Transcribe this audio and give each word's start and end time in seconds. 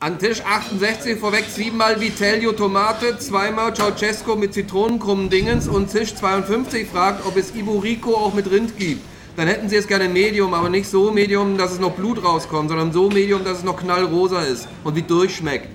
An 0.00 0.16
Tisch 0.20 0.42
68 0.44 1.18
vorweg 1.18 1.46
zweimal 1.52 2.00
Vitello 2.00 2.52
Tomate, 2.52 3.18
zweimal 3.18 3.74
Ceausescu 3.74 4.36
mit 4.36 4.54
Zitronenkrummen 4.54 5.28
Dingens 5.28 5.66
und 5.66 5.90
Tisch 5.90 6.14
52 6.14 6.86
fragt, 6.86 7.26
ob 7.26 7.36
es 7.36 7.52
Iburico 7.52 8.14
auch 8.14 8.32
mit 8.32 8.48
Rind 8.48 8.78
gibt. 8.78 9.02
Dann 9.36 9.48
hätten 9.48 9.68
sie 9.68 9.74
es 9.74 9.88
gerne 9.88 10.08
Medium, 10.08 10.54
aber 10.54 10.68
nicht 10.68 10.88
so 10.88 11.10
Medium, 11.10 11.58
dass 11.58 11.72
es 11.72 11.80
noch 11.80 11.94
Blut 11.94 12.22
rauskommt, 12.22 12.68
sondern 12.68 12.92
so 12.92 13.10
Medium, 13.10 13.42
dass 13.42 13.58
es 13.58 13.64
noch 13.64 13.76
knallrosa 13.76 14.42
ist 14.42 14.68
und 14.84 14.94
wie 14.94 15.02
durchschmeckt. 15.02 15.66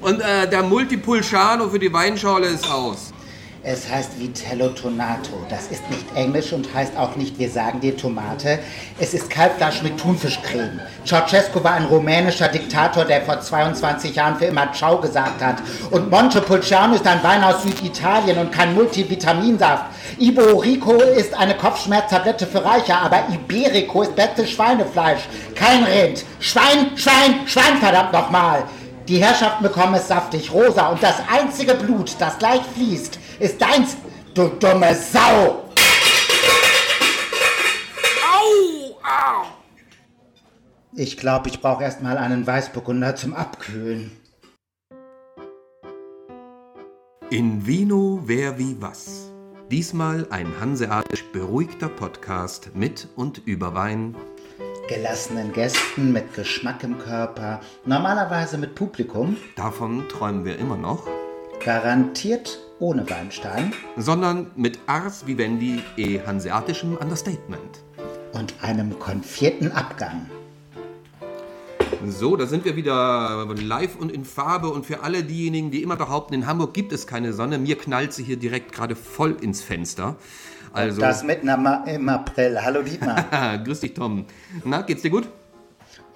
Und 0.00 0.20
äh, 0.20 0.48
der 0.48 0.62
Multipulciano 0.62 1.68
für 1.68 1.80
die 1.80 1.92
Weinschorle 1.92 2.46
ist 2.46 2.70
aus. 2.70 3.12
Es 3.68 3.90
heißt 3.90 4.20
Vitello 4.20 4.68
Tonato. 4.68 5.44
Das 5.48 5.66
ist 5.72 5.90
nicht 5.90 6.04
Englisch 6.14 6.52
und 6.52 6.72
heißt 6.72 6.96
auch 6.96 7.16
nicht, 7.16 7.36
wir 7.36 7.50
sagen 7.50 7.80
dir 7.80 7.96
Tomate. 7.96 8.60
Es 9.00 9.12
ist 9.12 9.28
Kalbfleisch 9.28 9.82
mit 9.82 9.98
Thunfischcreme. 9.98 10.80
Ceausescu 11.04 11.64
war 11.64 11.72
ein 11.72 11.86
rumänischer 11.86 12.46
Diktator, 12.46 13.04
der 13.04 13.22
vor 13.22 13.40
22 13.40 14.14
Jahren 14.14 14.36
für 14.36 14.44
immer 14.44 14.72
Ciao 14.72 15.00
gesagt 15.00 15.42
hat. 15.42 15.56
Und 15.90 16.12
Montepulciano 16.12 16.94
ist 16.94 17.08
ein 17.08 17.24
Wein 17.24 17.42
aus 17.42 17.64
Süditalien 17.64 18.38
und 18.38 18.52
kein 18.52 18.72
Multivitaminsaft. 18.72 19.86
Iborico 20.20 20.92
ist 20.92 21.34
eine 21.34 21.56
Kopfschmerztablette 21.56 22.46
für 22.46 22.64
Reiche, 22.64 22.96
aber 22.96 23.24
Iberico 23.34 24.02
ist 24.02 24.14
beste 24.14 24.46
Schweinefleisch. 24.46 25.22
Kein 25.56 25.82
Rind. 25.82 26.24
Schwein, 26.38 26.92
Schwein, 26.94 27.40
Schwein, 27.46 27.78
verdammt 27.80 28.12
nochmal. 28.12 28.62
Die 29.08 29.22
Herrschaften 29.22 29.64
bekommen 29.64 29.94
es 29.94 30.06
saftig 30.06 30.52
rosa 30.52 30.88
und 30.88 31.02
das 31.02 31.16
einzige 31.32 31.74
Blut, 31.74 32.14
das 32.18 32.38
gleich 32.38 32.62
fließt, 32.74 33.20
ist 33.38 33.60
deins, 33.60 33.96
du 34.34 34.48
dumme 34.48 34.94
Sau! 34.94 35.64
Au! 38.22 38.98
Au! 39.02 39.46
Ich 40.94 41.16
glaube, 41.16 41.48
ich 41.48 41.60
brauche 41.60 41.82
erstmal 41.84 42.16
einen 42.18 42.46
Weißburgunder 42.46 43.16
zum 43.16 43.34
Abkühlen. 43.34 44.10
In 47.30 47.66
Vino 47.66 48.22
wer 48.24 48.58
wie 48.58 48.76
was. 48.80 49.30
Diesmal 49.70 50.26
ein 50.30 50.46
hanseatisch 50.60 51.24
beruhigter 51.32 51.88
Podcast 51.88 52.70
mit 52.74 53.08
und 53.16 53.42
über 53.46 53.74
Wein. 53.74 54.14
Gelassenen 54.88 55.52
Gästen 55.52 56.12
mit 56.12 56.32
Geschmack 56.34 56.84
im 56.84 56.96
Körper, 56.98 57.60
normalerweise 57.84 58.56
mit 58.56 58.76
Publikum, 58.76 59.36
Davon 59.56 60.08
träumen 60.08 60.44
wir 60.44 60.56
immer 60.58 60.76
noch. 60.76 61.08
garantiert 61.64 62.60
ohne 62.78 63.08
Weinstein 63.08 63.72
Sondern 63.96 64.50
mit 64.56 64.78
Ars 64.86 65.26
Vivendi 65.26 65.82
e 65.96 66.20
hanseatischem 66.20 66.96
Understatement. 66.96 67.82
und 68.32 68.54
einem 68.62 68.98
konfierten 68.98 69.72
Abgang. 69.72 70.26
So, 72.06 72.36
da 72.36 72.46
sind 72.46 72.64
wir 72.64 72.76
wieder 72.76 73.46
live 73.56 73.96
und 73.96 74.12
in 74.12 74.24
Farbe. 74.24 74.68
Und 74.68 74.84
für 74.84 75.02
alle 75.02 75.24
diejenigen, 75.24 75.70
die 75.70 75.82
immer 75.82 75.96
behaupten, 75.96 76.34
in 76.34 76.46
Hamburg 76.46 76.74
gibt 76.74 76.92
es 76.92 77.06
keine 77.06 77.32
Sonne, 77.32 77.58
mir 77.58 77.76
knallt 77.76 78.12
sie 78.12 78.22
hier 78.22 78.36
direkt 78.36 78.72
gerade 78.72 78.94
voll 78.94 79.36
ins 79.40 79.62
Fenster. 79.62 80.16
Also, 80.72 81.00
Das 81.00 81.24
mitten 81.24 81.48
im 81.48 82.08
April. 82.08 82.60
Hallo 82.62 82.82
Dietmar. 82.82 83.24
Grüß 83.64 83.80
dich, 83.80 83.94
Tom. 83.94 84.26
Na, 84.64 84.82
geht's 84.82 85.02
dir 85.02 85.10
gut? 85.10 85.26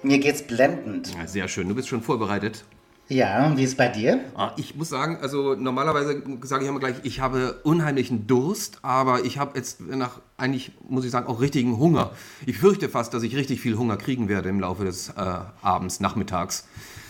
Mir 0.03 0.19
geht's 0.19 0.43
blendend. 0.43 1.13
Ja, 1.15 1.27
sehr 1.27 1.47
schön, 1.47 1.67
du 1.67 1.75
bist 1.75 1.87
schon 1.87 2.01
vorbereitet. 2.01 2.63
Ja, 3.11 3.45
und 3.45 3.57
wie 3.57 3.63
ist 3.63 3.71
es 3.71 3.75
bei 3.75 3.89
dir? 3.89 4.21
Ah, 4.35 4.53
Ich 4.55 4.73
muss 4.73 4.87
sagen, 4.87 5.17
also 5.21 5.53
normalerweise 5.53 6.23
sage 6.43 6.63
ich 6.63 6.69
immer 6.69 6.79
gleich, 6.79 6.95
ich 7.03 7.19
habe 7.19 7.59
unheimlichen 7.63 8.25
Durst, 8.25 8.79
aber 8.83 9.25
ich 9.25 9.37
habe 9.37 9.57
jetzt 9.57 9.81
nach 9.81 10.21
eigentlich, 10.37 10.71
muss 10.87 11.03
ich 11.03 11.11
sagen, 11.11 11.27
auch 11.27 11.41
richtigen 11.41 11.77
Hunger. 11.77 12.11
Ich 12.45 12.59
fürchte 12.59 12.87
fast, 12.87 13.13
dass 13.13 13.23
ich 13.23 13.35
richtig 13.35 13.59
viel 13.59 13.77
Hunger 13.77 13.97
kriegen 13.97 14.29
werde 14.29 14.47
im 14.47 14.61
Laufe 14.61 14.85
des 14.85 15.09
äh, 15.09 15.13
Abends, 15.61 15.99
Nachmittags. 15.99 16.69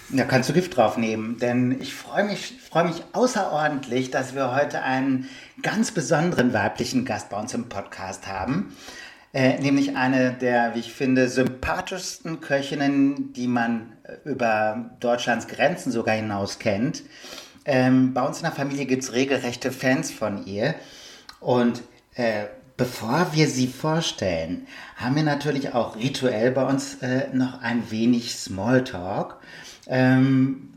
Da 0.09 0.23
kannst 0.23 0.49
du 0.49 0.53
Gift 0.53 0.75
draufnehmen, 0.75 1.37
denn 1.37 1.79
ich 1.79 1.93
freue 1.93 2.23
mich, 2.23 2.55
freue 2.67 2.85
mich 2.85 3.03
außerordentlich, 3.13 4.09
dass 4.09 4.33
wir 4.33 4.55
heute 4.55 4.81
einen 4.81 5.29
ganz 5.61 5.91
besonderen 5.91 6.51
weiblichen 6.51 7.05
Gast 7.05 7.29
bei 7.29 7.39
uns 7.39 7.53
im 7.53 7.69
Podcast 7.69 8.25
haben. 8.25 8.75
Äh, 9.33 9.59
nämlich 9.61 9.95
eine 9.95 10.33
der, 10.33 10.75
wie 10.75 10.79
ich 10.79 10.91
finde, 10.93 11.29
sympathischsten 11.29 12.41
Köchinnen, 12.41 13.31
die 13.33 13.47
man 13.47 13.93
über 14.23 14.91
Deutschlands 14.99 15.47
Grenzen 15.47 15.91
sogar 15.91 16.15
hinaus 16.15 16.59
kennt. 16.59 17.03
Ähm, 17.65 18.13
bei 18.13 18.21
uns 18.21 18.37
in 18.37 18.43
der 18.43 18.51
Familie 18.51 18.85
gibt 18.85 19.03
es 19.03 19.13
regelrechte 19.13 19.71
Fans 19.71 20.11
von 20.11 20.45
ihr. 20.45 20.75
Und 21.39 21.83
äh, 22.15 22.45
bevor 22.77 23.33
wir 23.33 23.47
sie 23.47 23.67
vorstellen, 23.67 24.67
haben 24.95 25.15
wir 25.15 25.23
natürlich 25.23 25.73
auch 25.73 25.95
rituell 25.95 26.51
bei 26.51 26.65
uns 26.65 26.95
äh, 27.01 27.27
noch 27.33 27.61
ein 27.61 27.91
wenig 27.91 28.35
Smalltalk. 28.35 29.37
Ähm, 29.87 30.73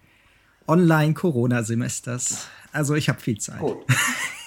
Online-Corona-Semesters. 0.67 2.49
Also 2.75 2.97
ich 2.97 3.09
habe 3.09 3.21
viel 3.21 3.39
Zeit. 3.39 3.61
Gut. 3.61 3.87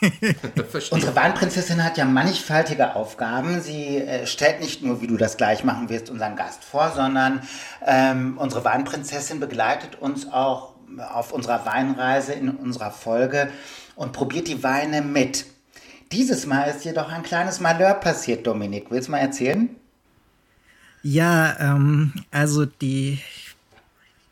Unsere 0.92 1.16
Weinprinzessin 1.16 1.84
hat 1.84 1.98
ja 1.98 2.04
mannigfaltige 2.04 2.96
Aufgaben. 2.96 3.62
Sie 3.62 3.98
äh, 3.98 4.28
stellt 4.28 4.60
nicht 4.60 4.84
nur, 4.84 5.02
wie 5.02 5.08
du 5.08 5.16
das 5.16 5.38
gleich 5.38 5.64
machen 5.64 5.88
wirst, 5.88 6.10
unseren 6.10 6.36
Gast 6.36 6.64
vor, 6.66 6.92
sondern 6.94 7.42
ähm, 7.86 8.38
unsere 8.38 8.66
Weinprinzessin 8.66 9.40
begleitet 9.40 9.96
uns 9.96 10.32
auch 10.32 10.74
auf 11.10 11.32
unserer 11.32 11.66
Weinreise 11.66 12.34
in 12.34 12.50
unserer 12.50 12.92
Folge 12.92 13.50
und 13.96 14.12
probiert 14.12 14.50
die 14.50 14.62
Weine 14.62 15.02
mit. 15.02 15.46
Dieses 16.12 16.46
Mal 16.46 16.66
ist 16.66 16.84
jedoch 16.84 17.10
ein 17.10 17.24
kleines 17.24 17.62
Malheur 17.62 17.94
passiert, 17.94 18.46
Dominik. 18.46 18.88
Willst 18.90 19.08
du 19.08 19.14
mal 19.14 19.20
erzählen? 19.20 19.70
Ja, 21.02 21.56
ähm, 21.60 22.14
also 22.32 22.66
die 22.66 23.20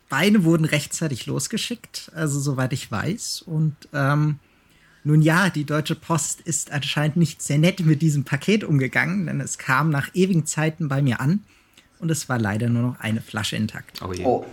Beine 0.08 0.44
wurden 0.44 0.64
rechtzeitig 0.64 1.26
losgeschickt, 1.26 2.10
also 2.14 2.38
soweit 2.38 2.72
ich 2.72 2.90
weiß. 2.90 3.42
Und 3.42 3.74
ähm, 3.92 4.38
nun 5.04 5.22
ja, 5.22 5.50
die 5.50 5.64
Deutsche 5.64 5.94
Post 5.94 6.40
ist 6.40 6.70
anscheinend 6.70 7.16
nicht 7.16 7.42
sehr 7.42 7.58
nett 7.58 7.80
mit 7.80 8.02
diesem 8.02 8.24
Paket 8.24 8.64
umgegangen, 8.64 9.26
denn 9.26 9.40
es 9.40 9.58
kam 9.58 9.90
nach 9.90 10.08
ewigen 10.14 10.46
Zeiten 10.46 10.88
bei 10.88 11.02
mir 11.02 11.20
an 11.20 11.44
und 11.98 12.10
es 12.10 12.28
war 12.28 12.38
leider 12.38 12.68
nur 12.68 12.82
noch 12.82 13.00
eine 13.00 13.20
Flasche 13.20 13.56
intakt. 13.56 14.00
Je. 14.14 14.24
Oh, 14.24 14.44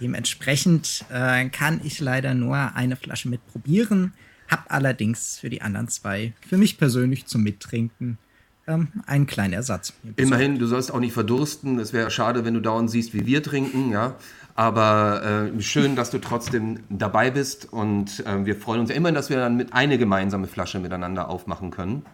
Dementsprechend 0.00 1.04
äh, 1.10 1.48
kann 1.48 1.80
ich 1.82 1.98
leider 2.00 2.34
nur 2.34 2.56
eine 2.74 2.96
Flasche 2.96 3.28
mit 3.28 3.44
probieren, 3.48 4.12
hab 4.48 4.72
allerdings 4.72 5.38
für 5.38 5.50
die 5.50 5.60
anderen 5.60 5.88
zwei, 5.88 6.32
für 6.46 6.56
mich 6.56 6.78
persönlich 6.78 7.26
zum 7.26 7.42
Mittrinken, 7.42 8.18
ähm, 8.68 8.88
einen 9.06 9.26
kleinen 9.26 9.54
Ersatz. 9.54 9.92
Immerhin, 10.16 10.58
du 10.58 10.66
sollst 10.66 10.92
auch 10.92 11.00
nicht 11.00 11.14
verdursten. 11.14 11.78
Es 11.78 11.92
wäre 11.92 12.10
schade, 12.10 12.44
wenn 12.44 12.54
du 12.54 12.60
dauernd 12.60 12.90
siehst, 12.90 13.14
wie 13.14 13.26
wir 13.26 13.42
trinken, 13.42 13.90
ja. 13.90 14.14
Aber 14.54 15.50
äh, 15.56 15.62
schön, 15.62 15.96
dass 15.96 16.10
du 16.10 16.18
trotzdem 16.18 16.80
dabei 16.88 17.30
bist 17.30 17.72
und 17.72 18.26
äh, 18.26 18.44
wir 18.44 18.56
freuen 18.56 18.80
uns 18.80 18.90
ja 18.90 18.96
immer, 18.96 19.12
dass 19.12 19.30
wir 19.30 19.36
dann 19.36 19.56
mit 19.56 19.72
eine 19.72 19.98
gemeinsame 19.98 20.48
Flasche 20.48 20.80
miteinander 20.80 21.28
aufmachen 21.28 21.70
können. 21.70 22.04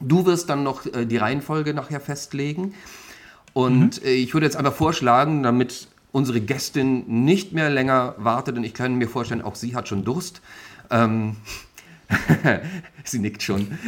Du 0.00 0.26
wirst 0.26 0.50
dann 0.50 0.64
noch 0.64 0.86
äh, 0.86 1.06
die 1.06 1.16
Reihenfolge 1.16 1.72
nachher 1.72 2.00
festlegen. 2.00 2.74
Und 3.52 4.02
mhm. 4.02 4.08
ich 4.08 4.34
würde 4.34 4.46
jetzt 4.46 4.56
einfach 4.56 4.72
vorschlagen, 4.74 5.44
damit 5.44 5.86
unsere 6.10 6.40
Gästin 6.40 7.24
nicht 7.24 7.52
mehr 7.52 7.70
länger 7.70 8.14
wartet, 8.18 8.56
und 8.56 8.64
ich 8.64 8.74
kann 8.74 8.96
mir 8.96 9.08
vorstellen, 9.08 9.42
auch 9.42 9.54
sie 9.54 9.76
hat 9.76 9.88
schon 9.88 10.04
Durst. 10.04 10.42
Ähm, 10.90 11.36
sie 13.04 13.18
nickt 13.18 13.42
schon. 13.42 13.78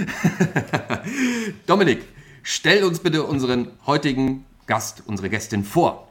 Dominik, 1.67 2.05
stell 2.43 2.85
uns 2.85 2.99
bitte 2.99 3.23
unseren 3.25 3.69
heutigen 3.87 4.45
Gast, 4.67 5.03
unsere 5.07 5.31
Gästin 5.31 5.65
vor. 5.65 6.09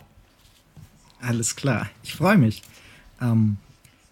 Alles 1.21 1.55
klar, 1.55 1.89
ich 2.03 2.13
freue 2.13 2.37
mich. 2.37 2.61
Ähm, 3.21 3.57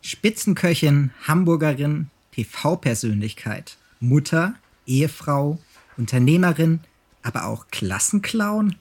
Spitzenköchin, 0.01 1.12
Hamburgerin, 1.28 2.10
TV-Persönlichkeit, 2.34 3.78
Mutter, 4.00 4.56
Ehefrau, 4.86 5.60
Unternehmerin, 5.98 6.80
aber 7.22 7.46
auch 7.46 7.68
Klassenclown, 7.72 8.75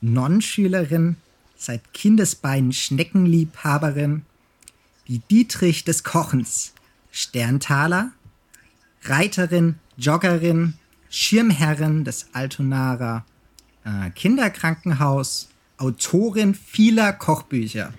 Nonnenschülerin, 0.00 1.16
seit 1.56 1.94
Kindesbeinen 1.94 2.72
Schneckenliebhaberin, 2.72 4.26
die 5.08 5.20
Dietrich 5.20 5.84
des 5.84 6.04
Kochens, 6.04 6.72
Sterntaler, 7.10 8.12
Reiterin, 9.08 9.76
Joggerin, 9.96 10.74
Schirmherrin 11.08 12.04
des 12.04 12.28
Altonarer 12.32 13.24
äh, 13.84 14.10
Kinderkrankenhaus, 14.10 15.48
Autorin 15.78 16.54
vieler 16.54 17.12
Kochbücher. 17.12 17.92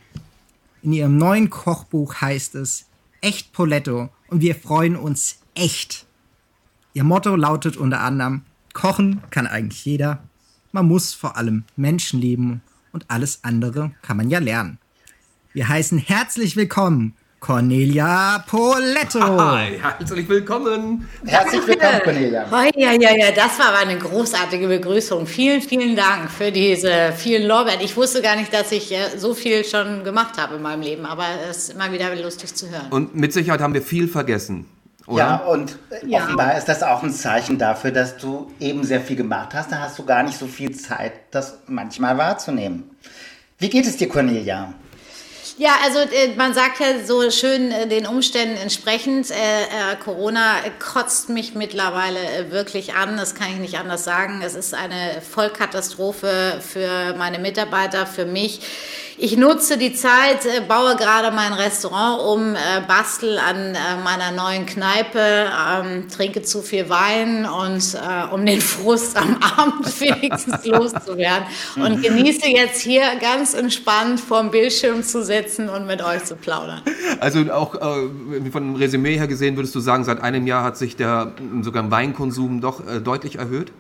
In 0.82 0.94
ihrem 0.94 1.18
neuen 1.18 1.50
Kochbuch 1.50 2.22
heißt 2.22 2.56
es 2.56 2.86
Echt 3.22 3.52
Poletto 3.52 4.10
und 4.28 4.42
wir 4.42 4.56
freuen 4.56 4.96
uns 4.96 5.40
echt. 5.56 6.06
Ihr 6.94 7.04
Motto 7.04 7.36
lautet 7.36 7.78
unter 7.78 8.02
anderem 8.02 8.44
Kochen 8.74 9.22
kann 9.32 9.48
eigentlich 9.48 9.86
jeder. 9.86 10.24
Man 10.72 10.88
muss 10.88 11.14
vor 11.14 11.36
allem 11.36 11.64
Menschen 11.76 12.22
lieben 12.22 12.62
und 12.92 13.06
alles 13.10 13.44
andere 13.44 13.92
kann 14.04 14.18
man 14.18 14.30
ja 14.30 14.38
lernen. 14.38 14.78
Wir 15.52 15.68
heißen 15.68 15.98
herzlich 15.98 16.56
willkommen 16.56 17.16
Cornelia 17.40 18.44
Poletto. 18.48 19.20
Hi, 19.22 19.80
herzlich 19.80 20.28
willkommen. 20.28 21.08
Herzlich 21.24 21.68
willkommen, 21.68 22.02
Cornelia. 22.04 22.48
Ja, 22.76 22.94
ja, 22.94 23.16
ja, 23.16 23.32
das 23.32 23.60
war 23.60 23.68
aber 23.68 23.78
eine 23.78 23.98
großartige 23.98 24.68
Begrüßung. 24.68 25.28
Vielen, 25.28 25.62
vielen 25.62 25.96
Dank 25.96 26.32
für 26.32 26.52
diese 26.52 27.14
vielen 27.16 27.48
Lorbeeren. 27.48 27.80
Ich 27.82 27.96
wusste 27.96 28.24
gar 28.24 28.36
nicht, 28.36 28.52
dass 28.52 28.72
ich 28.72 28.92
äh, 28.92 29.18
so 29.18 29.36
viel 29.36 29.64
schon 29.64 30.04
gemacht 30.04 30.42
habe 30.42 30.56
in 30.56 30.64
meinem 30.64 30.82
Leben, 30.82 31.06
aber 31.06 31.26
es 31.48 31.58
ist 31.58 31.70
immer 31.76 31.92
wieder 31.92 32.14
lustig 32.16 32.56
zu 32.56 32.70
hören. 32.72 32.88
Und 32.90 33.16
mit 33.16 33.32
Sicherheit 33.34 33.62
haben 33.62 33.76
wir 33.76 33.84
viel 33.84 34.08
vergessen. 34.08 34.66
Oder? 35.06 35.20
Ja, 35.20 35.36
und 35.38 35.78
ja. 36.08 36.24
offenbar 36.24 36.58
ist 36.58 36.66
das 36.66 36.82
auch 36.82 37.04
ein 37.04 37.12
Zeichen 37.12 37.60
dafür, 37.60 37.92
dass 37.92 38.18
du 38.18 38.52
eben 38.60 38.84
sehr 38.84 39.00
viel 39.00 39.16
gemacht 39.16 39.54
hast. 39.54 39.72
Da 39.72 39.80
hast 39.80 40.00
du 40.00 40.06
gar 40.06 40.24
nicht 40.24 40.38
so 40.38 40.48
viel 40.48 40.72
Zeit, 40.76 41.14
das 41.32 41.60
manchmal 41.68 42.18
wahrzunehmen. 42.18 42.90
Wie 43.60 43.70
geht 43.70 43.86
es 43.86 43.96
dir, 43.96 44.10
Cornelia? 44.10 44.74
Ja, 45.60 45.72
also 45.84 45.98
äh, 45.98 46.36
man 46.36 46.54
sagt 46.54 46.80
ja 46.80 47.04
so 47.04 47.32
schön 47.32 47.72
äh, 47.72 47.88
den 47.88 48.06
Umständen 48.06 48.58
entsprechend. 48.58 49.32
Äh, 49.32 49.34
äh, 49.34 49.96
Corona 50.04 50.58
kotzt 50.78 51.30
mich 51.30 51.56
mittlerweile 51.56 52.20
äh, 52.20 52.52
wirklich 52.52 52.94
an. 52.94 53.18
Das 53.18 53.34
kann 53.34 53.48
ich 53.52 53.58
nicht 53.58 53.80
anders 53.80 54.04
sagen. 54.04 54.44
Es 54.44 54.54
ist 54.54 54.76
eine 54.76 55.20
Vollkatastrophe 55.20 56.62
für 56.62 57.16
meine 57.18 57.40
Mitarbeiter, 57.40 58.06
für 58.06 58.26
mich. 58.26 58.62
Ich 59.20 59.36
nutze 59.36 59.80
die 59.80 59.94
Zeit, 59.94 60.46
äh, 60.46 60.62
baue 60.62 60.96
gerade 60.96 61.36
mein 61.36 61.52
Restaurant 61.52 62.22
um, 62.22 62.54
äh, 62.54 62.82
bastel 62.88 63.40
an 63.40 63.74
äh, 63.74 63.78
meiner 64.04 64.32
neuen 64.32 64.68
Kneipe, 64.68 65.20
ähm, 65.20 66.08
trinke 66.08 66.44
zu 66.44 66.62
viel 66.62 66.88
Wein 66.88 67.48
und 67.48 67.96
äh, 67.96 68.32
um 68.32 68.46
den 68.46 68.62
Frust 68.62 69.18
am 69.18 69.38
Abend 69.58 70.00
wenigstens 70.00 70.64
loszuwerden 70.66 71.48
und 71.78 72.04
genieße 72.04 72.48
jetzt 72.48 72.80
hier 72.80 73.06
ganz 73.20 73.56
entspannt 73.56 74.20
vorm 74.20 74.52
Bildschirm 74.52 75.02
zu 75.02 75.24
sitzen 75.24 75.68
und 75.68 75.88
mit 75.88 76.04
euch 76.04 76.24
zu 76.26 76.36
plaudern. 76.36 76.84
Also 77.20 77.40
auch 77.52 77.74
äh, 77.74 78.52
von 78.52 78.74
dem 78.74 78.76
Resümee 78.76 79.18
her 79.18 79.28
gesehen 79.28 79.56
würdest 79.56 79.74
du 79.74 79.80
sagen, 79.80 80.04
seit 80.04 80.22
einem 80.22 80.46
Jahr 80.46 80.64
hat 80.64 80.78
sich 80.78 80.96
der 80.96 81.34
sogar 81.64 81.90
Weinkonsum 81.90 82.62
doch 82.62 82.88
äh, 82.88 83.00
deutlich 83.00 83.38
erhöht? 83.38 83.72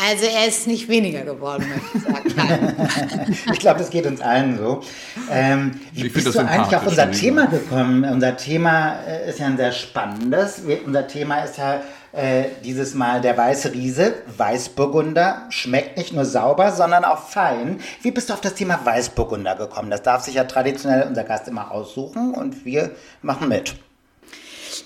Also 0.00 0.26
er 0.26 0.48
ist 0.48 0.66
nicht 0.66 0.88
weniger 0.88 1.22
geworden, 1.22 1.64
möchte 1.68 1.98
ich 1.98 2.34
sagen. 2.34 3.36
ich 3.52 3.58
glaube, 3.58 3.78
das 3.78 3.90
geht 3.90 4.06
uns 4.06 4.20
allen 4.20 4.58
so. 4.58 4.82
Ähm, 5.30 5.80
wie 5.92 6.06
ich 6.06 6.12
bist 6.12 6.26
du 6.26 6.38
eigentlich 6.40 6.76
auf 6.76 6.86
unser 6.86 7.10
Thema 7.10 7.46
gekommen? 7.46 8.04
Unser 8.04 8.36
Thema 8.36 8.96
äh, 9.06 9.28
ist 9.30 9.38
ja 9.38 9.46
ein 9.46 9.56
sehr 9.56 9.72
spannendes. 9.72 10.62
unser 10.84 11.06
Thema 11.06 11.40
ist 11.44 11.58
ja 11.58 11.82
äh, 12.12 12.44
dieses 12.64 12.94
Mal 12.94 13.20
der 13.20 13.36
weiße 13.36 13.72
Riese, 13.72 14.14
Weißburgunder, 14.36 15.46
schmeckt 15.48 15.96
nicht 15.96 16.12
nur 16.12 16.24
sauber, 16.24 16.72
sondern 16.72 17.04
auch 17.04 17.26
fein. 17.28 17.80
Wie 18.02 18.10
bist 18.10 18.28
du 18.28 18.34
auf 18.34 18.40
das 18.40 18.54
Thema 18.54 18.80
Weißburgunder 18.84 19.56
gekommen? 19.56 19.90
Das 19.90 20.02
darf 20.02 20.22
sich 20.22 20.34
ja 20.34 20.44
traditionell 20.44 21.06
unser 21.08 21.24
Gast 21.24 21.48
immer 21.48 21.70
aussuchen 21.70 22.34
und 22.34 22.64
wir 22.64 22.90
machen 23.22 23.48
mit. 23.48 23.74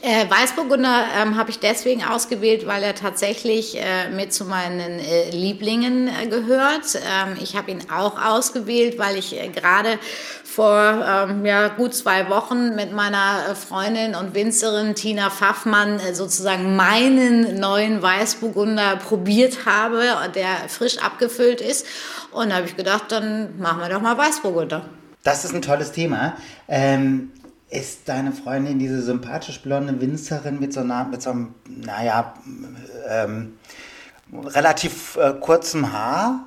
Äh, 0.03 0.31
Weißburgunder 0.31 1.05
ähm, 1.21 1.37
habe 1.37 1.51
ich 1.51 1.59
deswegen 1.59 2.05
ausgewählt, 2.05 2.67
weil 2.67 2.83
er 2.83 2.95
tatsächlich 2.95 3.77
äh, 3.77 4.11
mit 4.11 4.33
zu 4.33 4.45
meinen 4.45 5.01
äh, 5.01 5.31
Lieblingen 5.31 6.09
äh, 6.09 6.27
gehört. 6.27 6.97
Ähm, 6.97 7.37
ich 7.43 7.57
habe 7.57 7.71
ihn 7.71 7.81
auch 7.91 8.23
ausgewählt, 8.23 8.99
weil 8.99 9.17
ich 9.17 9.41
äh, 9.41 9.49
gerade 9.49 9.99
vor 10.45 11.05
ähm, 11.07 11.45
ja, 11.45 11.69
gut 11.69 11.95
zwei 11.95 12.29
Wochen 12.29 12.75
mit 12.75 12.93
meiner 12.93 13.51
äh, 13.51 13.55
Freundin 13.55 14.15
und 14.15 14.35
Winzerin 14.35 14.95
Tina 14.95 15.31
Pfaffmann 15.31 15.99
sozusagen 16.13 16.77
meinen 16.77 17.59
neuen 17.59 18.03
Weißburgunder 18.03 18.97
probiert 18.97 19.67
habe, 19.67 20.03
der 20.35 20.69
frisch 20.69 20.99
abgefüllt 20.99 21.61
ist. 21.61 21.87
Und 22.33 22.51
da 22.51 22.57
habe 22.57 22.67
ich 22.67 22.77
gedacht, 22.77 23.05
dann 23.09 23.59
machen 23.59 23.81
wir 23.81 23.89
doch 23.89 24.01
mal 24.01 24.17
Weißburgunder. 24.17 24.89
Das 25.25 25.45
ist 25.45 25.55
ein 25.55 25.63
tolles 25.63 25.91
Thema. 25.91 26.37
Ähm, 26.69 27.33
ist 27.71 28.09
deine 28.09 28.33
Freundin 28.33 28.79
diese 28.79 29.03
sympathisch 29.03 29.61
blonde 29.61 30.01
Winzerin 30.01 30.61
mit 30.61 30.73
so, 30.73 30.81
einer, 30.81 31.05
mit 31.05 31.23
so 31.23 31.31
einem, 31.31 31.55
naja, 31.69 32.35
ähm, 33.09 33.55
relativ 34.33 35.17
äh, 35.17 35.33
kurzem 35.41 35.93
Haar? 35.93 36.47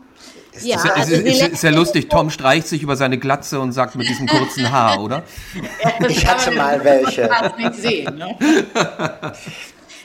Ist 0.53 0.65
ja, 0.65 0.77
das, 0.77 0.91
also 0.91 1.13
ist, 1.13 1.41
ist, 1.41 1.47
ist, 1.47 1.63
ja 1.63 1.69
lustig. 1.69 2.09
Tom 2.09 2.29
streicht 2.29 2.67
sich 2.67 2.81
über 2.81 2.95
seine 2.95 3.17
Glatze 3.17 3.59
und 3.59 3.71
sagt 3.71 3.95
mit 3.95 4.09
diesem 4.09 4.27
kurzen 4.27 4.71
Haar, 4.71 4.99
oder? 4.99 5.23
ich 6.07 6.25
hatte 6.25 6.51
mal 6.51 6.83
welche. 6.83 7.29
Nicht 7.57 7.75
sehen, 7.75 8.15
ne? 8.15 8.35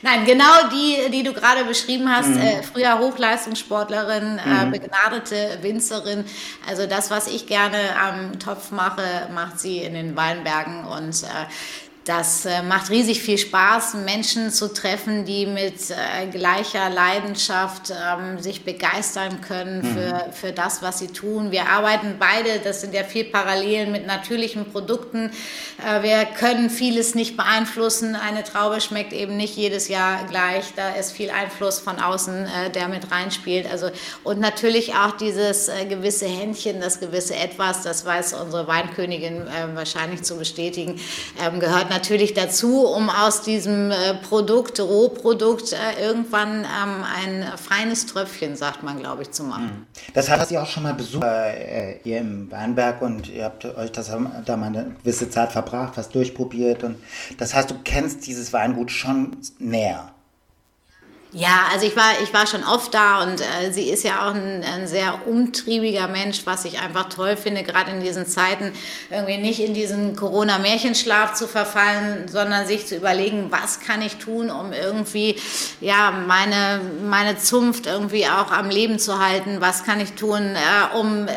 Nein, 0.04 0.26
genau 0.26 0.68
die, 0.70 1.10
die 1.10 1.22
du 1.22 1.32
gerade 1.32 1.64
beschrieben 1.64 2.14
hast. 2.14 2.28
Mhm. 2.28 2.36
Äh, 2.36 2.62
früher 2.62 2.98
Hochleistungssportlerin, 2.98 4.38
äh, 4.38 4.66
mhm. 4.66 4.70
begnadete 4.70 5.58
Winzerin. 5.62 6.26
Also 6.68 6.86
das, 6.86 7.10
was 7.10 7.26
ich 7.26 7.46
gerne 7.46 7.78
am 7.98 8.38
Topf 8.38 8.70
mache, 8.70 9.30
macht 9.32 9.58
sie 9.58 9.78
in 9.78 9.94
den 9.94 10.14
Weinbergen. 10.14 10.84
Und 10.84 11.22
äh, 11.22 11.46
das 12.04 12.44
äh, 12.44 12.62
macht 12.62 12.90
riesig 12.90 13.22
viel 13.22 13.38
Spaß, 13.38 13.94
Menschen 13.94 14.50
zu 14.50 14.70
treffen, 14.72 15.24
die 15.24 15.46
mit 15.46 15.90
äh, 15.90 16.26
gleicher 16.26 16.90
Leidenschaft 16.90 17.90
ähm, 17.90 18.38
sich 18.40 18.62
begeistern 18.62 19.40
können 19.40 19.78
mhm. 19.78 19.94
für, 19.94 20.32
für 20.32 20.52
das, 20.52 20.82
was 20.82 20.98
sie 20.98 21.08
tun. 21.08 21.50
Wir 21.50 21.66
arbeiten 21.68 22.16
beide, 22.18 22.58
das 22.62 22.82
sind 22.82 22.92
ja 22.92 23.04
viel 23.04 23.24
Parallelen 23.24 23.90
mit 23.90 24.06
natürlichen 24.06 24.70
Produkten. 24.70 25.30
Äh, 25.82 26.02
wir 26.02 26.26
können 26.26 26.68
vieles 26.68 27.14
nicht 27.14 27.38
beeinflussen. 27.38 28.16
Eine 28.16 28.44
Traube 28.44 28.82
schmeckt 28.82 29.14
eben 29.14 29.38
nicht 29.38 29.56
jedes 29.56 29.88
Jahr 29.88 30.26
gleich. 30.26 30.74
Da 30.76 30.90
ist 30.90 31.12
viel 31.12 31.30
Einfluss 31.30 31.78
von 31.78 31.98
außen, 31.98 32.44
äh, 32.44 32.70
der 32.70 32.88
mit 32.88 33.10
reinspielt. 33.10 33.66
Also, 33.70 33.88
und 34.24 34.40
natürlich 34.40 34.94
auch 34.94 35.12
dieses 35.12 35.68
äh, 35.68 35.86
gewisse 35.86 36.26
Händchen, 36.26 36.82
das 36.82 37.00
gewisse 37.00 37.34
Etwas, 37.34 37.80
das 37.80 38.04
weiß 38.04 38.34
unsere 38.34 38.66
Weinkönigin 38.66 39.46
wahrscheinlich 39.74 40.22
zu 40.22 40.36
bestätigen, 40.36 41.00
ähm, 41.40 41.60
gehört 41.60 41.90
natürlich 41.94 42.34
dazu, 42.34 42.86
um 42.86 43.08
aus 43.08 43.42
diesem 43.42 43.90
äh, 43.90 44.14
Produkt, 44.28 44.80
Rohprodukt, 44.80 45.72
äh, 45.72 46.04
irgendwann 46.04 46.64
ähm, 46.64 47.04
ein 47.04 47.44
feines 47.56 48.06
Tröpfchen, 48.06 48.56
sagt 48.56 48.82
man, 48.82 48.98
glaube 48.98 49.22
ich, 49.22 49.30
zu 49.30 49.44
machen. 49.44 49.86
Mhm. 49.86 50.12
Das 50.12 50.28
hat 50.28 50.46
Sie 50.48 50.58
auch 50.58 50.66
schon 50.66 50.82
mal 50.82 50.94
besucht, 50.94 51.24
äh, 51.24 51.98
ihr 52.04 52.18
im 52.18 52.50
Weinberg 52.50 53.00
und 53.00 53.28
ihr 53.28 53.44
habt 53.44 53.64
euch 53.64 53.92
das 53.92 54.10
da 54.44 54.56
mal 54.56 54.66
eine 54.66 54.96
gewisse 55.02 55.30
Zeit 55.30 55.52
verbracht, 55.52 55.96
was 55.96 56.08
durchprobiert 56.08 56.82
und 56.84 56.96
das 57.38 57.54
heißt, 57.54 57.70
du 57.70 57.76
kennst 57.84 58.26
dieses 58.26 58.52
Weingut 58.52 58.90
schon 58.90 59.36
näher. 59.58 60.10
Ja, 61.36 61.66
also 61.72 61.84
ich 61.84 61.96
war, 61.96 62.12
ich 62.22 62.32
war 62.32 62.46
schon 62.46 62.62
oft 62.62 62.94
da 62.94 63.24
und 63.24 63.40
äh, 63.40 63.72
sie 63.72 63.90
ist 63.90 64.04
ja 64.04 64.24
auch 64.28 64.34
ein, 64.36 64.62
ein, 64.62 64.86
sehr 64.86 65.26
umtriebiger 65.26 66.06
Mensch, 66.06 66.42
was 66.44 66.64
ich 66.64 66.78
einfach 66.78 67.08
toll 67.08 67.36
finde, 67.36 67.64
gerade 67.64 67.90
in 67.90 68.00
diesen 68.00 68.24
Zeiten 68.24 68.72
irgendwie 69.10 69.38
nicht 69.38 69.58
in 69.58 69.74
diesen 69.74 70.14
Corona-Märchenschlaf 70.14 71.34
zu 71.34 71.48
verfallen, 71.48 72.28
sondern 72.28 72.68
sich 72.68 72.86
zu 72.86 72.94
überlegen, 72.94 73.48
was 73.50 73.80
kann 73.80 74.00
ich 74.00 74.18
tun, 74.18 74.48
um 74.48 74.72
irgendwie 74.72 75.34
ja 75.80 76.12
meine 76.12 76.80
meine 77.02 77.36
Zunft 77.36 77.86
irgendwie 77.86 78.26
auch 78.26 78.52
am 78.52 78.70
Leben 78.70 79.00
zu 79.00 79.18
halten, 79.18 79.56
was 79.58 79.82
kann 79.82 79.98
ich 79.98 80.12
tun, 80.12 80.54
äh, 80.54 80.96
um 80.96 81.26
äh, 81.26 81.32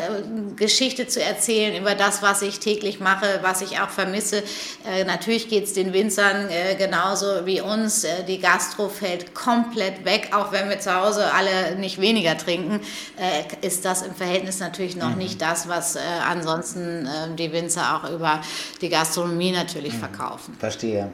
Geschichte 0.54 1.08
zu 1.08 1.20
erzählen 1.20 1.76
über 1.76 1.96
das, 1.96 2.22
was 2.22 2.42
ich 2.42 2.60
täglich 2.60 3.00
mache, 3.00 3.40
was 3.42 3.62
ich 3.62 3.80
auch 3.80 3.90
vermisse. 3.90 4.44
Äh, 4.88 5.02
natürlich 5.02 5.48
geht's 5.48 5.72
den 5.72 5.92
Winzern 5.92 6.48
äh, 6.50 6.76
genauso 6.76 7.46
wie 7.46 7.60
uns, 7.60 8.04
äh, 8.04 8.22
die 8.22 8.38
Gastro 8.38 8.88
fällt 8.88 9.34
komplett 9.34 9.87
komplett 9.88 10.04
weg, 10.04 10.30
auch 10.34 10.52
wenn 10.52 10.68
wir 10.68 10.78
zu 10.80 10.94
Hause 10.94 11.32
alle 11.32 11.76
nicht 11.76 12.00
weniger 12.00 12.36
trinken, 12.36 12.80
äh, 13.18 13.66
ist 13.66 13.84
das 13.84 14.02
im 14.02 14.14
Verhältnis 14.14 14.60
natürlich 14.60 14.96
noch 14.96 15.10
mhm. 15.10 15.18
nicht 15.18 15.40
das, 15.40 15.68
was 15.68 15.96
äh, 15.96 16.00
ansonsten 16.28 17.06
äh, 17.06 17.34
die 17.36 17.52
Winzer 17.52 17.96
auch 17.96 18.10
über 18.10 18.40
die 18.80 18.88
Gastronomie 18.88 19.52
natürlich 19.52 19.94
mhm. 19.94 19.98
verkaufen. 19.98 20.56
Verstehe. 20.58 21.12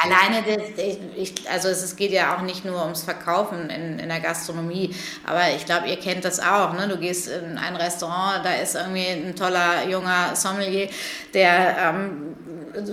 Alleine, 0.00 0.44
also 1.50 1.68
es 1.68 1.96
geht 1.96 2.12
ja 2.12 2.36
auch 2.36 2.42
nicht 2.42 2.64
nur 2.64 2.82
ums 2.82 3.02
Verkaufen 3.02 3.68
in, 3.68 3.98
in 3.98 4.08
der 4.08 4.20
Gastronomie, 4.20 4.94
aber 5.26 5.50
ich 5.56 5.66
glaube, 5.66 5.88
ihr 5.88 5.96
kennt 5.96 6.24
das 6.24 6.38
auch. 6.38 6.72
Ne? 6.74 6.86
Du 6.86 6.98
gehst 6.98 7.28
in 7.28 7.58
ein 7.58 7.74
Restaurant, 7.74 8.44
da 8.44 8.54
ist 8.54 8.76
irgendwie 8.76 9.08
ein 9.08 9.34
toller 9.34 9.88
junger 9.88 10.36
Sommelier, 10.36 10.88
der 11.34 11.76
ähm, 11.78 12.36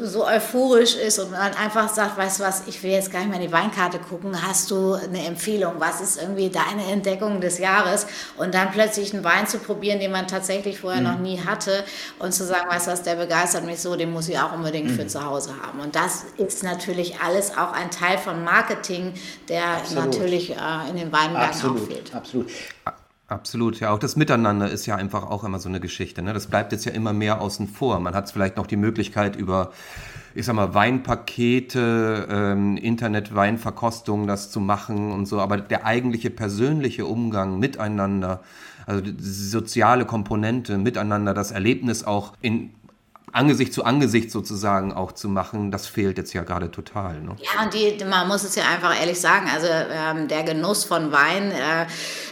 so 0.03 0.25
euphorisch 0.25 0.95
ist 0.95 1.19
und 1.19 1.31
man 1.31 1.53
einfach 1.53 1.93
sagt, 1.93 2.17
weißt 2.17 2.39
du 2.39 2.43
was, 2.43 2.63
ich 2.67 2.81
will 2.83 2.91
jetzt 2.91 3.11
gar 3.11 3.19
nicht 3.19 3.29
mehr 3.29 3.39
in 3.39 3.47
die 3.47 3.51
Weinkarte 3.53 3.99
gucken, 3.99 4.35
hast 4.45 4.71
du 4.71 4.93
eine 4.93 5.25
Empfehlung, 5.25 5.75
was 5.79 6.01
ist 6.01 6.21
irgendwie 6.21 6.49
deine 6.49 6.85
Entdeckung 6.91 7.41
des 7.41 7.59
Jahres 7.59 8.07
und 8.37 8.53
dann 8.53 8.71
plötzlich 8.71 9.13
einen 9.13 9.23
Wein 9.23 9.47
zu 9.47 9.59
probieren, 9.59 9.99
den 9.99 10.11
man 10.11 10.27
tatsächlich 10.27 10.79
vorher 10.79 11.01
mhm. 11.01 11.07
noch 11.07 11.19
nie 11.19 11.39
hatte 11.39 11.83
und 12.19 12.33
zu 12.33 12.45
sagen, 12.45 12.69
weißt 12.69 12.87
du 12.87 12.91
was, 12.91 13.03
der 13.03 13.15
begeistert 13.15 13.65
mich 13.65 13.79
so, 13.79 13.95
den 13.95 14.11
muss 14.11 14.27
ich 14.29 14.37
auch 14.39 14.53
unbedingt 14.53 14.89
mhm. 14.89 14.95
für 14.95 15.07
zu 15.07 15.25
Hause 15.25 15.51
haben. 15.61 15.79
Und 15.79 15.95
das 15.95 16.25
ist 16.37 16.63
natürlich 16.63 17.19
alles 17.19 17.51
auch 17.57 17.73
ein 17.73 17.91
Teil 17.91 18.17
von 18.17 18.43
Marketing, 18.43 19.13
der 19.49 19.65
Absolut. 19.65 20.05
natürlich 20.05 20.51
äh, 20.51 20.89
in 20.89 20.97
den 20.97 21.11
Weinbergen 21.11 21.49
Absolut. 21.49 21.81
auch 21.81 21.87
fehlt. 21.87 22.15
Absolut. 22.15 22.51
Absolut, 23.27 23.79
ja. 23.79 23.89
Auch 23.89 23.97
das 23.97 24.15
Miteinander 24.15 24.69
ist 24.69 24.85
ja 24.85 24.95
einfach 24.97 25.23
auch 25.23 25.43
immer 25.43 25.57
so 25.57 25.67
eine 25.67 25.79
Geschichte. 25.79 26.21
Ne? 26.21 26.33
Das 26.33 26.45
bleibt 26.45 26.71
jetzt 26.71 26.85
ja 26.85 26.91
immer 26.91 27.11
mehr 27.11 27.41
außen 27.41 27.67
vor. 27.67 27.99
Man 27.99 28.13
hat 28.13 28.29
vielleicht 28.29 28.55
noch 28.55 28.67
die 28.67 28.75
Möglichkeit 28.75 29.35
über, 29.35 29.71
ich 30.35 30.45
sag 30.45 30.53
mal, 30.53 30.75
Weinpakete, 30.75 32.27
ähm, 32.29 32.77
Internet-Weinverkostungen 32.77 34.27
das 34.27 34.51
zu 34.51 34.59
machen 34.59 35.11
und 35.11 35.25
so. 35.25 35.39
Aber 35.39 35.57
der 35.57 35.87
eigentliche 35.87 36.29
persönliche 36.29 37.07
Umgang 37.07 37.57
miteinander, 37.57 38.43
also 38.85 39.01
die 39.01 39.15
soziale 39.19 40.05
Komponente 40.05 40.77
miteinander, 40.77 41.33
das 41.33 41.49
Erlebnis 41.49 42.03
auch 42.03 42.33
in 42.41 42.69
Angesicht 43.35 43.73
zu 43.73 43.83
Angesicht 43.83 44.31
sozusagen 44.31 44.93
auch 44.93 45.11
zu 45.11 45.27
machen, 45.27 45.69
das 45.69 45.87
fehlt 45.87 46.17
jetzt 46.17 46.33
ja 46.33 46.43
gerade 46.43 46.71
total. 46.71 47.21
Ne? 47.21 47.35
Ja, 47.41 47.63
und 47.63 47.73
die, 47.73 47.97
man 48.05 48.29
muss 48.29 48.43
es 48.43 48.55
ja 48.55 48.63
einfach 48.63 48.97
ehrlich 48.97 49.19
sagen, 49.19 49.47
also 49.53 49.67
ähm, 49.67 50.29
der 50.29 50.43
Genuss 50.43 50.85
von 50.85 51.11
Wein 51.11 51.51
äh, 51.51 51.85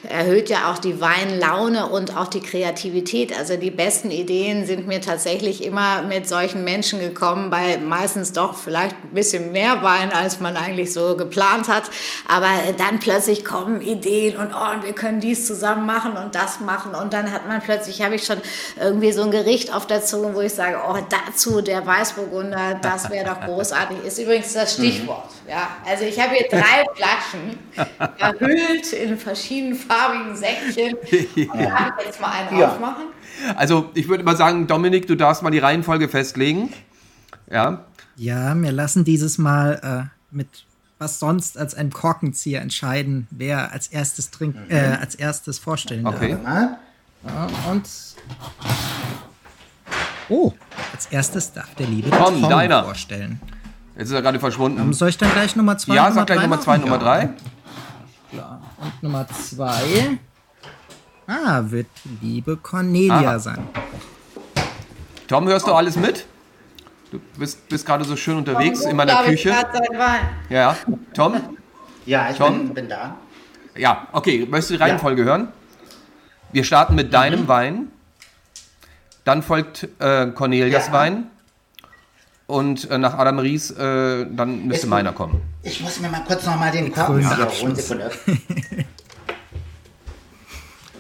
erhöht 0.07 0.49
ja 0.49 0.71
auch 0.71 0.77
die 0.77 1.01
Weinlaune 1.01 1.87
und 1.87 2.15
auch 2.15 2.27
die 2.27 2.39
Kreativität. 2.39 3.37
Also 3.37 3.57
die 3.57 3.69
besten 3.69 4.11
Ideen 4.11 4.65
sind 4.65 4.87
mir 4.87 5.01
tatsächlich 5.01 5.65
immer 5.65 6.03
mit 6.03 6.27
solchen 6.27 6.63
Menschen 6.63 7.01
gekommen, 7.01 7.49
bei 7.49 7.77
meistens 7.79 8.31
doch 8.31 8.55
vielleicht 8.55 8.95
ein 9.03 9.13
bisschen 9.13 9.51
mehr 9.51 9.83
Wein, 9.83 10.11
als 10.13 10.39
man 10.39 10.55
eigentlich 10.55 10.93
so 10.93 11.17
geplant 11.17 11.67
hat. 11.67 11.83
Aber 12.29 12.47
dann 12.77 12.99
plötzlich 12.99 13.43
kommen 13.43 13.81
Ideen 13.81 14.37
und, 14.37 14.51
oh, 14.53 14.73
und 14.73 14.85
wir 14.85 14.93
können 14.93 15.19
dies 15.19 15.47
zusammen 15.47 15.85
machen 15.85 16.13
und 16.13 16.33
das 16.33 16.61
machen. 16.61 16.95
Und 16.95 17.11
dann 17.11 17.31
hat 17.31 17.45
man 17.45 17.61
plötzlich, 17.61 18.01
habe 18.01 18.15
ich 18.15 18.25
schon 18.25 18.37
irgendwie 18.79 19.11
so 19.11 19.23
ein 19.23 19.31
Gericht 19.31 19.73
auf 19.73 19.85
der 19.85 20.01
Zunge, 20.01 20.33
wo 20.33 20.39
ich 20.39 20.53
sage, 20.53 20.77
oh, 20.87 20.92
oh, 20.93 21.07
dazu 21.09 21.61
der 21.61 21.85
Weißburgunder, 21.85 22.75
das 22.81 23.09
wäre 23.09 23.25
doch 23.25 23.41
großartig. 23.45 24.03
Ist 24.05 24.19
übrigens 24.19 24.53
das 24.53 24.73
Stichwort. 24.73 25.29
Mhm. 25.43 25.49
Ja, 25.49 25.67
also 25.85 26.05
ich 26.05 26.19
habe 26.19 26.35
hier 26.35 26.47
drei 26.49 26.85
Flaschen 26.95 27.57
erhüllt 28.17 28.93
in 28.93 29.17
verschiedenen 29.17 29.75
farbigen 29.75 30.35
Säckchen. 30.35 30.97
Ja. 31.53 31.75
Kann 31.75 31.93
ich 31.99 32.05
jetzt 32.05 32.21
mal 32.21 32.31
einen 32.31 32.57
ja. 32.57 32.69
aufmachen? 32.69 33.05
Also 33.55 33.89
ich 33.93 34.07
würde 34.07 34.23
mal 34.23 34.35
sagen, 34.35 34.67
Dominik, 34.67 35.07
du 35.07 35.15
darfst 35.15 35.43
mal 35.43 35.51
die 35.51 35.59
Reihenfolge 35.59 36.09
festlegen. 36.09 36.73
Ja. 37.49 37.85
Ja, 38.15 38.53
wir 38.55 38.71
lassen 38.71 39.03
dieses 39.03 39.37
Mal 39.37 40.09
äh, 40.11 40.35
mit 40.35 40.47
was 40.99 41.19
sonst 41.19 41.57
als 41.57 41.75
ein 41.75 41.91
Korkenzieher 41.91 42.61
entscheiden, 42.61 43.27
wer 43.31 43.71
als 43.71 43.87
erstes 43.87 44.31
trinken, 44.31 44.69
äh, 44.69 44.97
als 44.99 45.15
erstes 45.15 45.59
vorstellen 45.59 46.05
okay. 46.07 46.37
darf. 46.43 46.77
Ja, 47.25 47.49
und 47.71 47.89
Oh, 50.33 50.51
als 50.91 51.05
erstes 51.07 51.53
darf 51.53 51.75
der 51.75 51.85
liebe 51.85 52.09
Tom, 52.09 52.41
Tom 52.41 52.49
deiner. 52.49 52.83
vorstellen. 52.83 53.39
Jetzt 53.95 54.07
ist 54.07 54.13
er 54.13 54.23
gerade 54.23 54.39
verschwunden. 54.39 54.81
Um, 54.81 54.91
soll 54.91 55.09
ich 55.09 55.17
dann 55.19 55.31
gleich 55.31 55.55
Nummer 55.55 55.77
2 55.77 55.93
Ja, 55.93 56.11
sag 56.11 56.25
gleich 56.25 56.41
Nummer 56.41 56.59
2, 56.59 56.77
Nummer 56.79 56.97
3. 56.97 57.29
Ja. 58.31 58.59
Und 58.81 59.03
Nummer 59.03 59.27
2 59.27 60.17
ah, 61.27 61.61
wird 61.65 61.85
liebe 62.19 62.57
Cornelia 62.57 63.35
ah. 63.35 63.39
sein. 63.39 63.59
Tom, 65.27 65.47
hörst 65.47 65.67
du 65.67 65.73
alles 65.73 65.97
mit? 65.97 66.25
Du 67.11 67.19
bist, 67.37 67.69
bist 67.69 67.85
gerade 67.85 68.03
so 68.03 68.15
schön 68.15 68.37
unterwegs 68.37 68.81
Tom, 68.81 68.89
in 68.89 68.97
meiner 68.97 69.23
Küche. 69.25 69.53
Ja, 70.49 70.75
Tom? 71.13 71.35
Ja, 72.07 72.31
ich 72.31 72.37
Tom? 72.37 72.57
Bin, 72.57 72.73
bin, 72.73 72.89
da. 72.89 73.17
Ja, 73.75 74.07
okay. 74.11 74.47
Möchtest 74.49 74.71
du 74.71 74.73
die 74.77 74.81
Reihenfolge 74.81 75.21
ja. 75.21 75.27
hören? 75.27 75.47
Wir 76.51 76.63
starten 76.63 76.95
mit 76.95 77.07
mhm. 77.07 77.11
deinem 77.11 77.47
Wein. 77.47 77.92
Dann 79.23 79.41
folgt 79.43 79.87
äh, 79.99 80.27
Cornelias 80.27 80.87
ja. 80.87 80.93
Wein. 80.93 81.27
Und 82.45 82.89
äh, 82.91 82.97
nach 82.97 83.17
Adam 83.17 83.39
Ries, 83.39 83.71
äh, 83.71 84.25
dann 84.29 84.67
müsste 84.67 84.87
meiner 84.87 85.13
kommen. 85.13 85.41
Ich 85.63 85.79
muss 85.81 85.99
mir 85.99 86.09
mal 86.09 86.23
kurz 86.27 86.45
noch 86.45 86.57
mal 86.57 86.71
den 86.71 86.91
Korkenzieher 86.91 87.49
holen. 87.61 87.77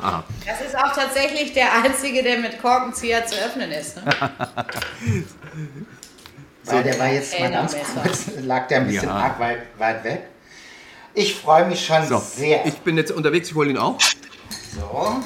Aha. 0.01 0.23
Das 0.45 0.61
ist 0.61 0.77
auch 0.77 0.93
tatsächlich 0.93 1.53
der 1.53 1.67
einzige, 1.83 2.23
der 2.23 2.39
mit 2.39 2.61
Korkenzieher 2.61 3.25
zu 3.25 3.35
öffnen 3.35 3.71
ist. 3.71 3.97
Ne? 3.97 4.03
Weil 6.65 6.83
der 6.83 6.99
war 6.99 7.07
jetzt 7.07 7.39
mal 7.39 7.51
ganz 7.51 7.75
kurz, 7.75 8.31
lag 8.41 8.67
der 8.67 8.81
ein 8.81 8.87
bisschen 8.87 9.09
ja. 9.09 9.15
arg 9.15 9.39
weit, 9.39 9.59
weit 9.77 10.03
weg. 10.03 10.23
Ich 11.13 11.35
freue 11.35 11.67
mich 11.67 11.85
schon 11.85 12.05
so, 12.05 12.17
sehr. 12.17 12.65
Ich 12.65 12.75
bin 12.79 12.97
jetzt 12.97 13.11
unterwegs, 13.11 13.49
ich 13.49 13.55
hole 13.55 13.69
ihn 13.69 13.77
auch. 13.77 13.99
So. 14.75 15.21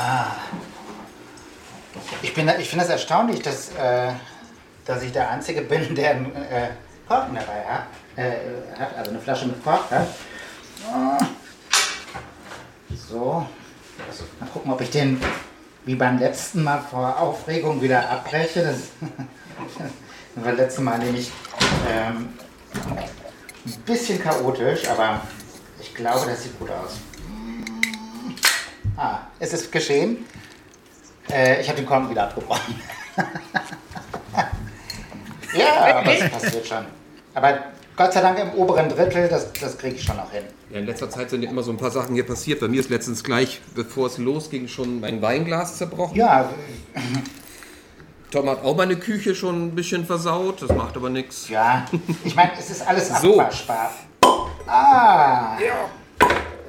Ah. 0.00 0.32
Ich, 2.22 2.30
ich 2.30 2.32
finde 2.32 2.54
das 2.56 2.88
erstaunlich, 2.88 3.42
dass, 3.42 3.70
äh, 3.74 4.12
dass 4.86 5.02
ich 5.02 5.12
der 5.12 5.28
Einzige 5.28 5.60
bin, 5.60 5.94
der 5.94 6.12
einen 6.12 6.34
äh, 6.36 6.70
Korken 7.06 7.34
dabei 7.34 7.64
hat, 7.66 7.86
äh, 8.16 8.78
hat, 8.78 8.96
also 8.96 9.10
eine 9.10 9.20
Flasche 9.20 9.46
mit 9.46 9.62
Kork 9.62 9.90
hat. 9.90 10.08
So, 13.08 13.46
also, 14.08 14.24
mal 14.38 14.48
gucken, 14.48 14.72
ob 14.72 14.80
ich 14.80 14.90
den 14.90 15.20
wie 15.84 15.96
beim 15.96 16.18
letzten 16.18 16.64
Mal 16.64 16.80
vor 16.80 17.18
Aufregung 17.18 17.82
wieder 17.82 18.08
abbreche. 18.08 18.62
Das, 18.62 18.76
das 20.34 20.44
war 20.44 20.52
das 20.52 20.60
letzte 20.60 20.80
Mal 20.80 20.98
nämlich 20.98 21.30
ähm, 21.90 22.30
ein 23.66 23.80
bisschen 23.84 24.22
chaotisch, 24.22 24.88
aber 24.88 25.20
ich 25.78 25.94
glaube, 25.94 26.26
das 26.26 26.44
sieht 26.44 26.58
gut 26.58 26.70
aus. 26.70 26.98
Ah, 28.96 29.20
es 29.38 29.52
ist 29.52 29.70
geschehen. 29.72 30.24
Äh, 31.30 31.60
ich 31.60 31.68
habe 31.68 31.76
den 31.76 31.86
Korn 31.86 32.10
wieder 32.10 32.24
abgebrochen. 32.24 32.74
ja, 35.56 35.96
aber 35.96 36.14
das 36.14 36.30
passiert 36.30 36.66
schon. 36.66 36.84
Aber 37.34 37.58
Gott 37.96 38.12
sei 38.12 38.20
Dank 38.20 38.38
im 38.38 38.50
oberen 38.54 38.88
Drittel, 38.88 39.28
das, 39.28 39.52
das 39.52 39.76
kriege 39.76 39.96
ich 39.96 40.02
schon 40.02 40.16
noch 40.16 40.30
hin. 40.32 40.44
Ja, 40.70 40.78
in 40.78 40.86
letzter 40.86 41.10
Zeit 41.10 41.30
sind 41.30 41.42
ja 41.42 41.50
immer 41.50 41.62
so 41.62 41.70
ein 41.70 41.76
paar 41.76 41.90
Sachen 41.90 42.14
hier 42.14 42.26
passiert. 42.26 42.60
Bei 42.60 42.68
mir 42.68 42.80
ist 42.80 42.90
letztens 42.90 43.22
gleich, 43.22 43.60
bevor 43.74 44.06
es 44.06 44.18
losging, 44.18 44.68
schon 44.68 45.00
mein 45.00 45.20
Weinglas 45.20 45.76
zerbrochen. 45.76 46.16
Ja. 46.16 46.48
Tom 48.30 48.48
hat 48.48 48.64
auch 48.64 48.76
meine 48.76 48.96
Küche 48.96 49.34
schon 49.34 49.66
ein 49.66 49.74
bisschen 49.74 50.06
versaut, 50.06 50.62
das 50.62 50.70
macht 50.70 50.96
aber 50.96 51.10
nichts. 51.10 51.48
Ja, 51.48 51.84
ich 52.24 52.34
meine, 52.34 52.52
es 52.58 52.70
ist 52.70 52.86
alles 52.86 53.10
abwaschbar. 53.10 53.90
So. 54.22 54.48
Ah. 54.66 55.58
Ja. 55.58 55.90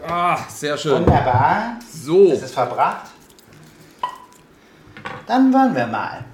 Ah, 0.08 0.38
sehr 0.50 0.78
schön. 0.78 1.06
Wunderbar. 1.06 1.78
So. 2.04 2.32
Es 2.32 2.42
ist 2.42 2.54
verbracht. 2.54 3.12
Dann 5.28 5.54
wollen 5.54 5.76
wir 5.76 5.86
mal. 5.86 6.26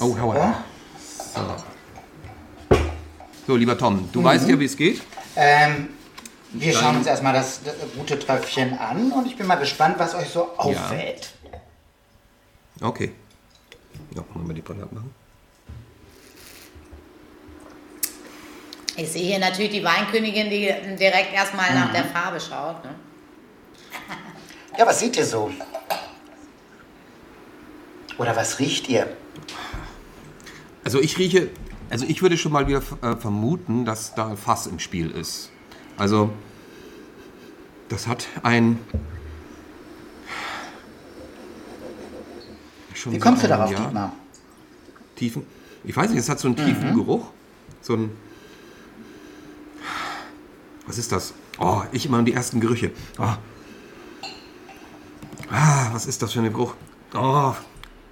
Oh, 0.00 0.16
hau 0.20 0.32
so. 0.32 1.40
so. 1.40 2.76
So, 3.48 3.56
lieber 3.56 3.76
Tom, 3.76 4.08
du 4.12 4.20
mhm. 4.20 4.24
weißt 4.24 4.48
ja, 4.48 4.60
wie 4.60 4.66
es 4.66 4.76
geht. 4.76 5.02
Ähm, 5.34 5.88
wir 6.52 6.72
Dann. 6.72 6.82
schauen 6.82 6.96
uns 6.98 7.06
erstmal 7.08 7.32
das, 7.32 7.60
das, 7.64 7.74
gute 7.96 8.18
Tröpfchen 8.18 8.78
an 8.78 9.10
und 9.10 9.26
ich 9.26 9.36
bin 9.36 9.46
mal 9.46 9.56
gespannt, 9.56 9.96
was 9.98 10.14
euch 10.14 10.28
so 10.28 10.56
auffällt. 10.56 11.32
Ja. 12.80 12.86
Okay. 12.86 13.12
Ja, 14.14 14.22
wollen 14.32 14.46
wir 14.46 14.54
die 14.54 14.62
Brille 14.62 14.84
abmachen? 14.84 15.10
Ich 18.98 19.12
sehe 19.12 19.22
hier 19.22 19.38
natürlich 19.38 19.70
die 19.70 19.84
Weinkönigin, 19.84 20.50
die 20.50 20.74
direkt 20.96 21.32
erstmal 21.32 21.70
mhm. 21.70 21.76
nach 21.76 21.92
der 21.92 22.04
Farbe 22.04 22.40
schaut. 22.40 22.84
Ne? 22.84 22.94
Ja, 24.76 24.86
was 24.86 24.98
seht 24.98 25.16
ihr 25.16 25.24
so? 25.24 25.52
Oder 28.18 28.34
was 28.34 28.58
riecht 28.58 28.88
ihr? 28.88 29.06
Also 30.82 31.00
ich 31.00 31.16
rieche, 31.16 31.50
also 31.90 32.06
ich 32.06 32.22
würde 32.22 32.36
schon 32.36 32.50
mal 32.50 32.66
wieder 32.66 32.82
äh, 33.02 33.14
vermuten, 33.14 33.84
dass 33.84 34.14
da 34.16 34.30
ein 34.30 34.36
Fass 34.36 34.66
im 34.66 34.80
Spiel 34.80 35.12
ist. 35.12 35.50
Also 35.96 36.32
Das 37.88 38.06
hat 38.06 38.26
ein. 38.42 38.78
Schon 42.94 43.12
Wie 43.12 43.18
kommst 43.18 43.44
du 43.44 43.48
darauf, 43.48 43.70
Jahr, 43.70 43.80
Dietmar? 43.80 44.12
Tiefen. 45.14 45.46
Ich 45.84 45.96
weiß 45.96 46.10
nicht, 46.10 46.18
es 46.18 46.28
hat 46.28 46.40
so 46.40 46.48
einen 46.48 46.56
tiefen 46.56 46.90
mhm. 46.90 46.94
Geruch. 46.96 47.26
So 47.80 47.94
ein. 47.94 48.10
Was 50.88 50.96
ist 50.96 51.12
das? 51.12 51.34
Oh, 51.60 51.82
ich 51.92 52.06
immer 52.06 52.22
die 52.22 52.32
ersten 52.32 52.60
Gerüche. 52.60 52.90
Oh. 53.18 53.24
Ah, 55.50 55.88
was 55.92 56.06
ist 56.06 56.22
das 56.22 56.32
für 56.32 56.40
ein 56.40 56.50
Geruch? 56.50 56.74
Oh, 57.14 57.52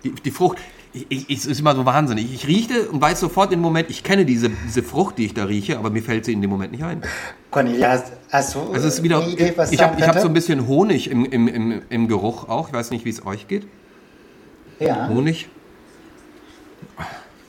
die, 0.05 0.11
die 0.13 0.31
Frucht. 0.31 0.59
Ich, 0.93 1.07
ich, 1.09 1.31
es 1.31 1.47
ist 1.47 1.61
immer 1.61 1.75
so 1.75 1.85
wahnsinnig. 1.87 2.33
Ich 2.33 2.47
rieche 2.47 2.89
und 2.89 3.01
weiß 3.01 3.21
sofort 3.21 3.53
im 3.53 3.61
Moment, 3.61 3.91
ich 3.91 4.03
kenne 4.03 4.27
diese, 4.27 4.51
diese 4.51 4.83
Frucht, 4.83 5.17
die 5.19 5.27
ich 5.27 5.35
da 5.35 5.45
rieche, 5.45 5.79
aber 5.79 5.91
mir 5.91 6.03
fällt 6.03 6.27
sie 6.27 6.33
in 6.33 6.43
dem 6.43 6.51
Moment 6.51 6.73
nicht 6.73 6.85
ein. 6.85 7.03
Cornelia, 7.51 7.91
hast, 7.91 8.13
hast 8.31 8.55
du 8.55 8.61
also 8.61 8.89
es 8.89 8.95
ist 8.95 9.03
wieder, 9.03 9.27
Idee, 9.27 9.55
was 9.57 9.73
Ich 9.73 9.81
habe 9.81 10.07
hab 10.07 10.19
so 10.19 10.29
ein 10.29 10.35
bisschen 10.35 10.67
Honig 10.67 11.11
im, 11.11 11.25
im, 11.25 11.49
im, 11.49 11.83
im 11.89 12.09
Geruch 12.09 12.49
auch. 12.49 12.69
Ich 12.69 12.75
weiß 12.75 12.91
nicht, 12.91 13.07
wie 13.07 13.11
es 13.11 13.25
euch 13.25 13.49
geht. 13.49 13.67
Ja. 14.79 15.09
Honig. 15.09 15.49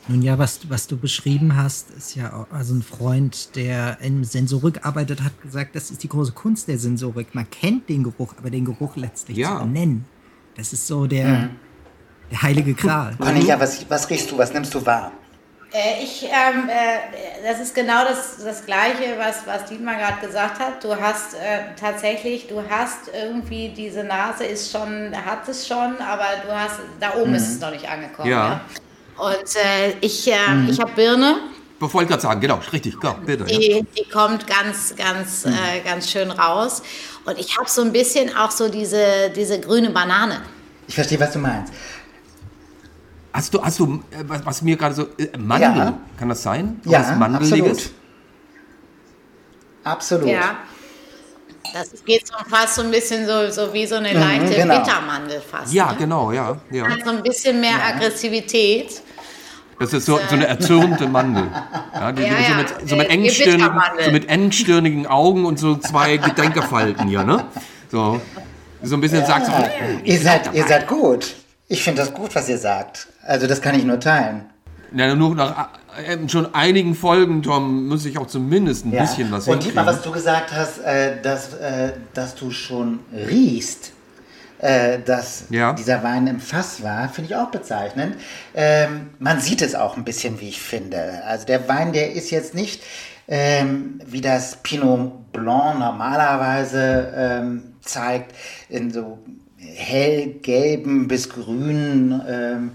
Nun 0.09 0.21
ja, 0.21 0.37
was, 0.37 0.69
was 0.69 0.87
du 0.87 0.95
beschrieben 0.97 1.57
hast, 1.57 1.91
ist 1.91 2.15
ja 2.15 2.31
auch, 2.33 2.47
also 2.51 2.73
ein 2.73 2.81
Freund, 2.81 3.55
der 3.55 3.99
in 3.99 4.23
Sensorik 4.23 4.85
arbeitet, 4.85 5.21
hat 5.21 5.41
gesagt, 5.41 5.75
das 5.75 5.91
ist 5.91 6.01
die 6.01 6.07
große 6.07 6.31
Kunst 6.31 6.69
der 6.69 6.77
Sensorik. 6.77 7.35
Man 7.35 7.49
kennt 7.49 7.89
den 7.89 8.03
Geruch, 8.03 8.33
aber 8.37 8.49
den 8.49 8.63
Geruch 8.63 8.95
letztlich 8.95 9.37
ja. 9.37 9.57
zu 9.57 9.65
benennen, 9.65 10.05
das 10.55 10.71
ist 10.71 10.87
so 10.87 11.07
der, 11.07 11.27
mhm. 11.27 11.49
der 12.31 12.41
heilige 12.41 12.73
Gral. 12.73 13.15
Cornelia, 13.17 13.59
was, 13.59 13.89
was 13.89 14.09
riechst 14.09 14.31
du, 14.31 14.37
was 14.37 14.53
nimmst 14.53 14.73
du 14.73 14.85
wahr? 14.85 15.11
Äh, 15.73 16.01
ich, 16.01 16.23
ähm, 16.23 16.69
äh, 16.69 17.45
das 17.45 17.59
ist 17.59 17.75
genau 17.75 18.05
das, 18.05 18.37
das 18.41 18.65
Gleiche, 18.65 19.17
was, 19.17 19.45
was 19.45 19.65
Dietmar 19.65 19.95
gerade 19.95 20.25
gesagt 20.25 20.59
hat. 20.59 20.81
Du 20.81 20.95
hast 20.95 21.33
äh, 21.33 21.75
tatsächlich, 21.77 22.47
du 22.47 22.63
hast 22.69 23.09
irgendwie, 23.13 23.73
diese 23.75 24.05
Nase 24.05 24.45
ist 24.45 24.71
schon, 24.71 25.13
hat 25.13 25.47
es 25.49 25.67
schon, 25.67 25.97
aber 25.99 26.27
du 26.45 26.53
hast, 26.53 26.79
da 27.01 27.15
oben 27.15 27.31
mhm. 27.31 27.35
ist 27.35 27.49
es 27.49 27.59
noch 27.59 27.71
nicht 27.71 27.89
angekommen. 27.89 28.29
Ja. 28.29 28.47
ja? 28.47 28.61
Und 29.17 29.55
äh, 29.55 29.97
ich, 30.01 30.31
äh, 30.31 30.53
mhm. 30.53 30.69
ich 30.69 30.79
habe 30.79 30.91
Birne. 30.93 31.38
Bevor 31.79 32.01
ich 32.01 32.07
gerade 32.07 32.21
sagen, 32.21 32.41
genau, 32.41 32.59
richtig, 32.71 33.00
klar, 33.00 33.19
bitte. 33.24 33.43
Die, 33.43 33.71
ja. 33.71 33.81
die 33.81 34.09
kommt 34.09 34.47
ganz, 34.47 34.95
ganz, 34.95 35.45
mhm. 35.45 35.53
äh, 35.53 35.79
ganz 35.81 36.09
schön 36.09 36.31
raus. 36.31 36.81
Und 37.25 37.38
ich 37.38 37.57
habe 37.57 37.69
so 37.69 37.81
ein 37.81 37.91
bisschen 37.91 38.36
auch 38.36 38.51
so 38.51 38.69
diese, 38.69 39.31
diese 39.36 39.59
grüne 39.59 39.89
Banane. 39.89 40.41
Ich 40.88 40.95
verstehe, 40.95 41.19
was 41.19 41.31
du 41.33 41.39
meinst. 41.39 41.74
Hast 43.33 43.53
du, 43.53 43.62
hast 43.62 43.77
du 43.79 44.03
äh, 44.12 44.24
was, 44.25 44.45
was 44.45 44.62
mir 44.62 44.75
gerade 44.75 44.95
so, 44.95 45.03
äh, 45.17 45.38
Mandel, 45.38 45.77
ja. 45.77 45.97
kann 46.17 46.29
das 46.29 46.41
sein? 46.41 46.81
Ja, 46.86 47.01
was 47.01 47.17
Mandeliges? 47.17 47.51
absolut. 47.53 47.91
Absolut. 49.83 50.27
Ja. 50.27 50.57
Das 51.74 52.03
geht 52.05 52.25
so 52.25 52.33
fast 52.50 52.75
so 52.75 52.81
ein 52.81 52.91
bisschen 52.91 53.27
so, 53.27 53.50
so 53.51 53.74
wie 53.74 53.86
so 53.86 53.95
eine 53.95 54.09
mhm, 54.09 54.19
leichte 54.19 54.55
genau. 54.55 54.79
Bittermandel 54.79 55.41
fast. 55.41 55.74
Ja, 55.74 55.91
ne? 55.91 55.97
genau, 55.97 56.31
ja. 56.31 56.57
ja. 56.71 56.88
Hat 56.88 57.03
so 57.03 57.12
ein 57.12 57.21
bisschen 57.21 57.59
mehr 57.59 57.71
ja. 57.71 57.95
Aggressivität. 57.95 59.01
Das 59.79 59.93
ist 59.93 60.05
so, 60.05 60.19
so 60.29 60.36
eine 60.36 60.48
erzürnte 60.48 61.07
Mandel. 61.07 61.48
Ja, 61.93 62.12
die, 62.12 62.24
ja, 62.24 62.29
so, 62.29 62.55
mit, 62.55 62.89
so, 62.89 62.96
mit 62.96 63.10
engstirnigen, 63.10 63.81
so 64.03 64.12
mit 64.12 64.29
engstirnigen 64.29 65.07
Augen 65.07 65.46
und 65.46 65.60
so 65.60 65.75
zwei 65.77 66.17
Gedenkerfalten 66.17 67.07
hier, 67.07 67.24
ne? 67.24 67.46
So, 67.91 68.19
so 68.81 68.96
ein 68.96 69.01
bisschen 69.01 69.19
ja. 69.19 69.25
sagst 69.25 69.50
du, 69.50 69.53
ihr 70.03 70.19
seid, 70.19 70.53
ihr 70.53 70.67
seid 70.67 70.88
gut. 70.88 71.36
Ich 71.67 71.84
finde 71.84 72.01
das 72.01 72.13
gut, 72.13 72.34
was 72.34 72.50
ihr 72.50 72.57
sagt. 72.57 73.07
Also 73.24 73.46
das 73.46 73.62
kann 73.62 73.75
ich 73.75 73.84
nur 73.84 74.00
teilen. 74.00 74.46
Ja, 74.96 75.13
nur 75.13 75.36
nach 75.36 75.69
äh, 75.98 76.29
schon 76.29 76.53
einigen 76.53 76.96
Folgen, 76.96 77.41
Tom, 77.41 77.88
muss 77.88 78.05
ich 78.05 78.17
auch 78.17 78.27
zumindest 78.27 78.86
ein 78.86 78.93
ja. 78.93 79.01
bisschen 79.01 79.31
was 79.31 79.48
Und 79.48 79.63
Dietmar, 79.63 79.86
was 79.86 80.01
du 80.01 80.12
gesagt 80.12 80.53
hast, 80.53 80.79
äh, 80.79 81.22
dass, 81.22 81.53
äh, 81.55 81.93
dass 82.13 82.36
du 82.36 82.51
schon 82.51 83.00
riechst, 83.12 83.93
äh, 84.59 84.99
dass 84.99 85.45
ja. 85.49 85.73
dieser 85.73 86.03
Wein 86.03 86.27
im 86.27 86.39
Fass 86.39 86.83
war, 86.83 87.09
finde 87.09 87.31
ich 87.31 87.35
auch 87.35 87.51
bezeichnend. 87.51 88.15
Ähm, 88.55 89.11
man 89.19 89.39
sieht 89.39 89.61
es 89.61 89.75
auch 89.75 89.97
ein 89.97 90.03
bisschen, 90.03 90.39
wie 90.39 90.49
ich 90.49 90.61
finde. 90.61 91.23
Also 91.25 91.46
der 91.46 91.67
Wein, 91.67 91.93
der 91.93 92.13
ist 92.13 92.31
jetzt 92.31 92.53
nicht 92.55 92.81
ähm, 93.27 94.00
wie 94.05 94.22
das 94.22 94.57
Pinot 94.63 95.31
Blanc 95.31 95.79
normalerweise 95.79 97.13
ähm, 97.15 97.75
zeigt, 97.81 98.33
in 98.70 98.91
so 98.91 99.20
hellgelben 99.57 101.07
bis 101.07 101.29
grünen 101.29 102.22
ähm, 102.27 102.72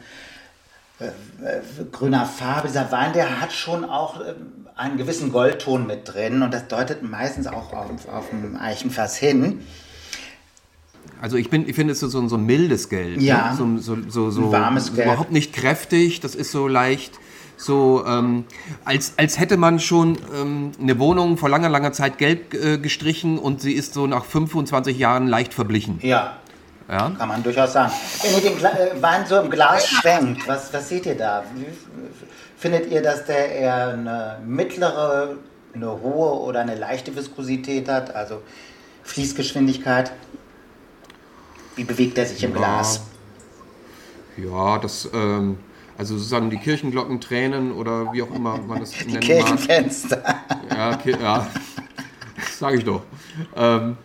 äh, 1.00 1.86
grüner 1.90 2.26
Farbe. 2.26 2.68
Dieser 2.68 2.92
Wein, 2.92 3.12
der 3.12 3.40
hat 3.40 3.52
schon 3.52 3.84
auch 3.84 4.20
äh, 4.20 4.34
einen 4.76 4.98
gewissen 4.98 5.32
Goldton 5.32 5.86
mit 5.86 6.12
drin 6.12 6.42
und 6.42 6.52
das 6.52 6.68
deutet 6.68 7.02
meistens 7.02 7.46
auch 7.46 7.72
auf, 7.72 8.08
auf 8.08 8.28
dem 8.30 8.56
Eichenfass 8.56 9.16
hin. 9.16 9.60
Also 11.22 11.36
ich, 11.36 11.50
bin, 11.50 11.68
ich 11.68 11.76
finde 11.76 11.92
es 11.92 12.00
so, 12.00 12.08
so, 12.08 12.26
so 12.26 12.36
ein 12.36 12.44
mildes 12.44 12.88
Gelb. 12.88 13.18
Ne? 13.18 13.22
Ja, 13.22 13.52
ne? 13.52 13.56
so, 13.56 13.94
so, 13.96 14.10
so, 14.10 14.30
so, 14.32 14.46
ein 14.46 14.52
warmes 14.52 14.92
Gelb. 14.92 15.06
Überhaupt 15.06 15.30
nicht 15.30 15.52
kräftig, 15.52 16.18
das 16.18 16.34
ist 16.34 16.50
so 16.50 16.66
leicht, 16.66 17.12
so 17.56 18.04
ähm, 18.04 18.44
als, 18.84 19.14
als 19.18 19.38
hätte 19.38 19.56
man 19.56 19.78
schon 19.78 20.18
ähm, 20.34 20.72
eine 20.80 20.98
Wohnung 20.98 21.36
vor 21.36 21.48
langer, 21.48 21.68
langer 21.68 21.92
Zeit 21.92 22.18
gelb 22.18 22.54
äh, 22.54 22.76
gestrichen 22.76 23.38
und 23.38 23.60
sie 23.60 23.72
ist 23.72 23.94
so 23.94 24.08
nach 24.08 24.24
25 24.24 24.98
Jahren 24.98 25.28
leicht 25.28 25.54
verblichen. 25.54 26.00
Ja, 26.02 26.38
ja? 26.88 27.12
Kann 27.16 27.28
man 27.28 27.40
durchaus 27.44 27.72
sagen. 27.72 27.92
Wenn 28.22 28.34
ihr 28.34 28.40
den 28.40 28.58
Gla 28.58 28.70
äh, 28.70 29.00
Wein 29.00 29.24
so 29.24 29.38
im 29.38 29.48
Glas 29.48 29.86
schwenkt, 29.86 30.48
was, 30.48 30.74
was 30.74 30.88
seht 30.88 31.06
ihr 31.06 31.16
da? 31.16 31.44
Findet 32.56 32.90
ihr, 32.90 33.00
dass 33.00 33.26
der 33.26 33.48
eher 33.48 33.88
eine 33.90 34.38
mittlere, 34.44 35.36
eine 35.72 36.00
hohe 36.02 36.40
oder 36.40 36.58
eine 36.58 36.74
leichte 36.74 37.14
Viskosität 37.14 37.88
hat? 37.88 38.12
Also 38.12 38.42
Fließgeschwindigkeit? 39.04 40.10
Wie 41.76 41.84
bewegt 41.84 42.18
er 42.18 42.26
sich 42.26 42.42
im 42.42 42.52
ja. 42.52 42.56
Glas? 42.58 43.02
Ja, 44.36 44.78
das, 44.78 45.08
ähm, 45.12 45.58
also 45.98 46.16
sozusagen 46.16 46.50
die 46.50 46.56
Kirchenglocken 46.56 47.20
tränen 47.20 47.72
oder 47.72 48.12
wie 48.12 48.22
auch 48.22 48.34
immer 48.34 48.58
man 48.58 48.80
das 48.80 48.90
die 48.92 49.06
nennen 49.06 49.20
Kirchenfenster. 49.20 50.22
mag. 50.68 51.06
Ja, 51.06 51.18
ja, 51.20 51.46
sage 52.58 52.78
ich 52.78 52.84
doch. 52.84 53.02
Ähm, 53.56 53.96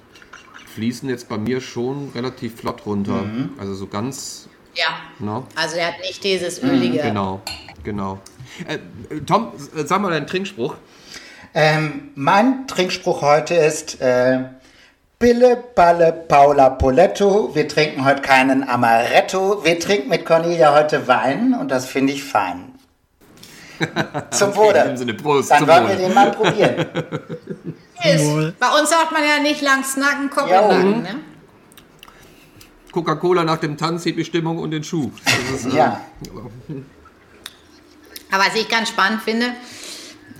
fließen 0.75 1.09
jetzt 1.09 1.27
bei 1.29 1.37
mir 1.37 1.61
schon 1.61 2.11
relativ 2.13 2.57
flott 2.57 2.85
runter. 2.85 3.23
Mhm. 3.23 3.51
Also 3.57 3.73
so 3.73 3.87
ganz. 3.87 4.47
Ja. 4.75 4.85
No? 5.19 5.39
Ne? 5.39 5.43
Also 5.55 5.77
er 5.77 5.87
hat 5.87 5.99
nicht 6.01 6.23
dieses 6.23 6.61
ölige. 6.61 6.99
Genau, 6.99 7.41
genau. 7.83 8.19
Äh, 8.67 8.77
Tom, 9.25 9.53
sag 9.57 10.01
mal 10.01 10.11
deinen 10.11 10.27
Trinkspruch. 10.27 10.75
Ähm, 11.53 12.09
mein 12.13 12.67
Trinkspruch 12.67 13.23
heute 13.23 13.55
ist 13.55 13.99
äh, 14.01 14.43
Bille, 15.19 15.63
Balle, 15.73 16.13
Paula, 16.27 16.69
Poletto. 16.69 17.49
Wir 17.55 17.67
trinken 17.67 18.05
heute 18.05 18.21
keinen 18.21 18.69
Amaretto. 18.69 19.63
Wir 19.63 19.79
trinken 19.79 20.09
mit 20.09 20.25
Cornelia 20.25 20.75
heute 20.75 21.07
Wein 21.07 21.55
und 21.55 21.71
das 21.71 21.87
finde 21.87 22.13
ich 22.13 22.23
fein. 22.23 22.73
Zum 24.29 24.55
Wohle. 24.55 24.95
Sinne, 24.95 25.15
Prost, 25.15 25.49
Dann 25.49 25.67
wollen 25.67 25.87
wir 25.87 25.95
den 25.95 26.13
mal 26.13 26.29
probieren. 26.31 26.85
Bei 28.59 28.79
uns 28.79 28.91
sagt 28.91 29.11
man 29.11 29.23
ja 29.23 29.39
nicht 29.41 29.63
lang 29.63 29.83
snacken, 29.83 30.29
Koppelnacken, 30.29 31.01
ne? 31.01 31.15
Coca-Cola 32.91 33.43
nach 33.43 33.57
dem 33.57 33.75
Tanz 33.75 34.03
die 34.03 34.11
Bestimmung 34.11 34.59
und 34.59 34.69
den 34.69 34.83
Schuh. 34.83 35.09
Ist, 35.53 35.65
äh, 35.65 35.77
ja. 35.77 35.99
Aber 38.31 38.43
was 38.43 38.55
ich 38.55 38.69
ganz 38.69 38.89
spannend 38.89 39.23
finde, 39.23 39.47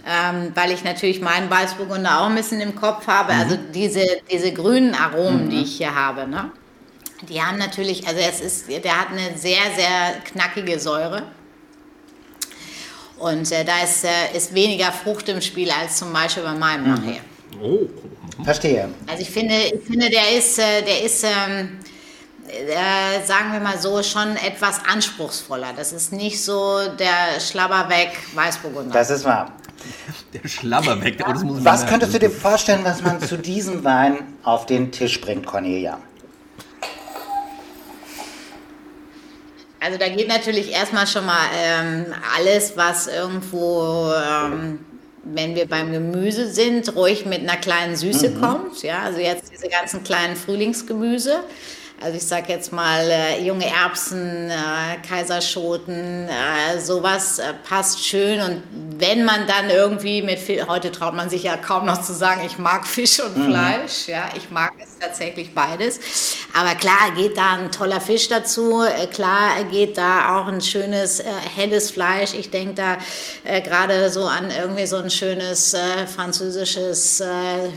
ähm, 0.08 0.52
weil 0.56 0.72
ich 0.72 0.84
natürlich 0.84 1.20
meinen 1.22 1.50
Weißburgunder 1.50 2.22
auch 2.22 2.28
ein 2.28 2.36
bisschen 2.36 2.62
im 2.62 2.76
Kopf 2.76 3.08
habe, 3.08 3.34
also 3.34 3.56
mhm. 3.56 3.62
also 3.62 3.72
diese, 3.74 4.06
diese 4.32 4.54
grünen 4.54 4.94
Aromen, 4.94 5.46
mhm. 5.46 5.50
die 5.50 5.62
ich 5.64 5.78
hier 5.78 5.94
habe, 5.94 6.28
ne? 6.28 6.52
die 7.28 7.42
haben 7.42 7.58
natürlich, 7.58 8.08
also 8.08 8.20
es 8.20 8.40
ist, 8.40 8.70
der 8.70 9.00
hat 9.00 9.10
eine 9.10 9.38
sehr, 9.38 9.62
sehr 9.76 10.22
knackige 10.24 10.80
Säure. 10.80 11.24
Und 13.18 13.52
äh, 13.52 13.66
da 13.66 13.84
ist, 13.84 14.06
äh, 14.06 14.36
ist 14.36 14.54
weniger 14.54 14.92
Frucht 14.92 15.28
im 15.30 15.42
Spiel 15.42 15.72
als 15.72 15.98
zum 15.98 16.14
Beispiel 16.14 16.44
bei 16.44 16.54
meinem 16.54 16.84
mhm. 16.84 16.96
nachher. 16.96 17.22
Oh. 17.62 17.88
Verstehe. 18.44 18.90
Also 19.08 19.24
ich 19.24 19.30
finde, 19.32 19.56
ich 19.56 19.82
finde 19.82 20.10
der 20.10 20.38
ist, 20.38 20.60
äh, 20.60 20.84
der 20.84 21.02
ist 21.04 21.24
ähm, 21.24 21.80
äh, 22.48 23.26
sagen 23.26 23.52
wir 23.52 23.60
mal 23.60 23.78
so, 23.78 24.02
schon 24.04 24.36
etwas 24.38 24.80
anspruchsvoller. 24.88 25.74
Das 25.76 25.92
ist 25.92 26.14
nicht 26.14 26.42
so 26.42 26.80
der 26.98 27.40
Schlabberweg 27.40 28.12
Weißburgunder. 28.36 28.94
Das 28.94 29.10
ist 29.10 29.26
wahr. 29.26 29.52
Der 30.34 30.48
Schlabberweg. 30.48 31.20
Ja. 31.20 31.28
Oh, 31.30 31.58
was 31.64 31.86
könntest 31.86 32.14
du 32.14 32.20
dir 32.20 32.30
vorstellen, 32.30 32.82
was 32.84 33.02
man 33.02 33.22
zu 33.22 33.38
diesem 33.38 33.84
Wein 33.84 34.20
auf 34.44 34.66
den 34.66 34.92
Tisch 34.92 35.22
bringt, 35.22 35.46
Cornelia? 35.46 36.00
Also 39.80 39.98
da 39.98 40.10
geht 40.10 40.28
natürlich 40.28 40.72
erstmal 40.72 41.08
schon 41.08 41.26
mal 41.26 41.46
ähm, 41.56 42.08
alles, 42.36 42.76
was 42.76 43.08
irgendwo 43.08 44.12
ähm, 44.12 44.80
wenn 45.34 45.56
wir 45.56 45.68
beim 45.68 45.92
Gemüse 45.92 46.52
sind, 46.52 46.96
ruhig 46.96 47.26
mit 47.26 47.42
einer 47.42 47.58
kleinen 47.58 47.96
Süße 47.96 48.30
mhm. 48.30 48.42
kommt. 48.42 48.84
Ja, 48.84 49.04
also 49.04 49.20
jetzt 49.20 49.52
diese 49.52 49.68
ganzen 49.68 50.04
kleinen 50.04 50.36
Frühlingsgemüse. 50.36 51.40
Also 52.00 52.18
ich 52.18 52.26
sag 52.26 52.48
jetzt 52.48 52.72
mal 52.72 53.10
äh, 53.10 53.44
junge 53.44 53.66
Erbsen, 53.66 54.52
äh, 54.52 54.98
Kaiserschoten, 55.08 56.28
äh, 56.30 56.80
sowas 56.80 57.40
äh, 57.40 57.54
passt 57.68 58.06
schön. 58.06 58.40
Und 58.40 58.64
wenn 59.00 59.26
man 59.26 59.48
dann 59.48 59.70
irgendwie 59.70 60.22
mit, 60.22 60.40
heute 60.68 60.92
traut 60.92 61.16
man 61.16 61.30
sich 61.30 61.44
ja 61.44 61.58
kaum 61.58 61.86
noch 61.86 62.02
zu 62.02 62.14
sagen, 62.14 62.42
ich 62.46 62.60
mag 62.60 62.86
Fisch 62.86 63.20
und 63.20 63.36
mhm. 63.36 63.46
Fleisch, 63.46 64.08
ja, 64.08 64.30
ich 64.36 64.52
mag 64.52 64.74
es 64.80 64.87
tatsächlich 65.00 65.54
beides. 65.54 66.00
Aber 66.54 66.76
klar 66.76 67.12
geht 67.16 67.38
da 67.38 67.54
ein 67.54 67.72
toller 67.72 68.02
Fisch 68.02 68.28
dazu, 68.28 68.84
äh, 68.84 69.08
klar 69.08 69.64
geht 69.72 69.98
da 69.98 70.38
auch 70.38 70.48
ein 70.48 70.62
schönes 70.62 71.20
äh, 71.20 71.26
helles 71.56 71.92
Fleisch. 71.92 72.34
Ich 72.34 72.50
denke 72.50 72.74
da 72.74 72.98
gerade 73.62 74.10
so 74.10 74.26
an 74.26 74.52
irgendwie 74.52 74.86
so 74.86 74.98
ein 74.98 75.10
schönes 75.10 75.76
französisches 76.14 77.24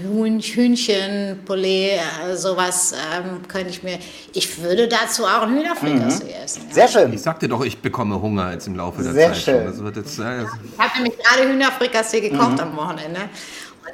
Hühnchen, 0.03 1.41
Poulet, 1.45 2.01
sowas 2.35 2.93
ähm, 2.93 3.47
könnte 3.49 3.71
ich 3.71 3.83
mir 3.83 3.99
ich 4.33 4.63
würde 4.63 4.89
dazu 4.89 5.25
auch 5.25 5.43
ein 5.43 5.57
Hühnerfrikassee 5.57 6.25
mhm. 6.25 6.45
essen. 6.45 6.63
Ja. 6.69 6.75
Sehr 6.75 6.89
schön. 6.89 7.13
Ich 7.13 7.23
sagte 7.23 7.49
doch, 7.49 7.65
ich 7.65 7.79
bekomme 7.79 8.21
Hunger 8.21 8.53
jetzt 8.53 8.67
im 8.67 8.77
Laufe 8.77 9.03
der 9.03 9.13
Sehr 9.13 9.33
Zeit. 9.33 9.45
Sehr 9.45 9.73
schön. 9.73 9.93
Jetzt, 9.95 10.19
ja, 10.19 10.43
ich 10.43 10.79
habe 10.79 11.03
nämlich 11.03 11.19
gerade 11.19 11.49
Hühnerfrikassee 11.49 12.21
gekocht 12.21 12.53
mhm. 12.53 12.61
am 12.61 12.77
Wochenende. 12.77 13.21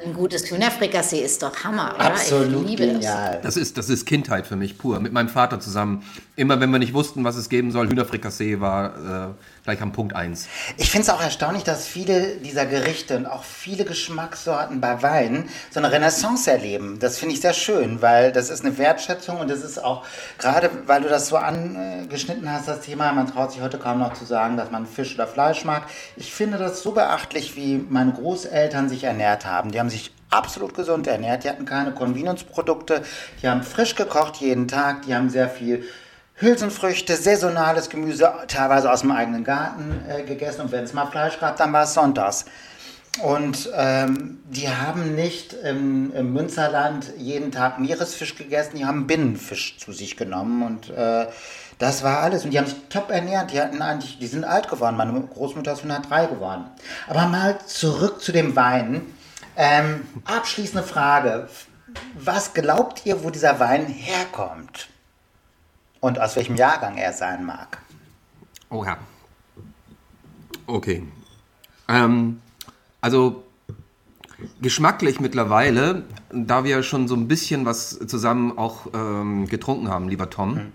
Ein 0.05 0.13
gutes 0.13 0.49
Hühnerfrikassee 0.49 1.19
ist 1.19 1.43
doch 1.43 1.63
Hammer, 1.63 1.93
oder? 1.95 2.05
Absolut 2.05 2.63
ich 2.63 2.69
liebe 2.69 2.87
genial. 2.87 3.33
Das. 3.35 3.55
das. 3.55 3.57
ist, 3.57 3.77
das 3.77 3.89
ist 3.89 4.05
Kindheit 4.05 4.47
für 4.47 4.55
mich 4.55 4.77
pur. 4.77 4.99
Mit 4.99 5.13
meinem 5.13 5.29
Vater 5.29 5.59
zusammen. 5.59 6.03
Immer 6.39 6.59
wenn 6.59 6.69
wir 6.69 6.77
nicht 6.77 6.93
wussten, 6.93 7.23
was 7.23 7.35
es 7.35 7.49
geben 7.49 7.71
soll, 7.71 7.89
Hühnerfrikassee 7.89 8.59
war 8.59 9.31
äh, 9.31 9.33
gleich 9.63 9.81
am 9.81 9.91
Punkt 9.91 10.15
1. 10.15 10.47
Ich 10.77 10.91
finde 10.91 11.07
es 11.07 11.09
auch 11.09 11.19
erstaunlich, 11.19 11.63
dass 11.63 11.87
viele 11.87 12.35
dieser 12.35 12.67
Gerichte 12.67 13.17
und 13.17 13.25
auch 13.25 13.43
viele 13.43 13.85
Geschmackssorten 13.85 14.79
bei 14.79 15.01
Wein 15.01 15.49
so 15.71 15.79
eine 15.79 15.91
Renaissance 15.91 16.51
erleben. 16.51 16.99
Das 16.99 17.17
finde 17.17 17.33
ich 17.33 17.41
sehr 17.41 17.53
schön, 17.53 18.03
weil 18.03 18.31
das 18.31 18.51
ist 18.51 18.63
eine 18.63 18.77
Wertschätzung 18.77 19.39
und 19.39 19.49
das 19.49 19.63
ist 19.63 19.83
auch, 19.83 20.05
gerade 20.37 20.69
weil 20.85 21.01
du 21.01 21.09
das 21.09 21.27
so 21.27 21.37
angeschnitten 21.37 22.51
hast, 22.51 22.67
das 22.67 22.81
Thema, 22.81 23.11
man 23.13 23.25
traut 23.25 23.51
sich 23.51 23.61
heute 23.61 23.79
kaum 23.79 23.97
noch 23.97 24.13
zu 24.13 24.23
sagen, 24.23 24.57
dass 24.57 24.69
man 24.69 24.85
Fisch 24.85 25.15
oder 25.15 25.25
Fleisch 25.25 25.65
mag. 25.65 25.87
Ich 26.17 26.31
finde 26.35 26.59
das 26.59 26.83
so 26.83 26.91
beachtlich, 26.91 27.55
wie 27.55 27.83
meine 27.89 28.11
Großeltern 28.11 28.89
sich 28.89 29.05
ernährt 29.05 29.47
haben. 29.47 29.71
Die 29.71 29.79
haben 29.79 29.89
sich 29.89 30.13
absolut 30.29 30.75
gesund 30.75 31.07
ernährt. 31.07 31.45
Die 31.45 31.49
hatten 31.49 31.65
keine 31.65 31.93
Convenience-Produkte. 31.93 33.01
Die 33.41 33.47
haben 33.47 33.63
frisch 33.63 33.95
gekocht 33.95 34.35
jeden 34.35 34.67
Tag. 34.67 35.01
Die 35.07 35.15
haben 35.15 35.31
sehr 35.31 35.49
viel 35.49 35.83
Hülsenfrüchte, 36.39 37.15
saisonales 37.15 37.89
Gemüse, 37.89 38.31
teilweise 38.47 38.91
aus 38.91 39.01
dem 39.01 39.11
eigenen 39.11 39.43
Garten 39.43 40.03
äh, 40.07 40.23
gegessen. 40.23 40.61
Und 40.61 40.71
wenn 40.71 40.83
es 40.83 40.93
mal 40.93 41.07
Fleisch 41.07 41.39
gab, 41.39 41.57
dann 41.57 41.73
war 41.73 41.83
es 41.83 41.93
sonntags. 41.93 42.45
Und 43.23 43.69
ähm, 43.73 44.39
die 44.45 44.69
haben 44.69 45.15
nicht 45.15 45.53
im, 45.53 46.13
im, 46.13 46.33
Münsterland 46.33 47.11
jeden 47.17 47.51
Tag 47.51 47.79
Meeresfisch 47.79 48.35
gegessen, 48.35 48.77
die 48.77 48.85
haben 48.85 49.07
Binnenfisch 49.07 49.79
zu 49.79 49.91
sich 49.91 50.17
genommen 50.17 50.61
und 50.61 50.89
äh, 50.91 51.25
das 51.79 52.03
war 52.03 52.19
alles. 52.19 52.43
Und 52.45 52.51
die 52.51 52.59
haben 52.59 52.67
sich 52.67 52.77
top 52.89 53.11
ernährt. 53.11 53.51
Die 53.51 53.61
hatten 53.61 53.81
eigentlich, 53.81 54.17
die 54.19 54.27
sind 54.27 54.43
alt 54.43 54.67
geworden. 54.67 54.97
Meine 54.97 55.19
Großmutter 55.21 55.73
ist 55.73 55.83
103 55.83 56.25
geworden. 56.27 56.65
Aber 57.07 57.27
mal 57.27 57.59
zurück 57.65 58.21
zu 58.21 58.31
dem 58.31 58.55
Wein. 58.55 59.01
Ähm, 59.55 60.07
abschließende 60.25 60.83
Frage. 60.83 61.47
Was 62.15 62.53
glaubt 62.53 63.05
ihr, 63.05 63.23
wo 63.23 63.29
dieser 63.29 63.59
Wein 63.59 63.85
herkommt? 63.85 64.89
Und 66.07 66.21
aus 66.21 66.37
welchem 66.37 66.55
Jahrgang 66.55 66.95
er 66.95 67.11
sein 67.11 67.43
mag? 67.43 67.79
Oh 68.69 68.85
ja. 68.85 68.97
Okay. 70.65 71.03
Ähm, 71.89 72.39
also 73.01 73.43
geschmacklich 74.61 75.19
mittlerweile, 75.19 76.03
da 76.31 76.63
wir 76.63 76.81
schon 76.83 77.09
so 77.09 77.15
ein 77.15 77.27
bisschen 77.27 77.65
was 77.65 77.99
zusammen 78.07 78.57
auch 78.57 78.87
ähm, 78.93 79.47
getrunken 79.47 79.89
haben, 79.89 80.07
lieber 80.07 80.29
Tom, 80.29 80.53
mhm. 80.53 80.71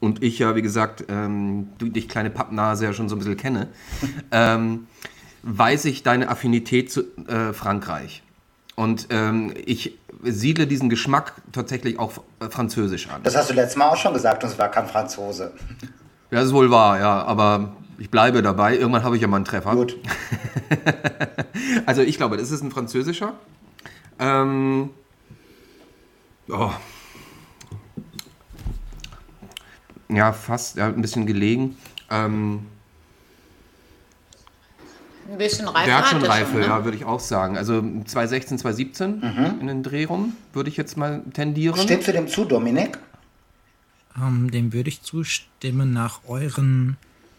und 0.00 0.22
ich 0.22 0.38
ja, 0.38 0.56
wie 0.56 0.62
gesagt, 0.62 1.04
ähm, 1.10 1.68
du 1.76 1.90
dich 1.90 2.08
kleine 2.08 2.30
Pappnase 2.30 2.86
ja 2.86 2.94
schon 2.94 3.10
so 3.10 3.16
ein 3.16 3.18
bisschen 3.18 3.36
kenne, 3.36 3.68
ähm, 4.30 4.86
weiß 5.42 5.84
ich 5.84 6.04
deine 6.04 6.30
Affinität 6.30 6.90
zu 6.90 7.02
äh, 7.28 7.52
Frankreich. 7.52 8.22
Und 8.80 9.08
ähm, 9.10 9.52
ich 9.66 9.98
siedle 10.22 10.66
diesen 10.66 10.88
Geschmack 10.88 11.34
tatsächlich 11.52 11.98
auch 11.98 12.12
äh, 12.40 12.48
französisch 12.48 13.10
an. 13.10 13.22
Das 13.22 13.36
hast 13.36 13.50
du 13.50 13.54
letztes 13.54 13.76
Mal 13.76 13.90
auch 13.90 13.96
schon 13.98 14.14
gesagt 14.14 14.42
und 14.42 14.48
es 14.48 14.58
war 14.58 14.70
kein 14.70 14.86
Franzose. 14.86 15.52
Ja, 16.30 16.38
das 16.38 16.46
ist 16.46 16.54
wohl 16.54 16.70
wahr, 16.70 16.98
ja, 16.98 17.22
aber 17.24 17.72
ich 17.98 18.08
bleibe 18.08 18.40
dabei. 18.40 18.78
Irgendwann 18.78 19.04
habe 19.04 19.16
ich 19.16 19.20
ja 19.20 19.28
mal 19.28 19.36
einen 19.36 19.44
Treffer. 19.44 19.74
Gut. 19.76 19.98
also 21.84 22.00
ich 22.00 22.16
glaube, 22.16 22.38
das 22.38 22.50
ist 22.50 22.62
ein 22.62 22.70
französischer. 22.70 23.34
Ähm, 24.18 24.88
oh. 26.48 26.70
Ja, 30.08 30.32
fast, 30.32 30.78
ja, 30.78 30.86
ein 30.86 31.02
bisschen 31.02 31.26
gelegen. 31.26 31.76
Ähm, 32.10 32.64
ein 35.30 35.38
bisschen 35.38 35.68
Reife 35.68 35.86
Der 35.86 35.98
hat 35.98 36.06
schon 36.08 36.24
Reife, 36.24 36.50
schon, 36.52 36.60
ne? 36.60 36.66
ja, 36.66 36.84
würde 36.84 36.96
ich 36.96 37.04
auch 37.04 37.20
sagen. 37.20 37.56
Also 37.56 37.80
2016, 37.80 38.58
2017 38.58 39.20
mhm. 39.20 39.60
in 39.60 39.66
den 39.66 39.82
Dreh 39.82 40.04
rum, 40.04 40.34
würde 40.52 40.68
ich 40.68 40.76
jetzt 40.76 40.96
mal 40.96 41.22
tendieren. 41.32 41.78
Steht 41.78 42.04
für 42.04 42.12
dem 42.12 42.28
zu, 42.28 42.44
Dominik? 42.44 42.98
Ähm, 44.16 44.50
dem 44.50 44.72
würde 44.72 44.88
ich 44.88 45.02
zustimmen. 45.02 45.92
Nach 45.92 46.20
euren 46.26 46.96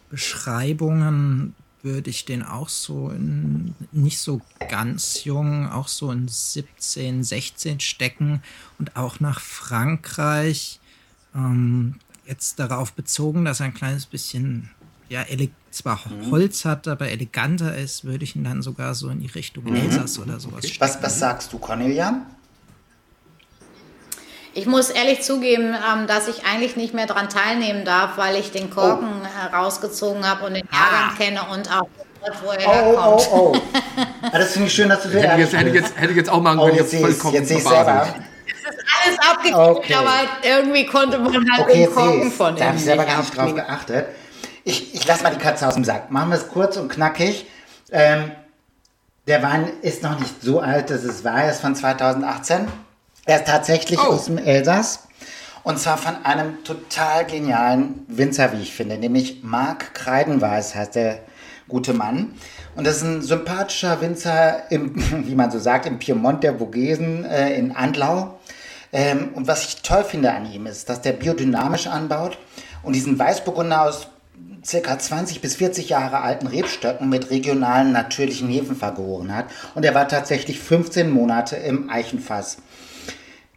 Beschreibungen 0.09 1.53
würde 1.83 2.09
ich 2.09 2.25
den 2.25 2.43
auch 2.43 2.69
so 2.69 3.09
in, 3.09 3.73
nicht 3.91 4.19
so 4.19 4.41
ganz 4.69 5.23
jung, 5.23 5.67
auch 5.67 5.87
so 5.87 6.11
in 6.11 6.27
17, 6.27 7.23
16 7.23 7.79
stecken 7.79 8.43
und 8.77 8.95
auch 8.95 9.19
nach 9.19 9.39
Frankreich. 9.39 10.79
Ähm, 11.35 11.95
jetzt 12.25 12.59
darauf 12.59 12.93
bezogen, 12.93 13.45
dass 13.45 13.59
er 13.59 13.67
ein 13.67 13.73
kleines 13.73 14.05
bisschen 14.05 14.69
ja, 15.09 15.23
zwar 15.71 15.99
mhm. 16.09 16.31
Holz 16.31 16.65
hat, 16.65 16.87
aber 16.87 17.09
eleganter 17.09 17.77
ist, 17.77 18.03
würde 18.03 18.23
ich 18.23 18.35
ihn 18.35 18.43
dann 18.43 18.61
sogar 18.61 18.93
so 18.93 19.09
in 19.09 19.19
die 19.19 19.27
Richtung 19.27 19.65
mhm. 19.65 19.75
Elsass 19.75 20.19
oder 20.19 20.39
sowas 20.39 20.63
okay. 20.65 20.75
Was, 20.79 21.01
was 21.01 21.19
sagst 21.19 21.53
du, 21.53 21.59
Cornelia? 21.59 22.21
Ich 24.53 24.65
muss 24.65 24.89
ehrlich 24.89 25.21
zugeben, 25.21 25.73
ähm, 25.73 26.07
dass 26.07 26.27
ich 26.27 26.45
eigentlich 26.45 26.75
nicht 26.75 26.93
mehr 26.93 27.07
daran 27.07 27.29
teilnehmen 27.29 27.85
darf, 27.85 28.17
weil 28.17 28.35
ich 28.35 28.51
den 28.51 28.69
Korken 28.69 29.07
oh. 29.23 29.55
rausgezogen 29.55 30.27
habe 30.27 30.45
und 30.45 30.55
den 30.55 30.67
Jahrgang 30.71 31.09
ah. 31.09 31.17
kenne 31.17 31.39
und 31.53 31.71
auch 31.71 31.87
wo 32.43 32.51
er 32.51 32.67
oh, 32.67 32.71
herkommt. 32.71 33.27
Oh, 33.31 33.53
oh, 33.53 33.55
oh. 33.55 34.01
ah, 34.21 34.37
das 34.37 34.51
finde 34.51 34.67
ich 34.67 34.73
schön, 34.73 34.89
dass 34.89 35.03
du 35.03 35.09
sehr 35.09 35.21
hätte, 35.23 35.41
jetzt, 35.41 35.53
hätte, 35.53 35.69
jetzt, 35.69 35.97
hätte 35.97 36.11
ich 36.11 36.17
jetzt 36.17 36.29
auch 36.29 36.41
machen 36.41 36.59
können, 36.59 36.73
oh, 36.73 36.75
jetzt, 36.75 36.93
jetzt 36.93 37.01
vollkommen 37.01 37.33
jetzt 37.33 37.47
sehe 37.47 37.57
ich 37.57 37.63
selber. 37.63 38.15
Es 38.45 38.75
ist 38.75 38.85
alles 39.03 39.19
abgekriegt, 39.19 39.57
okay. 39.57 39.93
aber 39.95 40.13
irgendwie 40.43 40.85
konnte 40.85 41.17
man 41.17 41.33
halt 41.33 41.61
okay, 41.61 41.85
den 41.85 41.93
Korken 41.93 42.31
von 42.31 42.53
ihm 42.53 42.59
Da 42.59 42.65
habe 42.67 42.77
ich 42.77 42.83
selber 42.83 43.05
gar 43.05 43.19
nicht 43.19 43.37
drauf 43.37 43.55
geachtet. 43.55 44.05
Ich, 44.63 44.93
ich 44.93 45.07
lasse 45.07 45.23
mal 45.23 45.31
die 45.31 45.39
Katze 45.39 45.67
aus 45.67 45.73
dem 45.73 45.83
Sack. 45.83 46.11
Machen 46.11 46.29
wir 46.29 46.37
es 46.37 46.47
kurz 46.47 46.77
und 46.77 46.89
knackig. 46.89 47.47
Ähm, 47.91 48.31
der 49.27 49.43
Wein 49.43 49.71
ist 49.81 50.03
noch 50.03 50.19
nicht 50.19 50.41
so 50.41 50.59
alt, 50.59 50.89
dass 50.89 51.03
es 51.03 51.23
war. 51.23 51.43
Er 51.43 51.51
ist 51.51 51.61
von 51.61 51.75
2018. 51.75 52.67
Er 53.25 53.37
ist 53.37 53.47
tatsächlich 53.47 53.99
oh. 53.99 54.13
aus 54.13 54.25
dem 54.25 54.37
Elsass. 54.37 55.07
Und 55.63 55.79
zwar 55.79 55.97
von 55.97 56.25
einem 56.25 56.63
total 56.63 57.25
genialen 57.25 58.05
Winzer, 58.07 58.51
wie 58.53 58.61
ich 58.61 58.73
finde, 58.73 58.97
nämlich 58.97 59.43
Marc 59.43 59.93
Kreidenweiß 59.93 60.73
heißt 60.73 60.95
der 60.95 61.19
gute 61.67 61.93
Mann. 61.93 62.33
Und 62.75 62.87
das 62.87 62.97
ist 62.97 63.03
ein 63.03 63.21
sympathischer 63.21 64.01
Winzer, 64.01 64.71
im, 64.71 64.95
wie 65.27 65.35
man 65.35 65.51
so 65.51 65.59
sagt, 65.59 65.85
im 65.85 65.99
Piemont 65.99 66.43
der 66.43 66.57
Vogesen 66.57 67.25
äh, 67.25 67.55
in 67.55 67.75
Andlau. 67.75 68.39
Ähm, 68.91 69.29
und 69.35 69.47
was 69.47 69.65
ich 69.65 69.81
toll 69.81 70.03
finde 70.03 70.33
an 70.33 70.51
ihm 70.51 70.65
ist, 70.65 70.89
dass 70.89 71.01
der 71.01 71.13
biodynamisch 71.13 71.87
anbaut 71.87 72.37
und 72.83 72.93
diesen 72.93 73.17
Weißburgunder 73.17 73.83
aus 73.83 74.07
circa 74.65 74.97
20 74.97 75.41
bis 75.41 75.55
40 75.55 75.89
Jahre 75.89 76.21
alten 76.21 76.47
Rebstöcken 76.47 77.09
mit 77.09 77.29
regionalen 77.31 77.91
natürlichen 77.91 78.47
Hefen 78.47 78.75
vergoren 78.75 79.35
hat. 79.35 79.45
Und 79.75 79.85
er 79.85 79.95
war 79.95 80.07
tatsächlich 80.07 80.59
15 80.59 81.09
Monate 81.09 81.55
im 81.55 81.89
Eichenfass. 81.89 82.57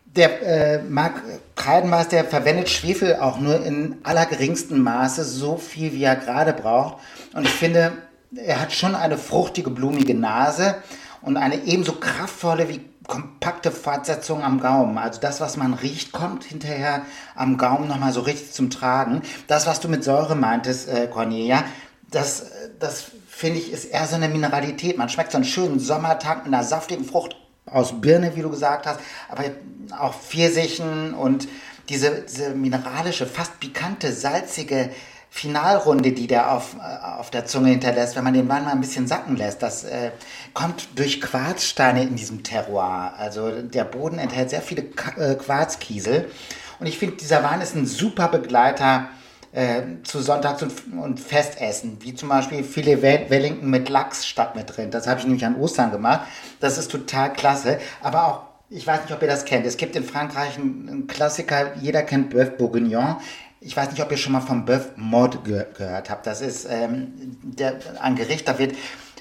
Der 0.05 0.43
äh, 0.43 0.83
Marc 0.83 1.23
Kreidenmaß, 1.57 2.09
der 2.09 2.25
verwendet 2.25 2.69
Schwefel 2.69 3.17
auch 3.17 3.41
nur 3.41 3.65
in 3.65 3.97
allergeringstem 4.05 4.81
Maße, 4.81 5.25
so 5.25 5.57
viel 5.57 5.93
wie 5.93 6.05
er 6.05 6.17
gerade 6.17 6.53
braucht. 6.53 6.99
Und 7.35 7.47
ich 7.47 7.53
finde, 7.53 7.93
er 8.37 8.61
hat 8.61 8.73
schon 8.73 8.95
eine 8.95 9.19
fruchtige, 9.19 9.71
blumige 9.71 10.15
Nase 10.15 10.77
und 11.21 11.37
eine 11.37 11.65
ebenso 11.65 11.95
kraftvolle 11.95 12.69
wie 12.69 12.81
kompakte 13.07 13.71
Fortsetzung 13.71 14.43
am 14.43 14.61
Gaumen. 14.61 14.99
Also 14.99 15.21
das, 15.21 15.41
was 15.41 15.57
man 15.57 15.75
riecht, 15.75 16.13
kommt 16.13 16.45
hinterher 16.45 17.03
am 17.35 17.59
Gaumen 17.59 17.89
nochmal 17.89 18.13
so 18.13 18.21
richtig 18.21 18.53
zum 18.53 18.71
Tragen. 18.71 19.23
Das, 19.47 19.67
was 19.67 19.81
du 19.81 19.89
mit 19.89 20.05
Säure 20.05 20.37
meintest, 20.37 20.89
äh, 20.89 21.07
Cornelia, 21.07 21.65
das, 22.11 22.51
das 22.79 23.11
finde 23.29 23.59
ich, 23.59 23.73
ist 23.73 23.87
eher 23.87 24.07
so 24.07 24.15
eine 24.17 24.29
Mineralität. 24.29 24.97
Man 24.97 25.09
schmeckt 25.09 25.33
so 25.33 25.39
einen 25.39 25.45
schönen 25.45 25.81
Sommertag 25.81 26.45
mit 26.45 26.55
einer 26.55 26.65
saftigen 26.65 27.05
Frucht 27.05 27.37
aus 27.67 28.01
Birne, 28.01 28.37
wie 28.37 28.43
du 28.43 28.51
gesagt 28.51 28.87
hast, 28.87 29.01
aber 29.29 29.45
auch 29.99 30.15
Pfirsichen 30.15 31.15
und 31.15 31.49
diese, 31.89 32.23
diese 32.23 32.51
mineralische, 32.51 33.27
fast 33.27 33.61
pikante, 33.61 34.13
salzige 34.13 34.91
Finalrunde, 35.37 36.13
die 36.13 36.29
der 36.29 36.53
auf, 36.53 36.77
äh, 36.77 37.19
auf 37.19 37.29
der 37.29 37.45
Zunge 37.45 37.71
hinterlässt, 37.71 38.15
wenn 38.15 38.23
man 38.23 38.35
den 38.35 38.49
Wein 38.49 38.65
mal 38.65 38.71
ein 38.71 38.81
bisschen 38.81 39.09
sacken 39.09 39.35
lässt, 39.35 39.65
das 39.65 39.83
äh, 39.83 40.13
kommt 40.53 40.91
durch 40.95 41.21
Quarzsteine 41.21 42.05
in 42.05 42.15
diesem 42.15 42.45
Terroir. 42.45 43.15
Also 43.19 43.51
der 43.51 43.83
Boden 43.83 44.21
enthält 44.21 44.51
sehr 44.51 44.63
viele 44.63 44.83
äh, 45.17 45.35
Quarzkiesel 45.35 46.31
Und 46.79 46.87
ich 46.87 46.99
finde, 46.99 47.17
dieser 47.17 47.43
Wein 47.43 47.61
ist 47.61 47.75
ein 47.75 47.85
super 47.85 48.29
Begleiter 48.29 49.09
äh, 49.51 49.83
zu 50.05 50.21
Sonntags- 50.21 50.63
und, 50.63 50.73
und, 51.03 51.19
Festessen, 51.19 51.99
wie 52.01 52.15
zum 52.15 52.29
Beispiel 52.29 52.63
Filet 52.63 53.03
Wellington 53.03 53.69
mit 53.69 53.89
Lachs 53.89 54.29
statt 54.29 54.55
mit 54.55 54.77
drin. 54.77 54.93
Das 54.93 55.09
habe 55.09 55.19
ich 55.19 55.27
nämlich 55.27 55.45
an 55.45 55.57
Ostern 55.57 55.91
gemacht. 55.91 56.29
Das 56.61 56.79
ist 56.79 56.93
total 56.93 57.33
klasse. 57.33 57.81
Aber 58.01 58.29
auch, 58.29 58.43
ich 58.71 58.87
weiß 58.87 59.03
nicht, 59.03 59.13
ob 59.13 59.21
ihr 59.21 59.29
das 59.29 59.45
kennt. 59.45 59.67
Es 59.67 59.77
gibt 59.77 59.97
in 59.97 60.05
Frankreich 60.05 60.59
einen, 60.59 61.07
Klassiker, 61.09 61.75
jeder 61.81 62.03
kennt 62.03 62.33
Bœuf 62.33 62.51
Bourguignon. 62.51 63.17
Ich 63.67 63.75
weiß 63.75 63.91
nicht, 63.91 64.03
ob 64.03 64.11
ihr 64.11 64.19
schon 64.19 64.33
mal 64.33 64.41
vom 64.41 64.67
Bœuf 64.67 64.91
Mode 64.97 65.39
ge 65.39 65.65
gehört 65.77 66.11
habt. 66.11 66.27
Das 66.27 66.43
ist 66.43 66.67
ähm, 66.69 67.39
der, 67.43 67.79
ein 68.01 68.15
Gericht, 68.15 68.47
da 68.47 68.59
wird 68.59 68.75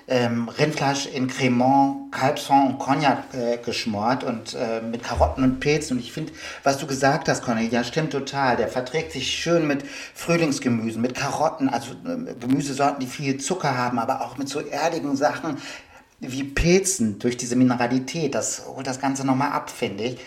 ähm, 0.05 0.49
Rindfleisch 0.49 1.05
in 1.05 1.27
Cremant, 1.27 2.11
Kalbsfond 2.11 2.71
und 2.71 2.77
Cognac 2.77 3.23
äh, 3.33 3.57
geschmort 3.57 4.25
und 4.25 4.53
äh, 4.53 4.81
mit 4.81 5.01
Karotten 5.01 5.45
und 5.45 5.61
Pilzen. 5.61 5.95
Und 5.95 6.03
ich 6.03 6.11
finde, 6.11 6.33
was 6.63 6.77
du 6.77 6.87
gesagt 6.87 7.29
hast, 7.29 7.41
Cornelia, 7.41 7.85
stimmt 7.85 8.11
total. 8.11 8.57
Der 8.57 8.67
verträgt 8.67 9.13
sich 9.13 9.31
schön 9.31 9.65
mit 9.65 9.85
Frühlingsgemüsen, 10.13 11.01
mit 11.01 11.15
Karotten, 11.15 11.69
also 11.69 11.93
äh, 11.93 12.33
Gemüsesorten, 12.37 12.99
die 12.99 13.07
viel 13.07 13.37
Zucker 13.37 13.77
haben, 13.77 13.97
aber 13.97 14.21
auch 14.21 14.37
mit 14.37 14.49
so 14.49 14.59
erdigen 14.59 15.15
Sachen 15.15 15.57
wie 16.19 16.43
Pilzen 16.43 17.17
durch 17.19 17.37
diese 17.37 17.55
Mineralität. 17.55 18.35
Das 18.35 18.63
holt 18.67 18.87
das 18.87 18.99
Ganze 18.99 19.25
nochmal 19.25 19.53
ab, 19.53 19.69
finde 19.69 20.03
ich. 20.03 20.19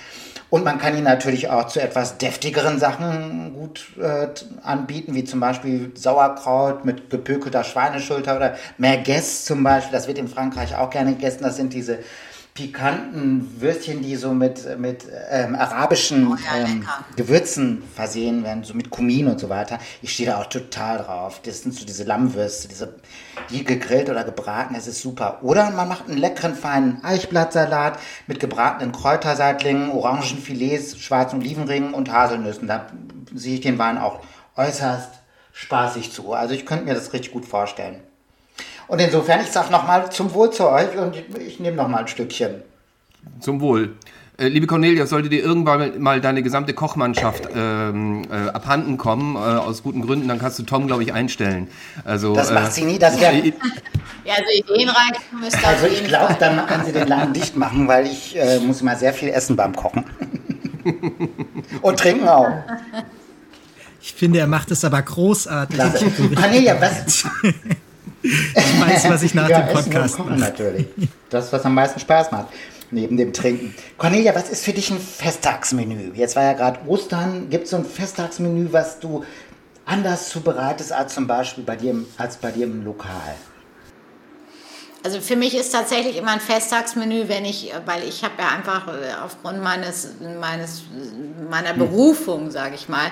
Und 0.48 0.64
man 0.64 0.78
kann 0.78 0.96
ihn 0.96 1.04
natürlich 1.04 1.50
auch 1.50 1.66
zu 1.66 1.80
etwas 1.80 2.18
deftigeren 2.18 2.78
Sachen 2.78 3.52
gut 3.54 3.88
äh, 4.00 4.28
anbieten, 4.62 5.14
wie 5.14 5.24
zum 5.24 5.40
Beispiel 5.40 5.90
Sauerkraut 5.96 6.84
mit 6.84 7.10
gepökelter 7.10 7.64
Schweineschulter 7.64 8.36
oder 8.36 8.56
Merguez 8.78 9.44
zum 9.44 9.64
Beispiel. 9.64 9.92
Das 9.92 10.06
wird 10.06 10.18
in 10.18 10.28
Frankreich 10.28 10.76
auch 10.76 10.90
gerne 10.90 11.14
gegessen. 11.14 11.42
Das 11.42 11.56
sind 11.56 11.72
diese 11.72 11.98
pikanten 12.56 13.60
Würstchen, 13.60 14.02
die 14.02 14.16
so 14.16 14.32
mit, 14.32 14.78
mit 14.78 15.04
ähm, 15.30 15.54
arabischen 15.54 16.26
oh 16.26 16.36
ja, 16.36 16.66
ähm, 16.66 16.88
Gewürzen 17.14 17.84
versehen 17.94 18.42
werden, 18.42 18.64
so 18.64 18.74
mit 18.74 18.90
Kumin 18.90 19.28
und 19.28 19.38
so 19.38 19.48
weiter. 19.48 19.78
Ich 20.02 20.14
stehe 20.14 20.30
da 20.30 20.40
auch 20.40 20.46
total 20.46 20.98
drauf. 20.98 21.40
Das 21.44 21.62
sind 21.62 21.74
so 21.74 21.86
diese 21.86 22.02
Lammwürste, 22.04 22.66
diese, 22.66 22.96
die 23.50 23.62
gegrillt 23.62 24.10
oder 24.10 24.24
gebraten, 24.24 24.74
das 24.74 24.88
ist 24.88 25.00
super. 25.00 25.38
Oder 25.42 25.70
man 25.70 25.86
macht 25.86 26.08
einen 26.08 26.18
leckeren, 26.18 26.56
feinen 26.56 27.04
Eichblattsalat 27.04 27.98
mit 28.26 28.40
gebratenen 28.40 28.90
Kräuterseitlingen, 28.90 29.90
Orangenfilets, 29.90 30.98
schwarzen 30.98 31.40
Olivenringen 31.40 31.94
und 31.94 32.10
Haselnüssen. 32.10 32.66
Da 32.66 32.86
sehe 33.34 33.54
ich 33.54 33.60
den 33.60 33.78
Wein 33.78 33.98
auch 33.98 34.20
äußerst 34.56 35.10
spaßig 35.52 36.10
zu. 36.10 36.32
Also 36.32 36.54
ich 36.54 36.64
könnte 36.64 36.86
mir 36.86 36.94
das 36.94 37.12
richtig 37.12 37.32
gut 37.32 37.44
vorstellen. 37.44 38.00
Und 38.88 39.00
insofern, 39.00 39.40
ich 39.40 39.50
sage 39.50 39.72
nochmal 39.72 40.10
zum 40.10 40.32
Wohl 40.34 40.50
zu 40.50 40.68
euch 40.68 40.96
und 40.96 41.16
ich, 41.40 41.58
nehme 41.58 41.76
nochmal 41.76 42.02
ein 42.02 42.08
Stückchen. 42.08 42.62
Zum 43.40 43.60
Wohl. 43.60 43.96
Äh, 44.38 44.48
liebe 44.48 44.66
Cornelia, 44.66 45.06
sollte 45.06 45.28
dir 45.28 45.42
irgendwann 45.42 46.00
mal 46.00 46.20
deine 46.20 46.42
gesamte 46.42 46.74
Kochmannschaft 46.74 47.48
ähm, 47.54 48.22
äh, 48.30 48.50
abhanden 48.50 48.98
kommen, 48.98 49.34
äh, 49.34 49.38
aus 49.38 49.82
guten 49.82 50.02
Gründen, 50.02 50.28
dann 50.28 50.38
kannst 50.38 50.58
du 50.58 50.62
Tom, 50.62 50.86
glaube 50.86 51.02
ich, 51.02 51.12
einstellen. 51.12 51.68
Also, 52.04 52.34
das 52.34 52.52
macht 52.52 52.72
sie 52.72 52.84
nie, 52.84 52.98
das 52.98 53.18
wäre... 53.18 53.34
ja, 53.34 54.34
also 54.34 54.50
ideenreich 54.54 55.18
müsste 55.40 55.66
Also 55.66 55.86
ich 55.86 56.04
glaube, 56.04 56.36
dann 56.38 56.66
kann 56.66 56.84
sie 56.84 56.92
den 56.92 57.08
Laden 57.08 57.32
dicht 57.32 57.56
machen, 57.56 57.88
weil 57.88 58.06
ich 58.06 58.36
äh, 58.36 58.60
muss 58.60 58.82
immer 58.82 58.94
sehr 58.94 59.14
viel 59.14 59.30
essen 59.30 59.56
beim 59.56 59.74
Kochen. 59.74 60.04
und 61.80 61.98
trinken 61.98 62.28
auch. 62.28 62.50
Ich 64.02 64.12
finde, 64.12 64.38
er 64.38 64.46
macht 64.46 64.70
es 64.70 64.84
aber 64.84 65.00
großartig. 65.00 65.78
Cornelia, 66.36 66.76
was... 66.80 67.24
Ich 68.26 68.80
weiß, 68.80 69.08
was 69.08 69.22
ich 69.22 69.34
nach 69.34 69.48
ja, 69.48 69.62
dem 69.62 69.74
Podcast 69.74 70.18
mache. 70.18 70.32
Natürlich. 70.32 70.86
Das, 71.30 71.52
was 71.52 71.64
am 71.64 71.74
meisten 71.74 72.00
Spaß 72.00 72.30
macht, 72.32 72.48
neben 72.90 73.16
dem 73.16 73.32
Trinken. 73.32 73.74
Cornelia, 73.98 74.34
was 74.34 74.48
ist 74.48 74.64
für 74.64 74.72
dich 74.72 74.90
ein 74.90 74.98
Festtagsmenü? 74.98 76.12
Jetzt 76.14 76.36
war 76.36 76.44
ja 76.44 76.52
gerade 76.52 76.80
Ostern. 76.86 77.48
Gibt 77.50 77.64
es 77.64 77.70
so 77.70 77.76
ein 77.76 77.84
Festtagsmenü, 77.84 78.68
was 78.72 79.00
du 79.00 79.24
anders 79.84 80.28
zubereitest 80.28 80.92
als 80.92 81.14
zum 81.14 81.26
Beispiel 81.26 81.64
bei 81.64 81.76
dir 81.76 81.94
als 82.18 82.36
bei 82.36 82.50
dir 82.50 82.64
im 82.64 82.84
Lokal? 82.84 83.34
Also 85.06 85.20
für 85.20 85.36
mich 85.36 85.54
ist 85.54 85.70
tatsächlich 85.70 86.16
immer 86.16 86.32
ein 86.32 86.40
Festtagsmenü, 86.40 87.28
wenn 87.28 87.44
ich, 87.44 87.72
weil 87.84 88.02
ich 88.02 88.24
habe 88.24 88.34
ja 88.40 88.48
einfach 88.48 88.88
äh, 88.88 89.14
aufgrund 89.24 89.62
meines, 89.62 90.08
meines 90.40 90.82
meiner 91.48 91.70
hm. 91.70 91.78
Berufung, 91.78 92.50
sage 92.50 92.74
ich 92.74 92.88
mal, 92.88 93.10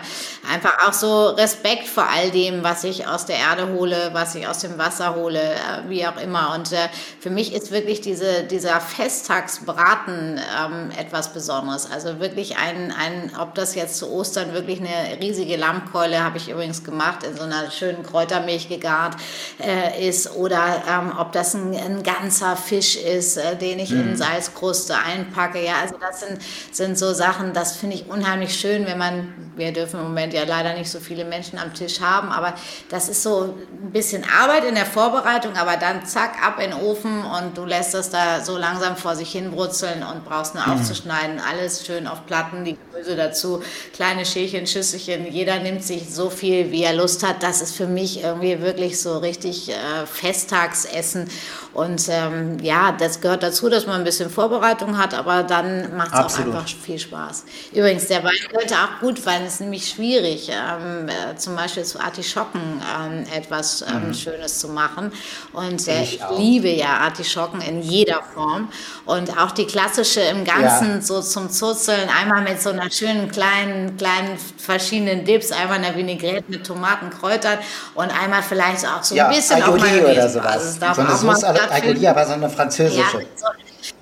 einfach 0.53 0.89
auch 0.89 0.93
so 0.93 1.27
Respekt 1.29 1.87
vor 1.87 2.07
all 2.09 2.31
dem, 2.31 2.63
was 2.63 2.85
ich 2.85 3.07
aus 3.07 3.27
der 3.27 3.37
Erde 3.37 3.69
hole, 3.73 4.11
was 4.13 4.35
ich 4.35 4.47
aus 4.47 4.59
dem 4.59 4.79
Wasser 4.79 5.15
hole, 5.15 5.41
äh, 5.41 5.89
wie 5.89 6.07
auch 6.07 6.17
immer. 6.21 6.55
Und 6.55 6.73
äh, 6.73 6.89
für 7.21 7.31
mich 7.31 7.55
ist 7.55 7.71
wirklich 7.71 8.01
diese, 8.01 8.45
dieser 8.45 8.81
Festtagsbraten 8.81 10.39
ähm, 10.39 10.91
etwas 10.99 11.33
Besonderes. 11.33 11.91
Also 11.91 12.21
wirklich 12.21 12.57
ein, 12.57 12.93
ein, 12.93 13.33
ob 13.39 13.55
das 13.55 13.75
jetzt 13.75 13.97
zu 13.99 14.11
Ostern 14.11 14.53
wirklich 14.53 14.81
eine 14.81 15.21
riesige 15.21 15.57
Lammkeule, 15.57 16.23
habe 16.23 16.39
ich 16.39 16.49
übrigens 16.51 16.85
gemacht, 16.85 17.23
in 17.23 17.37
so 17.37 17.45
einer 17.45 17.71
schönen 17.71 18.03
Kräutermilch 18.03 18.69
gegart 18.69 19.17
äh, 19.61 20.09
ist, 20.09 20.35
oder 20.35 20.83
ähm, 20.89 21.13
ob 21.19 21.33
das 21.33 21.55
ein 21.55 21.73
ein 21.85 22.03
ganzer 22.03 22.57
Fisch 22.57 22.97
ist, 22.97 23.37
äh, 23.37 23.57
den 23.57 23.79
ich 23.79 23.91
mhm. 23.91 24.11
in 24.11 24.17
Salzkruste 24.17 24.97
einpacke. 24.97 25.65
Ja, 25.65 25.75
also 25.83 25.97
das 25.99 26.21
sind, 26.21 26.39
sind 26.71 26.99
so 26.99 27.13
Sachen, 27.13 27.53
das 27.53 27.77
finde 27.77 27.97
ich 27.97 28.09
unheimlich 28.09 28.55
schön, 28.55 28.87
wenn 28.87 28.99
man, 28.99 29.33
wir 29.57 29.73
dürfen 29.73 30.01
im 30.01 30.07
Moment 30.07 30.33
ja 30.33 30.45
leider 30.45 30.75
nicht 30.75 30.91
so 30.91 31.01
viele 31.01 31.25
Menschen 31.25 31.59
am 31.59 31.75
Tisch 31.75 32.01
haben, 32.01 32.31
aber 32.31 32.55
das 32.89 33.09
ist 33.09 33.23
so 33.23 33.55
ein 33.83 33.93
bisschen 33.93 34.25
Arbeit 34.25 34.65
in 34.65 34.75
der 34.75 34.87
Vorbereitung, 34.87 35.57
aber 35.57 35.77
dann 35.77 36.07
zack, 36.07 36.45
ab 36.45 36.59
in 36.59 36.71
den 36.71 36.81
Ofen 36.81 37.25
und 37.25 37.57
du 37.57 37.65
lässt 37.65 37.95
das 37.95 38.11
da 38.11 38.41
so 38.41 38.57
langsam 38.57 38.97
vor 38.97 39.17
sich 39.17 39.31
hin 39.31 39.51
brutzeln 39.51 40.03
und 40.03 40.25
brauchst 40.25 40.55
nur 40.55 40.67
mhm. 40.67 40.73
aufzuschneiden, 40.73 41.41
alles 41.41 41.87
schön 41.87 42.07
auf 42.07 42.27
Platten, 42.27 42.65
die 42.65 42.77
Gemüse 42.91 43.17
dazu, 43.17 43.63
kleine 43.93 44.25
Schälchen, 44.25 44.67
Schüsselchen, 44.67 45.31
jeder 45.31 45.59
nimmt 45.59 45.85
sich 45.85 46.13
so 46.13 46.31
viel, 46.31 46.71
wie 46.71 46.83
er 46.83 46.95
Lust 46.95 47.27
hat. 47.27 47.43
Das 47.43 47.61
ist 47.61 47.75
für 47.75 47.87
mich 47.87 48.23
irgendwie 48.23 48.61
wirklich 48.61 49.01
so 49.01 49.19
richtig 49.19 49.71
äh, 49.71 50.07
Festtagsessen 50.07 51.29
und 51.75 52.09
ähm, 52.09 52.59
ja, 52.63 52.93
das 52.93 53.21
gehört 53.21 53.43
dazu, 53.43 53.69
dass 53.69 53.87
man 53.87 53.97
ein 53.97 54.05
bisschen 54.05 54.31
Vorbereitung 54.31 54.97
hat, 54.97 55.13
aber 55.13 55.43
dann 55.43 55.97
macht 55.97 56.13
es 56.15 56.37
auch 56.37 56.39
einfach 56.39 56.69
viel 56.69 57.01
Spaß. 57.01 57.45
Übrigens, 57.73 58.07
der 58.07 58.23
Wein 58.23 58.33
könnte 58.57 58.75
auch 58.75 59.01
gut, 59.01 59.27
weil 59.27 59.43
es 59.43 59.55
ist 59.55 59.61
nämlich 59.61 59.89
schwierig, 59.89 60.51
ähm, 60.51 61.09
äh, 61.09 61.37
zum 61.37 61.57
Beispiel 61.57 61.83
zu 61.83 62.01
Artischocken 62.01 62.61
ähm, 62.61 63.25
etwas 63.37 63.83
ähm, 63.83 64.09
mhm. 64.09 64.15
Schönes 64.15 64.61
zu 64.61 64.69
machen. 64.69 65.11
Und 65.53 65.89
äh, 65.89 66.03
ich, 66.03 66.21
ich 66.21 66.39
liebe 66.39 66.69
ja 66.69 66.99
Artischocken 66.99 67.61
in 67.61 67.83
jeder 67.83 68.23
Form. 68.23 68.69
Und 69.05 69.37
auch 69.37 69.51
die 69.51 69.67
klassische 69.67 70.21
im 70.21 70.45
Ganzen 70.45 70.95
ja. 70.95 71.01
so 71.01 71.21
zum 71.23 71.51
Zurzeln, 71.51 72.09
einmal 72.09 72.43
mit 72.43 72.63
so 72.63 72.71
einer 72.71 72.91
schönen 72.91 73.31
kleinen, 73.31 73.97
kleinen 73.97 74.39
verschiedenen 74.59 75.25
Dips, 75.25 75.51
einmal 75.51 75.79
eine 75.79 75.97
Vinaigrette 75.97 76.45
mit 76.49 76.65
Tomaten, 76.65 77.11
Kräutern 77.11 77.59
und 77.95 78.11
einmal 78.11 78.43
vielleicht 78.43 78.87
auch 78.87 79.03
so 79.03 79.15
ein 79.15 79.19
ja, 79.19 79.29
bisschen 79.29 79.61
auch 79.63 79.77
mal 79.77 80.05
oder 80.05 80.29
sowas. 80.29 80.47
Also 80.47 80.69
es 80.69 80.79
darf 80.79 80.97
so 80.97 81.03
auch 81.03 81.35
Sauce 81.35 81.45
Aiguille, 81.71 82.11
aber 82.11 82.27
so 82.27 82.33
eine 82.33 82.51
französische. 82.51 83.19
Ja, 83.19 83.27
so, 83.37 83.47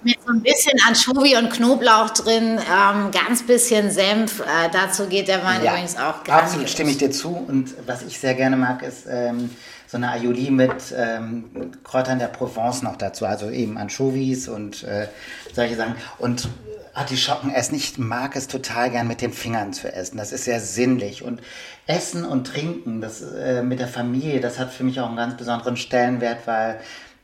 mit 0.05 0.19
so 0.25 0.33
ein 0.33 0.43
bisschen 0.43 0.79
Anchovy 0.87 1.37
und 1.37 1.51
Knoblauch 1.51 2.11
drin, 2.11 2.59
ähm, 2.59 3.11
ganz 3.11 3.43
bisschen 3.45 3.91
Senf. 3.91 4.41
Äh, 4.41 4.69
dazu 4.73 5.07
geht 5.07 5.29
der 5.29 5.45
Wein 5.45 5.63
ja, 5.63 5.73
übrigens 5.73 5.97
auch 5.97 6.25
ganz 6.25 6.45
Absolut, 6.45 6.69
stimme 6.69 6.91
ich 6.91 6.99
dir 6.99 7.11
zu. 7.11 7.31
Und 7.31 7.75
was 7.87 8.03
ich 8.03 8.19
sehr 8.19 8.35
gerne 8.35 8.57
mag, 8.57 8.83
ist 8.83 9.07
ähm, 9.09 9.51
so 9.87 9.97
eine 9.97 10.11
Aioli 10.11 10.51
mit 10.51 10.95
ähm, 10.97 11.73
Kräutern 11.85 12.19
der 12.19 12.29
Provence 12.29 12.83
noch 12.83 12.97
dazu. 12.97 13.27
Also 13.27 13.51
eben 13.51 13.79
Anchovies 13.79 14.49
und 14.49 14.83
äh, 14.85 15.09
solche 15.53 15.77
Sachen. 15.77 15.95
Und 16.19 16.49
Artischocken 16.95 17.53
essen. 17.55 17.75
Ich 17.75 17.97
mag 17.97 18.37
es 18.37 18.49
total 18.49 18.91
gern 18.91 19.09
mit 19.09 19.23
den 19.23 19.33
Fingern 19.33 19.73
zu 19.73 19.93
essen. 19.93 20.19
Das 20.19 20.31
ist 20.31 20.45
sehr 20.45 20.61
sinnlich. 20.61 21.23
Und 21.23 21.41
Essen 21.87 22.25
und 22.25 22.47
Trinken, 22.47 23.01
das 23.01 23.23
äh, 23.23 23.63
mit 23.63 23.81
der 23.81 23.89
Familie, 23.89 24.41
das 24.41 24.59
hat 24.59 24.73
für 24.73 24.85
mich 24.85 25.01
auch 25.01 25.09
einen 25.09 25.17
ganz 25.17 25.37
besonderen 25.37 25.77
Stellenwert, 25.77 26.47
weil 26.47 26.81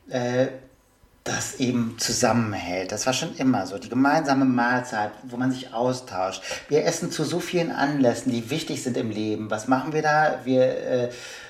äh, 0.09 0.47
das 1.23 1.59
eben 1.59 1.95
zusammenhält. 1.99 2.91
Das 2.91 3.05
war 3.05 3.13
schon 3.13 3.35
immer 3.35 3.67
so. 3.67 3.77
Die 3.77 3.89
gemeinsame 3.89 4.45
Mahlzeit, 4.45 5.11
wo 5.23 5.37
man 5.37 5.51
sich 5.51 5.73
austauscht. 5.73 6.41
Wir 6.69 6.85
essen 6.85 7.11
zu 7.11 7.23
so 7.23 7.39
vielen 7.39 7.71
Anlässen, 7.71 8.31
die 8.31 8.49
wichtig 8.49 8.81
sind 8.83 8.97
im 8.97 9.11
Leben. 9.11 9.51
Was 9.51 9.67
machen 9.67 9.93
wir 9.93 10.01
da? 10.01 10.39
Wir 10.43 10.63
äh, 10.63 11.09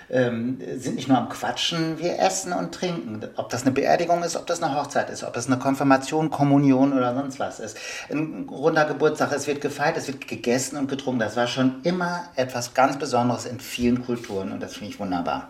ähm, 0.10 0.60
sind 0.78 0.96
nicht 0.96 1.08
nur 1.08 1.18
am 1.18 1.30
Quatschen, 1.30 2.00
wir 2.00 2.20
essen 2.20 2.52
und 2.52 2.74
trinken. 2.74 3.22
Ob 3.36 3.50
das 3.50 3.62
eine 3.62 3.72
Beerdigung 3.72 4.24
ist, 4.24 4.36
ob 4.36 4.48
das 4.48 4.62
eine 4.62 4.76
Hochzeit 4.76 5.10
ist, 5.10 5.24
ob 5.24 5.34
das 5.34 5.48
eine 5.48 5.60
Konfirmation, 5.60 6.30
Kommunion 6.30 6.94
oder 6.94 7.14
sonst 7.14 7.40
was 7.40 7.60
ist. 7.60 7.78
Ein 8.10 8.48
runder 8.50 8.86
Geburtstag, 8.86 9.32
es 9.32 9.48
wird 9.48 9.62
gefeiert, 9.62 9.98
es 9.98 10.08
wird 10.08 10.28
gegessen 10.28 10.78
und 10.78 10.90
getrunken. 10.90 11.20
Das 11.20 11.36
war 11.36 11.48
schon 11.48 11.82
immer 11.84 12.24
etwas 12.36 12.74
ganz 12.74 12.98
Besonderes 12.98 13.46
in 13.46 13.60
vielen 13.60 14.04
Kulturen 14.04 14.52
und 14.52 14.62
das 14.62 14.74
finde 14.74 14.92
ich 14.92 15.00
wunderbar. 15.00 15.50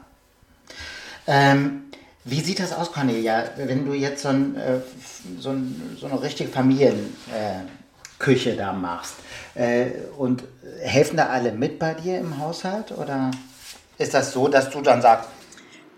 Ähm, 1.26 1.84
wie 2.30 2.42
sieht 2.42 2.60
das 2.60 2.74
aus, 2.74 2.92
Cornelia, 2.92 3.46
wenn 3.58 3.86
du 3.86 3.94
jetzt 3.94 4.24
so, 4.24 4.30
ein, 4.30 4.56
äh, 4.56 4.80
so, 5.40 5.50
ein, 5.50 5.98
so 6.00 6.08
eine 6.08 6.22
richtige 6.22 6.50
Familienküche 6.50 8.56
da 8.56 8.74
machst? 8.74 9.16
Äh, 9.56 9.88
und 10.18 10.44
helfen 10.82 11.18
da 11.18 11.28
alle 11.28 11.52
mit 11.52 11.80
bei 11.80 11.94
dir 11.94 12.20
im 12.20 12.40
Haushalt 12.40 12.92
oder 12.92 13.32
ist 13.98 14.14
das 14.14 14.32
so, 14.32 14.48
dass 14.48 14.70
du 14.70 14.82
dann 14.82 15.02
sagst, 15.02 15.30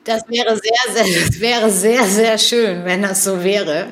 das 0.04 0.28
wäre 0.28 0.58
sehr, 0.58 0.96
sehr, 0.96 1.22
das 1.22 1.40
wäre 1.40 1.70
sehr, 1.70 2.04
sehr 2.06 2.38
schön, 2.40 2.84
wenn 2.86 3.04
das 3.04 3.24
so 3.24 3.44
wäre. 3.44 3.90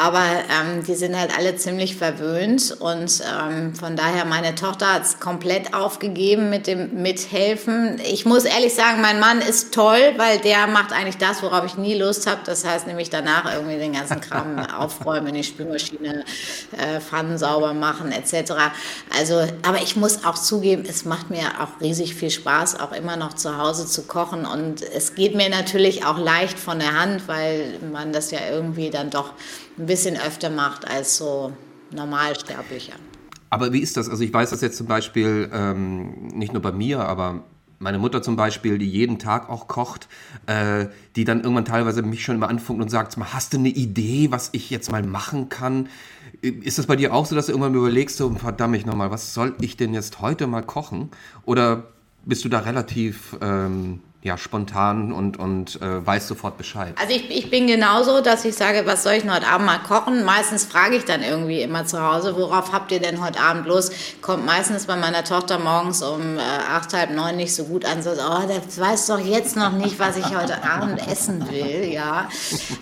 Aber 0.00 0.24
ähm, 0.50 0.84
die 0.84 0.94
sind 0.94 1.18
halt 1.18 1.36
alle 1.36 1.56
ziemlich 1.56 1.96
verwöhnt 1.96 2.76
und 2.80 3.22
ähm, 3.22 3.74
von 3.74 3.96
daher 3.96 4.24
meine 4.24 4.54
Tochter 4.54 4.94
hat 4.94 5.02
es 5.02 5.20
komplett 5.20 5.74
aufgegeben 5.74 6.50
mit 6.50 6.66
dem 6.66 7.02
Mithelfen. 7.02 8.00
Ich 8.04 8.26
muss 8.26 8.44
ehrlich 8.44 8.74
sagen, 8.74 9.00
mein 9.00 9.20
Mann 9.20 9.40
ist 9.40 9.72
toll, 9.72 10.14
weil 10.16 10.38
der 10.38 10.66
macht 10.66 10.92
eigentlich 10.92 11.18
das, 11.18 11.42
worauf 11.42 11.64
ich 11.64 11.76
nie 11.76 11.94
Lust 11.94 12.26
habe. 12.26 12.40
Das 12.44 12.64
heißt 12.64 12.86
nämlich 12.86 13.10
danach 13.10 13.52
irgendwie 13.52 13.76
den 13.76 13.92
ganzen 13.92 14.20
Kram 14.20 14.58
aufräumen, 14.78 15.28
in 15.28 15.34
die 15.34 15.44
Spülmaschine, 15.44 16.24
äh, 16.76 17.00
Pfannen 17.00 17.38
sauber 17.38 17.72
machen 17.72 18.10
etc. 18.10 18.52
Also, 19.16 19.46
aber 19.62 19.82
ich 19.82 19.96
muss 19.96 20.24
auch 20.24 20.36
zugeben, 20.36 20.84
es 20.88 21.04
macht 21.04 21.30
mir 21.30 21.46
auch 21.60 21.80
riesig 21.80 22.14
viel 22.14 22.30
Spaß, 22.30 22.80
auch 22.80 22.92
immer 22.92 23.16
noch 23.16 23.34
zu 23.34 23.58
Hause 23.58 23.86
zu 23.86 24.02
kochen 24.02 24.44
und 24.44 24.82
es 24.82 25.14
geht 25.14 25.34
mir 25.34 25.48
natürlich 25.48 26.04
auch 26.04 26.18
leicht 26.18 26.58
von 26.58 26.78
der 26.78 26.98
Hand, 26.98 27.28
weil 27.28 27.78
man 27.92 28.12
das 28.12 28.30
ja 28.30 28.40
irgendwie 28.50 28.90
dann 28.90 29.10
doch 29.10 29.30
ein 29.78 29.86
bisschen 29.86 30.16
öfter 30.16 30.50
macht 30.50 30.86
als 30.88 31.16
so 31.16 31.52
Normalsterblicher. 31.90 32.94
Aber 33.50 33.72
wie 33.72 33.80
ist 33.80 33.96
das? 33.96 34.08
Also 34.08 34.24
ich 34.24 34.32
weiß 34.32 34.50
das 34.50 34.60
jetzt 34.60 34.76
zum 34.76 34.86
Beispiel 34.86 35.48
ähm, 35.52 36.28
nicht 36.28 36.52
nur 36.52 36.62
bei 36.62 36.72
mir, 36.72 37.00
aber 37.00 37.44
meine 37.78 37.98
Mutter 37.98 38.22
zum 38.22 38.34
Beispiel, 38.34 38.78
die 38.78 38.88
jeden 38.88 39.18
Tag 39.18 39.48
auch 39.50 39.68
kocht, 39.68 40.08
äh, 40.46 40.86
die 41.16 41.24
dann 41.24 41.42
irgendwann 41.42 41.64
teilweise 41.64 42.02
mich 42.02 42.24
schon 42.24 42.36
immer 42.36 42.48
anfunkt 42.48 42.82
und 42.82 42.88
sagt, 42.88 43.16
hast 43.16 43.52
du 43.52 43.58
eine 43.58 43.68
Idee, 43.68 44.30
was 44.30 44.48
ich 44.52 44.70
jetzt 44.70 44.90
mal 44.90 45.02
machen 45.02 45.48
kann? 45.48 45.88
Ist 46.40 46.78
das 46.78 46.86
bei 46.86 46.96
dir 46.96 47.14
auch 47.14 47.26
so, 47.26 47.34
dass 47.36 47.46
du 47.46 47.52
irgendwann 47.52 47.74
überlegst, 47.74 48.16
so, 48.16 48.30
verdammt 48.30 48.86
nochmal, 48.86 49.10
was 49.10 49.34
soll 49.34 49.54
ich 49.60 49.76
denn 49.76 49.94
jetzt 49.94 50.20
heute 50.20 50.46
mal 50.46 50.62
kochen? 50.62 51.10
Oder 51.44 51.84
bist 52.24 52.44
du 52.44 52.48
da 52.48 52.60
relativ 52.60 53.36
ähm, 53.40 54.00
ja, 54.24 54.38
spontan 54.38 55.12
und, 55.12 55.38
und 55.38 55.82
äh, 55.82 56.04
weiß 56.04 56.26
sofort 56.26 56.56
Bescheid. 56.56 56.94
Also 56.98 57.14
ich, 57.14 57.30
ich 57.30 57.50
bin 57.50 57.66
genauso, 57.66 58.22
dass 58.22 58.46
ich 58.46 58.54
sage, 58.54 58.86
was 58.86 59.02
soll 59.02 59.12
ich 59.12 59.22
denn 59.22 59.34
heute 59.34 59.46
Abend 59.46 59.66
mal 59.66 59.80
kochen? 59.80 60.24
Meistens 60.24 60.64
frage 60.64 60.96
ich 60.96 61.04
dann 61.04 61.22
irgendwie 61.22 61.60
immer 61.60 61.84
zu 61.84 62.02
Hause, 62.02 62.34
worauf 62.34 62.72
habt 62.72 62.90
ihr 62.90 63.00
denn 63.00 63.22
heute 63.22 63.38
Abend 63.38 63.66
los? 63.66 63.90
Kommt 64.22 64.46
meistens 64.46 64.86
bei 64.86 64.96
meiner 64.96 65.24
Tochter 65.24 65.58
morgens 65.58 66.02
um 66.02 66.38
äh, 66.38 66.40
acht, 66.40 66.94
halb 66.94 67.10
neun 67.10 67.36
nicht 67.36 67.54
so 67.54 67.64
gut 67.64 67.84
an, 67.84 68.02
so, 68.02 68.12
oh, 68.12 68.42
das 68.48 68.80
weiß 68.80 69.08
doch 69.08 69.18
jetzt 69.18 69.58
noch 69.58 69.72
nicht, 69.72 69.98
was 69.98 70.16
ich 70.16 70.34
heute 70.34 70.64
Abend 70.64 71.06
essen 71.06 71.46
will, 71.50 71.84
ja. 71.92 72.26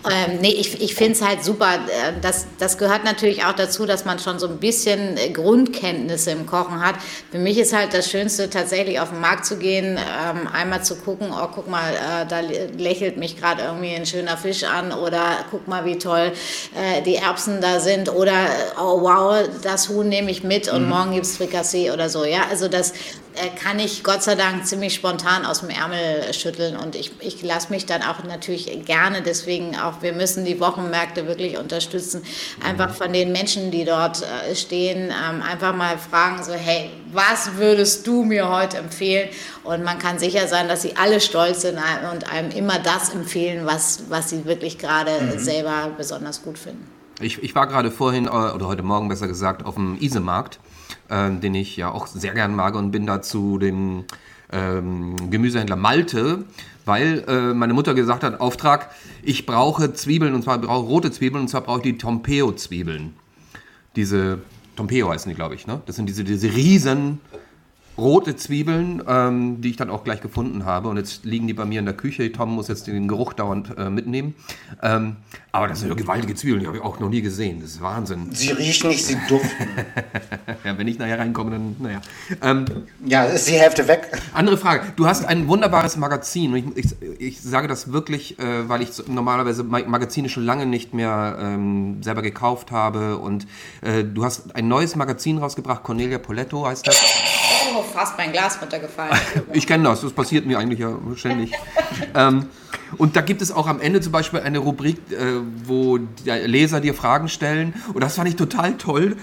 Ähm, 0.09 0.38
nee, 0.40 0.52
ich, 0.52 0.81
ich 0.81 0.94
finde 0.94 1.14
es 1.14 1.22
halt 1.22 1.42
super. 1.42 1.74
Äh, 1.74 2.20
das, 2.20 2.46
das 2.61 2.78
gehört 2.78 3.02
natürlich 3.02 3.44
auch 3.44 3.55
dazu, 3.55 3.85
dass 3.85 4.05
man 4.05 4.20
schon 4.20 4.38
so 4.38 4.46
ein 4.46 4.59
bisschen 4.59 5.16
äh, 5.16 5.31
Grundkenntnisse 5.31 6.31
im 6.31 6.46
Kochen 6.46 6.81
hat. 6.81 6.94
Für 7.33 7.40
mich 7.40 7.59
ist 7.59 7.72
halt 7.72 7.94
das 7.94 8.09
Schönste, 8.09 8.48
tatsächlich 8.48 9.00
auf 9.00 9.09
den 9.09 9.20
Markt 9.20 9.44
zu 9.44 9.57
gehen, 9.57 9.98
ähm, 9.98 10.46
einmal 10.46 10.85
zu 10.85 10.94
gucken, 10.94 11.32
oh, 11.33 11.49
guck 11.55 11.68
mal, 11.68 11.92
äh, 11.92 12.27
da 12.27 12.40
lächelt 12.40 13.16
mich 13.16 13.37
gerade 13.37 13.62
irgendwie 13.62 13.95
ein 13.95 14.07
schöner 14.07 14.37
Fisch 14.37 14.64
an 14.64 14.92
oder 14.92 15.45
guck 15.51 15.68
mal, 15.68 15.85
wie 15.85 15.99
toll 15.99 16.33
äh, 16.75 17.03
die 17.03 17.16
Erbsen 17.16 17.61
da 17.61 17.81
sind 17.81 18.12
oder 18.14 18.47
oh 18.81 19.03
wow, 19.03 19.49
das 19.62 19.88
Huhn 19.88 20.09
nehme 20.09 20.31
ich 20.31 20.42
mit 20.42 20.73
und 20.73 20.85
mhm. 20.85 20.88
morgen 20.88 21.12
gibt 21.12 21.27
es 21.27 21.37
Frikassee 21.37 21.90
oder 21.90 22.09
so. 22.09 22.25
Ja, 22.25 22.42
also 22.51 22.68
das 22.68 22.92
kann 23.62 23.79
ich 23.79 24.05
Gott 24.05 24.23
sei 24.23 24.35
Dank 24.35 24.66
ziemlich 24.66 24.95
spontan 24.95 25.45
aus 25.45 25.61
dem 25.61 25.71
Ärmel 25.71 26.33
schütteln 26.35 26.77
und 26.77 26.95
ich, 26.95 27.12
ich 27.21 27.42
lasse 27.42 27.71
mich 27.71 27.87
dann 27.87 28.03
auch 28.03 28.23
natürlich 28.25 28.71
gerne, 28.85 29.23
deswegen 29.23 29.77
auch, 29.77 30.03
wir 30.03 30.12
müssen 30.12 30.45
die 30.45 30.61
Wochenmärkte 30.61 31.27
wirklich 31.27 31.59
unterstützen, 31.59 32.23
einfach 32.64 32.90
mhm. 32.90 32.95
von 32.95 33.12
den 33.12 33.33
Menschen, 33.33 33.71
die 33.71 33.85
dort 33.85 34.23
äh, 34.23 34.55
stehen, 34.55 35.11
ähm, 35.11 35.42
einfach 35.42 35.75
mal 35.75 35.99
fragen, 35.99 36.42
so 36.42 36.53
hey, 36.53 36.90
was 37.12 37.57
würdest 37.57 38.07
du 38.07 38.25
mir 38.25 38.49
heute 38.49 38.79
empfehlen? 38.79 39.29
Und 39.64 39.85
man 39.85 39.99
kann 39.99 40.18
sicher 40.18 40.49
sein, 40.49 40.68
dass 40.68 40.83
sie 40.83 40.97
alle 40.97 41.21
stolz 41.21 41.62
sind 41.62 41.79
und 42.12 42.31
einem 42.31 42.51
immer 42.51 42.79
das 42.79 43.11
empfehlen, 43.11 43.66
was, 43.66 44.05
was 44.09 44.31
sie 44.31 44.45
wirklich 44.45 44.79
gerade 44.79 45.11
mhm. 45.21 45.38
selber 45.38 45.90
besonders 45.97 46.42
gut 46.42 46.59
finden. 46.59 46.87
Ich, 47.21 47.42
ich 47.42 47.55
war 47.55 47.66
gerade 47.66 47.90
vorhin, 47.90 48.27
äh, 48.27 48.31
oder 48.31 48.66
heute 48.66 48.83
Morgen 48.83 49.09
besser 49.09 49.29
gesagt, 49.29 49.64
auf 49.64 49.75
dem 49.75 49.97
Isemarkt 50.01 50.59
äh, 51.12 51.31
den 51.31 51.55
ich 51.55 51.77
ja 51.77 51.90
auch 51.90 52.07
sehr 52.07 52.33
gern 52.33 52.57
mag 52.57 52.75
und 52.75 52.90
bin 52.90 53.07
da 53.07 53.20
zu 53.22 53.59
dem 53.59 54.05
ähm, 54.51 55.31
Gemüsehändler 55.31 55.77
Malte, 55.77 56.44
weil 56.85 57.25
äh, 57.29 57.55
meine 57.55 57.75
Mutter 57.75 57.94
gesagt 57.94 58.25
hat, 58.25 58.40
Auftrag, 58.40 58.90
ich 59.22 59.46
brauche 59.46 59.92
Zwiebeln 59.92 60.35
und 60.35 60.42
zwar 60.42 60.59
brauche 60.59 60.87
rote 60.87 61.11
Zwiebeln 61.11 61.42
und 61.42 61.48
zwar 61.48 61.61
brauche 61.61 61.79
ich 61.79 61.85
die 61.85 61.98
Tompeo-Zwiebeln. 61.98 63.14
Diese 63.94 64.38
Tompeo 64.75 65.11
heißen 65.11 65.29
die, 65.29 65.37
glaube 65.37 65.55
ich, 65.55 65.66
ne? 65.66 65.83
Das 65.87 65.96
sind 65.96 66.09
diese, 66.09 66.25
diese 66.25 66.53
riesen 66.55 67.20
rote 67.98 68.37
Zwiebeln, 68.37 69.02
ähm, 69.07 69.61
die 69.61 69.70
ich 69.70 69.76
dann 69.76 69.90
auch 69.90 70.05
gleich 70.05 70.20
gefunden 70.20 70.64
habe. 70.64 70.88
Und 70.88 70.96
jetzt 70.96 71.24
liegen 71.24 71.46
die 71.46 71.52
bei 71.52 71.64
mir 71.64 71.78
in 71.78 71.85
der 71.85 71.94
Küche. 71.94 72.31
Tom 72.33 72.55
muss 72.55 72.68
jetzt 72.68 72.87
den 72.87 73.09
Geruch 73.09 73.33
dauernd 73.33 73.76
äh, 73.76 73.90
mitnehmen. 73.90 74.35
Ähm, 74.83 75.16
aber 75.55 75.68
das 75.68 75.81
sind 75.81 75.90
ja 75.90 75.94
gewaltige 75.94 76.35
Zwiebeln, 76.35 76.61
die 76.61 76.66
habe 76.66 76.78
ich 76.78 76.83
auch 76.83 76.98
noch 76.98 77.11
nie 77.11 77.20
gesehen. 77.20 77.61
Das 77.61 77.72
ist 77.72 77.83
Wahnsinn. 77.83 78.31
Sie 78.33 78.52
riechen 78.52 78.88
nicht, 78.88 79.05
sie 79.05 79.18
duften. 79.28 79.68
ja, 80.64 80.78
wenn 80.78 80.88
ich 80.88 80.98
nachher 80.98 81.18
reinkomme, 81.18 81.50
dann, 81.50 81.76
naja. 81.78 82.00
Ähm, 82.40 82.64
ja, 83.05 83.24
ist 83.24 83.48
die 83.48 83.52
Hälfte 83.52 83.87
weg. 83.87 84.09
Andere 84.33 84.57
Frage. 84.57 84.87
Du 84.96 85.07
hast 85.07 85.26
ein 85.26 85.48
wunderbares 85.48 85.98
Magazin. 85.98 86.57
Ich, 86.57 86.64
ich, 86.76 87.20
ich 87.20 87.42
sage 87.42 87.68
das 87.68 87.92
wirklich, 87.92 88.38
äh, 88.38 88.66
weil 88.68 88.81
ich 88.81 89.07
normalerweise 89.09 89.62
Magazine 89.62 90.31
schon 90.31 90.44
lange 90.44 90.64
nicht 90.64 90.94
mehr 90.94 91.37
ähm, 91.38 92.02
selber 92.02 92.22
gekauft 92.22 92.70
habe. 92.70 93.18
Und 93.18 93.46
äh, 93.83 94.05
du 94.05 94.24
hast 94.24 94.57
ein 94.57 94.68
neues 94.68 94.96
Magazin 94.96 95.37
rausgebracht, 95.37 95.83
Cornelia 95.83 96.16
Poletto 96.18 96.66
heißt 96.66 96.87
das. 96.87 97.32
Oh, 97.75 97.83
fast 97.83 98.19
mein 98.19 98.33
Glas 98.33 98.61
runtergefallen. 98.61 99.17
ich 99.53 99.67
kenne 99.67 99.85
das, 99.85 100.03
das 100.03 100.13
passiert 100.13 100.47
mir 100.47 100.59
eigentlich 100.59 100.81
ja 100.81 100.97
ständig. 101.17 101.53
ähm, 102.15 102.47
und 102.99 103.17
da 103.17 103.21
gibt 103.21 103.43
es 103.43 103.53
auch 103.53 103.67
am 103.67 103.81
Ende 103.81 104.01
zum 104.01 104.13
Beispiel 104.13 104.41
eine 104.41 104.59
Rubrik, 104.59 104.99
äh, 105.11 105.41
wo 105.65 105.99
die 105.99 106.31
Leser 106.31 106.81
dir 106.81 106.95
Fragen 106.95 107.29
stellen. 107.29 107.75
Und 107.95 108.03
das 108.03 108.17
fand 108.17 108.29
ich 108.29 108.37
total 108.37 108.77
toll. 108.77 109.17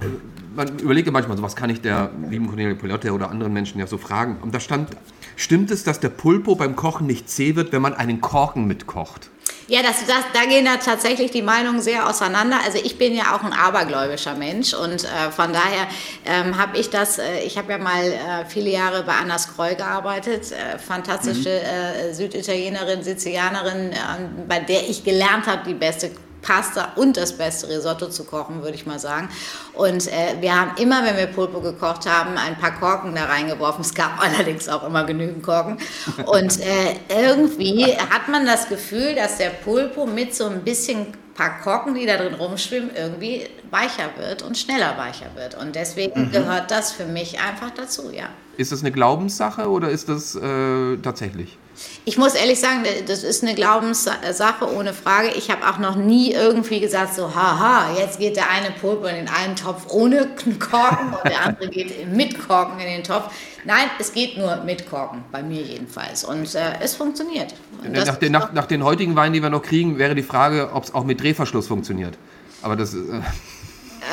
Äh, 0.00 0.06
man 0.54 0.78
überlegt 0.78 1.06
ja 1.06 1.12
manchmal, 1.12 1.36
so 1.36 1.42
was 1.42 1.56
kann 1.56 1.70
ich 1.70 1.80
der 1.80 2.10
lieben 2.28 2.48
Cornelia 2.48 2.74
Pilotte 2.74 3.12
oder 3.12 3.30
anderen 3.30 3.52
Menschen 3.52 3.78
ja 3.78 3.86
so 3.86 3.98
fragen. 3.98 4.38
Und 4.42 4.54
da 4.54 4.60
stand, 4.60 4.90
stimmt 5.36 5.70
es, 5.70 5.84
dass 5.84 6.00
der 6.00 6.08
Pulpo 6.08 6.54
beim 6.54 6.76
Kochen 6.76 7.06
nicht 7.06 7.28
zäh 7.30 7.56
wird, 7.56 7.72
wenn 7.72 7.82
man 7.82 7.94
einen 7.94 8.20
Korken 8.20 8.66
mitkocht? 8.66 9.30
Ja, 9.70 9.84
das, 9.84 10.04
das, 10.04 10.24
da 10.34 10.46
gehen 10.46 10.64
da 10.64 10.78
tatsächlich 10.78 11.30
die 11.30 11.42
Meinungen 11.42 11.80
sehr 11.80 12.08
auseinander. 12.08 12.58
Also 12.64 12.78
ich 12.82 12.98
bin 12.98 13.14
ja 13.14 13.36
auch 13.36 13.44
ein 13.44 13.52
abergläubischer 13.52 14.34
Mensch 14.34 14.74
und 14.74 15.04
äh, 15.04 15.30
von 15.30 15.52
daher 15.52 15.86
ähm, 16.26 16.58
habe 16.58 16.76
ich 16.76 16.90
das, 16.90 17.18
äh, 17.18 17.44
ich 17.46 17.56
habe 17.56 17.70
ja 17.70 17.78
mal 17.78 18.02
äh, 18.02 18.44
viele 18.48 18.70
Jahre 18.70 19.04
bei 19.04 19.12
Anna 19.12 19.38
Skroll 19.38 19.76
gearbeitet, 19.76 20.50
äh, 20.50 20.76
fantastische 20.76 21.50
mhm. 21.50 22.10
Äh, 22.10 22.14
Süditalienerin, 22.14 23.04
Sizilianerin, 23.04 23.92
ähm, 23.92 24.48
bei 24.48 24.58
der 24.58 24.90
ich 24.90 25.04
gelernt 25.04 25.46
habe, 25.46 25.62
die 25.64 25.74
beste 25.74 26.10
Pasta 26.42 26.92
und 26.96 27.16
das 27.16 27.36
beste 27.36 27.68
Risotto 27.68 28.08
zu 28.08 28.24
kochen, 28.24 28.62
würde 28.62 28.74
ich 28.74 28.86
mal 28.86 28.98
sagen. 28.98 29.28
Und 29.74 30.08
äh, 30.08 30.40
wir 30.40 30.58
haben 30.58 30.72
immer, 30.76 31.04
wenn 31.04 31.16
wir 31.16 31.26
Pulpo 31.26 31.60
gekocht 31.60 32.08
haben, 32.08 32.36
ein 32.36 32.58
paar 32.58 32.78
Korken 32.78 33.14
da 33.14 33.26
reingeworfen. 33.26 33.82
Es 33.82 33.94
gab 33.94 34.20
allerdings 34.22 34.68
auch 34.68 34.86
immer 34.86 35.04
genügend 35.04 35.42
Korken. 35.42 35.78
Und 36.26 36.60
äh, 36.60 36.96
irgendwie 37.08 37.84
hat 37.96 38.28
man 38.28 38.46
das 38.46 38.68
Gefühl, 38.68 39.14
dass 39.14 39.38
der 39.38 39.50
Pulpo 39.50 40.06
mit 40.06 40.34
so 40.34 40.46
ein 40.46 40.62
bisschen 40.62 41.06
paar 41.40 41.60
Korken, 41.60 41.94
die 41.94 42.04
da 42.04 42.18
drin 42.18 42.34
rumschwimmen, 42.34 42.90
irgendwie 42.94 43.46
weicher 43.70 44.10
wird 44.18 44.42
und 44.42 44.58
schneller 44.58 44.98
weicher 44.98 45.34
wird. 45.36 45.56
Und 45.56 45.74
deswegen 45.74 46.26
mhm. 46.26 46.32
gehört 46.32 46.70
das 46.70 46.92
für 46.92 47.06
mich 47.06 47.40
einfach 47.40 47.70
dazu, 47.70 48.10
ja. 48.12 48.28
Ist 48.58 48.72
das 48.72 48.80
eine 48.80 48.92
Glaubenssache 48.92 49.70
oder 49.70 49.88
ist 49.88 50.10
das 50.10 50.34
äh, 50.34 50.98
tatsächlich? 50.98 51.56
Ich 52.04 52.16
muss 52.16 52.34
ehrlich 52.34 52.58
sagen, 52.58 52.84
das 53.06 53.22
ist 53.24 53.42
eine 53.42 53.54
Glaubenssache 53.54 54.74
ohne 54.74 54.94
Frage. 54.94 55.28
Ich 55.36 55.50
habe 55.50 55.68
auch 55.68 55.78
noch 55.78 55.96
nie 55.96 56.32
irgendwie 56.32 56.80
gesagt, 56.80 57.14
so, 57.14 57.34
haha, 57.34 57.96
jetzt 57.98 58.18
geht 58.18 58.36
der 58.36 58.50
eine 58.50 58.70
Pulpo 58.70 59.06
in 59.06 59.16
den 59.16 59.28
einen 59.28 59.54
Topf 59.54 59.86
ohne 59.90 60.28
Korken 60.58 61.12
und 61.12 61.24
der 61.24 61.44
andere 61.44 61.68
geht 61.68 62.08
mit 62.08 62.46
Korken 62.46 62.80
in 62.80 62.86
den 62.86 63.04
Topf. 63.04 63.30
Nein, 63.64 63.90
es 63.98 64.12
geht 64.12 64.38
nur 64.38 64.56
mit 64.64 64.88
Korken, 64.88 65.22
bei 65.30 65.42
mir 65.42 65.60
jedenfalls. 65.60 66.24
Und 66.24 66.54
äh, 66.54 66.72
es 66.80 66.94
funktioniert. 66.94 67.54
Nach 67.82 68.16
den, 68.16 68.32
nach, 68.32 68.52
nach, 68.52 68.66
den 68.66 68.82
heutigen 68.82 69.14
Weinen, 69.16 69.34
die 69.34 69.42
wir 69.42 69.50
noch 69.50 69.62
kriegen, 69.62 69.98
wäre 69.98 70.14
die 70.14 70.22
Frage, 70.22 70.70
ob 70.72 70.84
es 70.84 70.94
auch 70.94 71.04
mit 71.04 71.22
Drehverschluss 71.22 71.66
funktioniert. 71.66 72.16
Aber 72.62 72.76
das. 72.76 72.94
Äh 72.94 72.98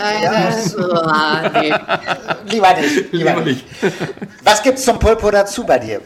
äh, 0.03 0.23
ja. 0.23 1.49
nee. 1.53 1.73
Lieber 2.51 2.73
nicht. 2.73 3.13
Lieber, 3.13 3.29
lieber 3.29 3.41
nicht. 3.41 3.65
Was 4.43 4.61
gibt 4.61 4.77
es 4.77 4.85
zum 4.85 4.99
Pulpo 4.99 5.31
dazu 5.31 5.65
bei 5.65 5.79
dir? 5.79 6.01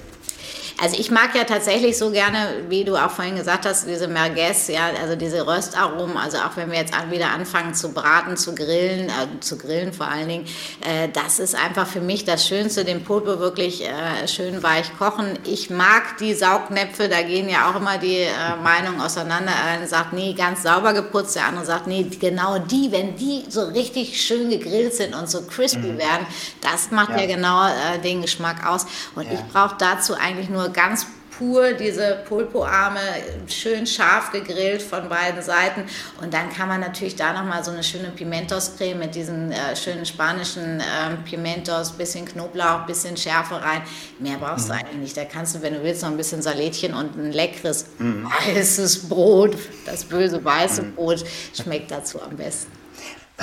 Also 0.82 0.98
ich 0.98 1.12
mag 1.12 1.36
ja 1.36 1.44
tatsächlich 1.44 1.96
so 1.96 2.10
gerne, 2.10 2.64
wie 2.68 2.84
du 2.84 2.96
auch 2.96 3.12
vorhin 3.12 3.36
gesagt 3.36 3.68
hast, 3.68 3.88
diese 3.88 4.08
Merguez, 4.08 4.68
ja, 4.68 4.90
also 5.00 5.16
diese 5.16 5.46
Röstaromen, 5.46 6.18
also 6.18 6.38
auch 6.38 6.56
wenn 6.56 6.72
wir 6.72 6.80
jetzt 6.80 6.94
wieder 7.12 7.30
anfangen 7.30 7.76
zu 7.76 7.94
braten, 7.94 8.36
zu 8.36 8.56
grillen, 8.56 9.10
äh, 9.10 9.40
zu 9.42 9.60
grillen 9.60 9.94
vor 9.94 10.08
allen 10.08 10.28
Dingen, 10.28 10.46
äh, 10.84 11.08
das 11.10 11.38
ist 11.38 11.54
einfach 11.54 11.86
für 11.86 12.02
mich 12.02 12.26
das 12.26 12.48
Schönste, 12.48 12.84
den 12.84 13.04
Pulpo 13.04 13.38
wirklich 13.38 13.84
äh, 13.84 14.28
schön 14.28 14.64
weich 14.64 14.98
kochen. 14.98 15.38
Ich 15.46 15.70
mag 15.70 16.18
die 16.20 16.34
Saugnäpfe, 16.34 17.08
da 17.10 17.22
gehen 17.22 17.48
ja 17.48 17.70
auch 17.70 17.76
immer 17.76 18.00
die 18.00 18.22
äh, 18.22 18.32
Meinungen 18.64 19.02
auseinander. 19.02 19.52
Einer 19.64 19.86
sagt, 19.86 20.14
nee, 20.14 20.34
ganz 20.34 20.64
sauber 20.64 20.94
geputzt, 20.94 21.36
der 21.36 21.46
andere 21.46 21.66
sagt, 21.66 21.86
nee, 21.86 22.08
genau 22.20 22.58
die, 22.58 22.92
wenn 22.92 23.16
die 23.16 23.44
so 23.50 23.66
richtig 23.66 24.20
schön 24.20 24.50
gegrillt 24.50 24.96
sind 24.96 25.14
und 25.14 25.30
so 25.30 25.44
crispy 25.44 25.78
mhm. 25.78 25.98
werden, 26.00 26.26
das 26.62 26.90
macht 26.90 27.12
ja, 27.12 27.22
ja 27.22 27.28
genau 27.28 27.68
äh, 27.68 28.00
den 28.00 28.24
Geschmack 28.24 28.66
aus. 28.66 28.88
Und 29.14 29.28
ja. 29.28 29.34
ich 29.34 29.42
brauche 29.54 29.76
dazu 29.78 30.16
eigentlich 30.16 30.50
nur 30.50 30.71
ganz 30.74 31.06
pur, 31.42 31.74
diese 31.74 32.24
Pulpoarme 32.28 33.00
schön 33.48 33.88
scharf 33.88 34.32
gegrillt 34.32 34.82
von 34.82 35.10
beiden 35.10 35.42
Seiten. 35.42 35.86
Und 36.22 36.34
dann 36.34 36.50
kann 36.52 36.68
man 36.68 36.80
natürlich 36.80 37.16
da 37.16 37.34
nochmal 37.34 37.64
so 37.64 37.72
eine 37.72 37.84
schöne 37.84 38.10
Pimentos-Creme 38.10 39.00
mit 39.00 39.16
diesen 39.16 39.52
äh, 39.52 39.76
schönen 39.76 40.06
spanischen 40.06 40.80
äh, 40.80 41.16
Pimentos, 41.26 41.92
bisschen 41.94 42.26
Knoblauch, 42.26 42.86
bisschen 42.86 43.18
Schärfe 43.18 43.56
rein. 43.56 43.82
Mehr 44.20 44.38
brauchst 44.38 44.68
mhm. 44.68 44.74
du 44.74 44.80
eigentlich 44.80 44.98
nicht. 44.98 45.18
Da 45.18 45.26
kannst 45.26 45.56
du, 45.56 45.62
wenn 45.62 45.74
du 45.74 45.84
willst, 45.84 46.04
noch 46.04 46.12
ein 46.12 46.18
bisschen 46.18 46.42
Salätchen 46.42 46.94
und 46.94 47.18
ein 47.18 47.32
leckeres 47.32 47.88
mhm. 47.98 48.28
weißes 48.46 49.10
Brot, 49.10 49.58
das 49.86 50.04
böse 50.06 50.44
weiße 50.44 50.84
mhm. 50.84 50.96
Brot, 50.96 51.26
schmeckt 51.56 51.90
dazu 51.90 52.22
am 52.22 52.38
besten. 52.38 52.81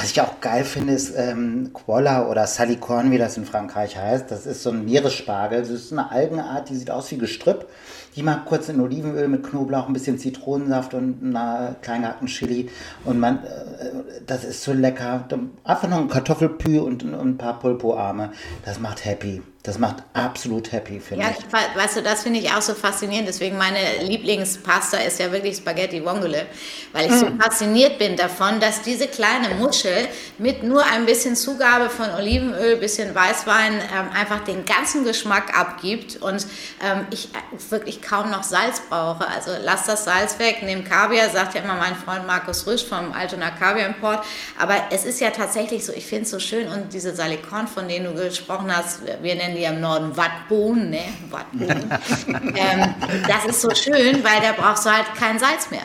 Was 0.00 0.12
ich 0.12 0.20
auch 0.20 0.40
geil 0.40 0.62
finde, 0.62 0.92
ist 0.92 1.12
ähm, 1.16 1.70
Quolla 1.72 2.28
oder 2.28 2.46
Salicorn, 2.46 3.10
wie 3.10 3.18
das 3.18 3.36
in 3.36 3.44
Frankreich 3.44 3.96
heißt. 3.96 4.30
Das 4.30 4.46
ist 4.46 4.62
so 4.62 4.70
ein 4.70 4.84
Meeresspargel. 4.84 5.58
Das 5.58 5.70
ist 5.70 5.90
eine 5.90 6.08
Algenart, 6.12 6.70
die 6.70 6.76
sieht 6.76 6.88
aus 6.88 7.10
wie 7.10 7.18
Gestrüpp. 7.18 7.68
Die 8.14 8.22
mal 8.22 8.44
kurz 8.44 8.68
in 8.68 8.80
Olivenöl 8.80 9.26
mit 9.26 9.42
Knoblauch, 9.42 9.88
ein 9.88 9.92
bisschen 9.92 10.16
Zitronensaft 10.16 10.94
und 10.94 11.18
einer 11.24 11.74
kleinen 11.82 12.02
gehackten 12.02 12.28
Chili. 12.28 12.70
Und 13.04 13.18
man, 13.18 13.38
äh, 13.38 14.20
das 14.24 14.44
ist 14.44 14.62
so 14.62 14.72
lecker. 14.72 15.26
Einfach 15.64 15.88
noch 15.88 15.98
ein 15.98 16.08
Kartoffelpü 16.08 16.78
und, 16.78 17.02
und 17.02 17.14
ein 17.14 17.36
paar 17.36 17.58
Pulpoarme. 17.58 18.30
Das 18.64 18.78
macht 18.78 19.04
happy. 19.04 19.42
Das 19.68 19.78
macht 19.78 19.96
absolut 20.14 20.72
happy, 20.72 20.98
finde 20.98 21.24
ja, 21.24 21.30
ich. 21.30 21.44
Ja, 21.52 21.78
weißt 21.78 21.98
du, 21.98 22.02
das 22.02 22.22
finde 22.22 22.38
ich 22.38 22.50
auch 22.50 22.62
so 22.62 22.72
faszinierend. 22.72 23.28
Deswegen 23.28 23.58
meine 23.58 24.02
Lieblingspasta 24.02 24.96
ist 24.96 25.20
ja 25.20 25.30
wirklich 25.30 25.58
Spaghetti 25.58 26.02
Vongole, 26.02 26.46
weil 26.92 27.04
ich 27.04 27.12
mm. 27.12 27.18
so 27.18 27.26
fasziniert 27.38 27.98
bin 27.98 28.16
davon, 28.16 28.60
dass 28.60 28.80
diese 28.80 29.08
kleine 29.08 29.56
Muschel 29.56 30.08
mit 30.38 30.62
nur 30.62 30.82
ein 30.86 31.04
bisschen 31.04 31.36
Zugabe 31.36 31.90
von 31.90 32.08
Olivenöl, 32.14 32.76
bisschen 32.76 33.14
Weißwein 33.14 33.74
ähm, 33.74 34.08
einfach 34.18 34.42
den 34.42 34.64
ganzen 34.64 35.04
Geschmack 35.04 35.54
abgibt 35.54 36.16
und 36.16 36.46
ähm, 36.82 37.06
ich 37.10 37.28
wirklich 37.68 38.00
kaum 38.00 38.30
noch 38.30 38.44
Salz 38.44 38.80
brauche. 38.88 39.28
Also 39.28 39.50
lass 39.62 39.84
das 39.84 40.06
Salz 40.06 40.38
weg, 40.38 40.62
nimm 40.62 40.82
Kaviar, 40.82 41.28
sagt 41.28 41.54
ja 41.54 41.60
immer 41.60 41.74
mein 41.74 41.94
Freund 41.94 42.26
Markus 42.26 42.66
Rüsch 42.66 42.86
vom 42.86 43.12
Altona 43.12 43.50
Kaviar 43.50 43.88
Import. 43.88 44.24
Aber 44.58 44.76
es 44.90 45.04
ist 45.04 45.20
ja 45.20 45.28
tatsächlich 45.28 45.84
so, 45.84 45.92
ich 45.92 46.06
finde 46.06 46.22
es 46.22 46.30
so 46.30 46.38
schön 46.38 46.68
und 46.68 46.94
diese 46.94 47.14
Salikon, 47.14 47.68
von 47.68 47.86
denen 47.86 48.06
du 48.06 48.14
gesprochen 48.14 48.74
hast, 48.74 49.00
wir 49.04 49.34
nennen 49.34 49.57
die 49.58 49.64
im 49.64 49.80
Norden 49.80 50.16
Wattbohnen, 50.16 50.90
ne? 50.90 51.04
Wattbohnen. 51.30 51.90
ähm, 52.56 52.94
das 53.26 53.44
ist 53.46 53.60
so 53.60 53.70
schön, 53.74 54.24
weil 54.24 54.40
da 54.40 54.52
brauchst 54.56 54.86
du 54.86 54.90
halt 54.90 55.06
kein 55.18 55.38
Salz 55.38 55.70
mehr. 55.70 55.82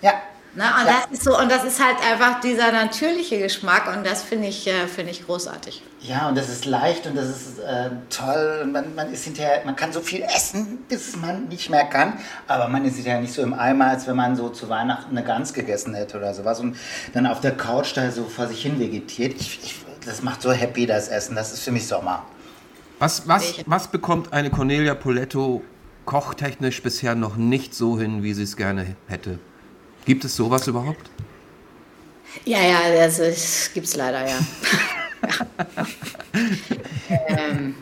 Ja. 0.00 0.14
Na, 0.54 0.80
und, 0.80 0.86
ja. 0.86 1.04
das 1.10 1.18
ist 1.18 1.24
so, 1.24 1.38
und 1.38 1.50
das 1.50 1.64
ist 1.64 1.82
halt 1.82 1.96
einfach 2.04 2.40
dieser 2.40 2.72
natürliche 2.72 3.38
Geschmack 3.38 3.90
und 3.96 4.04
das 4.04 4.22
finde 4.22 4.48
ich, 4.48 4.66
äh, 4.66 4.86
find 4.86 5.08
ich 5.08 5.24
großartig. 5.24 5.82
Ja, 6.00 6.28
und 6.28 6.36
das 6.36 6.50
ist 6.50 6.66
leicht 6.66 7.06
und 7.06 7.16
das 7.16 7.28
ist 7.28 7.58
äh, 7.60 7.88
toll. 8.10 8.68
Man, 8.70 8.94
man 8.94 9.10
ist 9.10 9.24
hinterher, 9.24 9.62
man 9.64 9.76
kann 9.76 9.94
so 9.94 10.00
viel 10.00 10.22
essen, 10.22 10.84
bis 10.88 11.16
man 11.16 11.48
nicht 11.48 11.70
mehr 11.70 11.84
kann, 11.84 12.18
aber 12.48 12.68
man 12.68 12.84
ist 12.84 12.96
hinterher 12.96 13.22
nicht 13.22 13.32
so 13.32 13.40
im 13.40 13.54
Eimer, 13.54 13.86
als 13.86 14.06
wenn 14.06 14.16
man 14.16 14.36
so 14.36 14.50
zu 14.50 14.68
Weihnachten 14.68 15.16
eine 15.16 15.24
Gans 15.24 15.54
gegessen 15.54 15.94
hätte 15.94 16.18
oder 16.18 16.34
sowas 16.34 16.60
und 16.60 16.76
dann 17.14 17.26
auf 17.26 17.40
der 17.40 17.56
Couch 17.56 17.96
da 17.96 18.10
so 18.10 18.24
vor 18.24 18.46
sich 18.46 18.60
hin 18.60 18.78
vegetiert. 18.78 19.34
Ich, 19.40 19.58
ich, 19.62 19.76
das 20.04 20.22
macht 20.22 20.42
so 20.42 20.52
happy, 20.52 20.84
das 20.84 21.08
Essen. 21.08 21.34
Das 21.34 21.52
ist 21.52 21.62
für 21.62 21.72
mich 21.72 21.86
Sommer. 21.86 22.26
Was, 23.02 23.26
was, 23.26 23.54
was 23.66 23.88
bekommt 23.88 24.32
eine 24.32 24.48
Cornelia 24.48 24.94
Poletto 24.94 25.64
kochtechnisch 26.04 26.80
bisher 26.84 27.16
noch 27.16 27.34
nicht 27.34 27.74
so 27.74 27.98
hin, 27.98 28.22
wie 28.22 28.32
sie 28.32 28.44
es 28.44 28.56
gerne 28.56 28.94
hätte? 29.08 29.40
Gibt 30.04 30.24
es 30.24 30.36
sowas 30.36 30.68
überhaupt? 30.68 31.10
Ja, 32.44 32.60
ja, 32.62 32.78
das, 32.94 33.16
das 33.16 33.70
gibt 33.74 33.88
es 33.88 33.96
leider, 33.96 34.24
ja. 34.24 34.38
ähm, 37.26 37.74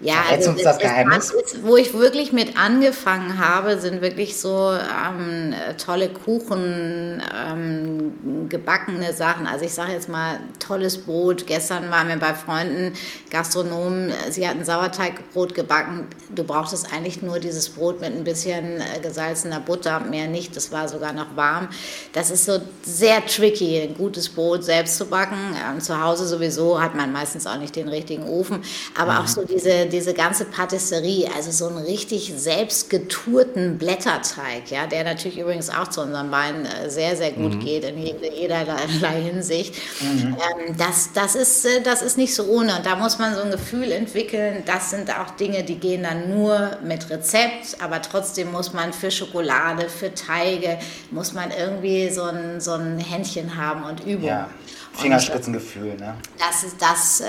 ja, 0.00 0.24
also 0.30 0.50
uns 0.50 0.62
das, 0.62 0.78
Geheimnis? 0.78 1.30
Ist, 1.30 1.62
wo 1.62 1.76
ich 1.76 1.92
wirklich 1.92 2.32
mit 2.32 2.56
angefangen 2.56 3.38
habe, 3.38 3.78
sind 3.78 4.00
wirklich 4.00 4.38
so 4.38 4.72
ähm, 4.72 5.54
tolle 5.76 6.08
Kuchen, 6.08 7.22
ähm, 7.46 8.48
gebackene 8.48 9.12
Sachen. 9.12 9.46
Also 9.46 9.66
ich 9.66 9.74
sage 9.74 9.92
jetzt 9.92 10.08
mal 10.08 10.40
tolles 10.58 10.96
Brot. 10.96 11.46
Gestern 11.46 11.90
waren 11.90 12.08
wir 12.08 12.16
bei 12.16 12.32
Freunden, 12.32 12.94
Gastronomen, 13.30 14.12
sie 14.30 14.48
hatten 14.48 14.64
Sauerteigbrot 14.64 15.54
gebacken. 15.54 16.06
Du 16.34 16.44
brauchtest 16.44 16.92
eigentlich 16.94 17.20
nur 17.20 17.38
dieses 17.38 17.68
Brot 17.68 18.00
mit 18.00 18.14
ein 18.14 18.24
bisschen 18.24 18.80
äh, 18.80 19.00
gesalzener 19.02 19.60
Butter, 19.60 20.00
mehr 20.00 20.28
nicht. 20.28 20.56
Das 20.56 20.72
war 20.72 20.88
sogar 20.88 21.12
noch 21.12 21.36
warm. 21.36 21.68
Das 22.14 22.30
ist 22.30 22.46
so 22.46 22.58
sehr 22.82 23.26
tricky, 23.26 23.82
ein 23.82 23.94
gutes 23.94 24.30
Brot 24.30 24.64
selbst 24.64 24.96
zu 24.96 25.04
backen. 25.04 25.54
Ähm, 25.68 25.80
zu 25.80 26.02
Hause 26.02 26.26
sowieso 26.26 26.80
hat 26.80 26.94
man 26.94 27.12
meistens 27.12 27.46
auch 27.46 27.58
nicht 27.58 27.76
den 27.76 27.88
richtigen 27.88 28.24
Ofen. 28.24 28.62
Aber 28.96 29.12
mhm. 29.12 29.18
auch 29.18 29.26
so 29.26 29.44
diese 29.44 29.89
diese 29.90 30.14
ganze 30.14 30.44
Patisserie, 30.44 31.28
also 31.36 31.50
so 31.50 31.68
einen 31.68 31.84
richtig 31.84 32.32
selbstgeturten 32.36 33.78
Blätterteig, 33.78 34.70
ja, 34.70 34.86
der 34.86 35.04
natürlich 35.04 35.38
übrigens 35.38 35.70
auch 35.70 35.88
zu 35.88 36.00
unseren 36.00 36.30
Beinen 36.30 36.66
äh, 36.66 36.88
sehr, 36.88 37.16
sehr 37.16 37.32
gut 37.32 37.54
mhm. 37.54 37.60
geht 37.60 37.84
in 37.84 37.98
jederlei 37.98 39.22
Hinsicht. 39.22 39.74
Mhm. 40.00 40.36
Ähm, 40.68 40.76
das, 40.76 41.10
das, 41.12 41.34
ist, 41.34 41.64
äh, 41.66 41.82
das 41.82 42.02
ist 42.02 42.16
nicht 42.16 42.34
so 42.34 42.44
ohne. 42.44 42.76
Und 42.76 42.86
da 42.86 42.96
muss 42.96 43.18
man 43.18 43.34
so 43.34 43.42
ein 43.42 43.50
Gefühl 43.50 43.92
entwickeln, 43.92 44.62
das 44.66 44.90
sind 44.90 45.10
auch 45.10 45.30
Dinge, 45.30 45.62
die 45.62 45.76
gehen 45.76 46.02
dann 46.02 46.30
nur 46.30 46.78
mit 46.82 47.10
Rezept, 47.10 47.76
aber 47.80 48.00
trotzdem 48.02 48.52
muss 48.52 48.72
man 48.72 48.92
für 48.92 49.10
Schokolade, 49.10 49.88
für 49.88 50.14
Teige, 50.14 50.78
muss 51.10 51.32
man 51.32 51.50
irgendwie 51.50 52.08
so 52.10 52.22
ein, 52.22 52.60
so 52.60 52.72
ein 52.72 52.98
Händchen 52.98 53.56
haben 53.56 53.84
und 53.84 54.06
Übung. 54.06 54.28
Ja. 54.28 54.48
Fingerspitzengefühl, 54.92 55.96
ne? 55.96 56.14
Das, 56.38 56.64
ist, 56.64 56.80
das 56.80 57.20
äh, 57.20 57.26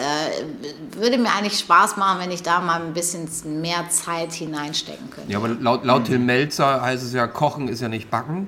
würde 0.98 1.18
mir 1.18 1.32
eigentlich 1.32 1.60
Spaß 1.60 1.98
machen, 1.98 2.20
wenn 2.20 2.32
ich 2.32 2.44
da 2.44 2.60
mal 2.60 2.82
ein 2.82 2.94
bisschen 2.94 3.30
mehr 3.62 3.90
Zeit 3.90 4.34
hineinstecken 4.34 5.10
könnte. 5.10 5.32
Ja, 5.32 5.38
aber 5.38 5.50
laut, 5.50 5.86
laut 5.86 6.02
mhm. 6.02 6.06
Till 6.06 6.20
Melzer 6.20 6.82
heißt 6.82 7.04
es 7.04 7.14
ja, 7.14 7.28
Kochen 7.28 7.68
ist 7.68 7.82
ja 7.82 7.88
nicht 7.88 8.10
Backen. 8.10 8.48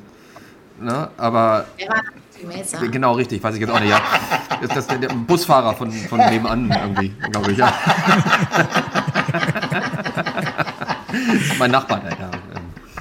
Ne? 0.80 1.10
Aber. 1.18 1.66
Wer 1.78 1.90
war 1.90 2.02
Till 2.36 2.48
Melzer? 2.48 2.80
Genau, 2.88 3.14
richtig, 3.14 3.44
weiß 3.44 3.56
ich 3.56 3.62
jetzt 3.62 3.72
auch 3.72 3.80
nicht. 3.80 3.92
Ja. 3.92 4.02
Ist 4.62 4.76
das 4.76 4.88
der, 4.88 4.98
der 4.98 5.10
Busfahrer 5.10 5.76
von, 5.76 5.92
von 5.92 6.20
nebenan 6.20 6.72
irgendwie, 6.72 7.10
glaube 7.32 7.52
ich, 7.52 7.58
ja. 7.58 7.74
mein 11.60 11.72
Nachbar, 11.72 12.00
der, 12.00 12.12
ja. 12.12 12.32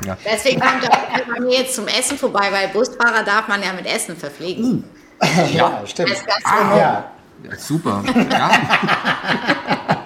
Ja. 0.05 0.17
Deswegen 0.25 0.61
kommt 0.61 0.83
er 0.83 0.91
bei 1.33 1.41
mir 1.41 1.59
jetzt 1.61 1.77
zum 1.77 1.87
Essen 1.87 2.19
vorbei, 2.19 2.49
weil 2.51 2.69
Busfahrer 2.69 3.23
darf 3.23 3.47
man 3.47 3.63
ja 3.63 3.73
mit 3.73 3.87
Essen 3.87 4.17
verpflegen. 4.17 4.65
Uh. 4.65 4.83
ja, 5.53 5.83
stimmt. 5.87 6.17
Ah, 6.45 6.77
ja. 6.77 7.05
ja. 7.45 7.59
Super. 7.59 8.03
Ja. 8.31 8.51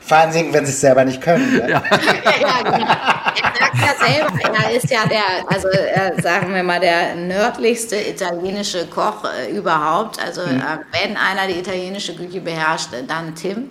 Fahren 0.00 0.32
singen, 0.32 0.52
wenn 0.52 0.66
sie 0.66 0.72
es 0.72 0.80
selber 0.80 1.04
nicht 1.04 1.22
können. 1.22 1.56
Ne? 1.56 1.70
Ja. 1.70 1.82
ja, 2.40 2.62
genau. 2.62 2.86
Er 2.86 3.54
sagt 3.58 3.78
ja 3.80 4.06
selber, 4.06 4.58
er 4.64 4.70
ist 4.76 4.90
ja 4.90 5.06
der, 5.06 5.22
also 5.48 5.68
äh, 5.68 6.20
sagen 6.20 6.54
wir 6.54 6.62
mal, 6.62 6.80
der 6.80 7.14
nördlichste 7.14 7.96
italienische 7.96 8.86
Koch 8.88 9.24
äh, 9.24 9.50
überhaupt. 9.50 10.20
Also 10.22 10.42
mhm. 10.42 10.60
äh, 10.60 10.78
wenn 10.90 11.16
einer 11.16 11.46
die 11.46 11.58
italienische 11.60 12.14
Küche 12.14 12.40
beherrscht, 12.40 12.88
dann 13.06 13.34
Tim. 13.34 13.70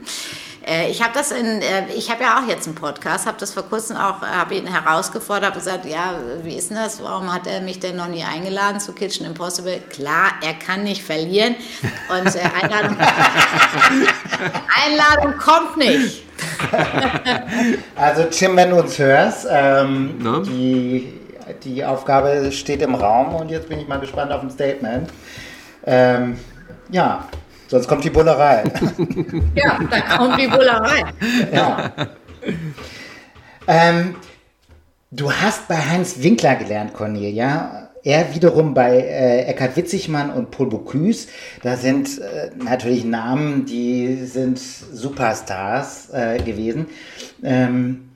Äh, 0.66 0.92
ich 0.92 1.02
habe 1.02 1.12
das 1.14 1.32
in, 1.32 1.46
äh, 1.46 1.88
ich 1.96 2.12
habe 2.12 2.24
ja 2.24 2.40
auch 2.40 2.48
jetzt 2.48 2.68
einen 2.68 2.76
Podcast, 2.76 3.26
habe 3.26 3.38
das 3.40 3.54
vor 3.54 3.64
kurzem 3.64 3.98
auch, 3.98 4.22
habe 4.22 4.56
ihn 4.56 4.68
herausgefordert, 4.68 5.46
habe 5.46 5.60
gesagt, 5.60 5.86
ja, 5.86 6.16
wie 6.44 6.56
ist 6.56 6.70
denn 6.70 6.78
das? 6.78 7.02
Warum 7.02 7.34
hat 7.34 7.48
er 7.48 7.62
mich 7.62 7.80
denn 7.80 7.96
noch 7.96 8.08
nie 8.08 8.24
eingeladen 8.24 8.80
zu 8.80 8.94
Kitchen 8.94 9.26
Impossible? 9.26 9.80
Klar, 9.90 10.34
er 10.46 10.54
kann 10.54 10.84
nicht 10.84 11.04
verlieren 11.04 11.56
und 12.10 12.36
äh, 12.36 12.40
Einladung, 12.62 12.98
Einladung 14.86 15.38
kommt 15.40 15.78
nicht. 15.78 16.24
also 17.96 18.24
Tim, 18.26 18.56
wenn 18.56 18.70
du 18.70 18.78
uns 18.78 19.00
hörst, 19.00 19.48
ähm, 19.50 20.20
no? 20.20 20.40
die, 20.42 21.20
die 21.64 21.84
Aufgabe 21.84 22.52
steht 22.52 22.82
im 22.82 22.96
Raum 22.96 23.34
und 23.34 23.50
jetzt 23.50 23.68
bin 23.68 23.80
ich 23.80 23.88
mal 23.88 24.00
gespannt 24.00 24.32
auf 24.32 24.44
ein 24.44 24.52
Statement. 24.52 25.10
Ähm, 25.86 26.38
ja, 26.90 27.28
Sonst 27.72 27.88
kommt 27.88 28.04
die 28.04 28.10
Bullerei. 28.10 28.66
ja, 29.56 29.80
dann 29.90 30.18
kommt 30.18 30.42
die 30.42 30.48
Bullerei. 30.48 31.06
Ja. 31.54 31.90
Ähm, 33.66 34.16
du 35.10 35.32
hast 35.32 35.70
bei 35.70 35.78
Heinz 35.78 36.22
Winkler 36.22 36.58
gelernt, 36.58 36.94
Cornelia. 36.94 37.90
Er 38.04 38.36
wiederum 38.36 38.74
bei 38.74 38.98
äh, 38.98 39.44
Eckhard 39.46 39.78
Witzigmann 39.78 40.32
und 40.32 40.52
Paul 40.52 40.68
Bocuse. 40.68 41.30
Da 41.64 41.78
sind 41.78 42.20
äh, 42.20 42.50
natürlich 42.62 43.06
Namen, 43.06 43.66
die 43.66 44.26
sind 44.26 44.60
Superstars 44.60 46.10
äh, 46.12 46.40
gewesen. 46.40 46.88
Ähm, 47.42 48.11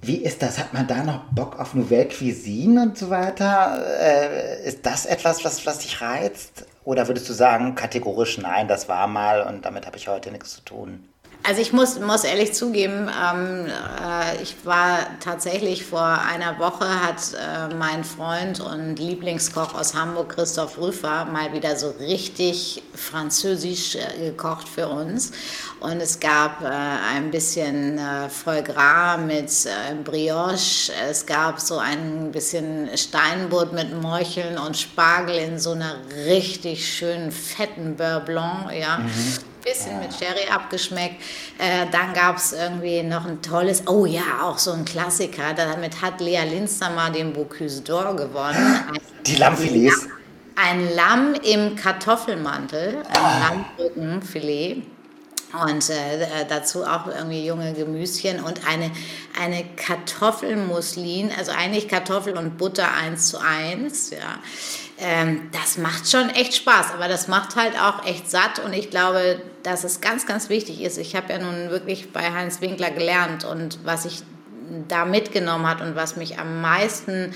wie 0.00 0.16
ist 0.16 0.42
das? 0.42 0.58
Hat 0.58 0.72
man 0.72 0.86
da 0.86 1.02
noch 1.02 1.24
Bock 1.32 1.58
auf 1.58 1.74
Nouvelle 1.74 2.08
Cuisine 2.08 2.82
und 2.82 2.98
so 2.98 3.10
weiter? 3.10 3.84
Äh, 4.00 4.66
ist 4.66 4.86
das 4.86 5.06
etwas, 5.06 5.44
was, 5.44 5.66
was 5.66 5.78
dich 5.78 6.00
reizt? 6.00 6.66
Oder 6.84 7.08
würdest 7.08 7.28
du 7.28 7.32
sagen, 7.32 7.74
kategorisch 7.74 8.38
nein, 8.38 8.68
das 8.68 8.88
war 8.88 9.06
mal 9.06 9.42
und 9.42 9.64
damit 9.64 9.86
habe 9.86 9.96
ich 9.96 10.08
heute 10.08 10.30
nichts 10.30 10.54
zu 10.54 10.60
tun? 10.62 11.08
Also 11.44 11.62
ich 11.62 11.72
muss, 11.72 11.98
muss 11.98 12.24
ehrlich 12.24 12.52
zugeben, 12.52 13.08
ähm, 13.08 13.66
äh, 13.66 14.42
ich 14.42 14.54
war 14.64 14.98
tatsächlich 15.20 15.84
vor 15.84 16.02
einer 16.02 16.58
Woche, 16.58 16.84
hat 16.84 17.16
äh, 17.32 17.74
mein 17.74 18.04
Freund 18.04 18.60
und 18.60 18.98
Lieblingskoch 18.98 19.72
aus 19.72 19.94
Hamburg, 19.94 20.30
Christoph 20.30 20.76
Rüffer, 20.76 21.24
mal 21.24 21.52
wieder 21.54 21.76
so 21.76 21.94
richtig 22.00 22.82
französisch 22.94 23.94
äh, 23.94 24.26
gekocht 24.26 24.68
für 24.68 24.88
uns. 24.88 25.32
Und 25.80 26.02
es 26.02 26.20
gab 26.20 26.60
äh, 26.60 26.66
ein 26.66 27.30
bisschen 27.30 27.96
äh, 27.96 28.28
Foie 28.28 28.62
Gras 28.62 29.18
mit 29.18 29.48
äh, 29.64 29.94
Brioche, 30.04 30.92
es 31.08 31.24
gab 31.24 31.60
so 31.60 31.78
ein 31.78 32.30
bisschen 32.30 32.90
Steinbutt 32.94 33.72
mit 33.72 33.98
Morcheln 34.02 34.58
und 34.58 34.76
Spargel 34.76 35.36
in 35.36 35.58
so 35.58 35.70
einer 35.70 35.94
richtig 36.26 36.86
schönen 36.94 37.30
fetten 37.30 37.96
Beurre 37.96 38.20
Blanc, 38.20 38.72
ja. 38.78 38.98
Mhm 38.98 39.47
bisschen 39.62 39.98
mit 40.00 40.12
Sherry 40.14 40.48
abgeschmeckt. 40.50 41.22
Äh, 41.58 41.86
dann 41.90 42.14
gab 42.14 42.36
es 42.36 42.52
irgendwie 42.52 43.02
noch 43.02 43.26
ein 43.26 43.42
tolles, 43.42 43.86
oh 43.86 44.06
ja, 44.06 44.42
auch 44.42 44.58
so 44.58 44.72
ein 44.72 44.84
Klassiker. 44.84 45.54
Damit 45.54 46.02
hat 46.02 46.20
Lea 46.20 46.42
Linster 46.48 46.90
mal 46.90 47.10
den 47.10 47.32
Bocuse 47.32 47.82
d'Or 47.82 48.14
gewonnen. 48.16 48.80
Die 49.26 49.36
Lammfilets. 49.36 50.06
Ein 50.56 50.94
Lamm 50.94 51.34
im 51.34 51.76
Kartoffelmantel, 51.76 53.02
ein 53.08 53.64
oh. 53.78 53.78
Lammrückenfilet. 53.78 54.82
Und 55.52 55.88
äh, 55.88 56.44
dazu 56.46 56.84
auch 56.84 57.06
irgendwie 57.06 57.46
junge 57.46 57.72
Gemüschen 57.72 58.40
und 58.40 58.68
eine, 58.68 58.90
eine 59.40 59.64
Kartoffelmuslin, 59.76 61.30
also 61.36 61.52
eigentlich 61.52 61.88
Kartoffel 61.88 62.36
und 62.36 62.58
Butter 62.58 62.92
eins 62.92 63.28
zu 63.28 63.38
eins, 63.38 64.10
ja. 64.10 64.38
Ähm, 65.00 65.48
das 65.52 65.78
macht 65.78 66.10
schon 66.10 66.28
echt 66.30 66.56
Spaß, 66.56 66.92
aber 66.92 67.08
das 67.08 67.28
macht 67.28 67.56
halt 67.56 67.80
auch 67.80 68.04
echt 68.04 68.28
satt 68.28 68.58
und 68.58 68.72
ich 68.72 68.90
glaube, 68.90 69.40
dass 69.62 69.84
es 69.84 70.00
ganz, 70.00 70.26
ganz 70.26 70.48
wichtig 70.48 70.82
ist. 70.82 70.98
Ich 70.98 71.14
habe 71.14 71.32
ja 71.32 71.38
nun 71.38 71.70
wirklich 71.70 72.12
bei 72.12 72.32
Heinz 72.32 72.60
Winkler 72.60 72.90
gelernt 72.90 73.44
und 73.44 73.78
was 73.84 74.04
ich 74.04 74.22
da 74.88 75.04
mitgenommen 75.04 75.66
hat 75.68 75.80
und 75.80 75.96
was 75.96 76.16
mich 76.16 76.38
am 76.38 76.60
meisten 76.60 77.34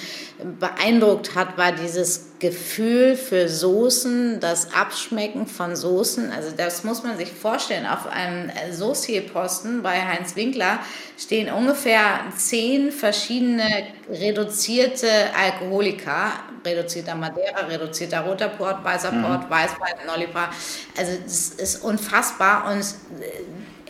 beeindruckt 0.58 1.34
hat, 1.34 1.56
war 1.56 1.72
dieses 1.72 2.32
Gefühl 2.38 3.16
für 3.16 3.48
Soßen, 3.48 4.40
das 4.40 4.74
Abschmecken 4.74 5.46
von 5.46 5.76
Soßen. 5.76 6.32
Also 6.32 6.50
das 6.56 6.84
muss 6.84 7.02
man 7.02 7.16
sich 7.16 7.32
vorstellen. 7.32 7.86
Auf 7.86 8.06
einem 8.06 8.50
Saucierposten 8.70 9.82
bei 9.82 10.02
Heinz 10.02 10.34
Winkler 10.34 10.80
stehen 11.18 11.52
ungefähr 11.52 12.20
zehn 12.36 12.90
verschiedene 12.90 13.68
reduzierte 14.10 15.08
Alkoholiker. 15.38 16.32
Reduzierter 16.64 17.16
Madeira, 17.16 17.66
reduzierter 17.66 18.20
roter 18.20 18.48
Port, 18.48 18.84
weißer 18.84 19.10
Port, 19.10 19.46
mhm. 19.46 19.50
Weißwein, 19.50 20.06
Nollipa. 20.06 20.50
Also 20.96 21.12
das 21.24 21.48
ist 21.50 21.82
unfassbar 21.82 22.70
und 22.70 22.84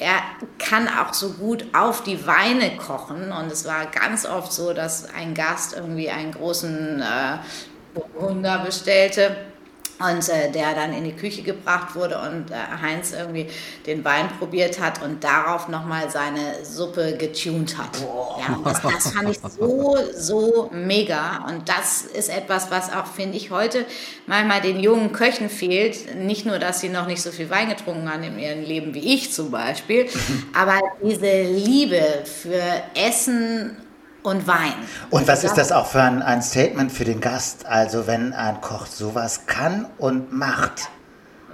er 0.02 0.20
kann 0.58 0.88
auch 0.88 1.14
so 1.14 1.30
gut 1.30 1.64
auf 1.72 2.02
die 2.02 2.26
Weine 2.26 2.76
kochen. 2.76 3.32
Und 3.32 3.50
es 3.52 3.64
war 3.64 3.86
ganz 3.86 4.26
oft 4.26 4.52
so, 4.52 4.72
dass 4.72 5.08
ein 5.14 5.34
Gast 5.34 5.74
irgendwie 5.74 6.10
einen 6.10 6.32
großen 6.32 7.00
äh, 7.00 7.38
Burgunder 7.94 8.58
bestellte 8.64 9.36
und 10.10 10.28
äh, 10.28 10.50
der 10.50 10.74
dann 10.74 10.92
in 10.92 11.04
die 11.04 11.12
Küche 11.12 11.42
gebracht 11.42 11.94
wurde 11.94 12.18
und 12.18 12.50
äh, 12.50 12.54
Heinz 12.80 13.12
irgendwie 13.12 13.46
den 13.86 14.04
Wein 14.04 14.28
probiert 14.38 14.80
hat 14.80 15.02
und 15.02 15.22
darauf 15.22 15.68
nochmal 15.68 16.10
seine 16.10 16.64
Suppe 16.64 17.16
getuned 17.16 17.76
hat. 17.78 17.98
Ja, 18.00 18.58
das, 18.64 18.82
das, 18.82 19.12
fand 19.12 19.30
ich 19.30 19.38
so, 19.38 19.96
so 20.14 20.70
mega 20.72 21.44
und 21.48 21.68
das 21.68 22.02
ist 22.02 22.28
etwas, 22.28 22.70
was 22.70 22.92
auch, 22.92 23.06
finde 23.06 23.36
ich, 23.36 23.50
heute 23.50 23.84
manchmal 24.26 24.60
den 24.60 24.80
jungen 24.80 25.12
Köchen 25.12 25.48
fehlt. 25.48 26.16
Nicht 26.16 26.46
nur, 26.46 26.58
dass 26.58 26.80
sie 26.80 26.88
noch 26.88 27.06
nicht 27.06 27.22
so 27.22 27.30
viel 27.30 27.50
Wein 27.50 27.68
getrunken 27.68 28.10
haben 28.12 28.22
in 28.22 28.38
ihrem 28.38 28.62
Leben 28.62 28.94
wie 28.94 29.14
ich 29.14 29.32
zum 29.32 29.50
Beispiel, 29.50 30.08
aber 30.54 30.80
diese 31.02 31.42
Liebe 31.42 32.02
für 32.24 32.62
Essen 32.94 33.76
und 34.22 34.46
Wein. 34.46 34.74
Und 35.10 35.28
was 35.28 35.44
ist 35.44 35.54
das 35.54 35.72
auch 35.72 35.86
für 35.86 36.02
ein, 36.02 36.22
ein 36.22 36.42
Statement 36.42 36.92
für 36.92 37.04
den 37.04 37.20
Gast? 37.20 37.66
Also 37.66 38.06
wenn 38.06 38.32
ein 38.32 38.60
Koch 38.60 38.86
sowas 38.86 39.46
kann 39.46 39.86
und 39.98 40.32
macht 40.32 40.88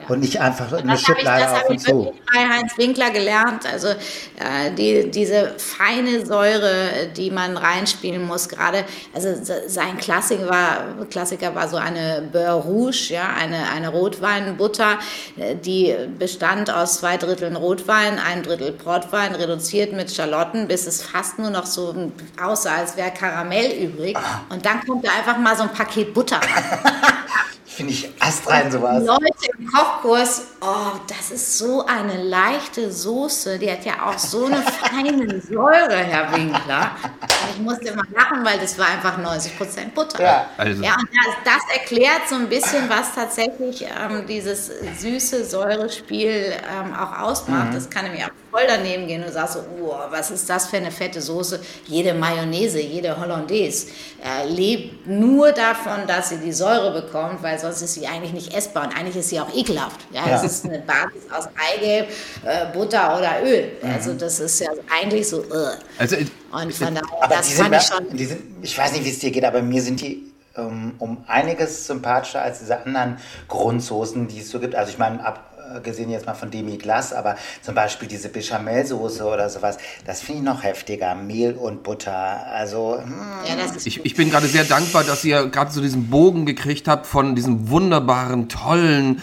und 0.08 0.20
nicht 0.20 0.40
einfach 0.40 0.72
eine 0.72 0.96
Schublade 0.96 1.50
auf 1.50 1.68
und 1.68 1.80
zu. 1.80 2.14
bei 2.32 2.48
Heinz 2.48 2.76
Winkler 2.78 3.10
gelernt. 3.10 3.66
Also 3.70 3.88
äh, 3.88 4.72
die, 4.76 5.10
diese 5.10 5.54
feine 5.58 6.24
Säure, 6.24 7.08
die 7.16 7.30
man 7.30 7.56
reinspielen 7.56 8.26
muss, 8.26 8.48
gerade, 8.48 8.84
also 9.14 9.28
sein 9.66 9.98
Klassiker 9.98 10.48
war, 10.48 11.06
Klassiker 11.10 11.54
war 11.54 11.68
so 11.68 11.76
eine 11.76 12.28
Beurre 12.32 12.62
Rouge, 12.62 13.08
ja, 13.10 13.34
eine, 13.34 13.70
eine 13.70 13.88
Rotweinbutter, 13.88 14.98
äh, 15.36 15.54
die 15.56 15.94
bestand 16.18 16.70
aus 16.70 16.98
zwei 16.98 17.16
Dritteln 17.16 17.56
Rotwein, 17.56 18.18
ein 18.18 18.42
Drittel 18.42 18.72
Portwein, 18.72 19.34
reduziert 19.34 19.92
mit 19.92 20.10
Schalotten, 20.10 20.68
bis 20.68 20.86
es 20.86 21.02
fast 21.02 21.38
nur 21.38 21.50
noch 21.50 21.66
so 21.66 21.94
aussah, 22.42 22.76
als 22.76 22.96
wäre 22.96 23.10
Karamell 23.10 23.72
übrig. 23.72 24.16
Ah. 24.16 24.42
Und 24.48 24.64
dann 24.64 24.84
kommt 24.84 25.06
da 25.06 25.10
einfach 25.18 25.38
mal 25.38 25.56
so 25.56 25.64
ein 25.64 25.72
Paket 25.72 26.14
Butter 26.14 26.36
rein. 26.36 26.64
Finde 27.78 27.92
ich 27.92 28.10
astrein 28.18 28.72
sowas. 28.72 29.04
Leute 29.06 29.56
im 29.56 29.68
Kochkurs, 29.68 30.48
oh, 30.60 30.98
das 31.06 31.30
ist 31.30 31.58
so 31.58 31.86
eine 31.86 32.24
leichte 32.24 32.90
Soße. 32.90 33.56
Die 33.56 33.70
hat 33.70 33.84
ja 33.84 34.04
auch 34.04 34.18
so 34.18 34.46
eine 34.46 34.56
feine 34.62 35.40
Säure, 35.40 35.94
Herr 35.94 36.32
Winkler. 36.32 36.90
Und 37.22 37.54
ich 37.54 37.60
musste 37.60 37.90
immer 37.90 38.02
lachen, 38.12 38.44
weil 38.44 38.58
das 38.58 38.76
war 38.80 38.88
einfach 38.88 39.16
90 39.16 39.56
Prozent 39.56 39.94
Butter. 39.94 40.20
Ja, 40.20 40.46
also. 40.56 40.82
ja 40.82 40.96
und 40.96 41.08
das, 41.44 41.54
das, 41.54 41.76
erklärt 41.78 42.28
so 42.28 42.34
ein 42.34 42.48
bisschen, 42.48 42.90
was 42.90 43.14
tatsächlich 43.14 43.82
ähm, 43.82 44.26
dieses 44.26 44.72
süße 44.98 45.44
Säurespiel 45.44 46.54
ähm, 46.56 46.92
auch 46.94 47.16
ausmacht. 47.16 47.68
Mhm. 47.68 47.74
Das 47.74 47.88
kann 47.88 48.06
nämlich 48.06 48.24
auch 48.24 48.30
voll 48.58 48.66
daneben 48.66 49.06
gehen 49.06 49.24
und 49.24 49.32
sagst 49.32 49.54
so, 49.54 49.60
oh, 49.82 49.94
was 50.10 50.30
ist 50.30 50.48
das 50.48 50.66
für 50.66 50.76
eine 50.76 50.90
fette 50.90 51.20
Soße? 51.20 51.60
Jede 51.86 52.14
Mayonnaise, 52.14 52.80
jede 52.80 53.18
Hollandaise 53.18 53.88
äh, 54.24 54.46
lebt 54.48 55.06
nur 55.06 55.52
davon, 55.52 56.06
dass 56.06 56.30
sie 56.30 56.38
die 56.38 56.52
Säure 56.52 57.02
bekommt, 57.02 57.42
weil 57.42 57.58
sonst 57.58 57.82
ist 57.82 57.94
sie 57.94 58.06
eigentlich 58.06 58.32
nicht 58.32 58.54
essbar 58.54 58.84
und 58.84 58.96
eigentlich 58.96 59.16
ist 59.16 59.30
sie 59.30 59.40
auch 59.40 59.54
ekelhaft. 59.54 60.00
Ja, 60.12 60.26
ja. 60.26 60.36
es 60.36 60.44
ist 60.44 60.64
eine 60.64 60.80
Basis 60.80 61.30
aus 61.30 61.48
Eigelb, 61.72 62.08
äh, 62.44 62.66
Butter 62.72 63.18
oder 63.18 63.42
Öl. 63.44 63.72
Mhm. 63.82 63.90
Also 63.90 64.14
das 64.14 64.40
ist 64.40 64.60
ja 64.60 64.70
eigentlich 65.00 65.28
so. 65.28 65.38
Uh. 65.38 65.68
Also, 65.98 66.16
und 66.16 66.74
von 66.74 66.94
daher, 66.94 67.28
das 67.28 67.52
fand 67.52 67.76
ich 67.76 67.82
schon. 67.82 68.18
Sind, 68.18 68.40
ich 68.62 68.76
weiß 68.76 68.92
nicht, 68.92 69.04
wie 69.04 69.10
es 69.10 69.18
dir 69.18 69.30
geht, 69.30 69.44
aber 69.44 69.62
mir 69.62 69.82
sind 69.82 70.00
die 70.00 70.32
um, 70.56 70.94
um 70.98 71.18
einiges 71.28 71.86
sympathischer 71.86 72.42
als 72.42 72.58
diese 72.58 72.84
anderen 72.84 73.18
Grundsoßen, 73.46 74.26
die 74.26 74.40
es 74.40 74.50
so 74.50 74.58
gibt. 74.58 74.74
Also 74.74 74.90
ich 74.90 74.98
meine, 74.98 75.24
ab 75.24 75.44
gesehen 75.82 76.10
jetzt 76.10 76.26
mal 76.26 76.34
von 76.34 76.50
Demi 76.50 76.76
Glass, 76.76 77.12
aber 77.12 77.36
zum 77.62 77.74
Beispiel 77.74 78.08
diese 78.08 78.28
Bechamelsoße 78.28 79.24
oder 79.24 79.48
sowas, 79.48 79.78
das 80.06 80.20
finde 80.20 80.40
ich 80.40 80.44
noch 80.44 80.62
heftiger. 80.62 81.14
Mehl 81.14 81.54
und 81.54 81.82
Butter. 81.82 82.46
Also. 82.52 83.00
Hm. 83.02 83.14
Ja, 83.46 83.54
ich, 83.84 84.04
ich 84.04 84.14
bin 84.14 84.30
gerade 84.30 84.46
sehr 84.46 84.64
dankbar, 84.64 85.04
dass 85.04 85.24
ihr 85.24 85.46
gerade 85.48 85.70
so 85.70 85.80
diesen 85.80 86.10
Bogen 86.10 86.46
gekriegt 86.46 86.88
habt 86.88 87.06
von 87.06 87.34
diesen 87.34 87.70
wunderbaren, 87.70 88.48
tollen 88.48 89.22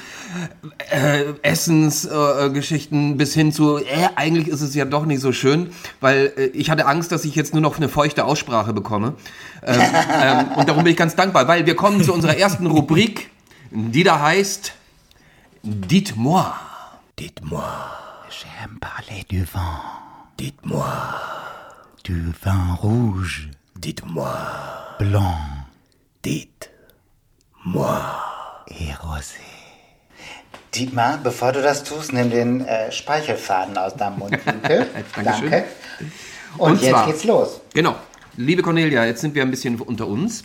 äh, 0.92 1.24
Essensgeschichten 1.42 3.14
äh, 3.14 3.16
bis 3.16 3.34
hin 3.34 3.52
zu, 3.52 3.78
äh, 3.78 4.10
eigentlich 4.16 4.48
ist 4.48 4.62
es 4.62 4.76
ja 4.76 4.86
doch 4.86 5.06
nicht 5.06 5.22
so 5.22 5.32
schön, 5.32 5.70
weil 6.02 6.34
äh, 6.38 6.46
ich 6.48 6.70
hatte 6.70 6.86
Angst, 6.86 7.12
dass 7.12 7.26
ich 7.26 7.36
jetzt 7.36 7.54
nur 7.54 7.62
noch 7.62 7.78
eine 7.78 7.90
feuchte 7.90 8.26
Aussprache 8.26 8.74
bekomme. 8.74 9.14
Ähm, 9.64 9.82
ähm, 10.22 10.48
und 10.56 10.70
darum 10.70 10.84
bin 10.84 10.92
ich 10.92 10.98
ganz 10.98 11.16
dankbar, 11.16 11.48
weil 11.48 11.66
wir 11.66 11.76
kommen 11.76 12.04
zu 12.04 12.14
unserer 12.14 12.38
ersten 12.38 12.68
Rubrik, 12.68 13.30
die 13.72 14.04
da 14.04 14.22
heißt 14.22 14.74
Dites-moi. 15.66 16.54
Dites-moi. 17.18 17.64
J'aime 18.30 18.78
parler 18.80 19.26
du 19.28 19.44
vin. 19.46 19.82
Dites-moi. 20.38 20.86
Du 22.04 22.32
vin 22.44 22.76
rouge. 22.76 23.50
Dites-moi. 23.76 24.30
Blanc. 25.00 25.40
Dites-moi. 26.24 28.00
Et 28.68 28.94
rosé. 29.02 29.42
Dietmar, 30.76 31.18
bevor 31.24 31.52
du 31.52 31.64
das 31.64 31.84
tust, 31.84 32.14
nimm 32.14 32.30
den 32.30 32.62
äh, 32.66 32.92
Speichelfaden 32.92 33.76
aus 33.78 33.96
deinem 33.96 34.20
Mundwinkel. 34.20 34.88
Danke. 35.24 35.64
Und, 36.58 36.74
Und 36.74 36.82
jetzt 36.82 36.92
zwar, 36.92 37.06
geht's 37.08 37.24
los. 37.24 37.62
Genau. 37.74 37.96
Liebe 38.38 38.62
Cornelia, 38.62 39.06
jetzt 39.06 39.22
sind 39.22 39.34
wir 39.34 39.42
ein 39.42 39.50
bisschen 39.50 39.82
unter 39.82 40.06
uns. 40.06 40.44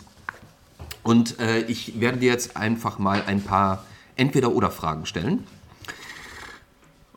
Und 1.03 1.39
äh, 1.39 1.59
ich 1.59 1.99
werde 1.99 2.17
dir 2.17 2.31
jetzt 2.31 2.57
einfach 2.57 2.97
mal 2.97 3.21
ein 3.27 3.43
paar 3.43 3.83
Entweder-Oder-Fragen 4.21 5.05
stellen. 5.07 5.47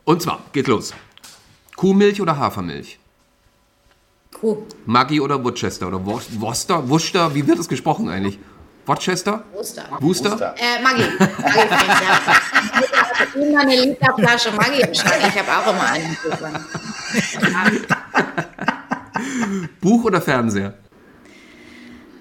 Und 0.05 0.21
zwar, 0.23 0.39
geht 0.53 0.67
los. 0.67 0.93
Kuhmilch 1.75 2.19
oder 2.19 2.37
Hafermilch? 2.37 2.99
Kuh. 4.33 4.63
Maggi 4.85 5.21
oder 5.21 5.43
Worcester 5.43 5.87
oder 5.87 6.03
Worcester? 6.05 6.89
Worcester? 6.89 7.35
Wie 7.35 7.45
wird 7.47 7.59
das 7.59 7.67
gesprochen 7.67 8.09
eigentlich? 8.09 8.39
Worcester? 8.87 9.43
Worcester. 9.53 9.83
Worcester? 9.99 10.55
Äh, 10.57 10.81
Maggi. 10.81 11.03
Maggi 11.19 11.29
ich 12.81 13.19
habe 13.19 13.39
immer 13.39 13.61
eine 13.61 13.75
Literflasche 13.75 14.51
Maggi 14.51 14.81
im 14.81 14.93
Schrank. 14.93 15.21
Ich 15.27 15.37
habe 15.39 15.51
auch 15.57 15.67
immer 15.73 15.87
einen. 15.91 16.17
Buch 19.79 20.03
oder 20.03 20.21
Fernseher? 20.21 20.73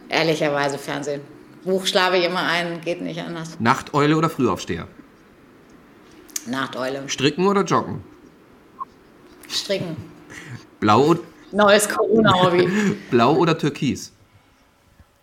Ehrlicherweise 0.08 0.78
Fernsehen. 0.78 1.33
Buch 1.64 1.86
schlafe 1.86 2.18
ich 2.18 2.24
immer 2.24 2.42
ein, 2.42 2.80
geht 2.82 3.00
nicht 3.00 3.20
anders. 3.20 3.58
Nachteule 3.58 4.16
oder 4.16 4.28
Frühaufsteher? 4.28 4.86
Nachteule. 6.46 7.08
Stricken 7.08 7.46
oder 7.46 7.62
joggen? 7.62 8.02
Stricken. 9.48 9.96
Blau, 10.80 11.16
Neues 11.52 11.88
Corona-Hobby. 11.88 12.66
Blau 13.10 13.36
oder 13.36 13.56
Türkis? 13.56 14.12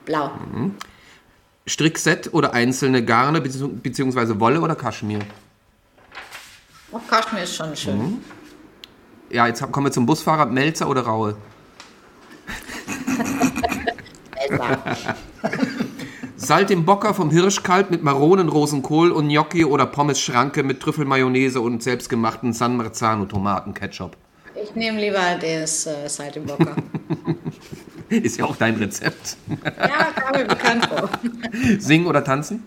Blau. 0.05 0.29
Mhm. 0.29 0.75
Strickset 1.67 2.33
oder 2.33 2.53
einzelne 2.53 3.05
Garne 3.05 3.41
beziehungsweise 3.41 4.39
Wolle 4.39 4.61
oder 4.61 4.75
Kaschmir? 4.75 5.19
Oh, 6.91 6.99
Kaschmir 7.07 7.43
ist 7.43 7.55
schon 7.55 7.75
schön. 7.75 7.97
Mhm. 7.97 8.23
Ja, 9.29 9.45
jetzt 9.47 9.61
kommen 9.71 9.85
wir 9.87 9.91
zum 9.91 10.05
Busfahrer. 10.05 10.45
Melzer 10.47 10.89
oder 10.89 11.01
Raue? 11.01 11.37
Melzer. 14.49 15.15
Salt 16.43 16.71
im 16.71 16.85
Bocker 16.85 17.13
vom 17.13 17.29
Hirschkalb 17.29 17.91
mit 17.91 18.01
Maronen, 18.01 18.49
Rosenkohl 18.49 19.11
und 19.11 19.29
Gnocchi 19.29 19.63
oder 19.63 19.85
Pommes-Schranke 19.85 20.63
mit 20.63 20.79
Trüffelmayonnaise 20.79 21.61
und 21.61 21.83
selbstgemachten 21.83 22.51
San 22.51 22.77
Marzano 22.77 23.25
Tomatenketchup. 23.25 24.17
Ich 24.55 24.73
nehme 24.73 24.99
lieber 24.99 25.37
das 25.39 25.85
äh, 25.85 26.09
Salt 26.09 26.37
im 26.37 26.47
Bocker. 26.47 26.75
Ist 28.09 28.39
ja 28.39 28.45
auch 28.45 28.55
dein 28.55 28.75
Rezept. 28.75 29.37
Ja, 29.63 30.05
kam 30.15 30.41
mir 30.41 30.47
bekannt 30.47 30.87
vor. 30.87 31.09
Singen 31.77 32.07
oder 32.07 32.23
tanzen? 32.23 32.63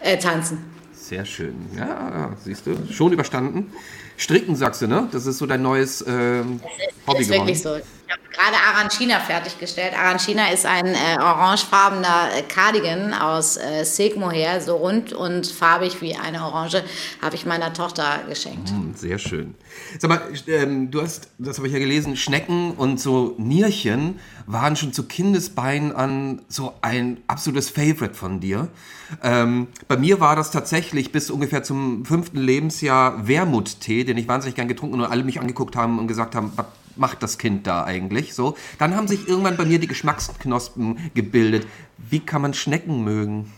Äh, 0.00 0.18
tanzen. 0.18 0.64
Sehr 0.92 1.24
schön. 1.24 1.54
Ja, 1.76 2.30
siehst 2.42 2.66
du, 2.66 2.92
schon 2.92 3.12
überstanden. 3.12 3.72
Stricken, 4.20 4.54
sagst 4.54 4.82
du, 4.82 4.86
ne? 4.86 5.08
Das 5.12 5.24
ist 5.24 5.38
so 5.38 5.46
dein 5.46 5.62
neues 5.62 6.04
ähm, 6.06 6.60
Hobby 7.06 7.24
geworden. 7.24 7.46
Das 7.48 7.56
ist 7.58 7.62
wirklich 7.62 7.62
so 7.62 7.76
habe 8.10 8.22
gerade 8.32 8.56
Arancina 8.56 9.20
fertiggestellt. 9.20 9.96
Arancina 9.96 10.50
ist 10.50 10.66
ein 10.66 10.86
äh, 10.86 11.18
orangefarbener 11.20 12.30
äh, 12.36 12.42
Cardigan 12.42 13.14
aus 13.14 13.56
äh, 13.56 13.84
Silkmohair, 13.84 14.60
so 14.60 14.76
rund 14.76 15.12
und 15.12 15.46
farbig 15.46 16.00
wie 16.00 16.16
eine 16.16 16.44
Orange, 16.44 16.82
habe 17.22 17.36
ich 17.36 17.46
meiner 17.46 17.72
Tochter 17.72 18.20
geschenkt. 18.28 18.72
Mm, 18.72 18.94
sehr 18.94 19.18
schön. 19.18 19.54
Sag 19.98 20.10
mal, 20.10 20.20
ähm, 20.48 20.90
du 20.90 21.02
hast, 21.02 21.28
das 21.38 21.58
habe 21.58 21.68
ich 21.68 21.72
ja 21.72 21.78
gelesen, 21.78 22.16
Schnecken 22.16 22.72
und 22.72 23.00
so 23.00 23.34
Nierchen 23.38 24.18
waren 24.46 24.74
schon 24.74 24.92
zu 24.92 25.04
Kindesbeinen 25.04 25.94
an 25.94 26.42
so 26.48 26.74
ein 26.82 27.18
absolutes 27.28 27.70
Favorite 27.70 28.14
von 28.14 28.40
dir. 28.40 28.68
Ähm, 29.22 29.68
bei 29.86 29.96
mir 29.96 30.20
war 30.20 30.34
das 30.34 30.50
tatsächlich 30.50 31.12
bis 31.12 31.30
ungefähr 31.30 31.62
zum 31.62 32.04
fünften 32.04 32.38
Lebensjahr 32.38 33.28
Wermuttee, 33.28 34.04
den 34.10 34.18
ich 34.18 34.28
wahnsinnig 34.28 34.56
gern 34.56 34.68
getrunken 34.68 35.00
und 35.00 35.06
alle 35.06 35.22
mich 35.22 35.40
angeguckt 35.40 35.76
haben 35.76 35.98
und 35.98 36.08
gesagt 36.08 36.34
haben, 36.34 36.52
was 36.56 36.66
macht 36.96 37.22
das 37.22 37.38
Kind 37.38 37.66
da 37.66 37.84
eigentlich? 37.84 38.34
So, 38.34 38.56
dann 38.78 38.96
haben 38.96 39.06
sich 39.06 39.28
irgendwann 39.28 39.56
bei 39.56 39.64
mir 39.64 39.78
die 39.78 39.86
Geschmacksknospen 39.86 41.10
gebildet. 41.14 41.66
Wie 41.96 42.20
kann 42.20 42.42
man 42.42 42.52
Schnecken 42.52 43.04
mögen? 43.04 43.52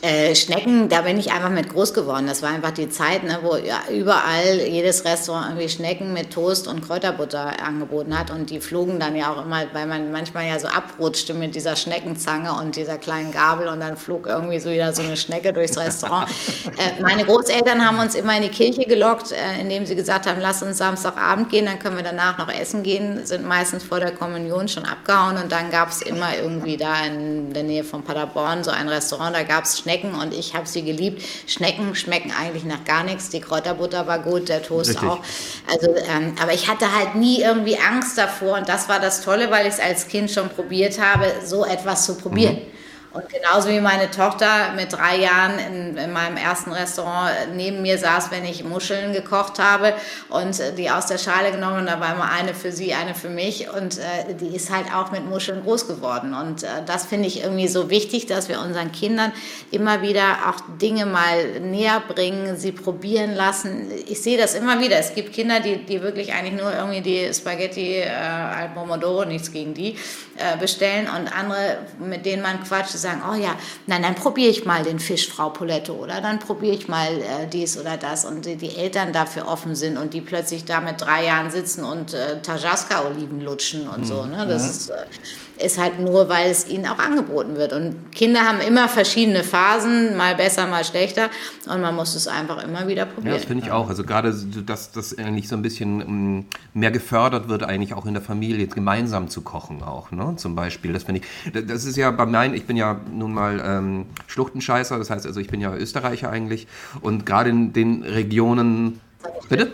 Äh, 0.00 0.36
Schnecken, 0.36 0.88
da 0.88 1.00
bin 1.00 1.18
ich 1.18 1.32
einfach 1.32 1.50
mit 1.50 1.70
groß 1.70 1.92
geworden. 1.92 2.28
Das 2.28 2.40
war 2.40 2.50
einfach 2.50 2.70
die 2.70 2.88
Zeit, 2.88 3.24
ne, 3.24 3.40
wo 3.42 3.56
ja, 3.56 3.80
überall 3.90 4.60
jedes 4.60 5.04
Restaurant 5.04 5.48
irgendwie 5.48 5.68
Schnecken 5.68 6.12
mit 6.12 6.32
Toast 6.32 6.68
und 6.68 6.86
Kräuterbutter 6.86 7.60
angeboten 7.60 8.16
hat. 8.16 8.30
Und 8.30 8.50
die 8.50 8.60
flogen 8.60 9.00
dann 9.00 9.16
ja 9.16 9.32
auch 9.32 9.44
immer, 9.44 9.64
weil 9.72 9.86
man 9.86 10.12
manchmal 10.12 10.46
ja 10.46 10.60
so 10.60 10.68
abrutschte 10.68 11.34
mit 11.34 11.56
dieser 11.56 11.74
Schneckenzange 11.74 12.52
und 12.52 12.76
dieser 12.76 12.96
kleinen 12.96 13.32
Gabel 13.32 13.66
und 13.66 13.80
dann 13.80 13.96
flog 13.96 14.28
irgendwie 14.28 14.60
so 14.60 14.70
wieder 14.70 14.92
so 14.92 15.02
eine 15.02 15.16
Schnecke 15.16 15.52
durchs 15.52 15.76
Restaurant. 15.78 16.28
äh, 16.76 17.02
meine 17.02 17.24
Großeltern 17.24 17.84
haben 17.84 17.98
uns 17.98 18.14
immer 18.14 18.36
in 18.36 18.42
die 18.42 18.50
Kirche 18.50 18.84
gelockt, 18.84 19.32
äh, 19.32 19.60
indem 19.60 19.84
sie 19.84 19.96
gesagt 19.96 20.28
haben, 20.28 20.40
lass 20.40 20.62
uns 20.62 20.78
Samstagabend 20.78 21.50
gehen, 21.50 21.66
dann 21.66 21.80
können 21.80 21.96
wir 21.96 22.04
danach 22.04 22.38
noch 22.38 22.52
essen 22.52 22.84
gehen, 22.84 23.26
sind 23.26 23.44
meistens 23.44 23.82
vor 23.82 23.98
der 23.98 24.12
Kommunion 24.12 24.68
schon 24.68 24.84
abgehauen 24.84 25.38
und 25.38 25.50
dann 25.50 25.72
gab 25.72 25.90
es 25.90 26.02
immer 26.02 26.36
irgendwie 26.40 26.76
da 26.76 27.04
in 27.04 27.52
der 27.52 27.64
Nähe 27.64 27.82
von 27.82 28.04
Paderborn 28.04 28.62
so 28.62 28.70
ein 28.70 28.88
Restaurant, 28.88 29.34
da 29.34 29.42
gab 29.42 29.64
es 29.64 29.87
Schnecken 29.88 30.14
und 30.14 30.34
ich 30.34 30.54
habe 30.54 30.66
sie 30.66 30.82
geliebt. 30.82 31.22
Schnecken 31.46 31.94
schmecken 31.94 32.30
eigentlich 32.38 32.64
nach 32.64 32.84
gar 32.84 33.04
nichts. 33.04 33.30
Die 33.30 33.40
Kräuterbutter 33.40 34.06
war 34.06 34.18
gut, 34.18 34.50
der 34.50 34.62
Toast 34.62 34.90
Richtig. 34.90 35.08
auch. 35.08 35.20
Also, 35.66 35.94
ähm, 35.96 36.34
aber 36.42 36.52
ich 36.52 36.68
hatte 36.68 36.94
halt 36.94 37.14
nie 37.14 37.40
irgendwie 37.40 37.78
Angst 37.78 38.18
davor 38.18 38.58
und 38.58 38.68
das 38.68 38.90
war 38.90 39.00
das 39.00 39.22
Tolle, 39.22 39.50
weil 39.50 39.66
ich 39.66 39.72
es 39.74 39.80
als 39.80 40.06
Kind 40.08 40.30
schon 40.30 40.50
probiert 40.50 41.00
habe, 41.00 41.24
so 41.42 41.64
etwas 41.64 42.04
zu 42.04 42.16
probieren. 42.16 42.56
Mhm. 42.56 42.77
Und 43.10 43.26
genauso 43.30 43.70
wie 43.70 43.80
meine 43.80 44.10
Tochter 44.10 44.72
mit 44.76 44.92
drei 44.92 45.16
Jahren 45.16 45.58
in, 45.58 45.96
in, 45.96 46.12
meinem 46.12 46.36
ersten 46.36 46.72
Restaurant 46.72 47.30
neben 47.54 47.80
mir 47.80 47.96
saß, 47.96 48.30
wenn 48.30 48.44
ich 48.44 48.64
Muscheln 48.64 49.14
gekocht 49.14 49.58
habe 49.58 49.94
und 50.28 50.60
die 50.76 50.90
aus 50.90 51.06
der 51.06 51.16
Schale 51.16 51.50
genommen 51.50 51.86
da 51.86 52.00
war 52.00 52.14
immer 52.14 52.30
eine 52.30 52.52
für 52.52 52.70
sie, 52.70 52.92
eine 52.92 53.14
für 53.14 53.30
mich 53.30 53.70
und 53.70 53.96
äh, 53.98 54.34
die 54.38 54.54
ist 54.54 54.70
halt 54.70 54.92
auch 54.94 55.10
mit 55.10 55.24
Muscheln 55.24 55.62
groß 55.62 55.88
geworden. 55.88 56.34
Und 56.34 56.64
äh, 56.64 56.66
das 56.84 57.06
finde 57.06 57.28
ich 57.28 57.42
irgendwie 57.42 57.68
so 57.68 57.88
wichtig, 57.88 58.26
dass 58.26 58.50
wir 58.50 58.60
unseren 58.60 58.92
Kindern 58.92 59.32
immer 59.70 60.02
wieder 60.02 60.36
auch 60.46 60.60
Dinge 60.78 61.06
mal 61.06 61.60
näher 61.60 62.02
bringen, 62.06 62.58
sie 62.58 62.72
probieren 62.72 63.34
lassen. 63.34 63.90
Ich 64.06 64.20
sehe 64.22 64.36
das 64.36 64.54
immer 64.54 64.80
wieder. 64.80 64.98
Es 64.98 65.14
gibt 65.14 65.32
Kinder, 65.32 65.60
die, 65.60 65.84
die 65.84 66.02
wirklich 66.02 66.34
eigentlich 66.34 66.60
nur 66.60 66.74
irgendwie 66.74 67.00
die 67.00 67.32
Spaghetti 67.32 68.00
äh, 68.00 68.08
al 68.08 68.68
Pomodoro, 68.74 69.24
nichts 69.24 69.50
gegen 69.50 69.72
die, 69.72 69.96
äh, 70.36 70.58
bestellen 70.60 71.08
und 71.08 71.34
andere, 71.34 71.78
mit 71.98 72.26
denen 72.26 72.42
man 72.42 72.62
quatscht, 72.62 72.97
sagen, 72.98 73.22
oh 73.30 73.34
ja, 73.34 73.54
nein, 73.86 74.02
dann 74.02 74.14
probiere 74.14 74.50
ich 74.50 74.64
mal 74.64 74.82
den 74.82 74.98
Fisch, 74.98 75.28
Frau 75.28 75.50
Poletto, 75.50 75.94
oder 75.94 76.20
dann 76.20 76.38
probiere 76.38 76.74
ich 76.74 76.88
mal 76.88 77.08
äh, 77.08 77.46
dies 77.50 77.78
oder 77.78 77.96
das. 77.96 78.24
Und 78.24 78.46
die, 78.46 78.56
die, 78.56 78.76
Eltern 78.76 79.12
dafür 79.12 79.48
offen 79.48 79.74
sind 79.74 79.96
und 79.96 80.14
die 80.14 80.20
plötzlich 80.20 80.64
da 80.64 80.80
mit 80.80 81.00
drei 81.00 81.24
Jahren 81.24 81.50
sitzen 81.50 81.84
und 81.84 82.14
äh, 82.14 82.40
Tajaska-Oliven 82.42 83.40
lutschen 83.40 83.88
und 83.88 84.06
so. 84.06 84.24
Ne? 84.26 84.46
Das 84.46 84.62
ja. 84.62 84.70
ist, 84.70 84.90
äh, 84.90 85.64
ist 85.64 85.78
halt 85.78 85.98
nur, 85.98 86.28
weil 86.28 86.50
es 86.50 86.68
ihnen 86.68 86.86
auch 86.86 86.98
angeboten 86.98 87.56
wird. 87.56 87.72
Und 87.72 88.12
Kinder 88.12 88.40
haben 88.40 88.60
immer 88.60 88.88
verschiedene 88.88 89.42
Phasen, 89.42 90.16
mal 90.16 90.34
besser, 90.34 90.66
mal 90.66 90.84
schlechter. 90.84 91.30
Und 91.66 91.80
man 91.80 91.94
muss 91.94 92.14
es 92.14 92.28
einfach 92.28 92.62
immer 92.62 92.86
wieder 92.88 93.06
probieren. 93.06 93.34
Ja, 93.34 93.38
das 93.38 93.44
finde 93.44 93.64
ich 93.64 93.72
auch. 93.72 93.88
Also 93.88 94.04
gerade, 94.04 94.34
dass 94.64 94.92
das 94.92 95.16
eigentlich 95.18 95.48
so 95.48 95.56
ein 95.56 95.62
bisschen 95.62 96.38
mm, 96.38 96.46
mehr 96.74 96.90
gefördert 96.90 97.48
wird, 97.48 97.62
eigentlich 97.62 97.94
auch 97.94 98.06
in 98.06 98.14
der 98.14 98.22
Familie, 98.22 98.66
gemeinsam 98.66 99.28
zu 99.28 99.42
kochen 99.42 99.82
auch, 99.82 100.10
ne? 100.10 100.34
Zum 100.36 100.54
Beispiel. 100.54 100.92
Das 100.92 101.04
finde 101.04 101.22
ich, 101.22 101.66
das 101.66 101.84
ist 101.84 101.96
ja 101.96 102.10
bei 102.10 102.26
meinen, 102.26 102.54
ich 102.54 102.66
bin 102.66 102.76
ja 102.76 102.87
nun 103.12 103.32
mal 103.32 103.62
ähm, 103.64 104.06
Schluchtenscheißer, 104.26 104.98
das 104.98 105.10
heißt 105.10 105.26
also, 105.26 105.40
ich 105.40 105.48
bin 105.48 105.60
ja 105.60 105.74
Österreicher 105.74 106.30
eigentlich. 106.30 106.66
Und 107.00 107.26
gerade 107.26 107.50
in 107.50 107.72
den 107.72 108.02
Regionen. 108.02 109.00
Bitte? 109.48 109.72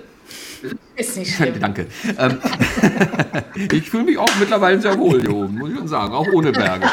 Ist 0.97 1.17
nicht 1.17 1.35
schlimm. 1.37 1.61
Danke. 1.61 1.87
Ähm, 2.19 2.39
ich 3.73 3.91
fühle 3.91 4.05
mich 4.05 4.19
auch 4.19 4.31
mittlerweile 4.39 4.81
sehr 4.81 4.99
wohl 4.99 5.21
hier 5.21 5.35
oben, 5.35 5.59
muss 5.59 5.71
ich 5.71 5.77
schon 5.77 5.89
sagen, 5.89 6.15
auch 6.15 6.27
ohne 6.33 6.53
Berge. 6.53 6.87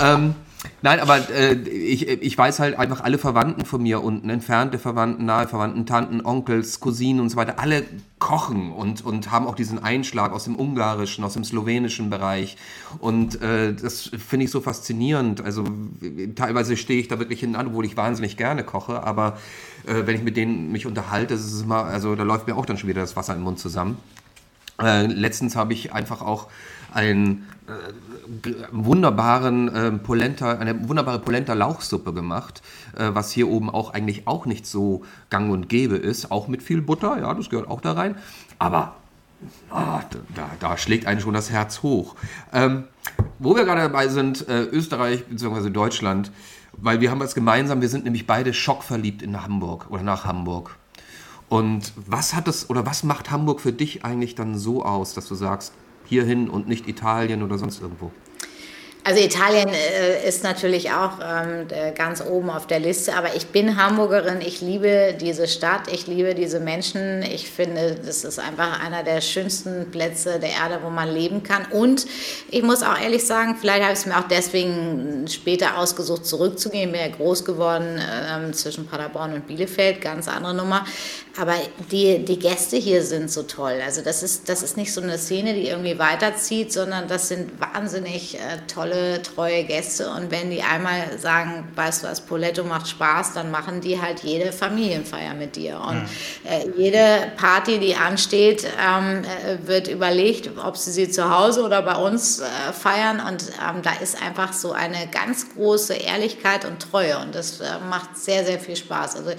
Ähm, 0.00 0.34
Nein, 0.82 0.98
aber 1.00 1.28
äh, 1.30 1.52
ich, 1.52 2.08
ich 2.08 2.38
weiß 2.38 2.58
halt 2.58 2.78
einfach 2.78 3.02
alle 3.02 3.18
Verwandten 3.18 3.66
von 3.66 3.82
mir 3.82 4.02
unten, 4.02 4.30
entfernte 4.30 4.78
Verwandten, 4.78 5.26
nahe 5.26 5.46
Verwandten, 5.46 5.84
Tanten, 5.84 6.24
Onkels, 6.24 6.80
Cousinen 6.80 7.20
und 7.20 7.28
so 7.28 7.36
weiter, 7.36 7.58
alle 7.58 7.84
kochen 8.18 8.72
und, 8.72 9.04
und 9.04 9.30
haben 9.30 9.46
auch 9.46 9.54
diesen 9.54 9.82
Einschlag 9.82 10.32
aus 10.32 10.44
dem 10.44 10.56
ungarischen, 10.56 11.22
aus 11.22 11.34
dem 11.34 11.44
slowenischen 11.44 12.08
Bereich. 12.08 12.56
Und 12.98 13.42
äh, 13.42 13.74
das 13.74 14.10
finde 14.26 14.44
ich 14.44 14.50
so 14.50 14.62
faszinierend. 14.62 15.42
Also 15.42 15.64
teilweise 16.34 16.78
stehe 16.78 17.00
ich 17.00 17.08
da 17.08 17.18
wirklich 17.18 17.40
hin 17.40 17.56
an, 17.56 17.68
obwohl 17.68 17.84
ich 17.84 17.98
wahnsinnig 17.98 18.38
gerne 18.38 18.64
koche, 18.64 19.02
aber 19.02 19.38
äh, 19.86 20.06
wenn 20.06 20.16
ich 20.16 20.22
mit 20.22 20.38
denen 20.38 20.72
mich 20.72 20.86
unterhalte, 20.86 21.34
ist 21.34 21.44
es 21.44 21.62
immer, 21.62 21.84
also 21.84 22.14
da 22.16 22.22
läuft 22.22 22.46
mir 22.46 22.56
auch 22.56 22.64
dann 22.64 22.78
schon 22.78 22.88
wieder 22.88 23.02
das 23.02 23.16
Wasser 23.16 23.34
im 23.34 23.42
Mund 23.42 23.58
zusammen. 23.58 23.98
Äh, 24.82 25.06
letztens 25.06 25.56
habe 25.56 25.72
ich 25.72 25.92
einfach 25.92 26.22
auch 26.22 26.48
ein 26.92 27.46
äh, 27.66 28.50
wunderbaren 28.72 29.74
äh, 29.74 29.92
Polenta, 29.92 30.52
eine 30.52 30.88
wunderbare 30.88 31.18
Polenta 31.18 31.54
Lauchsuppe 31.54 32.12
gemacht, 32.12 32.62
äh, 32.96 33.10
was 33.12 33.30
hier 33.30 33.48
oben 33.48 33.70
auch 33.70 33.92
eigentlich 33.94 34.26
auch 34.26 34.46
nicht 34.46 34.66
so 34.66 35.02
gang 35.30 35.50
und 35.50 35.68
gäbe 35.68 35.96
ist, 35.96 36.30
auch 36.30 36.48
mit 36.48 36.62
viel 36.62 36.80
Butter, 36.80 37.18
ja, 37.20 37.34
das 37.34 37.50
gehört 37.50 37.68
auch 37.68 37.80
da 37.80 37.92
rein, 37.92 38.16
aber 38.58 38.96
ah, 39.70 40.00
da, 40.34 40.50
da, 40.58 40.76
schlägt 40.76 41.06
einen 41.06 41.20
schon 41.20 41.34
das 41.34 41.50
Herz 41.50 41.82
hoch. 41.82 42.14
Ähm, 42.52 42.84
wo 43.38 43.56
wir 43.56 43.64
gerade 43.64 43.80
dabei 43.80 44.08
sind, 44.08 44.46
äh, 44.48 44.62
Österreich 44.64 45.24
bzw. 45.26 45.70
Deutschland, 45.70 46.30
weil 46.72 47.00
wir 47.00 47.10
haben 47.10 47.20
was 47.20 47.34
gemeinsam, 47.34 47.80
wir 47.80 47.88
sind 47.88 48.04
nämlich 48.04 48.26
beide 48.26 48.52
schockverliebt 48.52 49.22
in 49.22 49.42
Hamburg 49.42 49.86
oder 49.90 50.02
nach 50.02 50.24
Hamburg. 50.24 50.76
Und 51.50 51.92
was 51.96 52.34
hat 52.34 52.46
es 52.46 52.70
oder 52.70 52.86
was 52.86 53.02
macht 53.02 53.32
Hamburg 53.32 53.60
für 53.60 53.72
dich 53.72 54.04
eigentlich 54.04 54.36
dann 54.36 54.56
so 54.56 54.84
aus, 54.84 55.14
dass 55.14 55.26
du 55.26 55.34
sagst, 55.34 55.72
hierhin 56.06 56.48
und 56.48 56.68
nicht 56.68 56.88
Italien 56.88 57.42
oder 57.42 57.58
sonst 57.58 57.82
irgendwo? 57.82 58.12
Also 59.02 59.22
Italien 59.22 59.70
äh, 59.70 60.28
ist 60.28 60.44
natürlich 60.44 60.90
auch 60.90 61.12
ähm, 61.24 61.66
ganz 61.94 62.22
oben 62.22 62.50
auf 62.50 62.66
der 62.66 62.80
Liste, 62.80 63.14
aber 63.14 63.34
ich 63.34 63.46
bin 63.46 63.82
Hamburgerin, 63.82 64.42
ich 64.42 64.60
liebe 64.60 65.16
diese 65.18 65.48
Stadt, 65.48 65.90
ich 65.90 66.06
liebe 66.06 66.34
diese 66.34 66.60
Menschen, 66.60 67.22
ich 67.22 67.50
finde, 67.50 67.94
das 67.94 68.24
ist 68.24 68.38
einfach 68.38 68.84
einer 68.84 69.02
der 69.02 69.22
schönsten 69.22 69.90
Plätze 69.90 70.38
der 70.38 70.50
Erde, 70.50 70.80
wo 70.82 70.90
man 70.90 71.10
leben 71.10 71.42
kann 71.42 71.64
und 71.72 72.06
ich 72.50 72.62
muss 72.62 72.82
auch 72.82 73.00
ehrlich 73.00 73.26
sagen, 73.26 73.56
vielleicht 73.58 73.84
habe 73.84 73.94
ich 73.94 74.00
es 74.00 74.06
mir 74.06 74.18
auch 74.18 74.28
deswegen 74.28 75.26
später 75.28 75.78
ausgesucht, 75.78 76.26
zurückzugehen, 76.26 76.92
bin 76.92 77.00
ja 77.00 77.08
groß 77.08 77.46
geworden 77.46 77.98
äh, 77.98 78.52
zwischen 78.52 78.86
Paderborn 78.86 79.32
und 79.32 79.46
Bielefeld, 79.46 80.02
ganz 80.02 80.28
andere 80.28 80.52
Nummer, 80.52 80.84
aber 81.40 81.54
die, 81.90 82.24
die 82.24 82.38
Gäste 82.38 82.76
hier 82.76 83.02
sind 83.02 83.30
so 83.30 83.42
toll, 83.44 83.80
also 83.82 84.02
das 84.02 84.22
ist, 84.22 84.48
das 84.50 84.62
ist 84.62 84.76
nicht 84.76 84.92
so 84.92 85.00
eine 85.00 85.16
Szene, 85.16 85.54
die 85.54 85.68
irgendwie 85.68 85.98
weiterzieht, 85.98 86.70
sondern 86.70 87.08
das 87.08 87.28
sind 87.28 87.58
wahnsinnig 87.58 88.34
äh, 88.34 88.58
tolle 88.72 89.22
treue 89.22 89.64
Gäste. 89.64 90.10
Und 90.10 90.30
wenn 90.30 90.50
die 90.50 90.62
einmal 90.62 91.18
sagen, 91.18 91.66
weißt 91.74 92.02
du 92.02 92.08
was, 92.08 92.20
Poletto 92.20 92.62
macht 92.64 92.88
Spaß, 92.88 93.32
dann 93.32 93.50
machen 93.50 93.80
die 93.80 94.00
halt 94.00 94.20
jede 94.20 94.52
Familienfeier 94.52 95.32
mit 95.34 95.56
dir. 95.56 95.80
Und 95.80 96.02
äh, 96.44 96.68
jede 96.76 97.32
Party, 97.36 97.78
die 97.78 97.94
ansteht, 97.94 98.66
ähm, 98.78 99.24
äh, 99.24 99.66
wird 99.66 99.88
überlegt, 99.88 100.50
ob 100.62 100.76
sie 100.76 100.90
sie 100.90 101.10
zu 101.10 101.34
Hause 101.34 101.62
oder 101.62 101.80
bei 101.80 101.96
uns 101.96 102.40
äh, 102.40 102.72
feiern. 102.72 103.20
Und 103.20 103.44
ähm, 103.66 103.80
da 103.82 103.92
ist 104.02 104.20
einfach 104.22 104.52
so 104.52 104.72
eine 104.72 105.08
ganz 105.10 105.54
große 105.54 105.94
Ehrlichkeit 105.94 106.66
und 106.66 106.80
Treue. 106.80 107.18
Und 107.18 107.34
das 107.34 107.60
äh, 107.60 107.64
macht 107.88 108.18
sehr, 108.18 108.44
sehr 108.44 108.60
viel 108.60 108.76
Spaß. 108.76 109.16
Also 109.16 109.30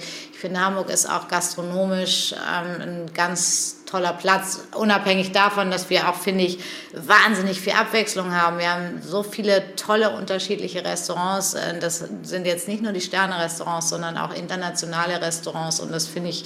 finde, 0.42 0.60
Hamburg 0.60 0.90
ist 0.90 1.08
auch 1.08 1.28
gastronomisch 1.28 2.34
ähm, 2.34 2.82
ein 2.82 3.14
ganz 3.14 3.76
toller 3.86 4.12
Platz, 4.12 4.64
unabhängig 4.74 5.32
davon, 5.32 5.70
dass 5.70 5.88
wir 5.88 6.08
auch, 6.08 6.16
finde 6.16 6.44
ich, 6.44 6.58
wahnsinnig 6.92 7.60
viel 7.60 7.74
Abwechslung 7.74 8.32
haben. 8.32 8.58
Wir 8.58 8.70
haben 8.70 9.00
so 9.00 9.22
viele 9.22 9.76
tolle 9.76 10.10
unterschiedliche 10.10 10.84
Restaurants. 10.84 11.54
Äh, 11.54 11.78
das 11.78 12.04
sind 12.22 12.46
jetzt 12.46 12.68
nicht 12.68 12.82
nur 12.82 12.92
die 12.92 13.00
Sterne-Restaurants, 13.00 13.88
sondern 13.88 14.18
auch 14.18 14.34
internationale 14.34 15.22
Restaurants 15.22 15.78
und 15.80 15.92
das 15.92 16.08
finde 16.08 16.30
ich, 16.30 16.44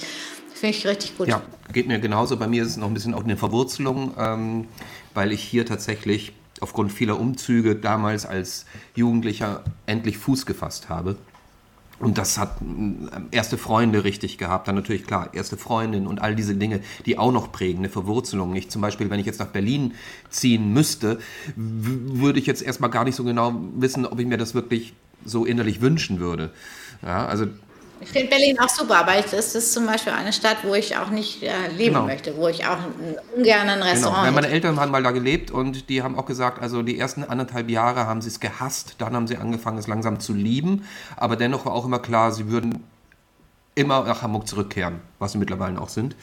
finde 0.53 0.77
ich 0.77 0.85
richtig 0.85 1.17
gut. 1.17 1.27
Ja, 1.27 1.41
geht 1.73 1.87
mir 1.87 1.99
genauso. 1.99 2.37
Bei 2.37 2.47
mir 2.47 2.63
ist 2.63 2.69
es 2.69 2.77
noch 2.77 2.87
ein 2.87 2.93
bisschen 2.93 3.15
auch 3.15 3.23
eine 3.23 3.35
Verwurzelung, 3.35 4.13
ähm, 4.17 4.67
weil 5.15 5.31
ich 5.31 5.41
hier 5.41 5.65
tatsächlich 5.65 6.33
aufgrund 6.61 6.91
vieler 6.91 7.19
Umzüge 7.19 7.75
damals 7.75 8.25
als 8.25 8.65
Jugendlicher 8.95 9.63
endlich 9.87 10.17
Fuß 10.19 10.45
gefasst 10.45 10.87
habe. 10.87 11.17
Und 11.99 12.17
das 12.19 12.37
hat 12.37 12.57
erste 13.31 13.57
Freunde 13.57 14.03
richtig 14.03 14.37
gehabt, 14.37 14.67
dann 14.67 14.75
natürlich 14.75 15.05
klar, 15.05 15.29
erste 15.33 15.57
Freundin 15.57 16.05
und 16.05 16.21
all 16.21 16.35
diese 16.35 16.55
Dinge, 16.55 16.81
die 17.05 17.17
auch 17.17 17.31
noch 17.31 17.51
prägen, 17.51 17.79
eine 17.79 17.89
Verwurzelung. 17.89 18.55
Ich 18.55 18.69
zum 18.69 18.81
Beispiel, 18.81 19.09
wenn 19.09 19.19
ich 19.19 19.25
jetzt 19.25 19.39
nach 19.39 19.47
Berlin 19.47 19.95
ziehen 20.29 20.73
müsste, 20.73 21.19
würde 21.55 22.39
ich 22.39 22.45
jetzt 22.45 22.61
erstmal 22.61 22.91
gar 22.91 23.03
nicht 23.03 23.15
so 23.15 23.23
genau 23.23 23.55
wissen, 23.75 24.05
ob 24.05 24.19
ich 24.19 24.27
mir 24.27 24.37
das 24.37 24.53
wirklich 24.53 24.93
so 25.25 25.43
innerlich 25.43 25.81
wünschen 25.81 26.19
würde. 26.19 26.51
Ja, 27.01 27.25
also 27.25 27.47
ich 27.99 28.09
finde 28.09 28.27
Berlin 28.27 28.59
auch 28.59 28.69
super, 28.69 28.97
aber 28.97 29.13
das 29.19 29.55
ist 29.55 29.73
zum 29.73 29.85
Beispiel 29.85 30.13
eine 30.13 30.33
Stadt, 30.33 30.57
wo 30.63 30.73
ich 30.73 30.97
auch 30.97 31.09
nicht 31.09 31.43
äh, 31.43 31.67
leben 31.75 31.95
genau. 31.95 32.05
möchte, 32.05 32.35
wo 32.37 32.47
ich 32.47 32.65
auch 32.65 32.77
ungern 33.35 33.69
ein 33.69 33.81
Restaurant 33.81 34.25
genau. 34.25 34.35
Meine 34.35 34.49
Eltern 34.49 34.79
haben 34.79 34.91
mal 34.91 35.03
da 35.03 35.11
gelebt 35.11 35.51
und 35.51 35.89
die 35.89 36.03
haben 36.03 36.17
auch 36.17 36.25
gesagt, 36.25 36.61
also 36.61 36.83
die 36.83 36.97
ersten 36.97 37.23
anderthalb 37.23 37.69
Jahre 37.69 38.05
haben 38.05 38.21
sie 38.21 38.29
es 38.29 38.39
gehasst, 38.39 38.95
dann 38.99 39.15
haben 39.15 39.27
sie 39.27 39.37
angefangen, 39.37 39.77
es 39.77 39.87
langsam 39.87 40.19
zu 40.19 40.33
lieben, 40.33 40.87
aber 41.15 41.35
dennoch 41.35 41.65
war 41.65 41.73
auch 41.73 41.85
immer 41.85 41.99
klar, 41.99 42.31
sie 42.31 42.49
würden 42.49 42.83
immer 43.75 44.03
nach 44.03 44.21
Hamburg 44.21 44.47
zurückkehren, 44.47 45.01
was 45.19 45.33
sie 45.33 45.37
mittlerweile 45.37 45.79
auch 45.79 45.89
sind. 45.89 46.15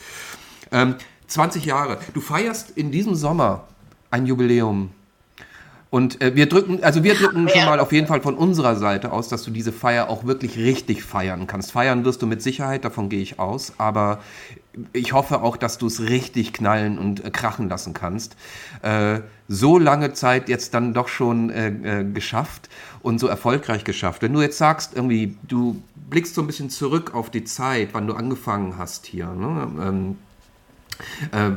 Ähm, 0.72 0.96
20 1.26 1.64
Jahre. 1.64 1.98
Du 2.12 2.20
feierst 2.20 2.70
in 2.70 2.90
diesem 2.90 3.14
Sommer 3.14 3.64
ein 4.10 4.26
Jubiläum. 4.26 4.90
Und 5.94 6.20
äh, 6.20 6.34
wir 6.34 6.48
drücken, 6.48 6.82
also 6.82 7.04
wir 7.04 7.14
drücken 7.14 7.48
schon 7.48 7.66
mal 7.66 7.78
auf 7.78 7.92
jeden 7.92 8.08
Fall 8.08 8.20
von 8.20 8.34
unserer 8.34 8.74
Seite 8.74 9.12
aus, 9.12 9.28
dass 9.28 9.44
du 9.44 9.52
diese 9.52 9.70
Feier 9.70 10.10
auch 10.10 10.24
wirklich 10.24 10.58
richtig 10.58 11.04
feiern 11.04 11.46
kannst. 11.46 11.70
Feiern 11.70 12.04
wirst 12.04 12.20
du 12.20 12.26
mit 12.26 12.42
Sicherheit, 12.42 12.84
davon 12.84 13.08
gehe 13.08 13.22
ich 13.22 13.38
aus, 13.38 13.74
aber 13.78 14.20
ich 14.92 15.12
hoffe 15.12 15.40
auch, 15.40 15.56
dass 15.56 15.78
du 15.78 15.86
es 15.86 16.00
richtig 16.00 16.52
knallen 16.52 16.98
und 16.98 17.24
äh, 17.24 17.30
krachen 17.30 17.68
lassen 17.68 17.94
kannst. 17.94 18.34
Äh, 18.82 19.20
so 19.46 19.78
lange 19.78 20.12
Zeit 20.14 20.48
jetzt 20.48 20.74
dann 20.74 20.94
doch 20.94 21.06
schon 21.06 21.50
äh, 21.50 21.68
äh, 22.00 22.04
geschafft 22.12 22.68
und 23.00 23.20
so 23.20 23.28
erfolgreich 23.28 23.84
geschafft. 23.84 24.20
Wenn 24.20 24.32
du 24.32 24.42
jetzt 24.42 24.58
sagst, 24.58 24.96
irgendwie, 24.96 25.36
du 25.46 25.80
blickst 26.10 26.34
so 26.34 26.40
ein 26.40 26.48
bisschen 26.48 26.70
zurück 26.70 27.14
auf 27.14 27.30
die 27.30 27.44
Zeit, 27.44 27.90
wann 27.92 28.08
du 28.08 28.14
angefangen 28.14 28.78
hast 28.78 29.06
hier, 29.06 29.28
ne? 29.28 29.68
ähm, 29.80 30.18
äh, 31.30 31.52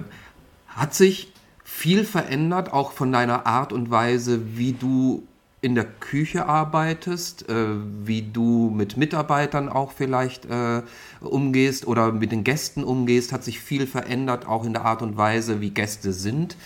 hat 0.76 0.94
sich 0.94 1.34
viel 1.78 2.06
verändert, 2.06 2.74
auch 2.74 2.92
von 2.92 3.12
deiner 3.12 3.46
Art 3.46 3.72
und 3.72 3.92
Weise, 3.92 4.58
wie 4.58 4.74
du 4.74 5.28
in 5.62 5.76
der 5.76 5.86
Küche 5.86 6.48
arbeitest, 6.48 7.48
äh, 7.50 7.68
wie 8.04 8.24
du 8.24 8.72
mit 8.76 8.98
Mitarbeitern 8.98 9.70
auch 9.70 9.92
vielleicht 9.92 10.46
äh, 10.46 10.82
umgehst 11.22 11.86
oder 11.86 12.12
mit 12.12 12.32
den 12.32 12.44
Gästen 12.44 12.84
umgehst, 12.84 13.32
hat 13.32 13.44
sich 13.44 13.60
viel 13.60 13.86
verändert, 13.86 14.48
auch 14.48 14.66
in 14.66 14.74
der 14.74 14.86
Art 14.86 15.04
und 15.04 15.18
Weise, 15.18 15.62
wie 15.62 15.70
Gäste 15.70 16.14
sind. 16.14 16.58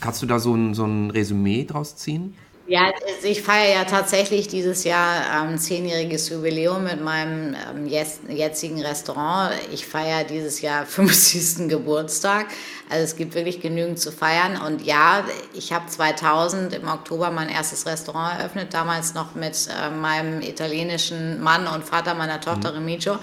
Kannst 0.00 0.22
du 0.22 0.26
da 0.26 0.38
so 0.38 0.54
ein, 0.54 0.72
so 0.72 0.86
ein 0.86 1.10
Resümee 1.10 1.64
draus 1.64 1.96
ziehen? 1.96 2.34
Ja, 2.72 2.86
also 2.86 3.28
ich 3.28 3.42
feiere 3.42 3.74
ja 3.80 3.84
tatsächlich 3.84 4.48
dieses 4.48 4.84
Jahr 4.84 5.42
ein 5.42 5.50
ähm, 5.50 5.58
zehnjähriges 5.58 6.30
Jubiläum 6.30 6.84
mit 6.84 7.02
meinem 7.02 7.54
ähm, 7.54 7.86
jetzigen 7.86 8.80
Restaurant. 8.80 9.52
Ich 9.70 9.86
feiere 9.86 10.24
dieses 10.24 10.62
Jahr 10.62 10.86
50. 10.86 11.68
Geburtstag. 11.68 12.46
Also 12.88 13.04
es 13.04 13.16
gibt 13.16 13.34
wirklich 13.34 13.60
genügend 13.60 13.98
zu 13.98 14.10
feiern. 14.10 14.56
Und 14.56 14.86
ja, 14.86 15.22
ich 15.52 15.74
habe 15.74 15.84
2000 15.86 16.72
im 16.72 16.88
Oktober 16.88 17.30
mein 17.30 17.50
erstes 17.50 17.84
Restaurant 17.84 18.38
eröffnet, 18.38 18.72
damals 18.72 19.12
noch 19.12 19.34
mit 19.34 19.68
äh, 19.68 19.90
meinem 19.90 20.40
italienischen 20.40 21.42
Mann 21.42 21.66
und 21.66 21.84
Vater 21.84 22.14
meiner 22.14 22.40
Tochter 22.40 22.70
mhm. 22.70 22.78
Remigio. 22.78 23.18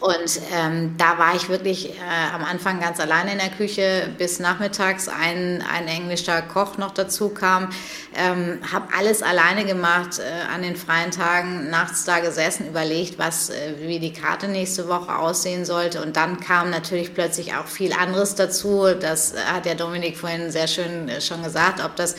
Und 0.00 0.40
ähm, 0.52 0.96
da 0.98 1.18
war 1.18 1.34
ich 1.34 1.48
wirklich 1.48 1.90
äh, 1.90 2.34
am 2.34 2.44
Anfang 2.44 2.80
ganz 2.80 3.00
alleine 3.00 3.32
in 3.32 3.38
der 3.38 3.48
Küche, 3.48 4.08
bis 4.18 4.38
nachmittags 4.38 5.08
ein, 5.08 5.64
ein 5.72 5.88
englischer 5.88 6.42
Koch 6.42 6.76
noch 6.76 6.92
dazu 6.92 7.30
kam. 7.30 7.70
Ähm, 8.14 8.60
habe 8.70 8.88
alles 8.96 9.22
alleine 9.22 9.64
gemacht, 9.64 10.18
äh, 10.18 10.54
an 10.54 10.62
den 10.62 10.76
freien 10.76 11.10
Tagen, 11.10 11.70
nachts 11.70 12.04
da 12.04 12.20
gesessen, 12.20 12.68
überlegt, 12.68 13.18
was, 13.18 13.50
äh, 13.50 13.74
wie 13.78 13.98
die 13.98 14.12
Karte 14.12 14.48
nächste 14.48 14.88
Woche 14.88 15.16
aussehen 15.16 15.64
sollte. 15.64 16.02
Und 16.02 16.16
dann 16.16 16.38
kam 16.38 16.70
natürlich 16.70 17.14
plötzlich 17.14 17.54
auch 17.54 17.66
viel 17.66 17.92
anderes 17.92 18.34
dazu. 18.34 18.86
Das 19.00 19.34
hat 19.46 19.64
ja 19.64 19.74
Dominik 19.74 20.18
vorhin 20.18 20.50
sehr 20.50 20.66
schön 20.66 21.08
äh, 21.08 21.20
schon 21.20 21.42
gesagt, 21.42 21.82
ob 21.82 21.96
das 21.96 22.14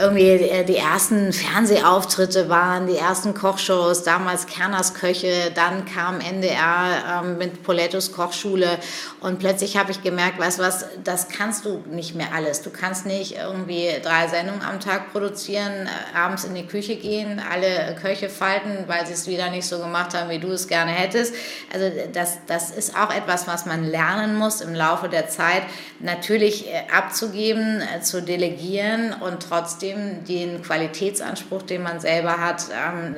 irgendwie 0.00 0.30
äh, 0.30 0.64
die 0.64 0.76
ersten 0.76 1.32
Fernsehauftritte 1.32 2.48
waren, 2.48 2.86
die 2.86 2.96
ersten 2.96 3.34
Kochshows, 3.34 4.02
damals 4.02 4.46
Kerners 4.46 4.94
Köche, 4.94 5.50
dann 5.54 5.84
kam 5.84 6.20
NDR 6.20 7.22
ähm, 7.22 7.36
mit 7.36 7.62
Polettos 7.62 8.12
Kochschule 8.12 8.78
und 9.20 9.38
plötzlich 9.38 9.76
habe 9.76 9.90
ich 9.90 10.02
gemerkt, 10.02 10.38
weißt 10.38 10.58
du 10.58 10.62
was, 10.62 10.86
das 11.04 11.28
kannst 11.28 11.66
du 11.66 11.84
nicht 11.90 12.14
mehr 12.14 12.28
alles. 12.34 12.62
Du 12.62 12.70
kannst 12.70 13.04
nicht 13.04 13.36
irgendwie 13.36 13.90
drei 14.02 14.26
Sendungen 14.28 14.62
am 14.62 14.80
Tag 14.80 15.12
produzieren, 15.12 15.86
äh, 15.86 16.16
abends 16.16 16.44
in 16.44 16.54
die 16.54 16.66
Küche 16.66 16.96
gehen, 16.96 17.40
alle 17.50 17.94
Köche 18.00 18.30
falten, 18.30 18.84
weil 18.86 19.06
sie 19.06 19.12
es 19.12 19.26
wieder 19.26 19.50
nicht 19.50 19.66
so 19.66 19.78
gemacht 19.78 20.14
haben, 20.14 20.30
wie 20.30 20.38
du 20.38 20.48
es 20.48 20.66
gerne 20.66 20.92
hättest. 20.92 21.34
Also 21.72 21.90
das, 22.12 22.38
das 22.46 22.70
ist 22.70 22.96
auch 22.96 23.14
etwas, 23.14 23.46
was 23.46 23.66
man 23.66 23.84
lernen 23.84 24.36
muss 24.36 24.62
im 24.62 24.74
Laufe 24.74 25.10
der 25.10 25.28
Zeit, 25.28 25.62
natürlich 25.98 26.68
äh, 26.68 26.84
abzugeben, 26.90 27.82
zu 28.02 28.22
delegieren 28.22 29.12
und 29.12 29.42
trotzdem 29.42 29.89
trotzdem 29.90 30.24
den 30.24 30.62
Qualitätsanspruch, 30.62 31.62
den 31.62 31.82
man 31.82 32.00
selber 32.00 32.38
hat, 32.38 32.66
ähm, 32.70 33.16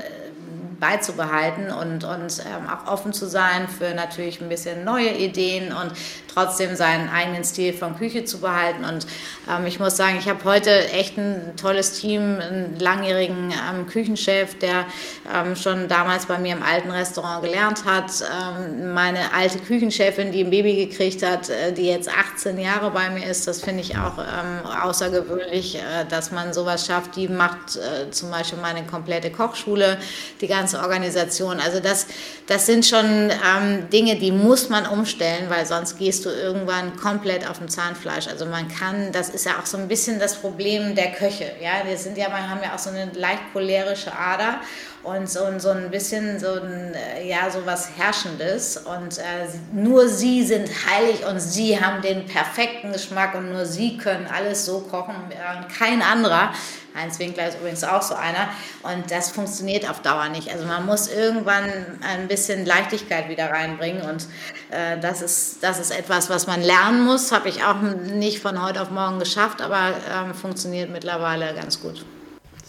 beizubehalten 0.83 1.71
und, 1.71 2.03
und 2.03 2.41
ähm, 2.41 2.69
auch 2.69 2.93
offen 2.93 3.13
zu 3.13 3.27
sein 3.27 3.69
für 3.69 3.95
natürlich 3.95 4.41
ein 4.41 4.49
bisschen 4.49 4.85
neue 4.85 5.11
Ideen 5.11 5.73
und 5.73 5.93
trotzdem 6.35 6.75
seinen 6.75 7.09
eigenen 7.09 7.45
Stil 7.45 7.73
von 7.73 7.97
Küche 7.97 8.25
zu 8.25 8.41
behalten. 8.41 8.85
Und 8.85 9.07
ähm, 9.49 9.67
ich 9.67 9.79
muss 9.79 9.97
sagen, 9.97 10.17
ich 10.19 10.29
habe 10.29 10.43
heute 10.45 10.71
echt 10.91 11.17
ein 11.19 11.55
tolles 11.57 12.01
Team, 12.01 12.39
einen 12.41 12.79
langjährigen 12.81 13.53
ähm, 13.53 13.87
Küchenchef, 13.87 14.59
der 14.59 14.87
ähm, 15.33 15.55
schon 15.57 15.87
damals 15.87 16.27
bei 16.27 16.39
mir 16.39 16.57
im 16.57 16.63
alten 16.63 16.91
Restaurant 16.91 17.45
gelernt 17.45 17.85
hat, 17.85 18.11
ähm, 18.21 18.93
meine 18.93 19.33
alte 19.35 19.59
Küchenchefin, 19.59 20.33
die 20.33 20.45
ein 20.45 20.51
Baby 20.51 20.87
gekriegt 20.87 21.23
hat, 21.23 21.49
äh, 21.49 21.73
die 21.73 21.87
jetzt 21.87 22.09
18 22.09 22.59
Jahre 22.59 22.91
bei 22.91 23.09
mir 23.11 23.27
ist. 23.27 23.47
Das 23.47 23.61
finde 23.61 23.83
ich 23.83 23.97
auch 23.97 24.19
ähm, 24.19 24.67
außergewöhnlich, 24.83 25.77
äh, 25.77 26.05
dass 26.09 26.33
man 26.33 26.53
sowas 26.53 26.87
schafft. 26.87 27.15
Die 27.17 27.29
macht 27.29 27.77
äh, 27.77 28.11
zum 28.11 28.31
Beispiel 28.31 28.59
meine 28.59 28.85
komplette 28.85 29.31
Kochschule, 29.31 29.99
die 30.41 30.49
ganze 30.49 30.72
ganze 30.73 30.81
Organisation. 30.81 31.61
Also 31.61 31.81
das, 31.81 32.07
das 32.47 32.67
sind 32.67 32.87
schon 32.87 33.31
ähm, 33.31 33.89
Dinge, 33.91 34.17
die 34.17 34.33
muss 34.33 34.69
man 34.69 34.87
umstellen, 34.87 35.47
weil 35.49 35.67
sonst 35.67 35.99
gehst 35.99 36.25
du 36.25 36.31
irgendwann 36.31 36.97
komplett 36.97 37.49
auf 37.49 37.59
dem 37.59 37.69
Zahnfleisch. 37.69 38.29
Also 38.29 38.47
man 38.47 38.69
kann, 38.69 39.13
das 39.13 39.29
ist 39.29 39.45
ja 39.45 39.53
auch 39.61 39.67
so 39.67 39.77
ein 39.77 39.89
bisschen 39.89 40.19
das 40.19 40.37
Problem 40.37 40.95
der 40.95 41.13
Köche. 41.13 41.53
Ja, 41.61 41.87
wir 41.87 41.97
sind 41.97 42.17
ja, 42.17 42.29
wir 42.29 42.49
haben 42.49 42.61
ja 42.63 42.75
auch 42.75 42.79
so 42.79 42.91
eine 42.91 43.11
leicht 43.15 43.43
cholerische 43.53 44.13
Ader 44.17 44.61
und 45.03 45.29
so, 45.29 45.41
so 45.59 45.71
ein 45.71 45.91
bisschen 45.91 46.39
so 46.39 46.53
ein, 46.53 46.95
äh, 46.95 47.29
ja, 47.29 47.51
so 47.51 47.67
was 47.67 47.91
Herrschendes 47.97 48.77
und 48.77 49.19
äh, 49.19 49.49
nur 49.73 50.09
sie 50.09 50.45
sind 50.45 50.69
heilig 50.87 51.27
und 51.27 51.41
sie 51.41 51.81
haben 51.81 52.03
den 52.03 52.27
perfekten 52.27 52.93
Geschmack 52.93 53.35
und 53.35 53.53
nur 53.53 53.67
sie 53.67 53.97
können 53.97 54.29
alles 54.33 54.65
so 54.65 54.81
kochen 54.81 55.15
und 55.17 55.69
kein 55.77 56.03
anderer. 56.03 56.53
Heinz 56.95 57.19
Winkler 57.19 57.49
ist 57.49 57.59
übrigens 57.59 57.85
auch 57.85 58.03
so 58.03 58.15
einer 58.15 58.49
und 58.83 59.11
das 59.11 59.31
funktioniert 59.31 59.89
auf 59.89 60.03
Dauer 60.03 60.29
nicht. 60.29 60.53
Also 60.53 60.67
man 60.67 60.87
muss 60.87 61.09
irgendwann 61.09 61.65
ein 62.03 62.29
bisschen 62.29 62.65
Leichtigkeit 62.65 63.29
wieder 63.29 63.51
reinbringen 63.51 64.03
und 64.03 64.27
äh, 64.71 65.01
das, 65.01 65.21
ist, 65.23 65.63
das 65.63 65.81
ist 65.81 65.91
etwas, 65.91 66.31
was 66.31 66.47
man 66.47 66.63
lernen 66.63 67.05
muss. 67.05 67.33
Habe 67.33 67.49
ich 67.49 67.65
auch 67.65 67.81
nicht 67.81 68.41
von 68.41 68.63
heute 68.63 68.81
auf 68.81 68.91
morgen 68.91 69.19
geschafft, 69.19 69.63
aber 69.63 69.89
äh, 69.89 70.35
funktioniert 70.35 70.91
mittlerweile 70.91 71.55
ganz 71.55 71.81
gut. 71.81 72.05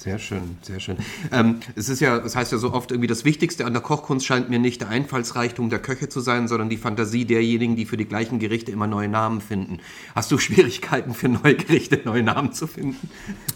Sehr 0.04 0.20
schön, 0.20 0.58
sehr 0.62 0.82
schön. 0.82 0.98
Ähm, 1.32 1.62
es 1.78 1.88
ist 1.88 2.02
ja, 2.02 2.20
das 2.20 2.36
heißt 2.36 2.52
ja 2.52 2.58
so 2.58 2.74
oft 2.74 2.92
irgendwie, 2.92 3.08
das 3.08 3.24
Wichtigste 3.24 3.64
an 3.64 3.72
der 3.72 3.82
Kochkunst 3.82 4.26
scheint 4.26 4.50
mir 4.50 4.60
nicht 4.60 4.82
der 4.82 4.90
Einfallsreichtum 4.90 5.70
der 5.70 5.80
Köche 5.80 6.10
zu 6.10 6.20
sein, 6.20 6.50
sondern 6.50 6.68
die 6.68 6.76
Fantasie 6.76 7.24
derjenigen, 7.24 7.78
die 7.78 7.86
für 7.86 7.96
die 7.96 8.04
gleichen 8.04 8.38
Gerichte 8.38 8.70
immer 8.70 8.86
neue 8.86 9.08
Namen 9.08 9.40
finden. 9.40 9.80
Hast 10.14 10.30
du 10.30 10.38
Schwierigkeiten 10.40 11.14
für 11.14 11.30
neue 11.30 11.56
Gerichte, 11.56 12.02
neue 12.04 12.22
Namen 12.22 12.52
zu 12.52 12.68
finden? 12.68 13.10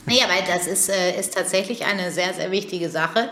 Ja, 0.05 0.23
weil 0.29 0.45
das 0.47 0.67
ist, 0.67 0.87
äh, 0.87 1.19
ist 1.19 1.33
tatsächlich 1.33 1.83
eine 1.83 2.11
sehr, 2.13 2.33
sehr 2.33 2.49
wichtige 2.49 2.89
Sache 2.89 3.29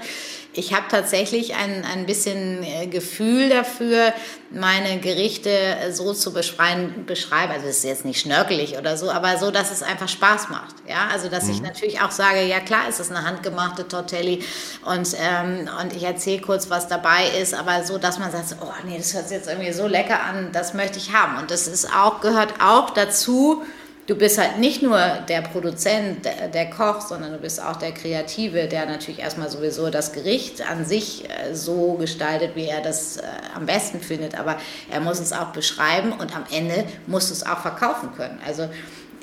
ich 0.57 0.73
habe 0.73 0.85
tatsächlich 0.89 1.55
ein, 1.55 1.83
ein 1.85 2.05
bisschen 2.05 2.63
äh, 2.63 2.87
Gefühl 2.87 3.49
dafür, 3.49 4.13
meine 4.51 4.99
Gerichte 4.99 5.49
so 5.91 6.13
zu 6.13 6.33
beschreiben, 6.33 7.05
beschreiben. 7.05 7.51
Also 7.51 7.67
es 7.67 7.79
ist 7.79 7.83
jetzt 7.83 8.05
nicht 8.05 8.21
schnörkelig 8.21 8.77
oder 8.77 8.95
so, 8.97 9.11
aber 9.11 9.37
so, 9.37 9.51
dass 9.51 9.71
es 9.71 9.83
einfach 9.83 10.07
Spaß 10.07 10.49
macht. 10.49 10.75
Ja, 10.87 11.07
also 11.11 11.29
dass 11.29 11.45
mhm. 11.45 11.51
ich 11.51 11.61
natürlich 11.61 12.01
auch 12.01 12.11
sage, 12.11 12.43
ja 12.43 12.59
klar, 12.59 12.87
ist 12.87 12.99
es 12.99 13.11
eine 13.11 13.23
handgemachte 13.23 13.87
Tortelli 13.87 14.43
und, 14.85 15.15
ähm, 15.19 15.69
und 15.81 15.93
ich 15.93 16.03
erzähle 16.03 16.41
kurz, 16.41 16.69
was 16.69 16.87
dabei 16.87 17.27
ist, 17.41 17.53
aber 17.53 17.83
so, 17.83 17.97
dass 17.97 18.19
man 18.19 18.31
sagt, 18.31 18.55
oh 18.61 18.71
nee, 18.85 18.97
das 18.97 19.13
hört 19.13 19.27
sich 19.27 19.37
jetzt 19.37 19.49
irgendwie 19.49 19.73
so 19.73 19.87
lecker 19.87 20.21
an, 20.21 20.51
das 20.53 20.73
möchte 20.73 20.97
ich 20.97 21.11
haben. 21.13 21.37
Und 21.37 21.51
das 21.51 21.67
ist 21.67 21.93
auch, 21.93 22.21
gehört 22.21 22.53
auch 22.61 22.91
dazu, 22.91 23.63
du 24.07 24.15
bist 24.15 24.37
halt 24.37 24.59
nicht 24.59 24.81
nur 24.81 24.99
der 25.27 25.41
Produzent, 25.41 26.25
der, 26.25 26.69
Koch, 26.69 27.01
sondern 27.01 27.33
du 27.33 27.37
bist 27.39 27.61
auch 27.61 27.75
der 27.75 27.91
Kreative, 27.91 28.67
der 28.67 28.85
natürlich 28.85 29.19
erstmal 29.19 29.49
sowieso 29.49 29.89
das 29.89 30.13
Gericht 30.13 30.67
an 30.69 30.85
sich 30.85 31.29
äh, 31.29 31.53
so 31.53 31.93
gestaltet, 31.93 32.51
wie 32.55 32.65
er 32.65 32.81
das 32.81 33.17
äh, 33.17 33.23
am 33.55 33.65
besten 33.65 33.99
findet. 33.99 34.37
Aber 34.39 34.57
er 34.91 34.99
muss 34.99 35.19
es 35.19 35.33
auch 35.33 35.47
beschreiben 35.47 36.11
und 36.11 36.35
am 36.35 36.43
Ende 36.51 36.85
musst 37.07 37.29
du 37.29 37.33
es 37.33 37.45
auch 37.45 37.59
verkaufen 37.59 38.09
können. 38.15 38.39
Also 38.45 38.69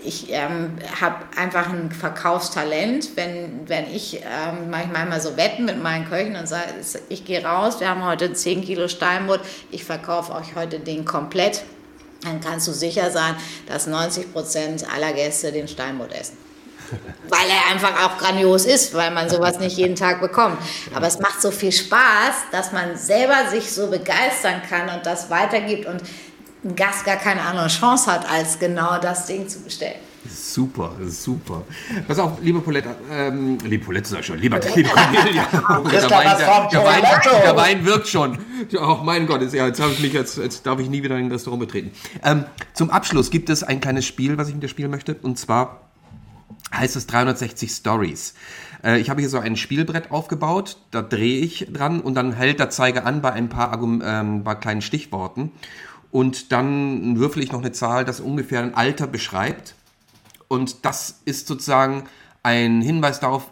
ich 0.05 0.33
ähm, 0.33 0.79
habe 1.01 1.17
einfach 1.37 1.69
ein 1.69 1.93
Verkaufstalent, 1.93 3.11
wenn, 3.17 3.69
wenn 3.69 3.89
ich 3.93 4.17
ähm, 4.17 4.69
manchmal 4.69 5.07
mal 5.07 5.21
so 5.21 5.37
wetten 5.37 5.65
mit 5.65 5.81
meinen 5.81 6.09
Köchen 6.09 6.35
und 6.35 6.49
sage, 6.49 6.71
ich 7.09 7.25
gehe 7.25 7.45
raus, 7.45 7.79
wir 7.79 7.89
haben 7.89 8.05
heute 8.05 8.33
10 8.33 8.65
Kilo 8.65 8.89
Steinbutt, 8.89 9.41
ich 9.71 9.85
verkaufe 9.85 10.33
euch 10.33 10.57
heute 10.57 10.81
den 10.81 11.05
komplett 11.05 11.63
dann 12.23 12.41
kannst 12.41 12.69
du 12.69 12.73
sicher 12.73 13.11
sein, 13.11 13.35
dass 13.67 13.87
90 13.87 14.33
Prozent 14.33 14.85
aller 14.93 15.13
Gäste 15.13 15.53
den 15.53 15.69
Steinbutt 15.69 16.13
essen. 16.13 16.37
weil 17.29 17.49
er 17.49 17.73
einfach 17.73 18.05
auch 18.05 18.19
grandios 18.19 18.67
ist, 18.67 18.95
weil 18.95 19.11
man 19.11 19.29
sowas 19.29 19.59
nicht 19.59 19.77
jeden 19.77 19.97
Tag 19.97 20.21
bekommt. 20.21 20.59
Aber 20.95 21.07
es 21.07 21.19
macht 21.19 21.41
so 21.41 21.51
viel 21.51 21.73
Spaß, 21.73 22.35
dass 22.51 22.73
man 22.73 22.97
selber 22.97 23.49
sich 23.51 23.73
so 23.73 23.89
begeistern 23.89 24.63
kann 24.69 24.89
und 24.95 25.07
das 25.07 25.31
weitergibt 25.31 25.87
und 25.87 26.03
ein 26.65 26.77
Gast 26.77 27.05
gar 27.05 27.17
keine 27.17 27.43
andere 27.43 27.69
Chance 27.69 28.11
hat, 28.11 28.31
als 28.31 28.59
genau 28.59 28.99
das 28.99 29.27
Ding 29.27 29.49
zu 29.49 29.61
bestellen. 29.61 29.97
Super, 30.29 30.93
super. 31.09 31.65
Pass 32.07 32.19
auf, 32.19 32.39
liebe 32.43 32.61
Paulette, 32.61 32.95
ähm, 33.11 33.59
liebe 33.65 33.85
Paulette 33.85 34.09
sag 34.09 34.21
ich 34.21 34.27
schon, 34.27 34.39
lieber 34.39 34.61
liebe 34.75 34.89
Cornelia. 34.89 35.47
der, 35.51 36.11
Wein, 36.11 36.39
der, 36.39 36.69
der, 36.71 36.85
Wein, 36.85 37.03
der 37.45 37.57
Wein 37.57 37.85
wirkt 37.85 38.09
schon. 38.09 38.39
Ach 38.79 39.03
mein 39.03 39.27
Gott, 39.27 39.43
jetzt, 39.43 39.55
ja, 39.55 39.67
jetzt, 39.67 39.81
ich 39.81 40.01
mich, 40.01 40.13
jetzt, 40.13 40.39
jetzt 40.39 40.65
darf 40.67 40.79
ich 40.79 40.89
nie 40.89 41.03
wieder 41.03 41.19
in 41.19 41.27
ein 41.27 41.33
Restaurant 41.33 41.61
betreten. 41.61 41.91
Ähm, 42.23 42.45
zum 42.73 42.91
Abschluss 42.91 43.31
gibt 43.31 43.51
es 43.51 43.63
ein 43.63 43.81
kleines 43.81 44.07
Spiel, 44.07 44.39
was 44.39 44.49
ich 44.49 44.55
mit 44.55 44.63
dir 44.63 44.69
spielen 44.69 44.91
möchte, 44.91 45.15
und 45.15 45.39
zwar 45.39 45.81
heißt 46.73 46.97
es 46.97 47.07
360 47.07 47.71
Stories. 47.71 48.35
Äh, 48.85 49.01
ich 49.01 49.11
habe 49.11 49.21
hier 49.21 49.31
so 49.31 49.39
ein 49.39 49.57
Spielbrett 49.57 50.11
aufgebaut, 50.11 50.79
da 50.91 51.03
drehe 51.03 51.41
ich 51.41 51.69
dran 51.73 52.01
und 52.01 52.15
dann 52.15 52.33
hält 52.33 52.61
der 52.61 52.71
Zeiger 52.71 53.07
an 53.07 53.23
bei 53.23 53.33
ein 53.33 53.49
paar, 53.49 53.81
ähm, 53.83 54.45
bei 54.45 54.55
kleinen 54.55 54.83
Stichworten. 54.83 55.53
Und 56.11 56.53
dann 56.53 57.19
würfel 57.19 57.43
ich 57.43 57.53
noch 57.53 57.61
eine 57.61 57.73
Zahl, 57.73 58.05
das 58.05 58.21
ungefähr 58.21 58.61
ein 58.61 58.75
Alter 58.75 59.07
beschreibt. 59.07 59.75
Und 60.53 60.85
das 60.85 61.23
ist 61.25 61.47
sozusagen 61.47 62.05
ein 62.43 62.83
Hinweis 62.83 63.21
darauf, 63.21 63.51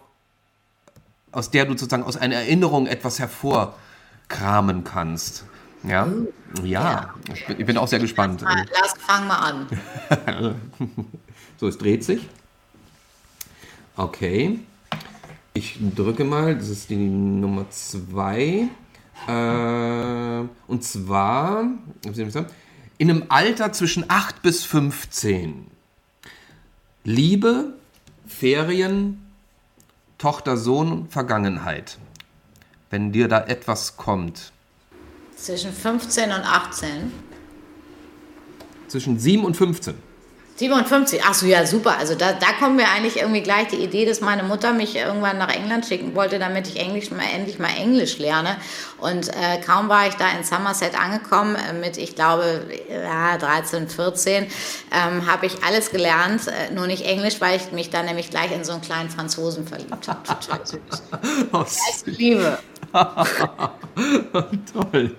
aus 1.32 1.50
der 1.50 1.64
du 1.64 1.70
sozusagen 1.70 2.02
aus 2.02 2.18
einer 2.18 2.34
Erinnerung 2.34 2.86
etwas 2.86 3.18
hervorkramen 3.18 4.84
kannst. 4.84 5.46
Ja, 5.82 6.06
ja, 6.62 6.64
ja. 6.64 7.14
Ich, 7.32 7.46
bin, 7.46 7.58
ich, 7.58 7.64
bin, 7.64 7.78
auch 7.78 7.88
sehr 7.88 8.00
gespannt. 8.00 8.44
Lass 8.44 8.92
fang 8.98 9.26
mal 9.26 9.38
an. 9.38 9.66
so, 11.56 11.68
es 11.68 11.78
dreht 11.78 12.04
sich. 12.04 12.28
Okay. 13.96 14.58
Ich 15.54 15.78
drücke 15.96 16.24
mal, 16.24 16.54
das 16.54 16.68
ist 16.68 16.90
die 16.90 16.96
Nummer 16.96 17.64
2. 17.70 18.68
Äh, 19.26 20.48
und 20.66 20.84
zwar, 20.84 21.64
in 22.98 23.10
einem 23.10 23.24
Alter 23.30 23.72
zwischen 23.72 24.04
8 24.06 24.42
bis 24.42 24.66
15 24.66 25.79
Liebe, 27.04 27.74
Ferien, 28.26 29.26
Tochter, 30.18 30.56
Sohn, 30.56 31.08
Vergangenheit. 31.08 31.98
Wenn 32.90 33.12
dir 33.12 33.28
da 33.28 33.40
etwas 33.46 33.96
kommt. 33.96 34.52
Zwischen 35.36 35.72
15 35.72 36.24
und 36.24 36.42
18. 36.42 37.12
Zwischen 38.88 39.18
7 39.18 39.44
und 39.44 39.56
15. 39.56 39.94
57, 40.60 41.22
ach 41.24 41.32
so, 41.32 41.46
ja, 41.46 41.64
super. 41.64 41.96
Also 41.96 42.14
da, 42.14 42.34
da 42.34 42.52
kommt 42.58 42.76
mir 42.76 42.86
eigentlich 42.90 43.16
irgendwie 43.16 43.40
gleich 43.40 43.68
die 43.68 43.82
Idee, 43.82 44.04
dass 44.04 44.20
meine 44.20 44.42
Mutter 44.42 44.74
mich 44.74 44.94
irgendwann 44.94 45.38
nach 45.38 45.48
England 45.48 45.86
schicken 45.86 46.14
wollte, 46.14 46.38
damit 46.38 46.68
ich 46.68 46.76
Englisch 46.76 47.10
mal, 47.10 47.24
endlich 47.34 47.58
mal 47.58 47.70
Englisch 47.78 48.18
lerne. 48.18 48.58
Und 48.98 49.28
äh, 49.28 49.58
kaum 49.64 49.88
war 49.88 50.06
ich 50.06 50.16
da 50.16 50.30
in 50.36 50.44
Somerset 50.44 51.00
angekommen, 51.00 51.56
äh, 51.56 51.72
mit, 51.72 51.96
ich 51.96 52.14
glaube, 52.14 52.66
ja, 52.90 53.38
13, 53.38 53.88
14, 53.88 54.48
ähm, 54.92 55.26
habe 55.26 55.46
ich 55.46 55.64
alles 55.64 55.90
gelernt, 55.92 56.42
äh, 56.48 56.70
nur 56.74 56.86
nicht 56.86 57.06
Englisch, 57.06 57.40
weil 57.40 57.56
ich 57.56 57.72
mich 57.72 57.88
dann 57.88 58.04
nämlich 58.04 58.28
gleich 58.28 58.52
in 58.52 58.62
so 58.62 58.72
einen 58.72 58.82
kleinen 58.82 59.08
Franzosen 59.08 59.66
verliebt 59.66 60.08
habe. 60.08 60.20
Total 60.24 60.60
süß. 60.66 60.80
Oh, 61.52 61.64
Liebe. 62.04 62.58
Toll. 64.72 65.16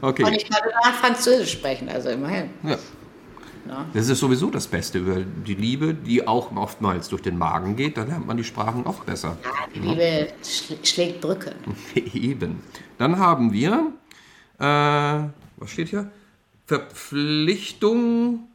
Okay. 0.00 0.24
Und 0.24 0.32
ich 0.32 0.48
konnte 0.48 0.70
danach 0.70 0.98
Französisch 1.00 1.52
sprechen, 1.52 1.88
also 1.88 2.10
immerhin. 2.10 2.50
Ja. 2.62 2.76
Ja. 3.66 3.86
Das 3.94 4.08
ist 4.08 4.18
sowieso 4.18 4.50
das 4.50 4.66
Beste 4.66 4.98
über 4.98 5.20
die 5.20 5.54
Liebe, 5.54 5.94
die 5.94 6.26
auch 6.26 6.54
oftmals 6.54 7.08
durch 7.08 7.22
den 7.22 7.38
Magen 7.38 7.76
geht. 7.76 7.96
Dann 7.96 8.08
lernt 8.08 8.26
man 8.26 8.36
die 8.36 8.44
Sprachen 8.44 8.86
auch 8.86 9.04
besser. 9.04 9.38
Ja, 9.42 9.50
die 9.74 9.78
Liebe 9.80 10.02
ja. 10.02 10.76
schlägt 10.82 11.20
Brücke. 11.20 11.54
Eben. 12.14 12.60
Dann 12.98 13.18
haben 13.18 13.52
wir, 13.52 13.92
äh, 14.58 15.28
was 15.56 15.70
steht 15.70 15.88
hier? 15.88 16.10
Verpflichtung, 16.66 18.48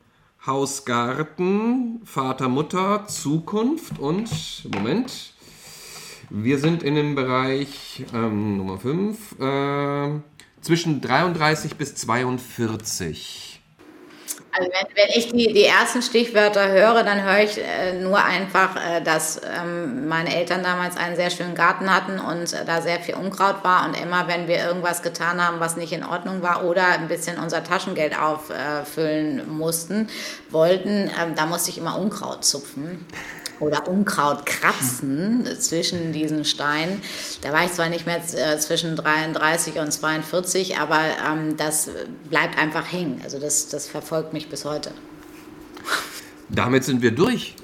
Hausgarten, 0.46 2.02
Vater, 2.06 2.48
Mutter, 2.48 3.06
Zukunft 3.08 4.00
und, 4.00 4.30
Moment, 4.74 5.34
wir 6.30 6.60
sind 6.60 6.84
in 6.84 6.96
dem 6.96 7.16
Bereich 7.16 8.06
ähm, 8.14 8.58
Nummer 8.58 8.78
5, 8.78 9.40
äh, 9.40 10.20
zwischen 10.62 11.02
33 11.02 11.76
bis 11.76 11.96
42. 11.96 13.49
Also 14.60 14.72
wenn, 14.72 14.96
wenn 14.96 15.10
ich 15.16 15.32
die, 15.32 15.54
die 15.54 15.66
ersten 15.66 16.02
Stichwörter 16.02 16.70
höre, 16.70 17.04
dann 17.04 17.24
höre 17.24 17.44
ich 17.44 17.58
äh, 17.58 17.94
nur 17.94 18.24
einfach, 18.24 18.76
äh, 18.76 19.02
dass 19.02 19.40
ähm, 19.58 20.08
meine 20.08 20.36
Eltern 20.36 20.64
damals 20.64 20.98
einen 20.98 21.16
sehr 21.16 21.30
schönen 21.30 21.56
Garten 21.56 21.94
hatten 21.94 22.20
und 22.20 22.52
äh, 22.54 22.66
da 22.66 22.82
sehr 22.82 23.00
viel 23.00 23.16
Unkraut 23.16 23.64
war. 23.64 23.86
Und 23.88 24.00
immer, 24.00 24.28
wenn 24.28 24.48
wir 24.48 24.58
irgendwas 24.58 25.02
getan 25.02 25.46
haben, 25.46 25.60
was 25.60 25.78
nicht 25.78 25.94
in 25.94 26.04
Ordnung 26.04 26.42
war 26.42 26.66
oder 26.66 26.88
ein 26.88 27.08
bisschen 27.08 27.38
unser 27.38 27.64
Taschengeld 27.64 28.14
auffüllen 28.20 29.50
mussten, 29.50 30.10
wollten, 30.50 31.10
ähm, 31.22 31.36
da 31.36 31.46
musste 31.46 31.70
ich 31.70 31.78
immer 31.78 31.98
Unkraut 31.98 32.44
zupfen 32.44 33.06
oder 33.60 33.88
Unkraut 33.88 34.46
kratzen 34.46 35.48
zwischen 35.60 36.14
diesen 36.14 36.46
Steinen. 36.46 37.02
Da 37.42 37.52
war 37.52 37.66
ich 37.66 37.74
zwar 37.74 37.90
nicht 37.90 38.06
mehr 38.06 38.18
äh, 38.18 38.58
zwischen 38.60 38.96
33 38.96 39.80
und 39.80 39.92
42, 39.92 40.78
aber 40.78 41.00
ähm, 41.28 41.58
das 41.58 41.90
bleibt 42.30 42.58
einfach 42.58 42.92
hängen. 42.92 43.22
Also 43.24 43.40
das, 43.40 43.70
das 43.70 43.88
verfolgt 43.88 44.34
mich 44.34 44.50
bis 44.50 44.66
heute. 44.66 44.92
Damit 46.50 46.84
sind 46.84 47.02
wir 47.02 47.12
durch. 47.12 47.56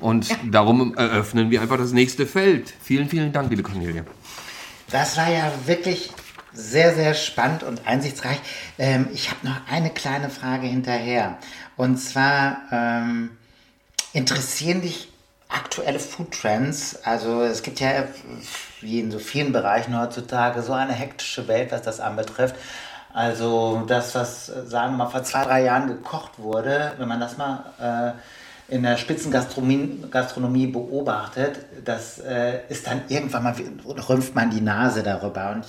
Und 0.00 0.28
ja. 0.28 0.36
darum 0.50 0.94
eröffnen 0.96 1.50
wir 1.50 1.60
einfach 1.60 1.76
das 1.76 1.92
nächste 1.92 2.26
Feld. 2.26 2.72
Vielen, 2.80 3.08
vielen 3.08 3.32
Dank, 3.32 3.50
liebe 3.50 3.62
Cornelia. 3.62 4.04
Das 4.90 5.16
war 5.16 5.30
ja 5.30 5.52
wirklich 5.66 6.10
sehr, 6.52 6.94
sehr 6.94 7.14
spannend 7.14 7.62
und 7.62 7.86
einsichtsreich. 7.86 8.38
Ähm, 8.78 9.08
ich 9.12 9.30
habe 9.30 9.46
noch 9.46 9.56
eine 9.70 9.90
kleine 9.90 10.30
Frage 10.30 10.66
hinterher. 10.66 11.38
Und 11.76 11.98
zwar 11.98 12.62
ähm, 12.72 13.30
interessieren 14.12 14.82
dich 14.82 15.08
aktuelle 15.58 15.98
Food 15.98 16.32
Trends. 16.32 16.98
Also 17.04 17.42
es 17.42 17.62
gibt 17.62 17.80
ja 17.80 18.04
wie 18.80 19.00
in 19.00 19.10
so 19.10 19.18
vielen 19.18 19.52
Bereichen 19.52 19.98
heutzutage 19.98 20.62
so 20.62 20.72
eine 20.72 20.92
hektische 20.92 21.48
Welt, 21.48 21.72
was 21.72 21.82
das 21.82 22.00
anbetrifft. 22.00 22.54
Also 23.12 23.84
das, 23.86 24.14
was 24.14 24.46
sagen 24.46 24.92
wir 24.92 25.04
mal 25.04 25.10
vor 25.10 25.24
zwei, 25.24 25.44
drei 25.44 25.64
Jahren 25.64 25.88
gekocht 25.88 26.38
wurde, 26.38 26.92
wenn 26.98 27.08
man 27.08 27.20
das 27.20 27.36
mal 27.36 28.14
äh, 28.68 28.74
in 28.74 28.82
der 28.82 28.96
Spitzengastronomie 28.98 30.04
Gastronomie 30.10 30.66
beobachtet, 30.66 31.64
das 31.84 32.18
äh, 32.18 32.60
ist 32.68 32.86
dann 32.86 33.02
irgendwann 33.08 33.42
mal, 33.42 33.54
rümpft 34.08 34.34
man 34.34 34.50
die 34.50 34.60
Nase 34.60 35.02
darüber. 35.02 35.52
Und 35.52 35.64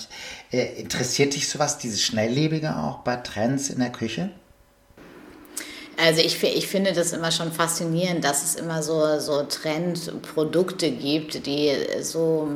äh, 0.52 0.80
interessiert 0.80 1.34
dich 1.34 1.50
sowas, 1.50 1.78
dieses 1.78 2.04
Schnelllebige 2.04 2.76
auch 2.76 3.00
bei 3.00 3.16
Trends 3.16 3.70
in 3.70 3.80
der 3.80 3.92
Küche? 3.92 4.32
Also 6.02 6.22
ich, 6.22 6.41
ich 6.41 6.68
finde 6.68 6.93
das 6.93 7.12
immer 7.12 7.30
schon 7.30 7.52
faszinierend, 7.52 8.24
dass 8.24 8.45
es 8.45 8.56
immer 8.56 8.82
so, 8.82 9.20
so 9.20 9.43
Trendprodukte 9.43 10.91
gibt, 10.91 11.45
die 11.45 11.74
so 12.02 12.50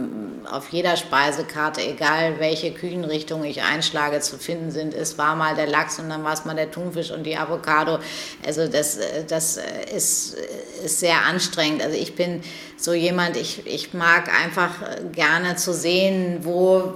auf 0.50 0.70
jeder 0.70 0.96
Speisekarte, 0.96 1.82
egal 1.82 2.40
welche 2.40 2.72
Küchenrichtung 2.72 3.44
ich 3.44 3.62
einschlage, 3.62 4.22
zu 4.22 4.38
finden 4.38 4.72
sind. 4.72 4.94
Es 4.94 5.18
war 5.18 5.36
mal 5.36 5.56
der 5.56 5.68
Lachs 5.68 6.00
und 6.00 6.08
dann 6.08 6.24
war 6.24 6.32
es 6.32 6.46
mal 6.46 6.56
der 6.56 6.72
Thunfisch 6.72 7.12
und 7.12 7.26
die 7.26 7.36
Avocado. 7.36 8.00
Also 8.46 8.66
das, 8.70 8.98
das 9.28 9.60
ist, 9.94 10.38
ist 10.86 11.02
sehr 11.02 11.26
anstrengend. 11.26 11.84
Also 11.84 11.98
ich 11.98 12.16
bin 12.16 12.42
so 12.78 12.94
jemand, 12.94 13.36
ich, 13.36 13.68
ich 13.68 13.94
mag 13.94 14.30
einfach 14.42 14.72
gerne 15.12 15.58
zu 15.58 15.74
sehen, 15.74 16.40
wo 16.44 16.94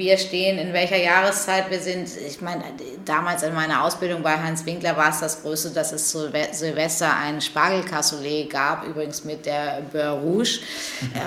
wir 0.00 0.16
stehen, 0.16 0.58
in 0.58 0.72
welcher 0.72 0.96
Jahreszeit 0.96 1.70
wir 1.70 1.78
sind. 1.78 2.08
Ich 2.26 2.40
meine, 2.40 2.64
damals 3.04 3.42
in 3.42 3.54
meiner 3.54 3.84
Ausbildung 3.84 4.22
bei 4.22 4.32
Heinz 4.32 4.64
Winkler 4.64 4.96
war 4.96 5.10
es 5.10 5.20
das 5.20 5.42
Größte, 5.42 5.70
dass 5.70 5.92
es 5.92 6.08
zu 6.08 6.32
Silvester 6.52 7.14
ein 7.14 7.40
Spargelcassoulet 7.40 8.48
gab, 8.48 8.86
übrigens 8.86 9.24
mit 9.24 9.44
der 9.46 9.82
Beurre 9.92 10.20
Rouge. 10.20 10.60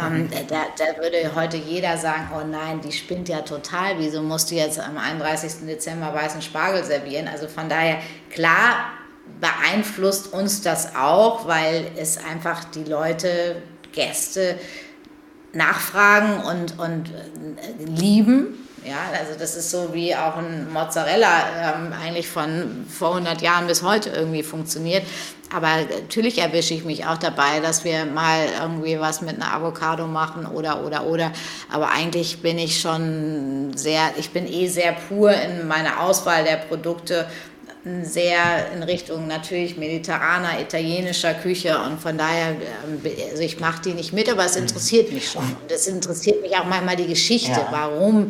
Ähm, 0.04 0.30
da, 0.48 0.64
da, 0.78 1.02
würde 1.02 1.36
heute 1.36 1.58
jeder 1.58 1.98
sagen, 1.98 2.30
oh 2.36 2.46
nein, 2.46 2.82
die 2.82 2.92
spinnt 2.92 3.30
ja 3.30 3.42
total, 3.42 4.00
wieso 4.00 4.22
musst 4.22 4.50
du 4.50 4.56
jetzt 4.56 4.80
am 4.80 4.98
31. 4.98 5.68
Dezember 5.68 6.14
weißen 6.14 6.42
Spargel 6.42 6.84
servieren? 6.84 7.28
Also 7.28 7.48
von 7.48 7.70
daher, 7.70 8.00
klar 8.32 8.92
beeinflusst 9.40 10.34
uns 10.34 10.62
das 10.62 10.96
auch, 10.96 11.48
weil 11.48 11.92
es 11.98 12.18
einfach 12.18 12.64
die 12.66 12.84
Leute, 12.84 13.62
Gäste, 13.92 14.58
nachfragen 15.54 16.44
und, 16.44 16.80
und 16.80 17.10
äh, 17.10 17.84
lieben. 17.86 18.63
Ja, 18.86 19.18
also 19.18 19.38
das 19.38 19.56
ist 19.56 19.72
so 19.72 19.94
wie 19.94 20.16
auch 20.16 20.38
ein 20.38 20.72
Mozzarella 20.72 21.76
ähm, 21.76 21.94
eigentlich 21.94 22.28
von 22.28 22.86
vor 22.90 23.16
100 23.16 23.42
Jahren 23.42 23.68
bis 23.68 23.82
heute 23.82 24.10
irgendwie 24.10 24.44
funktioniert. 24.44 25.04
Aber 25.54 25.68
natürlich 26.02 26.40
erwische 26.40 26.74
ich 26.74 26.84
mich 26.84 27.06
auch 27.06 27.18
dabei, 27.18 27.60
dass 27.62 27.84
wir 27.84 28.06
mal 28.06 28.48
irgendwie 28.60 29.00
was 29.00 29.22
mit 29.22 29.36
einer 29.36 29.54
Avocado 29.54 30.08
machen 30.08 30.46
oder, 30.46 30.84
oder, 30.84 31.06
oder. 31.06 31.32
Aber 31.72 31.92
eigentlich 31.92 32.42
bin 32.42 32.58
ich 32.58 32.82
schon 32.82 33.72
sehr, 33.76 34.14
ich 34.18 34.32
bin 34.32 34.52
eh 34.52 34.68
sehr 34.68 34.94
pur 34.94 35.32
in 35.32 35.68
meiner 35.68 36.02
Auswahl 36.02 36.44
der 36.44 36.58
Produkte 36.58 37.28
sehr 38.04 38.72
in 38.74 38.82
Richtung 38.82 39.28
natürlich 39.28 39.76
mediterraner, 39.76 40.60
italienischer 40.62 41.34
Küche 41.34 41.78
und 41.80 42.00
von 42.00 42.18
daher, 42.18 42.52
ähm, 42.52 43.02
also 43.30 43.44
ich 43.44 43.60
mache 43.60 43.82
die 43.82 43.94
nicht 43.94 44.14
mit, 44.14 44.32
aber 44.32 44.46
es 44.46 44.56
interessiert 44.56 45.12
mich 45.12 45.30
schon. 45.30 45.44
Und 45.44 45.70
es 45.70 45.88
interessiert 45.88 46.42
mich 46.42 46.56
auch 46.56 46.66
manchmal 46.66 46.96
die 46.96 47.08
Geschichte, 47.08 47.52
ja. 47.52 47.68
warum 47.72 48.30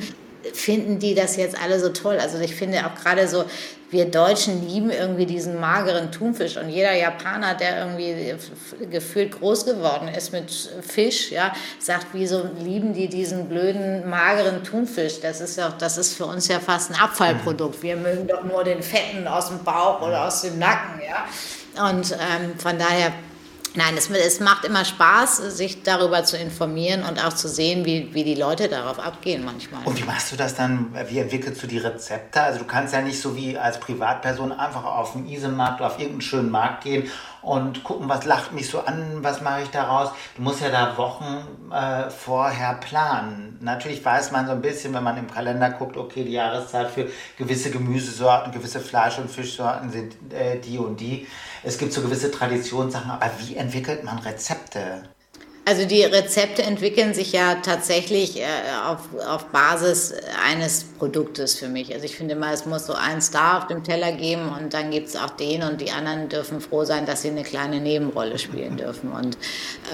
finden 0.54 1.00
die 1.00 1.16
das 1.16 1.38
jetzt 1.38 1.60
alle 1.62 1.80
so 1.80 1.90
toll? 1.90 2.18
Also 2.20 2.40
ich 2.40 2.56
finde 2.56 2.86
auch 2.86 2.96
gerade 2.96 3.28
so, 3.28 3.46
wir 3.94 4.06
Deutschen 4.06 4.68
lieben 4.68 4.90
irgendwie 4.90 5.26
diesen 5.26 5.60
mageren 5.60 6.12
Thunfisch 6.12 6.58
und 6.58 6.70
jeder 6.70 6.94
Japaner, 6.94 7.54
der 7.54 7.86
irgendwie 7.86 8.36
gefühlt 8.90 9.40
groß 9.40 9.66
geworden 9.66 10.08
ist 10.08 10.34
mit 10.34 10.52
Fisch, 10.82 11.32
ja, 11.32 11.54
sagt, 11.80 12.08
wieso 12.14 12.50
lieben 12.60 12.94
die 12.94 13.08
diesen 13.08 13.48
blöden 13.48 14.10
mageren 14.10 14.64
Thunfisch? 14.64 15.22
Das 15.22 15.40
ist 15.42 15.58
ja, 15.58 15.74
das 15.78 15.98
ist 15.98 16.16
für 16.16 16.26
uns 16.26 16.48
ja 16.48 16.60
fast 16.60 16.92
ein 16.92 17.00
Abfallprodukt. 17.00 17.84
Wir 17.84 17.96
mögen 17.96 18.28
doch 18.28 18.44
nur 18.44 18.64
den 18.64 18.82
Fetten 18.82 19.28
aus 19.28 19.50
dem 19.50 19.64
Bauch 19.64 20.02
oder 20.02 20.28
aus 20.28 20.42
dem 20.42 20.58
Nacken, 20.58 21.00
ja. 21.08 21.90
Und 21.90 22.12
ähm, 22.14 22.58
von 22.58 22.78
daher 22.78 23.14
Nein, 23.76 23.96
es, 23.98 24.10
es, 24.10 24.40
macht 24.40 24.66
immer 24.66 24.86
Spaß, 24.86 25.38
sich 25.38 25.82
darüber 25.82 26.24
zu 26.24 26.38
informieren 26.38 27.04
und 27.04 27.24
auch 27.24 27.34
zu 27.34 27.48
sehen, 27.48 27.86
wie, 27.86 28.14
wie 28.14 28.24
die 28.24 28.36
Leute 28.36 28.70
darauf 28.70 29.00
abgehen 29.00 29.44
manchmal. 29.44 29.84
Und 29.86 30.00
wie 30.00 30.04
machst 30.04 30.32
du 30.32 30.36
das 30.36 30.56
dann? 30.56 30.96
Wie 31.10 31.18
entwickelst 31.18 31.64
du 31.64 31.68
die 31.68 31.80
Rezepte? 31.80 32.42
Also 32.42 32.60
du 32.60 32.66
kannst 32.66 32.94
ja 32.94 33.02
nicht 33.02 33.20
so 33.20 33.36
wie 33.36 33.58
als 33.58 33.80
Privatperson 33.80 34.52
einfach 34.52 34.84
auf 34.84 35.14
den 35.14 35.28
Isemarkt 35.28 35.82
oder 35.82 35.88
auf 35.88 35.98
irgendeinen 35.98 36.22
schönen 36.22 36.52
Markt 36.52 36.84
gehen 36.84 37.10
und 37.44 37.84
gucken, 37.84 38.10
was 38.10 38.26
lacht 38.26 38.54
mich 38.54 38.70
so 38.70 38.80
an, 38.80 39.20
was 39.22 39.42
mache 39.42 39.64
ich 39.64 39.70
daraus. 39.70 40.12
Du 40.36 40.42
musst 40.42 40.62
ja 40.62 40.70
da 40.70 40.98
Wochen 40.98 41.72
äh, 41.72 42.10
vorher 42.10 42.76
planen. 42.76 43.58
Natürlich 43.62 44.04
weiß 44.04 44.32
man 44.32 44.48
so 44.48 44.54
ein 44.54 44.62
bisschen, 44.62 44.94
wenn 44.94 45.04
man 45.04 45.18
im 45.18 45.30
Kalender 45.30 45.70
guckt, 45.72 45.98
okay, 45.98 46.24
die 46.24 46.32
Jahreszeit 46.32 46.90
für 46.90 47.10
gewisse 47.38 47.70
Gemüsesorten, 47.70 48.52
gewisse 48.52 48.80
Fleisch- 48.80 49.20
und 49.20 49.30
Fischsorten 49.30 49.92
sind 49.92 50.16
äh, 50.34 50.60
die 50.60 50.78
und 50.78 51.00
die. 51.00 51.28
Es 51.64 51.78
gibt 51.78 51.94
so 51.94 52.02
gewisse 52.02 52.32
Traditionssachen, 52.32 53.12
aber 53.12 53.30
wie 53.40 53.56
entwickelt 53.56 54.04
man 54.04 54.20
Rezepte? 54.20 55.04
Also 55.66 55.86
die 55.86 56.04
Rezepte 56.04 56.62
entwickeln 56.62 57.14
sich 57.14 57.32
ja 57.32 57.56
tatsächlich 57.56 58.42
äh, 58.42 58.46
auf, 58.86 59.00
auf 59.26 59.46
Basis 59.46 60.14
eines 60.46 60.84
Produktes 60.84 61.56
für 61.56 61.70
mich. 61.70 61.94
Also 61.94 62.04
ich 62.06 62.18
finde 62.18 62.36
mal, 62.36 62.54
es 62.54 62.66
muss 62.66 62.86
so 62.86 62.94
einen 62.94 63.22
Star 63.22 63.60
auf 63.60 63.68
dem 63.68 63.82
Teller 63.82 64.12
geben 64.12 64.50
und 64.50 64.74
dann 64.74 64.92
gibt 64.92 65.08
es 65.08 65.16
auch 65.16 65.30
den 65.30 65.64
und 65.64 65.80
die 65.80 65.92
anderen 65.92 66.28
dürfen 66.28 66.60
froh 66.60 66.84
sein, 66.84 67.06
dass 67.06 67.22
sie 67.22 67.30
eine 67.30 67.44
kleine 67.44 67.80
Nebenrolle 67.80 68.40
spielen 68.40 68.76
dürfen. 68.84 69.14
Und 69.14 69.38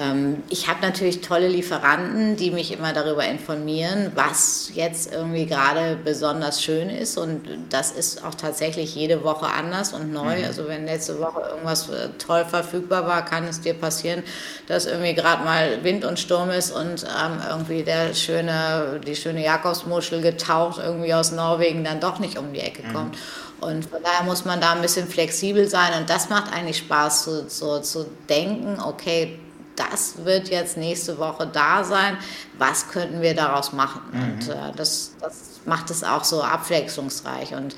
ähm, 0.02 0.42
ich 0.48 0.66
habe 0.66 0.80
natürlich 0.82 1.20
tolle 1.20 1.46
Lieferanten, 1.46 2.34
die 2.34 2.50
mich 2.50 2.72
immer 2.72 2.92
darüber 2.92 3.24
informieren, 3.24 4.10
was 4.16 4.72
jetzt 4.74 5.12
irgendwie 5.12 5.46
gerade 5.46 5.96
besonders 6.02 6.64
schön 6.64 6.90
ist. 6.90 7.16
Und 7.16 7.42
das 7.68 7.92
ist 7.92 8.24
auch 8.24 8.34
tatsächlich 8.34 8.96
jede 8.96 9.22
Woche 9.22 9.46
anders 9.46 9.92
und 9.92 10.12
neu. 10.12 10.38
Mhm. 10.38 10.44
Also 10.46 10.66
wenn 10.66 10.86
letzte 10.86 11.20
Woche 11.20 11.42
irgendwas 11.48 11.88
äh, 11.90 12.08
toll 12.18 12.44
verfügbar 12.44 13.06
war, 13.06 13.24
kann 13.24 13.44
es 13.44 13.60
dir 13.60 13.74
passieren, 13.74 14.24
dass 14.66 14.86
irgendwie 14.86 15.14
gerade 15.14 15.44
mal 15.44 15.59
mal 15.60 15.84
Wind 15.84 16.04
und 16.04 16.18
Sturm 16.18 16.50
ist 16.50 16.70
und 16.70 17.04
ähm, 17.04 17.40
irgendwie 17.48 17.82
der 17.82 18.14
schöne, 18.14 19.00
die 19.06 19.16
schöne 19.16 19.44
Jakobsmuschel 19.44 20.20
getaucht 20.20 20.80
irgendwie 20.82 21.14
aus 21.14 21.32
Norwegen 21.32 21.84
dann 21.84 22.00
doch 22.00 22.18
nicht 22.18 22.38
um 22.38 22.52
die 22.52 22.60
Ecke 22.60 22.82
mhm. 22.86 22.92
kommt. 22.92 23.18
Und 23.60 23.84
von 23.84 24.02
daher 24.02 24.24
muss 24.24 24.44
man 24.44 24.60
da 24.60 24.72
ein 24.72 24.80
bisschen 24.80 25.06
flexibel 25.06 25.68
sein 25.68 25.92
und 26.00 26.08
das 26.08 26.30
macht 26.30 26.52
eigentlich 26.52 26.78
Spaß, 26.78 27.24
so, 27.24 27.48
so 27.48 27.80
zu 27.80 28.06
denken, 28.28 28.80
okay, 28.80 29.38
das 29.76 30.24
wird 30.24 30.48
jetzt 30.48 30.76
nächste 30.76 31.18
Woche 31.18 31.46
da 31.46 31.84
sein, 31.84 32.16
was 32.58 32.88
könnten 32.88 33.20
wir 33.20 33.34
daraus 33.34 33.72
machen? 33.72 34.00
Mhm. 34.12 34.22
Und 34.22 34.48
äh, 34.48 34.72
das, 34.76 35.12
das 35.20 35.60
macht 35.66 35.90
es 35.90 36.04
auch 36.04 36.24
so 36.24 36.42
abwechslungsreich. 36.42 37.54
Und 37.54 37.74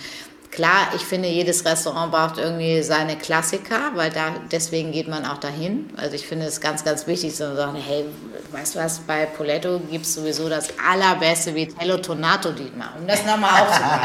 Klar, 0.53 0.89
ich 0.95 1.01
finde, 1.01 1.29
jedes 1.29 1.65
Restaurant 1.65 2.13
braucht 2.13 2.37
irgendwie 2.37 2.83
seine 2.83 3.17
Klassiker, 3.17 3.93
weil 3.95 4.11
da, 4.11 4.35
deswegen 4.51 4.93
geht 4.93 5.09
man 5.09 5.25
auch 5.25 5.39
dahin. 5.39 5.89
Also 5.97 6.15
ich 6.15 6.27
finde 6.27 6.45
es 6.45 6.61
ganz, 6.61 6.85
ganz 6.85 7.07
wichtig, 7.07 7.35
zu 7.35 7.57
sagen, 7.57 7.75
hey, 7.75 8.05
weißt 8.51 8.75
du 8.75 8.81
was, 8.81 8.99
bei 8.99 9.25
Poletto 9.25 9.81
gibt 9.91 10.05
es 10.05 10.13
sowieso 10.13 10.51
das 10.51 10.69
allerbeste 10.87 11.55
Vitello 11.55 11.97
Tonato, 11.97 12.53
Dietmar. 12.53 12.93
Um 13.01 13.07
das 13.07 13.25
nochmal 13.25 13.63
aufzubauen. 13.63 14.01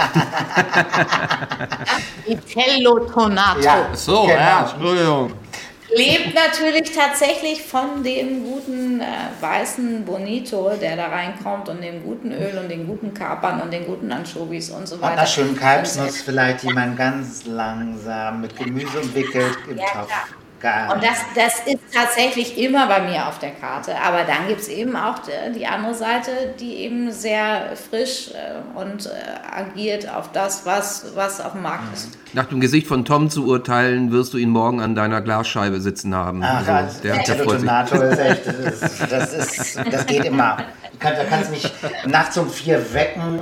Vitello 2.26 3.00
Tonato. 3.14 3.60
Ja, 3.60 3.89
so, 3.93 4.22
genau. 4.22 4.34
ja, 4.34 4.70
Entschuldigung 4.72 5.47
lebt 5.90 6.36
natürlich 6.36 6.92
tatsächlich 6.92 7.62
von 7.62 8.04
dem 8.04 8.44
guten 8.44 9.02
äh, 9.02 9.06
weißen 9.40 10.06
Bonito, 10.06 10.72
der 10.82 10.96
da 10.96 11.08
reinkommt 11.08 11.70
und 11.70 11.82
dem 11.82 12.04
guten 12.04 12.32
Öl 12.32 12.58
und 12.58 12.70
den 12.70 12.88
guten 12.88 13.14
Kapern 13.14 13.62
und 13.62 13.72
den 13.72 13.86
guten 13.86 14.12
Anchovies 14.12 14.70
und 14.70 14.88
so 14.88 15.00
weiter. 15.00 15.12
Und 15.12 15.18
das 15.18 15.34
schönen 15.34 15.56
Kalbsnuss 15.56 16.22
vielleicht, 16.22 16.64
die 16.64 16.74
man 16.74 16.96
ganz 16.96 17.46
langsam 17.46 18.42
mit 18.42 18.56
Gemüse 18.58 19.00
umwickelt 19.00 19.58
im 19.70 19.78
ja, 19.78 19.86
Topf. 19.94 20.08
Klar. 20.08 20.28
Gar 20.60 20.93
und 20.93 21.03
das, 21.03 21.18
das 21.36 21.60
ist 21.72 21.93
tatsächlich 21.93 22.58
immer 22.58 22.88
bei 22.88 23.01
mir 23.01 23.28
auf 23.28 23.38
der 23.38 23.51
Karte. 23.51 23.93
Aber 23.99 24.24
dann 24.24 24.47
gibt 24.47 24.62
es 24.62 24.68
eben 24.68 24.95
auch 24.95 25.20
die, 25.20 25.60
die, 25.60 25.68
andere 25.68 25.93
Seite, 25.93 26.32
die 26.60 26.78
eben 26.78 27.12
sehr 27.12 27.76
frisch 27.89 28.32
äh, 28.32 28.80
und 28.80 29.05
äh, 29.05 29.10
agiert 29.55 30.10
auf 30.10 30.32
das, 30.32 30.66
was, 30.66 31.16
was 31.16 31.41
auf 31.41 31.51
dem 31.51 31.62
Markt 31.62 31.93
ist. 31.93 32.18
Nach 32.34 32.45
dem 32.45 32.60
Gesicht 32.60 32.88
von 32.88 33.05
Tom 33.05 33.30
zu 33.30 33.45
urteilen, 33.45 34.12
wirst 34.12 34.34
du 34.34 34.38
ihn 34.38 34.49
morgen 34.49 34.82
an 34.82 34.95
deiner 34.95 35.22
Glasscheibe 35.22 35.80
sitzen 35.80 36.16
haben. 36.16 36.41
Ach, 36.43 36.68
also, 36.68 37.01
der, 37.03 37.18
der, 37.18 37.36
der 37.36 37.45
Tonato 37.45 38.01
ist 38.01 38.20
echt, 38.20 38.47
das, 38.47 38.82
ist, 38.82 39.12
das, 39.12 39.34
ist, 39.34 39.80
das 39.91 40.05
geht 40.08 40.26
immer. 40.26 40.58
Du 40.91 40.97
kannst, 40.99 41.22
du 41.22 41.26
kannst 41.28 41.51
mich 41.51 41.72
nachts 42.08 42.38
um 42.38 42.49
vier 42.49 42.93
wecken. 42.93 43.39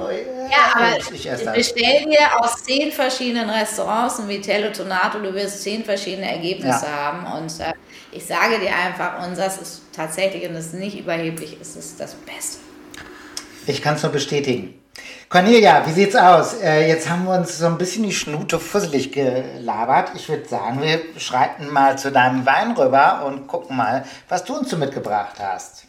Ja, 0.50 0.74
aber 0.76 1.54
bestell 1.54 2.06
dir 2.06 2.40
aus 2.40 2.64
zehn 2.64 2.92
verschiedenen 2.92 3.50
Restaurants 3.50 4.20
ein 4.20 4.28
Vitello 4.28 4.72
Tonato, 4.72 5.20
du 5.20 5.34
wirst 5.34 5.64
zehn 5.64 5.84
verschiedene 5.84 6.32
Ergebnisse 6.32 6.86
ja. 6.86 6.92
haben. 6.92 7.26
Und 7.26 7.60
äh, 7.60 7.74
ich 8.12 8.26
sage 8.26 8.60
dir 8.60 8.74
einfach, 8.76 9.14
das 9.36 9.58
ist 9.58 9.82
tatsächlich, 9.94 10.48
und 10.48 10.56
das 10.56 10.68
ist 10.68 10.76
nicht 10.76 10.98
überheblich, 10.98 11.60
ist 11.60 11.76
es 11.76 11.98
das 11.98 12.14
Beste. 12.14 12.60
Ich 13.68 13.82
kann 13.82 13.96
es 13.96 14.04
nur 14.04 14.12
bestätigen. 14.12 14.80
Cornelia, 15.28 15.86
wie 15.88 15.92
sieht's 15.92 16.16
aus? 16.16 16.54
Äh, 16.62 16.88
jetzt 16.88 17.10
haben 17.10 17.26
wir 17.26 17.34
uns 17.34 17.58
so 17.58 17.66
ein 17.66 17.78
bisschen 17.78 18.04
die 18.04 18.14
Schnute 18.14 18.60
fusselig 18.60 19.12
gelabert. 19.12 20.12
Ich 20.16 20.30
würde 20.30 20.48
sagen, 20.48 20.82
wir 20.82 21.02
schreiten 21.18 21.68
mal 21.72 21.98
zu 21.98 22.12
deinem 22.12 22.46
Wein 22.46 22.72
rüber 22.72 23.24
und 23.26 23.48
gucken 23.48 23.76
mal, 23.76 24.06
was 24.30 24.44
du 24.44 24.56
uns 24.56 24.70
so 24.70 24.78
mitgebracht 24.78 25.36
hast. 25.40 25.85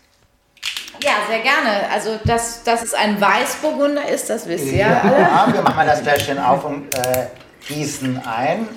Ja, 1.02 1.12
sehr 1.28 1.40
gerne. 1.40 1.90
Also, 1.92 2.18
dass, 2.24 2.62
dass 2.64 2.82
es 2.82 2.94
ein 2.94 3.20
Weißburgunder 3.20 4.08
ist, 4.08 4.30
das 4.30 4.48
wisst 4.48 4.66
ihr 4.66 4.78
ja 4.78 5.00
alle. 5.00 5.20
Ja, 5.20 5.48
wir 5.52 5.62
machen 5.62 5.76
mal 5.76 5.86
das 5.86 6.00
Fläschchen 6.00 6.38
auf 6.38 6.64
und 6.64 6.94
äh, 6.94 7.26
gießen 7.68 8.22
ein. 8.24 8.68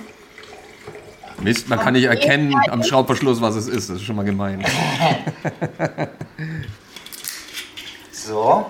Mist, 1.41 1.70
man 1.70 1.80
kann 1.80 1.93
nicht 1.93 2.05
erkennen 2.05 2.53
am 2.70 2.84
Schraubverschluss, 2.84 3.41
was 3.41 3.55
es 3.55 3.68
ist. 3.68 3.89
Das 3.89 3.97
ist 3.97 4.03
schon 4.03 4.18
mal 4.18 4.26
gemein. 4.26 4.62
so. 8.12 8.66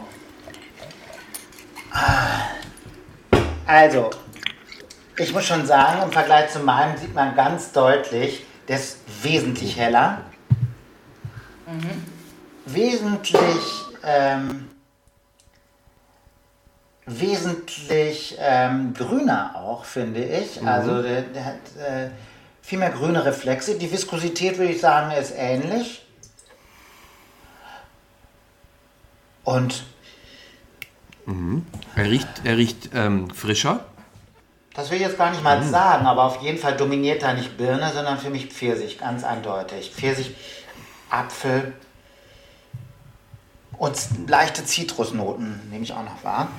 Also, 3.66 4.12
ich 5.18 5.34
muss 5.34 5.46
schon 5.46 5.66
sagen, 5.66 6.04
im 6.04 6.12
Vergleich 6.12 6.52
zu 6.52 6.60
meinem 6.60 6.96
sieht 6.98 7.16
man 7.16 7.36
ganz 7.36 7.72
deutlich, 7.72 8.46
der 8.68 8.78
ist 8.78 9.00
wesentlich 9.24 9.76
heller. 9.78 10.22
Mhm. 11.68 12.09
Wesentlich, 12.74 13.64
ähm, 14.04 14.70
wesentlich 17.06 18.38
ähm, 18.40 18.94
grüner 18.94 19.56
auch, 19.56 19.86
finde 19.86 20.24
ich. 20.24 20.62
Mhm. 20.62 20.68
Also 20.68 21.02
der, 21.02 21.22
der 21.24 21.46
hat 21.46 21.56
äh, 21.78 22.10
viel 22.62 22.80
mehr 22.80 22.92
grüne 22.92 23.26
Reflexe. 23.26 23.78
Die 23.78 23.92
Viskosität, 23.92 24.58
würde 24.58 24.74
ich 24.74 24.82
sagen, 24.82 25.12
ist 25.12 25.34
ähnlich. 25.36 26.06
Und 29.44 29.84
mhm. 31.26 31.66
er 31.96 32.06
riecht, 32.06 32.28
er 32.44 32.58
riecht 32.58 32.90
ähm, 32.94 33.30
frischer. 33.32 33.86
Das 34.76 34.92
will 34.92 34.98
ich 34.98 35.04
jetzt 35.04 35.18
gar 35.18 35.32
nicht 35.32 35.44
mal 35.44 35.60
mhm. 35.60 35.72
sagen, 35.72 36.06
aber 36.06 36.24
auf 36.24 36.42
jeden 36.42 36.60
Fall 36.60 36.78
dominiert 36.78 37.24
da 37.24 37.34
nicht 37.34 37.58
Birne, 37.58 37.92
sondern 37.92 38.20
für 38.20 38.30
mich 38.30 38.48
Pfirsich, 38.48 39.00
ganz 39.00 39.24
eindeutig. 39.24 39.92
Pfirsich, 39.92 40.36
Apfel 41.10 41.74
und 43.80 43.98
leichte 44.28 44.64
Zitrusnoten 44.64 45.60
nehme 45.72 45.84
ich 45.84 45.94
auch 45.94 46.04
noch 46.04 46.24
wahr. 46.24 46.50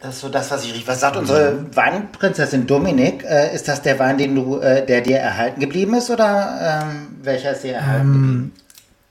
Das 0.00 0.16
ist 0.16 0.20
so 0.20 0.28
das, 0.28 0.50
was 0.50 0.64
ich 0.64 0.74
rieche. 0.74 0.88
Was 0.88 0.98
sagt 0.98 1.16
unsere 1.16 1.64
Weinprinzessin 1.76 2.66
Dominik? 2.66 3.22
Äh, 3.22 3.54
ist 3.54 3.68
das 3.68 3.82
der 3.82 4.00
Wein, 4.00 4.18
den 4.18 4.34
du, 4.34 4.58
äh, 4.58 4.84
der 4.84 5.00
dir 5.00 5.18
erhalten 5.18 5.60
geblieben 5.60 5.94
ist 5.94 6.10
oder 6.10 6.82
ähm, 6.82 7.16
welcher 7.22 7.52
ist 7.52 7.62
dir 7.62 7.74
erhalten 7.74 8.06
ähm, 8.06 8.12
geblieben? 8.16 8.52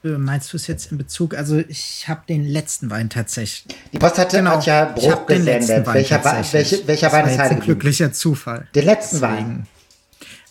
Äh, 0.03 0.17
meinst 0.17 0.51
du 0.51 0.57
es 0.57 0.67
jetzt 0.67 0.91
in 0.91 0.97
Bezug? 0.97 1.33
Also 1.33 1.59
ich 1.59 2.09
habe 2.09 2.23
den 2.27 2.45
letzten 2.45 2.89
Wein 2.89 3.09
tatsächlich. 3.09 3.73
Die 3.93 3.99
Post 3.99 4.17
hatte 4.17 4.37
genau, 4.37 4.57
hat 4.57 4.65
ja 4.65 4.83
Bruch 4.83 5.25
gesendet. 5.27 5.87
Welcher, 5.87 6.21
welche, 6.51 6.85
welcher 6.85 7.11
Wein 7.13 7.27
ist 7.29 7.39
ein 7.39 7.61
glücklicher 7.61 8.11
Zufall. 8.11 8.67
Den 8.75 8.83
letzten 8.85 9.21
Deswegen. 9.21 9.37
Wein. 9.37 9.67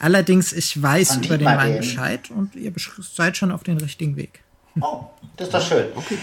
Allerdings, 0.00 0.54
ich 0.54 0.80
weiß 0.82 1.18
über 1.18 1.36
den 1.36 1.46
Wein 1.46 1.76
Bescheid 1.76 2.30
und 2.30 2.56
ihr 2.56 2.72
seid 2.98 3.36
schon 3.36 3.52
auf 3.52 3.62
den 3.62 3.76
richtigen 3.76 4.16
Weg. 4.16 4.40
Oh, 4.80 5.04
das 5.36 5.48
ist 5.48 5.54
doch 5.54 5.62
schön. 5.62 5.88
Okay. 5.94 6.16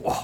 Oh, 0.00 0.16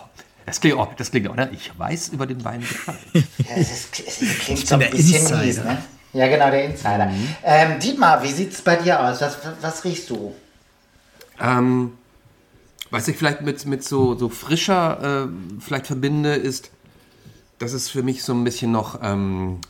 das 0.46 0.60
klingt 0.60 0.76
auch, 0.76 0.92
das 0.94 1.12
klingt 1.12 1.28
auch, 1.28 1.36
ne? 1.36 1.48
Ich 1.52 1.70
weiß 1.78 2.08
über 2.08 2.26
den 2.26 2.44
Wein 2.44 2.60
Bescheid. 2.60 2.96
ja, 3.14 3.22
das, 3.56 3.70
ist, 3.70 4.00
das 4.04 4.38
klingt 4.40 4.66
so 4.66 4.74
ein 4.74 4.90
bisschen 4.90 5.40
mies, 5.40 5.58
ne? 5.58 5.80
Ja, 6.12 6.26
genau, 6.26 6.50
der 6.50 6.64
Insider. 6.64 7.06
Mhm. 7.06 7.28
Ähm, 7.44 7.78
Dietmar, 7.78 8.20
wie 8.24 8.32
sieht 8.32 8.52
es 8.52 8.60
bei 8.60 8.74
dir 8.74 9.00
aus? 9.00 9.20
Was, 9.20 9.38
was 9.60 9.84
riechst 9.84 10.10
du? 10.10 10.34
Ähm, 11.40 11.92
was 12.90 13.06
ich 13.06 13.16
vielleicht 13.16 13.42
mit, 13.42 13.64
mit 13.64 13.84
so, 13.84 14.18
so 14.18 14.28
frischer 14.28 15.28
äh, 15.28 15.60
vielleicht 15.60 15.86
verbinde, 15.86 16.34
ist, 16.34 16.72
dass 17.60 17.74
es 17.74 17.88
für 17.88 18.02
mich 18.02 18.24
so 18.24 18.34
ein 18.34 18.42
bisschen 18.42 18.72
noch 18.72 18.98
ähm, 19.02 19.60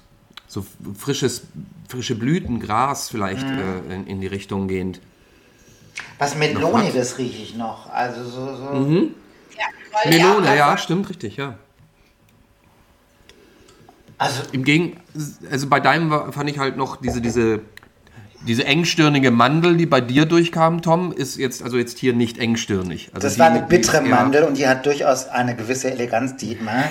so 0.52 0.66
frisches, 0.98 1.44
frische 1.88 2.14
Blüten, 2.14 2.60
Gras 2.60 3.08
vielleicht 3.08 3.46
mhm. 3.46 3.58
äh, 3.88 3.94
in, 3.94 4.06
in, 4.06 4.20
die 4.20 4.26
Richtung 4.26 4.68
gehend. 4.68 5.00
Was 6.18 6.36
Meloniges 6.36 7.16
rieche 7.16 7.42
ich 7.42 7.56
noch. 7.56 7.90
Also 7.90 8.22
so. 8.24 8.56
so 8.56 8.64
mhm. 8.74 9.14
ja, 9.56 10.10
Melone, 10.10 10.54
ja, 10.54 10.76
stimmt, 10.76 11.08
richtig, 11.08 11.38
ja. 11.38 11.56
Also, 14.18 14.42
Im 14.52 14.62
Gegen, 14.62 15.00
also 15.50 15.68
bei 15.68 15.80
deinem 15.80 16.32
fand 16.34 16.50
ich 16.50 16.58
halt 16.58 16.76
noch 16.76 16.96
diese, 16.96 17.22
diese 17.22 17.60
diese 18.46 18.64
engstirnige 18.64 19.30
Mandel, 19.30 19.76
die 19.76 19.86
bei 19.86 20.00
dir 20.00 20.26
durchkam, 20.26 20.82
Tom, 20.82 21.12
ist 21.12 21.36
jetzt 21.36 21.62
also 21.62 21.76
jetzt 21.76 21.98
hier 21.98 22.12
nicht 22.12 22.38
engstirnig. 22.38 23.10
Also 23.14 23.26
das 23.26 23.38
war 23.38 23.46
eine 23.46 23.62
bittere 23.62 24.00
Mandel 24.02 24.44
und 24.44 24.58
die 24.58 24.66
hat 24.66 24.84
durchaus 24.84 25.28
eine 25.28 25.54
gewisse 25.54 25.90
Eleganz, 25.90 26.36
Dietmar. 26.36 26.84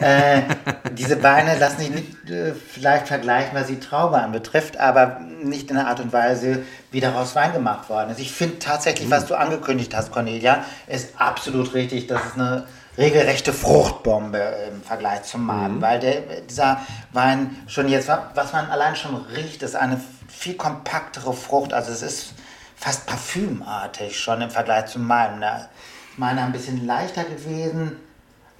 äh, 0.00 0.42
diese 0.98 1.16
Beine 1.16 1.58
lassen 1.58 1.78
sich 1.78 1.90
nicht 1.90 2.30
äh, 2.30 2.52
vielleicht 2.54 3.08
vergleichen, 3.08 3.50
was 3.54 3.68
die 3.68 3.78
Traube 3.78 4.18
anbetrifft, 4.18 4.78
aber 4.78 5.20
nicht 5.42 5.70
in 5.70 5.76
der 5.76 5.86
Art 5.86 6.00
und 6.00 6.12
Weise, 6.12 6.62
wie 6.90 7.00
daraus 7.00 7.36
Wein 7.36 7.52
gemacht 7.52 7.88
worden 7.88 8.10
ist. 8.10 8.20
Ich 8.20 8.32
finde 8.32 8.58
tatsächlich, 8.58 9.10
was 9.10 9.26
du 9.26 9.34
angekündigt 9.34 9.94
hast, 9.94 10.10
Cornelia, 10.10 10.64
ist 10.86 11.10
absolut 11.18 11.74
richtig. 11.74 12.08
Das 12.08 12.24
ist 12.24 12.34
eine 12.34 12.64
regelrechte 12.98 13.52
Fruchtbombe 13.52 14.38
im 14.72 14.82
Vergleich 14.82 15.22
zum 15.22 15.44
Maden, 15.44 15.76
mhm. 15.76 15.82
weil 15.82 16.00
der, 16.00 16.20
dieser 16.48 16.80
Wein 17.12 17.56
schon 17.66 17.88
jetzt, 17.88 18.08
was 18.34 18.52
man 18.52 18.68
allein 18.70 18.96
schon 18.96 19.16
riecht, 19.16 19.62
ist 19.62 19.76
eine 19.76 20.00
viel 20.36 20.54
kompaktere 20.54 21.32
Frucht. 21.32 21.72
Also 21.72 21.92
es 21.92 22.02
ist 22.02 22.34
fast 22.76 23.06
parfümartig 23.06 24.18
schon 24.18 24.42
im 24.42 24.50
Vergleich 24.50 24.86
zu 24.86 24.98
meinem. 24.98 25.40
Ne? 25.40 25.68
Meiner 26.16 26.44
ein 26.44 26.52
bisschen 26.52 26.86
leichter 26.86 27.24
gewesen. 27.24 28.00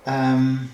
Ähm, 0.06 0.70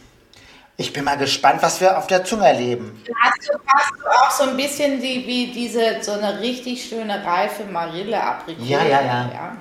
ich 0.77 0.93
bin 0.93 1.05
mal 1.05 1.17
gespannt, 1.17 1.63
was 1.63 1.81
wir 1.81 1.99
auf 1.99 2.07
der 2.07 2.25
Zunge 2.25 2.47
erleben. 2.47 3.03
Hast 3.21 3.49
du, 3.49 3.53
hast 3.67 3.93
du 3.93 4.09
auch 4.09 4.31
so 4.31 4.51
ein 4.51 4.57
bisschen 4.57 5.01
die, 5.01 5.27
wie 5.27 5.53
diese, 5.53 6.03
so 6.03 6.13
eine 6.13 6.41
richtig 6.41 6.89
schöne 6.89 7.25
reife 7.25 7.65
Marille 7.65 8.21
aprikose 8.21 8.69
ja, 8.69 8.83
ja, 8.83 9.01
ja, 9.01 9.31
ja. 9.33 9.57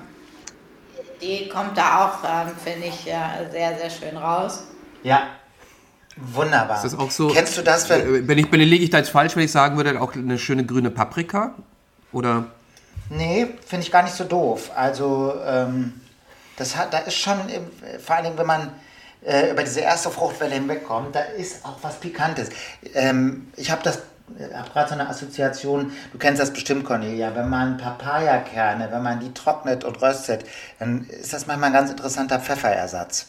Die 1.22 1.48
kommt 1.48 1.78
da 1.78 2.06
auch, 2.06 2.24
ähm, 2.24 2.56
finde 2.56 2.88
ich, 2.88 3.06
ja, 3.06 3.34
sehr, 3.52 3.78
sehr 3.78 3.90
schön 3.90 4.18
raus. 4.18 4.64
Ja, 5.04 5.28
Wunderbar. 6.22 6.78
Ist 6.78 6.94
das 6.94 7.00
auch 7.00 7.12
so? 7.12 7.28
Kennst 7.30 7.58
du 7.58 7.62
das? 7.62 7.90
Wenn, 7.90 8.28
wenn 8.28 8.38
ich, 8.38 8.52
wenn 8.52 8.60
liege 8.60 8.84
ich 8.84 8.90
da 8.90 9.00
jetzt 9.00 9.10
falsch, 9.10 9.36
wenn 9.36 9.44
ich 9.44 9.52
sagen 9.52 9.78
würde, 9.78 10.00
auch 10.00 10.14
eine 10.14 10.38
schöne 10.38 10.66
grüne 10.66 10.92
Paprika? 10.92 11.56
Oder? 12.12 12.46
Nee, 13.10 13.48
finde 13.66 13.86
ich 13.86 13.92
gar 13.92 14.04
nicht 14.04 14.16
so 14.16 14.24
doof. 14.24 14.72
Also, 14.76 15.34
ähm, 15.46 15.94
das 16.58 16.78
hat, 16.78 16.94
da 16.94 17.00
ist 17.00 17.16
schon, 17.16 17.38
vor 18.04 18.16
allem, 18.16 18.38
wenn 18.38 18.46
man 18.46 18.72
äh, 19.26 19.52
über 19.52 19.64
diese 19.64 19.82
erste 19.82 20.10
Fruchtwelle 20.10 20.54
hinwegkommt, 20.54 21.16
da 21.16 21.22
ist 21.22 21.66
auch 21.66 21.78
was 21.82 22.00
Pikantes. 22.00 22.50
Ähm, 22.94 23.48
ich 23.56 23.72
habe 23.72 23.82
das 23.84 24.00
habe 24.54 24.70
gerade 24.70 24.90
so 24.90 24.94
eine 24.96 25.10
Assoziation, 25.10 25.92
du 26.12 26.18
kennst 26.18 26.42
das 26.42 26.52
bestimmt, 26.52 26.86
Cornelia, 26.86 27.36
wenn 27.36 27.50
man 27.50 27.78
Papayakerne, 27.78 28.90
wenn 28.92 29.04
man 29.04 29.20
die 29.20 29.34
trocknet 29.34 29.84
und 29.84 30.02
röstet, 30.02 30.46
dann 30.80 31.06
ist 31.10 31.34
das 31.34 31.48
manchmal 31.48 31.70
ein 31.70 31.74
ganz 31.74 31.92
interessanter 31.92 32.40
Pfefferersatz. 32.40 33.28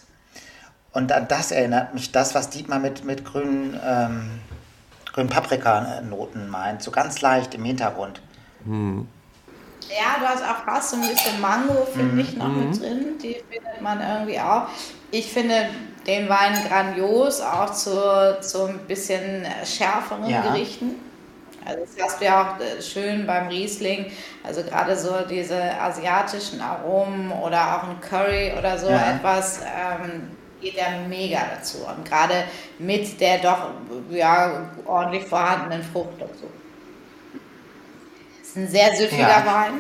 Und 0.93 1.11
an 1.13 1.27
das 1.29 1.51
erinnert 1.51 1.95
mich 1.95 2.13
das, 2.13 2.35
was 2.35 2.51
Dietmar 2.51 2.79
mit, 2.79 3.05
mit 3.05 3.25
grünen, 3.25 3.81
ähm, 3.85 4.41
grünen 5.13 5.29
Paprikanoten 5.29 6.49
meint. 6.49 6.83
So 6.83 6.91
ganz 6.91 7.21
leicht 7.23 7.55
im 7.55 7.65
Hintergrund. 7.65 8.21
Hm. 8.65 9.09
Ja, 9.89 10.21
du 10.21 10.27
hast 10.27 10.43
auch 10.43 10.65
fast 10.65 10.91
so 10.91 10.97
ein 10.97 11.03
bisschen 11.03 11.41
Mango, 11.41 11.87
finde 11.93 12.15
mhm. 12.15 12.21
ich, 12.21 12.37
noch 12.37 12.49
mhm. 12.49 12.71
mit 12.71 12.81
drin. 12.81 13.19
Die 13.23 13.37
findet 13.51 13.81
man 13.81 14.01
irgendwie 14.01 14.39
auch. 14.39 14.69
Ich 15.11 15.33
finde 15.33 15.69
den 16.07 16.29
Wein 16.29 16.55
grandios, 16.69 17.41
auch 17.41 17.73
zu, 17.73 18.39
zu 18.41 18.65
ein 18.67 18.79
bisschen 18.87 19.47
schärferen 19.65 20.29
ja. 20.29 20.43
Gerichten. 20.43 20.95
Also 21.65 21.81
das 21.81 22.05
hast 22.05 22.21
du 22.21 22.25
ja 22.25 22.43
auch 22.43 22.61
äh, 22.61 22.83
schön 22.83 23.27
beim 23.27 23.49
Riesling. 23.49 24.07
Also 24.43 24.63
gerade 24.63 24.97
so 24.97 25.13
diese 25.29 25.79
asiatischen 25.81 26.61
Aromen 26.61 27.31
oder 27.31 27.77
auch 27.77 27.89
ein 27.89 28.01
Curry 28.01 28.53
oder 28.59 28.79
so 28.79 28.89
ja. 28.89 29.15
etwas. 29.15 29.61
Ähm, 29.61 30.31
geht 30.63 30.77
er 30.77 31.07
mega 31.09 31.41
dazu. 31.57 31.79
Und 31.79 32.09
gerade 32.09 32.45
mit 32.79 33.21
der 33.21 33.39
doch 33.39 33.71
ja, 34.11 34.71
ordentlich 34.87 35.25
vorhandenen 35.25 35.83
Frucht 35.83 36.21
dazu. 36.21 36.49
Ist 38.43 38.57
ein 38.57 38.69
sehr 38.69 38.95
süffiger 38.95 39.29
ja. 39.29 39.47
Wein. 39.47 39.73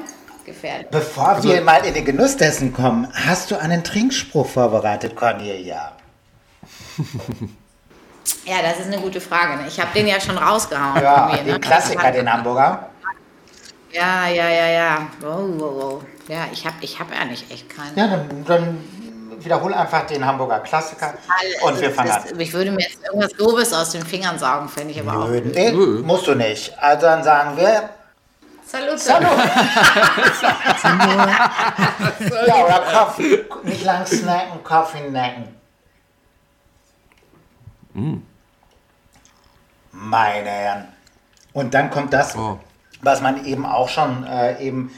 Gefährlich. 0.45 0.89
Bevor 0.91 1.28
also, 1.28 1.49
wir 1.49 1.61
mal 1.61 1.85
in 1.87 1.95
den 1.95 2.05
Genuss 2.05 2.37
dessen 2.37 2.72
kommen, 2.72 3.07
hast 3.14 3.53
du 3.53 3.57
einen 3.57 3.85
Trinkspruch 3.85 4.49
vorbereitet, 4.49 5.14
Cornelia? 5.14 5.93
ja, 8.45 8.57
das 8.61 8.80
ist 8.80 8.87
eine 8.87 8.99
gute 8.99 9.20
Frage. 9.20 9.62
Ne? 9.62 9.68
Ich 9.68 9.78
habe 9.78 9.91
den 9.95 10.09
ja 10.09 10.20
schon 10.20 10.37
rausgehauen. 10.37 11.01
Ja, 11.01 11.30
mir, 11.30 11.45
den 11.45 11.53
ne? 11.53 11.61
Klassiker, 11.61 12.11
den 12.11 12.33
Hamburger. 12.33 12.89
Ja, 13.93 14.26
ja, 14.26 14.49
ja, 14.49 14.66
ja. 14.66 15.07
Wow, 15.20 15.49
wow, 15.59 15.74
wow. 15.74 16.03
Ja, 16.26 16.49
ich 16.53 16.66
habe 16.66 16.76
ich 16.80 16.99
hab 16.99 17.12
eigentlich 17.12 17.49
echt 17.49 17.68
keinen. 17.68 17.97
Ja, 17.97 18.09
dann, 18.09 18.45
dann 18.45 18.85
wiederhole 19.45 19.76
einfach 19.76 20.07
den 20.07 20.24
Hamburger 20.24 20.61
Klassiker 20.61 21.14
und 21.62 21.80
wir 21.80 21.90
fangen 21.90 22.11
an. 22.11 22.40
Ich 22.40 22.53
würde 22.53 22.70
mir 22.70 22.82
jetzt 22.82 23.05
irgendwas 23.05 23.32
Dobes 23.32 23.72
aus 23.72 23.90
den 23.90 24.05
Fingern 24.05 24.38
sagen, 24.38 24.68
finde 24.68 24.93
ich 24.93 25.01
aber 25.01 25.28
Nö, 25.28 25.38
auch. 25.38 25.45
Nee, 25.55 25.72
musst 26.03 26.26
du 26.26 26.34
nicht. 26.34 26.76
Also 26.78 27.07
dann 27.07 27.22
sagen 27.22 27.57
wir. 27.57 27.90
Salut. 28.64 28.99
Salut. 28.99 29.28
ja, 32.47 32.64
oder 32.64 32.80
Kaffee. 32.90 33.45
Nicht 33.64 33.84
lang 33.84 34.07
snacken, 34.07 34.64
Kaffee 34.64 35.11
necken. 35.11 35.55
Mm. 37.93 38.22
Meine 39.93 40.49
Herren. 40.49 40.88
Und 41.53 41.74
dann 41.74 41.90
kommt 41.90 42.12
das, 42.12 42.34
oh. 42.36 42.59
was 43.03 43.20
man 43.20 43.45
eben 43.45 43.66
auch 43.66 43.88
schon 43.88 44.24
äh, 44.26 44.59
eben 44.62 44.90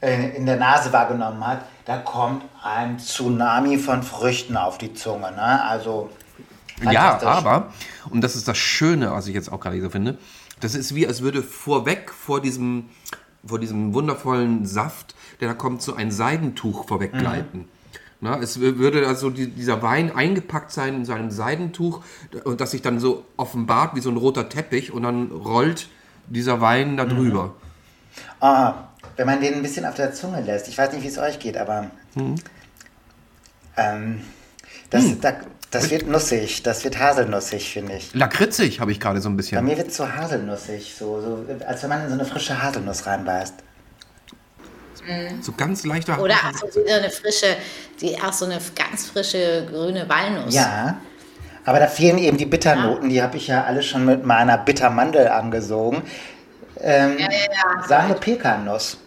in 0.00 0.46
der 0.46 0.56
Nase 0.56 0.92
wahrgenommen 0.92 1.44
hat 1.46 1.62
da 1.88 1.96
kommt 1.96 2.44
ein 2.62 2.98
Tsunami 2.98 3.78
von 3.78 4.02
Früchten 4.02 4.58
auf 4.58 4.76
die 4.76 4.92
Zunge. 4.92 5.32
Ne? 5.32 5.64
Also 5.64 6.10
ja, 6.82 7.18
aber, 7.22 7.72
und 8.10 8.20
das 8.20 8.36
ist 8.36 8.46
das 8.46 8.58
Schöne, 8.58 9.10
was 9.10 9.26
ich 9.26 9.34
jetzt 9.34 9.50
auch 9.50 9.58
gerade 9.58 9.80
so 9.80 9.88
finde, 9.88 10.18
das 10.60 10.74
ist 10.74 10.94
wie, 10.94 11.06
als 11.06 11.22
würde 11.22 11.42
vorweg 11.42 12.12
vor 12.12 12.42
diesem, 12.42 12.90
vor 13.44 13.58
diesem 13.58 13.94
wundervollen 13.94 14.66
Saft, 14.66 15.14
der 15.40 15.48
da 15.48 15.54
kommt, 15.54 15.80
so 15.80 15.94
ein 15.94 16.10
Seidentuch 16.10 16.86
vorweggleiten. 16.86 17.60
Mhm. 17.60 17.68
Na, 18.20 18.38
es 18.38 18.60
würde 18.60 19.06
also 19.06 19.30
die, 19.30 19.48
dieser 19.48 19.80
Wein 19.80 20.14
eingepackt 20.14 20.70
sein 20.70 20.94
in 20.94 21.04
seinem 21.06 21.30
Seidentuch 21.30 22.02
und 22.44 22.60
das 22.60 22.72
sich 22.72 22.82
dann 22.82 23.00
so 23.00 23.24
offenbart 23.38 23.94
wie 23.94 24.00
so 24.00 24.10
ein 24.10 24.16
roter 24.18 24.50
Teppich 24.50 24.92
und 24.92 25.04
dann 25.04 25.30
rollt 25.30 25.88
dieser 26.26 26.60
Wein 26.60 26.98
da 26.98 27.06
drüber. 27.06 27.44
Mhm. 27.44 27.50
Ah, 28.40 28.74
wenn 29.18 29.26
man 29.26 29.40
den 29.40 29.54
ein 29.54 29.62
bisschen 29.62 29.84
auf 29.84 29.96
der 29.96 30.14
Zunge 30.14 30.40
lässt, 30.40 30.68
ich 30.68 30.78
weiß 30.78 30.92
nicht, 30.92 31.02
wie 31.02 31.08
es 31.08 31.18
euch 31.18 31.40
geht, 31.40 31.58
aber 31.58 31.90
mhm. 32.14 32.36
ähm, 33.76 34.22
das, 34.90 35.02
mhm. 35.02 35.20
da, 35.20 35.32
das 35.72 35.90
wird 35.90 36.06
nussig, 36.06 36.62
das 36.62 36.84
wird 36.84 36.98
haselnussig, 36.98 37.68
finde 37.70 37.94
ich. 37.94 38.14
Lakritzig 38.14 38.80
habe 38.80 38.92
ich 38.92 39.00
gerade 39.00 39.20
so 39.20 39.28
ein 39.28 39.36
bisschen. 39.36 39.56
Bei 39.56 39.62
mir 39.62 39.76
wird 39.76 39.88
es 39.88 39.96
so 39.96 40.08
haselnussig, 40.08 40.94
so, 40.96 41.20
so, 41.20 41.44
als 41.66 41.82
wenn 41.82 41.90
man 41.90 42.02
in 42.02 42.08
so 42.08 42.14
eine 42.14 42.24
frische 42.24 42.62
Haselnuss 42.62 43.06
reinbeißt. 43.06 43.54
Mhm. 45.04 45.42
So 45.42 45.52
ganz 45.52 45.84
leichter 45.84 46.20
Oder 46.20 46.34
auch 46.34 46.70
so 46.72 46.80
eine 46.84 47.10
frische, 47.10 47.56
die, 48.00 48.16
auch 48.22 48.32
so 48.32 48.44
eine 48.44 48.58
ganz 48.76 49.06
frische 49.06 49.66
grüne 49.68 50.08
Walnuss. 50.08 50.54
Ja, 50.54 51.00
aber 51.64 51.80
da 51.80 51.88
fehlen 51.88 52.18
eben 52.18 52.36
die 52.36 52.46
Bitternoten, 52.46 53.10
ja. 53.10 53.14
die 53.14 53.22
habe 53.22 53.36
ich 53.36 53.48
ja 53.48 53.64
alle 53.64 53.82
schon 53.82 54.04
mit 54.04 54.24
meiner 54.24 54.58
Bittermandel 54.58 55.26
angesogen. 55.26 56.02
Ähm, 56.80 57.18
ja, 57.18 57.26
ja, 57.26 57.30
ja. 57.30 57.88
Sahne 57.88 58.14
Pekannuss. 58.14 58.98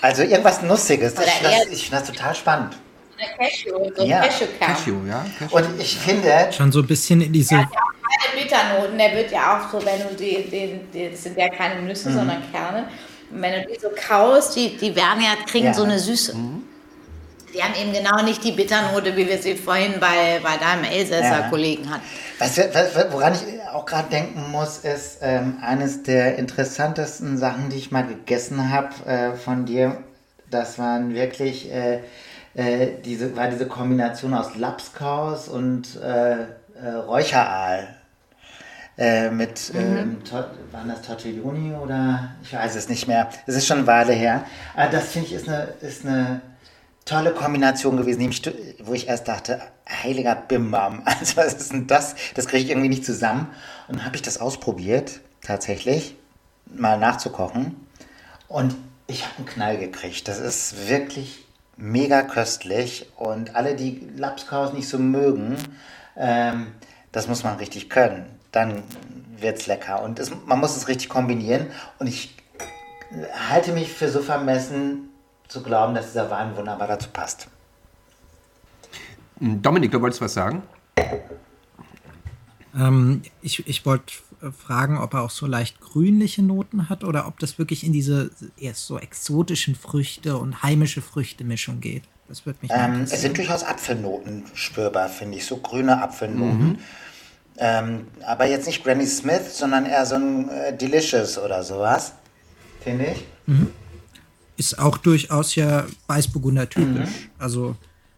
Also 0.00 0.22
irgendwas 0.22 0.62
Nussiges. 0.62 1.14
Das, 1.14 1.26
ich 1.70 1.88
finde 1.88 2.04
das 2.04 2.10
total 2.10 2.34
spannend. 2.34 2.76
Cashew, 3.36 3.90
so 3.96 4.04
ja. 4.04 4.20
Cashew, 4.20 4.46
Cashew, 4.60 5.06
ja. 5.06 5.26
Cashew. 5.38 5.56
Und 5.56 5.80
ich 5.80 5.96
finde. 5.96 6.50
Schon 6.52 6.70
so 6.70 6.80
ein 6.80 6.86
bisschen 6.86 7.20
in 7.20 7.32
diese. 7.32 7.54
Ja, 7.56 7.68
keine 7.68 8.42
Bitternoten. 8.42 8.98
Der 8.98 9.12
wird 9.12 9.32
ja 9.32 9.58
auch 9.58 9.70
so, 9.72 9.84
wenn 9.84 10.00
du 10.08 10.14
die, 10.14 10.48
die, 10.48 10.80
die 10.92 11.10
das 11.10 11.22
sind 11.24 11.36
ja 11.36 11.48
keine 11.48 11.82
Nüsse, 11.82 12.10
mhm. 12.10 12.14
sondern 12.14 12.42
Kerne. 12.52 12.88
Und 13.30 13.42
wenn 13.42 13.62
du 13.62 13.68
die 13.72 13.78
so 13.80 13.88
kaust, 13.94 14.56
die, 14.56 14.76
die 14.76 14.94
werden 14.94 15.22
ja, 15.22 15.34
kriegen 15.46 15.66
ja. 15.66 15.74
so 15.74 15.82
eine 15.82 15.98
Süße. 15.98 16.36
Mhm. 16.36 16.62
Die 17.52 17.62
haben 17.62 17.74
eben 17.80 17.92
genau 17.92 18.22
nicht 18.22 18.44
die 18.44 18.52
Bitternote, 18.52 19.16
wie 19.16 19.26
wir 19.26 19.38
sie 19.38 19.56
vorhin 19.56 19.94
bei, 19.98 20.38
bei 20.42 20.56
deinem 20.58 20.84
Elsässer 20.84 21.40
ja. 21.40 21.48
Kollegen 21.48 21.90
hatten. 21.90 22.02
Weißt 22.38 22.58
du, 22.58 23.08
woran 23.10 23.34
ich 23.34 23.40
auch 23.72 23.86
gerade 23.86 24.08
denken 24.10 24.50
muss, 24.50 24.78
ist 24.78 25.18
ähm, 25.22 25.58
eines 25.62 26.02
der 26.02 26.36
interessantesten 26.36 27.38
Sachen, 27.38 27.70
die 27.70 27.76
ich 27.76 27.90
mal 27.90 28.06
gegessen 28.06 28.70
habe 28.70 28.94
äh, 29.06 29.32
von 29.34 29.66
dir. 29.66 29.98
Das 30.50 30.78
waren 30.78 31.14
wirklich 31.14 31.72
äh, 31.72 32.00
äh, 32.54 33.00
diese, 33.04 33.36
war 33.36 33.48
diese 33.48 33.66
Kombination 33.66 34.34
aus 34.34 34.56
Lapskaus 34.56 35.48
und 35.48 35.96
äh, 36.02 36.42
äh, 36.42 36.90
Räucheraal. 37.06 37.94
Äh, 38.96 39.30
mit, 39.30 39.72
mhm. 39.72 39.80
ähm, 39.80 40.16
waren 40.72 40.88
das 40.88 41.02
Tortelloni 41.02 41.72
oder 41.72 42.30
ich 42.42 42.52
weiß 42.52 42.74
es 42.74 42.88
nicht 42.88 43.06
mehr. 43.06 43.28
Es 43.46 43.54
ist 43.54 43.66
schon 43.66 43.78
eine 43.78 43.86
Weile 43.86 44.12
her. 44.12 44.44
Aber 44.74 44.90
das 44.90 45.10
finde 45.10 45.28
ich 45.28 45.34
ist 45.34 45.48
eine, 45.48 45.68
ist 45.80 46.04
eine 46.04 46.40
tolle 47.08 47.32
Kombination 47.32 47.96
gewesen, 47.96 48.30
wo 48.84 48.92
ich 48.92 49.08
erst 49.08 49.28
dachte, 49.28 49.60
heiliger 49.88 50.34
Bimbam, 50.34 51.02
also 51.06 51.36
was 51.36 51.54
ist 51.54 51.72
denn 51.72 51.86
das? 51.86 52.14
Das 52.34 52.46
kriege 52.46 52.64
ich 52.64 52.70
irgendwie 52.70 52.88
nicht 52.88 53.04
zusammen. 53.04 53.48
Und 53.88 53.96
dann 53.96 54.04
habe 54.04 54.16
ich 54.16 54.22
das 54.22 54.38
ausprobiert, 54.38 55.20
tatsächlich, 55.40 56.16
mal 56.66 56.98
nachzukochen. 56.98 57.76
Und 58.46 58.76
ich 59.06 59.24
habe 59.24 59.38
einen 59.38 59.46
Knall 59.46 59.78
gekriegt. 59.78 60.28
Das 60.28 60.38
ist 60.38 60.88
wirklich 60.88 61.46
mega 61.76 62.22
köstlich. 62.22 63.06
Und 63.16 63.56
alle, 63.56 63.74
die 63.74 64.06
Lapskaus 64.16 64.74
nicht 64.74 64.88
so 64.88 64.98
mögen, 64.98 65.56
ähm, 66.16 66.68
das 67.12 67.26
muss 67.26 67.42
man 67.42 67.56
richtig 67.56 67.88
können. 67.88 68.26
Dann 68.52 68.82
wird 69.38 69.58
es 69.58 69.66
lecker. 69.66 70.02
Und 70.02 70.18
es, 70.18 70.30
man 70.44 70.60
muss 70.60 70.76
es 70.76 70.88
richtig 70.88 71.08
kombinieren. 71.08 71.68
Und 71.98 72.06
ich 72.06 72.36
halte 73.48 73.72
mich 73.72 73.90
für 73.90 74.10
so 74.10 74.20
vermessen, 74.20 75.07
zu 75.48 75.62
glauben, 75.62 75.94
dass 75.94 76.06
dieser 76.06 76.30
Wein 76.30 76.56
wunderbar 76.56 76.86
dazu 76.86 77.08
passt. 77.10 77.48
Dominik, 79.40 79.90
du 79.90 80.00
wolltest 80.00 80.20
was 80.20 80.34
sagen? 80.34 80.62
Ähm, 82.76 83.22
ich 83.40 83.66
ich 83.66 83.86
wollte 83.86 84.12
fragen, 84.56 84.98
ob 84.98 85.14
er 85.14 85.22
auch 85.22 85.30
so 85.30 85.46
leicht 85.46 85.80
grünliche 85.80 86.42
Noten 86.42 86.88
hat 86.88 87.02
oder 87.02 87.26
ob 87.26 87.38
das 87.38 87.58
wirklich 87.58 87.84
in 87.84 87.92
diese 87.92 88.30
erst 88.58 88.86
so 88.86 88.98
exotischen 88.98 89.74
Früchte 89.74 90.36
und 90.36 90.62
heimische 90.62 91.02
Früchte-Mischung 91.02 91.80
geht. 91.80 92.04
Das 92.28 92.46
wird 92.46 92.60
mich 92.62 92.70
ähm, 92.74 93.02
Es 93.04 93.22
sind 93.22 93.36
durchaus 93.36 93.64
Apfelnoten 93.64 94.44
spürbar, 94.54 95.08
finde 95.08 95.38
ich, 95.38 95.46
so 95.46 95.56
grüne 95.56 96.02
Apfelnoten. 96.02 96.68
Mhm. 96.68 96.78
Ähm, 97.56 98.06
aber 98.24 98.46
jetzt 98.46 98.66
nicht 98.66 98.84
Granny 98.84 99.06
Smith, 99.06 99.56
sondern 99.56 99.86
eher 99.86 100.04
so 100.06 100.16
ein 100.16 100.48
äh, 100.48 100.76
Delicious 100.76 101.38
oder 101.38 101.62
sowas, 101.64 102.12
finde 102.80 103.06
ich. 103.06 103.24
Mhm 103.46 103.72
ist 104.58 104.78
auch 104.78 104.98
durchaus 104.98 105.54
ja 105.54 105.86
Weißburgunder 106.08 106.68
typisch. 106.68 107.08
Mhm. 107.08 107.30
Also 107.38 107.76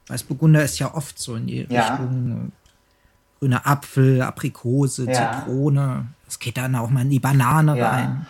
Weißburgunder 0.08 0.64
ist 0.64 0.78
ja 0.78 0.92
oft 0.94 1.18
so 1.18 1.36
in 1.36 1.46
die 1.46 1.66
ja. 1.68 1.90
Richtung 1.90 2.48
äh, 2.48 3.38
grüner 3.38 3.66
Apfel, 3.66 4.22
Aprikose, 4.22 5.04
ja. 5.04 5.44
Zitrone. 5.44 6.08
Es 6.26 6.38
geht 6.38 6.56
dann 6.56 6.74
auch 6.74 6.90
mal 6.90 7.02
in 7.02 7.10
die 7.10 7.20
Banane 7.20 7.78
ja. 7.78 7.90
rein. 7.90 8.26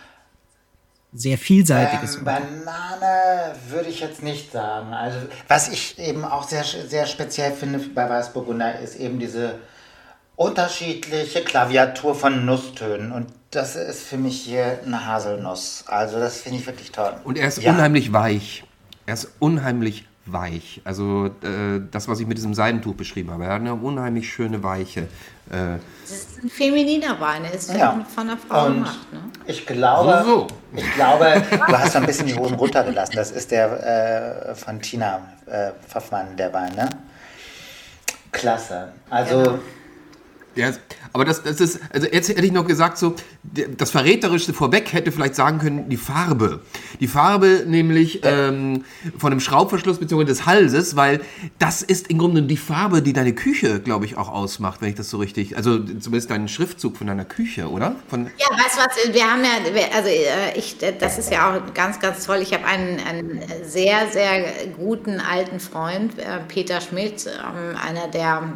Sehr 1.13 1.37
vielseitiges. 1.37 2.17
Ähm, 2.17 2.25
Banane 2.25 3.55
würde 3.69 3.89
ich 3.89 4.01
jetzt 4.01 4.23
nicht 4.23 4.51
sagen. 4.51 4.93
Also 4.93 5.17
was 5.47 5.69
ich 5.69 5.97
eben 5.97 6.23
auch 6.23 6.47
sehr, 6.47 6.63
sehr 6.63 7.05
speziell 7.05 7.51
finde 7.51 7.79
bei 7.79 8.09
Weißburgunder 8.09 8.79
ist 8.79 8.95
eben 8.95 9.19
diese 9.19 9.59
unterschiedliche 10.35 11.43
Klaviatur 11.43 12.15
von 12.15 12.45
Nusstönen. 12.45 13.11
Und 13.11 13.27
das 13.51 13.75
ist 13.75 14.03
für 14.03 14.17
mich 14.17 14.41
hier 14.41 14.79
eine 14.85 15.05
Haselnuss. 15.05 15.83
Also 15.87 16.19
das 16.19 16.39
finde 16.39 16.59
ich 16.59 16.65
wirklich 16.65 16.91
toll. 16.91 17.13
Und 17.25 17.37
er 17.37 17.47
ist 17.47 17.61
ja. 17.61 17.71
unheimlich 17.71 18.11
weich. 18.13 18.63
Er 19.05 19.13
ist 19.13 19.29
unheimlich 19.39 20.07
weich. 20.25 20.81
Also 20.85 21.27
äh, 21.43 21.81
das, 21.91 22.07
was 22.07 22.21
ich 22.21 22.27
mit 22.27 22.37
diesem 22.37 22.53
Seidentuch 22.53 22.95
beschrieben 22.95 23.31
habe. 23.31 23.45
Er 23.45 23.53
hat 23.53 23.61
eine 23.61 23.75
unheimlich 23.75 24.31
schöne 24.31 24.63
Weiche. 24.63 25.01
Äh, 25.49 25.79
das 26.03 26.11
ist 26.11 26.43
ein 26.43 26.49
femininer 26.49 27.19
Wein. 27.19 27.43
Er 27.43 27.53
ist 27.53 27.73
ja. 27.73 28.05
von 28.15 28.29
einer 28.29 28.37
Frau 28.37 28.67
Und 28.67 28.75
gemacht. 28.75 29.11
Ne? 29.11 29.19
Ich 29.47 29.65
glaube, 29.65 30.23
so, 30.23 30.47
so. 30.47 30.47
ich 30.77 30.93
glaube, 30.93 31.43
du 31.51 31.77
hast 31.77 31.95
ein 31.97 32.05
bisschen 32.05 32.27
die 32.27 32.35
Hosen 32.35 32.55
runtergelassen. 32.55 33.15
Das 33.15 33.31
ist 33.31 33.51
der 33.51 34.49
äh, 34.49 34.55
von 34.55 34.81
Tina 34.81 35.27
äh, 35.47 35.71
Pfaffmann, 35.89 36.37
der 36.37 36.53
Wein, 36.53 36.73
ne? 36.75 36.89
Klasse. 38.31 38.93
Also 39.09 39.43
genau. 39.43 39.59
Ja, 40.55 40.71
aber 41.13 41.25
das, 41.25 41.43
das 41.43 41.61
ist, 41.61 41.79
also 41.93 42.07
jetzt 42.07 42.29
hätte 42.29 42.41
ich 42.41 42.51
noch 42.51 42.65
gesagt, 42.65 42.97
so, 42.97 43.15
das 43.43 43.89
Verräterischste 43.89 44.53
vorweg 44.53 44.93
hätte 44.93 45.11
vielleicht 45.11 45.35
sagen 45.35 45.57
können, 45.57 45.89
die 45.89 45.97
Farbe. 45.97 46.59
Die 46.99 47.07
Farbe 47.07 47.63
nämlich 47.65 48.21
ähm, 48.23 48.83
von 49.17 49.31
dem 49.31 49.39
Schraubverschluss 49.39 49.97
bzw. 49.97 50.25
des 50.25 50.45
Halses, 50.45 50.95
weil 50.95 51.21
das 51.57 51.81
ist 51.81 52.09
im 52.09 52.19
Grunde 52.19 52.43
die 52.43 52.57
Farbe, 52.57 53.01
die 53.01 53.13
deine 53.13 53.33
Küche, 53.33 53.79
glaube 53.79 54.05
ich, 54.05 54.15
auch 54.15 54.29
ausmacht, 54.29 54.81
wenn 54.81 54.89
ich 54.89 54.95
das 54.95 55.09
so 55.09 55.17
richtig, 55.17 55.57
also 55.57 55.79
zumindest 55.79 56.29
deinen 56.29 56.47
Schriftzug 56.47 56.97
von 56.97 57.07
deiner 57.07 57.25
Küche, 57.25 57.67
oder? 57.69 57.95
Von 58.09 58.27
ja, 58.37 58.45
weißt 58.51 58.77
du 58.77 59.09
was, 59.09 59.13
wir 59.13 59.23
haben 59.23 59.43
ja, 59.43 59.87
also 59.95 60.09
äh, 60.09 60.55
ich, 60.55 60.77
das 60.99 61.17
ist 61.17 61.31
ja 61.31 61.51
auch 61.51 61.73
ganz, 61.73 61.99
ganz 61.99 62.25
toll. 62.25 62.39
Ich 62.41 62.53
habe 62.53 62.65
einen, 62.65 62.99
einen 62.99 63.41
sehr, 63.63 64.07
sehr 64.11 64.45
guten 64.77 65.19
alten 65.19 65.59
Freund, 65.59 66.17
äh, 66.19 66.41
Peter 66.47 66.79
Schmidt, 66.79 67.25
ähm, 67.25 67.75
einer 67.75 68.07
der 68.07 68.53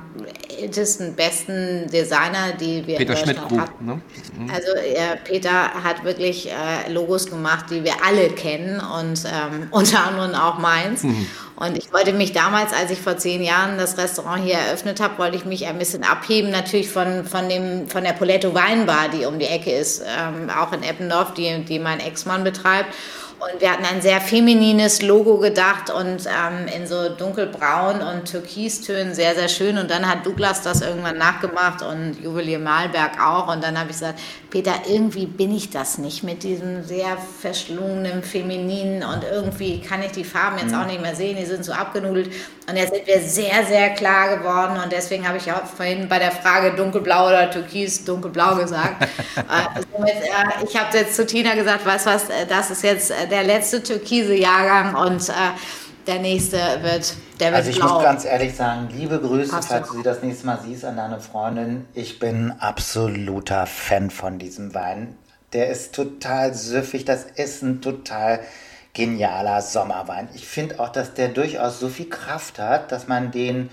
ältesten, 0.59 1.15
besten 1.15 1.89
Designer, 1.91 2.53
die 2.59 2.85
wir 2.85 2.97
Peter 2.97 3.01
in 3.01 3.07
Deutschland 3.07 3.39
Schmidt 3.39 3.61
hatten. 3.61 3.85
Ne? 3.85 4.01
Mhm. 4.37 4.49
Also 4.51 4.74
äh, 4.75 5.17
Peter 5.23 5.73
hat 5.83 6.03
wirklich 6.03 6.49
äh, 6.49 6.91
Logos 6.91 7.27
gemacht, 7.27 7.65
die 7.69 7.83
wir 7.83 8.03
alle 8.05 8.29
kennen 8.29 8.79
und 8.79 9.23
ähm, 9.25 9.67
unter 9.71 10.05
anderem 10.05 10.35
auch 10.35 10.57
meins. 10.57 11.03
Mhm. 11.03 11.27
Und 11.55 11.77
ich 11.77 11.93
wollte 11.93 12.11
mich 12.11 12.33
damals, 12.33 12.73
als 12.73 12.91
ich 12.91 12.99
vor 12.99 13.17
zehn 13.17 13.41
Jahren 13.41 13.77
das 13.77 13.97
Restaurant 13.97 14.43
hier 14.43 14.55
eröffnet 14.55 14.99
habe, 14.99 15.17
wollte 15.17 15.37
ich 15.37 15.45
mich 15.45 15.65
ein 15.67 15.79
bisschen 15.79 16.03
abheben, 16.03 16.51
natürlich 16.51 16.89
von, 16.89 17.23
von, 17.25 17.47
dem, 17.47 17.87
von 17.87 18.03
der 18.03 18.11
Poletto 18.11 18.53
Weinbar, 18.53 19.07
die 19.07 19.25
um 19.25 19.39
die 19.39 19.45
Ecke 19.45 19.71
ist, 19.71 20.01
ähm, 20.01 20.49
auch 20.49 20.73
in 20.73 20.83
Eppendorf, 20.83 21.33
die, 21.33 21.63
die 21.63 21.79
mein 21.79 22.01
Ex-Mann 22.01 22.43
betreibt. 22.43 22.93
Und 23.39 23.61
wir 23.61 23.71
hatten 23.71 23.85
ein 23.85 24.01
sehr 24.01 24.21
feminines 24.21 25.01
Logo 25.01 25.37
gedacht 25.37 25.89
und 25.89 26.25
ähm, 26.25 26.67
in 26.75 26.87
so 26.87 27.09
dunkelbraun 27.09 28.01
und 28.01 28.25
türkistönen 28.31 29.13
sehr, 29.13 29.35
sehr 29.35 29.49
schön. 29.49 29.77
Und 29.77 29.91
dann 29.91 30.07
hat 30.07 30.25
Douglas 30.25 30.61
das 30.61 30.81
irgendwann 30.81 31.17
nachgemacht 31.17 31.81
und 31.81 32.17
Juwelier 32.23 32.59
Malberg 32.59 33.21
auch. 33.21 33.53
Und 33.53 33.63
dann 33.63 33.77
habe 33.77 33.91
ich 33.91 33.97
gesagt, 33.97 34.19
Peter, 34.55 34.73
irgendwie 34.87 35.25
bin 35.25 35.53
ich 35.53 35.69
das 35.69 35.97
nicht 35.97 36.23
mit 36.23 36.43
diesem 36.43 36.81
sehr 36.81 37.17
verschlungenen, 37.41 38.23
femininen 38.23 39.03
und 39.03 39.25
irgendwie 39.29 39.81
kann 39.81 40.01
ich 40.01 40.13
die 40.13 40.23
Farben 40.23 40.57
jetzt 40.59 40.73
auch 40.73 40.85
nicht 40.85 41.01
mehr 41.01 41.13
sehen, 41.13 41.35
die 41.37 41.45
sind 41.45 41.65
so 41.65 41.73
abgenudelt. 41.73 42.31
Und 42.67 42.77
jetzt 42.77 42.93
sind 42.93 43.05
wir 43.05 43.19
sehr, 43.19 43.65
sehr 43.65 43.89
klar 43.91 44.37
geworden 44.37 44.79
und 44.81 44.91
deswegen 44.91 45.27
habe 45.27 45.37
ich 45.37 45.51
auch 45.51 45.65
vorhin 45.65 46.07
bei 46.07 46.19
der 46.19 46.31
Frage 46.31 46.73
dunkelblau 46.75 47.27
oder 47.27 47.51
türkis 47.51 48.05
dunkelblau 48.05 48.55
gesagt. 48.55 49.03
äh, 49.35 49.81
somit, 49.91 50.15
äh, 50.15 50.65
ich 50.65 50.75
habe 50.75 50.97
jetzt 50.97 51.15
zu 51.15 51.25
Tina 51.25 51.53
gesagt, 51.53 51.85
weißt 51.85 52.05
was, 52.05 52.29
äh, 52.29 52.45
das 52.47 52.71
ist 52.71 52.83
jetzt 52.83 53.11
äh, 53.11 53.24
der 53.25 53.43
letzte 53.43 53.81
türkise 53.83 54.35
Jahrgang 54.35 54.95
und 54.95 55.29
äh, 55.29 55.33
der 56.07 56.19
nächste 56.19 56.57
wird, 56.81 57.15
der 57.39 57.47
wird 57.47 57.55
Also 57.55 57.69
ich 57.69 57.77
blau. 57.79 57.93
muss 57.95 58.03
ganz 58.03 58.25
ehrlich 58.25 58.55
sagen, 58.55 58.89
liebe 58.93 59.19
Grüße, 59.19 59.55
Hast 59.55 59.69
falls 59.69 59.87
du 59.89 59.97
sie 59.97 60.03
das 60.03 60.21
nächste 60.21 60.45
Mal 60.45 60.59
siehst, 60.63 60.85
an 60.85 60.97
deine 60.97 61.19
Freundin. 61.19 61.85
Ich 61.93 62.19
bin 62.19 62.53
absoluter 62.59 63.65
Fan 63.65 64.09
von 64.11 64.37
diesem 64.39 64.73
Wein. 64.73 65.15
Der 65.53 65.69
ist 65.69 65.95
total 65.95 66.53
süffig, 66.53 67.05
das 67.05 67.23
ist 67.23 67.63
ein 67.63 67.81
total 67.81 68.39
genialer 68.93 69.61
Sommerwein. 69.61 70.29
Ich 70.33 70.47
finde 70.47 70.79
auch, 70.79 70.89
dass 70.89 71.13
der 71.13 71.29
durchaus 71.29 71.79
so 71.79 71.89
viel 71.89 72.09
Kraft 72.09 72.59
hat, 72.59 72.91
dass 72.91 73.07
man 73.07 73.31
den 73.31 73.69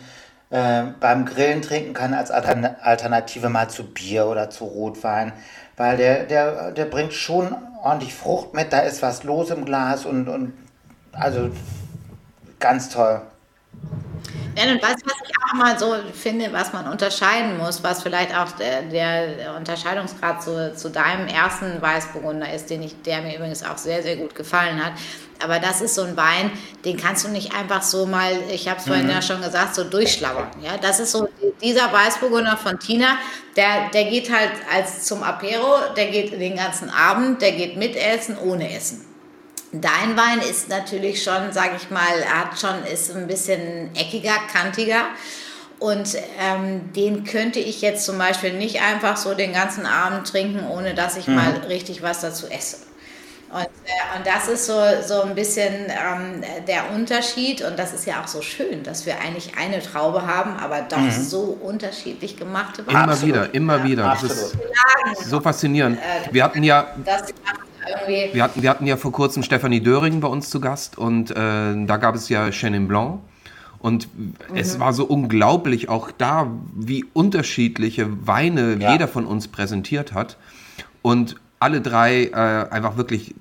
äh, 0.51 0.85
beim 1.01 1.25
Grillen 1.27 1.63
trinken 1.63 1.95
kann 1.95 2.13
als 2.15 2.31
Alternative 2.31 3.49
mal 3.49 3.69
zu 3.69 3.85
Bier 3.85 4.27
oder 4.27 4.51
zu 4.51 4.65
Rotwein. 4.65 5.33
Weil 5.77 5.97
der, 5.97 6.25
der, 6.25 6.73
der 6.73 6.85
bringt 6.85 7.15
schon 7.15 7.55
ordentlich 7.83 8.15
Frucht 8.15 8.55
mit, 8.55 8.73
da 8.73 8.81
ist 8.81 9.03
was 9.03 9.25
los 9.25 9.51
im 9.51 9.65
Glas 9.65 10.07
und, 10.07 10.29
und 10.29 10.53
also 11.13 11.51
ganz 12.59 12.89
toll. 12.89 13.21
Ja, 14.57 14.71
und 14.71 14.83
was, 14.83 14.97
was 15.05 15.15
ich 15.27 15.35
auch 15.39 15.55
mal 15.55 15.79
so 15.79 15.95
finde, 16.13 16.53
was 16.53 16.73
man 16.75 16.87
unterscheiden 16.87 17.57
muss, 17.57 17.83
was 17.83 18.03
vielleicht 18.03 18.37
auch 18.37 18.53
der, 18.53 18.83
der 18.83 19.55
Unterscheidungsgrad 19.57 20.43
zu, 20.43 20.75
zu 20.77 20.91
deinem 20.91 21.27
ersten 21.27 21.81
Weißburgunder 21.81 22.53
ist, 22.53 22.69
den 22.69 22.83
ich, 22.83 23.01
der 23.03 23.23
mir 23.23 23.37
übrigens 23.37 23.63
auch 23.63 23.79
sehr, 23.79 24.03
sehr 24.03 24.17
gut 24.17 24.35
gefallen 24.35 24.85
hat. 24.85 24.93
Aber 25.43 25.59
das 25.59 25.81
ist 25.81 25.95
so 25.95 26.03
ein 26.03 26.17
Wein, 26.17 26.51
den 26.85 26.97
kannst 26.99 27.25
du 27.25 27.29
nicht 27.29 27.55
einfach 27.55 27.83
so 27.83 28.07
mal, 28.07 28.31
ich 28.51 28.69
habe 28.69 28.79
es 28.79 28.87
vorhin 28.87 29.07
mhm. 29.07 29.13
ja 29.13 29.23
schon 29.23 29.41
gesagt, 29.41 29.75
so 29.75 29.85
durchschlabbern. 29.85 30.51
Ja, 30.61 30.77
das 30.77 31.01
ist 31.01 31.13
so 31.13 31.29
dieser 31.63 31.91
Weißburgunder 31.93 32.57
von 32.59 32.79
Tina, 32.79 33.17
der, 33.57 33.89
der 33.93 34.05
geht 34.05 34.31
halt 34.31 34.53
als 34.73 35.05
zum 35.05 35.23
Apero, 35.23 35.95
der 35.97 36.07
geht 36.07 36.33
den 36.39 36.57
ganzen 36.57 36.91
Abend, 36.91 37.41
der 37.41 37.53
geht 37.53 37.77
mit 37.77 37.97
Essen, 37.97 38.37
ohne 38.39 38.73
Essen. 38.73 39.12
Dein 39.73 40.19
Wein 40.19 40.41
ist 40.41 40.69
natürlich 40.69 41.23
schon, 41.23 41.51
sage 41.51 41.77
ich 41.77 41.91
mal, 41.91 42.25
hat 42.29 42.61
schon, 42.61 42.85
ist 42.93 43.17
ein 43.17 43.27
bisschen 43.27 43.95
eckiger, 43.95 44.35
kantiger. 44.53 45.07
Und 45.79 46.15
ähm, 46.39 46.93
den 46.93 47.25
könnte 47.25 47.59
ich 47.59 47.81
jetzt 47.81 48.05
zum 48.05 48.19
Beispiel 48.19 48.53
nicht 48.53 48.83
einfach 48.83 49.17
so 49.17 49.35
den 49.35 49.53
ganzen 49.55 49.87
Abend 49.87 50.29
trinken, 50.29 50.67
ohne 50.69 50.95
dass 50.95 51.17
ich 51.17 51.27
mhm. 51.27 51.37
mal 51.37 51.51
richtig 51.69 52.03
was 52.03 52.21
dazu 52.21 52.47
esse. 52.49 52.77
Und, 53.51 53.63
äh, 53.63 54.17
und 54.17 54.27
das 54.27 54.49
ist 54.49 54.67
so, 54.67 54.79
so 55.07 55.23
ein 55.23 55.35
bisschen 55.35 55.73
ähm, 55.89 56.43
der 56.69 56.91
Unterschied. 56.95 57.63
Und 57.63 57.79
das 57.79 57.95
ist 57.95 58.07
ja 58.07 58.23
auch 58.23 58.29
so 58.29 58.43
schön, 58.43 58.83
dass 58.83 59.07
wir 59.07 59.19
eigentlich 59.21 59.53
eine 59.59 59.83
Traube 59.83 60.27
haben, 60.27 60.57
aber 60.59 60.83
doch 60.83 60.99
mhm. 60.99 61.11
so 61.11 61.59
unterschiedlich 61.63 62.37
gemachte 62.37 62.87
Weine. 62.87 63.05
Immer 63.05 63.23
wieder, 63.23 63.55
immer 63.55 63.77
ja, 63.79 63.85
wieder. 63.85 64.03
Das 64.05 64.23
ist 64.23 64.57
so 65.29 65.41
faszinierend. 65.41 65.99
Äh, 65.99 66.33
wir 66.33 66.45
hatten 66.45 66.63
ja. 66.63 66.95
Das 67.05 67.23
wir 68.07 68.43
hatten, 68.43 68.63
wir 68.63 68.71
hatten 68.71 68.87
ja 68.87 68.97
vor 68.97 69.13
kurzem 69.13 69.43
Stefanie 69.43 69.81
Döring 69.81 70.21
bei 70.21 70.29
uns 70.29 70.51
zu 70.51 70.61
Gast 70.61 70.99
und 70.99 71.31
äh, 71.31 71.35
da 71.35 71.97
gab 71.97 72.15
es 72.15 72.29
ja 72.29 72.51
Chenin 72.51 72.89
Blanc. 72.89 73.21
Und 73.79 74.17
mhm. 74.17 74.35
es 74.55 74.79
war 74.79 74.93
so 74.93 75.05
unglaublich 75.05 75.89
auch 75.89 76.13
da, 76.13 76.47
wie 76.75 77.05
unterschiedliche 77.13 78.27
Weine 78.27 78.77
ja. 78.79 78.93
jeder 78.93 79.09
von 79.09 79.27
uns 79.27 79.49
präsentiert 79.49 80.13
hat. 80.13 80.37
Und 81.03 81.37
alle 81.59 81.81
drei 81.81 82.27
äh, 82.27 82.71
einfach 82.71 82.97
wirklich 82.97 83.35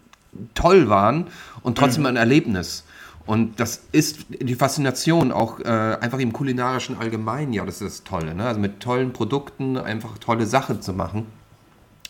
toll 0.55 0.89
waren 0.89 1.27
und 1.61 1.77
trotzdem 1.77 2.03
mhm. 2.03 2.07
ein 2.07 2.15
Erlebnis. 2.15 2.85
Und 3.27 3.59
das 3.59 3.83
ist 3.91 4.25
die 4.29 4.55
Faszination 4.55 5.31
auch 5.31 5.59
äh, 5.59 5.63
einfach 6.01 6.17
im 6.17 6.33
kulinarischen 6.33 6.97
Allgemeinen. 6.97 7.53
Ja, 7.53 7.63
das 7.63 7.81
ist 7.81 7.99
das 7.99 8.03
Tolle. 8.03 8.33
Ne? 8.33 8.45
Also 8.45 8.59
mit 8.59 8.79
tollen 8.79 9.13
Produkten 9.13 9.77
einfach 9.77 10.17
tolle 10.17 10.47
Sachen 10.47 10.81
zu 10.81 10.93
machen 10.93 11.27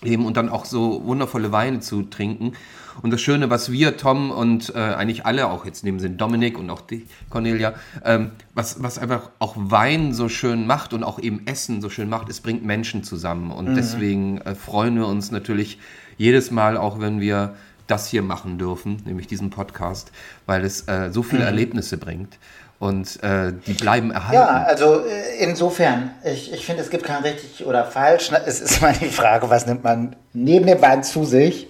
eben 0.03 0.25
und 0.25 0.37
dann 0.37 0.49
auch 0.49 0.65
so 0.65 1.03
wundervolle 1.05 1.51
Weine 1.51 1.79
zu 1.79 2.03
trinken. 2.03 2.53
Und 3.01 3.11
das 3.11 3.21
Schöne, 3.21 3.49
was 3.49 3.71
wir, 3.71 3.97
Tom 3.97 4.31
und 4.31 4.73
äh, 4.75 4.79
eigentlich 4.79 5.25
alle, 5.25 5.47
auch 5.47 5.65
jetzt 5.65 5.83
neben 5.83 5.99
sind 5.99 6.19
Dominik 6.19 6.57
und 6.57 6.69
auch 6.69 6.81
die 6.81 7.07
Cornelia, 7.29 7.73
ähm, 8.03 8.31
was, 8.53 8.83
was 8.83 8.99
einfach 8.99 9.29
auch 9.39 9.55
Wein 9.57 10.13
so 10.13 10.27
schön 10.27 10.67
macht 10.67 10.93
und 10.93 11.03
auch 11.03 11.19
eben 11.19 11.47
Essen 11.47 11.81
so 11.81 11.89
schön 11.89 12.09
macht, 12.09 12.29
es 12.29 12.41
bringt 12.41 12.65
Menschen 12.65 13.03
zusammen. 13.03 13.51
Und 13.51 13.69
mhm. 13.69 13.75
deswegen 13.75 14.41
äh, 14.41 14.55
freuen 14.55 14.95
wir 14.95 15.07
uns 15.07 15.31
natürlich 15.31 15.79
jedes 16.17 16.51
Mal, 16.51 16.77
auch 16.77 16.99
wenn 16.99 17.21
wir 17.21 17.55
das 17.87 18.07
hier 18.07 18.21
machen 18.21 18.57
dürfen, 18.57 19.01
nämlich 19.05 19.27
diesen 19.27 19.49
Podcast, 19.49 20.11
weil 20.45 20.63
es 20.63 20.87
äh, 20.87 21.11
so 21.11 21.23
viele 21.23 21.41
mhm. 21.41 21.47
Erlebnisse 21.47 21.97
bringt 21.97 22.37
und 22.81 23.21
äh, 23.21 23.53
die 23.67 23.73
bleiben 23.73 24.09
erhalten. 24.09 24.33
Ja, 24.33 24.63
also 24.63 25.05
äh, 25.05 25.37
insofern, 25.37 26.15
ich, 26.23 26.51
ich 26.51 26.65
finde, 26.65 26.81
es 26.81 26.89
gibt 26.89 27.03
kein 27.03 27.21
richtig 27.21 27.63
oder 27.63 27.85
falsch. 27.85 28.31
Es 28.47 28.59
ist 28.59 28.81
mal 28.81 28.91
die 28.99 29.09
Frage, 29.09 29.51
was 29.51 29.67
nimmt 29.67 29.83
man 29.83 30.15
neben 30.33 30.65
dem 30.65 30.81
Wein 30.81 31.03
zu 31.03 31.23
sich? 31.23 31.67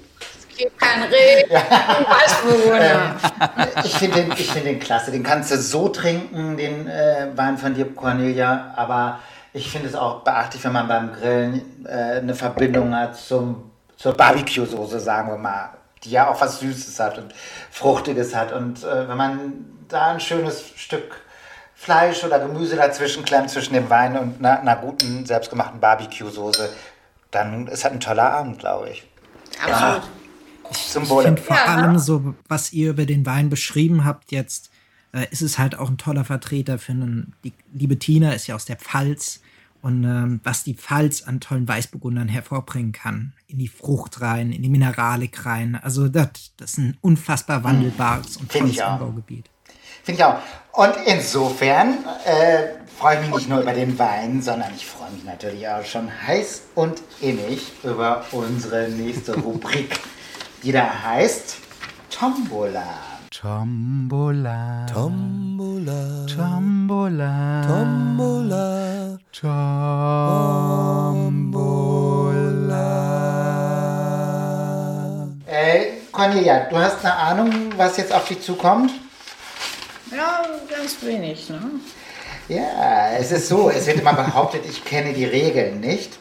Es 0.50 0.56
gibt 0.56 0.80
kein 0.80 1.04
Reh, 1.04 1.44
ähm, 2.80 3.00
Ich 3.84 3.94
finde 3.96 4.24
den, 4.24 4.32
find 4.32 4.66
den 4.66 4.80
klasse. 4.80 5.12
Den 5.12 5.22
kannst 5.24 5.52
du 5.52 5.58
so 5.58 5.90
trinken, 5.90 6.56
den 6.56 6.88
äh, 6.88 7.28
Wein 7.36 7.58
von 7.58 7.74
dir, 7.74 7.94
Cornelia. 7.94 8.74
Aber 8.78 9.20
ich 9.52 9.70
finde 9.70 9.90
es 9.90 9.96
auch 9.96 10.24
beachtlich, 10.24 10.64
wenn 10.64 10.72
man 10.72 10.88
beim 10.88 11.12
Grillen 11.12 11.86
äh, 11.88 12.20
eine 12.20 12.36
Verbindung 12.36 12.96
hat 12.96 13.18
zum, 13.18 13.70
zur 13.98 14.14
Barbecue-Soße, 14.14 15.02
sagen 15.02 15.30
wir 15.30 15.38
mal. 15.38 15.72
Die 16.06 16.12
ja 16.12 16.30
auch 16.30 16.40
was 16.40 16.62
Süßes 16.62 16.98
hat 17.02 17.18
und 17.18 17.34
Fruchtiges 17.70 18.34
hat. 18.34 18.54
Und 18.54 18.82
äh, 18.86 19.10
wenn 19.10 19.18
man 19.18 19.42
da 19.94 20.12
ein 20.12 20.20
schönes 20.20 20.64
Stück 20.76 21.22
Fleisch 21.76 22.24
oder 22.24 22.40
Gemüse 22.40 22.76
dazwischen 22.76 23.26
klemmt, 23.26 23.50
zwischen 23.50 23.74
dem 23.74 23.90
Wein 23.90 24.16
und 24.16 24.38
einer, 24.40 24.60
einer 24.60 24.76
guten, 24.76 25.26
selbstgemachten 25.26 25.80
Barbecue-Soße, 25.80 26.70
dann 27.32 27.68
ist 27.68 27.84
das 27.84 27.92
ein 27.92 28.00
toller 28.00 28.32
Abend, 28.32 28.60
glaube 28.60 28.90
ich. 28.92 29.04
Absolut. 29.60 30.04
Ja. 30.04 30.04
Ich, 30.70 30.96
ich 30.96 31.10
finde 31.10 31.42
vor 31.42 31.56
ja. 31.56 31.66
allem 31.66 31.98
so, 31.98 32.36
was 32.48 32.72
ihr 32.72 32.92
über 32.92 33.06
den 33.06 33.26
Wein 33.26 33.50
beschrieben 33.50 34.06
habt 34.06 34.32
jetzt, 34.32 34.70
äh, 35.12 35.26
ist 35.32 35.42
es 35.42 35.58
halt 35.58 35.76
auch 35.76 35.90
ein 35.90 35.98
toller 35.98 36.24
Vertreter 36.24 36.78
für 36.78 36.92
einen, 36.92 37.34
die 37.44 37.54
liebe 37.74 37.98
Tina 37.98 38.32
ist 38.34 38.48
ja 38.48 38.56
aus 38.56 38.66
der 38.66 38.78
Pfalz 38.78 39.42
und 39.82 40.04
ähm, 40.04 40.40
was 40.44 40.64
die 40.64 40.76
Pfalz 40.76 41.24
an 41.24 41.40
tollen 41.40 41.68
Weißburgundern 41.68 42.28
hervorbringen 42.28 42.92
kann, 42.92 43.34
in 43.48 43.58
die 43.58 43.68
Frucht 43.68 44.22
rein, 44.22 44.52
in 44.52 44.62
die 44.62 44.70
Mineralik 44.70 45.46
rein, 45.46 45.80
also 45.82 46.08
das, 46.08 46.54
das 46.58 46.74
ist 46.74 46.78
ein 46.78 46.98
unfassbar 47.02 47.64
wandelbares 47.64 48.38
und 48.38 48.52
tolles 48.52 48.80
Anbaugebiet. 48.80 49.50
Finde 50.03 50.22
ich 50.22 50.26
auch. 50.26 50.36
Und 50.73 50.94
insofern 51.06 51.98
äh, 52.26 52.80
freue 52.98 53.15
ich 53.15 53.22
mich 53.22 53.36
nicht 53.36 53.49
nur 53.49 53.60
über 53.61 53.73
den 53.73 53.99
Wein, 53.99 54.41
sondern 54.41 54.72
ich 54.76 54.86
freue 54.86 55.11
mich 55.11 55.26
natürlich 55.26 55.68
auch 55.68 55.84
schon 55.84 56.10
heiß 56.28 56.61
und 56.76 57.02
innig 57.19 57.72
über 57.84 58.23
unsere 58.32 58.88
nächste 58.90 59.36
Rubrik, 59.38 59.99
die 60.64 60.72
da 60.72 61.03
heißt 61.03 61.57
Tombola. 62.10 62.84
Tombola. 63.32 64.86
Tombola. 64.94 66.26
Tombola. 66.28 67.61
Tombola. 67.68 69.18
Tombola. 69.32 69.91
Äh, 75.48 75.86
Cornelia, 76.11 76.68
du 76.69 76.78
hast 76.78 77.03
eine 77.03 77.15
Ahnung, 77.15 77.52
was 77.78 77.98
jetzt 77.98 78.14
auf 78.14 78.28
dich 78.28 78.41
zukommt? 78.41 78.91
Ja, 80.16 80.44
ganz 80.70 80.98
wenig. 81.02 81.50
Ne? 81.50 81.60
Ja, 82.50 83.12
es 83.18 83.32
ist 83.32 83.48
so, 83.48 83.70
es 83.70 83.88
wird 83.88 84.00
immer 84.00 84.14
behauptet, 84.14 84.66
ich 84.70 84.84
kenne 84.84 85.14
die 85.14 85.26
Regeln 85.26 85.80
nicht. 85.80 86.20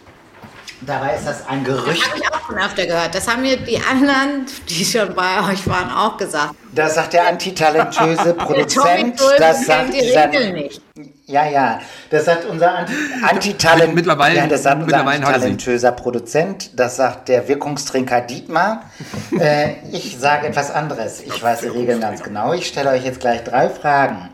Dabei 0.83 1.15
ist 1.15 1.27
das 1.27 1.47
ein 1.47 1.63
Gerücht. 1.63 2.01
Das 2.01 2.09
habe 2.09 2.19
ich 2.19 2.29
auch 2.33 2.47
schon 2.47 2.59
öfter 2.59 2.87
gehört. 2.87 3.15
Das 3.15 3.29
haben 3.29 3.43
mir 3.43 3.57
die 3.59 3.79
anderen, 3.79 4.47
die 4.69 4.85
schon 4.85 5.15
bei 5.15 5.51
euch 5.51 5.67
waren, 5.67 5.91
auch 5.91 6.17
gesagt. 6.17 6.55
Das 6.75 6.95
sagt 6.95 7.13
der 7.13 7.29
antitalentöse 7.29 8.35
Produzent. 8.39 9.21
das 9.39 9.67
sagt 9.67 9.93
die 9.93 10.11
Regeln 10.11 10.55
nicht. 10.55 10.81
Ja, 11.27 11.47
ja. 11.49 11.81
Das 12.09 12.25
sagt 12.25 12.47
unser 12.47 12.75
Anti 12.75 12.95
Antitalent. 13.23 13.95
Mittlerweile, 13.95 14.37
ja, 14.37 14.47
das 14.47 14.63
sagt 14.63 14.83
unser 14.83 15.07
antitalentöser 15.07 15.93
Produzent. 15.93 16.71
Das 16.79 16.97
sagt 16.97 17.29
der 17.29 17.47
Wirkungstrinker 17.47 18.23
Dietmar. 18.23 18.85
äh, 19.39 19.75
ich 19.93 20.17
sage 20.19 20.47
etwas 20.47 20.71
anderes. 20.71 21.21
Ich 21.21 21.43
weiß 21.43 21.61
die 21.61 21.69
Regeln 21.69 22.01
ganz 22.01 22.23
genau. 22.23 22.55
Ich 22.55 22.67
stelle 22.67 22.91
euch 22.91 23.05
jetzt 23.05 23.21
gleich 23.21 23.45
drei 23.45 23.69
Fragen. 23.69 24.31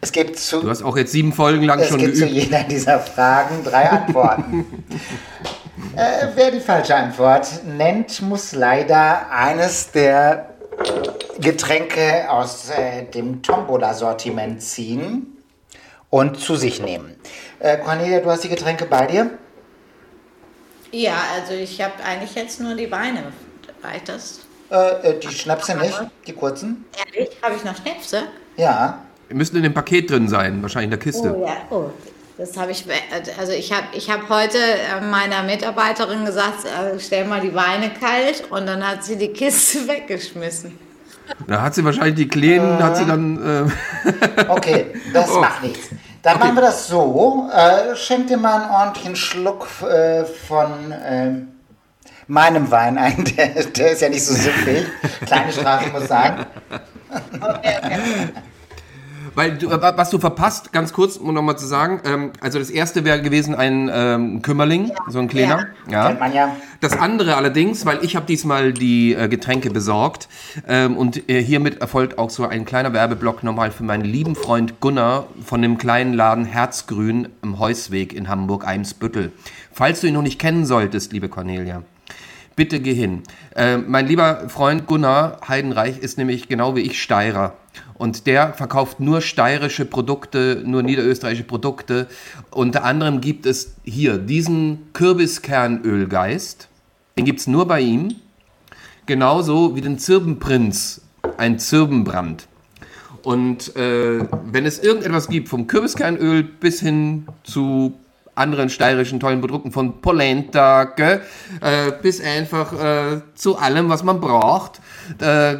Es 0.00 0.12
gibt 0.12 0.38
zu, 0.38 0.60
du 0.60 0.70
hast 0.70 0.82
auch 0.82 0.96
jetzt 0.96 1.12
sieben 1.12 1.32
Folgen 1.32 1.64
lang 1.64 1.82
schon 1.82 1.98
geübt. 1.98 2.14
Es 2.14 2.20
gibt 2.20 2.30
zu 2.30 2.34
jeder 2.34 2.62
dieser 2.64 3.00
Fragen 3.00 3.64
drei 3.64 3.90
Antworten. 3.90 4.84
äh, 5.96 6.28
wer 6.34 6.50
die 6.50 6.60
falsche 6.60 6.94
Antwort 6.94 7.64
nennt, 7.64 8.22
muss 8.22 8.52
leider 8.52 9.30
eines 9.30 9.90
der 9.90 10.50
Getränke 11.40 12.30
aus 12.30 12.70
äh, 12.70 13.04
dem 13.04 13.42
Tombola-Sortiment 13.42 14.62
ziehen 14.62 15.36
und 16.10 16.38
zu 16.38 16.56
sich 16.56 16.80
nehmen. 16.80 17.16
Äh, 17.58 17.78
Cornelia, 17.78 18.20
du 18.20 18.30
hast 18.30 18.44
die 18.44 18.48
Getränke 18.48 18.86
bei 18.86 19.06
dir? 19.06 19.30
Ja, 20.92 21.16
also 21.34 21.52
ich 21.52 21.80
habe 21.82 22.02
eigentlich 22.04 22.34
jetzt 22.34 22.60
nur 22.60 22.74
die 22.74 22.86
Beine. 22.86 23.32
Reicht 23.82 24.08
das? 24.08 24.40
Äh, 24.70 25.10
äh, 25.10 25.20
die 25.20 25.28
Schnäpse 25.28 25.76
nicht, 25.76 26.00
die 26.26 26.32
kurzen? 26.32 26.84
Ehrlich? 27.06 27.30
Habe 27.42 27.56
ich 27.56 27.64
noch 27.64 27.76
Schnäpse? 27.76 28.22
Ja. 28.56 29.02
Die 29.28 29.34
müssen 29.34 29.56
in 29.56 29.62
dem 29.62 29.74
Paket 29.74 30.10
drin 30.10 30.28
sein, 30.28 30.62
wahrscheinlich 30.62 30.86
in 30.86 30.90
der 30.90 31.00
Kiste. 31.00 31.36
Oh 31.36 31.44
ja, 31.44 31.56
oh. 31.70 31.90
Das 32.38 32.54
habe 32.58 32.70
ich, 32.70 32.84
also 33.38 33.52
ich 33.52 33.72
habe 33.72 33.86
ich 33.92 34.10
hab 34.10 34.28
heute 34.28 34.58
äh, 34.58 35.00
meiner 35.00 35.42
Mitarbeiterin 35.42 36.26
gesagt, 36.26 36.66
äh, 36.66 37.00
stell 37.00 37.24
mal 37.24 37.40
die 37.40 37.54
Weine 37.54 37.90
kalt 37.90 38.44
und 38.50 38.66
dann 38.66 38.86
hat 38.86 39.04
sie 39.04 39.16
die 39.16 39.28
Kiste 39.28 39.88
weggeschmissen. 39.88 40.78
Da 41.48 41.62
hat 41.62 41.74
sie 41.74 41.84
wahrscheinlich 41.84 42.14
die 42.14 42.28
Kleinen, 42.28 42.78
äh, 42.78 42.82
hat 42.82 42.96
sie 42.98 43.06
dann. 43.06 43.70
Äh 44.04 44.48
okay, 44.48 44.86
das 45.14 45.30
oh. 45.30 45.40
macht 45.40 45.62
nichts. 45.62 45.88
Dann 46.22 46.36
okay. 46.36 46.44
machen 46.44 46.56
wir 46.56 46.62
das 46.62 46.88
so. 46.88 47.48
Äh, 47.52 47.96
schenk 47.96 48.26
dir 48.26 48.36
mal 48.36 48.62
einen 48.62 48.70
ordentlichen 48.70 49.16
Schluck 49.16 49.66
äh, 49.82 50.24
von 50.24 50.94
meinem 52.26 52.70
Wein 52.70 52.98
ein. 52.98 53.24
Der, 53.36 53.48
der 53.64 53.92
ist 53.92 54.02
ja 54.02 54.08
nicht 54.08 54.24
so 54.24 54.34
süffig. 54.34 54.86
Kleine 55.24 55.52
Strafe, 55.52 55.90
muss 55.90 56.08
sagen. 56.08 56.44
Okay, 57.40 57.76
okay. 57.82 57.98
Weil 59.36 59.58
du, 59.58 59.70
was 59.70 60.08
du 60.08 60.18
verpasst, 60.18 60.72
ganz 60.72 60.94
kurz, 60.94 61.18
um 61.18 61.34
nochmal 61.34 61.58
zu 61.58 61.66
sagen, 61.66 62.00
ähm, 62.06 62.30
also 62.40 62.58
das 62.58 62.70
erste 62.70 63.04
wäre 63.04 63.20
gewesen 63.20 63.54
ein 63.54 63.90
ähm, 63.92 64.40
Kümmerling, 64.40 64.86
ja. 64.88 64.94
so 65.08 65.18
ein 65.18 65.28
kleiner. 65.28 65.66
Ja. 65.90 66.06
Kennt 66.08 66.20
man 66.20 66.32
ja. 66.32 66.56
Das 66.80 66.98
andere 66.98 67.36
allerdings, 67.36 67.84
weil 67.84 68.02
ich 68.02 68.16
habe 68.16 68.24
diesmal 68.24 68.72
die 68.72 69.12
äh, 69.12 69.28
Getränke 69.28 69.68
besorgt 69.68 70.28
ähm, 70.66 70.96
und 70.96 71.28
äh, 71.28 71.42
hiermit 71.42 71.82
erfolgt 71.82 72.16
auch 72.16 72.30
so 72.30 72.46
ein 72.46 72.64
kleiner 72.64 72.94
Werbeblock 72.94 73.42
nochmal 73.42 73.70
für 73.72 73.84
meinen 73.84 74.06
lieben 74.06 74.36
Freund 74.36 74.80
Gunnar 74.80 75.26
von 75.44 75.60
dem 75.60 75.76
kleinen 75.76 76.14
Laden 76.14 76.46
Herzgrün 76.46 77.28
im 77.42 77.58
Heusweg 77.58 78.14
in 78.14 78.28
Hamburg-Eimsbüttel. 78.28 79.32
Falls 79.70 80.00
du 80.00 80.06
ihn 80.06 80.14
noch 80.14 80.22
nicht 80.22 80.38
kennen 80.38 80.64
solltest, 80.64 81.12
liebe 81.12 81.28
Cornelia, 81.28 81.82
bitte 82.56 82.80
geh 82.80 82.94
hin. 82.94 83.22
Äh, 83.54 83.76
mein 83.76 84.06
lieber 84.06 84.48
Freund 84.48 84.86
Gunnar 84.86 85.40
Heidenreich 85.46 85.98
ist 85.98 86.16
nämlich 86.16 86.48
genau 86.48 86.74
wie 86.74 86.80
ich 86.80 87.02
Steirer. 87.02 87.52
Und 87.98 88.26
der 88.26 88.52
verkauft 88.52 89.00
nur 89.00 89.20
steirische 89.20 89.84
Produkte, 89.84 90.62
nur 90.64 90.82
niederösterreichische 90.82 91.44
Produkte. 91.44 92.08
Unter 92.50 92.84
anderem 92.84 93.20
gibt 93.20 93.46
es 93.46 93.74
hier 93.84 94.18
diesen 94.18 94.92
Kürbiskernölgeist. 94.92 96.68
Den 97.16 97.24
gibt 97.24 97.40
es 97.40 97.46
nur 97.46 97.66
bei 97.66 97.80
ihm. 97.80 98.14
Genauso 99.06 99.76
wie 99.76 99.80
den 99.80 99.98
Zirbenprinz, 99.98 101.00
ein 101.38 101.58
Zirbenbrand. 101.58 102.48
Und 103.22 103.74
äh, 103.76 104.26
wenn 104.44 104.66
es 104.66 104.78
irgendetwas 104.78 105.28
gibt, 105.28 105.48
vom 105.48 105.66
Kürbiskernöl 105.66 106.42
bis 106.42 106.80
hin 106.80 107.26
zu 107.44 107.94
anderen 108.36 108.68
steirischen 108.68 109.18
tollen 109.18 109.40
Produkten, 109.40 109.72
von 109.72 110.00
Polenta 110.00 110.92
äh, 110.96 111.18
bis 112.02 112.20
einfach 112.20 112.72
äh, 112.72 113.20
zu 113.34 113.56
allem, 113.56 113.88
was 113.88 114.02
man 114.04 114.20
braucht, 114.20 114.80
äh, 115.18 115.56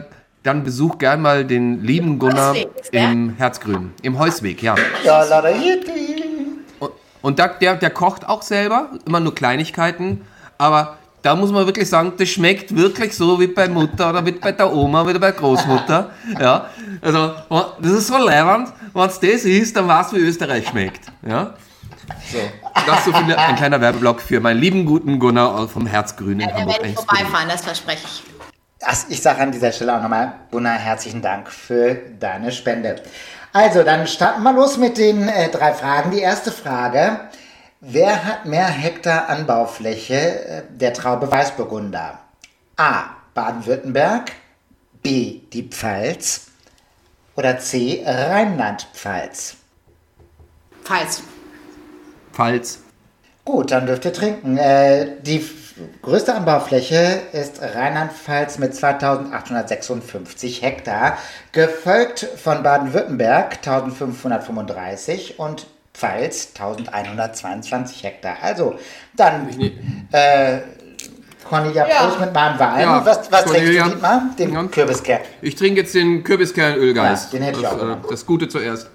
dann 0.46 0.62
besuch 0.62 0.98
gern 0.98 1.22
mal 1.22 1.44
den 1.44 1.82
lieben 1.82 2.18
Gunnar 2.18 2.54
im 2.92 3.34
Herzgrün, 3.36 3.92
im 4.02 4.18
Heusweg, 4.18 4.62
ja. 4.62 4.76
Und, 6.78 6.90
und 7.22 7.38
da, 7.38 7.48
der, 7.48 7.74
der 7.76 7.90
kocht 7.90 8.28
auch 8.28 8.42
selber, 8.42 8.90
immer 9.06 9.18
nur 9.20 9.34
Kleinigkeiten, 9.34 10.24
aber 10.56 10.98
da 11.22 11.34
muss 11.34 11.50
man 11.50 11.66
wirklich 11.66 11.88
sagen, 11.88 12.12
das 12.16 12.28
schmeckt 12.28 12.76
wirklich 12.76 13.16
so 13.16 13.40
wie 13.40 13.48
bei 13.48 13.68
Mutter 13.68 14.10
oder 14.10 14.24
wie 14.24 14.30
bei 14.32 14.52
der 14.52 14.72
Oma 14.72 15.02
oder 15.02 15.14
bei 15.14 15.32
der 15.32 15.40
Großmutter. 15.40 16.10
Ja, 16.40 16.66
also 17.00 17.32
das 17.80 17.92
ist 17.92 18.06
so 18.06 18.16
leibend, 18.16 18.68
wenn 18.94 19.08
es 19.08 19.18
das 19.18 19.44
ist, 19.44 19.76
dann 19.76 19.88
weißt 19.88 20.12
du, 20.12 20.16
wie 20.16 20.20
Österreich 20.20 20.68
schmeckt. 20.68 21.06
Ja. 21.26 21.54
So, 22.30 22.38
das 22.86 23.04
so 23.04 23.12
viel, 23.12 23.34
ein 23.34 23.56
kleiner 23.56 23.80
Werbeblock 23.80 24.20
für 24.20 24.38
meinen 24.38 24.60
lieben 24.60 24.86
guten 24.86 25.18
Gunnar 25.18 25.66
vom 25.66 25.86
Herzgrün 25.86 26.38
in 26.38 26.48
ja, 26.48 26.54
Hamburg. 26.54 26.76
Da 26.76 26.82
werde 26.84 26.88
ich 26.88 26.94
vorbeifahren, 26.94 27.48
das 27.48 27.62
verspreche 27.62 28.04
ich. 28.04 28.35
Also 28.86 29.06
ich 29.08 29.20
sage 29.20 29.40
an 29.40 29.50
dieser 29.50 29.72
Stelle 29.72 29.96
auch 29.96 30.02
nochmal, 30.02 30.34
Gunnar, 30.52 30.78
herzlichen 30.78 31.20
Dank 31.20 31.50
für 31.50 31.96
deine 32.20 32.52
Spende. 32.52 33.02
Also, 33.52 33.82
dann 33.82 34.06
starten 34.06 34.42
wir 34.44 34.52
los 34.52 34.76
mit 34.76 34.96
den 34.96 35.28
äh, 35.28 35.48
drei 35.48 35.72
Fragen. 35.72 36.12
Die 36.12 36.20
erste 36.20 36.52
Frage. 36.52 37.20
Wer 37.80 38.24
hat 38.24 38.46
mehr 38.46 38.66
Hektar 38.66 39.28
Anbaufläche 39.28 40.14
äh, 40.14 40.62
der 40.70 40.92
Traube 40.92 41.30
Weißburgunder? 41.30 42.20
A. 42.76 43.04
Baden-Württemberg, 43.34 44.32
B. 45.02 45.40
die 45.52 45.64
Pfalz 45.64 46.46
oder 47.34 47.58
C. 47.58 48.04
Rheinland-Pfalz? 48.06 49.56
Pfalz. 50.84 51.22
Pfalz. 52.32 52.78
Gut, 53.44 53.72
dann 53.72 53.86
dürft 53.86 54.04
ihr 54.04 54.12
trinken. 54.12 54.56
Äh, 54.58 55.20
die 55.22 55.44
größte 56.02 56.34
Anbaufläche 56.34 57.20
ist 57.32 57.60
Rheinland-Pfalz 57.60 58.58
mit 58.58 58.74
2856 58.74 60.62
Hektar, 60.62 61.18
gefolgt 61.52 62.20
von 62.42 62.62
Baden-Württemberg 62.62 63.56
1535 63.56 65.38
und 65.38 65.66
Pfalz 65.92 66.52
1122 66.58 68.04
Hektar. 68.04 68.36
Also, 68.42 68.78
dann 69.16 69.48
äh, 70.12 70.58
Cornelia 71.48 71.88
ja. 71.88 71.94
Prost 72.02 72.20
mit 72.20 72.34
meinem 72.34 72.58
Wein. 72.58 72.80
Ja, 72.80 73.04
was 73.04 73.30
was 73.30 73.44
trinkst 73.44 73.68
du, 73.68 73.84
Dietmar? 73.84 74.30
Den 74.38 74.52
ja. 74.52 74.62
Kürbiskern. 74.64 75.20
Ich 75.40 75.54
trinke 75.54 75.80
jetzt 75.80 75.94
den 75.94 76.24
Kürbiskernölgeist. 76.24 77.32
Ja, 77.32 77.38
den 77.38 77.46
hätte 77.46 77.60
ich 77.60 77.66
auch. 77.66 77.78
Das, 77.78 77.96
äh, 77.96 78.10
das 78.10 78.26
Gute 78.26 78.48
zuerst. 78.48 78.90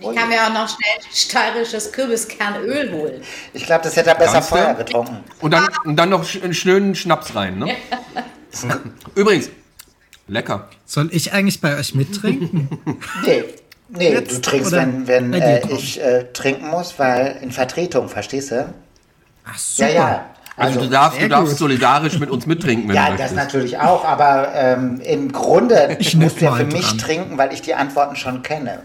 Ich 0.00 0.14
kann 0.14 0.28
mir 0.28 0.44
auch 0.44 0.52
noch 0.52 0.68
schnell 0.68 1.12
steirisches 1.12 1.90
Kürbiskernöl 1.92 2.92
holen. 2.92 3.22
Ich 3.52 3.66
glaube, 3.66 3.82
das 3.84 3.96
hätte 3.96 4.10
er 4.10 4.14
besser 4.14 4.34
Kannst 4.34 4.48
vorher 4.50 4.74
getrunken. 4.74 5.24
Und 5.40 5.50
dann, 5.50 5.68
und 5.84 5.96
dann 5.96 6.10
noch 6.10 6.24
einen 6.40 6.54
schönen 6.54 6.94
Schnaps 6.94 7.34
rein, 7.34 7.58
ne? 7.58 7.74
Übrigens, 9.14 9.50
lecker. 10.28 10.68
Soll 10.86 11.08
ich 11.12 11.32
eigentlich 11.32 11.60
bei 11.60 11.76
euch 11.76 11.94
mittrinken? 11.94 12.68
nee. 13.26 13.44
Nee, 13.90 14.12
Jetzt, 14.12 14.36
du 14.36 14.40
trinkst, 14.42 14.72
wenn, 14.72 15.06
wenn 15.06 15.32
äh, 15.32 15.66
ich 15.72 15.98
äh, 15.98 16.24
trinken 16.34 16.68
muss, 16.68 16.98
weil 16.98 17.38
in 17.40 17.50
Vertretung, 17.50 18.10
verstehst 18.10 18.50
du? 18.50 18.74
Ach 19.46 19.58
so. 19.58 19.82
Ja, 19.82 19.88
ja. 19.88 20.26
Also, 20.56 20.80
also 20.80 20.80
du 20.80 20.92
darfst, 20.92 21.22
du 21.22 21.28
darfst 21.28 21.56
solidarisch 21.56 22.18
mit 22.18 22.30
uns 22.30 22.44
mittrinken, 22.44 22.88
wenn 22.88 22.96
ja, 22.96 23.10
du 23.10 23.16
das 23.16 23.32
natürlich 23.32 23.78
auch, 23.78 24.04
aber 24.04 24.52
ähm, 24.54 25.00
im 25.00 25.32
Grunde 25.32 25.96
ich 25.98 26.16
musst 26.16 26.40
du 26.40 26.46
ja 26.46 26.52
für 26.52 26.64
mich 26.66 26.88
dran. 26.88 26.98
trinken, 26.98 27.38
weil 27.38 27.52
ich 27.54 27.62
die 27.62 27.74
Antworten 27.74 28.16
schon 28.16 28.42
kenne. 28.42 28.80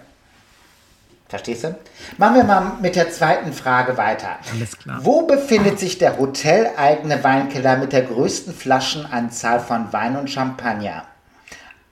Verstehst 1.33 1.63
du? 1.63 1.75
Machen 2.19 2.35
wir 2.35 2.43
mal 2.43 2.73
mit 2.79 2.95
der 2.95 3.09
zweiten 3.09 3.53
Frage 3.53 3.97
weiter. 3.97 4.37
Alles 4.51 4.77
klar. 4.77 4.99
Wo 5.01 5.23
befindet 5.23 5.79
sich 5.79 5.97
der 5.97 6.19
hoteleigene 6.19 7.23
Weinkeller 7.23 7.75
mit 7.77 7.91
der 7.91 8.03
größten 8.03 8.53
Flaschenanzahl 8.53 9.59
von 9.59 9.91
Wein 9.91 10.15
und 10.15 10.29
Champagner? 10.29 11.05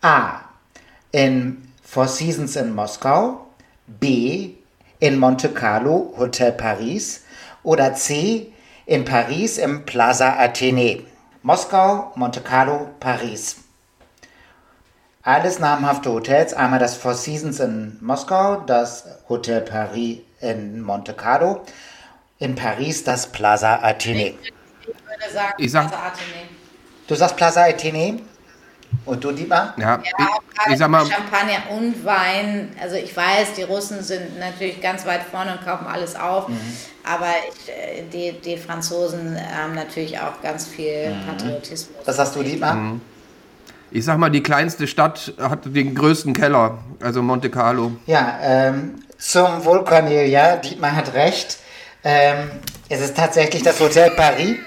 A. 0.04 0.42
In 1.12 1.58
Four 1.84 2.08
Seasons 2.08 2.56
in 2.56 2.76
Moskau. 2.76 3.48
B. 3.88 4.52
In 5.00 5.18
Monte 5.18 5.50
Carlo, 5.50 6.14
Hotel 6.20 6.52
Paris. 6.52 7.24
Oder 7.64 7.96
C. 7.96 8.54
In 8.86 9.06
Paris 9.06 9.58
im 9.58 9.88
Plaza 9.88 10.40
Athénée. 10.40 11.02
Moskau, 11.42 12.12
Monte 12.14 12.42
Carlo, 12.42 12.92
Paris. 13.00 13.56
Alles 15.24 15.60
namhafte 15.60 16.12
Hotels. 16.12 16.54
Einmal 16.54 16.80
das 16.80 16.96
Four 16.96 17.14
Seasons 17.14 17.60
in 17.60 17.98
Moskau, 18.02 18.62
das 18.66 19.06
Hotel 19.30 19.62
Paris 19.62 20.20
in 20.40 20.82
Monte 20.82 21.14
Carlo. 21.14 21.62
In 22.40 22.56
Paris 22.56 23.04
das 23.04 23.28
Plaza 23.28 23.84
Athénée. 23.84 24.34
Ich 24.42 24.88
würde 24.88 25.34
sagen 25.34 25.54
ich 25.58 25.72
sag, 25.72 25.90
Plaza 25.90 26.08
Athénée. 26.08 26.48
Du 27.08 27.16
sagst 27.16 27.36
Plaza 27.38 27.64
Athénée? 27.66 28.20
Und 29.06 29.24
du, 29.24 29.32
Dietmar? 29.32 29.76
Ja, 29.78 30.02
ja 30.20 30.28
ich, 30.66 30.74
ich 30.74 30.78
sag 30.80 30.90
mal. 30.90 31.06
Champagner 31.06 31.60
und 31.70 32.04
Wein. 32.04 32.76
Also 32.82 32.96
ich 32.96 33.16
weiß, 33.16 33.54
die 33.56 33.64
Russen 33.64 34.02
sind 34.02 34.40
natürlich 34.40 34.82
ganz 34.82 35.06
weit 35.06 35.22
vorne 35.24 35.54
und 35.54 35.64
kaufen 35.64 35.86
alles 35.86 36.16
auf. 36.16 36.48
Mhm. 36.50 36.60
Aber 37.04 37.30
ich, 37.48 37.70
äh, 37.70 38.04
die, 38.12 38.34
die 38.42 38.58
Franzosen 38.58 39.40
haben 39.56 39.76
natürlich 39.76 40.20
auch 40.20 40.42
ganz 40.42 40.68
viel 40.68 41.12
mhm. 41.12 41.28
Patriotismus. 41.28 41.96
Was 42.06 42.16
sagst 42.16 42.36
du, 42.36 42.42
Dietmar? 42.42 42.74
Mhm 42.74 43.02
ich 43.92 44.06
sag 44.06 44.18
mal, 44.18 44.30
die 44.30 44.42
kleinste 44.42 44.88
Stadt 44.88 45.34
hat 45.40 45.60
den 45.66 45.94
größten 45.94 46.34
Keller, 46.34 46.80
also 47.02 47.22
Monte 47.22 47.50
Carlo. 47.50 47.92
Ja, 48.06 48.38
ähm, 48.42 49.04
zum 49.18 49.64
Wohl 49.66 49.84
Cornelia, 49.84 50.56
Dietmar 50.56 50.96
hat 50.96 51.14
recht. 51.14 51.58
Ähm, 52.04 52.50
es 52.90 53.02
ist 53.02 53.16
tatsächlich 53.16 53.64
das 53.64 53.80
Hotel 53.80 54.12
Paris. 54.12 54.58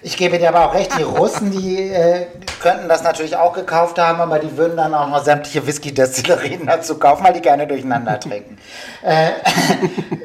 Ich 0.00 0.16
gebe 0.16 0.38
dir 0.38 0.48
aber 0.48 0.66
auch 0.66 0.74
recht, 0.74 0.96
die 0.96 1.02
Russen, 1.02 1.50
die 1.50 1.90
äh, 1.90 2.26
könnten 2.62 2.88
das 2.88 3.02
natürlich 3.02 3.36
auch 3.36 3.52
gekauft 3.52 3.98
haben, 3.98 4.20
aber 4.20 4.38
die 4.38 4.56
würden 4.56 4.76
dann 4.76 4.94
auch 4.94 5.08
noch 5.08 5.24
sämtliche 5.24 5.66
Whisky-Destillerien 5.66 6.66
dazu 6.66 6.98
kaufen, 6.98 7.24
weil 7.24 7.32
die 7.32 7.42
gerne 7.42 7.66
durcheinander 7.66 8.18
trinken. 8.20 8.58
äh, 9.02 9.30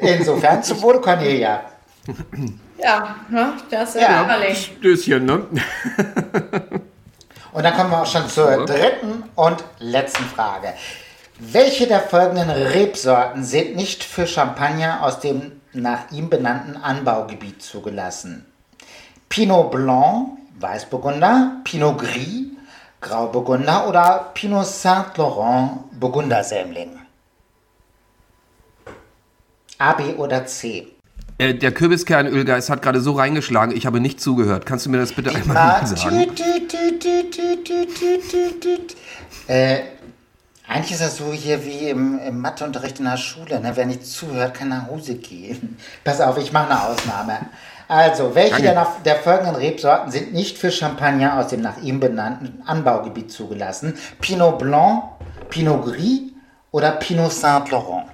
insofern 0.00 0.62
zum 0.62 0.80
Wohl 0.80 1.00
Cornelia. 1.00 1.62
Ja, 2.78 3.16
ne, 3.28 3.54
das 3.70 3.96
ist 3.96 4.02
ja. 4.02 4.26
Stößchen, 4.54 5.24
ne? 5.24 5.46
Und 7.54 7.62
dann 7.62 7.76
kommen 7.76 7.90
wir 7.90 8.02
auch 8.02 8.06
schon 8.06 8.28
zur 8.28 8.66
dritten 8.66 9.22
und 9.36 9.62
letzten 9.78 10.24
Frage. 10.24 10.74
Welche 11.38 11.86
der 11.86 12.00
folgenden 12.00 12.50
Rebsorten 12.50 13.44
sind 13.44 13.76
nicht 13.76 14.02
für 14.02 14.26
Champagner 14.26 15.04
aus 15.04 15.20
dem 15.20 15.60
nach 15.72 16.10
ihm 16.10 16.28
benannten 16.28 16.76
Anbaugebiet 16.76 17.62
zugelassen? 17.62 18.44
Pinot 19.28 19.70
Blanc, 19.70 20.30
Weißburgunder, 20.58 21.60
Pinot 21.62 21.98
Gris, 21.98 22.46
Grauburgunder 23.00 23.88
oder 23.88 24.30
Pinot 24.34 24.66
Saint-Laurent, 24.66 25.78
Burgundersämling? 25.92 26.98
A, 29.78 29.92
B 29.92 30.14
oder 30.14 30.44
C? 30.46 30.93
Äh, 31.38 31.54
der 31.54 31.72
Kürbiskernölgeist 31.72 32.70
hat 32.70 32.82
gerade 32.82 33.00
so 33.00 33.12
reingeschlagen, 33.12 33.76
ich 33.76 33.86
habe 33.86 34.00
nicht 34.00 34.20
zugehört. 34.20 34.66
Kannst 34.66 34.86
du 34.86 34.90
mir 34.90 34.98
das 34.98 35.12
bitte 35.12 35.34
einmal 35.34 35.86
sagen? 35.86 36.28
Äh, 39.46 39.78
Eigentlich 40.66 40.92
ist 40.92 41.02
das 41.02 41.18
so 41.18 41.30
hier 41.32 41.64
wie 41.64 41.90
im, 41.90 42.18
im 42.18 42.40
Matheunterricht 42.40 42.98
in 42.98 43.04
der 43.04 43.18
Schule. 43.18 43.60
Ne? 43.60 43.72
Wer 43.74 43.84
nicht 43.84 44.06
zuhört, 44.06 44.54
kann 44.54 44.70
nach 44.70 44.88
Hause 44.88 45.16
gehen. 45.16 45.76
Pass 46.04 46.20
auf, 46.20 46.38
ich 46.38 46.52
mache 46.52 46.70
eine 46.70 46.82
Ausnahme. 46.82 47.38
Also, 47.86 48.34
welche 48.34 48.62
der, 48.62 48.86
der, 49.04 49.16
folgenden 49.16 49.56
Rebsorten 49.56 50.10
sind 50.10 50.32
nicht 50.32 50.56
für 50.56 50.70
Champagner 50.70 51.38
aus 51.38 51.48
dem 51.48 51.60
nach 51.60 51.82
ihm 51.82 52.00
benannten 52.00 52.62
Anbaugebiet 52.64 53.30
zugelassen? 53.30 53.94
Pinot 54.22 54.58
Blanc, 54.58 55.02
Pinot 55.50 55.84
Gris 55.84 56.22
oder 56.70 56.92
Pinot 56.92 57.30
Saint-Laurent? 57.30 58.06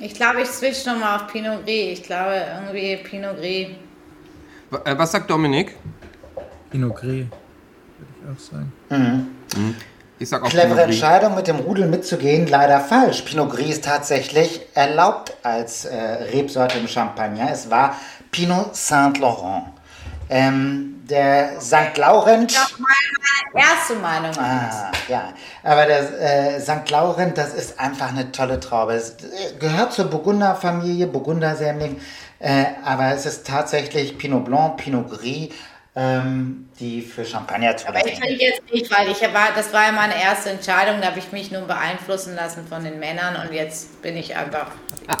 Ich 0.00 0.14
glaube, 0.14 0.40
ich 0.40 0.48
switch 0.48 0.86
nochmal 0.86 1.16
auf 1.16 1.26
Pinot 1.26 1.64
Gris. 1.64 1.98
Ich 1.98 2.02
glaube, 2.02 2.42
irgendwie 2.54 2.96
Pinot 2.96 3.36
Gris. 3.36 3.68
Äh, 4.84 4.96
was 4.96 5.12
sagt 5.12 5.30
Dominik? 5.30 5.76
Pinot 6.70 6.96
Gris, 6.96 7.26
würde 7.98 8.12
ich 8.22 8.34
auch 8.34 8.38
sagen. 8.38 8.72
Mhm. 8.88 9.28
Mhm. 9.56 9.74
Ich 10.18 10.28
sag 10.28 10.42
auch 10.42 10.48
Clevere 10.48 10.82
Entscheidung, 10.82 11.34
mit 11.34 11.48
dem 11.48 11.56
Rudel 11.56 11.86
mitzugehen, 11.86 12.46
leider 12.46 12.80
falsch. 12.80 13.22
Pinot 13.22 13.50
Gris 13.50 13.70
ist 13.70 13.84
tatsächlich 13.84 14.62
erlaubt 14.74 15.36
als 15.42 15.84
äh, 15.84 15.96
Rebsorte 15.96 16.78
im 16.78 16.88
Champagner. 16.88 17.50
Es 17.50 17.70
war 17.70 17.96
Pinot 18.30 18.74
Saint-Laurent. 18.76 19.64
Ähm, 20.30 21.02
der 21.10 21.60
St. 21.60 21.96
Laurent. 21.96 22.54
Das 22.54 22.70
ist 22.70 22.78
meine 22.78 23.66
erste 23.66 23.94
Meinung. 23.96 24.32
Ah, 24.38 24.92
ja. 25.08 25.32
Aber 25.64 25.86
der 25.86 26.54
äh, 26.54 26.60
St. 26.60 26.88
Laurent, 26.90 27.36
das 27.36 27.52
ist 27.52 27.78
einfach 27.80 28.10
eine 28.10 28.30
tolle 28.30 28.60
Traube. 28.60 28.94
Es 28.94 29.10
äh, 29.10 29.58
gehört 29.58 29.92
zur 29.92 30.06
Burgunderfamilie, 30.06 31.08
Burgundersämling. 31.08 32.00
Äh, 32.38 32.64
aber 32.84 33.12
es 33.12 33.26
ist 33.26 33.46
tatsächlich 33.46 34.16
Pinot 34.16 34.44
Blanc, 34.46 34.78
Pinot 34.78 35.10
Gris 35.10 35.50
ähm, 35.96 36.68
die 36.78 37.02
für 37.02 37.24
Champagner 37.24 37.76
zu 37.76 37.88
Aber 37.88 38.06
ich 38.06 38.18
trinke 38.18 38.42
jetzt 38.42 38.62
nicht, 38.72 38.90
weil 38.96 39.08
ich 39.10 39.20
war, 39.22 39.48
das 39.56 39.72
war 39.72 39.86
ja 39.86 39.92
meine 39.92 40.20
erste 40.20 40.50
Entscheidung, 40.50 41.00
da 41.00 41.08
habe 41.08 41.18
ich 41.18 41.32
mich 41.32 41.50
nun 41.50 41.66
beeinflussen 41.66 42.36
lassen 42.36 42.66
von 42.68 42.84
den 42.84 43.00
Männern 43.00 43.36
und 43.36 43.52
jetzt 43.52 44.00
bin 44.00 44.16
ich 44.16 44.36
einfach, 44.36 44.68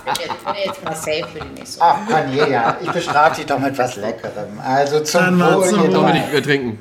bin 0.04 0.14
jetzt, 0.20 0.44
bin 0.44 0.54
jetzt 0.64 0.84
mal 0.84 0.94
safe 0.94 1.26
für 1.32 1.40
die 1.40 1.60
nächste 1.60 1.82
Ach, 1.82 2.06
Cornelia, 2.06 2.76
ich 2.80 2.90
bestrafe 2.92 3.36
dich 3.36 3.46
doch 3.46 3.58
mit 3.58 3.76
was 3.76 3.96
Leckerem. 3.96 4.60
Also 4.60 5.00
zum 5.00 5.40
Wohl. 5.40 5.88
Dominik, 5.88 6.30
wir 6.30 6.42
trinken. 6.42 6.78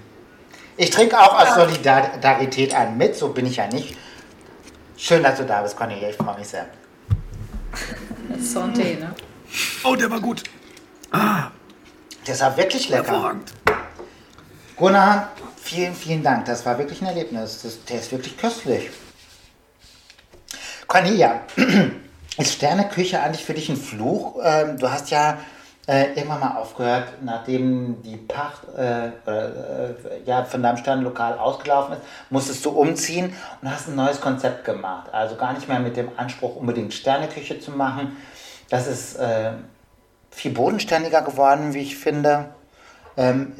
Ich 0.77 0.91
trinke 0.91 1.19
auch 1.19 1.37
aus 1.39 1.55
Solidarität 1.55 2.75
einen 2.75 2.95
mit, 2.95 3.15
so 3.15 3.29
bin 3.29 3.47
ich 3.47 3.57
ja 3.57 3.67
nicht. 3.67 3.97
Schön, 4.97 5.23
dass 5.23 5.37
du 5.37 5.45
da 5.45 5.61
bist, 5.63 5.75
Cornelia, 5.75 6.09
ich 6.09 6.15
freue 6.15 6.37
mich 6.37 6.47
sehr. 6.47 6.67
Santé, 8.39 8.99
ne? 8.99 9.13
Oh, 9.83 9.95
der 9.95 10.11
war 10.11 10.19
gut. 10.19 10.43
Ah. 11.11 11.49
Das 12.29 12.41
war 12.41 12.55
wirklich 12.57 12.89
lecker. 12.89 13.07
Hervorragend. 13.07 13.51
Gunnar, 14.75 15.29
vielen, 15.57 15.95
vielen 15.95 16.21
Dank. 16.21 16.45
Das 16.45 16.63
war 16.63 16.77
wirklich 16.77 17.01
ein 17.01 17.07
Erlebnis. 17.07 17.63
Das, 17.63 17.83
der 17.85 17.99
ist 17.99 18.11
wirklich 18.11 18.37
köstlich. 18.37 18.91
Cornelia, 20.85 21.41
ist 22.37 22.53
Sterneküche 22.53 23.19
eigentlich 23.19 23.43
für 23.43 23.55
dich 23.55 23.69
ein 23.69 23.77
Fluch? 23.77 24.39
Ähm, 24.43 24.77
du 24.77 24.91
hast 24.91 25.09
ja 25.09 25.39
äh, 25.87 26.13
irgendwann 26.13 26.39
mal 26.39 26.55
aufgehört, 26.57 27.13
nachdem 27.23 28.03
die 28.03 28.17
Pacht 28.17 28.61
äh, 28.77 29.07
äh, 29.07 29.11
ja, 30.25 30.43
von 30.43 30.61
deinem 30.61 30.77
Sternenlokal 30.77 31.35
ausgelaufen 31.39 31.95
ist, 31.95 32.03
musstest 32.29 32.63
du 32.63 32.69
umziehen 32.69 33.35
und 33.61 33.71
hast 33.71 33.87
ein 33.87 33.95
neues 33.95 34.21
Konzept 34.21 34.65
gemacht. 34.65 35.11
Also 35.11 35.35
gar 35.35 35.53
nicht 35.53 35.67
mehr 35.67 35.79
mit 35.79 35.97
dem 35.97 36.09
Anspruch, 36.15 36.57
unbedingt 36.57 36.93
Sterneküche 36.93 37.59
zu 37.59 37.71
machen. 37.71 38.17
Das 38.69 38.85
ist 38.85 39.15
äh, 39.15 39.53
viel 40.31 40.51
bodenständiger 40.51 41.21
geworden, 41.21 41.73
wie 41.73 41.81
ich 41.81 41.97
finde. 41.97 42.53
Ähm, 43.17 43.53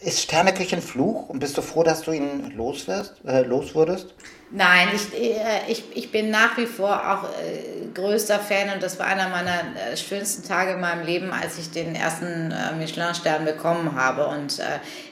ist 0.00 0.20
Sterneküche 0.20 0.76
ein 0.76 0.82
Fluch 0.82 1.28
und 1.28 1.38
bist 1.38 1.56
du 1.56 1.62
froh, 1.62 1.82
dass 1.82 2.02
du 2.02 2.12
ihn 2.12 2.50
los, 2.56 2.88
wirst, 2.88 3.14
äh, 3.24 3.42
los 3.42 3.74
wurdest? 3.74 4.14
Nein, 4.56 4.88
ich, 4.94 5.12
äh, 5.12 5.62
ich, 5.66 5.82
ich 5.96 6.12
bin 6.12 6.30
nach 6.30 6.56
wie 6.56 6.66
vor 6.66 6.94
auch 6.94 7.24
äh, 7.24 7.88
größter 7.92 8.38
Fan 8.38 8.72
und 8.72 8.84
das 8.84 9.00
war 9.00 9.06
einer 9.06 9.28
meiner 9.28 9.62
äh, 9.90 9.96
schönsten 9.96 10.46
Tage 10.46 10.74
in 10.74 10.80
meinem 10.80 11.04
Leben, 11.04 11.32
als 11.32 11.58
ich 11.58 11.72
den 11.72 11.96
ersten 11.96 12.54
Michelin-Stern 12.78 13.44
bekommen 13.44 13.96
habe. 13.96 14.28
Und 14.28 14.60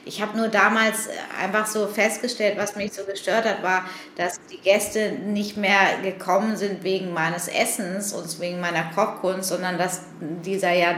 ich 0.05 0.21
habe 0.21 0.37
nur 0.37 0.47
damals 0.47 1.09
einfach 1.41 1.65
so 1.65 1.87
festgestellt, 1.87 2.57
was 2.57 2.77
mich 2.77 2.93
so 2.93 3.03
gestört 3.03 3.43
hat, 3.43 3.63
war, 3.63 3.83
dass 4.15 4.39
die 4.49 4.59
Gäste 4.59 5.11
nicht 5.11 5.57
mehr 5.57 5.99
gekommen 6.01 6.55
sind 6.55 6.83
wegen 6.83 7.13
meines 7.13 7.49
Essens 7.49 8.13
und 8.13 8.39
wegen 8.39 8.61
meiner 8.61 8.91
Kochkunst, 8.95 9.49
sondern 9.49 9.77
dass 9.77 10.01
dieser 10.45 10.71
ja 10.71 10.95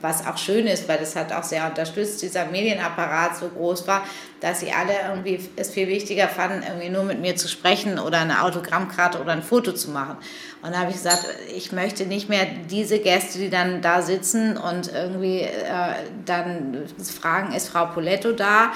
was 0.00 0.26
auch 0.26 0.36
schön 0.36 0.66
ist, 0.66 0.88
weil 0.88 0.98
das 0.98 1.16
hat 1.16 1.32
auch 1.32 1.42
sehr 1.42 1.66
unterstützt, 1.66 2.22
dieser 2.22 2.46
Medienapparat 2.46 3.36
so 3.36 3.48
groß 3.48 3.86
war, 3.86 4.04
dass 4.40 4.60
sie 4.60 4.72
alle 4.72 4.92
irgendwie 5.08 5.40
es 5.56 5.70
viel 5.70 5.88
wichtiger 5.88 6.28
fanden, 6.28 6.62
irgendwie 6.62 6.90
nur 6.90 7.04
mit 7.04 7.20
mir 7.20 7.36
zu 7.36 7.48
sprechen 7.48 7.98
oder 7.98 8.18
eine 8.18 8.42
Autogrammkarte 8.42 9.20
oder 9.20 9.32
ein 9.32 9.42
Foto 9.42 9.72
zu 9.72 9.90
machen. 9.90 10.16
Und 10.62 10.72
da 10.72 10.80
habe 10.80 10.90
ich 10.90 10.96
gesagt, 10.96 11.26
ich 11.54 11.72
möchte 11.72 12.06
nicht 12.06 12.28
mehr 12.28 12.46
diese 12.70 12.98
Gäste, 12.98 13.38
die 13.38 13.50
dann 13.50 13.82
da 13.82 14.02
sitzen 14.02 14.56
und 14.56 14.92
irgendwie 14.92 15.40
äh, 15.40 15.94
dann 16.24 16.84
fragen, 17.20 17.52
ist 17.52 17.68
Frau 17.68 17.86
Poletto 17.86 18.32
da? 18.32 18.72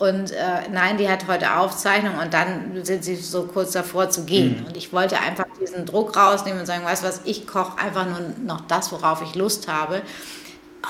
Und 0.00 0.32
äh, 0.32 0.62
nein, 0.72 0.96
die 0.96 1.10
hat 1.10 1.28
heute 1.28 1.58
Aufzeichnung 1.58 2.14
und 2.18 2.32
dann 2.32 2.82
sind 2.86 3.04
sie 3.04 3.16
so 3.16 3.42
kurz 3.44 3.72
davor 3.72 4.08
zu 4.08 4.24
gehen. 4.24 4.60
Mhm. 4.60 4.68
Und 4.68 4.76
ich 4.78 4.94
wollte 4.94 5.20
einfach 5.20 5.44
diesen 5.60 5.84
Druck 5.84 6.16
rausnehmen 6.16 6.60
und 6.60 6.64
sagen, 6.64 6.86
weißt 6.86 7.02
du 7.02 7.08
was, 7.08 7.20
ich 7.24 7.46
koche 7.46 7.78
einfach 7.78 8.06
nur 8.06 8.20
noch 8.42 8.62
das, 8.62 8.90
worauf 8.92 9.20
ich 9.20 9.34
Lust 9.34 9.68
habe. 9.68 10.00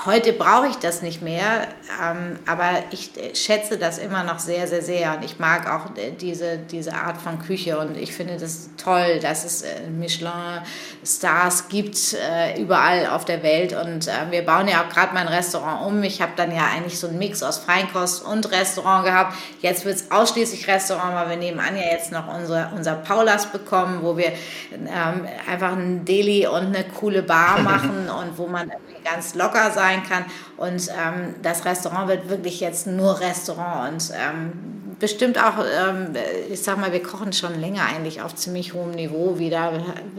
Heute 0.05 0.31
brauche 0.31 0.67
ich 0.67 0.77
das 0.77 1.01
nicht 1.01 1.21
mehr, 1.21 1.67
ähm, 2.01 2.39
aber 2.45 2.69
ich 2.91 3.11
schätze 3.33 3.77
das 3.77 3.97
immer 3.97 4.23
noch 4.23 4.39
sehr, 4.39 4.65
sehr, 4.65 4.81
sehr. 4.81 5.17
Und 5.17 5.25
ich 5.25 5.37
mag 5.37 5.69
auch 5.69 5.97
äh, 5.97 6.11
diese, 6.11 6.57
diese 6.57 6.93
Art 6.93 7.17
von 7.17 7.39
Küche. 7.39 7.77
Und 7.77 7.97
ich 7.97 8.13
finde 8.13 8.37
das 8.37 8.69
toll, 8.77 9.19
dass 9.21 9.43
es 9.43 9.63
äh, 9.63 9.89
Michelin-Stars 9.89 11.67
gibt 11.67 12.13
äh, 12.13 12.59
überall 12.61 13.07
auf 13.07 13.25
der 13.25 13.43
Welt. 13.43 13.73
Und 13.73 14.07
äh, 14.07 14.11
wir 14.29 14.45
bauen 14.45 14.69
ja 14.69 14.81
auch 14.81 14.89
gerade 14.89 15.13
mein 15.13 15.27
Restaurant 15.27 15.85
um. 15.85 16.01
Ich 16.03 16.21
habe 16.21 16.31
dann 16.37 16.55
ja 16.55 16.67
eigentlich 16.73 16.97
so 16.97 17.07
einen 17.07 17.17
Mix 17.17 17.43
aus 17.43 17.57
Feinkost 17.57 18.23
und 18.23 18.49
Restaurant 18.49 19.03
gehabt. 19.03 19.35
Jetzt 19.59 19.83
wird 19.83 19.97
es 19.97 20.09
ausschließlich 20.09 20.69
Restaurant, 20.69 21.15
weil 21.15 21.31
wir 21.31 21.37
nebenan 21.37 21.75
ja 21.75 21.91
jetzt 21.91 22.13
noch 22.13 22.33
unser, 22.33 22.71
unser 22.73 22.95
Paulas 22.95 23.51
bekommen, 23.51 23.99
wo 24.01 24.15
wir 24.15 24.31
ähm, 24.71 25.27
einfach 25.49 25.73
ein 25.73 26.05
Deli 26.05 26.47
und 26.47 26.67
eine 26.67 26.85
coole 26.85 27.23
Bar 27.23 27.59
machen 27.61 28.09
und 28.09 28.37
wo 28.37 28.47
man 28.47 28.71
ganz 29.03 29.35
locker 29.35 29.71
sein 29.71 29.80
kann. 30.07 30.25
Und 30.57 30.89
ähm, 30.89 31.35
das 31.41 31.65
Restaurant 31.65 32.07
wird 32.07 32.29
wirklich 32.29 32.59
jetzt 32.59 32.87
nur 32.87 33.19
Restaurant 33.19 33.93
und 33.93 34.11
ähm, 34.13 34.51
bestimmt 34.99 35.37
auch, 35.37 35.57
ähm, 35.59 36.13
ich 36.49 36.61
sag 36.61 36.77
mal, 36.77 36.93
wir 36.93 37.03
kochen 37.03 37.33
schon 37.33 37.59
länger 37.59 37.85
eigentlich 37.85 38.21
auf 38.21 38.35
ziemlich 38.35 38.73
hohem 38.73 38.91
Niveau 38.91 39.39
wieder. 39.39 39.73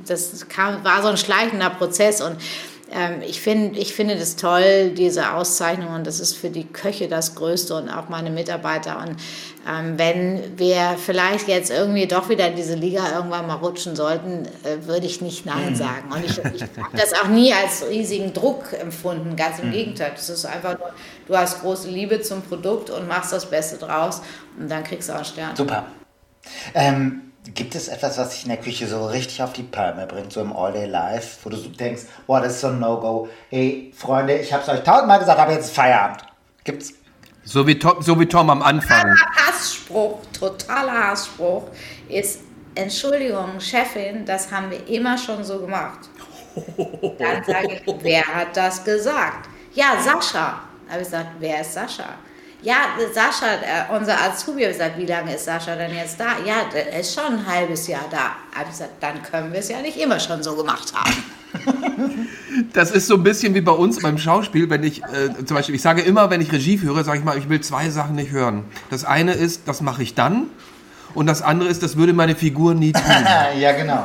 Das 0.07 0.49
kam, 0.49 0.85
war 0.85 1.03
so 1.03 1.09
ein 1.09 1.17
schleichender 1.17 1.71
Prozess 1.71 2.21
und 2.21 2.37
ich, 3.27 3.41
find, 3.41 3.79
ich 3.79 3.95
finde 3.95 4.17
das 4.17 4.37
toll, 4.37 4.91
diese 4.91 5.33
Auszeichnung 5.33 5.95
und 5.95 6.07
das 6.07 6.21
ist 6.21 6.37
für 6.37 6.51
die 6.51 6.65
Köche 6.65 7.09
das 7.09 7.35
Größte 7.35 7.75
und 7.75 7.89
auch 7.89 8.09
meine 8.09 8.31
Mitarbeiter. 8.31 8.99
Und 8.99 9.17
ähm, 9.67 9.99
wenn 9.99 10.59
wir 10.59 10.97
vielleicht 10.99 11.49
jetzt 11.49 11.71
irgendwie 11.71 12.07
doch 12.07 12.29
wieder 12.29 12.49
in 12.49 12.57
diese 12.57 12.75
Liga 12.75 13.15
irgendwann 13.15 13.47
mal 13.47 13.55
rutschen 13.55 13.97
sollten, 13.97 14.47
äh, 14.65 14.87
würde 14.87 15.07
ich 15.07 15.23
nicht 15.23 15.47
Nein 15.47 15.71
mhm. 15.71 15.77
sagen. 15.77 16.13
Und 16.13 16.25
ich, 16.25 16.39
ich 16.39 16.63
habe 16.63 16.97
das 16.97 17.15
auch 17.15 17.29
nie 17.29 17.53
als 17.55 17.89
riesigen 17.89 18.35
Druck 18.35 18.73
empfunden, 18.79 19.37
ganz 19.37 19.59
im 19.61 19.69
mhm. 19.69 19.73
Gegenteil. 19.73 20.13
Das 20.15 20.29
ist 20.29 20.45
einfach 20.45 20.79
nur, 20.79 20.93
du 21.27 21.37
hast 21.37 21.63
große 21.63 21.89
Liebe 21.89 22.21
zum 22.21 22.43
Produkt 22.43 22.91
und 22.91 23.09
machst 23.09 23.33
das 23.33 23.49
Beste 23.49 23.79
draus 23.79 24.21
und 24.59 24.71
dann 24.71 24.85
kriegst 24.85 25.09
du 25.09 25.13
auch 25.15 25.17
einen 25.17 25.25
Stern. 25.25 25.57
Super. 25.57 25.87
Ähm, 26.75 27.32
Gibt 27.45 27.75
es 27.75 27.89
etwas, 27.89 28.19
was 28.19 28.31
dich 28.31 28.45
in 28.45 28.51
der 28.51 28.59
Küche 28.59 28.87
so 28.87 29.07
richtig 29.07 29.43
auf 29.43 29.53
die 29.53 29.65
Palme 29.65 30.07
bringt, 30.07 30.33
so 30.33 30.41
im 30.41 30.53
All-Day 30.57 30.87
Life, 30.87 31.39
wo 31.43 31.51
du 31.51 31.57
so 31.57 31.69
denkst, 31.69 32.03
boah, 32.27 32.41
das 32.41 32.55
ist 32.55 32.61
so 32.61 32.69
ein 32.69 32.79
No-Go. 32.79 33.29
Hey, 33.51 33.93
Freunde, 33.97 34.39
ich 34.39 34.53
habe 34.53 34.63
es 34.63 34.69
euch 34.69 34.85
tausendmal 34.85 35.19
gesagt, 35.19 35.41
aber 35.41 35.53
jetzt 35.53 35.67
ist 35.67 35.75
Feierabend. 35.75 36.23
Gibt's? 36.63 36.95
So 37.45 37.67
wie, 37.67 37.77
Tom, 37.77 38.01
so 38.01 38.19
wie 38.21 38.27
Tom 38.27 38.49
am 38.49 38.63
Anfang. 38.63 39.01
Totaler 39.01 39.49
Hassspruch, 39.49 40.21
totaler 40.39 41.09
Hassspruch 41.09 41.65
ist, 42.09 42.43
Entschuldigung, 42.77 43.59
Chefin, 43.59 44.25
das 44.25 44.51
haben 44.51 44.71
wir 44.71 44.87
immer 44.87 45.19
schon 45.19 45.43
so 45.43 45.59
gemacht. 45.59 46.09
Dann 47.19 47.43
sage 47.45 47.81
ich, 47.85 47.95
wer 48.03 48.25
hat 48.25 48.57
das 48.57 48.85
gesagt? 48.85 49.49
Ja, 49.75 50.01
Sascha. 50.01 50.61
Da 50.87 50.93
habe 50.93 51.03
ich 51.03 51.09
gesagt, 51.09 51.31
wer 51.41 51.61
ist 51.61 51.75
Sascha? 51.75 52.15
Ja, 52.63 52.77
Sascha, 53.13 53.55
äh, 53.55 53.97
unser 53.97 54.15
Azubi, 54.23 54.63
hat 54.63 54.73
gesagt, 54.73 54.97
wie 54.97 55.07
lange 55.07 55.35
ist 55.35 55.47
Sascha 55.47 55.75
denn 55.75 55.93
jetzt 55.95 56.19
da? 56.21 56.37
Ja, 56.47 56.63
der 56.73 57.01
ist 57.01 57.13
schon 57.13 57.39
ein 57.39 57.47
halbes 57.47 57.89
Jahr 57.89 58.05
da. 58.09 58.37
Habe 58.57 58.67
ich 58.67 58.71
gesagt, 58.71 58.93
dann 59.01 59.21
können 59.23 59.53
wir 59.53 59.59
es 59.59 59.69
ja 59.69 59.81
nicht 59.81 59.97
immer 59.97 60.21
schon 60.21 60.43
so 60.43 60.55
gemacht 60.55 60.93
haben. 60.95 61.13
Das 62.75 62.91
ist 62.91 63.07
so 63.07 63.15
ein 63.15 63.23
bisschen 63.23 63.55
wie 63.55 63.63
bei 63.63 63.73
uns 63.73 64.01
beim 64.01 64.19
Schauspiel, 64.19 64.69
wenn 64.69 64.83
ich 64.83 65.03
äh, 65.03 65.45
zum 65.45 65.57
Beispiel, 65.57 65.75
ich 65.75 65.81
sage 65.81 66.03
immer, 66.03 66.29
wenn 66.29 66.41
ich 66.43 66.53
Regie 66.53 66.77
führe, 66.77 67.03
sage 67.03 67.19
ich 67.19 67.25
mal, 67.25 67.37
ich 67.39 67.49
will 67.49 67.61
zwei 67.61 67.89
Sachen 67.89 68.15
nicht 68.15 68.31
hören. 68.31 68.65
Das 68.91 69.05
eine 69.05 69.33
ist, 69.33 69.67
das 69.67 69.81
mache 69.81 70.03
ich 70.03 70.15
dann. 70.15 70.49
Und 71.15 71.27
das 71.27 71.41
andere 71.41 71.71
ist, 71.71 71.83
das 71.83 71.97
würde 71.97 72.13
meine 72.13 72.35
Figur 72.35 72.75
nie 72.75 72.93
tun. 72.93 73.03
ja, 73.59 73.73
genau. 73.73 74.05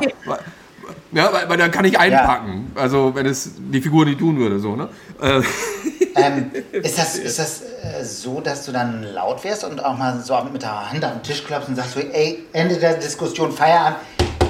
Ja, 1.11 1.31
weil, 1.33 1.49
weil 1.49 1.57
dann 1.57 1.71
kann 1.71 1.85
ich 1.85 1.99
einpacken. 1.99 2.71
Ja. 2.73 2.81
Also, 2.81 3.15
wenn 3.15 3.25
es 3.25 3.51
die 3.57 3.81
Figur 3.81 4.05
nicht 4.05 4.19
tun 4.19 4.37
würde, 4.37 4.59
so, 4.59 4.75
ne? 4.75 4.89
Äh, 5.21 5.41
ähm, 6.17 6.51
ist 6.71 6.97
das, 6.97 7.17
ist 7.17 7.39
das 7.39 7.61
äh, 7.61 8.03
so, 8.03 8.41
dass 8.41 8.65
du 8.65 8.71
dann 8.71 9.03
laut 9.03 9.43
wirst 9.43 9.63
und 9.63 9.83
auch 9.83 9.97
mal 9.97 10.19
so 10.19 10.37
mit 10.51 10.61
der 10.61 10.91
Hand 10.91 11.03
am 11.03 11.23
Tisch 11.23 11.43
klopfst 11.43 11.69
und 11.69 11.75
sagst 11.75 11.93
so, 11.93 11.99
ey, 11.99 12.45
Ende 12.53 12.75
der 12.77 12.95
Diskussion, 12.95 13.51
Feierabend, 13.51 13.99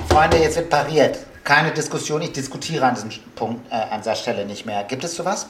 Freunde, 0.10 0.38
jetzt 0.38 0.58
wird 0.58 0.70
pariert. 0.70 1.20
Keine 1.44 1.72
Diskussion, 1.72 2.22
ich 2.22 2.32
diskutiere 2.32 2.86
an 2.86 2.96
diesem 2.96 3.12
Punkt, 3.36 3.72
äh, 3.72 3.76
an 3.76 4.02
dieser 4.02 4.16
Stelle 4.16 4.46
nicht 4.46 4.66
mehr. 4.66 4.84
Gibt 4.84 5.04
es 5.04 5.16
sowas? 5.16 5.48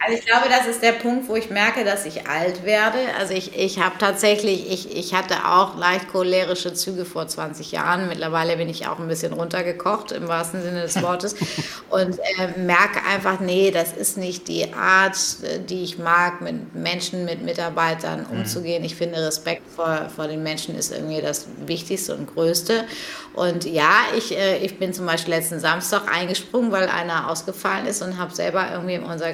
Also 0.00 0.16
ich 0.18 0.24
glaube, 0.24 0.48
das 0.48 0.66
ist 0.66 0.82
der 0.82 0.92
Punkt, 0.92 1.28
wo 1.28 1.34
ich 1.34 1.50
merke, 1.50 1.84
dass 1.84 2.06
ich 2.06 2.28
alt 2.28 2.64
werde. 2.64 2.98
Also 3.18 3.34
ich, 3.34 3.58
ich 3.58 3.80
habe 3.80 3.96
tatsächlich, 3.98 4.70
ich, 4.70 4.96
ich 4.96 5.14
hatte 5.14 5.44
auch 5.46 5.76
leicht 5.76 6.08
cholerische 6.08 6.72
Züge 6.72 7.04
vor 7.04 7.26
20 7.26 7.72
Jahren. 7.72 8.08
Mittlerweile 8.08 8.56
bin 8.56 8.68
ich 8.68 8.86
auch 8.86 8.98
ein 8.98 9.08
bisschen 9.08 9.32
runtergekocht, 9.32 10.12
im 10.12 10.28
wahrsten 10.28 10.62
Sinne 10.62 10.82
des 10.82 11.02
Wortes. 11.02 11.34
Und 11.90 12.18
äh, 12.18 12.58
merke 12.58 13.00
einfach, 13.08 13.40
nee, 13.40 13.70
das 13.70 13.92
ist 13.92 14.16
nicht 14.16 14.46
die 14.46 14.72
Art, 14.72 15.16
die 15.68 15.82
ich 15.82 15.98
mag, 15.98 16.40
mit 16.42 16.74
Menschen, 16.74 17.24
mit 17.24 17.42
Mitarbeitern 17.42 18.26
mhm. 18.30 18.40
umzugehen. 18.40 18.84
Ich 18.84 18.94
finde, 18.94 19.18
Respekt 19.18 19.62
vor, 19.74 20.08
vor 20.14 20.28
den 20.28 20.42
Menschen 20.42 20.76
ist 20.76 20.92
irgendwie 20.92 21.20
das 21.20 21.46
Wichtigste 21.66 22.14
und 22.14 22.32
Größte. 22.32 22.84
Und 23.34 23.64
ja, 23.64 23.92
ich, 24.16 24.36
äh, 24.36 24.58
ich 24.58 24.78
bin 24.78 24.92
zum 24.92 25.06
Beispiel 25.06 25.34
letzten 25.34 25.60
Samstag 25.60 26.02
eingesprungen, 26.12 26.72
weil 26.72 26.88
einer 26.88 27.30
ausgefallen 27.30 27.86
ist 27.86 28.02
und 28.02 28.18
habe 28.18 28.34
selber 28.34 28.68
irgendwie 28.72 28.98
unser 28.98 29.32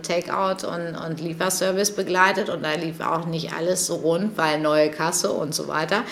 Takeout 0.00 0.66
und, 0.66 0.96
und 0.96 1.20
Lieferservice 1.20 1.90
begleitet 1.90 2.48
und 2.48 2.62
da 2.62 2.74
lief 2.74 3.00
auch 3.00 3.26
nicht 3.26 3.52
alles 3.52 3.86
so 3.86 3.96
rund, 3.96 4.38
weil 4.38 4.60
neue 4.60 4.90
Kasse 4.90 5.32
und 5.32 5.54
so 5.54 5.68
weiter. 5.68 6.04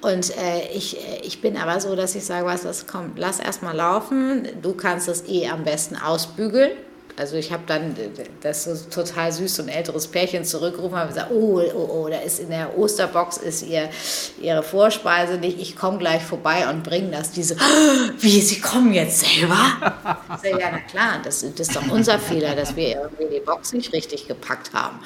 Und 0.00 0.36
äh, 0.36 0.68
ich, 0.74 0.96
ich 1.22 1.40
bin 1.40 1.56
aber 1.56 1.78
so, 1.80 1.94
dass 1.94 2.14
ich 2.14 2.24
sage, 2.24 2.46
was 2.46 2.62
das 2.62 2.86
kommt, 2.86 3.18
lass 3.18 3.38
erstmal 3.38 3.76
laufen. 3.76 4.48
Du 4.62 4.72
kannst 4.72 5.08
das 5.08 5.28
eh 5.28 5.48
am 5.48 5.64
besten 5.64 5.96
ausbügeln. 5.96 6.72
Also 7.20 7.36
ich 7.36 7.52
habe 7.52 7.64
dann 7.66 7.94
das 8.40 8.64
so 8.64 8.74
total 8.88 9.30
süß, 9.30 9.56
so 9.56 9.62
ein 9.62 9.68
älteres 9.68 10.08
Pärchen 10.08 10.42
zurückgerufen 10.42 10.98
und 10.98 11.08
gesagt, 11.08 11.30
oh, 11.30 11.60
oh, 11.74 11.88
oh, 11.92 12.08
da 12.08 12.16
ist 12.20 12.40
in 12.40 12.48
der 12.48 12.78
Osterbox 12.78 13.36
ist 13.36 13.62
ihr, 13.62 13.90
ihre 14.40 14.62
Vorspeise 14.62 15.34
nicht, 15.36 15.60
ich 15.60 15.76
komme 15.76 15.98
gleich 15.98 16.22
vorbei 16.22 16.66
und 16.70 16.82
bringe 16.82 17.10
das. 17.10 17.30
Diese, 17.32 17.56
wie, 18.20 18.40
Sie 18.40 18.58
kommen 18.62 18.94
jetzt 18.94 19.20
selber? 19.20 19.58
Ich 20.34 20.50
sage, 20.50 20.60
ja, 20.62 20.70
na 20.72 20.78
klar, 20.78 21.20
das, 21.22 21.42
das 21.42 21.68
ist 21.68 21.76
doch 21.76 21.86
unser 21.90 22.18
Fehler, 22.18 22.56
dass 22.56 22.74
wir 22.74 22.88
irgendwie 22.88 23.34
die 23.34 23.40
Box 23.40 23.74
nicht 23.74 23.92
richtig 23.92 24.26
gepackt 24.26 24.72
haben. 24.72 24.98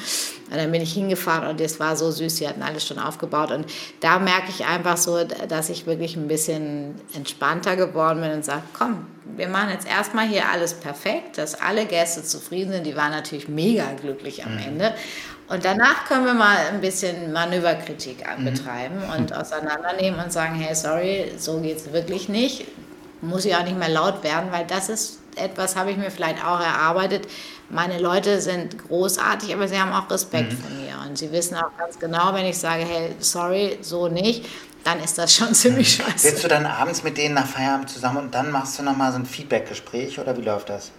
Und 0.53 0.57
dann 0.57 0.71
bin 0.71 0.83
ich 0.83 0.93
hingefahren 0.93 1.49
und 1.49 1.61
es 1.61 1.81
war 1.81 1.97
so 1.97 2.13
süß, 2.13 2.37
sie 2.37 2.47
hatten 2.47 2.63
alles 2.63 2.87
schon 2.87 3.01
aufgebaut. 3.01 3.51
Und 3.51 3.67
da 3.99 4.21
merke 4.21 4.51
ich 4.51 4.65
einfach 4.65 4.99
so, 4.99 5.25
dass 5.25 5.69
ich 5.69 5.87
wirklich 5.87 6.15
ein 6.15 6.29
bisschen 6.29 6.95
entspannter 7.13 7.75
geworden 7.75 8.21
bin 8.21 8.31
und 8.31 8.45
sage, 8.45 8.63
komm, 8.73 9.05
wir 9.25 9.49
machen 9.49 9.71
jetzt 9.71 9.89
erstmal 9.89 10.27
hier 10.27 10.49
alles 10.49 10.75
perfekt, 10.75 11.39
dass 11.39 11.61
alle 11.61 11.87
Gäste 11.87 12.23
zufrieden 12.23 12.73
sind. 12.73 12.87
Die 12.87 12.97
waren 12.97 13.11
natürlich 13.11 13.49
mega 13.49 13.93
glücklich 14.01 14.45
am 14.45 14.55
mhm. 14.55 14.63
Ende. 14.63 14.95
Und 15.49 15.65
danach 15.65 16.07
können 16.07 16.25
wir 16.25 16.35
mal 16.35 16.57
ein 16.73 16.81
bisschen 16.81 17.33
Manöverkritik 17.33 18.25
mhm. 18.39 18.45
betreiben 18.45 18.97
mhm. 18.97 19.13
und 19.13 19.35
auseinandernehmen 19.35 20.21
und 20.21 20.33
sagen, 20.33 20.55
hey, 20.55 20.75
sorry, 20.75 21.33
so 21.37 21.61
geht 21.61 21.77
es 21.79 21.93
wirklich 21.93 22.29
nicht. 22.29 22.67
Muss 23.21 23.45
ich 23.45 23.57
auch 23.57 23.65
nicht 23.65 23.79
mehr 23.79 23.89
laut 23.89 24.23
werden, 24.23 24.53
weil 24.53 24.67
das 24.67 24.89
ist 24.89 25.21
etwas, 25.37 25.77
habe 25.77 25.91
ich 25.91 25.97
mir 25.97 26.11
vielleicht 26.11 26.45
auch 26.45 26.61
erarbeitet. 26.61 27.27
Meine 27.71 27.99
Leute 27.99 28.41
sind 28.41 28.87
großartig, 28.87 29.55
aber 29.55 29.67
sie 29.67 29.79
haben 29.81 29.93
auch 29.93 30.11
Respekt 30.11 30.53
mhm. 30.53 30.57
vor 30.59 30.71
mir. 30.71 31.09
Und 31.09 31.19
sie 31.19 31.33
wissen 31.33 31.57
auch 31.57 31.77
ganz 31.79 31.99
genau, 31.99 32.35
wenn 32.35 32.45
ich 32.45 32.59
sage, 32.59 32.85
hey, 32.85 33.15
sorry, 33.21 33.79
so 33.81 34.09
nicht, 34.09 34.45
dann 34.85 35.01
ist 35.01 35.19
das 35.19 35.35
schon 35.35 35.55
ziemlich 35.55 35.99
mhm. 35.99 36.05
scheiße. 36.05 36.29
Sitzt 36.29 36.45
du 36.45 36.49
dann 36.49 36.67
abends 36.67 37.03
mit 37.03 37.19
denen 37.19 37.35
nach 37.35 37.47
Feierabend 37.47 37.91
zusammen 37.91 38.19
und 38.19 38.35
dann 38.35 38.51
machst 38.51 38.79
du 38.79 38.83
nochmal 38.83 39.13
so 39.13 39.19
ein 39.19 39.27
Feedback-Gespräch 39.27 40.19
oder 40.19 40.37
wie 40.37 40.43
läuft 40.43 40.69
das? 40.69 40.93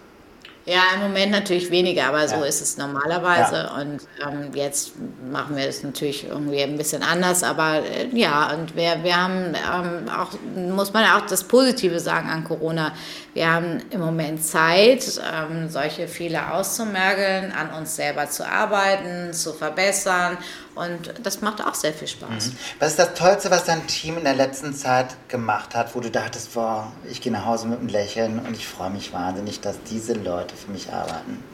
Ja, 0.66 0.82
im 0.94 1.00
Moment 1.02 1.30
natürlich 1.30 1.70
weniger, 1.70 2.08
aber 2.08 2.26
so 2.26 2.42
ist 2.42 2.60
es 2.60 2.76
normalerweise. 2.76 3.54
Ja. 3.54 3.76
Und 3.76 4.00
ähm, 4.20 4.50
jetzt 4.52 4.94
machen 5.30 5.54
wir 5.54 5.68
es 5.68 5.84
natürlich 5.84 6.26
irgendwie 6.28 6.60
ein 6.60 6.76
bisschen 6.76 7.04
anders. 7.04 7.44
Aber 7.44 7.84
äh, 7.84 8.08
ja, 8.12 8.52
und 8.52 8.74
wir, 8.74 9.04
wir 9.04 9.16
haben 9.16 9.54
ähm, 9.54 10.08
auch, 10.08 10.32
muss 10.56 10.92
man 10.92 11.04
ja 11.04 11.18
auch 11.18 11.26
das 11.26 11.44
Positive 11.44 12.00
sagen 12.00 12.28
an 12.28 12.42
Corona. 12.42 12.92
Wir 13.36 13.52
haben 13.52 13.82
im 13.90 14.00
Moment 14.00 14.42
Zeit, 14.42 15.20
ähm, 15.30 15.68
solche 15.68 16.08
Fehler 16.08 16.54
auszumergeln, 16.54 17.52
an 17.52 17.68
uns 17.74 17.94
selber 17.94 18.30
zu 18.30 18.48
arbeiten, 18.48 19.34
zu 19.34 19.52
verbessern 19.52 20.38
und 20.74 21.12
das 21.22 21.42
macht 21.42 21.62
auch 21.62 21.74
sehr 21.74 21.92
viel 21.92 22.08
Spaß. 22.08 22.46
Mhm. 22.46 22.56
Was 22.78 22.92
ist 22.92 22.98
das 22.98 23.12
Tollste, 23.12 23.50
was 23.50 23.64
dein 23.64 23.86
Team 23.88 24.16
in 24.16 24.24
der 24.24 24.32
letzten 24.32 24.72
Zeit 24.72 25.08
gemacht 25.28 25.74
hat, 25.74 25.94
wo 25.94 26.00
du 26.00 26.10
dachtest, 26.10 26.54
boah, 26.54 26.90
ich 27.10 27.20
gehe 27.20 27.30
nach 27.30 27.44
Hause 27.44 27.68
mit 27.68 27.78
einem 27.78 27.88
Lächeln 27.88 28.38
und 28.38 28.56
ich 28.56 28.66
freue 28.66 28.88
mich 28.88 29.12
wahnsinnig, 29.12 29.60
dass 29.60 29.82
diese 29.82 30.14
Leute 30.14 30.56
für 30.56 30.70
mich 30.70 30.90
arbeiten? 30.90 31.44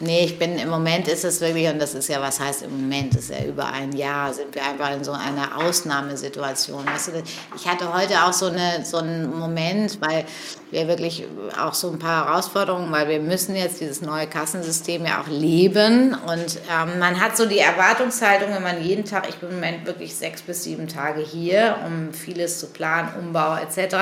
Nee, 0.00 0.26
ich 0.26 0.38
bin 0.38 0.56
im 0.58 0.68
Moment 0.68 1.08
ist 1.08 1.24
es 1.24 1.40
wirklich, 1.40 1.66
und 1.68 1.80
das 1.80 1.92
ist 1.94 2.08
ja, 2.08 2.20
was 2.20 2.38
heißt 2.38 2.62
im 2.62 2.82
Moment, 2.82 3.16
ist 3.16 3.30
ja 3.30 3.44
über 3.44 3.66
ein 3.66 3.90
Jahr, 3.92 4.32
sind 4.32 4.54
wir 4.54 4.64
einfach 4.64 4.92
in 4.92 5.02
so 5.02 5.10
einer 5.10 5.58
Ausnahmesituation. 5.58 6.86
Weißt 6.86 7.08
du, 7.08 7.22
ich 7.56 7.66
hatte 7.66 7.92
heute 7.92 8.22
auch 8.22 8.32
so, 8.32 8.46
eine, 8.46 8.84
so 8.84 8.98
einen 8.98 9.36
Moment, 9.36 10.00
weil 10.00 10.24
wir 10.70 10.86
wirklich 10.86 11.26
auch 11.60 11.74
so 11.74 11.90
ein 11.90 11.98
paar 11.98 12.26
Herausforderungen, 12.26 12.92
weil 12.92 13.08
wir 13.08 13.18
müssen 13.18 13.56
jetzt 13.56 13.80
dieses 13.80 14.00
neue 14.00 14.28
Kassensystem 14.28 15.04
ja 15.04 15.20
auch 15.20 15.26
leben. 15.26 16.14
Und 16.14 16.60
ähm, 16.70 17.00
man 17.00 17.20
hat 17.20 17.36
so 17.36 17.46
die 17.46 17.58
Erwartungshaltung, 17.58 18.54
wenn 18.54 18.62
man 18.62 18.80
jeden 18.80 19.04
Tag, 19.04 19.28
ich 19.28 19.36
bin 19.36 19.48
im 19.48 19.56
Moment 19.56 19.84
wirklich 19.84 20.14
sechs 20.14 20.42
bis 20.42 20.62
sieben 20.62 20.86
Tage 20.86 21.22
hier, 21.22 21.76
um 21.84 22.12
vieles 22.12 22.60
zu 22.60 22.68
planen, 22.68 23.08
Umbau 23.18 23.56
etc. 23.56 23.96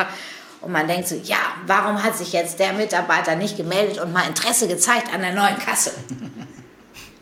Und 0.67 0.73
man 0.73 0.89
denkt 0.89 1.07
so, 1.07 1.15
ja, 1.15 1.37
warum 1.65 2.03
hat 2.03 2.17
sich 2.17 2.33
jetzt 2.33 2.59
der 2.59 2.73
Mitarbeiter 2.73 3.37
nicht 3.37 3.57
gemeldet 3.57 4.01
und 4.01 4.13
mal 4.13 4.27
Interesse 4.27 4.67
gezeigt 4.67 5.15
an 5.15 5.21
der 5.21 5.33
neuen 5.33 5.57
Kasse? 5.61 5.93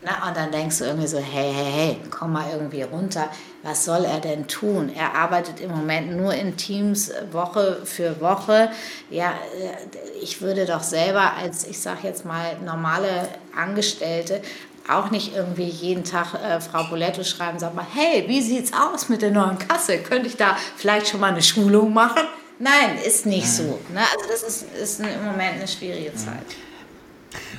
Na, 0.03 0.27
und 0.27 0.35
dann 0.35 0.51
denkst 0.51 0.79
du 0.79 0.85
irgendwie 0.85 1.07
so, 1.07 1.19
hey, 1.19 1.53
hey, 1.53 1.73
hey, 1.73 1.97
komm 2.11 2.33
mal 2.33 2.47
irgendwie 2.51 2.81
runter. 2.81 3.29
Was 3.63 3.85
soll 3.85 4.07
er 4.07 4.21
denn 4.21 4.49
tun? 4.49 4.91
Er 4.97 5.15
arbeitet 5.15 5.61
im 5.61 5.73
Moment 5.73 6.17
nur 6.17 6.33
in 6.33 6.57
Teams 6.57 7.13
Woche 7.33 7.83
für 7.85 8.19
Woche. 8.23 8.71
Ja, 9.11 9.33
äh, 9.61 10.23
ich 10.23 10.41
würde 10.41 10.65
doch 10.65 10.83
selber 10.83 11.35
als, 11.35 11.67
ich 11.67 11.79
sag 11.79 12.03
jetzt 12.03 12.25
mal, 12.25 12.57
normale 12.65 13.29
Angestellte 13.55 14.41
auch 14.89 15.11
nicht 15.11 15.37
irgendwie 15.37 15.69
jeden 15.69 16.05
Tag 16.05 16.33
äh, 16.33 16.61
Frau 16.63 16.85
Boletto 16.85 17.25
schreiben, 17.25 17.59
sag 17.59 17.75
mal, 17.75 17.87
hey, 17.93 18.25
wie 18.27 18.41
sieht's 18.41 18.73
aus 18.73 19.11
mit 19.11 19.21
der 19.21 19.33
neuen 19.33 19.59
Kasse? 19.59 19.99
Könnte 19.99 20.29
ich 20.29 20.37
da 20.39 20.57
vielleicht 20.77 21.09
schon 21.09 21.21
mal 21.21 21.33
eine 21.33 21.43
Schulung 21.43 21.93
machen? 21.93 22.23
Nein, 22.59 22.99
ist 23.05 23.27
nicht 23.27 23.47
so. 23.47 23.81
Ne? 23.93 24.01
Also 24.01 24.29
das 24.29 24.43
ist, 24.43 24.67
ist 24.81 25.01
im 25.01 25.25
Moment 25.25 25.55
eine 25.57 25.69
schwierige 25.69 26.15
Zeit. 26.15 26.45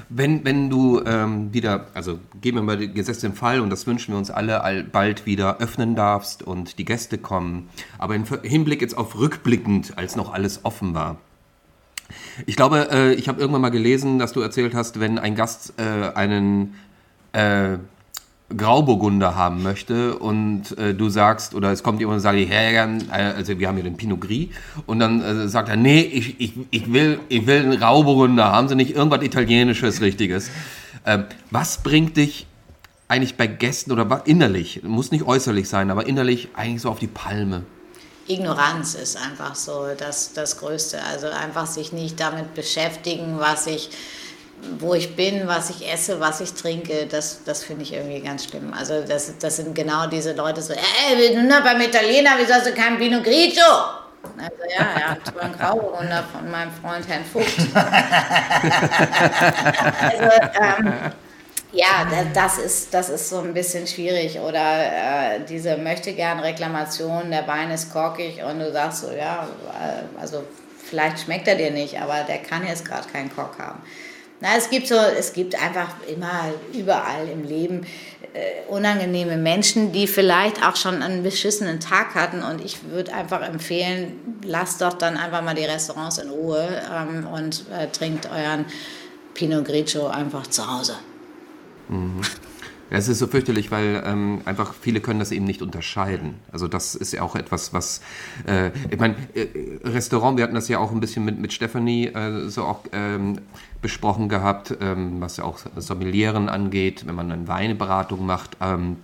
Wenn, 0.08 0.46
wenn 0.46 0.70
du 0.70 1.02
ähm, 1.06 1.54
wieder, 1.54 1.88
also 1.94 2.20
geben 2.40 2.58
wir 2.58 2.64
mal 2.64 2.78
den 2.78 2.94
gesetzten 2.94 3.34
Fall 3.34 3.60
und 3.60 3.70
das 3.70 3.88
wünschen 3.88 4.14
wir 4.14 4.18
uns 4.18 4.30
alle, 4.30 4.86
bald 4.90 5.26
wieder 5.26 5.58
öffnen 5.58 5.96
darfst 5.96 6.44
und 6.44 6.78
die 6.78 6.86
Gäste 6.86 7.18
kommen, 7.18 7.70
aber 7.98 8.16
im 8.16 8.24
Hinblick 8.44 8.82
jetzt 8.82 8.96
auf 8.96 9.18
rückblickend, 9.18 9.98
als 9.98 10.16
noch 10.16 10.32
alles 10.32 10.64
offen 10.64 10.94
war. 10.94 11.18
Ich 12.46 12.56
glaube, 12.56 12.90
äh, 12.92 13.14
ich 13.14 13.28
habe 13.28 13.42
irgendwann 13.42 13.62
mal 13.62 13.70
gelesen, 13.70 14.20
dass 14.20 14.32
du 14.32 14.42
erzählt 14.42 14.76
hast, 14.76 15.00
wenn 15.00 15.18
ein 15.18 15.36
Gast 15.36 15.74
äh, 15.78 16.12
einen 16.14 16.76
äh, 17.34 17.78
Grauburgunder 18.56 19.36
haben 19.36 19.64
möchte 19.64 20.18
und 20.18 20.78
äh, 20.78 20.94
du 20.94 21.10
sagst, 21.10 21.56
oder 21.56 21.72
es 21.72 21.82
kommt 21.82 22.00
jemand 22.00 22.18
und 22.18 22.22
sagt, 22.22 22.38
ich 22.38 22.50
hätte 22.50 23.00
also 23.10 23.58
wir 23.60 23.68
haben 23.68 23.76
hier 23.76 23.84
den 23.84 23.98
Pinot 23.98 24.22
Gris 24.22 24.50
und 24.86 25.00
dann 25.00 25.22
äh, 25.22 25.48
sagt 25.48 25.70
er, 25.70 25.76
nee, 25.76 26.02
ich, 26.02 26.40
ich, 26.40 26.54
ich, 26.70 26.94
will, 26.94 27.20
ich 27.28 27.48
will 27.48 27.64
einen 27.64 27.80
Grauburgunder, 27.80 28.52
haben 28.52 28.68
Sie 28.68 28.76
nicht 28.76 28.96
irgendwas 28.96 29.24
Italienisches, 29.24 30.00
Richtiges? 30.00 30.52
Ähm, 31.06 31.26
was 31.50 31.82
bringt 31.82 32.18
dich 32.18 32.46
eigentlich 33.08 33.36
bei 33.36 33.48
Gästen 33.48 33.92
oder 33.92 34.22
innerlich, 34.26 34.84
muss 34.84 35.12
nicht 35.12 35.26
äußerlich 35.26 35.68
sein, 35.68 35.90
aber 35.90 36.06
innerlich 36.06 36.50
eigentlich 36.54 36.84
so 36.84 36.90
auf 36.90 37.00
die 37.00 37.08
Palme? 37.08 37.64
Ignoranz 38.28 38.96
ist 38.96 39.18
einfach 39.18 39.56
so 39.56 39.88
das, 39.98 40.34
das 40.34 40.58
Größte, 40.58 41.02
also 41.04 41.28
einfach 41.28 41.68
sich 41.68 41.94
nicht 41.94 42.20
damit 42.20 42.56
beschäftigen, 42.56 43.40
was 43.40 43.68
ich 43.68 43.90
wo 44.80 44.94
ich 44.94 45.16
bin, 45.16 45.48
was 45.48 45.70
ich 45.70 45.92
esse, 45.92 46.20
was 46.20 46.42
ich 46.42 46.54
trinke, 46.54 47.06
das, 47.08 47.44
das 47.44 47.64
finde 47.64 47.84
ich 47.84 47.94
irgendwie 47.94 48.20
ganz 48.22 48.46
schlimm. 48.46 48.74
Also 48.74 49.04
das, 49.04 49.38
das 49.38 49.58
sind 49.58 49.76
genau 49.76 50.08
diese 50.08 50.34
Leute 50.34 50.62
so, 50.62 50.74
ey, 50.74 51.38
na, 51.48 51.60
beim 51.60 51.82
Italiener, 51.82 52.32
wieso 52.38 52.54
hast 52.54 52.68
du 52.68 52.74
kein 52.74 52.98
Pinot 52.98 53.24
Grigio? 53.24 53.62
Also 54.38 54.64
ja, 54.76 54.86
er 55.00 55.10
hat 55.12 55.26
zwar 55.26 55.44
einen 55.44 55.58
Grauburgunder 55.58 56.24
von 56.32 56.50
meinem 56.50 56.72
Freund 56.72 57.08
Herrn 57.08 57.24
Vogt. 57.26 57.60
also, 60.02 60.32
ähm, 60.62 60.94
ja, 61.72 62.08
das 62.34 62.58
ist, 62.58 62.94
das 62.94 63.10
ist 63.10 63.30
so 63.30 63.40
ein 63.40 63.54
bisschen 63.54 63.86
schwierig. 63.86 64.40
Oder 64.40 65.36
äh, 65.36 65.42
diese 65.48 65.78
möchte 65.78 66.14
gern 66.14 66.40
Reklamation, 66.40 67.30
der 67.30 67.48
Wein 67.48 67.70
ist 67.70 67.92
korkig 67.92 68.42
und 68.44 68.60
du 68.60 68.72
sagst 68.72 69.02
so, 69.02 69.12
ja, 69.12 69.48
äh, 69.80 70.20
also 70.20 70.44
vielleicht 70.90 71.20
schmeckt 71.20 71.48
er 71.48 71.56
dir 71.56 71.72
nicht, 71.72 72.00
aber 72.00 72.24
der 72.28 72.38
kann 72.40 72.66
jetzt 72.66 72.86
gerade 72.86 73.08
keinen 73.10 73.34
Kork 73.34 73.60
haben. 73.60 73.82
Na, 74.42 74.50
es 74.58 74.70
gibt 74.70 74.88
so, 74.88 74.96
es 74.96 75.34
gibt 75.34 75.56
einfach 75.56 75.96
immer 76.08 76.52
überall 76.74 77.28
im 77.30 77.44
Leben 77.44 77.86
äh, 78.34 78.68
unangenehme 78.68 79.38
Menschen, 79.38 79.94
die 79.94 80.08
vielleicht 80.08 80.62
auch 80.66 80.76
schon 80.76 81.02
einen 81.02 81.24
beschissenen 81.24 81.80
Tag 81.80 82.16
hatten. 82.16 82.44
Und 82.44 82.64
ich 82.64 82.84
würde 82.90 83.14
einfach 83.14 83.42
empfehlen, 83.42 84.42
lasst 84.44 84.82
doch 84.82 84.94
dann 84.94 85.16
einfach 85.16 85.42
mal 85.42 85.56
die 85.56 85.64
Restaurants 85.64 86.18
in 86.18 86.30
Ruhe 86.30 86.68
ähm, 86.94 87.28
und 87.28 87.66
äh, 87.72 87.88
trinkt 87.88 88.30
euren 88.30 88.66
Pinot 89.34 89.66
Grigio 89.66 90.08
einfach 90.08 90.48
zu 90.48 90.70
Hause. 90.70 90.98
Mhm. 91.88 92.22
Es 92.90 93.08
ist 93.08 93.18
so 93.18 93.28
fürchterlich, 93.28 93.72
weil 93.72 94.04
ähm, 94.06 94.42
einfach 94.46 94.74
viele 94.74 95.02
können 95.02 95.20
das 95.20 95.32
eben 95.32 95.46
nicht 95.46 95.64
unterscheiden. 95.64 96.36
Also 96.52 96.68
das 96.68 96.94
ist 96.94 97.14
ja 97.14 97.24
auch 97.24 97.36
etwas, 97.36 97.74
was, 97.74 98.02
äh, 98.46 98.70
ich 98.92 99.00
meine, 99.00 99.16
äh, 99.34 99.48
Restaurant, 99.84 100.38
wir 100.38 100.44
hatten 100.44 100.54
das 100.54 100.68
ja 100.68 100.78
auch 100.78 100.92
ein 100.92 101.00
bisschen 101.00 101.26
mit, 101.26 101.40
mit 101.40 101.52
Stephanie 101.52 102.08
äh, 102.08 102.48
so 102.48 102.64
auch 102.64 102.82
ähm, 102.92 103.40
besprochen 103.82 104.30
gehabt, 104.30 104.78
ähm, 104.82 105.20
was 105.20 105.38
ja 105.38 105.46
auch 105.46 105.58
Sommelieren 105.78 106.48
angeht, 106.48 107.08
wenn 107.08 107.16
man 107.16 107.32
eine 107.32 107.48
Weineberatung 107.48 108.24
macht. 108.24 108.58
Ähm, 108.62 108.98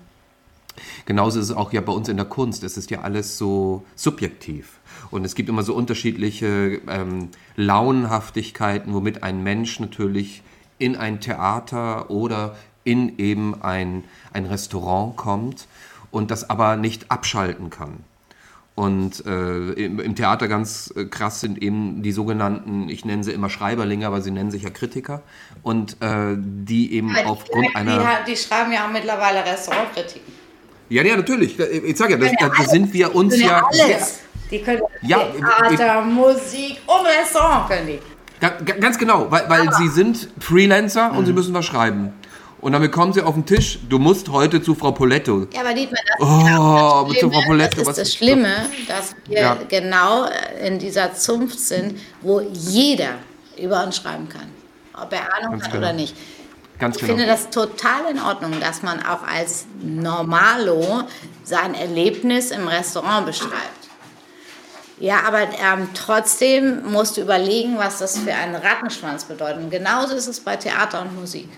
genauso 1.05 1.39
ist 1.39 1.49
es 1.49 1.55
auch 1.55 1.73
ja 1.73 1.81
bei 1.81 1.91
uns 1.91 2.07
in 2.07 2.17
der 2.17 2.27
Kunst. 2.27 2.63
Es 2.63 2.77
ist 2.77 2.91
ja 2.91 3.01
alles 3.01 3.39
so 3.39 3.83
subjektiv. 3.95 4.79
Und 5.09 5.25
es 5.25 5.33
gibt 5.33 5.49
immer 5.49 5.63
so 5.63 5.73
unterschiedliche 5.73 6.81
ähm, 6.87 7.29
Launenhaftigkeiten, 7.55 8.93
womit 8.93 9.23
ein 9.23 9.41
Mensch 9.41 9.79
natürlich 9.79 10.43
in 10.77 10.95
ein 10.95 11.19
Theater 11.19 12.09
oder 12.09 12.55
in 12.83 13.17
eben 13.17 13.61
ein, 13.61 14.03
ein 14.33 14.45
Restaurant 14.45 15.15
kommt 15.15 15.67
und 16.11 16.31
das 16.31 16.49
aber 16.49 16.75
nicht 16.75 17.09
abschalten 17.09 17.69
kann. 17.69 18.03
Und 18.73 19.25
äh, 19.25 19.73
im, 19.73 19.99
im, 19.99 20.15
Theater 20.15 20.47
ganz 20.47 20.93
äh, 20.95 21.05
krass 21.05 21.41
sind 21.41 21.61
eben 21.61 22.03
die 22.03 22.13
sogenannten, 22.13 22.87
ich 22.89 23.03
nenne 23.03 23.23
sie 23.23 23.31
immer 23.31 23.49
Schreiberlinge, 23.49 24.07
aber 24.07 24.21
sie 24.21 24.31
nennen 24.31 24.49
sich 24.49 24.63
ja 24.63 24.69
Kritiker. 24.69 25.21
Und 25.61 25.97
äh, 26.01 26.35
die 26.37 26.93
eben 26.93 27.15
aber 27.15 27.29
aufgrund 27.29 27.67
die, 27.67 27.75
einer. 27.75 27.99
Die, 28.25 28.31
die, 28.31 28.37
schreiben 28.37 28.71
ja 28.71 28.87
auch 28.87 28.91
mittlerweile 28.91 29.45
Restaurantkritiken. 29.45 30.33
Ja, 30.89 31.03
ja, 31.03 31.15
natürlich. 31.15 31.59
Ich 31.59 31.97
sage 31.97 32.13
ja, 32.13 32.17
das, 32.17 32.31
da 32.39 32.47
alles, 32.47 32.71
sind 32.71 32.93
wir 32.93 33.13
uns 33.13 33.39
ja. 33.39 33.61
Alles. 33.65 34.21
Die 34.49 34.61
können 34.61 34.81
ja, 35.01 35.27
Theater, 35.69 36.01
Musik 36.01 36.77
und 36.85 37.05
Restaurant 37.05 37.69
können 37.69 37.87
die. 37.87 37.99
Ganz 38.79 38.97
genau, 38.97 39.29
weil, 39.29 39.47
weil 39.47 39.71
sie 39.73 39.87
sind 39.89 40.27
Freelancer 40.39 41.11
mhm. 41.11 41.17
und 41.17 41.25
sie 41.27 41.33
müssen 41.33 41.53
was 41.53 41.65
schreiben. 41.65 42.13
Und 42.61 42.73
dann 42.73 42.81
bekommen 42.81 43.11
sie 43.11 43.23
auf 43.23 43.33
den 43.33 43.45
Tisch, 43.45 43.79
du 43.89 43.97
musst 43.97 44.29
heute 44.29 44.61
zu 44.61 44.75
Frau 44.75 44.91
Poletto. 44.91 45.47
Ja, 45.51 45.61
aber 45.61 45.73
Dietmar, 45.73 45.99
das 46.07 46.27
oh, 46.27 47.07
ist, 47.11 47.17
Schlimme, 47.17 47.19
zu 47.19 47.31
Frau 47.31 47.47
Poletto, 47.47 47.77
das, 47.79 47.87
ist 47.87 47.97
das 47.97 48.13
Schlimme, 48.13 48.69
dass 48.87 49.15
wir 49.25 49.39
ja. 49.39 49.57
genau 49.67 50.27
in 50.63 50.77
dieser 50.77 51.13
Zunft 51.15 51.59
sind, 51.59 51.99
wo 52.21 52.39
jeder 52.39 53.15
über 53.57 53.83
uns 53.83 53.97
schreiben 53.97 54.29
kann. 54.29 54.51
Ob 54.93 55.11
er 55.11 55.33
Ahnung 55.35 55.51
Ganz 55.53 55.63
hat 55.63 55.71
genau. 55.71 55.87
oder 55.87 55.93
nicht. 55.93 56.15
Ganz 56.77 56.97
ich 56.97 57.01
genau. 57.01 57.15
finde 57.15 57.27
das 57.27 57.49
total 57.49 58.11
in 58.11 58.19
Ordnung, 58.19 58.59
dass 58.59 58.83
man 58.83 58.99
auch 59.03 59.23
als 59.23 59.65
Normalo 59.81 61.03
sein 61.43 61.73
Erlebnis 61.73 62.51
im 62.51 62.67
Restaurant 62.67 63.25
beschreibt. 63.25 63.80
Ja, 65.01 65.23
aber 65.25 65.41
ähm, 65.41 65.89
trotzdem 65.95 66.83
musst 66.91 67.17
du 67.17 67.21
überlegen, 67.21 67.79
was 67.79 67.97
das 67.97 68.19
für 68.19 68.35
einen 68.35 68.53
Rattenschwanz 68.53 69.25
bedeutet. 69.25 69.57
Und 69.57 69.71
genauso 69.71 70.13
ist 70.13 70.27
es 70.27 70.39
bei 70.39 70.55
Theater 70.55 71.01
und 71.01 71.19
Musik. 71.19 71.49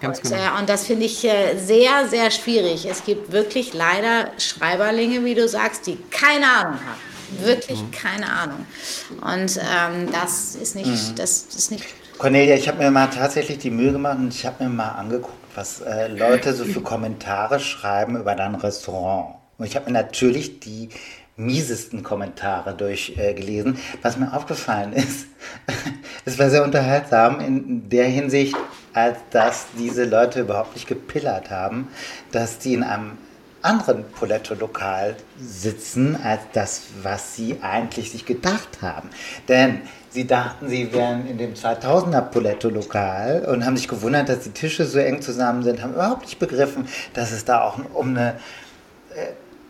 Ganz 0.00 0.18
und, 0.18 0.30
genau. 0.30 0.36
Äh, 0.36 0.60
und 0.60 0.68
das 0.68 0.86
finde 0.86 1.06
ich 1.06 1.24
äh, 1.24 1.58
sehr, 1.58 2.06
sehr 2.08 2.30
schwierig. 2.30 2.86
Es 2.86 3.04
gibt 3.04 3.32
wirklich 3.32 3.74
leider 3.74 4.30
Schreiberlinge, 4.38 5.24
wie 5.24 5.34
du 5.34 5.48
sagst, 5.48 5.88
die 5.88 5.98
keine 6.12 6.46
Ahnung 6.46 6.74
haben. 6.74 7.44
Wirklich 7.44 7.82
mhm. 7.82 7.90
keine 7.90 8.30
Ahnung. 8.30 8.64
Und 9.10 9.58
ähm, 9.58 10.12
das 10.12 10.54
ist 10.54 10.76
nicht, 10.76 10.86
mhm. 10.86 11.16
das 11.16 11.46
ist 11.52 11.72
nicht. 11.72 11.84
Cornelia, 12.18 12.54
ich 12.54 12.68
habe 12.68 12.78
mir 12.78 12.92
mal 12.92 13.08
tatsächlich 13.08 13.58
die 13.58 13.70
Mühe 13.70 13.90
gemacht 13.90 14.18
und 14.18 14.32
ich 14.32 14.46
habe 14.46 14.62
mir 14.62 14.70
mal 14.70 14.90
angeguckt, 14.90 15.34
was 15.56 15.80
äh, 15.80 16.06
Leute 16.06 16.54
so 16.54 16.64
für 16.64 16.80
Kommentare 16.80 17.58
schreiben 17.58 18.16
über 18.16 18.36
dein 18.36 18.54
Restaurant. 18.54 19.34
Und 19.58 19.66
ich 19.66 19.74
habe 19.74 19.86
mir 19.86 19.92
natürlich 19.92 20.60
die 20.60 20.90
miesesten 21.36 22.02
Kommentare 22.02 22.74
durchgelesen. 22.74 23.76
Äh, 23.76 23.78
Was 24.02 24.16
mir 24.16 24.32
aufgefallen 24.32 24.92
ist, 24.92 25.26
es 26.24 26.38
war 26.38 26.50
sehr 26.50 26.62
unterhaltsam 26.64 27.40
in 27.40 27.88
der 27.88 28.06
Hinsicht, 28.06 28.56
als 28.92 29.18
dass 29.30 29.66
diese 29.78 30.04
Leute 30.04 30.40
überhaupt 30.40 30.74
nicht 30.74 30.86
gepillert 30.86 31.50
haben, 31.50 31.88
dass 32.30 32.58
die 32.58 32.74
in 32.74 32.84
einem 32.84 33.18
anderen 33.62 34.04
Poletto-Lokal 34.10 35.16
sitzen, 35.40 36.16
als 36.22 36.42
das, 36.52 36.82
was 37.02 37.34
sie 37.34 37.60
eigentlich 37.62 38.10
sich 38.12 38.26
gedacht 38.26 38.82
haben. 38.82 39.08
Denn 39.48 39.80
sie 40.10 40.26
dachten, 40.26 40.68
sie 40.68 40.92
wären 40.92 41.26
in 41.26 41.38
dem 41.38 41.54
2000er 41.54 42.20
Poletto-Lokal 42.20 43.46
und 43.46 43.64
haben 43.64 43.78
sich 43.78 43.88
gewundert, 43.88 44.28
dass 44.28 44.40
die 44.40 44.50
Tische 44.50 44.84
so 44.84 44.98
eng 44.98 45.22
zusammen 45.22 45.62
sind, 45.62 45.82
haben 45.82 45.94
überhaupt 45.94 46.26
nicht 46.26 46.38
begriffen, 46.38 46.86
dass 47.14 47.32
es 47.32 47.46
da 47.46 47.62
auch 47.62 47.78
um 47.94 48.10
eine 48.10 48.34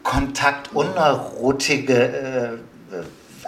äh, 0.04 0.06
kontaktunrutige 0.08 1.94
äh, 1.94 2.58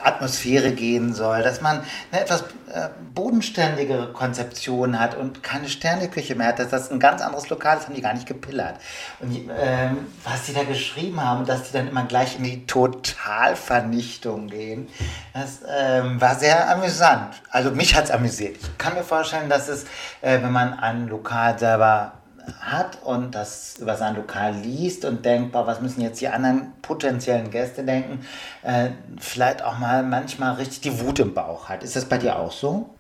Atmosphäre 0.03 0.73
gehen 0.73 1.15
soll, 1.15 1.43
dass 1.43 1.61
man 1.61 1.83
eine 2.11 2.23
etwas 2.23 2.43
äh, 2.73 2.89
bodenständigere 3.15 4.13
Konzeption 4.13 5.01
hat 5.01 5.17
und 5.17 5.43
keine 5.43 5.69
Sterneküche 5.69 6.35
mehr 6.35 6.49
hat, 6.49 6.59
dass 6.59 6.69
das 6.69 6.91
ein 6.91 7.01
ganz 7.01 7.23
anderes 7.23 7.49
Lokal 7.49 7.79
ist, 7.79 7.87
haben 7.87 7.95
die 7.95 8.03
gar 8.03 8.15
nicht 8.15 8.27
gepillert. 8.27 8.77
Und 9.21 9.51
ähm, 9.59 9.99
was 10.25 10.45
die 10.45 10.55
da 10.55 10.65
geschrieben 10.65 11.21
haben, 11.21 11.47
dass 11.47 11.65
die 11.65 11.73
dann 11.73 11.89
immer 11.89 12.05
gleich 12.05 12.39
in 12.39 12.45
die 12.45 12.67
Totalvernichtung 12.67 14.49
gehen, 14.49 14.89
das 15.33 15.61
ähm, 15.69 16.21
war 16.21 16.35
sehr 16.37 16.71
amüsant. 16.71 17.35
Also 17.51 17.71
mich 17.71 17.97
hat 17.97 18.05
es 18.05 18.11
amüsiert. 18.11 18.57
Ich 18.61 18.79
kann 18.79 18.95
mir 18.95 19.05
vorstellen, 19.05 19.49
dass 19.49 19.69
es, 19.69 19.85
äh, 20.21 20.43
wenn 20.43 20.53
man 20.53 20.79
ein 20.79 21.09
Lokal 21.09 21.59
selber 21.59 22.13
hat 22.61 22.99
und 23.03 23.35
das 23.35 23.77
über 23.79 23.97
sein 23.97 24.17
Lokal 24.17 24.55
liest 24.55 25.05
und 25.05 25.25
denkt, 25.25 25.53
boah, 25.53 25.67
was 25.67 25.81
müssen 25.81 26.01
jetzt 26.01 26.21
die 26.21 26.29
anderen 26.29 26.73
potenziellen 26.83 27.51
Gäste 27.51 27.85
denken, 27.85 28.27
äh, 28.63 28.91
vielleicht 29.19 29.63
auch 29.63 29.79
mal 29.79 30.03
manchmal 30.03 30.55
richtig 30.55 30.81
die 30.81 31.01
Wut 31.01 31.19
im 31.19 31.35
Bauch 31.35 31.69
hat. 31.69 31.83
Ist 31.83 31.97
das 31.97 32.05
bei 32.05 32.19
dir 32.19 32.39
auch 32.39 32.53
so? 32.53 32.91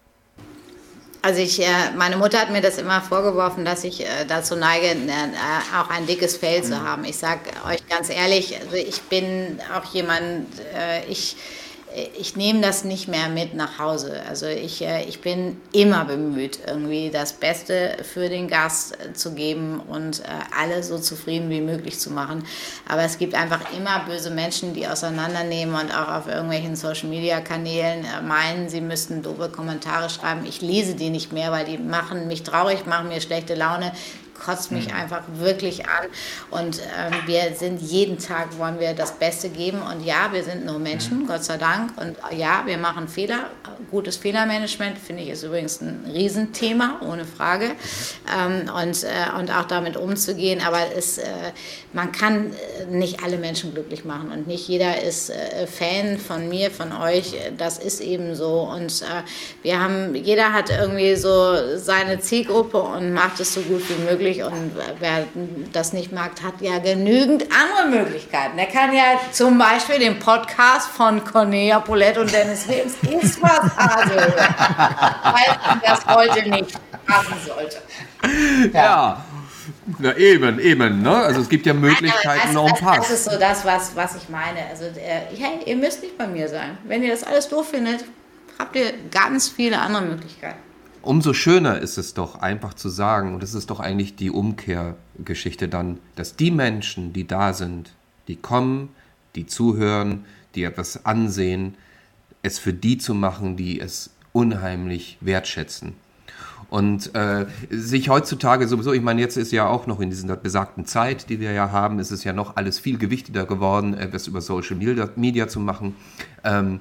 Also 1.26 1.40
ich, 1.40 1.60
äh, 1.60 1.90
meine 1.96 2.16
Mutter 2.16 2.38
hat 2.38 2.50
mir 2.50 2.60
das 2.60 2.78
immer 2.78 3.00
vorgeworfen, 3.00 3.64
dass 3.64 3.82
ich 3.82 4.02
äh, 4.02 4.24
dazu 4.28 4.54
neige, 4.54 4.86
äh, 4.86 5.76
auch 5.76 5.90
ein 5.90 6.06
dickes 6.06 6.36
Fell 6.36 6.62
zu 6.62 6.76
mhm. 6.76 6.88
haben. 6.88 7.04
Ich 7.04 7.18
sage 7.18 7.40
euch 7.68 7.84
ganz 7.88 8.10
ehrlich, 8.10 8.56
also 8.60 8.76
ich 8.76 9.02
bin 9.02 9.58
auch 9.76 9.92
jemand, 9.92 10.46
ich 11.08 11.36
ich 12.18 12.36
nehme 12.36 12.60
das 12.60 12.84
nicht 12.84 13.08
mehr 13.08 13.28
mit 13.28 13.54
nach 13.54 13.78
Hause. 13.78 14.20
Also 14.28 14.46
ich, 14.46 14.82
äh, 14.82 15.04
ich 15.04 15.20
bin 15.20 15.56
immer 15.72 16.04
bemüht, 16.04 16.58
irgendwie 16.66 17.10
das 17.10 17.32
Beste 17.32 17.96
für 18.02 18.28
den 18.28 18.48
Gast 18.48 18.98
äh, 19.00 19.14
zu 19.14 19.34
geben 19.34 19.80
und 19.80 20.20
äh, 20.20 20.24
alle 20.58 20.82
so 20.82 20.98
zufrieden 20.98 21.48
wie 21.48 21.60
möglich 21.60 21.98
zu 21.98 22.10
machen. 22.10 22.44
Aber 22.86 23.02
es 23.02 23.18
gibt 23.18 23.34
einfach 23.34 23.60
immer 23.76 24.04
böse 24.06 24.30
Menschen, 24.30 24.74
die 24.74 24.86
auseinandernehmen 24.86 25.74
und 25.74 25.96
auch 25.96 26.08
auf 26.08 26.26
irgendwelchen 26.28 26.76
Social-Media-Kanälen 26.76 28.04
meinen, 28.26 28.68
sie 28.68 28.80
müssten 28.82 29.22
doofe 29.22 29.48
Kommentare 29.48 30.10
schreiben. 30.10 30.44
Ich 30.46 30.60
lese 30.60 30.94
die 30.94 31.10
nicht 31.10 31.32
mehr, 31.32 31.50
weil 31.50 31.64
die 31.64 31.78
machen 31.78 32.28
mich 32.28 32.42
traurig, 32.42 32.86
machen 32.86 33.08
mir 33.08 33.20
schlechte 33.20 33.54
Laune 33.54 33.92
kotzt 34.38 34.72
mich 34.72 34.88
mhm. 34.88 34.94
einfach 34.94 35.22
wirklich 35.34 35.86
an. 35.86 36.06
Und 36.50 36.80
ähm, 36.80 37.12
wir 37.26 37.54
sind 37.54 37.80
jeden 37.80 38.18
Tag, 38.18 38.58
wollen 38.58 38.80
wir 38.80 38.94
das 38.94 39.12
Beste 39.12 39.48
geben. 39.48 39.80
Und 39.82 40.04
ja, 40.04 40.32
wir 40.32 40.42
sind 40.42 40.64
nur 40.64 40.78
Menschen, 40.78 41.22
mhm. 41.22 41.26
Gott 41.26 41.44
sei 41.44 41.56
Dank. 41.56 41.92
Und 41.96 42.16
ja, 42.36 42.62
wir 42.64 42.78
machen 42.78 43.08
Fehler. 43.08 43.50
Gutes 43.90 44.16
Fehlermanagement 44.16 44.98
finde 44.98 45.22
ich 45.22 45.30
ist 45.30 45.42
übrigens 45.42 45.80
ein 45.80 46.04
Riesenthema, 46.12 47.00
ohne 47.02 47.24
Frage. 47.24 47.72
Ähm, 48.36 48.70
und, 48.74 49.04
äh, 49.04 49.38
und 49.38 49.50
auch 49.50 49.64
damit 49.64 49.96
umzugehen. 49.96 50.60
Aber 50.64 50.80
es, 50.96 51.18
äh, 51.18 51.24
man 51.92 52.12
kann 52.12 52.52
äh, 52.52 52.86
nicht 52.90 53.22
alle 53.22 53.38
Menschen 53.38 53.72
glücklich 53.72 54.04
machen. 54.04 54.30
Und 54.30 54.46
nicht 54.46 54.68
jeder 54.68 55.02
ist 55.02 55.30
äh, 55.30 55.66
Fan 55.66 56.18
von 56.18 56.48
mir, 56.48 56.70
von 56.70 56.92
euch. 56.92 57.34
Das 57.56 57.78
ist 57.78 58.00
eben 58.00 58.34
so. 58.34 58.60
Und 58.60 59.02
äh, 59.02 59.22
wir 59.62 59.80
haben, 59.80 60.14
jeder 60.14 60.52
hat 60.52 60.70
irgendwie 60.70 61.16
so 61.16 61.76
seine 61.76 62.20
Zielgruppe 62.20 62.78
und 62.80 63.12
macht 63.12 63.40
es 63.40 63.54
so 63.54 63.60
gut 63.60 63.82
wie 63.88 64.02
möglich 64.04 64.25
möglich 64.26 64.42
und 64.42 64.72
wer 64.98 65.24
das 65.72 65.92
nicht 65.92 66.12
mag, 66.12 66.32
hat 66.42 66.60
ja 66.60 66.78
genügend 66.78 67.44
andere 67.44 68.02
Möglichkeiten. 68.02 68.58
Er 68.58 68.66
kann 68.66 68.94
ja 68.94 69.20
zum 69.32 69.58
Beispiel 69.58 69.98
den 69.98 70.18
Podcast 70.18 70.88
von 70.88 71.24
Cornelia 71.24 71.80
Poulette 71.80 72.20
und 72.20 72.32
Dennis 72.32 72.66
Wilms 72.68 72.94
ist 73.22 73.42
was 73.42 73.60
hören, 73.60 74.34
weil 75.22 75.58
man 75.66 75.80
das 75.84 76.06
heute 76.06 76.48
nicht 76.48 76.78
machen 77.06 77.36
sollte. 77.44 77.76
ja. 78.72 78.84
ja. 78.84 79.24
Ja, 79.98 80.12
eben, 80.16 80.60
eben. 80.60 81.02
Ne? 81.02 81.10
Also 81.10 81.40
es 81.40 81.48
gibt 81.48 81.66
ja 81.66 81.74
Möglichkeiten 81.74 82.52
noch 82.52 82.68
ein 82.68 82.80
paar. 82.80 82.98
Das 82.98 83.10
ist 83.10 83.24
so 83.24 83.36
das, 83.36 83.64
was, 83.64 83.96
was 83.96 84.14
ich 84.14 84.28
meine. 84.28 84.60
Also, 84.70 84.84
äh, 84.84 85.22
hey, 85.36 85.58
ihr 85.64 85.74
müsst 85.74 86.02
nicht 86.02 86.16
bei 86.16 86.28
mir 86.28 86.48
sein. 86.48 86.78
Wenn 86.84 87.02
ihr 87.02 87.10
das 87.10 87.24
alles 87.24 87.48
doof 87.48 87.70
findet, 87.70 88.04
habt 88.60 88.76
ihr 88.76 88.92
ganz 89.10 89.48
viele 89.48 89.80
andere 89.80 90.02
Möglichkeiten 90.02 90.65
umso 91.06 91.32
schöner 91.32 91.78
ist 91.80 91.98
es 91.98 92.14
doch 92.14 92.40
einfach 92.40 92.74
zu 92.74 92.88
sagen, 92.88 93.34
und 93.34 93.42
das 93.42 93.54
ist 93.54 93.70
doch 93.70 93.80
eigentlich 93.80 94.16
die 94.16 94.30
Umkehrgeschichte 94.30 95.68
dann, 95.68 95.98
dass 96.14 96.36
die 96.36 96.50
Menschen, 96.50 97.12
die 97.12 97.26
da 97.26 97.52
sind, 97.52 97.92
die 98.28 98.36
kommen, 98.36 98.90
die 99.34 99.46
zuhören, 99.46 100.24
die 100.54 100.64
etwas 100.64 101.04
ansehen, 101.06 101.74
es 102.42 102.58
für 102.58 102.72
die 102.72 102.98
zu 102.98 103.14
machen, 103.14 103.56
die 103.56 103.80
es 103.80 104.10
unheimlich 104.32 105.18
wertschätzen. 105.20 105.94
Und 106.68 107.14
äh, 107.14 107.46
sich 107.70 108.08
heutzutage 108.08 108.66
sowieso, 108.66 108.92
ich 108.92 109.02
meine, 109.02 109.20
jetzt 109.20 109.36
ist 109.36 109.52
ja 109.52 109.68
auch 109.68 109.86
noch 109.86 110.00
in 110.00 110.10
dieser 110.10 110.36
besagten 110.36 110.84
Zeit, 110.84 111.30
die 111.30 111.38
wir 111.38 111.52
ja 111.52 111.70
haben, 111.70 112.00
ist 112.00 112.10
es 112.10 112.24
ja 112.24 112.32
noch 112.32 112.56
alles 112.56 112.80
viel 112.80 112.98
gewichtiger 112.98 113.46
geworden, 113.46 113.94
etwas 113.94 114.26
über 114.26 114.40
Social 114.40 114.76
Media, 114.76 115.48
zu 115.48 115.60
machen. 115.60 115.94
Ähm, 116.42 116.80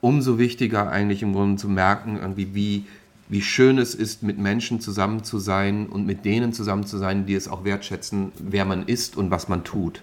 umso 0.00 0.38
wichtiger 0.38 0.90
eigentlich 0.90 1.22
im 1.22 1.34
Grunde 1.34 1.60
zu 1.60 1.68
merken, 1.68 2.18
irgendwie, 2.20 2.54
wie 2.54 2.84
wie 3.28 3.42
schön 3.42 3.78
es 3.78 3.94
ist, 3.94 4.22
mit 4.22 4.38
Menschen 4.38 4.80
zusammen 4.80 5.24
zu 5.24 5.38
sein 5.38 5.86
und 5.86 6.06
mit 6.06 6.24
denen 6.24 6.52
zusammen 6.52 6.86
zu 6.86 6.98
sein, 6.98 7.26
die 7.26 7.34
es 7.34 7.48
auch 7.48 7.64
wertschätzen, 7.64 8.32
wer 8.38 8.64
man 8.64 8.86
ist 8.86 9.16
und 9.16 9.30
was 9.30 9.48
man 9.48 9.64
tut. 9.64 10.02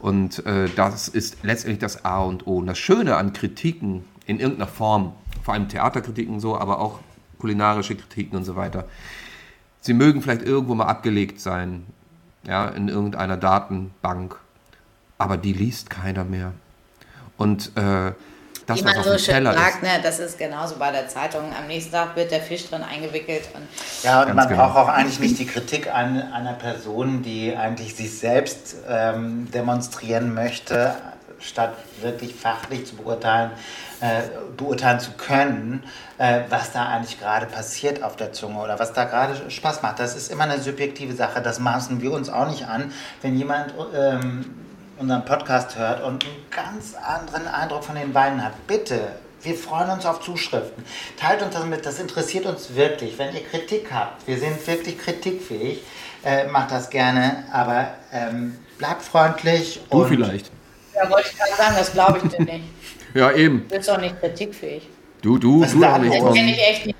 Und 0.00 0.44
äh, 0.46 0.68
das 0.76 1.08
ist 1.08 1.38
letztendlich 1.42 1.78
das 1.78 2.04
A 2.04 2.20
und 2.20 2.46
O. 2.46 2.58
Und 2.58 2.66
das 2.66 2.78
Schöne 2.78 3.16
an 3.16 3.32
Kritiken 3.32 4.04
in 4.26 4.38
irgendeiner 4.38 4.70
Form, 4.70 5.12
vor 5.42 5.54
allem 5.54 5.68
Theaterkritiken 5.68 6.40
so, 6.40 6.58
aber 6.58 6.80
auch 6.80 6.98
kulinarische 7.38 7.96
Kritiken 7.96 8.36
und 8.36 8.44
so 8.44 8.56
weiter, 8.56 8.86
sie 9.80 9.94
mögen 9.94 10.20
vielleicht 10.20 10.42
irgendwo 10.42 10.74
mal 10.74 10.86
abgelegt 10.86 11.40
sein, 11.40 11.86
ja, 12.46 12.68
in 12.68 12.88
irgendeiner 12.88 13.36
Datenbank, 13.36 14.36
aber 15.16 15.36
die 15.36 15.52
liest 15.52 15.88
keiner 15.88 16.24
mehr. 16.24 16.52
Und 17.38 17.72
äh, 17.76 18.12
das, 18.68 18.80
Wie 18.80 18.84
man 18.84 19.02
so 19.02 19.16
schön 19.16 19.44
sagt, 19.44 19.82
ne, 19.82 19.98
das 20.02 20.18
ist 20.18 20.36
genauso 20.36 20.76
bei 20.76 20.90
der 20.90 21.08
Zeitung. 21.08 21.40
Am 21.58 21.66
nächsten 21.68 21.90
Tag 21.90 22.14
wird 22.16 22.30
der 22.30 22.42
Fisch 22.42 22.68
drin 22.68 22.82
eingewickelt. 22.82 23.48
Und 23.54 23.66
ja, 24.02 24.22
und 24.22 24.34
man 24.34 24.46
genau. 24.46 24.66
braucht 24.66 24.76
auch 24.76 24.88
eigentlich 24.88 25.18
nicht 25.20 25.38
die 25.38 25.46
Kritik 25.46 25.92
an 25.92 26.20
einer 26.32 26.52
Person, 26.52 27.22
die 27.22 27.56
eigentlich 27.56 27.96
sich 27.96 28.18
selbst 28.18 28.76
ähm, 28.86 29.50
demonstrieren 29.52 30.34
möchte, 30.34 30.94
statt 31.40 31.76
wirklich 32.02 32.34
fachlich 32.34 32.84
zu 32.84 32.96
beurteilen, 32.96 33.52
äh, 34.00 34.24
beurteilen 34.54 35.00
zu 35.00 35.12
können, 35.12 35.82
äh, 36.18 36.40
was 36.50 36.70
da 36.72 36.88
eigentlich 36.88 37.18
gerade 37.18 37.46
passiert 37.46 38.02
auf 38.02 38.16
der 38.16 38.34
Zunge 38.34 38.58
oder 38.58 38.78
was 38.78 38.92
da 38.92 39.04
gerade 39.04 39.50
Spaß 39.50 39.80
macht. 39.80 39.98
Das 39.98 40.14
ist 40.14 40.30
immer 40.30 40.44
eine 40.44 40.60
subjektive 40.60 41.14
Sache. 41.14 41.40
Das 41.40 41.58
maßen 41.58 42.02
wir 42.02 42.12
uns 42.12 42.28
auch 42.28 42.50
nicht 42.50 42.66
an. 42.66 42.92
Wenn 43.22 43.34
jemand 43.38 43.72
ähm, 43.96 44.67
unseren 44.98 45.24
Podcast 45.24 45.78
hört 45.78 46.02
und 46.02 46.24
einen 46.24 46.46
ganz 46.50 46.94
anderen 46.94 47.46
Eindruck 47.46 47.84
von 47.84 47.94
den 47.94 48.14
Weinen 48.14 48.44
hat, 48.44 48.66
bitte, 48.66 49.12
wir 49.42 49.54
freuen 49.54 49.90
uns 49.90 50.04
auf 50.04 50.20
Zuschriften. 50.20 50.84
Teilt 51.16 51.42
uns 51.42 51.54
das 51.54 51.64
mit, 51.64 51.86
das 51.86 52.00
interessiert 52.00 52.46
uns 52.46 52.74
wirklich. 52.74 53.16
Wenn 53.18 53.34
ihr 53.34 53.44
Kritik 53.44 53.88
habt, 53.92 54.26
wir 54.26 54.38
sind 54.38 54.66
wirklich 54.66 54.98
kritikfähig, 54.98 55.82
äh, 56.24 56.48
macht 56.48 56.72
das 56.72 56.90
gerne, 56.90 57.44
aber 57.52 57.94
ähm, 58.12 58.56
bleibt 58.78 59.02
freundlich. 59.02 59.80
Du 59.90 60.04
vielleicht. 60.04 60.50
Ja, 60.94 61.08
wollte 61.08 61.28
ich 61.30 61.38
gerade 61.38 61.56
sagen, 61.56 61.74
das 61.78 61.92
glaube 61.92 62.20
ich 62.22 62.30
dir 62.30 62.44
nicht. 62.44 62.64
ja, 63.14 63.30
eben. 63.32 63.66
Du 63.68 63.76
bist 63.76 63.88
doch 63.88 64.00
nicht 64.00 64.18
kritikfähig. 64.18 64.88
Du, 65.22 65.38
du, 65.38 65.62
Was 65.62 65.72
du 65.72 65.84
auch 65.84 65.98
nicht. 65.98 66.20
Das 66.20 66.34
kenne 66.34 66.50
ich 66.52 66.60
echt 66.60 66.86
nicht. 66.86 66.98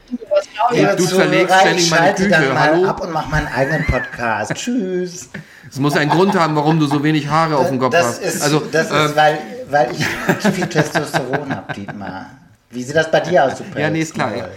Ja, 0.73 0.95
du 0.95 1.05
zerlegst 1.05 1.55
ständig 1.61 1.91
meine 1.91 2.15
Küche. 2.15 2.29
Dann 2.29 2.49
mal 2.49 2.61
Hallo? 2.61 2.89
ab 2.89 3.01
und 3.01 3.13
mach 3.13 3.29
meinen 3.29 3.47
eigenen 3.49 3.87
Podcast. 3.87 4.55
Tschüss. 4.55 5.31
Es 5.71 5.79
muss 5.79 5.97
einen 5.97 6.11
Grund 6.11 6.35
haben, 6.39 6.57
warum 6.57 6.79
du 6.79 6.87
so 6.87 7.03
wenig 7.03 7.29
Haare 7.29 7.57
auf 7.57 7.69
dem 7.69 7.79
Kopf 7.79 7.93
das 7.93 8.07
hast. 8.07 8.23
Ist, 8.23 8.43
also, 8.43 8.61
das 8.73 8.91
ähm, 8.91 9.07
ist, 9.07 9.17
weil, 9.17 9.39
weil 9.71 9.91
ich 9.93 10.41
zu 10.41 10.53
viel 10.53 10.67
Testosteron 10.67 11.55
habe, 11.55 11.73
Dietmar. 11.73 12.27
Wie 12.71 12.83
sieht 12.83 12.97
das 12.97 13.11
bei 13.11 13.21
dir 13.21 13.45
aus, 13.45 13.63
Ja, 13.77 13.91
nee, 13.91 14.01
ist 14.01 14.15
klar. 14.15 14.35
Ja. 14.37 14.49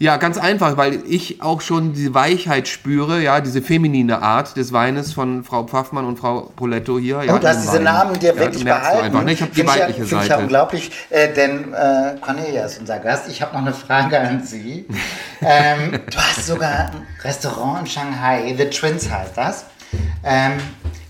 Ja, 0.00 0.16
ganz 0.16 0.38
einfach, 0.38 0.76
weil 0.76 1.02
ich 1.08 1.40
auch 1.40 1.60
schon 1.60 1.92
diese 1.92 2.12
Weichheit 2.14 2.66
spüre, 2.66 3.22
ja, 3.22 3.40
diese 3.40 3.62
feminine 3.62 4.22
Art 4.22 4.56
des 4.56 4.72
Weines 4.72 5.12
von 5.12 5.44
Frau 5.44 5.64
Pfaffmann 5.64 6.04
und 6.04 6.18
Frau 6.18 6.52
Poletto 6.56 6.98
hier. 6.98 7.22
Ja, 7.22 7.34
oh, 7.34 7.38
du 7.38 7.46
hast 7.46 7.62
diese 7.62 7.76
Wein. 7.76 7.84
Namen 7.84 8.18
dir 8.18 8.34
ja, 8.34 8.40
wirklich 8.40 8.64
behalten. 8.64 9.04
Einfach, 9.04 9.22
ne? 9.22 9.32
Ich 9.32 9.40
habe 9.40 9.52
die 9.52 9.66
weibliche 9.66 10.00
ja, 10.00 10.06
Seite. 10.06 10.24
Ich 10.24 10.30
ja 10.30 10.38
unglaublich, 10.38 10.90
äh, 11.10 11.32
denn 11.32 11.72
äh, 11.72 12.16
Cornelia 12.20 12.64
ist 12.64 12.80
unser 12.80 12.98
Gast. 12.98 13.28
Ich 13.28 13.40
habe 13.40 13.54
noch 13.54 13.62
eine 13.62 13.72
Frage 13.72 14.18
an 14.18 14.42
Sie. 14.42 14.86
ähm, 15.40 16.00
du 16.10 16.18
hast 16.18 16.46
sogar 16.46 16.90
ein 16.90 17.06
Restaurant 17.22 17.80
in 17.80 17.86
Shanghai, 17.86 18.54
The 18.58 18.66
Twins 18.70 19.08
heißt 19.08 19.36
das. 19.36 19.64
Ähm, 20.24 20.58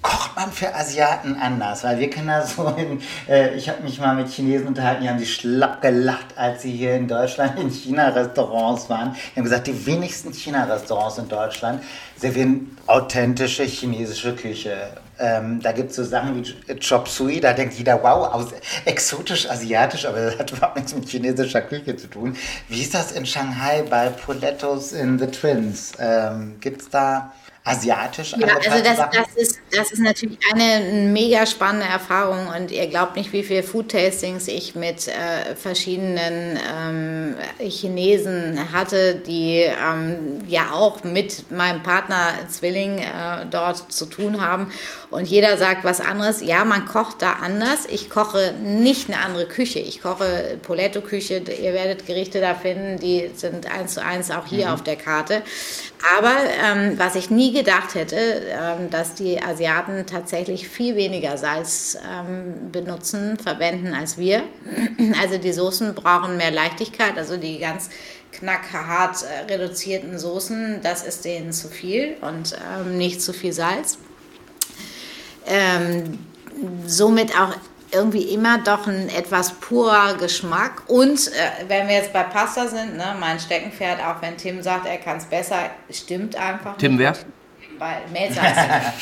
kocht 0.02 0.36
man 0.36 0.52
für 0.52 0.74
Asiaten 0.74 1.36
anders? 1.36 1.82
Weil 1.84 1.98
wir 1.98 2.10
kennen 2.10 2.28
da 2.28 2.46
so, 2.46 2.68
in, 2.76 3.00
äh, 3.28 3.54
ich 3.54 3.68
habe 3.68 3.82
mich 3.82 3.98
mal 3.98 4.14
mit 4.14 4.28
Chinesen 4.28 4.68
unterhalten, 4.68 5.02
die 5.02 5.08
haben 5.08 5.18
sich 5.18 5.34
schlapp 5.34 5.80
gelacht, 5.80 6.36
als 6.36 6.62
sie 6.62 6.72
hier 6.72 6.94
in 6.94 7.08
Deutschland 7.08 7.58
in 7.58 7.70
China-Restaurants 7.70 8.88
waren. 8.90 9.14
Die 9.14 9.36
haben 9.36 9.44
gesagt, 9.44 9.66
die 9.66 9.86
wenigsten 9.86 10.32
China-Restaurants 10.32 11.18
in 11.18 11.28
Deutschland 11.28 11.82
servieren 12.16 12.76
authentische 12.86 13.64
chinesische 13.64 14.34
Küche. 14.34 14.76
Ähm, 15.18 15.60
da 15.62 15.72
gibt 15.72 15.90
es 15.90 15.96
so 15.96 16.04
Sachen 16.04 16.36
wie 16.36 16.74
Chop 16.80 17.08
Suey, 17.08 17.40
da 17.40 17.52
denkt 17.52 17.74
jeder, 17.74 18.02
wow, 18.02 18.34
aus, 18.34 18.46
exotisch 18.84 19.48
asiatisch, 19.48 20.06
aber 20.06 20.20
das 20.22 20.38
hat 20.38 20.50
überhaupt 20.50 20.76
nichts 20.76 20.94
mit 20.94 21.08
chinesischer 21.08 21.62
Küche 21.62 21.96
zu 21.96 22.08
tun. 22.08 22.36
Wie 22.68 22.82
ist 22.82 22.94
das 22.94 23.12
in 23.12 23.24
Shanghai 23.24 23.84
bei 23.88 24.08
Polettos 24.08 24.92
in 24.92 25.18
The 25.18 25.28
Twins? 25.28 25.92
Ähm, 26.00 26.56
gibt 26.60 26.82
es 26.82 26.90
da 26.90 27.32
asiatisch 27.66 28.34
Ja, 28.38 28.56
also 28.56 28.84
das, 28.84 28.98
das, 29.10 29.36
ist, 29.36 29.60
das 29.72 29.90
ist 29.90 30.00
natürlich 30.00 30.38
eine 30.52 31.08
mega 31.08 31.46
spannende 31.46 31.86
Erfahrung 31.86 32.48
und 32.48 32.70
ihr 32.70 32.86
glaubt 32.88 33.16
nicht, 33.16 33.32
wie 33.32 33.42
viele 33.42 33.62
Food-Tastings 33.62 34.48
ich 34.48 34.74
mit 34.74 35.08
äh, 35.08 35.56
verschiedenen 35.56 36.58
ähm, 36.70 37.34
Chinesen 37.58 38.70
hatte, 38.70 39.14
die 39.14 39.60
ähm, 39.60 40.42
ja 40.46 40.72
auch 40.72 41.04
mit 41.04 41.50
meinem 41.50 41.82
Partner 41.82 42.34
Zwilling 42.50 42.98
äh, 42.98 43.46
dort 43.50 43.90
zu 43.90 44.04
tun 44.06 44.42
haben 44.42 44.70
und 45.14 45.26
jeder 45.26 45.56
sagt 45.56 45.84
was 45.84 46.00
anderes. 46.00 46.42
Ja, 46.42 46.64
man 46.64 46.86
kocht 46.86 47.22
da 47.22 47.34
anders. 47.34 47.86
Ich 47.88 48.10
koche 48.10 48.52
nicht 48.62 49.08
eine 49.08 49.20
andere 49.20 49.46
Küche. 49.46 49.78
Ich 49.78 50.02
koche 50.02 50.58
Poletto-Küche. 50.60 51.42
Ihr 51.62 51.72
werdet 51.72 52.06
Gerichte 52.06 52.40
da 52.40 52.54
finden, 52.54 52.98
die 52.98 53.30
sind 53.34 53.72
eins 53.72 53.94
zu 53.94 54.04
eins 54.04 54.32
auch 54.32 54.46
hier 54.46 54.66
mhm. 54.66 54.72
auf 54.72 54.82
der 54.82 54.96
Karte. 54.96 55.42
Aber 56.18 56.34
ähm, 56.64 56.98
was 56.98 57.14
ich 57.14 57.30
nie 57.30 57.52
gedacht 57.52 57.94
hätte, 57.94 58.16
ähm, 58.16 58.90
dass 58.90 59.14
die 59.14 59.40
Asiaten 59.40 60.04
tatsächlich 60.06 60.68
viel 60.68 60.96
weniger 60.96 61.38
Salz 61.38 61.96
ähm, 62.04 62.72
benutzen, 62.72 63.38
verwenden 63.38 63.94
als 63.94 64.18
wir. 64.18 64.42
Also 65.22 65.38
die 65.38 65.52
Soßen 65.52 65.94
brauchen 65.94 66.36
mehr 66.36 66.50
Leichtigkeit, 66.50 67.16
also 67.16 67.36
die 67.36 67.58
ganz 67.58 67.88
knackhart 68.32 69.22
äh, 69.22 69.52
reduzierten 69.52 70.18
Soßen, 70.18 70.80
das 70.82 71.04
ist 71.04 71.24
denen 71.24 71.52
zu 71.52 71.68
viel 71.68 72.16
und 72.20 72.56
ähm, 72.76 72.98
nicht 72.98 73.22
zu 73.22 73.32
viel 73.32 73.52
Salz. 73.52 73.98
Ähm, 75.46 76.18
somit 76.86 77.38
auch 77.38 77.54
irgendwie 77.94 78.34
immer 78.34 78.58
doch 78.58 78.86
ein 78.86 79.08
etwas 79.08 79.52
purer 79.52 80.14
Geschmack. 80.14 80.82
Und 80.88 81.28
äh, 81.28 81.68
wenn 81.68 81.86
wir 81.88 81.94
jetzt 81.94 82.12
bei 82.12 82.24
Pasta 82.24 82.66
sind, 82.66 82.96
ne, 82.96 83.14
mein 83.18 83.38
Steckenpferd, 83.38 84.00
auch 84.00 84.20
wenn 84.20 84.36
Tim 84.36 84.62
sagt, 84.62 84.86
er 84.86 84.98
kann 84.98 85.18
es 85.18 85.24
besser, 85.24 85.70
stimmt 85.90 86.36
einfach. 86.36 86.76
Tim 86.76 86.98
wer? 86.98 87.14
Bei 87.78 88.02
Melzer 88.12 88.42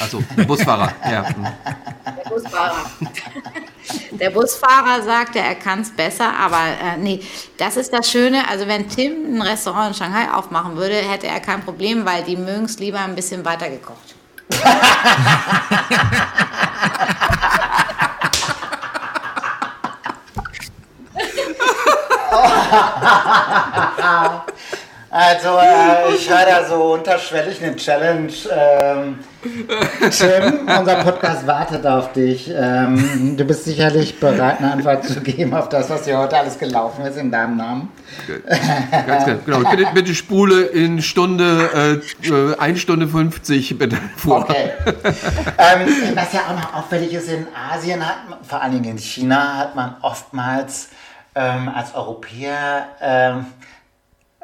Achso, 0.01 0.23
der 0.36 0.44
Busfahrer. 0.44 0.93
ja. 1.05 1.27
Der 2.06 2.31
Busfahrer. 2.31 2.86
Der 4.12 4.31
Busfahrer 4.31 5.02
sagte, 5.02 5.40
er 5.40 5.55
kann 5.56 5.81
es 5.81 5.90
besser, 5.90 6.32
aber 6.39 6.56
äh, 6.82 6.97
nee, 6.98 7.20
das 7.59 7.77
ist 7.77 7.93
das 7.93 8.10
Schöne. 8.10 8.48
Also 8.48 8.66
wenn 8.66 8.89
Tim 8.89 9.36
ein 9.36 9.43
Restaurant 9.43 9.89
in 9.89 9.94
Shanghai 9.94 10.32
aufmachen 10.32 10.77
würde, 10.77 10.94
hätte 10.94 11.27
er 11.27 11.40
kein 11.40 11.62
Problem, 11.62 12.06
weil 12.06 12.23
die 12.23 12.36
mögen 12.36 12.64
es 12.64 12.78
lieber 12.78 13.01
ein 13.01 13.14
bisschen 13.14 13.44
weiter 13.44 13.69
gekocht. 13.69 14.14
oh. 24.05 24.47
Also, 25.14 25.59
äh, 25.59 26.14
ich 26.14 26.30
höre 26.30 26.47
da 26.47 26.64
so 26.64 26.94
unterschwellig 26.94 27.62
eine 27.62 27.76
Challenge. 27.76 28.32
Ähm, 28.51 29.18
Tim, 30.01 30.66
unser 30.66 31.05
Podcast 31.05 31.47
wartet 31.47 31.86
auf 31.86 32.14
dich. 32.14 32.51
Ähm, 32.51 33.36
du 33.36 33.44
bist 33.44 33.66
sicherlich 33.66 34.18
bereit, 34.18 34.60
eine 34.60 34.72
Antwort 34.72 35.05
zu 35.05 35.20
geben 35.20 35.52
auf 35.52 35.68
das, 35.68 35.90
was 35.90 36.06
hier 36.06 36.16
heute 36.16 36.39
alles 36.39 36.59
gelaufen 36.59 37.05
ist 37.05 37.18
in 37.18 37.30
deinem 37.30 37.59
Namen. 37.59 37.93
Ganz 39.06 39.44
genau. 39.44 39.59
Bitte, 39.70 39.86
bitte 39.93 40.14
spule 40.14 40.62
in 40.62 41.02
Stunde, 41.02 42.01
äh, 42.22 42.59
1 42.59 42.80
Stunde 42.80 43.06
50 43.06 43.76
bitte 43.76 43.98
vor. 44.16 44.40
Okay. 44.44 44.70
ähm, 44.94 46.14
was 46.14 46.32
ja 46.32 46.40
auch 46.48 46.56
noch 46.59 46.74
auffällig 46.74 47.12
ist, 47.12 47.28
in 47.28 47.47
Asien, 47.55 48.01
hat 48.09 48.30
man, 48.30 48.39
vor 48.44 48.62
allen 48.62 48.72
Dingen 48.72 48.93
in 48.93 48.98
China, 48.98 49.59
hat 49.59 49.76
man 49.76 49.94
oftmals 50.01 50.89
ähm, 51.34 51.68
als 51.68 51.94
Europäer 51.94 52.86
ähm, 53.02 53.47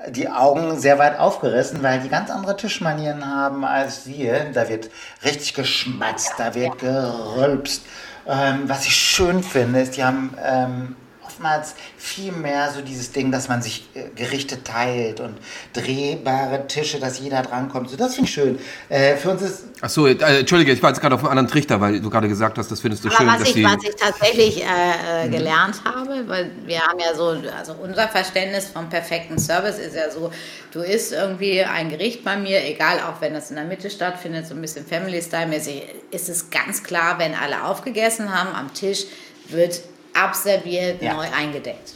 die 0.08 0.28
Augen 0.28 0.78
sehr 0.78 0.98
weit 0.98 1.18
aufgerissen, 1.18 1.82
weil 1.82 2.00
die 2.00 2.08
ganz 2.08 2.30
andere 2.30 2.56
Tischmanieren 2.56 3.26
haben 3.26 3.64
als 3.64 4.06
wir. 4.06 4.50
Da 4.52 4.68
wird 4.68 4.90
richtig 5.24 5.54
geschmatzt, 5.54 6.34
da 6.38 6.54
wird 6.54 6.78
gerülpst. 6.78 7.82
Ähm, 8.26 8.64
was 8.66 8.86
ich 8.86 8.94
schön 8.94 9.42
finde, 9.42 9.80
ist, 9.80 9.96
die 9.96 10.04
haben 10.04 10.36
ähm, 10.44 10.96
oftmals 11.38 11.74
viel 11.96 12.32
mehr 12.32 12.70
so 12.72 12.80
dieses 12.80 13.12
Ding, 13.12 13.30
dass 13.30 13.48
man 13.48 13.62
sich 13.62 13.88
äh, 13.94 14.04
Gerichte 14.14 14.62
teilt 14.62 15.20
und 15.20 15.36
drehbare 15.72 16.66
Tische, 16.66 16.98
dass 16.98 17.18
jeder 17.20 17.42
drankommt. 17.42 17.90
So, 17.90 17.96
das 17.96 18.14
finde 18.14 18.28
ich 18.28 18.34
schön. 18.34 18.58
Äh, 18.88 19.16
für 19.16 19.30
uns 19.30 19.42
ist. 19.42 19.64
Achso, 19.80 20.06
äh, 20.06 20.40
Entschuldige, 20.40 20.72
ich 20.72 20.82
war 20.82 20.90
jetzt 20.90 21.00
gerade 21.00 21.14
auf 21.14 21.20
einem 21.20 21.30
anderen 21.30 21.48
Trichter, 21.48 21.80
weil 21.80 22.00
du 22.00 22.10
gerade 22.10 22.28
gesagt 22.28 22.58
hast, 22.58 22.70
das 22.70 22.80
findest 22.80 23.04
du 23.04 23.08
Aber 23.08 23.16
schön. 23.16 23.26
Was, 23.28 23.38
dass 23.38 23.48
ich, 23.56 23.64
was 23.64 23.84
ich 23.84 23.96
tatsächlich 23.96 24.62
äh, 24.62 25.26
mhm. 25.26 25.30
gelernt 25.30 25.80
habe, 25.84 26.24
weil 26.26 26.50
wir 26.66 26.80
haben 26.80 26.98
ja 26.98 27.14
so, 27.14 27.36
also 27.56 27.74
unser 27.80 28.08
Verständnis 28.08 28.66
vom 28.66 28.88
perfekten 28.88 29.38
Service 29.38 29.78
ist 29.78 29.94
ja 29.94 30.10
so, 30.10 30.32
du 30.72 30.80
isst 30.80 31.12
irgendwie 31.12 31.62
ein 31.62 31.88
Gericht 31.88 32.24
bei 32.24 32.36
mir, 32.36 32.64
egal 32.64 33.00
auch 33.00 33.20
wenn 33.20 33.34
das 33.34 33.50
in 33.50 33.56
der 33.56 33.64
Mitte 33.64 33.90
stattfindet, 33.90 34.46
so 34.46 34.54
ein 34.54 34.60
bisschen 34.60 34.84
Family-Style-mäßig, 34.84 35.82
ist 36.10 36.28
es 36.28 36.50
ganz 36.50 36.82
klar, 36.82 37.18
wenn 37.18 37.34
alle 37.34 37.64
aufgegessen 37.64 38.34
haben 38.34 38.54
am 38.54 38.74
Tisch, 38.74 39.04
wird 39.50 39.80
abserviert, 40.24 41.02
ja. 41.02 41.14
neu 41.14 41.26
eingedeckt. 41.30 41.94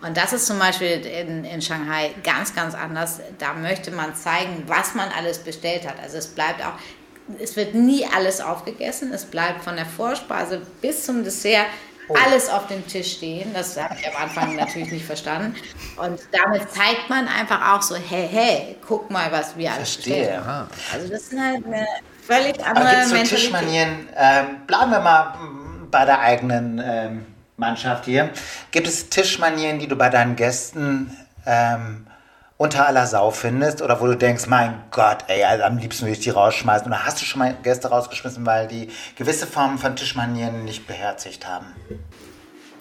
Und 0.00 0.16
das 0.16 0.32
ist 0.32 0.46
zum 0.46 0.58
Beispiel 0.58 1.04
in, 1.06 1.44
in 1.44 1.60
Shanghai 1.60 2.14
ganz, 2.22 2.54
ganz 2.54 2.74
anders. 2.74 3.20
Da 3.38 3.52
möchte 3.54 3.90
man 3.90 4.14
zeigen, 4.14 4.62
was 4.66 4.94
man 4.94 5.08
alles 5.10 5.38
bestellt 5.38 5.88
hat. 5.88 5.96
Also 6.00 6.18
es 6.18 6.28
bleibt 6.28 6.64
auch, 6.64 6.74
es 7.40 7.56
wird 7.56 7.74
nie 7.74 8.06
alles 8.06 8.40
aufgegessen. 8.40 9.12
Es 9.12 9.24
bleibt 9.24 9.64
von 9.64 9.74
der 9.74 9.86
Vorspeise 9.86 10.62
bis 10.80 11.04
zum 11.04 11.24
Dessert 11.24 11.66
oh. 12.06 12.14
alles 12.24 12.48
auf 12.48 12.68
dem 12.68 12.86
Tisch 12.86 13.14
stehen. 13.14 13.52
Das 13.54 13.76
habe 13.76 13.96
ich 13.98 14.06
am 14.06 14.22
Anfang 14.22 14.54
natürlich 14.54 14.92
nicht 14.92 15.04
verstanden. 15.04 15.56
Und 15.96 16.20
damit 16.30 16.70
zeigt 16.70 17.08
man 17.08 17.26
einfach 17.26 17.74
auch 17.74 17.82
so, 17.82 17.96
hey, 17.96 18.28
hey, 18.30 18.76
guck 18.86 19.10
mal, 19.10 19.32
was 19.32 19.56
wir 19.56 19.72
alles 19.72 19.94
Verstehe. 19.94 20.40
Also 20.92 21.08
das 21.08 21.22
ist 21.22 21.32
eine, 21.32 21.56
eine 21.56 21.86
völlig 22.24 22.64
andere 22.64 22.86
Aber 22.86 23.10
gibt's 23.10 23.30
so 23.30 23.36
Tischmanieren, 23.36 24.08
ähm, 24.16 24.60
bleiben 24.64 24.92
wir 24.92 25.00
mal 25.00 25.34
bei 25.90 26.04
der 26.04 26.20
eigenen 26.20 26.82
ähm, 26.84 27.26
Mannschaft 27.56 28.04
hier. 28.04 28.30
Gibt 28.70 28.86
es 28.86 29.10
Tischmanieren, 29.10 29.78
die 29.78 29.88
du 29.88 29.96
bei 29.96 30.08
deinen 30.08 30.36
Gästen 30.36 31.16
ähm, 31.46 32.06
unter 32.56 32.86
aller 32.86 33.06
Sau 33.06 33.30
findest 33.30 33.82
oder 33.82 34.00
wo 34.00 34.06
du 34.06 34.16
denkst, 34.16 34.46
mein 34.46 34.82
Gott, 34.90 35.24
ey, 35.28 35.44
also 35.44 35.64
am 35.64 35.78
liebsten 35.78 36.02
würde 36.02 36.12
ich 36.12 36.20
die 36.20 36.30
rausschmeißen? 36.30 36.86
Oder 36.86 37.04
hast 37.04 37.20
du 37.20 37.24
schon 37.24 37.38
mal 37.38 37.54
Gäste 37.62 37.88
rausgeschmissen, 37.88 38.44
weil 38.44 38.66
die 38.66 38.90
gewisse 39.16 39.46
Formen 39.46 39.78
von 39.78 39.96
Tischmanieren 39.96 40.64
nicht 40.64 40.86
beherzigt 40.86 41.46
haben? 41.46 41.66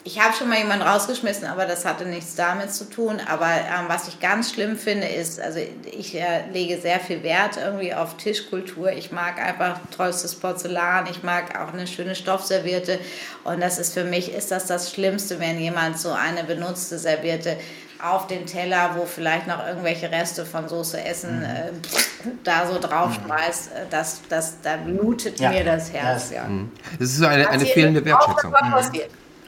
Ich 0.08 0.22
habe 0.22 0.34
schon 0.34 0.48
mal 0.48 0.58
jemanden 0.58 0.88
rausgeschmissen, 0.88 1.46
aber 1.48 1.66
das 1.66 1.84
hatte 1.84 2.06
nichts 2.06 2.36
damit 2.36 2.74
zu 2.74 2.90
tun. 2.90 3.20
Aber 3.28 3.48
ähm, 3.48 3.88
was 3.90 4.08
ich 4.08 4.22
ganz 4.22 4.54
schlimm 4.54 4.78
finde, 4.78 5.06
ist, 5.06 5.38
also 5.38 5.60
ich 5.60 6.16
äh, 6.16 6.50
lege 6.54 6.80
sehr 6.80 7.02
viel 7.02 7.24
Wert 7.24 7.58
irgendwie 7.58 7.94
auf 7.94 8.16
Tischkultur. 8.16 8.94
Ich 8.94 9.12
mag 9.12 9.38
einfach 9.38 9.82
tollstes 9.94 10.34
Porzellan, 10.36 11.08
ich 11.12 11.24
mag 11.24 11.60
auch 11.60 11.74
eine 11.74 11.88
schöne 11.88 12.16
Stoffservierte. 12.16 13.00
Und 13.44 13.60
das 13.60 13.80
ist 13.80 13.96
für 13.96 14.06
mich, 14.06 14.34
ist 14.34 14.50
das 14.50 14.66
das 14.68 14.94
Schlimmste, 14.94 15.42
wenn 15.42 15.60
jemand 15.60 16.00
so 16.00 16.12
eine 16.14 16.46
benutzte 16.46 16.98
Serviette 16.98 17.58
auf 18.02 18.28
den 18.28 18.46
Teller, 18.46 18.92
wo 18.96 19.06
vielleicht 19.06 19.48
noch 19.48 19.68
irgendwelche 19.68 20.10
Reste 20.10 20.46
von 20.46 20.70
Soße 20.70 21.04
Essen 21.04 21.40
mhm. 21.40 21.44
äh, 21.44 22.30
da 22.46 22.66
so 22.66 22.80
drauf 22.80 23.14
schmeißt, 23.16 23.72
äh, 23.74 23.80
das, 23.90 24.22
das, 24.30 24.62
da 24.62 24.78
blutet 24.78 25.38
ja. 25.42 25.50
mir 25.50 25.66
das 25.66 25.92
Herz. 25.92 26.32
Ja. 26.32 26.46
Mhm. 26.46 26.72
Das 26.98 27.10
ist 27.10 27.22
eine, 27.22 27.50
eine 27.50 27.66
fehlende 27.66 28.06
Wertschätzung. 28.06 28.56
Auch, 28.56 28.92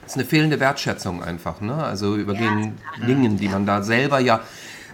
ist 0.10 0.16
eine 0.16 0.26
fehlende 0.26 0.60
Wertschätzung 0.60 1.24
einfach, 1.24 1.62
ne? 1.62 1.76
Also 1.76 2.16
über 2.16 2.34
ja. 2.34 2.40
den 2.40 2.78
Dingen, 3.06 3.38
die 3.38 3.48
man 3.48 3.66
da 3.66 3.84
selber 3.84 4.20
ja 4.20 4.42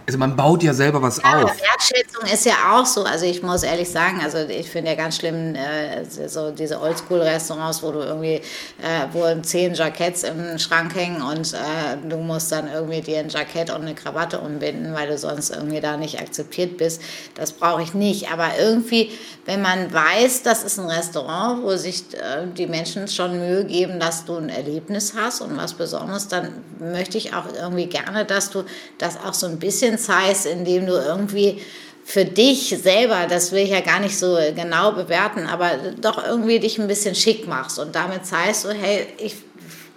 also 0.06 0.18
man 0.18 0.36
baut 0.36 0.62
ja 0.62 0.72
selber 0.72 1.02
was 1.02 1.20
ja, 1.20 1.42
auf. 1.42 1.50
Wertschätzung 1.60 2.24
ist 2.32 2.46
ja 2.46 2.54
auch 2.72 2.86
so. 2.86 3.02
Also 3.02 3.26
ich 3.26 3.42
muss 3.42 3.64
ehrlich 3.64 3.90
sagen, 3.90 4.20
also 4.22 4.38
ich 4.38 4.70
finde 4.70 4.90
ja 4.90 4.96
ganz 4.96 5.16
schlimm 5.16 5.56
äh, 5.56 6.04
so 6.04 6.52
diese 6.52 6.80
Oldschool-Restaurants, 6.80 7.82
wo 7.82 7.90
du 7.90 8.00
irgendwie, 8.00 8.34
äh, 8.34 9.06
wo 9.12 9.24
zehn 9.42 9.74
Jacketts 9.74 10.22
im 10.22 10.58
Schrank 10.58 10.94
hängen 10.94 11.22
und 11.22 11.52
äh, 11.54 11.96
du 12.08 12.18
musst 12.18 12.52
dann 12.52 12.70
irgendwie 12.72 13.00
dir 13.00 13.18
ein 13.18 13.28
Jackett 13.28 13.70
und 13.70 13.82
eine 13.82 13.96
Krawatte 13.96 14.38
umbinden, 14.38 14.94
weil 14.94 15.08
du 15.08 15.18
sonst 15.18 15.50
irgendwie 15.50 15.80
da 15.80 15.96
nicht 15.96 16.20
akzeptiert 16.20 16.76
bist. 16.76 17.02
Das 17.34 17.52
brauche 17.52 17.82
ich 17.82 17.92
nicht. 17.92 18.30
Aber 18.30 18.50
irgendwie, 18.60 19.10
wenn 19.44 19.60
man 19.60 19.92
weiß, 19.92 20.44
das 20.44 20.62
ist 20.62 20.78
ein 20.78 20.88
Restaurant, 20.88 21.64
wo 21.64 21.76
sich 21.76 22.04
äh, 22.14 22.46
die 22.56 22.68
Menschen 22.68 23.08
schon 23.08 23.38
Mühe 23.38 23.64
geben, 23.64 23.98
dass 23.98 24.24
du 24.24 24.36
ein 24.36 24.50
Erlebnis 24.50 25.14
hast 25.16 25.40
und 25.40 25.56
was 25.56 25.74
Besonderes, 25.74 26.28
dann 26.28 26.64
möchte 26.78 27.18
ich 27.18 27.34
auch 27.34 27.46
irgendwie 27.52 27.86
gerne, 27.86 28.24
dass 28.24 28.50
du 28.50 28.62
das 28.98 29.18
auch 29.18 29.34
so 29.34 29.46
ein 29.46 29.58
bisschen 29.58 29.95
zeigst, 29.98 30.46
indem 30.46 30.86
du 30.86 30.92
irgendwie 30.92 31.60
für 32.06 32.24
dich 32.24 32.68
selber, 32.80 33.26
das 33.28 33.50
will 33.50 33.64
ich 33.64 33.70
ja 33.70 33.80
gar 33.80 33.98
nicht 33.98 34.16
so 34.16 34.38
genau 34.54 34.92
bewerten, 34.92 35.48
aber 35.48 35.72
doch 36.00 36.24
irgendwie 36.24 36.60
dich 36.60 36.78
ein 36.78 36.86
bisschen 36.86 37.16
schick 37.16 37.48
machst 37.48 37.80
und 37.80 37.96
damit 37.96 38.24
zeigst 38.24 38.64
du, 38.64 38.70
hey, 38.70 39.08
ich, 39.18 39.34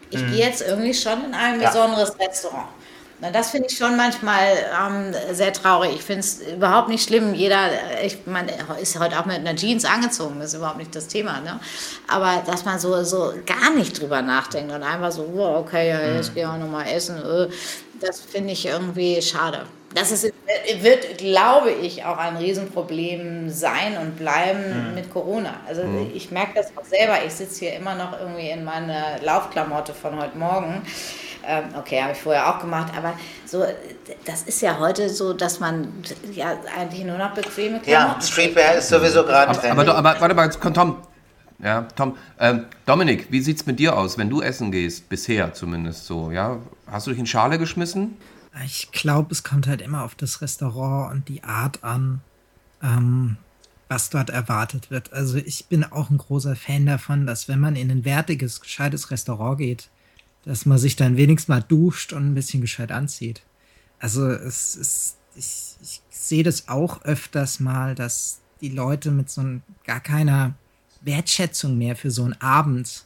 ich 0.09 0.19
mhm. 0.19 0.31
gehe 0.31 0.45
jetzt 0.45 0.63
irgendwie 0.63 0.95
schon 0.95 1.23
in 1.25 1.35
ein 1.35 1.61
ja. 1.61 1.69
besonderes 1.69 2.17
Restaurant. 2.19 2.67
Na, 3.21 3.29
das 3.29 3.51
finde 3.51 3.67
ich 3.69 3.77
schon 3.77 3.95
manchmal 3.95 4.41
ähm, 4.81 5.13
sehr 5.33 5.53
traurig. 5.53 5.91
Ich 5.95 6.01
finde 6.01 6.21
es 6.21 6.39
überhaupt 6.41 6.89
nicht 6.89 7.05
schlimm. 7.05 7.35
Jeder, 7.35 7.69
ich 8.03 8.25
man 8.25 8.47
ist 8.81 8.97
heute 8.97 9.19
auch 9.19 9.25
mit 9.25 9.35
einer 9.35 9.55
Jeans 9.55 9.85
angezogen, 9.85 10.39
das 10.39 10.53
ist 10.53 10.57
überhaupt 10.57 10.79
nicht 10.79 10.95
das 10.95 11.07
Thema. 11.07 11.41
Ne? 11.41 11.59
Aber 12.07 12.41
dass 12.47 12.65
man 12.65 12.79
so, 12.79 13.03
so 13.03 13.33
gar 13.45 13.69
nicht 13.75 14.01
drüber 14.01 14.23
nachdenkt 14.23 14.73
und 14.73 14.81
einfach 14.81 15.11
so, 15.11 15.29
oh, 15.35 15.57
okay, 15.59 15.89
ja, 15.89 16.15
jetzt 16.15 16.31
mhm. 16.31 16.33
gehe 16.33 16.43
ich 16.43 16.49
auch 16.49 16.57
nochmal 16.57 16.87
essen, 16.87 17.17
äh, 17.17 17.49
das 17.99 18.19
finde 18.21 18.53
ich 18.53 18.65
irgendwie 18.65 19.21
schade 19.21 19.67
das 19.95 20.11
ist, 20.11 20.33
wird, 20.81 21.17
glaube 21.17 21.71
ich, 21.71 22.05
auch 22.05 22.17
ein 22.17 22.37
Riesenproblem 22.37 23.49
sein 23.49 23.97
und 23.97 24.17
bleiben 24.17 24.89
mhm. 24.89 24.95
mit 24.95 25.11
Corona. 25.11 25.55
Also 25.67 25.83
mhm. 25.83 26.11
ich 26.13 26.31
merke 26.31 26.53
das 26.55 26.67
auch 26.75 26.85
selber. 26.85 27.17
Ich 27.25 27.33
sitze 27.33 27.65
hier 27.65 27.73
immer 27.75 27.95
noch 27.95 28.19
irgendwie 28.19 28.49
in 28.49 28.63
meiner 28.63 29.19
Laufklamotte 29.23 29.93
von 29.93 30.19
heute 30.21 30.37
Morgen. 30.37 30.83
Ähm, 31.47 31.63
okay, 31.77 32.01
habe 32.01 32.11
ich 32.11 32.19
vorher 32.19 32.49
auch 32.49 32.59
gemacht, 32.59 32.91
aber 32.95 33.13
so, 33.45 33.65
das 34.25 34.43
ist 34.43 34.61
ja 34.61 34.77
heute 34.77 35.09
so, 35.09 35.33
dass 35.33 35.59
man 35.59 35.87
ja 36.33 36.57
eigentlich 36.77 37.05
nur 37.05 37.17
noch 37.17 37.33
bequeme 37.33 37.79
Klamotten 37.79 38.19
Ja, 38.19 38.21
Streetwear 38.21 38.75
ist 38.75 38.89
sowieso 38.89 39.23
gerade 39.23 39.51
aber, 39.51 39.81
aber, 39.81 39.95
aber, 39.95 40.21
warte 40.21 40.35
mal, 40.35 40.49
Tom, 40.49 40.97
ja, 41.63 41.87
Tom, 41.95 42.17
ähm, 42.39 42.65
Dominik, 42.85 43.27
wie 43.31 43.41
sieht 43.41 43.57
es 43.57 43.65
mit 43.65 43.79
dir 43.79 43.97
aus, 43.97 44.17
wenn 44.17 44.29
du 44.29 44.41
essen 44.41 44.71
gehst, 44.71 45.09
bisher 45.09 45.53
zumindest 45.53 46.05
so, 46.05 46.29
ja? 46.29 46.57
Hast 46.91 47.07
du 47.07 47.11
dich 47.11 47.19
in 47.19 47.25
Schale 47.25 47.57
geschmissen? 47.57 48.17
Ich 48.65 48.91
glaube, 48.91 49.31
es 49.31 49.43
kommt 49.43 49.67
halt 49.67 49.81
immer 49.81 50.03
auf 50.03 50.15
das 50.15 50.41
Restaurant 50.41 51.13
und 51.13 51.29
die 51.29 51.43
Art 51.43 51.83
an, 51.83 52.21
ähm, 52.81 53.37
was 53.87 54.09
dort 54.09 54.29
erwartet 54.29 54.91
wird. 54.91 55.13
Also 55.13 55.37
ich 55.37 55.65
bin 55.65 55.83
auch 55.83 56.09
ein 56.09 56.17
großer 56.17 56.55
Fan 56.55 56.85
davon, 56.85 57.25
dass 57.25 57.47
wenn 57.47 57.59
man 57.59 57.75
in 57.75 57.91
ein 57.91 58.05
wertiges, 58.05 58.61
gescheites 58.61 59.11
Restaurant 59.11 59.57
geht, 59.57 59.89
dass 60.45 60.65
man 60.65 60.77
sich 60.77 60.95
dann 60.95 61.17
wenigstens 61.17 61.49
mal 61.49 61.61
duscht 61.61 62.13
und 62.13 62.31
ein 62.31 62.35
bisschen 62.35 62.61
gescheit 62.61 62.91
anzieht. 62.91 63.41
Also 63.99 64.27
es 64.29 64.75
ist, 64.75 65.17
ich, 65.35 65.75
ich 65.81 66.01
sehe 66.09 66.43
das 66.43 66.67
auch 66.69 67.01
öfters 67.03 67.59
mal, 67.59 67.95
dass 67.95 68.39
die 68.61 68.69
Leute 68.69 69.11
mit 69.11 69.29
so 69.29 69.41
ein, 69.41 69.63
gar 69.85 69.99
keiner 69.99 70.53
Wertschätzung 71.01 71.77
mehr 71.77 71.95
für 71.95 72.11
so 72.11 72.23
einen 72.23 72.39
Abend 72.41 73.05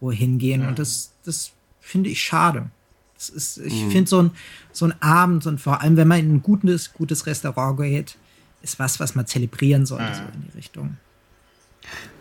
wohin 0.00 0.38
gehen. 0.38 0.62
Mhm. 0.62 0.68
Und 0.68 0.78
das, 0.78 1.12
das 1.24 1.52
finde 1.80 2.10
ich 2.10 2.22
schade. 2.22 2.70
Ist, 3.30 3.58
ich 3.58 3.84
mhm. 3.84 3.90
finde 3.90 4.10
so 4.10 4.22
ein, 4.22 4.30
so 4.72 4.86
ein 4.86 4.94
Abend 5.00 5.46
und 5.46 5.60
vor 5.60 5.80
allem, 5.80 5.96
wenn 5.96 6.08
man 6.08 6.18
in 6.18 6.34
ein 6.34 6.42
gutes, 6.42 6.92
gutes 6.92 7.26
Restaurant 7.26 7.78
geht, 7.78 8.16
ist 8.62 8.78
was, 8.78 9.00
was 9.00 9.14
man 9.14 9.26
zelebrieren 9.26 9.86
sollte, 9.86 10.04
mhm. 10.04 10.14
so 10.14 10.22
in 10.34 10.42
die 10.50 10.56
Richtung. 10.56 10.96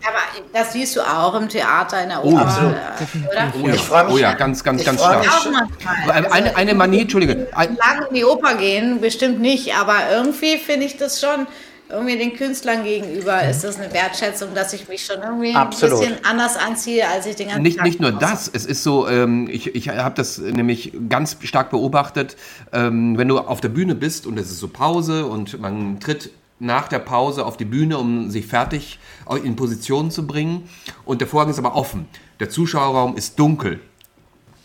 Aber 0.06 0.20
das 0.52 0.74
siehst 0.74 0.96
du 0.98 1.02
auch 1.02 1.34
im 1.36 1.48
Theater, 1.48 2.04
in 2.04 2.10
der 2.10 2.24
oh, 2.24 2.34
Oper, 2.34 2.60
oh, 2.62 3.30
oder? 3.32 3.54
Oh, 3.62 3.68
ich 3.70 3.82
freue 3.82 4.04
mich. 4.04 4.14
Oh 4.14 4.18
ja, 4.18 4.34
ganz, 4.34 4.62
ganz, 4.62 4.84
ganz 4.84 5.00
stark. 5.00 5.26
Also, 5.26 6.30
eine, 6.30 6.56
eine 6.58 6.74
Manie, 6.74 7.02
Entschuldige. 7.02 7.48
Lange 7.56 8.08
in 8.10 8.16
die 8.16 8.26
Oper 8.26 8.56
gehen, 8.56 9.00
bestimmt 9.00 9.40
nicht, 9.40 9.74
aber 9.76 10.12
irgendwie 10.12 10.58
finde 10.58 10.86
ich 10.86 10.98
das 10.98 11.22
schon 11.22 11.48
irgendwie 11.94 12.18
den 12.18 12.36
Künstlern 12.36 12.84
gegenüber 12.84 13.42
mhm. 13.44 13.50
ist 13.50 13.64
das 13.64 13.80
eine 13.80 13.94
Wertschätzung, 13.94 14.54
dass 14.54 14.74
ich 14.74 14.88
mich 14.88 15.06
schon 15.06 15.22
irgendwie 15.22 15.56
Absolut. 15.56 15.96
ein 15.96 16.00
bisschen 16.00 16.26
anders 16.26 16.58
anziehe, 16.58 17.08
als 17.08 17.26
ich 17.26 17.36
den 17.36 17.48
ganzen 17.48 17.62
nicht, 17.62 17.78
Tag 17.78 17.86
Nicht 17.86 18.00
nur 18.00 18.12
das, 18.12 18.50
es 18.52 18.66
ist 18.66 18.84
so, 18.84 19.08
ähm, 19.08 19.48
ich, 19.50 19.76
ich 19.76 19.90
habe 19.90 20.16
das 20.16 20.40
nämlich 20.40 20.92
ganz 21.08 21.38
stark 21.44 21.70
beobachtet, 21.70 22.36
ähm, 22.72 23.18
wenn 23.18 23.28
du 23.28 23.40
auf 23.40 23.62
der 23.62 23.70
Bühne 23.70 23.96
bist 23.96 24.26
und 24.28 24.38
es 24.38 24.52
ist 24.52 24.60
so 24.60 24.68
Pause 24.68 25.26
und 25.28 25.60
man 25.62 26.00
tritt 26.00 26.32
nach 26.60 26.88
der 26.88 27.00
Pause 27.00 27.46
auf 27.46 27.58
die 27.58 27.66
Bühne, 27.66 27.98
um 27.98 28.30
sich 28.30 28.48
fertig 28.48 29.00
in 29.44 29.56
Position 29.56 30.12
zu 30.12 30.26
bringen 30.26 30.70
und 31.06 31.22
der 31.22 31.28
Vorhang 31.28 31.50
ist 31.50 31.60
aber 31.60 31.76
offen. 31.76 32.08
Der 32.40 32.50
Zuschauerraum 32.50 33.16
ist 33.16 33.38
dunkel, 33.38 33.82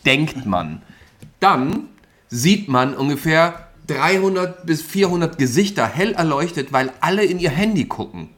denkt 0.05 0.45
man. 0.45 0.81
Dann 1.39 1.89
sieht 2.29 2.69
man 2.69 2.93
ungefähr 2.93 3.68
300 3.89 4.65
bis 4.65 4.81
400 4.81 5.37
Gesichter 5.37 5.87
hell 5.87 6.13
erleuchtet, 6.13 6.71
weil 6.71 6.91
alle 7.01 7.23
in 7.23 7.39
ihr 7.39 7.49
Handy 7.49 7.85
gucken. 7.85 8.29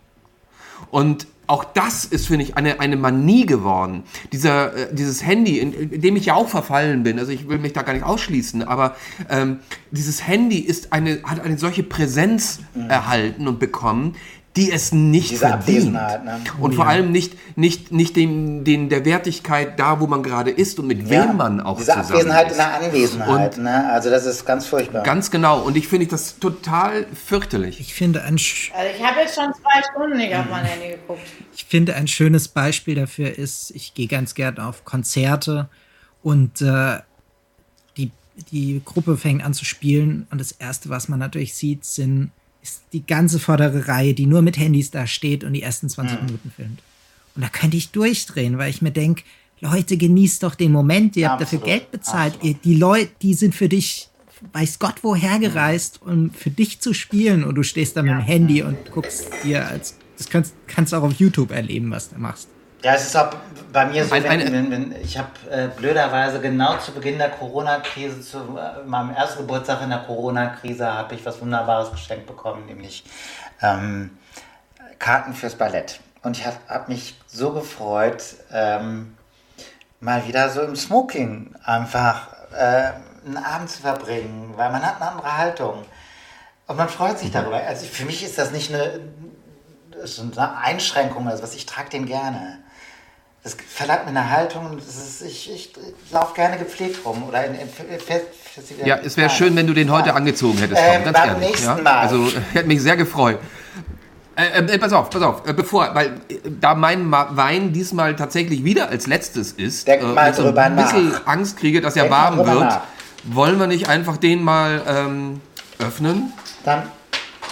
Und 0.89 1.27
auch 1.51 1.65
das 1.65 2.05
ist, 2.05 2.27
finde 2.27 2.45
ich, 2.45 2.55
eine, 2.55 2.79
eine 2.79 2.95
Manie 2.95 3.45
geworden. 3.45 4.03
Dieser, 4.31 4.73
äh, 4.73 4.95
dieses 4.95 5.25
Handy, 5.25 5.59
in, 5.59 5.73
in, 5.73 6.01
dem 6.01 6.15
ich 6.15 6.25
ja 6.25 6.35
auch 6.35 6.47
verfallen 6.47 7.03
bin, 7.03 7.19
also 7.19 7.31
ich 7.31 7.49
will 7.49 7.59
mich 7.59 7.73
da 7.73 7.81
gar 7.81 7.91
nicht 7.93 8.05
ausschließen, 8.05 8.63
aber 8.63 8.95
ähm, 9.29 9.59
dieses 9.91 10.25
Handy 10.25 10.59
ist 10.59 10.93
eine, 10.93 11.21
hat 11.23 11.41
eine 11.41 11.57
solche 11.57 11.83
Präsenz 11.83 12.59
mhm. 12.73 12.89
erhalten 12.89 13.47
und 13.49 13.59
bekommen, 13.59 14.15
die 14.55 14.71
es 14.71 14.91
nicht 14.91 15.31
Diese 15.31 15.47
verdient. 15.47 15.93
Ne? 15.93 16.41
Und 16.59 16.75
vor 16.75 16.85
allem 16.85 17.11
nicht, 17.11 17.57
nicht, 17.57 17.91
nicht 17.91 18.17
den, 18.17 18.65
den 18.65 18.89
der 18.89 19.05
Wertigkeit 19.05 19.79
da, 19.79 20.01
wo 20.01 20.07
man 20.07 20.23
gerade 20.23 20.51
ist 20.51 20.77
und 20.77 20.87
mit 20.87 21.09
ja, 21.09 21.29
wem 21.29 21.37
man 21.37 21.61
auch 21.61 21.77
diese 21.77 21.91
zusammen 21.91 22.05
Abwesenheit 22.05 22.45
ist. 22.47 22.51
in 22.51 22.57
der 22.57 22.73
Anwesenheit. 22.73 23.57
Und 23.57 23.63
ne? 23.63 23.89
Also 23.91 24.09
das 24.09 24.25
ist 24.25 24.45
ganz 24.45 24.65
furchtbar. 24.65 25.03
Ganz 25.03 25.31
genau. 25.31 25.61
Und 25.61 25.77
ich 25.77 25.87
finde 25.87 26.07
das 26.07 26.37
total 26.39 27.05
fürchterlich. 27.13 27.79
Ich 27.79 27.93
finde 27.93 28.23
ein... 28.23 28.37
Sch 28.37 28.71
also 28.75 28.89
ich 28.93 29.01
habe 29.01 29.21
jetzt 29.21 29.35
schon 29.35 29.53
zwei 29.53 29.81
Stunden 29.89 30.17
nicht 30.17 30.35
auf 30.35 30.45
mein 30.49 30.65
Handy 30.65 30.89
geguckt. 30.89 31.21
Ich 31.55 31.63
finde 31.63 31.95
ein 31.95 32.07
schönes 32.07 32.49
Beispiel 32.49 32.95
dafür 32.95 33.37
ist, 33.37 33.71
ich 33.71 33.93
gehe 33.93 34.07
ganz 34.07 34.35
gerne 34.35 34.65
auf 34.65 34.83
Konzerte 34.83 35.69
und 36.23 36.61
äh, 36.61 36.99
die, 37.95 38.11
die 38.51 38.81
Gruppe 38.83 39.15
fängt 39.15 39.45
an 39.45 39.53
zu 39.53 39.63
spielen 39.63 40.27
und 40.29 40.41
das 40.41 40.51
Erste, 40.51 40.89
was 40.89 41.07
man 41.07 41.19
natürlich 41.19 41.53
sieht, 41.53 41.85
sind 41.85 42.31
ist 42.61 42.83
die 42.93 43.05
ganze 43.05 43.39
vordere 43.39 43.87
Reihe, 43.87 44.13
die 44.13 44.25
nur 44.25 44.41
mit 44.41 44.57
Handys 44.57 44.91
da 44.91 45.07
steht 45.07 45.43
und 45.43 45.53
die 45.53 45.61
ersten 45.61 45.89
20 45.89 46.19
mhm. 46.19 46.25
Minuten 46.25 46.51
filmt. 46.55 46.83
Und 47.35 47.41
da 47.43 47.49
könnte 47.49 47.77
ich 47.77 47.91
durchdrehen, 47.91 48.57
weil 48.57 48.69
ich 48.69 48.81
mir 48.81 48.91
denke, 48.91 49.23
Leute, 49.61 49.95
genießt 49.95 50.43
doch 50.43 50.55
den 50.55 50.71
Moment, 50.71 51.15
ihr 51.15 51.29
habt 51.29 51.41
dafür 51.41 51.59
Geld 51.59 51.91
bezahlt. 51.91 52.39
Ihr, 52.41 52.55
die 52.55 52.75
Leute, 52.75 53.11
die 53.21 53.35
sind 53.35 53.53
für 53.53 53.69
dich, 53.69 54.09
weiß 54.53 54.79
Gott 54.79 54.95
woher 55.03 55.37
gereist, 55.37 56.01
um 56.01 56.31
für 56.31 56.49
dich 56.49 56.81
zu 56.81 56.93
spielen 56.93 57.43
und 57.43 57.55
du 57.55 57.63
stehst 57.63 57.95
da 57.95 58.01
mit 58.01 58.11
dem 58.11 58.21
Handy 58.21 58.63
und 58.63 58.91
guckst 58.91 59.27
dir 59.43 59.67
als, 59.67 59.97
das 60.17 60.29
kannst, 60.29 60.55
kannst 60.65 60.93
auch 60.95 61.03
auf 61.03 61.13
YouTube 61.13 61.51
erleben, 61.51 61.91
was 61.91 62.09
du 62.09 62.17
machst. 62.17 62.49
Ja, 62.83 62.95
es 62.95 63.03
ist 63.03 63.15
auch 63.15 63.29
bei 63.71 63.85
mir 63.85 64.05
so, 64.05 64.11
wenn, 64.11 64.51
wenn, 64.51 64.71
wenn, 64.71 64.95
ich 65.01 65.17
habe 65.17 65.29
äh, 65.51 65.67
blöderweise 65.67 66.41
genau 66.41 66.77
zu 66.77 66.91
Beginn 66.91 67.19
der 67.19 67.29
Corona-Krise, 67.29 68.21
zu 68.21 68.37
äh, 68.57 68.83
meinem 68.85 69.11
ersten 69.11 69.39
Geburtstag 69.39 69.83
in 69.83 69.89
der 69.89 69.99
Corona-Krise, 69.99 70.91
habe 70.91 71.13
ich 71.13 71.23
was 71.25 71.39
Wunderbares 71.41 71.91
geschenkt 71.91 72.25
bekommen, 72.25 72.65
nämlich 72.65 73.03
ähm, 73.61 74.17
Karten 74.97 75.33
fürs 75.33 75.55
Ballett. 75.55 75.99
Und 76.23 76.37
ich 76.37 76.45
habe 76.45 76.57
hab 76.67 76.89
mich 76.89 77.19
so 77.27 77.51
gefreut, 77.51 78.23
ähm, 78.51 79.15
mal 79.99 80.27
wieder 80.27 80.49
so 80.49 80.61
im 80.61 80.75
Smoking 80.75 81.55
einfach 81.63 82.29
äh, 82.53 82.93
einen 83.25 83.37
Abend 83.37 83.69
zu 83.69 83.81
verbringen, 83.81 84.53
weil 84.55 84.71
man 84.71 84.85
hat 84.85 84.99
eine 84.99 85.11
andere 85.11 85.37
Haltung. 85.37 85.85
Und 86.65 86.77
man 86.77 86.89
freut 86.89 87.19
sich 87.19 87.31
darüber. 87.31 87.57
Also 87.57 87.85
für 87.85 88.05
mich 88.05 88.23
ist 88.23 88.37
das 88.37 88.51
nicht 88.51 88.73
eine, 88.73 89.01
das 89.91 90.19
eine 90.19 90.57
Einschränkung, 90.57 91.27
also 91.27 91.43
was 91.43 91.53
ich 91.53 91.65
trage 91.67 91.89
den 91.89 92.05
gerne. 92.05 92.59
Das 93.43 93.57
verlangt 93.67 94.03
mir 94.05 94.09
eine 94.11 94.29
Haltung. 94.29 94.77
Ist, 94.77 95.21
ich, 95.23 95.51
ich, 95.51 95.73
ich 96.05 96.11
laufe 96.11 96.35
gerne 96.35 96.57
gepflegt 96.57 97.03
rum. 97.03 97.23
Oder 97.27 97.45
in, 97.45 97.55
in, 97.55 97.61
in, 97.61 98.85
ja, 98.85 98.97
es 98.97 99.17
wäre 99.17 99.31
schön, 99.31 99.55
wenn 99.55 99.65
du 99.65 99.73
den 99.73 99.91
heute 99.91 100.09
ja. 100.09 100.15
angezogen 100.15 100.59
hättest. 100.59 100.79
Ähm, 100.83 101.03
ganz 101.05 101.17
beim 101.17 101.29
ehrlich, 101.29 101.47
nächsten 101.47 101.65
ja? 101.65 101.75
Mal. 101.77 101.99
Also 101.99 102.27
hätte 102.53 102.67
mich 102.67 102.81
sehr 102.81 102.97
gefreut. 102.97 103.39
Äh, 104.35 104.59
äh, 104.59 104.77
pass 104.77 104.93
auf, 104.93 105.09
pass 105.09 105.21
auf, 105.21 105.47
äh, 105.47 105.53
bevor, 105.53 105.93
weil 105.93 106.21
äh, 106.29 106.39
da 106.59 106.75
mein 106.75 107.05
Ma 107.05 107.29
Wein 107.31 107.73
diesmal 107.73 108.15
tatsächlich 108.15 108.63
wieder 108.63 108.89
als 108.89 109.07
letztes 109.07 109.51
ist, 109.51 109.87
Denk 109.87 110.03
mal 110.03 110.29
ich 110.29 110.35
so 110.35 110.45
ein 110.45 110.75
bisschen 110.75 111.09
nach. 111.09 111.27
Angst 111.27 111.57
kriege, 111.57 111.81
dass 111.81 111.95
er 111.95 112.03
Denk 112.03 112.15
warm 112.15 112.37
wird, 112.37 112.47
nach. 112.47 112.81
wollen 113.23 113.59
wir 113.59 113.67
nicht 113.67 113.89
einfach 113.89 114.17
den 114.17 114.43
mal 114.43 114.81
ähm, 114.87 115.41
öffnen? 115.79 116.31
Dann. 116.63 116.83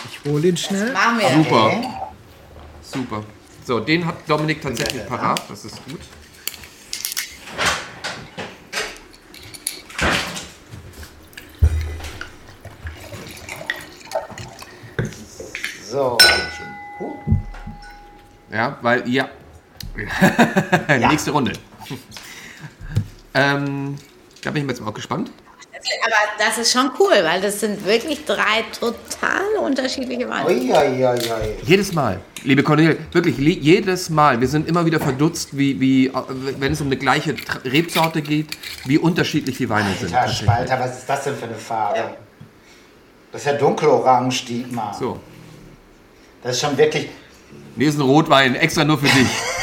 Ich 0.09 0.31
hole 0.31 0.47
ihn 0.47 0.57
schnell. 0.57 0.91
Das 0.91 0.93
machen 0.93 1.19
wir. 1.19 1.43
Super. 1.43 1.65
Okay. 1.65 1.87
Super. 2.81 3.23
So, 3.69 3.79
den 3.79 4.03
hat 4.03 4.27
Dominik 4.27 4.63
tatsächlich 4.63 5.05
parat, 5.05 5.43
das 5.47 5.63
ist 5.63 5.77
gut. 5.85 5.99
So. 15.87 16.17
Ja, 18.51 18.79
weil, 18.81 19.07
ja. 19.07 19.29
ja. 20.87 21.07
Nächste 21.07 21.29
Runde. 21.29 21.53
ähm, 23.35 23.99
da 24.41 24.49
bin 24.49 24.63
ich 24.63 24.69
jetzt 24.69 24.81
auch 24.81 24.95
gespannt. 24.95 25.31
Aber 26.03 26.15
das 26.37 26.57
ist 26.57 26.71
schon 26.71 26.91
cool, 26.99 27.23
weil 27.23 27.41
das 27.41 27.59
sind 27.59 27.85
wirklich 27.85 28.25
drei 28.25 28.63
total 28.77 29.63
unterschiedliche 29.63 30.29
Weine. 30.29 30.51
Jedes 31.63 31.93
Mal, 31.93 32.19
liebe 32.43 32.63
Cornelia, 32.63 32.95
wirklich 33.11 33.37
jedes 33.37 34.09
Mal. 34.09 34.39
Wir 34.39 34.47
sind 34.47 34.67
immer 34.67 34.85
wieder 34.85 34.99
verdutzt, 34.99 35.57
wie, 35.57 35.79
wie 35.79 36.11
wenn 36.59 36.73
es 36.73 36.81
um 36.81 36.87
eine 36.87 36.97
gleiche 36.97 37.35
Rebsorte 37.65 38.21
geht, 38.21 38.47
wie 38.85 38.97
unterschiedlich 38.97 39.57
die 39.57 39.69
Weine 39.69 39.87
Alter, 39.87 39.99
sind. 39.99 40.15
Alter, 40.15 40.33
Spalter, 40.33 40.79
was 40.79 40.99
ist 40.99 41.09
das 41.09 41.23
denn 41.23 41.35
für 41.35 41.45
eine 41.45 41.55
Farbe? 41.55 41.97
Ja. 41.97 42.15
Das 43.31 43.41
ist 43.41 43.47
ja 43.47 43.53
dunkelorange, 43.53 44.33
Dietmar. 44.47 44.95
So. 44.99 45.19
Das 46.43 46.55
ist 46.55 46.61
schon 46.61 46.77
wirklich. 46.77 47.09
Nee, 47.75 47.85
ist 47.85 47.97
ein 47.97 48.01
Rotwein, 48.01 48.55
extra 48.55 48.83
nur 48.83 48.97
für 48.97 49.07
dich. 49.07 49.27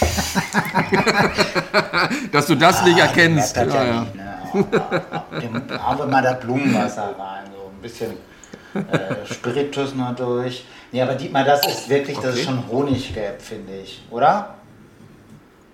Dass 2.32 2.46
du 2.46 2.54
das 2.54 2.78
ah, 2.78 2.84
nicht 2.84 2.98
erkennst. 2.98 3.56
Ja, 3.56 3.64
ja. 3.64 4.00
Nicht, 4.00 4.14
ne? 4.14 4.29
Dem 4.52 5.80
haben 5.80 5.98
wir 5.98 6.06
mal 6.06 6.22
das 6.22 6.40
Blumenwasser 6.40 7.14
rein, 7.18 7.44
so 7.52 7.70
ein 7.70 7.82
bisschen 7.82 8.12
äh, 8.74 9.26
Spiritus 9.26 9.94
noch 9.94 10.14
durch. 10.14 10.64
Nee, 10.92 11.02
aber 11.02 11.14
Dietmar, 11.14 11.44
das 11.44 11.66
ist 11.66 11.88
wirklich, 11.88 12.16
okay. 12.18 12.26
das 12.26 12.36
ist 12.36 12.44
schon 12.44 12.68
Honiggelb, 12.68 13.40
finde 13.40 13.76
ich, 13.82 14.02
oder? 14.10 14.54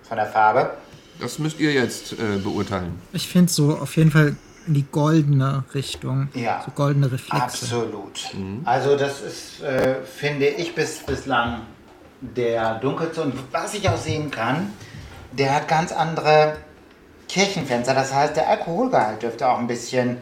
Von 0.03 0.17
der 0.17 0.27
Farbe. 0.27 0.71
Das 1.19 1.39
müsst 1.39 1.59
ihr 1.59 1.73
jetzt 1.73 2.13
äh, 2.13 2.37
beurteilen. 2.37 3.01
Ich 3.13 3.27
finde 3.27 3.51
so 3.51 3.75
auf 3.77 3.97
jeden 3.97 4.11
Fall 4.11 4.35
in 4.67 4.73
die 4.73 4.85
goldene 4.91 5.63
Richtung. 5.73 6.29
Ja. 6.33 6.61
So 6.63 6.71
goldene 6.71 7.11
Reflexe. 7.11 7.43
Absolut. 7.43 8.33
Mhm. 8.33 8.61
Also 8.65 8.95
das 8.95 9.21
ist, 9.21 9.61
äh, 9.63 9.95
finde 10.03 10.47
ich, 10.47 10.75
bis, 10.75 10.99
bislang 10.99 11.61
der 12.21 12.75
dunkelste. 12.75 13.21
Und 13.21 13.33
was 13.51 13.73
ich 13.73 13.89
auch 13.89 13.97
sehen 13.97 14.29
kann, 14.29 14.73
der 15.31 15.55
hat 15.55 15.67
ganz 15.67 15.91
andere 15.91 16.57
Kirchenfenster. 17.27 17.93
Das 17.93 18.13
heißt, 18.13 18.35
der 18.35 18.49
Alkoholgehalt 18.49 19.21
dürfte 19.21 19.47
auch 19.47 19.59
ein 19.59 19.67
bisschen 19.67 20.17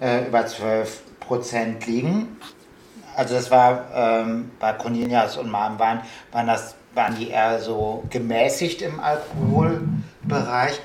äh, 0.00 0.26
über 0.26 0.46
12 0.46 1.02
Prozent 1.20 1.86
liegen. 1.86 2.36
Also 3.16 3.34
das 3.34 3.50
war 3.50 3.86
ähm, 3.94 4.50
bei 4.60 4.72
Cornelius 4.72 5.36
und 5.36 5.50
Marmwein 5.50 6.00
waren 6.32 6.46
das 6.46 6.76
waren 6.94 7.16
die 7.16 7.30
eher 7.30 7.60
so 7.60 8.02
gemäßigt 8.10 8.82
im 8.82 9.00
Alkoholbereich. 9.00 10.80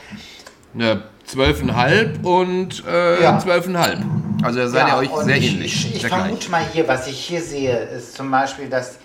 Ne, 0.73 1.03
12,5 1.27 2.23
und 2.23 2.83
äh, 2.87 3.23
ja. 3.23 3.37
12,5. 3.37 4.43
Also 4.43 4.59
da 4.59 4.67
seid 4.67 4.87
ja, 4.87 5.01
ihr 5.01 5.09
euch 5.09 5.23
sehr 5.23 5.37
ich, 5.37 5.53
ähnlich. 5.53 5.85
Ich, 5.87 5.95
ich 5.95 6.07
vermute 6.07 6.51
mal 6.51 6.65
hier, 6.71 6.87
was 6.87 7.07
ich 7.07 7.17
hier 7.17 7.41
sehe, 7.41 7.77
ist 7.77 8.15
zum 8.15 8.29
Beispiel, 8.29 8.69
dass, 8.69 8.97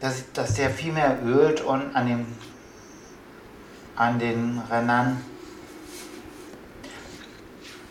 dass, 0.00 0.30
dass 0.32 0.54
der 0.54 0.70
viel 0.70 0.92
mehr 0.92 1.18
ölt 1.24 1.60
und 1.60 1.94
an, 1.96 2.06
dem, 2.06 2.26
an 3.96 4.18
den 4.18 4.60
Rändern 4.70 5.20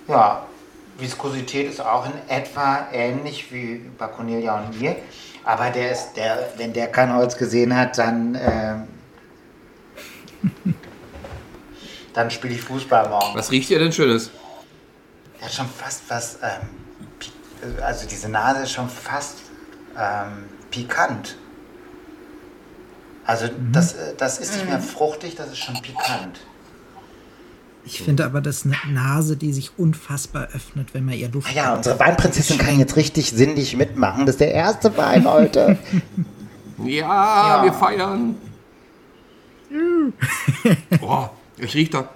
ja, 0.07 0.45
Viskosität 0.97 1.69
ist 1.69 1.81
auch 1.81 2.05
in 2.05 2.13
etwa 2.27 2.87
ähnlich 2.91 3.51
wie 3.51 3.89
bei 3.97 4.07
Cornelia 4.07 4.59
und 4.59 4.79
mir. 4.79 4.95
Aber 5.43 5.69
der 5.69 5.91
ist, 5.91 6.13
der, 6.15 6.53
wenn 6.57 6.71
der 6.73 6.87
kein 6.87 7.13
Holz 7.13 7.37
gesehen 7.37 7.75
hat, 7.75 7.97
dann, 7.97 8.35
äh, 8.35 8.75
dann 12.13 12.31
spiele 12.31 12.53
ich 12.53 12.61
Fußball 12.61 13.09
morgen. 13.09 13.37
Was 13.37 13.51
riecht 13.51 13.69
ihr 13.69 13.79
denn 13.79 13.91
Schönes? 13.91 14.31
Der 15.39 15.47
hat 15.47 15.53
schon 15.53 15.67
fast 15.67 16.03
was, 16.07 16.39
ähm, 16.41 16.69
also 17.81 18.07
diese 18.07 18.29
Nase 18.29 18.63
ist 18.63 18.71
schon 18.71 18.89
fast 18.89 19.39
ähm, 19.97 20.45
pikant. 20.71 21.37
Also 23.25 23.47
mhm. 23.47 23.71
das, 23.71 23.93
äh, 23.93 24.15
das 24.15 24.39
ist 24.39 24.53
nicht 24.53 24.67
mehr 24.67 24.77
mhm. 24.77 24.83
fruchtig, 24.83 25.35
das 25.35 25.47
ist 25.47 25.59
schon 25.59 25.81
pikant. 25.81 26.39
Ich 27.85 28.01
finde 28.01 28.25
aber, 28.25 28.39
das 28.39 28.65
ist 28.65 28.65
eine 28.65 28.93
Nase, 28.93 29.35
die 29.35 29.51
sich 29.51 29.77
unfassbar 29.77 30.47
öffnet, 30.53 30.93
wenn 30.93 31.05
man 31.05 31.15
ihr 31.15 31.29
Luft. 31.29 31.49
Ah 31.51 31.55
ja, 31.55 31.75
unsere 31.75 31.99
Weinprinzessin 31.99 32.57
kann 32.57 32.79
jetzt 32.79 32.95
richtig 32.95 33.31
sinnlich 33.31 33.75
mitmachen. 33.75 34.25
Das 34.25 34.35
ist 34.35 34.39
der 34.39 34.53
erste 34.53 34.95
Wein 34.95 35.29
heute. 35.29 35.77
ja, 36.83 37.57
ja, 37.57 37.63
wir 37.63 37.73
feiern. 37.73 38.35
Boah, 41.01 41.31
ich 41.57 41.73
riech 41.73 41.89
da. 41.89 42.07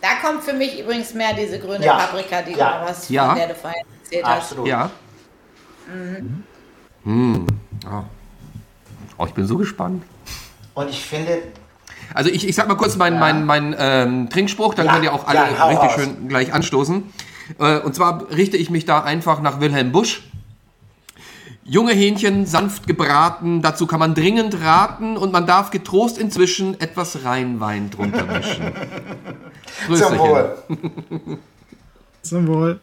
Da 0.00 0.08
kommt 0.22 0.42
für 0.42 0.54
mich 0.54 0.80
übrigens 0.80 1.14
mehr 1.14 1.34
diese 1.34 1.58
grüne 1.58 1.84
ja. 1.84 1.98
Paprika, 1.98 2.42
die 2.42 2.52
ja. 2.52 2.80
du 2.80 2.86
was 2.90 3.08
ja. 3.08 3.28
von 3.28 3.36
der 3.36 3.48
du 3.48 3.54
vorhin 3.54 3.82
erzählt 4.02 4.24
Absolut. 4.24 4.64
hast. 4.64 4.70
Ja. 4.70 4.90
Mhm. 5.94 6.44
Mhm. 7.04 7.46
Oh. 7.86 8.02
oh, 9.18 9.26
ich 9.26 9.34
bin 9.34 9.46
so 9.46 9.56
gespannt. 9.56 10.02
Und 10.74 10.88
ich 10.88 11.02
finde, 11.04 11.42
also 12.14 12.30
ich, 12.30 12.48
ich 12.48 12.54
sag 12.54 12.68
mal 12.68 12.74
kurz 12.74 12.96
meinen 12.96 13.14
ja. 13.14 13.20
mein, 13.20 13.44
mein, 13.44 13.76
ähm, 13.78 14.30
Trinkspruch, 14.30 14.74
dann 14.74 14.86
ja, 14.86 14.92
könnt 14.92 15.04
ihr 15.04 15.12
auch 15.12 15.26
alle 15.26 15.38
ja, 15.38 15.66
richtig 15.66 15.90
raus. 15.90 15.94
schön 15.94 16.28
gleich 16.28 16.52
anstoßen. 16.52 17.04
Äh, 17.58 17.78
und 17.78 17.94
zwar 17.94 18.30
richte 18.30 18.56
ich 18.56 18.70
mich 18.70 18.84
da 18.84 19.02
einfach 19.02 19.40
nach 19.40 19.60
Wilhelm 19.60 19.92
Busch. 19.92 20.22
Junge 21.64 21.92
Hähnchen 21.92 22.46
sanft 22.46 22.88
gebraten, 22.88 23.62
dazu 23.62 23.86
kann 23.86 24.00
man 24.00 24.14
dringend 24.14 24.60
raten 24.60 25.16
und 25.16 25.30
man 25.30 25.46
darf 25.46 25.70
getrost 25.70 26.18
inzwischen 26.18 26.80
etwas 26.80 27.24
Rheinwein 27.24 27.90
drunter 27.90 28.24
mischen. 28.24 28.72
Zum 29.94 30.18
Wohl. 30.18 30.56
Zum 32.22 32.46
Wohl. 32.48 32.80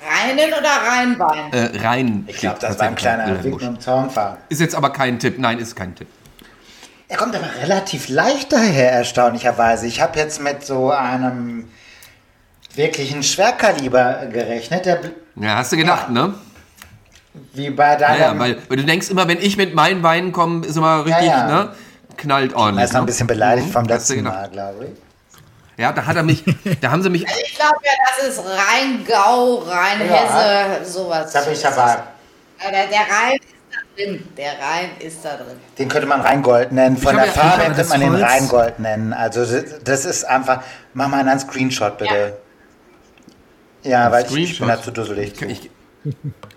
Reinen 0.00 0.52
oder 0.52 0.70
Rheinwein? 0.86 1.52
Äh, 1.52 1.78
Rhein. 1.78 2.24
Ich 2.28 2.36
glaube, 2.36 2.58
das 2.60 2.78
war 2.78 2.86
ein 2.86 2.94
kleiner 2.94 3.42
Wink 3.42 3.60
im 3.60 3.80
Zaunfall. 3.80 4.38
Ist 4.48 4.60
jetzt 4.60 4.74
aber 4.74 4.90
kein 4.90 5.18
Tipp. 5.18 5.38
Nein, 5.38 5.58
ist 5.58 5.74
kein 5.74 5.94
Tipp. 5.94 6.06
Er 7.10 7.16
kommt 7.16 7.34
aber 7.34 7.48
relativ 7.60 8.08
leicht 8.08 8.52
daher, 8.52 8.92
erstaunlicherweise. 8.92 9.84
Ich 9.88 10.00
habe 10.00 10.16
jetzt 10.16 10.40
mit 10.40 10.64
so 10.64 10.92
einem 10.92 11.68
wirklichen 12.76 13.24
Schwerkaliber 13.24 14.26
gerechnet. 14.32 14.86
Der 14.86 15.00
ja, 15.34 15.56
hast 15.56 15.72
du 15.72 15.76
gedacht, 15.76 16.04
ja. 16.06 16.12
ne? 16.12 16.34
Wie 17.52 17.68
bei 17.70 17.96
deinem... 17.96 18.20
Ja, 18.20 18.32
ja, 18.32 18.38
weil, 18.38 18.62
weil, 18.68 18.76
du 18.76 18.84
denkst 18.84 19.10
immer, 19.10 19.26
wenn 19.26 19.40
ich 19.40 19.56
mit 19.56 19.74
meinen 19.74 20.04
Weinen 20.04 20.30
komme, 20.30 20.64
ist 20.64 20.76
immer 20.76 21.04
richtig, 21.04 21.26
ja, 21.26 21.48
ne? 21.48 21.74
Knallt 22.16 22.54
ordentlich. 22.54 22.82
Er 22.82 22.84
ist 22.84 22.92
noch 22.92 23.00
ein 23.00 23.06
bisschen 23.06 23.26
beleidigt 23.26 23.66
mhm. 23.66 23.72
vom 23.72 23.84
letzten 23.86 24.22
Mal, 24.22 24.48
glaube 24.48 24.84
ich. 24.84 25.80
Ja, 25.80 25.92
da 25.92 26.06
hat 26.06 26.14
er 26.14 26.22
mich, 26.22 26.44
da 26.80 26.92
haben 26.92 27.02
sie 27.02 27.10
mich. 27.10 27.26
Ich 27.44 27.56
glaube 27.56 27.80
ja, 27.82 27.92
das 28.06 28.28
ist 28.28 28.44
Rheingau, 28.44 29.64
Rheinhesse, 29.66 30.78
ja, 30.78 30.84
sowas. 30.84 31.32
Da 31.32 31.40
bin 31.40 31.54
ich 31.54 31.60
dabei. 31.60 31.98
Der, 32.62 32.86
der 32.86 33.00
Rhein 33.00 33.36
ist 33.36 33.59
drin. 33.96 34.22
Der 34.36 34.52
Rhein 34.52 34.90
ist 35.00 35.24
da 35.24 35.36
drin. 35.36 35.56
Den 35.78 35.88
könnte 35.88 36.06
man 36.06 36.20
Rheingold 36.20 36.72
nennen. 36.72 36.96
Von 36.96 37.16
der 37.16 37.26
ja- 37.26 37.32
Farbe 37.32 37.64
könnte 37.64 37.84
man 37.84 38.00
den 38.00 38.14
Rheingold 38.14 38.78
nennen. 38.78 39.12
Also 39.12 39.44
das, 39.84 40.04
ist 40.04 40.24
einfach. 40.24 40.62
Mach 40.94 41.08
mal 41.08 41.26
einen 41.26 41.38
Screenshot 41.40 41.98
bitte. 41.98 42.36
Ja, 43.82 44.10
weil 44.12 44.24
ich, 44.24 44.28
ich 44.30 44.34
bin 44.34 44.46
Screenshot? 44.46 44.68
da 44.68 44.82
zu 44.82 44.90
dusselig. 44.90 45.36
zu. 45.36 45.46
Ich, 45.46 45.70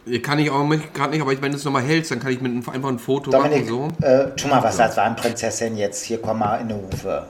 ich 0.06 0.24
kann 0.24 0.40
ich 0.40 0.50
auch 0.50 0.68
gerade 0.94 1.12
nicht, 1.12 1.22
aber 1.22 1.42
wenn 1.42 1.52
du 1.52 1.58
es 1.58 1.64
nochmal 1.64 1.84
hältst, 1.84 2.12
dann 2.12 2.20
kann 2.20 2.32
ich 2.32 2.42
mit 2.42 2.52
einem, 2.52 2.68
einfach 2.70 2.90
ein 2.90 3.00
Foto 3.00 3.32
Dominik, 3.32 3.70
machen. 3.70 3.96
So. 4.00 4.06
äh, 4.06 4.36
tu 4.36 4.48
mal 4.48 4.64
was 4.64 4.80
als 4.80 4.98
Weinprinzessin 4.98 5.78
jetzt. 5.78 6.04
Hier, 6.04 6.22
komm 6.22 6.40
mal 6.40 6.58
in 6.58 6.70
die 6.70 6.76
Hufe. 6.76 7.28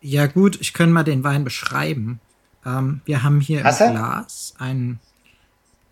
Ja 0.00 0.26
gut, 0.26 0.60
ich 0.60 0.74
kann 0.74 0.90
mal 0.92 1.04
den 1.04 1.24
Wein 1.24 1.44
beschreiben. 1.44 2.20
Ähm, 2.66 3.00
wir 3.04 3.22
haben 3.22 3.40
hier 3.40 3.64
Hast 3.64 3.80
im 3.80 3.88
du? 3.88 3.92
Glas 3.94 4.54
ein 4.58 4.98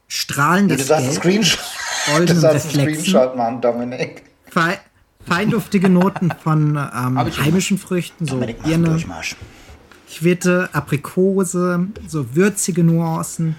Du 0.09 0.17
strahlendes 0.19 0.87
sollst 0.87 0.93
einen 0.93 1.09
Gelb, 1.09 1.23
Screenshot, 1.23 1.59
du 1.61 1.82
goldenen 2.07 2.41
sollst 2.41 2.66
einen 2.66 2.87
Reflexen, 2.87 3.05
Screenshot 3.05 3.37
machen, 3.37 3.61
Dominik. 3.61 4.23
fei 4.49 4.79
feinluftige 5.27 5.89
Noten 5.89 6.33
von 6.43 6.77
ähm, 6.77 7.19
heimischen 7.19 7.79
Früchten, 7.79 8.27
so 8.27 8.35
Dominik, 8.35 8.62
Birne. 8.62 8.99
Quitte, 10.12 10.69
Aprikose, 10.73 11.87
so 12.07 12.35
würzige 12.35 12.85
Nuancen, 12.85 13.57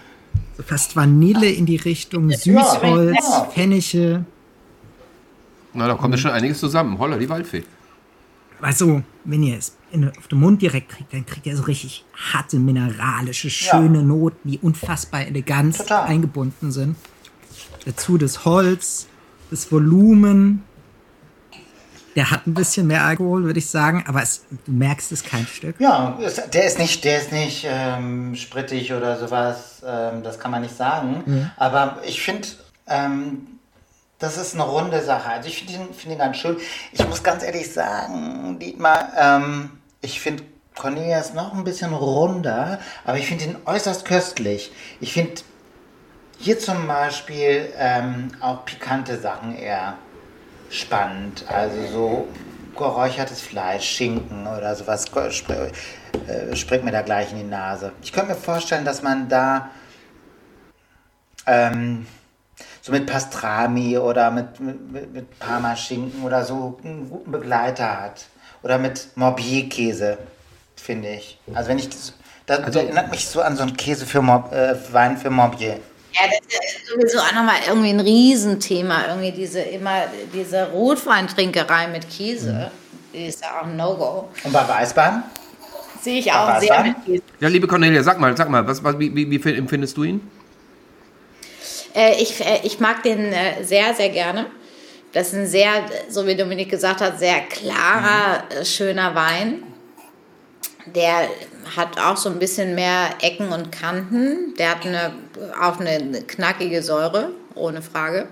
so 0.56 0.64
fast 0.64 0.95
Vanille 0.95 1.49
in 1.49 1.65
die 1.65 1.78
Richtung, 1.78 2.30
Süßholz, 2.30 3.18
ja. 3.20 3.45
Fenchel. 3.45 4.26
Na, 5.74 5.88
da 5.88 5.95
kommt 5.95 6.14
ja 6.14 6.20
schon 6.20 6.32
einiges 6.32 6.60
zusammen. 6.60 6.99
Holla, 6.99 7.18
die 7.18 7.30
Waldfee. 7.30 7.64
Also, 8.61 9.02
wenn 9.26 9.44
ihr 9.44 9.57
es 9.57 9.76
in, 9.91 10.10
auf 10.10 10.28
den 10.28 10.40
Mund 10.40 10.61
direkt 10.61 10.90
kriegt, 10.90 11.11
dann 11.14 11.26
kriegt 11.26 11.45
ihr 11.45 11.57
so 11.57 11.64
richtig 11.64 12.06
harte, 12.34 12.60
mineralische, 12.60 13.49
schöne 13.49 14.03
Noten, 14.03 14.49
die 14.49 14.60
unfassbar 14.60 15.26
elegant 15.26 15.78
Total. 15.78 16.07
eingebunden 16.07 16.72
sind. 16.72 16.95
Dazu 17.85 18.18
das 18.18 18.45
Holz, 18.45 19.07
das 19.49 19.72
Volumen. 19.72 20.64
Der 22.15 22.30
hat 22.30 22.45
ein 22.45 22.53
bisschen 22.53 22.85
mehr 22.85 23.03
Alkohol, 23.05 23.43
würde 23.43 23.57
ich 23.57 23.69
sagen, 23.69 24.03
aber 24.07 24.22
es, 24.22 24.43
du 24.65 24.72
merkst 24.72 25.11
es 25.11 25.23
kein 25.23 25.47
Stück. 25.47 25.80
Ja, 25.80 26.19
der 26.53 26.65
ist 26.65 26.77
nicht, 26.77 27.03
der 27.03 27.18
ist 27.18 27.31
nicht 27.31 27.65
ähm, 27.68 28.35
sprittig 28.35 28.93
oder 28.93 29.18
sowas, 29.18 29.81
ähm, 29.84 30.22
das 30.22 30.39
kann 30.39 30.51
man 30.51 30.61
nicht 30.61 30.77
sagen. 30.77 31.49
Aber 31.57 31.97
ich 32.05 32.22
finde, 32.22 32.47
ähm, 32.88 33.47
das 34.19 34.38
ist 34.38 34.53
eine 34.53 34.64
runde 34.64 35.01
Sache. 35.03 35.30
Also 35.30 35.49
ich 35.49 35.57
finde 35.57 35.73
ihn, 35.73 35.93
find 35.93 36.14
ihn 36.14 36.19
ganz 36.19 36.38
schön. 36.38 36.57
Ich 36.91 37.05
muss 37.07 37.23
ganz 37.23 37.43
ehrlich 37.43 37.73
sagen, 37.73 38.60
Dietmar, 38.60 39.10
ähm, 39.18 39.72
ich 40.01 40.22
finde 40.22 40.43
Cornelia 40.76 41.19
ist 41.19 41.35
noch 41.35 41.53
ein 41.53 41.64
bisschen 41.64 41.93
runder, 41.93 42.80
aber 43.05 43.18
ich 43.18 43.27
finde 43.27 43.45
ihn 43.45 43.55
äußerst 43.65 44.05
köstlich. 44.05 44.72
Ich 45.01 45.14
finde 45.14 45.41
hier 46.44 46.60
zum 46.60 46.88
Beispiel 46.88 47.72
ähm, 47.78 48.28
auch 48.41 48.65
pikante 48.65 49.18
Sachen 49.18 49.56
eher 49.56 49.94
spannend. 50.70 51.45
Also 51.48 51.88
so 51.88 52.28
geräuchertes 52.76 53.41
Fleisch, 53.41 53.88
Schinken 53.90 54.45
oder 54.45 54.76
sowas 54.76 55.06
spr 55.06 55.70
äh, 56.28 56.56
springt 56.56 56.84
mir 56.84 56.91
da 56.91 57.02
gleich 57.02 57.32
in 57.32 57.38
die 57.38 57.44
Nase. 57.45 57.94
Ich 58.02 58.11
könnte 58.11 58.32
mir 58.34 58.36
vorstellen, 58.36 58.84
dass 58.84 59.02
man 59.02 59.30
da 59.30 59.70
ähm, 61.45 62.07
so 62.82 62.91
mit 62.91 63.06
Pastrami 63.06 63.98
oder 63.98 64.30
mit, 64.30 64.60
mit, 64.60 64.91
mit, 64.91 65.14
mit 65.14 65.40
Parmaschinken 65.40 66.24
oder 66.24 66.44
so 66.44 66.78
einen 66.84 67.10
guten 67.10 67.32
Begleiter 67.32 68.02
hat. 68.02 68.26
Oder 68.64 68.78
mit 68.78 69.07
Morbier-Käse, 69.15 70.18
finde 70.76 71.10
ich. 71.10 71.40
Also 71.53 71.70
wenn 71.70 71.80
ich 71.80 71.90
das, 71.90 72.14
das 72.45 72.60
Also- 72.60 72.80
erinnert 72.80 73.11
mich 73.11 73.28
so 73.30 73.41
an 73.41 73.56
so 73.56 73.64
einen 73.64 73.78
Käse 73.78 74.06
für 74.06 74.22
Mor 74.22 74.52
äh, 74.52 74.76
Wein 74.91 75.18
für 75.18 75.30
Morbier. 75.30 75.80
Ja, 76.14 76.30
das 76.30 76.76
ist 76.76 76.88
sowieso 76.88 77.19
auch 77.19 77.34
nochmal 77.34 77.56
irgendwie 77.68 77.90
ein 77.90 77.99
Riesenthema. 77.99 79.07
Irgendwie 79.07 79.31
diese 79.31 79.61
immer 79.61 80.03
diese 80.34 80.69
Rotweintrinkerei 80.72 81.88
mit 81.88 82.10
Käse. 82.10 82.72
Die 83.14 83.26
ist 83.26 83.41
ja 83.41 83.60
auch 83.60 83.65
ein 83.65 83.76
No-Go. 83.76 84.30
Und 84.44 84.53
bei 84.53 84.68
Weißwein? 84.68 85.23
Sehe 86.02 86.19
ich 86.19 86.31
auch 86.31 86.60
sehr 86.60 86.84
mit 86.84 87.06
Käse. 87.06 87.23
Ja, 87.40 87.48
liebe 87.48 87.68
Cornelia, 87.68 88.03
sag 88.03 88.19
mal, 88.19 88.35
sag 88.35 88.49
mal, 88.49 88.65
was, 88.68 88.84
was, 88.84 88.99
wie, 88.99 89.15
wie, 89.15 89.30
wie 89.31 89.53
empfindest 89.56 89.98
du 89.98 90.03
ihn? 90.03 90.31
Äh, 91.95 92.22
ich, 92.22 92.41
äh, 92.41 92.60
ich 92.64 92.80
mag 92.80 93.03
den 93.03 93.31
äh, 93.31 93.64
sehr, 93.64 93.94
sehr 93.94 94.10
gerne. 94.10 94.48
Das 95.14 95.27
ist 95.27 95.35
ein 95.35 95.48
sehr, 95.48 95.85
so 96.10 96.26
wie 96.26 96.35
Dominik 96.35 96.69
gesagt 96.69 97.02
hat, 97.02 97.19
sehr 97.19 97.41
klarer, 97.41 98.44
äh, 98.49 98.65
schöner 98.65 99.14
Wein. 99.14 99.64
Der 100.88 101.30
hat 101.77 101.97
auch 101.99 102.18
so 102.18 102.30
ein 102.30 102.39
bisschen 102.39 102.76
mehr 102.76 103.10
Ecken 103.22 103.49
und 103.53 103.72
Kanten. 103.72 104.53
Der 104.57 104.72
hat 104.72 104.85
eine, 104.85 105.14
auch 105.61 105.80
eine 105.80 106.22
knackige 106.23 106.84
Säure, 106.84 107.30
ohne 107.55 107.81
Frage. 107.81 108.27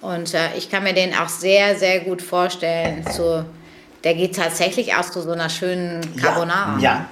Und 0.00 0.34
äh, 0.34 0.56
ich 0.56 0.70
kann 0.70 0.82
mir 0.82 0.94
den 0.94 1.14
auch 1.14 1.28
sehr, 1.28 1.76
sehr 1.76 2.00
gut 2.00 2.22
vorstellen. 2.22 3.04
Zu, 3.12 3.44
der 4.02 4.14
geht 4.14 4.34
tatsächlich 4.34 4.94
auch 4.94 5.02
zu 5.08 5.20
so 5.22 5.32
einer 5.32 5.48
schönen 5.50 6.16
Carbonara. 6.16 6.78
Ja. 6.80 7.06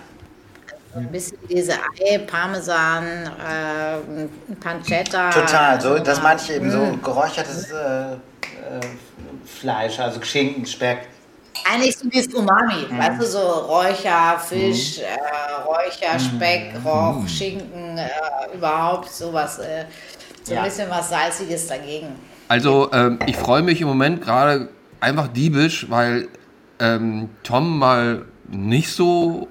So 0.94 1.01
ein 1.01 1.12
bisschen 1.12 1.39
diese 1.48 1.74
Ei, 1.74 2.18
Parmesan, 2.18 3.06
äh, 3.06 4.55
Pancetta. 4.59 5.30
Total, 5.30 5.80
so, 5.80 5.98
das 5.98 6.20
meine 6.22 6.40
ich 6.40 6.51
eben, 6.51 6.70
so 6.70 6.78
Mm. 6.78 7.02
geräuchertes 7.02 7.70
äh, 7.70 8.12
äh, 8.14 8.16
Fleisch, 9.44 10.01
also 10.01 10.22
Schinken, 10.22 10.64
Speck. 10.66 11.06
Eigentlich 11.64 11.97
so 11.98 12.09
dieses 12.09 12.32
Umami, 12.35 12.86
Mhm. 12.90 12.98
weißt 12.98 13.20
du, 13.20 13.26
so 13.26 13.39
Räucher, 13.40 14.39
Fisch, 14.39 14.98
äh, 14.98 15.16
Räucher, 15.64 16.18
Speck, 16.18 16.74
Mhm. 16.74 16.86
Roch, 16.86 17.28
Schinken, 17.28 17.98
äh, 17.98 18.09
überhaupt 18.55 19.10
sowas, 19.10 19.59
äh, 19.59 19.85
so 20.43 20.55
Ja. 20.55 20.62
ein 20.62 20.68
bisschen 20.68 20.89
was 20.90 21.10
Salziges 21.10 21.66
dagegen. 21.66 22.09
Also, 22.48 22.90
ähm, 22.93 23.18
ich 23.26 23.36
freue 23.36 23.62
mich 23.62 23.80
im 23.80 23.89
Moment 23.89 24.22
gerade 24.22 24.70
einfach 25.01 25.28
diebisch, 25.28 25.90
weil 25.90 26.28
ähm, 26.80 27.28
Tom 27.43 27.78
mal 27.78 28.24
nicht 28.48 28.90
so 28.93 29.48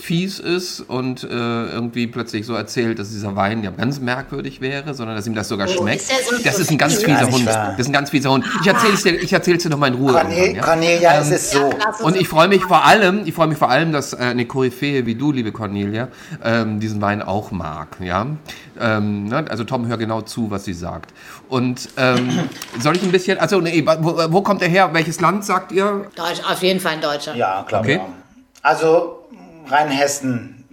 fies 0.00 0.38
ist 0.38 0.80
und 0.80 1.22
äh, 1.24 1.26
irgendwie 1.28 2.06
plötzlich 2.06 2.46
so 2.46 2.54
erzählt, 2.54 2.98
dass 2.98 3.10
dieser 3.10 3.36
Wein 3.36 3.62
ja 3.62 3.70
ganz 3.70 4.00
merkwürdig 4.00 4.60
wäre, 4.60 4.94
sondern 4.94 5.16
dass 5.16 5.26
ihm 5.26 5.34
das 5.34 5.48
sogar 5.48 5.68
Oh, 5.68 5.82
schmeckt. 5.82 6.02
ist 6.02 6.28
so 6.30 6.36
Das 6.42 6.58
ist 6.58 6.70
ein 6.70 6.78
ganz 6.78 6.94
fies? 6.94 7.04
fieser 7.04 7.30
Hund. 7.30 7.46
wahr. 7.46 7.70
Das 7.72 7.80
ist 7.80 7.86
ein 7.88 7.92
ganz 7.92 8.10
fieser 8.10 8.30
Hund. 8.30 8.44
Ich 8.60 8.66
erzähle 8.66 8.94
es 8.94 9.02
dir, 9.02 9.12
ich 9.22 9.32
erzähl's 9.32 9.62
dir 9.62 9.68
noch 9.70 9.78
mal 9.78 9.88
in 9.88 9.94
Ruhe. 9.94 10.12
Cornel 10.12 10.56
ja? 10.56 10.62
Cornelia, 10.62 11.20
es 11.20 11.30
ist 11.30 11.50
so. 11.52 11.70
Und 12.02 12.16
ich 12.16 12.28
freue 12.28 12.48
mich 12.48 12.62
vor 12.64 12.84
allem, 12.84 13.22
ich 13.26 13.34
freue 13.34 13.46
mich 13.48 13.58
vor 13.58 13.70
allem, 13.70 13.92
dass 13.92 14.12
äh, 14.12 14.16
eine 14.18 14.46
Koryphäe 14.46 15.06
wie 15.06 15.14
du, 15.14 15.32
liebe 15.32 15.52
Cornelia, 15.52 16.08
ähm, 16.42 16.80
diesen 16.80 17.00
Wein 17.00 17.22
auch 17.22 17.50
mag. 17.50 17.96
Ja? 18.00 18.26
Ähm, 18.80 19.24
ne? 19.24 19.44
Also 19.48 19.64
Tom, 19.64 19.86
hör 19.86 19.98
genau 19.98 20.22
zu, 20.22 20.50
was 20.50 20.64
sie 20.64 20.74
sagt. 20.74 21.12
Und 21.48 21.88
ähm, 21.96 22.30
soll 22.80 22.96
ich 22.96 23.02
ein 23.02 23.12
bisschen, 23.12 23.38
also 23.38 23.60
nee, 23.60 23.84
wo, 24.00 24.18
wo 24.32 24.40
kommt 24.42 24.62
er 24.62 24.68
her? 24.68 24.90
Welches 24.92 25.20
Land 25.20 25.44
sagt 25.44 25.72
ihr? 25.72 26.06
Deutsch, 26.16 26.40
auf 26.50 26.62
jeden 26.62 26.80
Fall 26.80 26.92
ein 26.94 27.00
Deutscher. 27.00 27.34
Ja, 27.36 27.64
glaube 27.68 27.84
Okay. 27.84 27.98
auch. 28.00 28.08
Also 28.62 29.19
Rheinhessen 29.70 30.64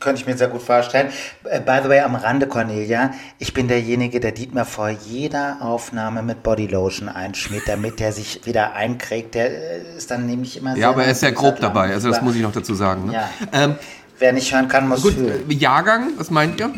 könnte 0.00 0.20
ich 0.22 0.26
mir 0.26 0.36
sehr 0.36 0.48
gut 0.48 0.62
vorstellen. 0.62 1.10
Äh, 1.44 1.60
By 1.60 1.80
the 1.82 1.88
way, 1.88 2.00
am 2.00 2.14
Rande, 2.14 2.46
Cornelia, 2.46 3.12
ich 3.38 3.52
bin 3.52 3.68
derjenige, 3.68 4.18
der 4.18 4.32
Dietmar 4.32 4.64
vor 4.64 4.88
jeder 4.88 5.58
Aufnahme 5.60 6.22
mit 6.22 6.42
Bodylotion 6.42 7.08
einschmiert, 7.08 7.64
damit 7.66 8.00
er 8.00 8.12
sich 8.12 8.46
wieder 8.46 8.72
einkriegt. 8.72 9.34
Der 9.34 9.50
äh, 9.50 9.96
ist 9.96 10.10
dann 10.10 10.26
nämlich 10.26 10.56
immer 10.56 10.74
Ja, 10.76 10.88
aber 10.90 11.04
er 11.04 11.12
ist 11.12 11.20
sehr 11.20 11.32
grob 11.32 11.58
sehr 11.58 11.68
dabei, 11.68 11.92
also 11.92 12.08
das 12.10 12.22
muss 12.22 12.34
ich 12.34 12.42
noch 12.42 12.52
dazu 12.52 12.74
sagen. 12.74 13.06
Ne? 13.06 13.12
Ja. 13.14 13.28
Ähm, 13.52 13.76
Wer 14.18 14.32
nicht 14.32 14.52
hören 14.52 14.68
kann, 14.68 14.88
muss 14.88 15.02
gut, 15.02 15.14
fühlen. 15.14 15.48
äh, 15.50 15.54
Jahrgang, 15.54 16.12
was 16.16 16.30
meint 16.30 16.58
ihr? 16.60 16.70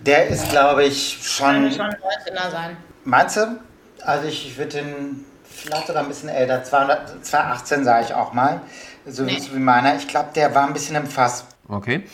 Der 0.00 0.28
ist, 0.28 0.48
glaube 0.50 0.84
ich, 0.84 1.18
Kann 1.38 1.70
schon. 1.70 1.72
schon 1.72 1.86
19er 1.90 2.50
sein. 2.50 2.76
Meinst 3.04 3.36
du? 3.36 3.58
Also 4.02 4.28
ich, 4.28 4.46
ich 4.46 4.56
würde 4.56 4.76
den 4.78 5.24
vielleicht 5.56 5.86
sogar 5.86 6.02
ein 6.02 6.08
bisschen 6.08 6.28
älter, 6.28 6.62
200, 6.62 7.24
218 7.24 7.84
sage 7.84 8.06
ich 8.06 8.14
auch 8.14 8.32
mal, 8.32 8.60
so, 9.06 9.22
Nee. 9.24 9.38
so 9.38 9.54
wie 9.54 9.58
meiner. 9.60 9.96
Ich 9.96 10.08
glaube, 10.08 10.30
der 10.34 10.54
war 10.54 10.66
ein 10.66 10.72
bisschen 10.72 10.96
im 10.96 11.06
Fass. 11.06 11.44
Okay. 11.68 12.04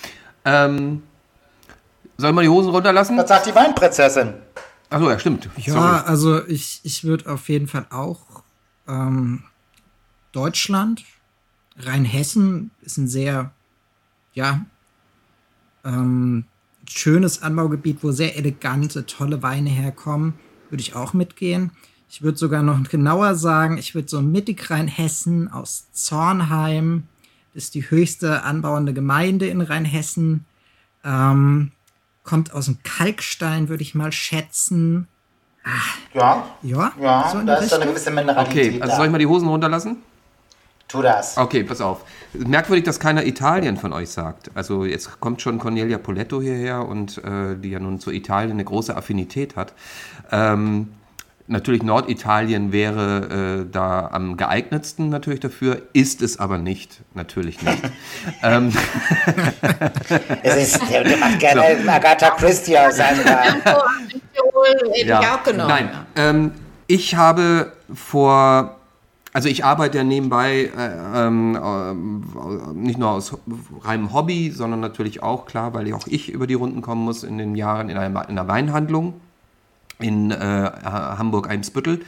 Ähm, 0.44 1.02
soll 2.16 2.32
man 2.32 2.43
die 2.44 2.48
Hosen 2.51 2.70
runterlassen? 2.70 3.16
Was 3.16 3.28
sagt 3.28 3.47
die 3.47 3.55
Weinprinzessin? 3.55 4.35
Achso, 4.90 5.10
ja, 5.10 5.19
stimmt. 5.19 5.48
Ja, 5.56 5.73
Sorry. 5.73 6.01
also 6.06 6.47
ich, 6.47 6.81
ich 6.85 7.05
würde 7.05 7.31
auf 7.31 7.48
jeden 7.48 7.66
Fall 7.66 7.86
auch 7.90 8.43
ähm, 8.86 9.44
Deutschland, 10.32 11.02
Rheinhessen 11.78 12.70
ist 12.82 12.98
ein 12.98 13.09
sehr, 13.09 13.51
ja, 14.35 14.60
ähm, 15.85 16.44
schönes 16.89 17.43
Anbaugebiet, 17.43 17.98
wo 18.02 18.12
sehr 18.12 18.36
elegante, 18.36 19.06
tolle 19.06 19.43
Weine 19.43 19.70
herkommen, 19.70 20.35
würde 20.69 20.82
ich 20.82 20.94
auch 20.94 21.12
mitgehen. 21.14 21.70
Ich 22.13 22.21
würde 22.21 22.37
sogar 22.37 22.63
noch 22.63 22.79
genauer 22.91 23.37
sagen, 23.37 23.79
ich 23.79 23.95
würde 23.95 24.07
so 24.07 24.21
mittig 24.21 24.71
Rheinhessen 24.71 25.51
aus 25.51 25.87
Zornheim, 25.93 27.05
das 27.55 27.65
ist 27.65 27.75
die 27.75 27.89
höchste 27.91 28.43
anbauende 28.43 28.93
Gemeinde 28.93 29.47
in 29.47 29.63
Rheinhessen, 29.63 30.45
ähm, 31.07 31.73
kommt 32.23 32.53
aus 32.53 32.67
dem 32.67 32.83
Kalkstein, 32.83 33.71
würde 33.71 33.83
ich 33.83 33.95
mal 33.95 34.13
schätzen. 34.13 35.09
Ja, 36.13 36.45
Ja, 36.61 36.93
ja, 37.01 37.31
so 37.33 37.41
da 37.41 37.55
ist 37.55 37.71
so 37.71 37.77
eine 37.77 37.87
gewisse 37.87 38.11
Mineralität 38.11 38.75
Okay, 38.75 38.83
also 38.83 38.91
da. 38.91 38.97
soll 38.99 39.07
ich 39.07 39.13
mal 39.13 39.19
die 39.19 39.27
Hosen 39.27 39.49
runterlassen? 39.49 39.97
Tu 40.89 41.01
das. 41.01 41.39
Okay, 41.39 41.65
pass 41.65 41.81
auf. 41.81 42.05
Merkwürdig, 42.35 42.85
dass 42.85 43.01
keiner 43.01 43.25
Italien 43.25 43.79
von 43.79 43.95
euch 43.95 44.11
sagt. 44.11 44.51
Also 44.55 44.85
jetzt 44.85 45.19
kommt 45.19 45.41
schon 45.41 45.59
Cornelia 45.59 45.97
Poletto 45.97 46.43
hierher 46.43 46.87
und 46.87 47.25
äh, 47.25 47.57
die 47.57 47.71
ja 47.71 47.81
nun 47.81 48.01
zu 48.01 48.11
Italien 48.11 48.53
eine 48.53 48.65
große 48.65 48.95
Affinität 48.95 49.57
hat. 49.57 49.73
Ähm, 50.31 50.89
natürlich 51.53 51.83
Norditalien 51.83 52.73
wäre 52.73 53.62
äh, 53.62 53.70
da 53.70 54.09
am 54.11 54.37
geeignetsten 54.37 55.09
natürlich 55.09 55.41
dafür, 55.41 55.83
ist 55.93 56.23
es 56.23 56.41
aber 56.41 56.59
nicht, 56.59 57.03
natürlich 57.15 57.62
nicht. 57.62 57.83
ähm, 58.43 58.73
es 60.43 60.57
ist, 60.57 60.91
der, 60.91 61.05
der 61.05 61.16
macht 61.19 61.39
gerne 61.39 61.62
so. 61.83 61.91
Agatha 61.91 62.31
Christie 62.31 62.77
aus 62.77 62.97
seinem 62.97 63.20
ja. 65.05 65.41
Nein, 65.55 65.91
ähm, 66.16 66.53
ich 66.87 67.15
habe 67.15 67.73
vor 67.95 68.79
also 69.35 69.49
ich 69.49 69.65
arbeite 69.65 69.99
ja 69.99 70.05
nebenbei 70.05 70.70
äh, 70.77 71.27
ähm, 71.27 71.57
äh, 71.57 72.74
nicht 72.74 72.99
nur 72.99 73.11
aus 73.11 73.39
reinem 73.83 74.12
Hobby, 74.12 74.51
sondern 74.51 74.81
natürlich 74.81 75.23
auch, 75.23 75.47
klar, 75.47 75.73
weil 75.73 75.91
auch 75.95 76.07
ich 76.07 76.31
über 76.31 76.47
die 76.47 76.53
Runden 76.53 76.83
kommen 76.83 77.03
muss 77.03 77.24
in 77.24 77.39
den 77.39 77.55
Jahren 77.55 77.89
in 77.89 77.97
einer, 77.97 78.29
in 78.29 78.39
einer 78.39 78.49
Weinhandlung 78.49 79.15
in 80.03 80.31
äh, 80.31 80.70
Hamburg-Eimsbüttel 80.85 82.01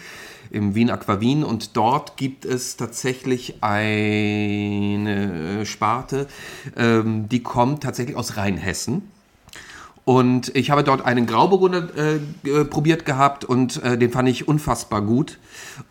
im 0.51 0.75
Wien 0.75 0.91
Aquavin 0.91 1.43
und 1.43 1.77
dort 1.77 2.16
gibt 2.16 2.45
es 2.45 2.77
tatsächlich 2.77 3.62
eine 3.62 5.66
Sparte, 5.66 6.29
ähm, 6.77 7.29
die 7.29 7.43
kommt 7.43 7.83
tatsächlich 7.83 8.16
aus 8.16 8.37
Rheinhessen 8.37 9.03
und 10.05 10.55
ich 10.55 10.71
habe 10.71 10.85
dort 10.85 11.05
einen 11.05 11.27
Grauburgunder 11.27 11.89
äh, 11.97 12.65
probiert 12.66 13.07
gehabt 13.07 13.45
und 13.45 13.83
äh, 13.83 13.97
den 13.97 14.11
fand 14.11 14.29
ich 14.29 14.47
unfassbar 14.47 15.01
gut. 15.01 15.39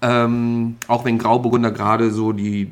Ähm, 0.02 0.76
auch 0.88 1.04
wenn 1.04 1.18
Grauburgunder 1.18 1.72
gerade 1.72 2.12
so 2.12 2.32
die, 2.32 2.70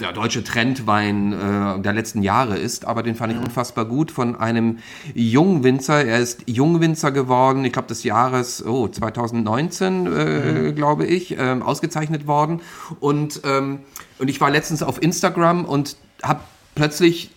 der 0.00 0.12
deutsche 0.12 0.42
Trendwein 0.42 1.32
äh, 1.32 1.80
der 1.80 1.92
letzten 1.92 2.22
Jahre 2.22 2.58
ist, 2.58 2.84
aber 2.84 3.02
den 3.04 3.14
fand 3.14 3.32
ich 3.32 3.38
unfassbar 3.38 3.84
gut 3.84 4.10
von 4.10 4.34
einem 4.34 4.78
jungen 5.14 5.62
Winzer. 5.62 6.04
Er 6.04 6.18
ist 6.18 6.42
Jungwinzer 6.46 7.12
geworden, 7.12 7.64
ich 7.64 7.72
glaube 7.72 7.88
des 7.88 8.02
Jahres 8.02 8.64
oh, 8.66 8.88
2019, 8.88 10.06
äh, 10.06 10.08
mhm. 10.08 10.74
glaube 10.74 11.06
ich, 11.06 11.38
äh, 11.38 11.60
ausgezeichnet 11.60 12.26
worden. 12.26 12.60
Und, 12.98 13.42
ähm, 13.44 13.80
und 14.18 14.28
ich 14.28 14.40
war 14.40 14.50
letztens 14.50 14.82
auf 14.82 15.00
Instagram 15.00 15.64
und 15.64 15.96
habe 16.22 16.40
plötzlich 16.74 17.30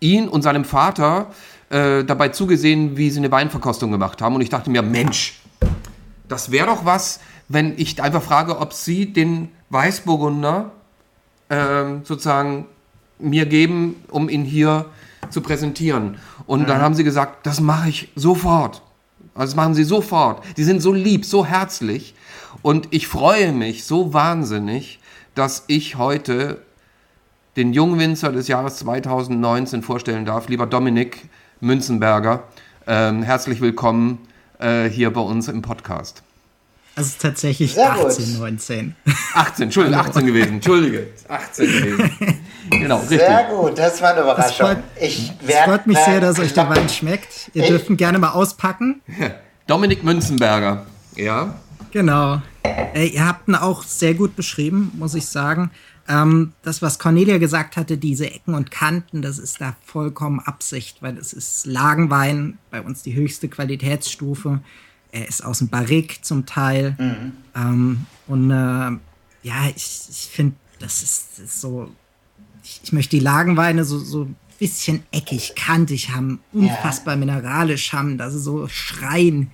ihn 0.00 0.28
und 0.28 0.42
seinem 0.42 0.66
Vater 0.66 1.30
äh, 1.70 2.04
dabei 2.04 2.28
zugesehen, 2.28 2.98
wie 2.98 3.08
sie 3.08 3.18
eine 3.18 3.30
Weinverkostung 3.30 3.90
gemacht 3.90 4.20
haben. 4.20 4.34
Und 4.34 4.42
ich 4.42 4.50
dachte 4.50 4.68
mir, 4.68 4.82
Mensch, 4.82 5.40
das 6.28 6.50
wäre 6.50 6.66
doch 6.66 6.84
was, 6.84 7.20
wenn 7.48 7.78
ich 7.78 8.02
einfach 8.02 8.22
frage, 8.22 8.58
ob 8.58 8.74
sie 8.74 9.10
den 9.10 9.48
Weißburgunder 9.70 10.72
äh, 11.48 11.84
sozusagen 12.02 12.66
mir 13.18 13.46
geben, 13.46 13.96
um 14.10 14.28
ihn 14.28 14.44
hier 14.44 14.86
zu 15.30 15.40
präsentieren. 15.40 16.18
Und 16.46 16.62
mhm. 16.62 16.66
dann 16.66 16.80
haben 16.80 16.94
sie 16.94 17.04
gesagt, 17.04 17.46
das 17.46 17.60
mache 17.60 17.88
ich 17.88 18.08
sofort. 18.16 18.82
Also 19.34 19.52
das 19.52 19.56
machen 19.56 19.74
sie 19.74 19.84
sofort. 19.84 20.44
Die 20.56 20.64
sind 20.64 20.80
so 20.80 20.92
lieb, 20.92 21.24
so 21.24 21.44
herzlich. 21.44 22.14
Und 22.62 22.88
ich 22.90 23.08
freue 23.08 23.52
mich 23.52 23.84
so 23.84 24.12
wahnsinnig, 24.12 25.00
dass 25.34 25.64
ich 25.66 25.96
heute 25.96 26.62
den 27.56 27.72
Jungwinzer 27.72 28.32
des 28.32 28.48
Jahres 28.48 28.76
2019 28.78 29.82
vorstellen 29.82 30.24
darf. 30.24 30.48
Lieber 30.48 30.66
Dominik, 30.66 31.28
Münzenberger. 31.60 32.44
Ähm, 32.86 33.22
herzlich 33.22 33.60
willkommen 33.60 34.18
äh, 34.58 34.88
hier 34.88 35.12
bei 35.12 35.20
uns 35.20 35.48
im 35.48 35.62
Podcast. 35.62 36.23
Also 36.96 37.14
tatsächlich 37.18 37.74
Servus. 37.74 38.18
18, 38.18 38.38
19. 38.38 38.96
18, 39.34 39.62
Entschuldigung, 39.64 39.98
18 39.98 40.26
gewesen. 40.26 40.52
Entschuldige, 40.54 41.08
18 41.28 41.66
gewesen. 41.66 42.38
Genau, 42.70 42.98
richtig. 43.00 43.18
Sehr 43.18 43.44
gut, 43.50 43.78
das 43.78 44.00
war 44.00 44.12
eine 44.12 44.22
Überraschung. 44.22 44.48
Es 44.48 44.56
freut, 44.56 44.78
ich 45.00 45.32
es 45.46 45.56
freut 45.56 45.86
mich 45.86 45.98
sehr, 45.98 46.20
dass 46.20 46.38
euch 46.38 46.54
der 46.54 46.68
Wein 46.68 46.88
schmeckt. 46.88 47.50
Ihr 47.52 47.66
dürft 47.66 47.90
ihn 47.90 47.96
gerne 47.96 48.18
mal 48.18 48.30
auspacken. 48.30 49.02
Dominik 49.66 50.04
Münzenberger, 50.04 50.86
ja. 51.16 51.54
Genau. 51.90 52.42
Äh, 52.62 53.06
ihr 53.06 53.26
habt 53.26 53.48
ihn 53.48 53.54
auch 53.54 53.82
sehr 53.82 54.14
gut 54.14 54.36
beschrieben, 54.36 54.92
muss 54.98 55.14
ich 55.14 55.26
sagen. 55.26 55.70
Ähm, 56.08 56.52
das, 56.62 56.82
was 56.82 56.98
Cornelia 56.98 57.38
gesagt 57.38 57.76
hatte, 57.76 57.96
diese 57.96 58.30
Ecken 58.30 58.54
und 58.54 58.70
Kanten, 58.70 59.22
das 59.22 59.38
ist 59.38 59.60
da 59.60 59.74
vollkommen 59.84 60.40
Absicht, 60.40 61.02
weil 61.02 61.16
es 61.16 61.32
ist 61.32 61.66
Lagenwein, 61.66 62.58
bei 62.70 62.82
uns 62.82 63.02
die 63.02 63.14
höchste 63.14 63.48
Qualitätsstufe. 63.48 64.60
Er 65.14 65.28
ist 65.28 65.44
aus 65.44 65.58
dem 65.58 65.68
Barrique 65.68 66.22
zum 66.22 66.44
Teil. 66.44 66.96
Mhm. 66.98 67.32
Ähm, 67.54 68.06
und 68.26 68.50
äh, 68.50 68.54
ja, 69.42 69.68
ich, 69.74 70.08
ich 70.10 70.28
finde, 70.32 70.56
das 70.78 71.02
ist, 71.02 71.38
ist 71.38 71.60
so. 71.60 71.90
Ich, 72.62 72.80
ich, 72.82 72.92
möchte 72.92 73.16
die 73.16 73.22
Lagenweine 73.22 73.84
so, 73.84 73.98
so 73.98 74.22
ein 74.24 74.36
bisschen 74.58 75.02
eckig, 75.12 75.54
kantig 75.54 76.10
haben, 76.10 76.40
unfassbar 76.52 77.14
ja. 77.14 77.20
mineralisch 77.20 77.92
haben, 77.92 78.18
dass 78.18 78.32
sie 78.32 78.40
so 78.40 78.66
schreien. 78.68 79.50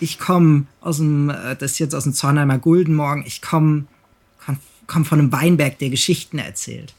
Ich 0.00 0.18
komme 0.18 0.66
aus 0.80 0.98
dem, 0.98 1.30
äh, 1.30 1.56
das 1.56 1.72
ist 1.72 1.78
jetzt 1.80 1.94
aus 1.94 2.04
dem 2.04 2.14
Zornheimer 2.14 2.58
Guldenmorgen, 2.58 3.24
ich 3.26 3.42
komme 3.42 3.86
komme 4.86 5.04
von 5.04 5.18
einem 5.18 5.32
Weinberg, 5.32 5.78
der 5.78 5.90
Geschichten 5.90 6.38
erzählt. 6.38 6.94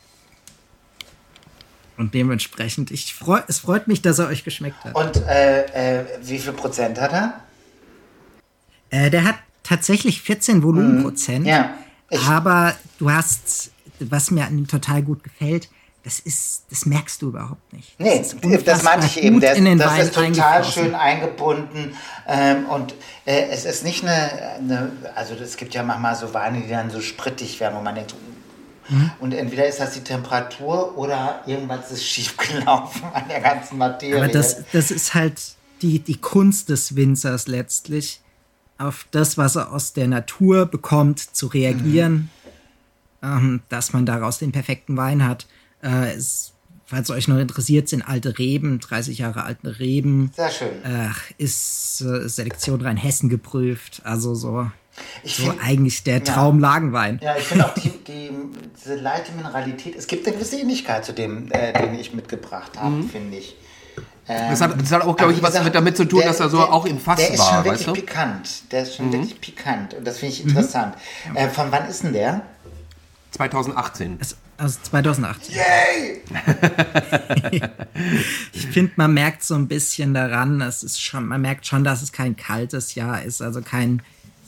Und 1.98 2.14
dementsprechend, 2.14 2.92
ich 2.92 3.14
freu, 3.14 3.40
es 3.48 3.60
freut 3.60 3.88
mich, 3.88 4.02
dass 4.02 4.20
er 4.20 4.28
euch 4.28 4.44
geschmeckt 4.44 4.84
hat. 4.84 4.96
Und 4.96 5.24
äh, 5.28 6.02
äh, 6.02 6.06
wie 6.24 6.40
viel 6.40 6.52
Prozent 6.54 7.00
hat 7.00 7.14
er? 7.14 7.45
Äh, 8.96 9.10
der 9.10 9.26
hat 9.26 9.36
tatsächlich 9.64 10.22
14 10.22 10.64
Volumenprozent. 10.64 11.42
Mhm. 11.42 11.48
Ja. 11.48 11.76
aber 12.28 12.76
du 13.00 13.12
hast, 13.12 13.72
was 14.00 14.32
mir 14.32 14.46
an 14.46 14.58
ihm 14.58 14.68
total 14.68 15.02
gut 15.02 15.24
gefällt, 15.24 15.70
das 16.04 16.20
ist, 16.20 16.66
das 16.70 16.86
merkst 16.86 17.20
du 17.24 17.30
überhaupt 17.30 17.74
nicht. 17.74 18.00
Nee, 18.00 18.20
das, 18.20 18.64
das 18.64 18.84
meinte 18.84 19.08
ich 19.08 19.24
eben. 19.24 19.42
Das, 19.42 19.58
das 19.58 20.00
ist 20.00 20.14
total 20.14 20.64
schön 20.64 20.94
eingebunden. 20.94 21.96
Ähm, 22.28 22.68
und 22.68 22.94
äh, 23.26 23.48
es 23.50 23.66
ist 23.66 23.84
nicht 23.84 24.04
eine, 24.04 24.32
eine, 24.60 24.92
also 25.16 25.34
es 25.34 25.58
gibt 25.58 25.74
ja 25.74 25.82
manchmal 25.82 26.16
so 26.16 26.32
Weine, 26.36 26.62
die 26.62 26.70
dann 26.70 26.92
so 26.92 27.02
sprittig 27.02 27.60
werden, 27.60 27.76
wo 27.76 27.82
man 27.82 27.96
denkt, 27.96 28.14
mhm. 28.88 29.12
und 29.20 29.34
entweder 29.34 29.66
ist 29.66 29.80
das 29.80 29.94
die 29.94 30.04
Temperatur 30.04 30.96
oder 30.96 31.42
irgendwas 31.48 31.90
ist 31.90 32.06
schiefgelaufen 32.06 33.02
an 33.12 33.24
der 33.28 33.42
ganzen 33.42 33.80
Materie. 33.80 34.18
Aber 34.18 34.28
das, 34.32 34.64
das 34.74 34.92
ist 34.92 35.16
halt 35.16 35.42
die, 35.82 35.98
die 35.98 36.22
Kunst 36.22 36.70
des 36.70 36.96
Winzers 36.96 37.48
letztlich, 37.48 38.22
auf 38.78 39.08
das, 39.12 39.38
was 39.38 39.56
er 39.56 39.72
aus 39.72 39.94
der 39.94 40.08
Natur 40.08 40.66
bekommt, 40.66 41.20
zu 41.20 41.48
reagieren, 41.48 42.30
mhm. 43.22 43.28
ähm, 43.28 43.62
dass 43.70 43.94
man 43.94 44.06
daraus 44.06 44.40
den 44.40 44.52
perfekten 44.52 44.98
Wein 44.98 45.26
hat. 45.26 45.48
Äh, 45.82 46.14
es, 46.14 46.54
falls 46.86 47.10
euch 47.10 47.28
noch 47.28 47.38
interessiert, 47.38 47.88
sind 47.90 48.02
alte 48.02 48.38
Reben, 48.38 48.80
30 48.80 49.20
Jahre 49.20 49.44
alte 49.44 49.80
Reben. 49.80 50.32
Sehr 50.36 50.52
schön. 50.52 50.84
Äh, 50.84 51.10
ist 51.38 52.02
äh, 52.02 52.28
Selektion 52.28 52.82
Rheinhessen 52.82 53.30
geprüft. 53.30 54.02
Also 54.04 54.36
so, 54.36 54.70
ich 55.24 55.38
so 55.38 55.44
find, 55.44 55.64
eigentlich 55.64 56.04
der 56.04 56.24
Traum 56.24 56.60
Lagenwein. 56.60 57.20
Ja, 57.24 57.36
ich 57.38 57.46
finde 57.46 57.66
auch 57.66 57.74
die, 57.74 57.90
die, 57.90 58.30
diese 58.78 58.96
leichte 58.96 59.32
Mineralität, 59.34 59.96
es 59.96 60.08
gibt 60.08 60.28
eine 60.28 60.36
gewisse 60.36 60.60
Ähnlichkeit 60.60 61.06
zu 61.06 61.14
dem, 61.14 61.52
äh, 61.52 61.74
den 61.74 61.96
ich 61.96 62.14
mitgebracht 62.14 62.78
habe, 62.78 62.96
mhm. 62.96 63.10
finde 63.10 63.38
ich. 63.38 63.56
Ähm, 64.28 64.50
das, 64.50 64.62
hat, 64.62 64.82
das, 64.82 64.92
hat, 64.92 65.04
auch, 65.04 65.16
glaube 65.16 65.34
ich, 65.34 65.42
was 65.42 65.54
gesagt, 65.54 65.76
damit 65.76 65.96
zu 65.96 66.06
tun, 66.06 66.20
der, 66.20 66.30
dass 66.30 66.40
er 66.40 66.50
so 66.50 66.58
der, 66.58 66.74
auch 66.74 66.86
im 66.86 67.00
Fass 67.00 67.20
war. 67.20 67.64
Der 67.64 67.74
ist 67.74 67.84
schon 67.84 67.96
wirklich 67.96 68.06
pikant. 68.06 68.72
Der 68.72 68.84
ist 68.84 68.96
schon 68.96 69.08
mhm. 69.08 69.14
wirklich 69.14 69.42
pikant. 69.42 69.94
Und 69.94 70.06
das 70.06 70.18
finde 70.18 70.34
ich 70.34 70.44
interessant. 70.44 70.96
Mhm. 71.30 71.36
Äh, 71.36 71.50
von 71.50 71.72
wann 71.72 71.88
ist 71.88 72.04
denn 72.04 72.14
der? 72.14 72.42
2018. 73.32 74.18
Es, 74.20 74.36
also 74.58 74.80
2018. 74.84 75.56
Yay! 75.56 76.22
ich 78.54 78.68
finde, 78.68 78.94
man 78.96 79.14
merkt 79.14 79.44
so 79.44 79.54
ein 79.54 79.68
bisschen 79.68 80.14
daran, 80.14 80.62
es 80.62 80.82
ist 80.82 81.02
schon, 81.02 81.28
man 81.28 81.42
merkt 81.42 81.68
schon, 81.68 81.84
dass 81.84 82.02
es 82.02 82.12
kein 82.12 82.36
kaltes 82.36 82.96
Jahr 82.96 83.22
ist, 83.22 83.42
also 83.42 83.62
kein 83.62 84.02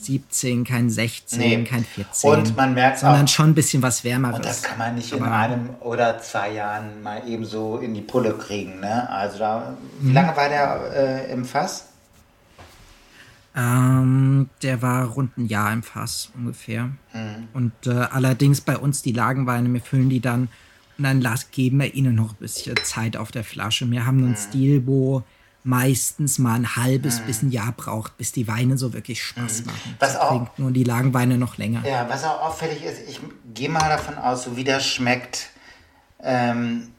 17, 0.08 0.64
kein 0.64 0.88
16, 0.88 1.38
nee. 1.38 1.64
kein 1.64 1.84
14. 1.84 2.30
Und 2.30 2.56
man 2.56 2.72
merkt 2.72 3.00
sondern 3.00 3.24
auch, 3.26 3.28
schon 3.28 3.50
ein 3.50 3.54
bisschen 3.54 3.82
was 3.82 4.04
wärmeres. 4.04 4.36
Und 4.36 4.44
das 4.46 4.62
kann 4.62 4.78
man 4.78 4.94
nicht 4.94 5.12
in 5.12 5.22
einem 5.22 5.70
oder 5.80 6.18
zwei 6.18 6.52
Jahren 6.52 7.02
mal 7.02 7.28
eben 7.28 7.44
so 7.44 7.76
in 7.76 7.92
die 7.92 8.00
Pulle 8.00 8.32
kriegen. 8.32 8.80
Ne? 8.80 9.08
Also 9.10 9.38
da, 9.38 9.76
wie 10.00 10.08
mhm. 10.08 10.14
lange 10.14 10.34
war 10.34 10.48
der 10.48 11.26
äh, 11.28 11.32
im 11.32 11.44
Fass? 11.44 11.88
Ähm, 13.54 14.48
der 14.62 14.80
war 14.80 15.04
rund 15.08 15.36
ein 15.36 15.46
Jahr 15.46 15.72
im 15.74 15.82
Fass 15.82 16.30
ungefähr. 16.34 16.84
Mhm. 17.12 17.48
Und 17.52 17.72
äh, 17.86 17.90
allerdings 17.90 18.62
bei 18.62 18.78
uns 18.78 19.02
die 19.02 19.12
Lagenweine, 19.12 19.70
wir 19.70 19.82
füllen 19.82 20.08
die 20.08 20.20
dann 20.20 20.48
und 20.96 21.04
dann 21.04 21.24
geben 21.52 21.78
wir 21.78 21.94
ihnen 21.94 22.16
noch 22.16 22.32
ein 22.32 22.38
bisschen 22.40 22.76
Zeit 22.82 23.16
auf 23.16 23.30
der 23.30 23.44
Flasche. 23.44 23.88
Wir 23.90 24.06
haben 24.06 24.18
einen 24.18 24.30
mhm. 24.30 24.36
Stil, 24.36 24.86
wo 24.86 25.22
meistens 25.64 26.38
mal 26.38 26.54
ein 26.54 26.76
halbes 26.76 27.20
mhm. 27.20 27.24
bis 27.24 27.42
ein 27.42 27.50
Jahr 27.50 27.72
braucht, 27.72 28.16
bis 28.16 28.32
die 28.32 28.48
Weine 28.48 28.78
so 28.78 28.92
wirklich 28.92 29.22
Spaß 29.22 29.60
mhm. 29.60 29.66
machen. 29.66 29.96
Was 29.98 30.12
das 30.12 30.20
auch, 30.20 30.46
nur 30.56 30.70
die 30.70 30.84
Lagenweine 30.84 31.38
noch 31.38 31.58
länger. 31.58 31.82
Ja, 31.86 32.08
was 32.08 32.24
auch 32.24 32.42
auffällig 32.42 32.84
ist, 32.84 33.08
ich 33.08 33.20
gehe 33.54 33.68
mal 33.68 33.88
davon 33.88 34.16
aus, 34.16 34.44
so 34.44 34.56
wie 34.56 34.64
der 34.64 34.80
schmeckt, 34.80 35.50
ähm, 36.22 36.92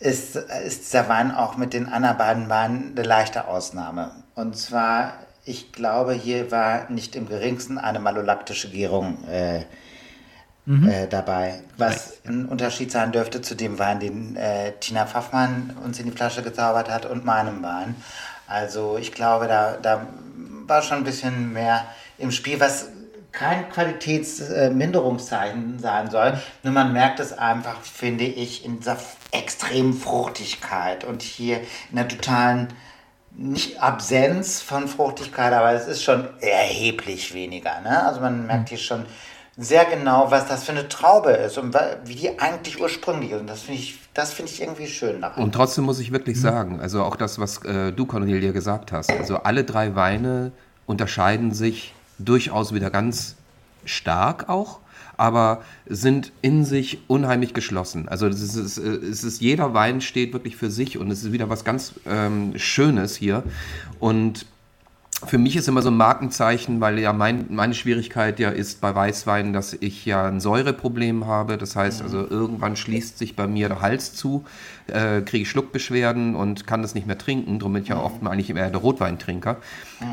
ist, 0.00 0.36
ist 0.36 0.86
dieser 0.86 1.08
Wein 1.08 1.32
auch 1.32 1.56
mit 1.56 1.72
den 1.72 1.88
anderen 1.88 2.16
beiden 2.16 2.48
Weinen 2.48 2.92
eine 2.96 3.06
leichte 3.06 3.48
Ausnahme. 3.48 4.12
Und 4.34 4.56
zwar 4.56 5.14
ich 5.48 5.72
glaube, 5.72 6.12
hier 6.12 6.50
war 6.50 6.90
nicht 6.90 7.16
im 7.16 7.26
geringsten 7.26 7.78
eine 7.78 8.00
malolaktische 8.00 8.68
Gärung 8.70 9.24
äh, 9.24 9.62
mhm. 10.68 10.88
äh, 10.88 11.06
dabei. 11.08 11.60
Was 11.76 12.18
ein 12.26 12.46
Unterschied 12.46 12.92
sein 12.92 13.10
dürfte 13.10 13.40
zu 13.40 13.54
dem 13.54 13.78
Wein, 13.78 14.00
den 14.00 14.36
äh, 14.36 14.72
Tina 14.78 15.06
Pfaffmann 15.06 15.76
uns 15.84 15.98
in 15.98 16.06
die 16.06 16.12
Flasche 16.12 16.42
gezaubert 16.42 16.90
hat 16.90 17.06
und 17.06 17.24
meinem 17.24 17.62
Wein. 17.62 17.96
Also 18.46 18.98
ich 18.98 19.12
glaube, 19.12 19.48
da, 19.48 19.76
da 19.82 20.06
war 20.66 20.82
schon 20.82 20.98
ein 20.98 21.04
bisschen 21.04 21.52
mehr 21.52 21.86
im 22.18 22.30
Spiel, 22.30 22.60
was 22.60 22.88
kein 23.32 23.68
Qualitätsminderungszeichen 23.70 25.76
äh, 25.76 25.80
sein 25.80 26.10
soll. 26.10 26.40
Nur 26.62 26.72
man 26.72 26.92
merkt 26.92 27.20
es 27.20 27.36
einfach, 27.36 27.80
finde 27.82 28.24
ich, 28.24 28.64
in 28.64 28.78
dieser 28.78 28.96
extremen 29.32 29.94
Fruchtigkeit 29.94 31.04
und 31.04 31.22
hier 31.22 31.60
in 31.90 31.96
der 31.96 32.08
totalen, 32.08 32.68
nicht 33.36 33.80
Absenz 33.80 34.60
von 34.60 34.88
Fruchtigkeit, 34.88 35.52
aber 35.52 35.72
es 35.72 35.86
ist 35.86 36.02
schon 36.02 36.28
erheblich 36.40 37.34
weniger. 37.34 37.80
Ne? 37.82 38.04
Also 38.04 38.20
man 38.20 38.46
merkt 38.46 38.70
hier 38.70 38.78
schon 38.78 39.06
sehr 39.60 39.84
genau, 39.86 40.30
was 40.30 40.46
das 40.46 40.62
für 40.62 40.70
eine 40.70 40.88
Traube 40.88 41.32
ist 41.32 41.58
und 41.58 41.76
wie 42.04 42.14
die 42.14 42.38
eigentlich 42.38 42.80
ursprünglich 42.80 43.32
ist. 43.32 43.40
Und 43.40 43.48
das 43.48 43.62
finde 43.62 43.80
ich, 43.80 43.98
das 44.14 44.32
finde 44.32 44.52
ich 44.52 44.62
irgendwie 44.62 44.86
schön. 44.86 45.20
Daran. 45.20 45.42
Und 45.42 45.52
trotzdem 45.52 45.84
muss 45.84 45.98
ich 45.98 46.12
wirklich 46.12 46.40
sagen, 46.40 46.80
also 46.80 47.02
auch 47.02 47.16
das, 47.16 47.40
was 47.40 47.64
äh, 47.64 47.92
du, 47.92 48.06
Cornelia, 48.06 48.52
gesagt 48.52 48.92
hast, 48.92 49.10
also 49.10 49.38
alle 49.38 49.64
drei 49.64 49.96
Weine 49.96 50.52
unterscheiden 50.86 51.52
sich 51.52 51.92
durchaus 52.20 52.72
wieder 52.72 52.90
ganz 52.90 53.34
stark 53.84 54.48
auch, 54.48 54.78
aber 55.16 55.62
sind 55.86 56.30
in 56.40 56.64
sich 56.64 57.00
unheimlich 57.08 57.52
geschlossen. 57.52 58.08
Also 58.08 58.28
es 58.28 58.40
ist, 58.40 58.78
es 58.78 59.24
ist, 59.24 59.40
jeder 59.40 59.74
Wein 59.74 60.00
steht 60.00 60.34
wirklich 60.34 60.54
für 60.54 60.70
sich 60.70 60.98
und 60.98 61.10
es 61.10 61.24
ist 61.24 61.32
wieder 61.32 61.48
was 61.48 61.64
ganz 61.64 61.94
ähm, 62.06 62.56
Schönes 62.56 63.16
hier. 63.16 63.42
Und 63.98 64.46
für 65.26 65.38
mich 65.38 65.56
ist 65.56 65.66
immer 65.66 65.82
so 65.82 65.90
ein 65.90 65.96
Markenzeichen, 65.96 66.80
weil 66.80 66.98
ja 67.00 67.12
mein, 67.12 67.46
meine 67.50 67.74
Schwierigkeit 67.74 68.38
ja 68.38 68.50
ist 68.50 68.80
bei 68.80 68.94
Weißweinen, 68.94 69.52
dass 69.52 69.72
ich 69.72 70.06
ja 70.06 70.26
ein 70.26 70.38
Säureproblem 70.38 71.26
habe. 71.26 71.58
Das 71.58 71.74
heißt 71.74 72.02
also, 72.02 72.28
irgendwann 72.28 72.76
schließt 72.76 73.18
sich 73.18 73.34
bei 73.34 73.48
mir 73.48 73.68
der 73.68 73.80
Hals 73.80 74.14
zu, 74.14 74.44
äh, 74.86 75.22
kriege 75.22 75.42
ich 75.42 75.50
Schluckbeschwerden 75.50 76.36
und 76.36 76.68
kann 76.68 76.82
das 76.82 76.94
nicht 76.94 77.08
mehr 77.08 77.18
trinken. 77.18 77.58
Darum 77.58 77.72
bin 77.72 77.82
ich 77.82 77.88
ja 77.88 78.00
oft 78.00 78.22
mal 78.22 78.30
eigentlich 78.30 78.50
eher 78.50 78.70
der 78.70 78.80
Rotweintrinker. 78.80 79.56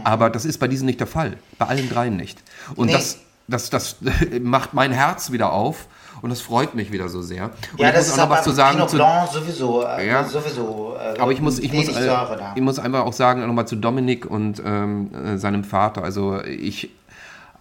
Aber 0.03 0.32
das 0.32 0.44
ist 0.44 0.57
bei 0.57 0.68
diesen 0.68 0.88
nicht 0.88 0.99
der 0.99 1.07
Fall. 1.07 1.38
Bei 1.60 1.68
allen 1.68 1.88
dreien 1.88 2.18
nicht. 2.18 2.41
Und 2.76 2.88
nee. 2.88 2.94
das, 2.94 3.19
das, 3.48 3.69
das 3.69 3.98
macht 4.41 4.73
mein 4.73 4.91
Herz 4.91 5.32
wieder 5.32 5.53
auf 5.53 5.88
und 6.21 6.29
das 6.29 6.41
freut 6.41 6.75
mich 6.75 6.91
wieder 6.91 7.09
so 7.09 7.21
sehr. 7.21 7.45
Und 7.73 7.79
ja, 7.79 7.91
das 7.91 8.07
ist 8.07 8.17
noch 8.17 8.29
was 8.29 8.43
zu 8.43 8.51
sagen. 8.51 8.77
Pinot 8.77 8.91
Blanc 8.91 9.29
sowieso. 9.31 9.83
Äh, 9.83 10.07
ja, 10.07 10.23
sowieso 10.23 10.95
äh, 10.95 11.19
aber 11.19 11.31
ich 11.31 11.41
muss, 11.41 11.59
ich, 11.59 11.71
muss, 11.71 11.87
äh, 11.87 12.15
ich 12.55 12.61
muss 12.61 12.79
einfach 12.79 13.05
auch 13.05 13.13
sagen, 13.13 13.45
nochmal 13.45 13.67
zu 13.67 13.75
Dominik 13.75 14.25
und 14.25 14.61
ähm, 14.65 15.09
äh, 15.13 15.37
seinem 15.37 15.63
Vater. 15.63 16.03
Also 16.03 16.41
ich 16.43 16.89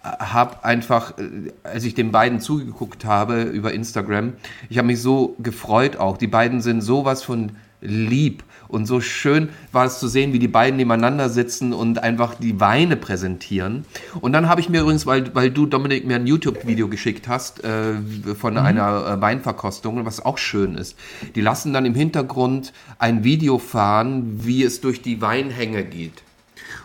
habe 0.03 0.63
einfach, 0.63 1.17
äh, 1.17 1.51
als 1.63 1.83
ich 1.83 1.95
den 1.95 2.11
beiden 2.11 2.39
zugeguckt 2.39 3.05
habe 3.05 3.43
über 3.43 3.73
Instagram, 3.73 4.33
ich 4.69 4.77
habe 4.77 4.87
mich 4.87 5.01
so 5.01 5.35
gefreut 5.39 5.97
auch. 5.97 6.17
Die 6.17 6.27
beiden 6.27 6.61
sind 6.61 6.81
sowas 6.81 7.23
von 7.23 7.51
lieb 7.85 8.43
und 8.67 8.85
so 8.85 8.99
schön 9.01 9.49
war 9.71 9.85
es 9.85 9.99
zu 9.99 10.07
sehen, 10.07 10.33
wie 10.33 10.39
die 10.39 10.47
beiden 10.47 10.77
nebeneinander 10.77 11.29
sitzen 11.29 11.73
und 11.73 12.01
einfach 12.01 12.35
die 12.35 12.59
Weine 12.59 12.95
präsentieren. 12.95 13.85
Und 14.21 14.33
dann 14.33 14.49
habe 14.49 14.61
ich 14.61 14.69
mir 14.69 14.81
übrigens, 14.81 15.05
weil, 15.05 15.33
weil 15.35 15.51
du, 15.51 15.65
Dominik, 15.65 16.05
mir 16.05 16.15
ein 16.15 16.27
YouTube-Video 16.27 16.87
geschickt 16.87 17.27
hast 17.27 17.63
äh, 17.63 17.93
von 18.37 18.53
mhm. 18.53 18.59
einer 18.59 19.07
äh, 19.07 19.21
Weinverkostung, 19.21 20.05
was 20.05 20.25
auch 20.25 20.37
schön 20.37 20.75
ist. 20.75 20.97
Die 21.35 21.41
lassen 21.41 21.73
dann 21.73 21.85
im 21.85 21.95
Hintergrund 21.95 22.73
ein 22.97 23.23
Video 23.23 23.59
fahren, 23.59 24.39
wie 24.43 24.63
es 24.63 24.81
durch 24.81 25.01
die 25.01 25.21
Weinhänge 25.21 25.83
geht 25.83 26.23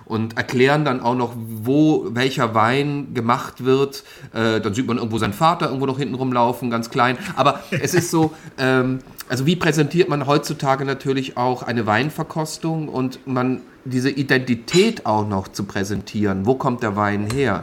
und 0.05 0.36
erklären 0.36 0.85
dann 0.85 1.01
auch 1.01 1.14
noch, 1.14 1.32
wo 1.36 2.06
welcher 2.10 2.55
Wein 2.55 3.14
gemacht 3.14 3.64
wird. 3.64 4.02
Äh, 4.35 4.60
dann 4.60 4.74
sieht 4.74 4.86
man 4.86 4.97
irgendwo 4.97 5.18
seinen 5.18 5.32
Vater 5.32 5.66
irgendwo 5.66 5.86
noch 5.86 5.98
hinten 5.98 6.16
rumlaufen, 6.16 6.68
ganz 6.68 6.90
klein. 6.90 7.16
Aber 7.36 7.60
es 7.70 7.94
ist 7.94 8.10
so, 8.10 8.32
ähm, 8.59 8.98
also 9.31 9.47
wie 9.47 9.55
präsentiert 9.55 10.09
man 10.09 10.27
heutzutage 10.27 10.85
natürlich 10.85 11.36
auch 11.36 11.62
eine 11.62 11.86
Weinverkostung 11.86 12.89
und 12.89 13.24
man 13.28 13.61
diese 13.85 14.11
Identität 14.11 15.07
auch 15.07 15.24
noch 15.24 15.47
zu 15.47 15.62
präsentieren. 15.65 16.47
Wo 16.47 16.57
kommt 16.57 16.82
der 16.82 16.97
Wein 16.97 17.31
her? 17.31 17.62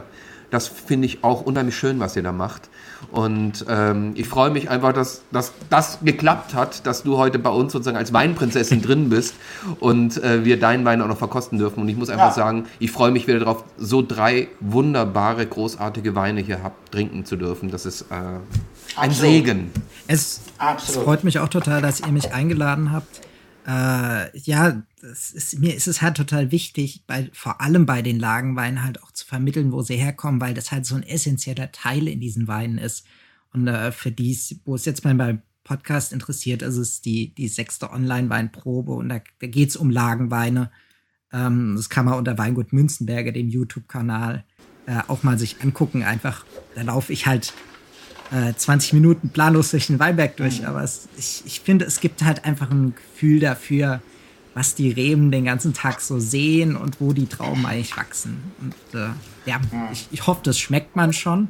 Das 0.50 0.66
finde 0.66 1.04
ich 1.04 1.22
auch 1.22 1.42
unheimlich 1.42 1.76
schön, 1.76 2.00
was 2.00 2.16
ihr 2.16 2.22
da 2.22 2.32
macht. 2.32 2.70
Und 3.10 3.64
ähm, 3.68 4.12
ich 4.14 4.28
freue 4.28 4.50
mich 4.50 4.68
einfach, 4.70 4.92
dass, 4.92 5.22
dass 5.30 5.52
das 5.70 5.98
geklappt 6.02 6.54
hat, 6.54 6.86
dass 6.86 7.02
du 7.02 7.16
heute 7.16 7.38
bei 7.38 7.50
uns 7.50 7.72
sozusagen 7.72 7.96
als 7.96 8.12
Weinprinzessin 8.12 8.82
drin 8.82 9.08
bist 9.08 9.34
und 9.80 10.22
äh, 10.22 10.44
wir 10.44 10.58
deinen 10.58 10.84
Wein 10.84 11.00
auch 11.00 11.08
noch 11.08 11.18
verkosten 11.18 11.58
dürfen. 11.58 11.80
Und 11.80 11.88
ich 11.88 11.96
muss 11.96 12.10
einfach 12.10 12.28
ja. 12.28 12.32
sagen, 12.32 12.66
ich 12.78 12.90
freue 12.90 13.10
mich 13.10 13.26
wieder 13.26 13.38
darauf, 13.38 13.64
so 13.78 14.02
drei 14.02 14.48
wunderbare, 14.60 15.46
großartige 15.46 16.14
Weine 16.14 16.40
hier 16.40 16.62
hab, 16.62 16.90
trinken 16.90 17.24
zu 17.24 17.36
dürfen. 17.36 17.70
Das 17.70 17.86
ist 17.86 18.02
äh, 18.02 18.14
ein 18.14 18.40
Absolut. 18.96 19.16
Segen. 19.16 19.70
Es, 20.06 20.40
es, 20.76 20.96
freut 20.96 21.24
mich 21.24 21.38
auch 21.38 21.48
total, 21.48 21.80
dass 21.82 22.00
ihr 22.00 22.08
mich 22.08 22.32
eingeladen 22.32 22.92
habt. 22.92 23.27
Äh, 23.68 24.38
ja, 24.38 24.82
ist, 25.02 25.58
mir 25.58 25.76
ist 25.76 25.88
es 25.88 26.00
halt 26.00 26.16
total 26.16 26.50
wichtig, 26.50 27.04
bei, 27.06 27.28
vor 27.34 27.60
allem 27.60 27.84
bei 27.84 28.00
den 28.00 28.18
Lagenweinen 28.18 28.82
halt 28.82 29.02
auch 29.02 29.12
zu 29.12 29.26
vermitteln, 29.26 29.72
wo 29.72 29.82
sie 29.82 29.96
herkommen, 29.96 30.40
weil 30.40 30.54
das 30.54 30.72
halt 30.72 30.86
so 30.86 30.94
ein 30.94 31.02
essentieller 31.02 31.70
Teil 31.70 32.08
in 32.08 32.18
diesen 32.18 32.48
Weinen 32.48 32.78
ist. 32.78 33.04
Und 33.52 33.68
äh, 33.68 33.92
für 33.92 34.10
die, 34.10 34.38
wo 34.64 34.74
es 34.74 34.86
jetzt 34.86 35.04
mal 35.04 35.14
beim 35.14 35.42
Podcast 35.64 36.14
interessiert, 36.14 36.62
ist 36.62 36.78
es 36.78 37.02
die, 37.02 37.34
die 37.34 37.48
sechste 37.48 37.90
Online-Weinprobe 37.90 38.92
und 38.92 39.10
da, 39.10 39.20
da 39.38 39.46
geht 39.46 39.68
es 39.68 39.76
um 39.76 39.90
Lagenweine. 39.90 40.70
Ähm, 41.30 41.74
das 41.76 41.90
kann 41.90 42.06
man 42.06 42.14
unter 42.14 42.38
Weingut 42.38 42.72
Münzenberger, 42.72 43.32
dem 43.32 43.50
YouTube-Kanal, 43.50 44.44
äh, 44.86 45.02
auch 45.08 45.24
mal 45.24 45.38
sich 45.38 45.60
angucken. 45.60 46.04
Einfach, 46.04 46.46
da 46.74 46.80
laufe 46.80 47.12
ich 47.12 47.26
halt 47.26 47.52
äh, 48.30 48.52
20 48.54 48.92
Minuten 48.92 49.30
planlos 49.30 49.70
durch 49.70 49.86
den 49.86 49.98
Weinberg 49.98 50.36
durch. 50.36 50.60
Mhm. 50.60 50.66
Aber 50.66 50.82
es, 50.82 51.08
ich, 51.16 51.42
ich 51.46 51.60
finde, 51.60 51.84
es 51.84 52.00
gibt 52.00 52.22
halt 52.22 52.44
einfach 52.44 52.70
ein 52.70 52.94
Gefühl 52.94 53.40
dafür, 53.40 54.00
was 54.54 54.74
die 54.74 54.90
Reben 54.90 55.30
den 55.30 55.44
ganzen 55.44 55.72
Tag 55.72 56.00
so 56.00 56.18
sehen 56.18 56.76
und 56.76 57.00
wo 57.00 57.12
die 57.12 57.26
Trauben 57.26 57.64
eigentlich 57.64 57.96
wachsen. 57.96 58.52
Und 58.60 58.98
äh, 58.98 59.10
ja, 59.46 59.60
ich, 59.92 60.08
ich 60.10 60.26
hoffe, 60.26 60.40
das 60.42 60.58
schmeckt 60.58 60.96
man 60.96 61.12
schon. 61.12 61.48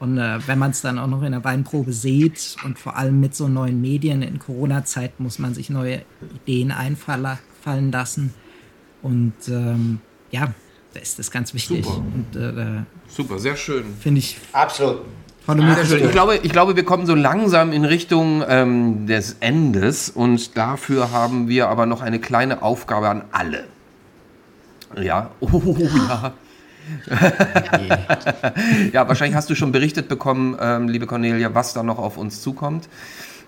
Und 0.00 0.18
äh, 0.18 0.40
wenn 0.48 0.58
man 0.58 0.72
es 0.72 0.80
dann 0.80 0.98
auch 0.98 1.06
noch 1.06 1.22
in 1.22 1.30
der 1.30 1.44
Weinprobe 1.44 1.92
sieht 1.92 2.56
und 2.64 2.76
vor 2.76 2.96
allem 2.96 3.20
mit 3.20 3.36
so 3.36 3.46
neuen 3.46 3.80
Medien 3.80 4.22
in 4.22 4.40
Corona-Zeit 4.40 5.20
muss 5.20 5.38
man 5.38 5.54
sich 5.54 5.70
neue 5.70 6.02
Ideen 6.44 6.72
einfallen 6.72 7.92
lassen. 7.92 8.34
Und 9.02 9.34
ähm, 9.46 10.00
ja, 10.32 10.52
da 10.92 11.00
ist 11.00 11.20
das 11.20 11.30
ganz 11.30 11.54
wichtig. 11.54 11.84
Super, 11.84 11.98
und, 11.98 12.36
äh, 12.36 12.82
Super 13.06 13.38
sehr 13.38 13.56
schön. 13.56 13.84
Finde 14.00 14.18
ich. 14.18 14.38
Absolut. 14.52 15.02
Ich 15.46 16.10
glaube, 16.12 16.36
ich 16.42 16.52
glaube, 16.52 16.76
wir 16.76 16.84
kommen 16.84 17.06
so 17.06 17.14
langsam 17.14 17.72
in 17.72 17.84
Richtung 17.84 18.44
ähm, 18.48 19.06
des 19.06 19.36
Endes 19.40 20.08
und 20.08 20.56
dafür 20.56 21.10
haben 21.10 21.48
wir 21.48 21.68
aber 21.68 21.86
noch 21.86 22.00
eine 22.00 22.20
kleine 22.20 22.62
Aufgabe 22.62 23.08
an 23.08 23.24
alle. 23.32 23.64
Ja, 25.00 25.30
oh 25.40 25.76
ja. 26.08 26.32
ja, 28.92 29.08
wahrscheinlich 29.08 29.36
hast 29.36 29.50
du 29.50 29.54
schon 29.54 29.72
berichtet 29.72 30.08
bekommen, 30.08 30.56
ähm, 30.60 30.88
liebe 30.88 31.06
Cornelia, 31.06 31.54
was 31.54 31.72
da 31.74 31.82
noch 31.82 31.98
auf 31.98 32.18
uns 32.18 32.40
zukommt. 32.40 32.88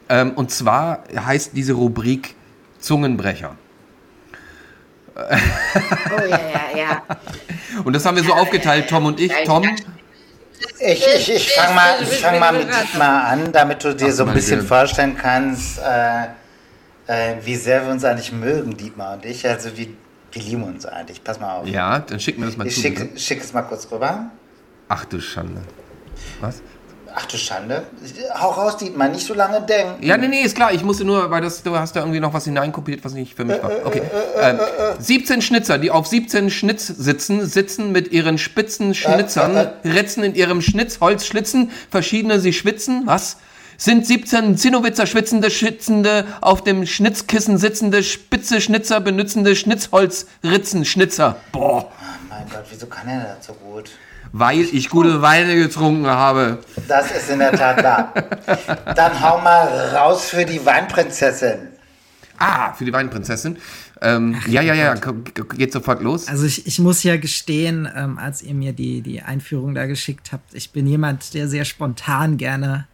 Ähm, 0.08 0.32
und 0.32 0.50
zwar 0.50 1.04
heißt 1.14 1.52
diese 1.54 1.74
Rubrik 1.74 2.34
Zungenbrecher. 2.80 3.56
Oh 5.16 5.20
ja, 6.28 6.40
ja, 6.40 6.76
ja. 6.76 7.02
Und 7.84 7.94
das 7.94 8.04
haben 8.04 8.16
wir 8.16 8.24
so 8.24 8.32
aufgeteilt, 8.32 8.88
Tom 8.88 9.06
und 9.06 9.20
ich. 9.20 9.32
Tom, 9.46 9.64
ich, 10.78 11.06
ich, 11.06 11.32
ich 11.32 11.52
fange 11.52 11.74
mal, 11.74 12.06
fang 12.06 12.38
mal 12.38 12.52
mit 12.52 12.68
Dietmar 12.68 13.24
an, 13.24 13.52
damit 13.52 13.84
du 13.84 13.94
dir 13.94 14.08
Ach, 14.08 14.12
so 14.12 14.24
ein 14.24 14.34
bisschen 14.34 14.60
Gott. 14.60 14.68
vorstellen 14.68 15.16
kannst, 15.16 15.78
äh, 15.78 16.24
äh, 17.06 17.36
wie 17.42 17.56
sehr 17.56 17.84
wir 17.84 17.92
uns 17.92 18.04
eigentlich 18.04 18.32
mögen, 18.32 18.76
Dietmar 18.76 19.14
und 19.14 19.24
ich. 19.24 19.46
Also 19.46 19.76
wie, 19.76 19.96
wir 20.32 20.42
lieben 20.42 20.62
uns 20.64 20.86
eigentlich. 20.86 21.22
Pass 21.22 21.40
mal 21.40 21.56
auf. 21.56 21.66
Ja, 21.66 21.98
dann 21.98 22.20
schick 22.20 22.38
mir 22.38 22.46
das 22.46 22.56
mal 22.56 22.66
ich 22.66 22.74
zu. 22.74 22.88
Ich 22.88 22.98
schick, 22.98 23.20
schick 23.20 23.42
es 23.42 23.52
mal 23.52 23.62
kurz 23.62 23.90
rüber. 23.90 24.30
Ach 24.88 25.04
du 25.04 25.20
Schande. 25.20 25.62
Was? 26.40 26.62
Ach 27.16 27.26
du 27.26 27.36
Schande. 27.36 27.84
Hau 28.34 28.50
raus, 28.50 28.76
Dietmar, 28.76 29.08
nicht 29.08 29.24
so 29.24 29.34
lange 29.34 29.62
denken. 29.62 30.02
Ja, 30.04 30.16
nee, 30.16 30.26
nee, 30.26 30.42
ist 30.42 30.56
klar. 30.56 30.72
Ich 30.72 30.82
musste 30.82 31.04
nur, 31.04 31.30
weil 31.30 31.42
das, 31.42 31.62
du 31.62 31.78
hast 31.78 31.94
da 31.94 32.00
irgendwie 32.00 32.18
noch 32.18 32.34
was 32.34 32.44
hineinkopiert, 32.44 33.04
was 33.04 33.12
nicht 33.12 33.36
für 33.36 33.44
mich 33.44 33.62
war. 33.62 33.70
Okay. 33.84 34.02
Ähm, 34.40 34.58
17 34.98 35.40
Schnitzer, 35.40 35.78
die 35.78 35.92
auf 35.92 36.08
17 36.08 36.50
Schnitz 36.50 36.88
sitzen, 36.88 37.46
sitzen 37.46 37.92
mit 37.92 38.10
ihren 38.10 38.36
spitzen 38.36 38.94
Schnitzern, 38.94 39.70
ritzen 39.84 40.24
in 40.24 40.34
ihrem 40.34 40.60
Schnitzholz, 40.60 41.24
schlitzen, 41.24 41.70
verschiedene 41.88 42.40
sie 42.40 42.52
schwitzen. 42.52 43.02
Was? 43.04 43.36
Sind 43.76 44.06
17 44.06 44.56
Zinnowitzer 44.56 45.06
schwitzende, 45.06 45.50
schwitzende, 45.50 46.26
auf 46.40 46.64
dem 46.64 46.84
Schnitzkissen 46.84 47.58
sitzende, 47.58 48.02
spitze 48.02 48.60
Schnitzer, 48.60 49.00
benützende 49.00 49.54
Schnitzholzritzen, 49.54 50.84
Schnitzer. 50.84 51.36
Boah. 51.52 51.84
Oh 51.84 51.92
mein 52.28 52.44
Gott, 52.50 52.64
wieso 52.70 52.86
kann 52.86 53.08
er 53.08 53.36
das 53.36 53.46
so 53.46 53.52
gut? 53.54 53.90
Weil 54.36 54.62
ich 54.62 54.90
gute 54.90 55.22
Weine 55.22 55.54
getrunken 55.54 56.08
habe. 56.08 56.58
Das 56.88 57.12
ist 57.12 57.30
in 57.30 57.38
der 57.38 57.52
Tat 57.52 57.84
wahr. 57.84 58.12
Dann 58.96 59.20
hau 59.20 59.40
mal 59.40 59.68
raus 59.94 60.24
für 60.24 60.44
die 60.44 60.64
Weinprinzessin. 60.66 61.68
Ah, 62.38 62.72
für 62.72 62.84
die 62.84 62.92
Weinprinzessin. 62.92 63.58
Ähm, 64.02 64.36
ja, 64.48 64.60
ja, 64.60 64.74
ja, 64.74 64.94
geht 64.94 65.72
sofort 65.72 66.02
los. 66.02 66.26
Also 66.26 66.46
ich, 66.46 66.66
ich 66.66 66.80
muss 66.80 67.04
ja 67.04 67.16
gestehen, 67.16 67.88
ähm, 67.94 68.18
als 68.18 68.42
ihr 68.42 68.54
mir 68.54 68.72
die, 68.72 69.02
die 69.02 69.22
Einführung 69.22 69.72
da 69.72 69.86
geschickt 69.86 70.32
habt, 70.32 70.52
ich 70.52 70.72
bin 70.72 70.88
jemand, 70.88 71.32
der 71.34 71.46
sehr 71.46 71.64
spontan 71.64 72.36
gerne 72.36 72.88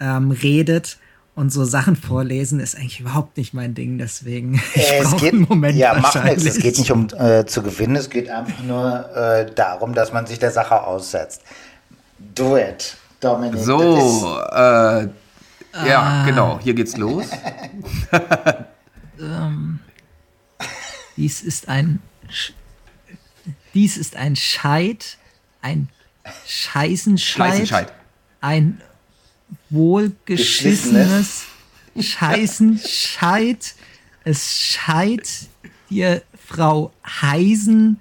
ähm, 0.00 0.32
redet. 0.32 0.98
Und 1.34 1.50
so 1.50 1.64
Sachen 1.64 1.96
vorlesen 1.96 2.60
ist 2.60 2.76
eigentlich 2.76 3.00
überhaupt 3.00 3.36
nicht 3.36 3.54
mein 3.54 3.74
Ding, 3.74 3.98
deswegen 3.98 4.54
äh, 4.74 5.00
es 5.00 5.16
geht, 5.16 5.32
einen 5.32 5.46
Moment 5.48 5.76
ja, 5.76 5.94
macht 5.94 6.22
nichts. 6.24 6.44
Es 6.44 6.58
geht 6.58 6.78
nicht 6.78 6.92
um 6.92 7.08
äh, 7.18 7.44
zu 7.44 7.62
gewinnen, 7.62 7.96
es 7.96 8.08
geht 8.08 8.30
einfach 8.30 8.62
nur 8.62 9.16
äh, 9.16 9.52
darum, 9.52 9.94
dass 9.94 10.12
man 10.12 10.26
sich 10.26 10.38
der 10.38 10.52
Sache 10.52 10.82
aussetzt. 10.84 11.42
Do 12.18 12.56
it, 12.56 12.96
Dominik. 13.18 13.60
So, 13.60 14.38
äh, 14.52 15.08
ja, 15.86 16.02
ah. 16.02 16.24
genau, 16.24 16.60
hier 16.62 16.74
geht's 16.74 16.96
los. 16.96 17.26
ähm, 19.20 19.80
dies 21.16 21.42
ist 21.42 21.68
ein 21.68 22.00
Sch 22.30 22.52
dies 23.74 23.96
ist 23.96 24.14
ein 24.14 24.36
Scheit, 24.36 25.18
ein 25.60 25.88
Scheißenscheit, 26.46 27.92
ein 28.40 28.80
wohlgeschissenes 29.70 31.44
Scheißenscheit. 31.98 33.74
Es 34.24 34.60
scheit 34.60 35.48
dir 35.90 36.22
Frau 36.46 36.92
Heisen 37.04 38.00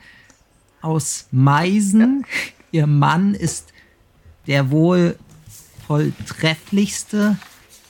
aus 0.81 1.27
Meisen. 1.31 2.25
Ihr 2.71 2.88
Mann 2.88 3.35
ist 3.35 3.73
der 4.47 4.71
wohl 4.71 5.17
volltrefflichste 5.88 7.38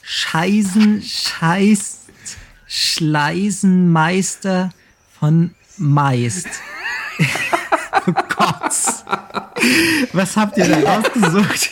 Scheißen, 0.02 1.02
Scheiß, 1.02 2.00
Schleisenmeister 2.66 4.70
von 5.18 5.54
Meist. 5.78 6.48
oh 8.06 8.12
Gott. 8.36 8.74
Was 10.12 10.36
habt 10.36 10.58
ihr 10.58 10.68
da 10.68 10.80
rausgesucht? 10.80 11.70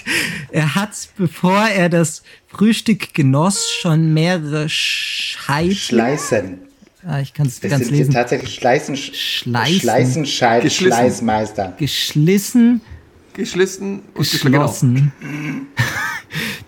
Er 0.52 0.74
hat, 0.74 0.90
bevor 1.16 1.66
er 1.66 1.88
das 1.88 2.22
Frühstück 2.48 3.14
genoss, 3.14 3.70
schon 3.80 4.12
mehrere 4.12 4.68
Scheiten. 4.68 5.74
Schleißen. 5.74 6.58
Ah, 7.06 7.20
ich 7.20 7.32
kann 7.32 7.46
es 7.46 7.60
ganz 7.60 7.86
sind 7.86 7.96
lesen. 7.96 8.12
Tatsächlich 8.12 8.54
Schleißen, 8.54 8.94
Schleißen, 8.96 9.80
Schleißenscheid, 9.80 10.70
Schleißmeister. 10.70 11.74
Geschlissen. 11.78 12.82
Geschlissen 13.32 14.02
und 14.14 14.30
geschlossen. 14.30 15.12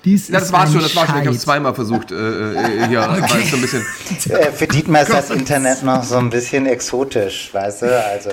Dies 0.05 0.29
ja, 0.29 0.41
das 0.41 0.53
war 0.53 0.67
schon, 0.67 0.81
das 0.81 0.95
war 0.95 1.07
schon. 1.07 1.21
Ich 1.21 1.27
habe 1.27 1.37
es 1.37 1.43
zweimal 1.43 1.75
versucht. 1.75 2.13
Äh, 2.13 2.15
äh, 2.15 2.89
hier 2.89 3.01
okay. 3.01 3.47
so 3.51 3.57
ein 3.57 3.63
bisschen. 3.63 3.87
Äh, 4.29 4.53
für 4.53 4.67
Dietmar 4.67 5.03
ist 5.03 5.13
das 5.13 5.31
Internet 5.31 5.83
noch 5.83 6.03
so 6.03 6.17
ein 6.17 6.31
bisschen 6.31 6.67
exotisch, 6.67 7.51
weißt 7.53 7.83
du? 7.83 8.03
Also 8.03 8.31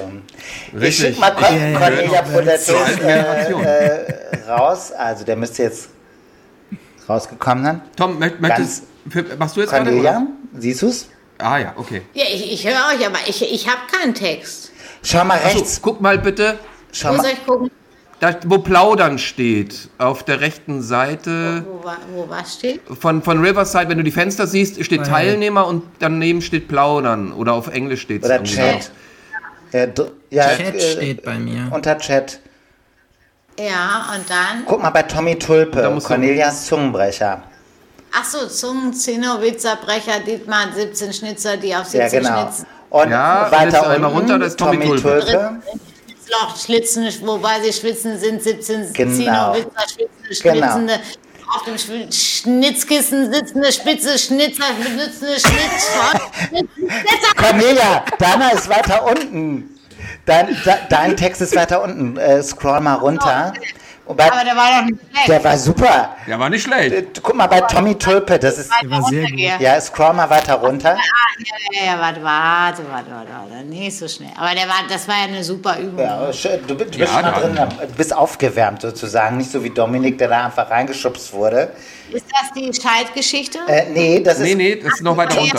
Richtig. 0.74 0.90
ich 0.90 0.98
schicke 0.98 1.20
mal 1.20 1.34
ja, 1.40 1.80
Cornelia 1.80 2.22
Potato 2.24 2.74
äh, 3.02 3.52
äh, 3.52 4.50
raus. 4.50 4.92
Also 4.92 5.24
der 5.24 5.38
müsste 5.38 5.64
jetzt 5.64 5.90
rausgekommen 7.08 7.64
sein. 7.64 7.82
Tom, 7.96 8.20
möchtest, 8.20 8.84
machst 9.38 9.56
du 9.56 9.62
jetzt 9.62 9.70
Cornelia, 9.70 10.12
gerade, 10.12 10.28
siehst 10.58 10.82
du's? 10.82 11.08
Ah 11.38 11.58
ja, 11.58 11.74
okay. 11.76 12.04
Ja, 12.14 12.26
ich, 12.32 12.52
ich 12.52 12.68
höre 12.68 12.94
euch, 12.94 13.06
aber 13.06 13.18
ich, 13.26 13.42
ich 13.42 13.68
habe 13.68 13.80
keinen 13.92 14.14
Text. 14.14 14.72
Schau 15.02 15.24
mal 15.24 15.40
rechts. 15.40 15.76
So, 15.76 15.82
guck 15.82 16.02
mal 16.02 16.20
bitte. 16.20 16.60
Schau 16.92 17.10
Wo 17.10 17.18
mal. 17.18 17.24
soll 17.24 17.32
ich 17.32 17.46
gucken? 17.46 17.72
Da, 18.22 18.36
wo 18.46 18.60
Plaudern 18.60 19.18
steht, 19.18 19.90
auf 19.98 20.22
der 20.22 20.42
rechten 20.42 20.84
Seite. 20.84 21.66
Wo, 21.66 21.84
wo, 21.84 22.26
wo 22.26 22.30
was 22.30 22.54
steht? 22.54 22.82
Von, 23.00 23.24
von 23.24 23.44
Riverside, 23.44 23.90
wenn 23.90 23.98
du 23.98 24.04
die 24.04 24.12
Fenster 24.12 24.46
siehst, 24.46 24.86
steht 24.86 25.08
Teilnehmer 25.08 25.66
und 25.66 25.84
daneben 25.98 26.44
steht 26.44 26.68
Plaudern. 26.68 27.34
Oder 27.34 27.54
auf 27.54 27.68
Englisch 27.70 28.02
steht 28.02 28.22
es. 28.24 28.30
Oder 28.30 28.44
Chat. 28.44 28.92
Ja, 29.74 29.88
ja, 30.30 30.56
Chat 30.56 30.76
äh, 30.76 30.80
steht 30.80 31.24
bei 31.24 31.40
mir. 31.40 31.68
Unter 31.72 31.98
Chat. 31.98 32.40
Ja, 33.58 34.14
und 34.16 34.30
dann? 34.30 34.66
Guck 34.68 34.84
mal 34.84 34.92
bei 34.92 35.02
Tommy 35.02 35.40
Tulpe, 35.40 36.00
Cornelias 36.04 36.68
Zungenbrecher. 36.68 37.42
Ach 38.14 38.26
so, 38.26 38.46
Zungen-Zinnowitzerbrecher, 38.48 40.20
Dietmar 40.28 40.72
17 40.72 41.14
Schnitzer, 41.14 41.58
die 41.58 41.76
auf 41.76 41.86
17 41.86 42.02
ja, 42.02 42.30
genau. 42.30 42.42
schnitzen. 42.44 42.68
Und 42.92 43.10
ja, 43.10 43.52
weiter 43.52 43.90
unten, 43.90 44.04
runter, 44.04 44.38
das 44.38 44.56
Tommy, 44.56 44.86
Tommy 44.86 45.02
Tulpe. 45.02 45.22
Tulpe. 45.22 45.62
Schlitzen, 46.58 47.08
wobei 47.26 47.62
sie 47.62 47.74
schwitzen 47.74 48.20
sind 48.20 48.42
17 48.42 48.94
genau. 48.94 49.16
Zino, 49.16 49.54
Witzer, 49.56 49.90
schwitzende, 49.90 50.42
genau. 50.42 50.68
schlitzende, 50.68 51.00
auf 51.54 51.64
dem 51.66 51.78
Schnitzkissen 51.78 53.34
sitzende 53.34 53.72
Spitze, 53.72 54.18
Schnitzer, 54.18 54.64
sitzende 54.98 55.40
Schnitz, 55.40 55.92
Cornelia, 57.36 58.06
deiner 58.18 58.54
ist 58.54 58.70
weiter 58.70 59.06
unten. 59.06 59.78
Dein, 60.26 60.56
dein 60.90 61.18
Text 61.18 61.42
ist 61.42 61.56
weiter 61.56 61.84
unten. 61.84 62.18
Äh, 62.18 62.42
scroll 62.44 62.80
mal 62.80 62.96
runter. 62.96 63.54
Bei, 64.14 64.32
aber 64.32 64.44
der 64.44 64.56
war 64.56 64.80
doch 64.80 64.86
nicht 64.86 65.00
schlecht. 65.12 65.28
Der 65.30 65.44
war 65.44 65.58
super. 65.58 66.16
Der 66.28 66.40
war 66.40 66.50
nicht 66.50 66.64
schlecht. 66.64 66.94
Äh, 66.94 67.06
guck 67.22 67.36
mal 67.36 67.48
bei 67.48 67.62
Tommy 67.62 67.96
Tulpe, 67.98 68.40
das 68.40 68.58
ist. 68.58 68.72
Der 68.82 68.90
war 68.90 69.04
sehr 69.04 69.28
gut. 69.30 69.40
Ja, 69.60 69.80
scroll 69.82 70.14
mal 70.14 70.30
weiter 70.30 70.56
runter. 70.56 70.96
Ah, 70.96 70.98
ja, 71.40 71.82
ja, 71.82 71.94
ja, 71.94 72.00
warte, 72.00 72.24
warte, 72.24 72.84
warte, 72.90 73.12
warte, 73.12 73.30
warte. 73.32 73.66
Nicht 73.66 73.98
so 73.98 74.08
schnell. 74.08 74.32
Aber 74.38 74.54
der 74.54 74.68
war, 74.68 74.84
das 74.90 75.08
war 75.08 75.16
ja 75.16 75.24
eine 75.24 75.44
super 75.44 75.78
Übung. 75.80 76.00
Ja, 76.00 76.32
du, 76.32 76.58
du 76.68 76.76
bist 76.76 76.96
ja, 76.96 77.08
schon 77.08 77.22
mal 77.22 77.32
drin, 77.32 77.56
du 77.56 77.94
bist 77.96 78.16
aufgewärmt 78.16 78.82
sozusagen. 78.82 79.38
Nicht 79.38 79.52
so 79.52 79.64
wie 79.64 79.70
Dominik, 79.70 80.18
der 80.18 80.28
da 80.28 80.46
einfach 80.46 80.70
reingeschubst 80.70 81.34
wurde. 81.34 81.72
Ist 82.12 82.26
das 82.30 82.52
die 82.54 82.74
Scheidgeschichte? 82.74 83.60
Äh, 83.68 83.90
nee, 83.90 84.20
das 84.20 84.36
ist. 84.36 84.44
Nee, 84.44 84.56
nee, 84.56 84.76
das 84.76 84.96
ist 84.96 85.02
noch 85.02 85.16
weiter 85.16 85.38
runter. 85.40 85.54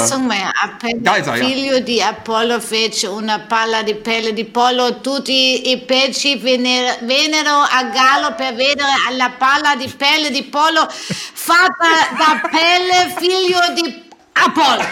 Da 1.00 1.16
ist 1.16 1.26
er, 1.26 1.36
ja. 1.36 1.44
Figlio 1.44 1.80
di 1.80 2.02
Apollo 2.02 2.60
fece 2.60 3.06
una 3.06 3.40
palla 3.48 3.82
di 3.82 3.94
pelle 3.94 4.34
di 4.34 4.44
pollo, 4.44 5.00
tutti 5.00 5.70
i 5.70 5.78
pesci 5.78 6.36
vennero 6.36 7.56
a 7.60 7.84
gallo 7.84 8.34
per 8.36 8.54
vedere 8.54 8.82
la 9.16 9.30
palla 9.38 9.76
di 9.76 9.88
pelle 9.88 10.30
di 10.30 10.42
pollo 10.42 10.86
fatta 10.88 12.10
da 12.18 12.48
pelle 12.50 13.14
figlio 13.16 13.60
di 13.74 14.10
Apollo. 14.32 14.82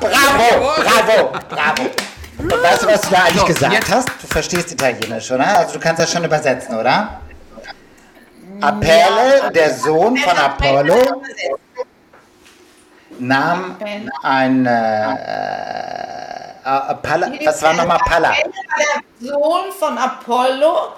Bravo, 0.00 0.74
bravo, 0.82 1.30
bravo. 1.48 1.90
Und 2.38 2.50
weißt 2.50 2.82
du, 2.84 2.86
was 2.86 3.00
du 3.02 3.10
da 3.10 3.24
eigentlich 3.24 3.40
so, 3.40 3.46
gesagt 3.46 3.72
jetzt? 3.72 3.90
hast? 3.90 4.08
Du 4.22 4.26
verstehst 4.26 4.72
Italienisch, 4.72 5.30
oder? 5.30 5.58
Also 5.58 5.74
du 5.74 5.80
kannst 5.80 6.00
das 6.00 6.10
schon 6.10 6.24
übersetzen, 6.24 6.74
oder? 6.74 7.20
Apelle, 8.60 9.50
der 9.54 9.74
Sohn 9.74 10.16
von 10.16 10.36
Apollo, 10.36 11.22
nahm 13.18 13.76
ein 14.22 14.66
äh, 14.66 15.12
äh, 16.64 16.94
Palla, 17.02 17.32
was 17.44 17.62
war 17.62 17.74
nochmal 17.74 17.98
Palla? 18.06 18.32
Der 19.20 19.28
Sohn 19.28 19.72
von 19.78 19.98
Apollo 19.98 20.94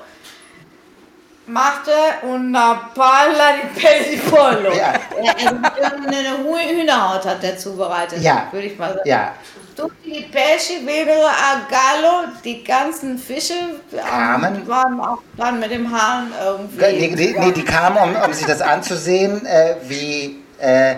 machte 1.47 1.91
una 2.23 2.91
Palla 2.95 3.53
di 3.57 4.17
Pelle 4.17 4.77
Ja. 4.77 4.95
Also 5.83 6.07
eine 6.07 6.39
Hühnerhaut 6.39 7.25
hat 7.25 7.43
er 7.45 7.57
zubereitet, 7.59 8.23
ja. 8.23 8.47
würde 8.51 8.67
ich 8.67 8.79
mal 8.79 8.95
sagen. 8.95 9.09
Ja. 9.09 9.35
Tutti 9.74 10.19
i 10.19 10.28
pesci 10.31 10.85
vennero 10.85 11.27
a 11.27 11.66
gallo, 11.69 12.32
die 12.44 12.62
ganzen 12.62 13.19
Fische 13.19 13.55
kamen. 13.90 14.66
Waren, 14.66 15.01
auch, 15.01 15.19
waren 15.36 15.61
mit 15.61 15.70
dem 15.70 15.90
Hahn 15.90 16.32
irgendwie. 16.44 16.81
Nee, 16.81 17.15
die, 17.16 17.39
nee, 17.39 17.53
die 17.53 17.65
kamen, 17.65 17.99
um, 17.99 18.15
um 18.23 18.32
sich 18.32 18.47
das 18.47 18.61
anzusehen, 18.61 19.47
äh, 19.47 19.77
wie 19.86 20.43
äh, 20.59 20.97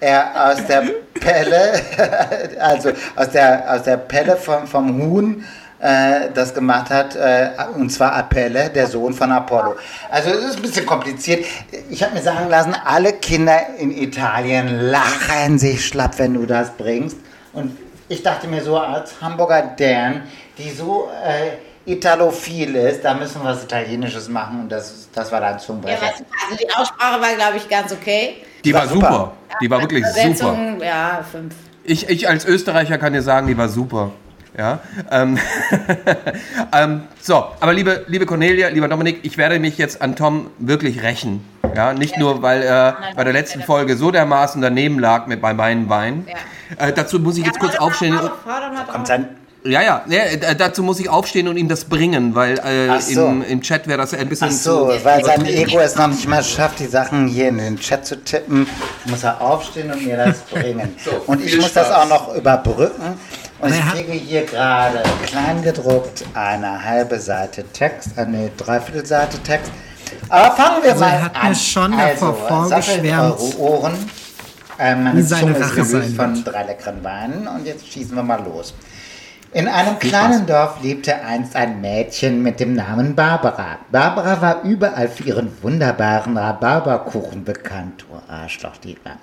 er 0.00 0.50
aus 0.50 0.64
der 0.66 0.82
Pelle, 1.14 1.80
also 2.60 2.90
aus 3.16 3.30
der, 3.30 3.64
aus 3.68 3.82
der 3.82 3.96
Pelle 3.96 4.36
vom, 4.36 4.66
vom 4.66 5.02
Huhn, 5.02 5.44
äh, 5.80 6.30
das 6.34 6.54
gemacht 6.54 6.90
hat, 6.90 7.16
äh, 7.16 7.50
und 7.74 7.90
zwar 7.90 8.14
Apelle, 8.14 8.70
der 8.70 8.86
Sohn 8.86 9.12
von 9.12 9.30
Apollo. 9.30 9.76
Also 10.10 10.30
es 10.30 10.44
ist 10.44 10.56
ein 10.56 10.62
bisschen 10.62 10.86
kompliziert. 10.86 11.44
Ich 11.90 12.02
habe 12.02 12.14
mir 12.14 12.22
sagen 12.22 12.48
lassen, 12.48 12.74
alle 12.84 13.12
Kinder 13.14 13.58
in 13.78 13.90
Italien 13.90 14.90
lachen 14.90 15.58
sich 15.58 15.86
schlapp, 15.86 16.18
wenn 16.18 16.34
du 16.34 16.46
das 16.46 16.70
bringst. 16.76 17.16
Und 17.52 17.76
ich 18.08 18.22
dachte 18.22 18.46
mir 18.46 18.62
so, 18.62 18.78
als 18.78 19.20
Hamburger 19.20 19.74
Dan, 19.76 20.22
die 20.56 20.70
so 20.70 21.08
äh, 21.24 21.90
italophil 21.90 22.74
ist, 22.74 23.04
da 23.04 23.14
müssen 23.14 23.42
wir 23.42 23.50
was 23.50 23.64
Italienisches 23.64 24.28
machen 24.28 24.60
und 24.60 24.68
das, 24.70 25.08
das 25.12 25.32
war 25.32 25.40
dann 25.40 25.58
Zungenbrecher. 25.58 26.04
Ja, 26.04 26.12
also 26.12 26.56
die 26.56 26.70
Aussprache 26.74 27.20
war, 27.20 27.34
glaube 27.34 27.56
ich, 27.56 27.68
ganz 27.68 27.92
okay. 27.92 28.36
Die 28.64 28.74
war, 28.74 28.82
war 28.82 28.88
super. 28.88 29.08
super. 29.08 29.32
Die 29.60 29.70
war 29.70 29.80
wirklich 29.80 30.04
super. 30.06 30.76
Ja, 30.80 31.24
fünf. 31.30 31.54
Ich, 31.84 32.08
ich 32.08 32.28
als 32.28 32.44
Österreicher 32.44 32.98
kann 32.98 33.12
dir 33.12 33.22
sagen, 33.22 33.46
die 33.46 33.56
war 33.56 33.68
super. 33.68 34.12
Ja, 34.58 34.80
ähm, 35.12 35.38
ähm, 36.74 37.02
so, 37.20 37.44
aber 37.60 37.72
liebe, 37.72 38.04
liebe 38.08 38.26
Cornelia, 38.26 38.66
lieber 38.70 38.88
Dominik, 38.88 39.20
ich 39.22 39.38
werde 39.38 39.60
mich 39.60 39.78
jetzt 39.78 40.02
an 40.02 40.16
Tom 40.16 40.50
wirklich 40.58 41.04
rächen. 41.04 41.44
Ja, 41.76 41.92
nicht 41.92 42.18
nur, 42.18 42.42
weil 42.42 42.62
er 42.62 42.96
bei 43.14 43.22
der 43.22 43.32
letzten 43.32 43.62
Folge 43.62 43.96
so 43.96 44.10
dermaßen 44.10 44.60
daneben 44.60 44.98
lag 44.98 45.28
mit 45.28 45.40
bei 45.40 45.54
meinen 45.54 45.86
Beinen. 45.86 46.26
Äh, 46.76 46.92
dazu 46.92 47.20
muss 47.20 47.38
ich 47.38 47.46
jetzt 47.46 47.60
kurz 47.60 47.76
aufstehen. 47.76 48.18
Kommt 48.90 49.06
sein 49.06 49.28
ja, 49.64 49.82
ja, 49.82 50.04
ja, 50.08 50.22
äh, 50.22 50.56
dazu 50.56 50.82
muss 50.82 51.00
ich 51.00 51.08
aufstehen 51.08 51.48
und 51.48 51.56
ihm 51.56 51.68
das 51.68 51.84
bringen, 51.84 52.34
weil 52.34 52.58
äh, 52.58 53.00
so. 53.00 53.26
im, 53.26 53.42
im 53.42 53.60
Chat 53.60 53.88
wäre 53.88 53.98
das 53.98 54.14
ein 54.14 54.28
bisschen. 54.28 54.48
Ach 54.48 54.52
so, 54.52 54.88
zu, 54.88 55.04
weil 55.04 55.24
sein 55.24 55.44
Ego 55.46 55.80
es 55.80 55.96
noch 55.96 56.06
nicht 56.06 56.28
mal 56.28 56.44
schafft, 56.44 56.78
die 56.78 56.86
Sachen 56.86 57.26
hier 57.26 57.48
in 57.48 57.58
den 57.58 57.78
Chat 57.78 58.06
zu 58.06 58.22
tippen, 58.22 58.68
muss 59.06 59.24
er 59.24 59.40
aufstehen 59.40 59.90
und 59.92 60.06
mir 60.06 60.16
das 60.16 60.38
bringen. 60.50 60.94
so, 61.04 61.10
und 61.26 61.44
ich 61.44 61.56
muss 61.56 61.70
Spaß. 61.70 61.88
das 61.88 61.90
auch 61.90 62.08
noch 62.08 62.34
überbrücken, 62.36 63.18
Und 63.60 63.74
ich 63.74 63.80
kriege 63.80 64.12
hier 64.12 64.44
gerade 64.44 65.02
klein 65.26 65.62
gedruckt 65.62 66.24
eine 66.34 66.84
halbe 66.84 67.18
Seite 67.18 67.64
Text, 67.72 68.16
eine 68.16 68.50
Dreiviertelseite 68.56 69.38
Text. 69.40 69.72
Aber 70.28 70.54
fangen 70.54 70.82
wir 70.82 70.92
also 70.92 71.04
mal 71.04 71.10
er 71.10 71.24
hat 71.24 71.36
an. 71.36 71.48
Mir 71.48 71.54
schon 71.54 71.94
also, 71.94 72.32
vorgeschwärmt, 72.32 73.40
eure 73.40 73.58
Ohren. 73.58 74.10
Äh, 74.78 74.94
meine 74.94 75.26
Zunge 75.26 75.52
ist 75.52 75.60
Rache 75.60 75.84
sein 75.84 76.00
gelöst 76.00 76.16
von 76.16 76.44
drei 76.44 76.62
leckeren 76.62 77.02
Weinen 77.02 77.48
und 77.48 77.66
jetzt 77.66 77.86
schießen 77.88 78.14
wir 78.14 78.22
mal 78.22 78.42
los. 78.44 78.74
In 79.52 79.66
einem 79.66 79.98
kleinen 79.98 80.44
Dorf 80.44 80.82
lebte 80.82 81.24
einst 81.24 81.56
ein 81.56 81.80
Mädchen 81.80 82.42
mit 82.42 82.60
dem 82.60 82.74
Namen 82.74 83.14
Barbara. 83.14 83.78
Barbara 83.90 84.42
war 84.42 84.62
überall 84.62 85.08
für 85.08 85.22
ihren 85.22 85.50
wunderbaren 85.62 86.36
Rhabarberkuchen 86.36 87.44
bekannt. 87.44 88.04
Oh 88.12 88.18
Arschloch, 88.30 88.76
Dietmar. 88.76 89.14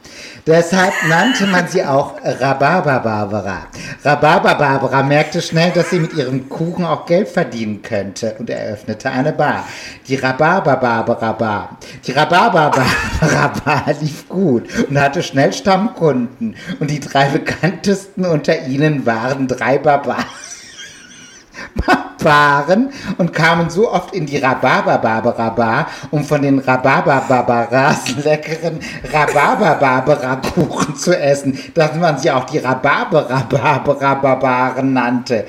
Deshalb 0.47 0.93
nannte 1.07 1.45
man 1.45 1.67
sie 1.67 1.85
auch 1.85 2.15
Rhabarber-Barbara. 2.23 3.67
Rhabarber-Barbara 4.03 5.03
merkte 5.03 5.43
schnell, 5.43 5.69
dass 5.71 5.91
sie 5.91 5.99
mit 5.99 6.13
ihrem 6.13 6.49
Kuchen 6.49 6.85
auch 6.85 7.05
Geld 7.05 7.27
verdienen 7.27 7.83
könnte 7.83 8.35
und 8.39 8.49
eröffnete 8.49 9.11
eine 9.11 9.31
Bar. 9.31 9.63
Die 10.07 10.15
Rhabarber-Barbara-Bar. 10.15 11.77
Die 12.03 12.11
Rhabarber-Barbara-Bar 12.11 13.93
lief 14.01 14.27
gut 14.27 14.63
und 14.89 14.99
hatte 14.99 15.21
schnell 15.21 15.53
Stammkunden. 15.53 16.55
Und 16.79 16.89
die 16.89 16.99
drei 16.99 17.29
bekanntesten 17.29 18.25
unter 18.25 18.65
ihnen 18.65 19.05
waren 19.05 19.47
drei 19.47 19.77
Barbaren. 20.15 22.11
Barbaren 22.23 22.91
und 23.17 23.33
kamen 23.33 23.69
so 23.69 23.91
oft 23.91 24.13
in 24.13 24.25
die 24.25 24.37
Rhabarber-Barbara-Bar, 24.37 25.87
um 26.11 26.23
von 26.23 26.41
den 26.41 26.59
Rhabarber-Barbaras 26.59 28.15
leckeren 28.23 28.79
Rhabarber-Barbara-Kuchen 29.11 30.95
zu 30.95 31.17
essen, 31.17 31.59
dass 31.73 31.95
man 31.95 32.17
sie 32.17 32.31
auch 32.31 32.45
die 32.45 32.59
Rhabarber-Barbara-Barbaren 32.59 34.93
nannte. 34.93 35.43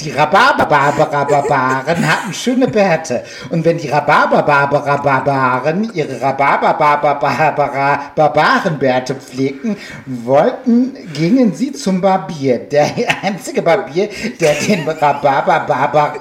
Die 0.00 0.10
Rhabarber-Barbara-Barbaren 0.10 2.08
hatten 2.08 2.32
schöne 2.32 2.68
Bärte 2.68 3.24
und 3.50 3.64
wenn 3.64 3.78
die 3.78 3.88
Rhabarber-Barbara-Barbaren 3.88 5.90
ihre 5.94 6.20
Rhabarber-Barbara-Barbarenbärte 6.20 9.14
pflegten, 9.14 9.76
wollten, 10.06 10.96
gingen 11.14 11.54
sie 11.54 11.72
zum 11.72 12.00
Barbier. 12.00 12.58
Der 12.58 12.90
einzige 13.22 13.62
Barbier, 13.62 14.08
der 14.40 14.54
den 14.54 14.88
Rhabarber-Barbar 14.88 16.16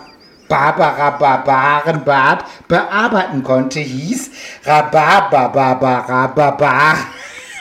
Barbara 0.52 1.12
Barbarenbart 1.12 2.44
bearbeiten 2.68 3.42
konnte, 3.42 3.80
hieß 3.80 4.32
Rhabarber 4.66 5.48
Barbara 5.48 6.28
Barbar 6.28 6.98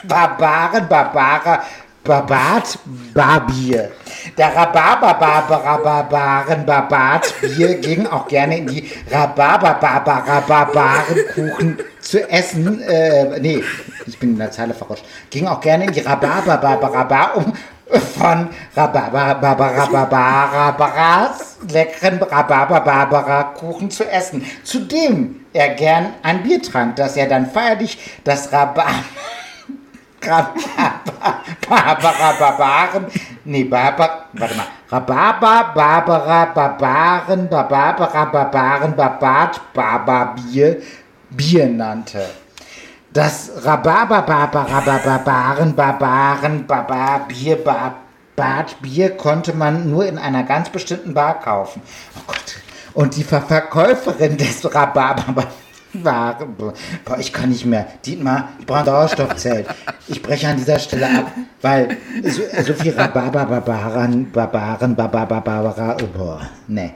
Barbaren 0.03 0.87
Barbara 0.89 1.63
Barbat 2.03 2.79
Barbier. 3.13 3.91
Der 4.37 4.53
Rhabarber 4.53 5.13
Barbara 5.13 5.77
Barbaren 5.77 6.65
Barbat 6.65 7.33
Bier 7.41 7.75
ging 7.75 8.07
auch 8.07 8.27
gerne 8.27 8.57
in 8.57 8.67
die 8.67 8.91
Rhabarber 9.09 9.75
Barbara 9.75 10.41
Barbaren 10.41 11.17
Kuchen 11.33 11.77
zu 12.01 12.29
essen. 12.29 12.81
Äh, 12.81 13.61
ich 14.05 14.19
bin 14.19 14.31
in 14.31 14.37
der 14.37 14.51
Zeile 14.51 14.73
verrutscht. 14.73 15.05
Ging 15.29 15.47
auch 15.47 15.61
gerne 15.61 15.85
in 15.85 15.93
die 15.93 16.01
Rhabarber 16.01 16.57
Barbara 16.57 17.03
Bar, 17.03 17.37
um 17.37 17.53
von 17.99 18.49
Rhabarber-Barbaras 18.75 21.57
leckeren 21.69 22.21
Rhabarber-Barbara-Kuchen 22.21 23.91
zu 23.91 24.09
essen, 24.09 24.45
zu 24.63 24.79
dem 24.79 25.45
er 25.53 25.75
gern 25.75 26.13
ein 26.23 26.41
Bier 26.43 26.61
trank, 26.61 26.95
das 26.95 27.17
er 27.17 27.27
dann 27.27 27.49
feierlich 27.49 27.97
das 28.23 28.53
Rhabarber 28.53 28.85
Barbara-Barbaren, 31.67 33.07
nee, 33.43 33.63
Barbar, 33.63 34.25
warte 34.33 34.55
mal, 34.55 34.67
Rhabarber, 34.91 35.71
Barbara, 35.73 36.45
Barbaren, 36.45 37.49
Barbara, 37.49 38.25
Barbaren, 38.25 38.95
Barbat, 38.95 39.73
Barbarbier, 39.73 40.79
Bier 41.31 41.67
nannte. 41.67 42.40
Das 43.13 43.51
Rhabarber, 43.65 44.21
Barbara, 44.21 44.79
Barbaren, 44.79 45.75
Barbar, 46.65 47.27
Bier, 47.27 47.57
Bad 47.57 48.81
Bier 48.81 49.17
konnte 49.17 49.53
man 49.53 49.91
nur 49.91 50.05
in 50.05 50.17
einer 50.17 50.43
ganz 50.43 50.69
bestimmten 50.69 51.13
Bar 51.13 51.41
kaufen. 51.41 51.81
Oh 52.17 52.21
Gott. 52.27 52.55
Und 52.93 53.17
die 53.17 53.23
Ver 53.23 53.41
Verkäuferin 53.41 54.37
des 54.37 54.63
Rhabarber 54.73 55.47
war, 55.93 56.37
boah, 56.57 56.73
ich 57.19 57.33
kann 57.33 57.49
nicht 57.49 57.65
mehr. 57.65 57.87
Dietmar, 58.05 58.49
ich 58.59 58.65
brauche 58.65 58.79
ein 58.79 58.85
Sauerstoffzelt. 58.85 59.67
Ich 60.07 60.21
breche 60.21 60.47
an 60.47 60.57
dieser 60.57 60.79
Stelle 60.79 61.07
ab, 61.07 61.31
weil 61.61 61.97
so, 62.23 62.41
so 62.63 62.73
viel 62.73 62.93
Rhabarber, 62.93 63.45
Barbaren, 63.45 64.31
Barbaren, 64.31 64.95
Barbara, 64.95 65.97
oh, 66.01 66.07
boah, 66.17 66.41
nee. 66.67 66.91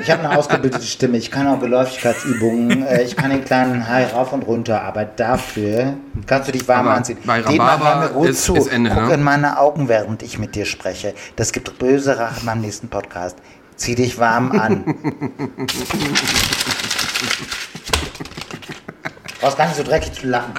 Ich 0.00 0.10
habe 0.10 0.24
eine 0.28 0.36
ausgebildete 0.38 0.84
Stimme, 0.84 1.18
ich 1.18 1.30
kann 1.30 1.46
auch 1.46 1.60
Geläufigkeitsübungen, 1.60 2.86
äh, 2.86 3.02
ich 3.02 3.16
kann 3.16 3.30
den 3.30 3.44
kleinen 3.44 3.88
Hai 3.88 4.06
rauf 4.06 4.32
und 4.32 4.42
runter, 4.46 4.82
aber 4.82 5.04
dafür 5.04 5.94
kannst 6.26 6.48
du 6.48 6.52
dich 6.52 6.66
warm 6.68 6.86
Aber 6.86 6.96
anziehen. 6.96 7.18
bei 7.24 7.40
Dietmar, 7.42 7.74
Rhabarber 7.80 8.14
hör 8.14 8.22
mir 8.22 8.28
ist- 8.30 8.44
zu. 8.44 8.54
ist 8.54 8.68
Ende, 8.68 8.90
Guck 8.90 9.08
ne? 9.08 9.14
in 9.14 9.22
meine 9.22 9.58
Augen, 9.58 9.88
während 9.88 10.22
ich 10.22 10.38
mit 10.38 10.54
dir 10.54 10.64
spreche. 10.66 11.14
Das 11.36 11.52
gibt 11.52 11.78
böse 11.78 12.18
Rache 12.18 12.44
beim 12.44 12.60
nächsten 12.60 12.88
Podcast. 12.88 13.36
Zieh 13.76 13.94
dich 13.94 14.18
warm 14.18 14.52
an. 14.52 14.84
Brauchst 19.40 19.58
gar 19.58 19.66
nicht 19.66 19.76
so 19.76 19.82
dreckig 19.82 20.12
zu 20.12 20.26
lachen. 20.28 20.54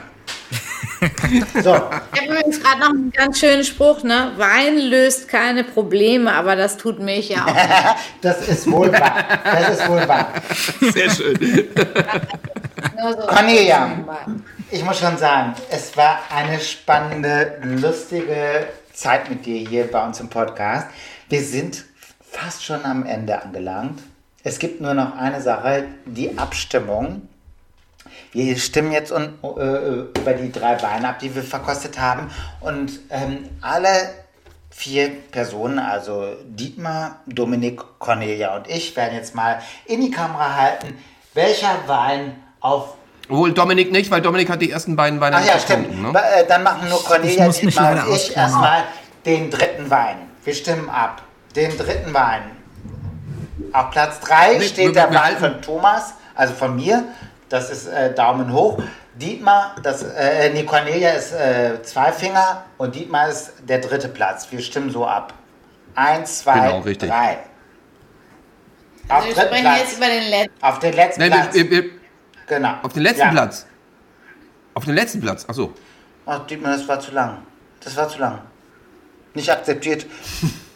So, 1.62 1.76
Ich 2.14 2.22
habe 2.22 2.28
übrigens 2.28 2.62
gerade 2.62 2.80
noch 2.80 2.90
einen 2.90 3.12
ganz 3.12 3.40
schönen 3.40 3.64
Spruch, 3.64 4.04
ne? 4.04 4.32
Wein 4.38 4.78
löst 4.78 5.28
keine 5.28 5.64
Probleme, 5.64 6.32
aber 6.34 6.56
das 6.56 6.78
tut 6.78 7.00
mich 7.00 7.30
ja 7.30 7.46
auch. 7.46 7.96
das 8.22 8.48
ist 8.48 8.70
wohl 8.72 8.92
wahr. 8.92 9.26
Das 9.44 9.80
ist 9.80 9.90
wohl 9.90 10.08
wahr. 10.08 10.34
Sehr 10.80 11.10
schön. 11.10 11.38
So 13.02 13.18
Cornelia. 13.28 13.90
Ich 14.72 14.84
muss 14.84 15.00
schon 15.00 15.18
sagen, 15.18 15.54
es 15.70 15.96
war 15.98 16.20
eine 16.34 16.60
spannende, 16.60 17.60
lustige 17.64 18.68
Zeit 18.94 19.30
mit 19.30 19.46
dir 19.46 19.68
hier 19.68 19.92
bei 19.92 20.06
uns 20.06 20.20
im 20.20 20.30
Podcast. 20.30 20.88
Wir 21.30 21.42
sind 21.42 21.84
fast 22.22 22.64
schon 22.64 22.84
am 22.86 23.06
Ende 23.06 23.42
angelangt. 23.42 24.00
Es 24.44 24.60
gibt 24.60 24.82
nur 24.82 24.94
noch 24.94 25.16
eine 25.18 25.42
Sache, 25.42 25.86
die 26.06 26.38
Abstimmung. 26.38 27.28
Wir 28.34 28.58
stimmen 28.58 28.92
jetzt 28.92 29.12
un, 29.12 29.36
äh, 29.58 30.20
über 30.20 30.34
die 30.34 30.52
drei 30.52 30.82
Weine 30.82 31.10
ab, 31.10 31.20
die 31.20 31.34
wir 31.34 31.44
verkostet 31.44 31.98
haben. 31.98 32.30
Und 32.60 33.00
ähm, 33.10 33.50
alle 33.62 33.90
vier 34.70 35.10
Personen, 35.32 35.80
also 35.80 36.36
Dietmar, 36.44 37.22
Dominik, 37.26 37.82
Cornelia 38.00 38.56
und 38.56 38.68
ich, 38.68 38.96
werden 38.98 39.16
jetzt 39.16 39.34
mal 39.34 39.62
in 39.86 40.02
die 40.02 40.12
Kamera 40.12 40.56
halten, 40.56 40.98
welcher 41.34 41.88
Wein 41.88 42.36
auf 42.60 42.96
Obwohl 43.30 43.54
Dominik 43.54 43.92
nicht, 43.92 44.12
weil 44.12 44.22
Dominik 44.22 44.50
hat 44.50 44.62
die 44.62 44.72
ersten 44.72 44.96
beiden 44.96 45.22
Weine 45.22 45.38
Ach 45.38 45.46
ja, 45.46 45.54
nicht 45.54 45.64
stimmt. 45.64 46.02
Ne? 46.02 46.20
äh, 46.20 46.46
Dann 46.46 46.64
machen 46.64 46.90
nur 46.90 47.02
Cornelia, 47.04 47.48
Dietmar 47.48 48.08
und 48.08 48.16
ich 48.16 48.36
erstmal 48.36 48.84
den 49.26 49.50
dritten 49.50 49.90
Wein. 49.90 50.18
Wir 50.44 50.54
stimmen 50.54 50.90
ab. 50.90 51.22
Den 51.56 51.78
dritten 51.78 52.14
Wein. 52.14 52.63
Auf 53.74 53.90
Platz 53.92 54.20
3 54.22 54.58
Nee, 54.60 54.62
steht 54.66 54.96
der 54.96 55.10
halten- 55.10 55.40
von 55.40 55.62
Thomas, 55.62 56.14
also 56.36 56.54
von 56.54 56.76
mir. 56.76 57.04
Das 57.50 57.70
ist 57.70 57.88
äh, 57.88 58.14
Daumen 58.14 58.52
hoch. 58.54 58.82
Dietmar, 59.16 59.76
das, 59.84 60.02
äh, 60.04 60.50
nee, 60.54 60.64
Cornelia 60.64 61.12
ist 61.12 61.34
äh, 61.34 61.82
zwei 61.84 62.12
Finger 62.12 62.64
und 62.78 62.96
Dietmar 62.96 63.30
ist 63.30 63.54
der 63.68 63.80
dritte 63.80 64.08
Platz. 64.10 64.48
Wir 64.52 64.60
stimmen 64.60 64.90
so 64.90 65.06
ab. 65.06 65.34
Eins, 65.94 66.40
zwei, 66.40 66.54
Genau, 66.68 66.80
richtig. 66.80 67.10
drei. 67.10 67.38
Auf 69.10 69.18
Also 69.24 69.28
wir 69.28 69.36
sprechen 69.36 69.62
Platz. 69.64 69.80
jetzt 69.82 69.98
über 69.98 70.08
den 70.08 70.24
letzten. 70.30 70.64
Auf 70.64 70.80
den 70.80 70.94
letzten 70.94 71.22
Nee, 71.22 71.30
Platz. 71.30 71.54
wir, 71.54 71.70
wir, 71.70 71.84
genau. 72.48 72.74
auf 72.82 72.94
den 72.94 73.04
letzten 73.04 73.20
Ja. 73.22 73.32
Platz. 73.32 73.66
Auf 74.74 74.86
den 74.86 74.96
letzten 74.96 75.22
Platz, 75.22 75.46
achso. 75.48 75.74
Ach, 76.26 76.40
Dietmar, 76.48 76.72
das 76.76 76.88
war 76.88 77.00
zu 77.00 77.12
lang. 77.12 77.38
Das 77.84 77.96
war 77.96 78.08
zu 78.10 78.18
lang. 78.20 78.40
Nicht 79.36 79.50
akzeptiert. 79.52 80.06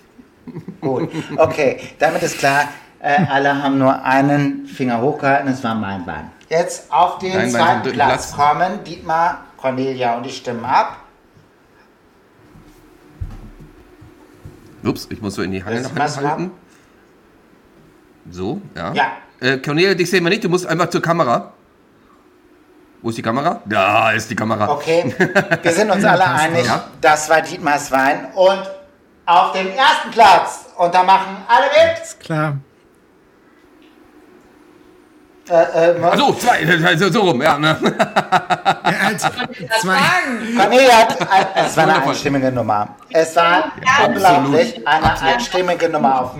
Gut, 0.81 1.09
okay, 1.37 1.79
damit 1.99 2.21
ist 2.21 2.37
klar, 2.37 2.69
äh, 2.99 3.25
alle 3.29 3.61
haben 3.61 3.77
nur 3.77 4.03
einen 4.03 4.65
Finger 4.65 5.01
hochgehalten, 5.01 5.49
es 5.49 5.63
war 5.63 5.75
mein 5.75 6.05
Wein. 6.07 6.31
Jetzt 6.49 6.91
auf 6.91 7.19
den 7.19 7.33
Dein 7.33 7.49
zweiten 7.51 7.83
dritten 7.83 7.95
Platz 7.97 8.33
Platz. 8.33 8.35
kommen 8.35 8.83
Dietmar, 8.83 9.39
Cornelia 9.57 10.17
und 10.17 10.25
ich 10.25 10.37
stimmen 10.37 10.65
ab. 10.65 10.97
Ups, 14.83 15.07
ich 15.09 15.21
muss 15.21 15.35
so 15.35 15.41
in 15.41 15.51
die 15.51 15.63
Hand 15.63 15.89
was 15.95 16.17
halten. 16.17 16.51
So, 18.29 18.61
ja. 18.75 18.93
Ja. 18.93 19.11
Äh, 19.39 19.57
Cornelia, 19.57 19.93
dich 19.93 20.09
sehen 20.09 20.23
wir 20.23 20.29
nicht, 20.29 20.43
du 20.43 20.49
musst 20.49 20.65
einfach 20.65 20.89
zur 20.89 21.01
Kamera. 21.01 21.53
Wo 23.01 23.09
ist 23.09 23.17
die 23.17 23.21
Kamera? 23.21 23.61
Da 23.65 24.11
ist 24.11 24.29
die 24.29 24.35
Kamera. 24.35 24.69
Okay, 24.69 25.13
wir 25.61 25.71
sind 25.71 25.91
uns 25.91 26.03
alle 26.03 26.25
einig, 26.25 26.67
noch. 26.67 26.81
das 26.99 27.29
war 27.29 27.41
Dietmars 27.41 27.91
Wein. 27.91 28.27
Und 28.33 28.63
auf 29.25 29.51
dem 29.51 29.67
ersten 29.67 30.09
Platz, 30.11 30.65
und 30.77 30.93
da 30.95 31.03
machen 31.03 31.37
alle 31.47 31.65
mit, 31.67 32.03
Ist 32.03 32.19
klar. 32.19 32.57
Äh, 35.49 35.91
äh, 35.91 36.03
also 36.03 36.33
zwei, 36.33 36.67
also 36.85 37.09
so 37.09 37.21
rum, 37.21 37.41
ja. 37.41 37.57
Ne? 37.57 37.77
also, 39.05 39.27
zwei. 39.79 39.97
Cornelia 40.57 40.97
hat, 40.97 41.17
es 41.55 41.77
war 41.77 41.83
eine 41.83 42.03
einstimmige 42.03 42.51
Nummer. 42.51 42.89
Es 43.09 43.35
war 43.35 43.71
ja, 43.81 44.05
unglaublich, 44.07 44.67
absolut. 44.67 44.87
eine 44.87 45.05
absolut. 45.05 45.33
einstimmige 45.33 45.89
Nummer 45.89 46.21
auf, 46.21 46.31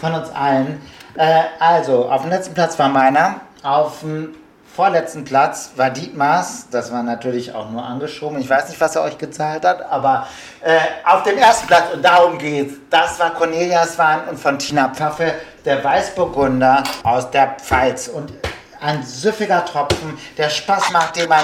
von 0.00 0.14
uns 0.14 0.30
allen. 0.30 0.80
Äh, 1.16 1.42
also, 1.60 2.08
auf 2.10 2.22
dem 2.22 2.30
letzten 2.30 2.54
Platz 2.54 2.78
war 2.78 2.88
meiner, 2.88 3.40
auf 3.62 4.00
dem 4.00 4.34
vorletzten 4.78 5.24
Platz 5.24 5.72
war 5.74 5.90
Dietmars. 5.90 6.68
Das 6.70 6.92
war 6.92 7.02
natürlich 7.02 7.52
auch 7.52 7.68
nur 7.68 7.84
angeschoben. 7.84 8.38
Ich 8.38 8.48
weiß 8.48 8.68
nicht, 8.68 8.80
was 8.80 8.94
er 8.94 9.02
euch 9.02 9.18
gezahlt 9.18 9.64
hat, 9.64 9.82
aber 9.82 10.28
äh, 10.60 10.78
auf 11.04 11.24
dem 11.24 11.36
ersten 11.36 11.66
Platz, 11.66 11.86
und 11.94 12.04
darum 12.04 12.38
geht's, 12.38 12.74
das 12.88 13.18
war 13.18 13.34
Cornelias 13.34 13.98
Wahn 13.98 14.28
und 14.28 14.38
von 14.38 14.56
Tina 14.56 14.90
Pfaffe 14.90 15.34
der 15.64 15.82
Weißburgunder 15.82 16.84
aus 17.02 17.28
der 17.32 17.56
Pfalz. 17.60 18.06
Und 18.06 18.32
ein 18.80 19.02
süffiger 19.02 19.64
Tropfen, 19.64 20.16
der 20.36 20.48
Spaß 20.48 20.92
macht, 20.92 21.16
den 21.16 21.28
man. 21.28 21.42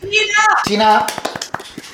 Tina! 0.00 0.62
Tina! 0.66 1.06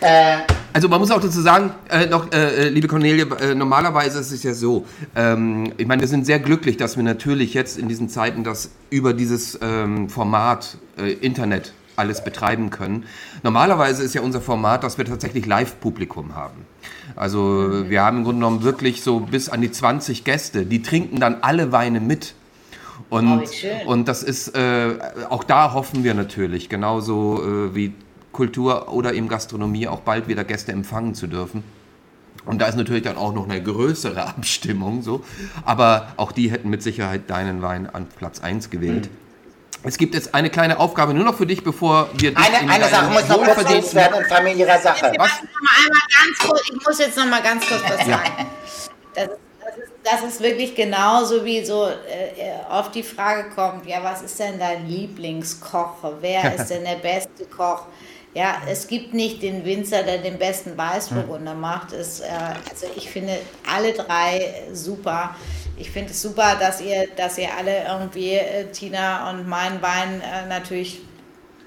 Äh, 0.01 0.39
also 0.73 0.89
man 0.89 1.01
muss 1.01 1.11
auch 1.11 1.21
dazu 1.21 1.41
sagen, 1.41 1.73
äh, 1.89 2.07
noch, 2.07 2.33
äh, 2.33 2.67
äh, 2.67 2.69
liebe 2.69 2.87
Cornelie, 2.87 3.23
äh, 3.41 3.55
normalerweise 3.55 4.21
ist 4.21 4.31
es 4.31 4.43
ja 4.43 4.55
so, 4.55 4.87
ähm, 5.17 5.73
ich 5.77 5.87
meine, 5.87 6.01
wir 6.01 6.09
sind 6.09 6.27
sehr 6.27 6.39
glücklich, 6.39 6.77
dass 6.77 6.97
wir 6.97 7.03
natürlich 7.03 7.55
jetzt 7.55 7.79
in 7.79 7.89
diesen 7.89 8.09
Zeiten 8.09 8.45
das 8.45 8.71
über 8.89 9.13
dieses 9.13 9.59
ähm, 9.63 10.09
Format 10.09 10.79
äh, 10.97 11.13
Internet 11.13 11.73
alles 11.97 12.23
betreiben 12.23 12.71
können. 12.71 13.05
Normalerweise 13.43 14.03
ist 14.03 14.15
ja 14.15 14.23
unser 14.23 14.41
Format, 14.41 14.85
dass 14.85 14.97
wir 14.97 15.05
tatsächlich 15.05 15.45
Live-Publikum 15.45 16.35
haben. 16.35 16.65
Also 17.17 17.89
wir 17.89 18.03
haben 18.03 18.19
im 18.19 18.25
Grunde 18.25 18.39
genommen 18.39 18.63
wirklich 18.63 19.03
so 19.03 19.21
bis 19.21 19.49
an 19.49 19.61
die 19.61 19.71
20 19.71 20.25
Gäste, 20.25 20.65
die 20.65 20.83
trinken 20.83 21.21
dann 21.21 21.39
alle 21.43 21.73
Weine 21.73 22.01
mit. 22.01 22.35
Und, 23.11 23.43
oh, 23.85 23.91
und 23.91 24.09
das 24.09 24.23
ist, 24.23 24.55
äh, 24.57 24.95
auch 25.29 25.43
da 25.43 25.73
hoffen 25.73 26.05
wir 26.05 26.15
natürlich, 26.15 26.69
genauso 26.69 27.43
wie 27.75 27.93
Kultur 28.33 28.93
oder 28.93 29.13
eben 29.15 29.29
Gastronomie 29.29 29.89
auch 29.89 30.01
bald 30.01 30.29
wieder 30.29 30.45
Gäste 30.45 30.73
empfangen 30.73 31.15
zu 31.15 31.27
dürfen. 31.27 31.65
Und 32.47 32.61
da 32.61 32.67
ist 32.67 32.77
natürlich 32.77 33.03
dann 33.03 33.17
auch 33.17 33.35
noch 33.35 33.45
eine 33.45 33.63
größere 33.63 34.25
Abstimmung 34.25 35.03
so. 35.03 35.25
Aber 35.65 36.13
auch 36.17 36.33
die 36.33 36.51
hätten 36.51 36.71
mit 36.71 36.83
Sicherheit 36.83 37.29
deinen 37.29 37.63
Wein 37.63 37.89
an 37.89 38.07
Platz 38.07 38.41
1 38.41 38.71
gewählt. 38.71 39.07
Mhm. 39.07 39.21
Es 39.83 39.97
gibt 39.97 40.15
jetzt 40.15 40.35
eine 40.35 40.51
kleine 40.51 40.79
Aufgabe 40.79 41.15
nur 41.15 41.25
noch 41.25 41.37
für 41.37 41.47
dich, 41.47 41.65
bevor 41.65 42.11
wir 42.15 42.33
dich 42.33 42.39
Eine, 42.39 42.71
eine 42.71 42.89
Sache 42.89 43.11
muss 43.11 43.29
noch 43.29 43.55
kurz 43.55 43.95
werden 43.95 44.21
in 44.21 44.27
familiärer 44.27 44.79
Sache. 44.79 45.13
Was? 45.17 45.31
ich 46.71 46.87
muss 46.87 46.99
jetzt 46.99 47.17
noch 47.17 47.27
mal 47.27 47.43
ganz 47.43 47.67
kurz 47.67 47.83
was 47.85 48.07
sagen. 48.07 48.47
Das, 49.15 49.25
das, 49.25 49.77
ist, 49.79 49.93
das, 50.05 50.23
ist, 50.23 50.43
wirklich 50.43 50.75
genauso 50.75 51.45
wie 51.47 51.65
so 51.65 51.87
äh, 51.87 51.93
oft 52.71 52.95
die 52.95 53.03
Frage 53.03 53.49
kommt, 53.55 53.87
ja, 53.87 54.05
was 54.05 54.21
ist 54.21 54.39
denn 54.39 54.59
dein 54.59 54.87
Lieblingskoch? 54.87 55.97
Wer 56.21 56.57
ist 56.57 56.69
denn 56.69 56.85
der 56.85 56.97
beste 56.97 57.47
Koch? 57.47 57.87
Ja, 58.33 58.63
es 58.69 58.87
gibt 58.87 59.13
nicht 59.13 59.43
den 59.43 59.65
Winzer, 59.65 60.05
der 60.05 60.19
den 60.19 60.39
besten 60.39 60.79
Weißburgunder 60.79 61.53
hm. 61.53 61.61
macht. 61.61 61.93
Es, 61.93 62.21
äh, 62.21 62.29
also 62.71 62.87
ich 62.95 63.11
finde 63.11 63.37
alle 63.69 63.93
drei 63.93 64.55
super. 64.73 65.35
Ich 65.77 65.91
finde 65.91 66.13
es 66.13 66.23
super, 66.23 66.57
dass 66.61 66.81
ihr, 66.81 67.09
dass 67.17 67.39
ihr 67.39 67.49
alle 67.57 67.85
irgendwie 67.85 68.35
äh, 68.35 68.67
Tina 68.71 69.31
und 69.31 69.49
meinen 69.49 69.83
Wein 69.83 70.21
äh, 70.21 70.47
natürlich 70.49 71.01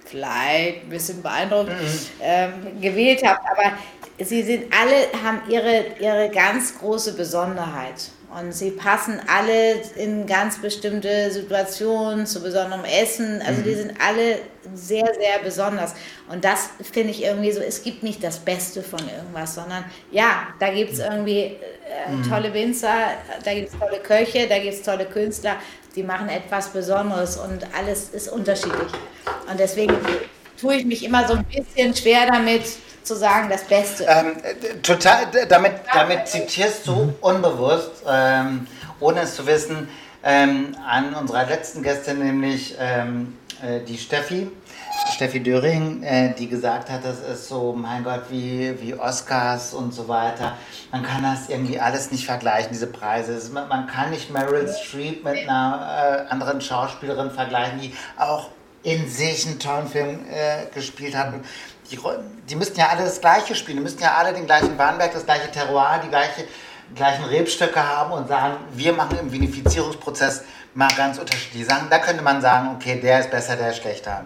vielleicht 0.05 0.83
ein 0.83 0.89
bisschen 0.89 1.21
beeindruckt 1.21 1.69
mhm. 1.69 1.99
ähm, 2.21 2.53
gewählt 2.79 3.23
habt. 3.25 3.41
Aber 3.49 3.75
sie 4.19 4.43
sind 4.43 4.65
alle, 4.73 5.23
haben 5.23 5.41
ihre, 5.49 5.85
ihre 5.99 6.29
ganz 6.29 6.77
große 6.77 7.13
Besonderheit. 7.13 8.09
Und 8.39 8.51
sie 8.51 8.71
passen 8.71 9.19
alle 9.27 9.81
in 9.95 10.25
ganz 10.25 10.59
bestimmte 10.59 11.29
Situationen, 11.31 12.25
zu 12.25 12.41
besonderem 12.41 12.83
Essen. 12.85 13.41
Also 13.45 13.61
mhm. 13.61 13.63
die 13.63 13.73
sind 13.75 13.93
alle 13.99 14.39
sehr, 14.73 15.05
sehr 15.05 15.39
besonders. 15.43 15.93
Und 16.29 16.43
das 16.43 16.69
finde 16.91 17.11
ich 17.11 17.23
irgendwie 17.23 17.51
so, 17.51 17.61
es 17.61 17.83
gibt 17.83 18.01
nicht 18.01 18.23
das 18.23 18.39
Beste 18.39 18.81
von 18.81 18.99
irgendwas, 18.99 19.55
sondern 19.55 19.83
ja, 20.11 20.47
da 20.59 20.71
gibt 20.71 20.93
es 20.93 20.99
irgendwie 20.99 21.39
äh, 21.41 22.11
mhm. 22.11 22.27
tolle 22.27 22.53
Winzer, 22.53 23.11
da 23.43 23.53
gibt 23.53 23.71
es 23.71 23.79
tolle 23.79 23.99
Köche, 23.99 24.47
da 24.47 24.57
gibt 24.59 24.73
es 24.73 24.81
tolle 24.81 25.05
Künstler, 25.05 25.57
die 25.95 26.03
machen 26.03 26.29
etwas 26.29 26.69
Besonderes 26.69 27.37
und 27.37 27.67
alles 27.77 28.09
ist 28.09 28.29
unterschiedlich. 28.29 28.91
Und 29.49 29.59
deswegen 29.59 29.95
tue 30.59 30.75
ich 30.75 30.85
mich 30.85 31.03
immer 31.03 31.27
so 31.27 31.33
ein 31.33 31.45
bisschen 31.45 31.93
schwer 31.95 32.25
damit, 32.31 32.63
zu 33.03 33.15
sagen, 33.15 33.49
das 33.49 33.63
Beste. 33.63 34.05
Ähm, 34.05 34.35
total, 34.81 35.27
damit, 35.47 35.73
damit 35.93 36.27
zitierst 36.27 36.87
du 36.87 37.13
unbewusst, 37.21 38.03
ähm, 38.07 38.67
ohne 38.99 39.21
es 39.21 39.35
zu 39.35 39.45
wissen, 39.45 39.87
ähm, 40.23 40.75
an 40.87 41.13
unserer 41.13 41.45
letzten 41.45 41.83
Gästin, 41.83 42.19
nämlich 42.19 42.75
ähm, 42.79 43.37
äh, 43.61 43.81
die 43.81 43.97
Steffi, 43.97 44.49
Steffi 45.13 45.43
Döring, 45.43 46.01
äh, 46.03 46.33
die 46.33 46.47
gesagt 46.47 46.89
hat, 46.89 47.03
das 47.03 47.19
ist 47.19 47.49
so, 47.49 47.73
mein 47.73 48.03
Gott, 48.03 48.23
wie, 48.29 48.79
wie 48.81 48.93
Oscars 48.95 49.73
und 49.73 49.93
so 49.93 50.07
weiter. 50.07 50.57
Man 50.91 51.03
kann 51.03 51.23
das 51.23 51.49
irgendwie 51.49 51.79
alles 51.79 52.11
nicht 52.11 52.25
vergleichen, 52.25 52.69
diese 52.71 52.87
Preise. 52.87 53.51
Man 53.51 53.87
kann 53.87 54.11
nicht 54.11 54.31
Meryl 54.31 54.71
Streep 54.73 55.25
mit 55.25 55.37
einer 55.49 56.25
äh, 56.29 56.31
anderen 56.31 56.61
Schauspielerin 56.61 57.31
vergleichen, 57.31 57.81
die 57.81 57.93
auch 58.17 58.49
in 58.83 59.09
sich 59.09 59.47
einen 59.47 59.59
tollen 59.59 59.87
Film 59.87 60.19
äh, 60.29 60.65
gespielt 60.73 61.15
hat 61.15 61.33
die, 61.91 61.99
die 62.49 62.55
müssten 62.55 62.79
ja 62.79 62.89
alle 62.89 63.03
das 63.03 63.21
Gleiche 63.21 63.55
spielen, 63.55 63.77
die 63.77 63.83
müssten 63.83 64.03
ja 64.03 64.15
alle 64.15 64.33
den 64.33 64.45
gleichen 64.45 64.77
Warnberg, 64.77 65.13
das 65.13 65.25
gleiche 65.25 65.51
Terroir, 65.51 66.01
die 66.03 66.09
gleiche, 66.09 66.45
gleichen 66.95 67.25
Rebstöcke 67.25 67.81
haben 67.81 68.13
und 68.13 68.27
sagen, 68.27 68.57
wir 68.73 68.93
machen 68.93 69.17
im 69.19 69.31
Vinifizierungsprozess 69.31 70.43
mal 70.73 70.89
ganz 70.95 71.17
unterschiedliche 71.19 71.65
Sachen. 71.65 71.89
Da 71.89 71.99
könnte 71.99 72.23
man 72.23 72.41
sagen, 72.41 72.71
okay, 72.75 72.99
der 72.99 73.19
ist 73.19 73.31
besser, 73.31 73.55
der 73.55 73.69
ist 73.69 73.77
schlechter. 73.77 74.25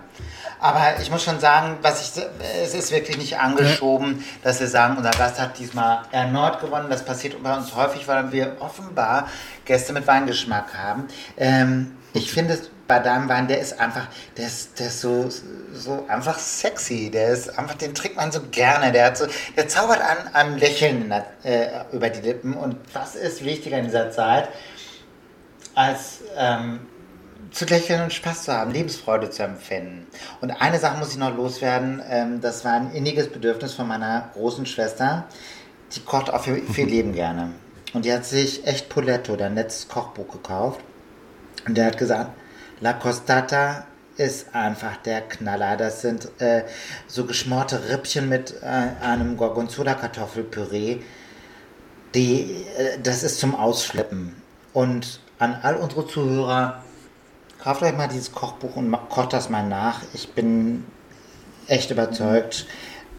Aber 0.59 0.99
ich 0.99 1.11
muss 1.11 1.23
schon 1.23 1.39
sagen, 1.39 1.77
was 1.81 2.17
ich, 2.17 2.23
es 2.63 2.73
ist 2.73 2.91
wirklich 2.91 3.17
nicht 3.17 3.37
angeschoben, 3.37 4.23
dass 4.43 4.59
wir 4.59 4.67
sagen, 4.67 4.97
unser 4.97 5.11
Gast 5.11 5.39
hat 5.39 5.59
diesmal 5.59 5.99
erneut 6.11 6.59
gewonnen. 6.59 6.89
Das 6.89 7.05
passiert 7.05 7.41
bei 7.43 7.55
uns 7.55 7.75
häufig, 7.75 8.07
weil 8.07 8.31
wir 8.31 8.57
offenbar 8.59 9.27
Gäste 9.65 9.93
mit 9.93 10.07
Weingeschmack 10.07 10.73
haben. 10.75 11.07
Ähm, 11.37 11.97
ich 12.13 12.31
finde 12.31 12.55
es 12.55 12.71
deinem 12.87 13.29
Wein, 13.29 13.47
der 13.47 13.59
ist 13.59 13.79
einfach, 13.79 14.07
der 14.37 14.47
ist, 14.47 14.79
der 14.79 14.87
ist 14.87 15.01
so, 15.01 15.29
so 15.73 16.05
einfach 16.07 16.39
sexy. 16.39 17.09
Der 17.11 17.29
ist 17.29 17.57
einfach, 17.57 17.75
den 17.75 17.93
trinkt 17.93 18.17
man 18.17 18.31
so 18.31 18.41
gerne. 18.51 18.91
Der 18.91 19.07
hat 19.07 19.17
so, 19.17 19.27
der 19.55 19.67
zaubert 19.67 20.01
an 20.01 20.33
einem 20.33 20.57
Lächeln 20.57 21.11
äh, 21.43 21.67
über 21.91 22.09
die 22.09 22.21
Lippen. 22.21 22.53
Und 22.53 22.77
was 22.93 23.15
ist 23.15 23.43
wichtiger 23.43 23.77
in 23.77 23.85
dieser 23.85 24.11
Zeit, 24.11 24.49
als 25.75 26.21
ähm, 26.37 26.79
zu 27.51 27.65
lächeln 27.65 28.01
und 28.03 28.13
Spaß 28.13 28.43
zu 28.43 28.53
haben, 28.53 28.71
Lebensfreude 28.71 29.29
zu 29.29 29.43
empfinden. 29.43 30.07
Und 30.41 30.51
eine 30.51 30.79
Sache 30.79 30.97
muss 30.97 31.11
ich 31.11 31.17
noch 31.17 31.35
loswerden, 31.35 32.01
ähm, 32.09 32.41
das 32.41 32.65
war 32.65 32.73
ein 32.73 32.91
inniges 32.91 33.29
Bedürfnis 33.29 33.73
von 33.73 33.87
meiner 33.87 34.29
großen 34.33 34.65
Schwester. 34.65 35.25
Die 35.93 36.01
kocht 36.01 36.29
auch 36.31 36.43
für, 36.43 36.55
für 36.57 36.81
ihr 36.81 36.87
Leben 36.87 37.13
gerne. 37.13 37.51
Und 37.93 38.05
die 38.05 38.13
hat 38.13 38.25
sich 38.25 38.67
echt 38.67 38.89
Poletto, 38.89 39.35
dein 39.35 39.55
letztes 39.55 39.87
Kochbuch 39.87 40.27
gekauft. 40.27 40.81
Und 41.65 41.77
der 41.77 41.85
hat 41.85 41.97
gesagt, 41.97 42.31
La 42.79 42.93
Costata 42.93 43.85
ist 44.17 44.53
einfach 44.53 44.97
der 44.97 45.21
Knaller. 45.21 45.77
Das 45.77 46.01
sind 46.01 46.29
äh, 46.39 46.63
so 47.07 47.25
geschmorte 47.25 47.89
Rippchen 47.89 48.29
mit 48.29 48.55
äh, 48.61 48.65
einem 49.03 49.37
Gorgonzola-Kartoffelpüree. 49.37 50.99
Die, 52.13 52.65
äh, 52.77 52.99
das 53.01 53.23
ist 53.23 53.39
zum 53.39 53.55
Ausflippen. 53.55 54.35
Und 54.73 55.19
an 55.39 55.57
all 55.61 55.75
unsere 55.75 56.07
Zuhörer, 56.07 56.83
kauft 57.59 57.81
euch 57.83 57.95
mal 57.95 58.07
dieses 58.07 58.31
Kochbuch 58.31 58.75
und 58.75 58.91
kocht 59.09 59.33
das 59.33 59.49
mal 59.49 59.67
nach. 59.67 60.01
Ich 60.13 60.33
bin 60.33 60.85
echt 61.67 61.91
überzeugt. 61.91 62.65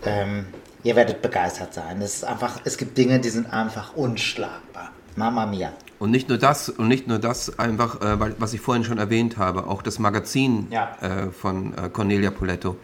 Ähm, 0.04 0.46
ihr 0.84 0.96
werdet 0.96 1.22
begeistert 1.22 1.74
sein. 1.74 2.00
Es, 2.00 2.16
ist 2.16 2.24
einfach, 2.24 2.60
es 2.64 2.76
gibt 2.76 2.96
Dinge, 2.96 3.18
die 3.18 3.30
sind 3.30 3.52
einfach 3.52 3.94
unschlagbar. 3.96 4.92
Mama 5.16 5.46
mia. 5.46 5.72
Und 5.98 6.12
nicht 6.12 6.28
nur 6.28 6.38
das, 6.38 6.68
und 6.68 6.86
nicht 6.86 7.08
nur 7.08 7.18
das 7.18 7.58
einfach, 7.58 8.00
äh, 8.00 8.34
was 8.38 8.52
ich 8.52 8.60
vorhin 8.60 8.84
schon 8.84 8.98
erwähnt 8.98 9.36
habe, 9.36 9.66
auch 9.66 9.82
das 9.82 9.98
Magazin 9.98 10.68
ja. 10.70 10.96
äh, 11.00 11.30
von 11.30 11.74
äh, 11.74 11.88
Cornelia 11.88 12.30
Poletto 12.30 12.76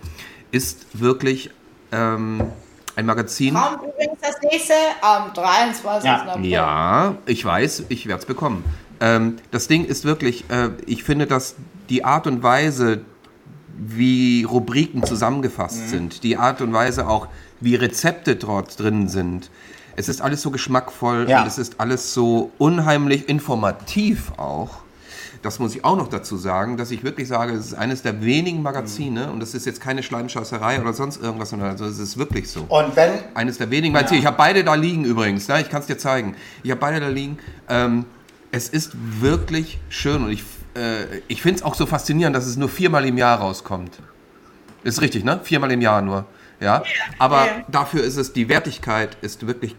ist 0.50 0.86
wirklich 1.00 1.50
ähm, 1.92 2.42
ein 2.96 3.06
Magazin. 3.06 3.54
Kommt 3.54 3.82
übrigens 3.82 4.18
das 4.20 4.40
nächste 4.42 4.74
am 5.00 5.32
23. 5.32 6.04
Ja, 6.04 6.22
April. 6.22 6.44
ja 6.46 7.16
ich 7.26 7.44
weiß, 7.44 7.84
ich 7.88 8.06
werde 8.06 8.20
es 8.20 8.26
bekommen. 8.26 8.64
Ähm, 9.00 9.36
das 9.50 9.68
Ding 9.68 9.84
ist 9.84 10.04
wirklich, 10.04 10.44
äh, 10.50 10.70
ich 10.86 11.04
finde, 11.04 11.26
dass 11.26 11.56
die 11.88 12.04
Art 12.04 12.26
und 12.26 12.42
Weise, 12.42 13.00
wie 13.76 14.44
Rubriken 14.44 15.04
zusammengefasst 15.04 15.82
mhm. 15.82 15.88
sind, 15.88 16.22
die 16.22 16.36
Art 16.36 16.60
und 16.60 16.72
Weise 16.72 17.08
auch, 17.08 17.28
wie 17.60 17.74
Rezepte 17.74 18.36
dort 18.36 18.78
drin 18.78 19.08
sind, 19.08 19.50
es 19.96 20.08
ist 20.08 20.20
alles 20.20 20.42
so 20.42 20.50
geschmackvoll 20.50 21.26
ja. 21.28 21.42
und 21.42 21.48
es 21.48 21.58
ist 21.58 21.80
alles 21.80 22.14
so 22.14 22.52
unheimlich 22.58 23.28
informativ 23.28 24.32
auch. 24.36 24.84
Das 25.42 25.58
muss 25.58 25.74
ich 25.74 25.84
auch 25.84 25.96
noch 25.96 26.08
dazu 26.08 26.38
sagen, 26.38 26.78
dass 26.78 26.90
ich 26.90 27.04
wirklich 27.04 27.28
sage, 27.28 27.52
es 27.52 27.66
ist 27.66 27.74
eines 27.74 28.00
der 28.00 28.22
wenigen 28.22 28.62
Magazine 28.62 29.26
mhm. 29.26 29.32
und 29.34 29.40
das 29.40 29.52
ist 29.52 29.66
jetzt 29.66 29.80
keine 29.80 30.02
Schleimschasserei 30.02 30.80
oder 30.80 30.94
sonst 30.94 31.22
irgendwas, 31.22 31.50
sondern 31.50 31.68
also 31.68 31.84
es 31.84 31.98
ist 31.98 32.16
wirklich 32.16 32.50
so. 32.50 32.62
Und 32.68 32.96
wenn 32.96 33.12
eines 33.34 33.58
der 33.58 33.70
wenigen 33.70 33.92
Magazine. 33.92 34.18
Ja. 34.18 34.22
Ich 34.22 34.26
habe 34.26 34.38
beide 34.38 34.64
da 34.64 34.74
liegen 34.74 35.04
übrigens. 35.04 35.46
Ne? 35.48 35.60
Ich 35.60 35.68
kann 35.68 35.80
es 35.80 35.86
dir 35.86 35.98
zeigen. 35.98 36.34
Ich 36.62 36.70
habe 36.70 36.80
beide 36.80 36.98
da 36.98 37.08
liegen. 37.08 37.38
Ähm, 37.68 38.06
es 38.52 38.68
ist 38.68 38.92
wirklich 39.20 39.80
schön 39.90 40.24
und 40.24 40.30
ich 40.30 40.44
äh, 40.74 41.18
ich 41.28 41.42
finde 41.42 41.58
es 41.58 41.62
auch 41.62 41.74
so 41.74 41.86
faszinierend, 41.86 42.34
dass 42.34 42.46
es 42.46 42.56
nur 42.56 42.68
viermal 42.68 43.04
im 43.04 43.18
Jahr 43.18 43.38
rauskommt. 43.38 43.98
Ist 44.82 45.00
richtig, 45.00 45.24
ne? 45.24 45.40
Viermal 45.42 45.72
im 45.72 45.80
Jahr 45.80 46.02
nur. 46.02 46.26
Ja. 46.60 46.82
Aber 47.18 47.46
ja. 47.46 47.64
dafür 47.68 48.04
ist 48.04 48.16
es, 48.16 48.32
die 48.32 48.48
Wertigkeit 48.48 49.16
ist 49.22 49.46
wirklich 49.46 49.76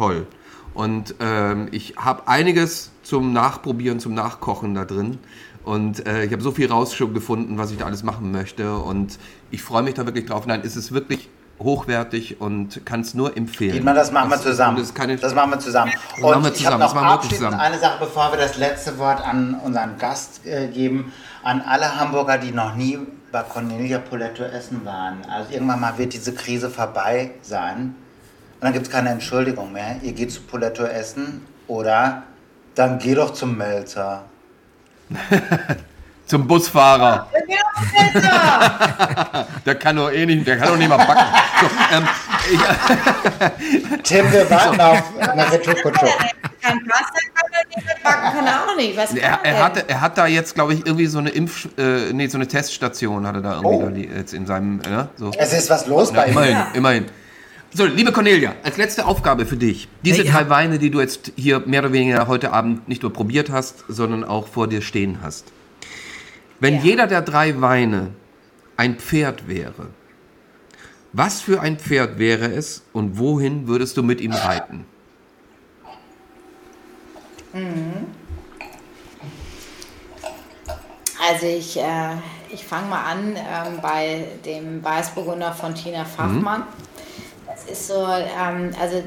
toll. 0.00 0.26
Und 0.72 1.16
ähm, 1.20 1.68
ich 1.72 1.96
habe 1.96 2.26
einiges 2.26 2.90
zum 3.02 3.32
Nachprobieren, 3.32 4.00
zum 4.00 4.14
Nachkochen 4.14 4.74
da 4.74 4.84
drin. 4.84 5.18
Und 5.64 6.06
äh, 6.06 6.24
ich 6.24 6.32
habe 6.32 6.42
so 6.42 6.52
viel 6.52 6.70
rausgefunden, 6.70 7.58
was 7.58 7.70
ich 7.70 7.76
da 7.76 7.84
alles 7.84 8.02
machen 8.02 8.32
möchte. 8.32 8.76
Und 8.76 9.18
ich 9.50 9.62
freue 9.62 9.82
mich 9.82 9.94
da 9.94 10.06
wirklich 10.06 10.26
drauf. 10.26 10.46
Nein, 10.46 10.62
es 10.64 10.76
ist 10.76 10.92
wirklich 10.92 11.28
hochwertig 11.58 12.40
und 12.40 12.86
kann 12.86 13.00
es 13.00 13.12
nur 13.12 13.36
empfehlen. 13.36 13.72
Dietmar, 13.72 13.92
das 13.92 14.10
machen 14.10 14.30
das, 14.30 14.42
wir 14.42 14.52
zusammen. 14.52 14.78
Das, 14.78 14.94
das, 15.20 15.34
machen 15.34 15.50
wir 15.50 15.58
zusammen. 15.58 15.92
Und 16.16 16.22
machen 16.22 16.44
wir 16.44 16.54
zusammen. 16.54 16.54
ich 16.54 16.66
habe 16.66 16.78
noch 16.78 17.12
abschließend 17.12 17.54
eine 17.54 17.78
Sache, 17.78 17.98
bevor 18.00 18.32
wir 18.32 18.38
das 18.38 18.56
letzte 18.56 18.96
Wort 18.96 19.20
an 19.20 19.60
unseren 19.62 19.98
Gast 19.98 20.46
äh, 20.46 20.68
geben. 20.68 21.12
An 21.42 21.60
alle 21.60 22.00
Hamburger, 22.00 22.38
die 22.38 22.52
noch 22.52 22.74
nie 22.74 22.98
bei 23.30 23.42
Cornelia 23.42 23.98
Poletto 23.98 24.44
essen 24.44 24.84
waren. 24.86 25.18
Also 25.28 25.52
irgendwann 25.52 25.80
mal 25.80 25.98
wird 25.98 26.14
diese 26.14 26.32
Krise 26.32 26.70
vorbei 26.70 27.32
sein. 27.42 27.94
Und 28.60 28.66
dann 28.66 28.74
gibt 28.74 28.88
es 28.88 28.92
keine 28.92 29.08
Entschuldigung 29.08 29.72
mehr. 29.72 29.96
Ihr 30.02 30.12
geht 30.12 30.30
zu 30.30 30.42
Poletto 30.42 30.84
essen 30.84 31.46
oder 31.66 32.24
dann 32.74 32.98
geh 32.98 33.14
doch 33.14 33.32
zum 33.32 33.56
Melzer. 33.56 34.24
zum 36.26 36.46
Busfahrer. 36.46 37.26
der 39.64 39.74
kann 39.76 39.96
doch 39.96 40.12
eh 40.12 40.26
nicht, 40.26 40.46
der 40.46 40.58
kann 40.58 40.68
doch 40.68 40.76
nicht 40.76 40.90
mal 40.90 40.98
backen. 40.98 41.24
So, 41.62 41.66
ähm, 41.96 42.08
ich, 42.52 44.02
Tim, 44.02 44.30
wir 44.30 44.50
warten 44.50 44.76
so. 44.76 44.82
auf 44.82 45.34
Naretukucho. 45.34 46.06
Kann 46.60 46.86
Pasta, 46.86 47.18
kann 47.32 47.50
er 47.52 47.66
nicht 47.66 48.02
backen, 48.02 48.36
kann 48.36 48.46
er 48.46 48.62
auch 48.62 48.76
nicht. 48.76 48.94
Was 48.94 49.14
er, 49.14 49.40
er, 49.42 49.64
hat, 49.64 49.88
er 49.88 50.00
hat 50.02 50.18
da 50.18 50.26
jetzt, 50.26 50.54
glaube 50.54 50.74
ich, 50.74 50.84
irgendwie 50.84 51.06
so 51.06 51.18
eine 51.18 51.30
Impf, 51.30 51.66
äh, 51.78 52.12
nee, 52.12 52.26
so 52.26 52.36
eine 52.36 52.46
Teststation 52.46 53.26
hatte 53.26 53.40
da 53.40 53.62
irgendwie 53.62 54.06
oh. 54.06 54.12
da 54.12 54.18
jetzt 54.18 54.34
in 54.34 54.44
seinem, 54.46 54.80
äh, 54.80 55.06
so. 55.16 55.30
Es 55.38 55.54
ist 55.54 55.70
was 55.70 55.86
los 55.86 56.10
ja, 56.10 56.16
bei 56.16 56.26
ihm. 56.26 56.32
Immerhin, 56.32 56.52
ja. 56.52 56.68
immerhin. 56.74 57.06
So, 57.72 57.86
liebe 57.86 58.10
Cornelia, 58.10 58.56
als 58.64 58.78
letzte 58.78 59.06
Aufgabe 59.06 59.46
für 59.46 59.56
dich. 59.56 59.86
Diese 60.02 60.24
hey, 60.24 60.30
drei 60.30 60.48
Weine, 60.48 60.80
die 60.80 60.90
du 60.90 60.98
jetzt 60.98 61.32
hier 61.36 61.60
mehr 61.60 61.82
oder 61.82 61.92
weniger 61.92 62.26
heute 62.26 62.52
Abend 62.52 62.88
nicht 62.88 63.02
nur 63.02 63.12
probiert 63.12 63.48
hast, 63.48 63.84
sondern 63.86 64.24
auch 64.24 64.48
vor 64.48 64.66
dir 64.66 64.82
stehen 64.82 65.18
hast. 65.22 65.52
Wenn 66.58 66.76
ja. 66.76 66.80
jeder 66.82 67.06
der 67.06 67.22
drei 67.22 67.60
Weine 67.60 68.10
ein 68.76 68.96
Pferd 68.96 69.46
wäre, 69.46 69.86
was 71.12 71.40
für 71.42 71.60
ein 71.60 71.78
Pferd 71.78 72.18
wäre 72.18 72.46
es 72.46 72.82
und 72.92 73.18
wohin 73.18 73.68
würdest 73.68 73.96
du 73.96 74.02
mit 74.02 74.20
ihm 74.20 74.32
reiten? 74.32 74.84
Mhm. 77.52 78.06
Also 81.28 81.46
ich, 81.46 81.78
äh, 81.78 82.16
ich 82.48 82.64
fange 82.64 82.88
mal 82.88 83.04
an 83.04 83.36
äh, 83.36 83.80
bei 83.80 84.26
dem 84.44 84.82
Weißburgunder 84.82 85.52
von 85.52 85.72
Tina 85.76 86.04
Fachmann. 86.04 86.62
Mhm 86.62 86.89
ist 87.64 87.88
so, 87.88 88.06
ähm, 88.06 88.70
also 88.80 89.02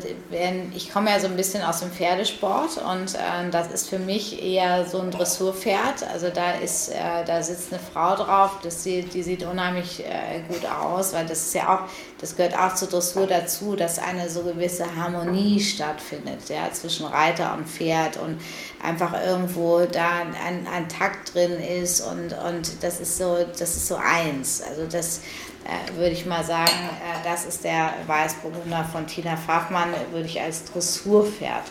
ich 0.74 0.92
komme 0.92 1.10
ja 1.10 1.20
so 1.20 1.28
ein 1.28 1.36
bisschen 1.36 1.64
aus 1.64 1.80
dem 1.80 1.92
Pferdesport 1.92 2.78
und 2.78 3.16
äh, 3.16 3.50
das 3.52 3.72
ist 3.72 3.90
für 3.90 4.00
mich 4.00 4.44
eher 4.44 4.86
so 4.86 5.00
ein 5.00 5.12
Dressurpferd. 5.12 6.04
Also 6.12 6.30
da 6.30 6.52
ist, 6.52 6.90
äh, 6.90 7.24
da 7.26 7.42
sitzt 7.42 7.72
eine 7.72 7.82
Frau 7.82 8.16
drauf, 8.16 8.60
das 8.62 8.84
sieht, 8.84 9.14
die 9.14 9.24
sieht 9.24 9.44
unheimlich 9.44 10.04
äh, 10.06 10.42
gut 10.48 10.66
aus, 10.66 11.14
weil 11.14 11.26
das 11.26 11.42
ist 11.42 11.54
ja 11.54 11.76
auch, 11.76 11.90
das 12.20 12.36
gehört 12.36 12.58
auch 12.58 12.76
zur 12.76 12.90
Dressur 12.90 13.28
dazu, 13.28 13.76
dass 13.76 14.00
eine 14.00 14.30
so 14.30 14.44
gewisse 14.44 14.86
Harmonie 14.96 15.60
stattfindet, 15.60 16.50
ja, 16.50 16.72
zwischen 16.72 17.06
Reiter 17.06 17.54
und 17.54 17.68
Pferd 17.68 18.18
und 18.18 18.40
einfach 18.82 19.14
irgendwo 19.26 19.86
da 19.86 20.22
ein, 20.46 20.68
ein 20.68 20.90
Takt 20.90 21.34
drin 21.34 21.60
ist 21.60 22.02
und, 22.02 22.34
und 22.34 22.84
das 22.84 23.00
ist 23.00 23.18
so, 23.18 23.38
das 23.58 23.76
ist 23.76 23.88
so 23.88 23.96
eins. 23.96 24.62
Also 24.62 24.86
das 24.86 25.22
äh, 25.66 25.98
würde 25.98 26.12
ich 26.12 26.26
mal 26.26 26.44
sagen, 26.44 26.72
äh, 26.72 27.24
das 27.24 27.46
ist 27.46 27.64
der 27.64 27.94
Weißburgunder 28.08 28.84
von 28.92 29.08
Tina 29.08 29.36
Fachmann, 29.36 29.90
würde 30.12 30.26
ich 30.26 30.42
als 30.42 30.66
Dressurpferd 30.66 31.64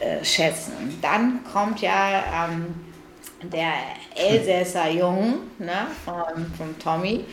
einschätzen. 0.00 0.98
Dann 1.02 1.40
kommt 1.52 1.80
ja 1.80 2.46
ähm, 2.46 2.74
der 3.42 3.72
Elsässer 4.14 4.90
Jung 4.90 5.40
ne, 5.58 5.88
von, 6.04 6.46
von 6.56 6.78
Tommy. 6.78 7.24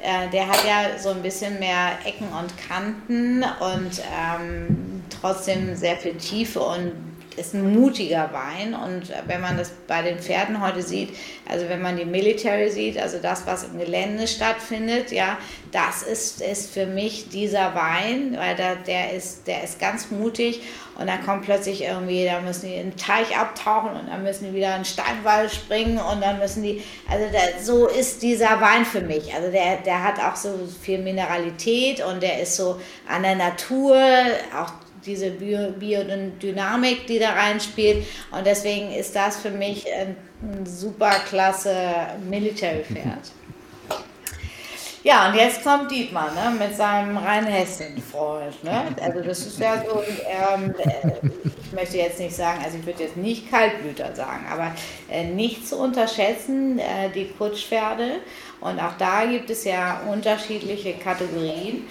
Äh, 0.00 0.28
der 0.30 0.48
hat 0.48 0.64
ja 0.66 0.98
so 0.98 1.10
ein 1.10 1.22
bisschen 1.22 1.58
mehr 1.58 1.98
Ecken 2.04 2.28
und 2.28 2.52
Kanten 2.68 3.42
und 3.42 4.00
ähm, 4.00 5.02
trotzdem 5.20 5.74
sehr 5.74 5.96
viel 5.96 6.14
Tiefe 6.14 6.60
und 6.60 6.92
ist 7.36 7.54
ein 7.54 7.74
mutiger 7.74 8.30
Wein 8.32 8.74
und 8.74 9.12
wenn 9.26 9.40
man 9.40 9.56
das 9.56 9.70
bei 9.86 10.02
den 10.02 10.18
Pferden 10.18 10.60
heute 10.60 10.82
sieht, 10.82 11.10
also 11.48 11.68
wenn 11.68 11.82
man 11.82 11.96
die 11.96 12.04
Military 12.04 12.70
sieht, 12.70 12.98
also 12.98 13.18
das, 13.20 13.46
was 13.46 13.64
im 13.64 13.78
Gelände 13.78 14.26
stattfindet, 14.26 15.12
ja, 15.12 15.38
das 15.72 16.02
ist, 16.02 16.40
ist 16.40 16.72
für 16.72 16.86
mich 16.86 17.28
dieser 17.28 17.74
Wein, 17.74 18.36
weil 18.38 18.56
da, 18.56 18.74
der, 18.74 19.12
ist, 19.12 19.46
der 19.46 19.64
ist 19.64 19.78
ganz 19.78 20.10
mutig 20.10 20.62
und 20.98 21.08
dann 21.08 21.24
kommt 21.24 21.44
plötzlich 21.44 21.82
irgendwie, 21.82 22.24
da 22.24 22.40
müssen 22.40 22.68
die 22.68 22.76
einen 22.76 22.96
Teich 22.96 23.36
abtauchen 23.36 23.90
und 23.90 24.08
dann 24.08 24.22
müssen 24.22 24.46
die 24.46 24.54
wieder 24.54 24.74
einen 24.74 24.84
Steinwall 24.84 25.50
springen 25.50 25.98
und 25.98 26.20
dann 26.22 26.38
müssen 26.38 26.62
die, 26.62 26.82
also 27.10 27.26
da, 27.32 27.62
so 27.62 27.88
ist 27.88 28.22
dieser 28.22 28.60
Wein 28.60 28.84
für 28.84 29.00
mich. 29.00 29.34
Also 29.34 29.50
der, 29.50 29.78
der 29.78 30.04
hat 30.04 30.20
auch 30.20 30.36
so 30.36 30.50
viel 30.80 30.98
Mineralität 30.98 32.04
und 32.04 32.22
der 32.22 32.40
ist 32.40 32.56
so 32.56 32.80
an 33.08 33.22
der 33.22 33.34
Natur, 33.34 33.96
auch 34.56 34.83
diese 35.06 35.30
Biodynamik, 35.30 37.06
die 37.06 37.18
da 37.18 37.30
reinspielt. 37.30 38.06
Und 38.30 38.46
deswegen 38.46 38.92
ist 38.92 39.14
das 39.14 39.36
für 39.36 39.50
mich 39.50 39.86
ein, 39.92 40.16
ein 40.42 40.66
super 40.66 41.12
klasse 41.28 41.76
Military-Pferd. 42.28 43.32
Ja, 45.04 45.28
und 45.28 45.34
jetzt 45.34 45.62
kommt 45.62 45.90
Dietmar 45.90 46.32
ne, 46.32 46.50
mit 46.58 46.74
seinem 46.74 47.18
Rheinhessen-Freund. 47.18 48.64
Ne? 48.64 48.86
Also 49.02 49.20
das 49.20 49.40
ist 49.40 49.60
ja 49.60 49.84
so, 49.86 50.02
ähm, 50.02 50.74
äh, 50.78 51.28
ich 51.62 51.72
möchte 51.74 51.98
jetzt 51.98 52.18
nicht 52.18 52.34
sagen, 52.34 52.62
also 52.64 52.78
ich 52.78 52.86
würde 52.86 53.02
jetzt 53.02 53.18
nicht 53.18 53.50
Kaltblüter 53.50 54.14
sagen, 54.14 54.46
aber 54.50 54.74
äh, 55.10 55.24
nicht 55.24 55.68
zu 55.68 55.76
unterschätzen, 55.76 56.78
äh, 56.78 57.10
die 57.14 57.28
Kutschpferde. 57.28 58.20
Und 58.62 58.80
auch 58.80 58.96
da 58.96 59.26
gibt 59.26 59.50
es 59.50 59.64
ja 59.64 60.00
unterschiedliche 60.10 60.94
Kategorien. 60.94 61.86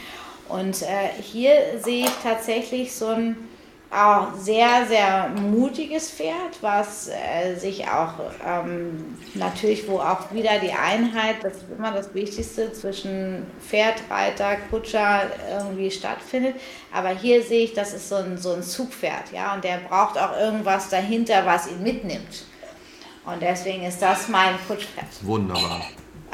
Und 0.49 0.81
äh, 0.81 1.21
hier 1.21 1.79
sehe 1.81 2.05
ich 2.05 2.13
tatsächlich 2.21 2.93
so 2.93 3.07
ein 3.07 3.35
auch 3.93 4.33
sehr, 4.35 4.85
sehr 4.87 5.29
mutiges 5.29 6.09
Pferd, 6.09 6.61
was 6.61 7.09
äh, 7.09 7.55
sich 7.55 7.87
auch 7.87 8.13
ähm, 8.45 9.17
natürlich, 9.35 9.87
wo 9.87 9.99
auch 9.99 10.31
wieder 10.31 10.59
die 10.59 10.71
Einheit, 10.71 11.43
das 11.43 11.57
ist 11.57 11.65
immer 11.77 11.91
das 11.91 12.13
Wichtigste, 12.13 12.73
zwischen 12.73 13.45
Pferd, 13.61 14.01
Reiter, 14.09 14.57
Kutscher 14.69 15.29
irgendwie 15.47 15.91
stattfindet. 15.91 16.55
Aber 16.91 17.09
hier 17.09 17.43
sehe 17.43 17.65
ich, 17.65 17.73
das 17.73 17.93
ist 17.93 18.09
so 18.09 18.15
ein, 18.15 18.37
so 18.37 18.53
ein 18.53 18.63
Zugpferd, 18.63 19.31
ja, 19.31 19.53
und 19.53 19.63
der 19.63 19.77
braucht 19.87 20.17
auch 20.17 20.35
irgendwas 20.39 20.89
dahinter, 20.89 21.45
was 21.45 21.67
ihn 21.67 21.83
mitnimmt. 21.83 22.45
Und 23.25 23.41
deswegen 23.41 23.83
ist 23.83 24.01
das 24.01 24.27
mein 24.27 24.55
Kutschpferd. 24.67 25.05
Wunderbar. 25.21 25.81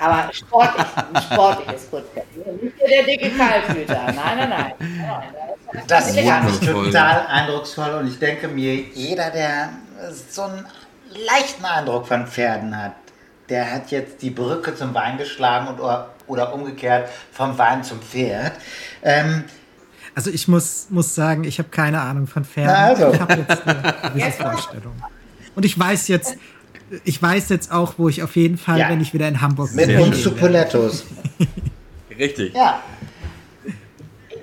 Aber 0.02 0.34
sportlich, 0.34 0.86
ein 1.14 1.22
sportliches 1.22 1.90
Kurzpferd. 1.90 2.26
Nicht 2.62 2.76
der 2.80 3.04
dicke 3.04 3.30
Kaltblüter. 3.32 4.02
Nein, 4.06 4.38
nein, 4.38 4.50
nein. 4.50 4.74
Das 5.88 6.16
fand 6.16 6.50
ich 6.50 6.68
total 6.68 7.28
eindrucksvoll 7.28 7.96
und 7.96 8.08
ich 8.08 8.18
denke 8.18 8.48
mir, 8.48 8.76
jeder, 8.76 9.30
der 9.30 9.70
so 10.30 10.44
einen 10.44 10.66
leichten 11.28 11.66
Eindruck 11.66 12.08
von 12.08 12.28
Pferden 12.28 12.76
hat, 12.76 12.94
der 13.50 13.72
hat 13.72 13.92
jetzt 13.92 14.22
die 14.22 14.30
Brücke 14.30 14.76
zum 14.76 14.94
Wein 14.94 15.18
geschlagen 15.18 15.68
und, 15.68 15.80
oder, 15.80 16.10
oder 16.28 16.54
umgekehrt 16.54 17.10
vom 17.32 17.58
Wein 17.58 17.84
zum 17.84 18.00
Pferd. 18.02 18.54
Ähm, 19.04 19.44
also 20.16 20.30
ich 20.30 20.48
muss, 20.48 20.88
muss 20.90 21.16
sagen, 21.16 21.44
ich 21.44 21.60
habe 21.60 21.70
keine 21.70 22.02
Ahnung 22.02 22.28
von 22.28 22.46
Pferden. 22.46 22.76
Also. 22.76 23.12
Ich 23.14 23.20
habe 23.20 23.34
jetzt 23.36 23.68
eine 23.68 23.96
gewisse 24.14 24.32
Vorstellung. 24.32 25.02
Und 25.56 25.66
ich 25.66 25.78
weiß 25.78 26.08
jetzt, 26.08 26.38
ich 27.04 27.22
weiß 27.22 27.50
jetzt 27.50 27.72
auch, 27.72 27.96
wo 27.98 28.10
ich 28.10 28.24
auf 28.24 28.36
jeden 28.36 28.58
Fall, 28.58 28.80
ja. 28.80 28.90
wenn 28.90 29.02
ich 29.02 29.14
wieder 29.14 29.28
in 29.28 29.42
Hamburg 29.42 29.76
bin. 29.76 29.88
Mit 29.88 30.00
uns 30.00 30.24
zu 30.24 30.32
Polettos. 30.32 31.06
Richtig. 32.18 32.54
Ja. 32.54 32.82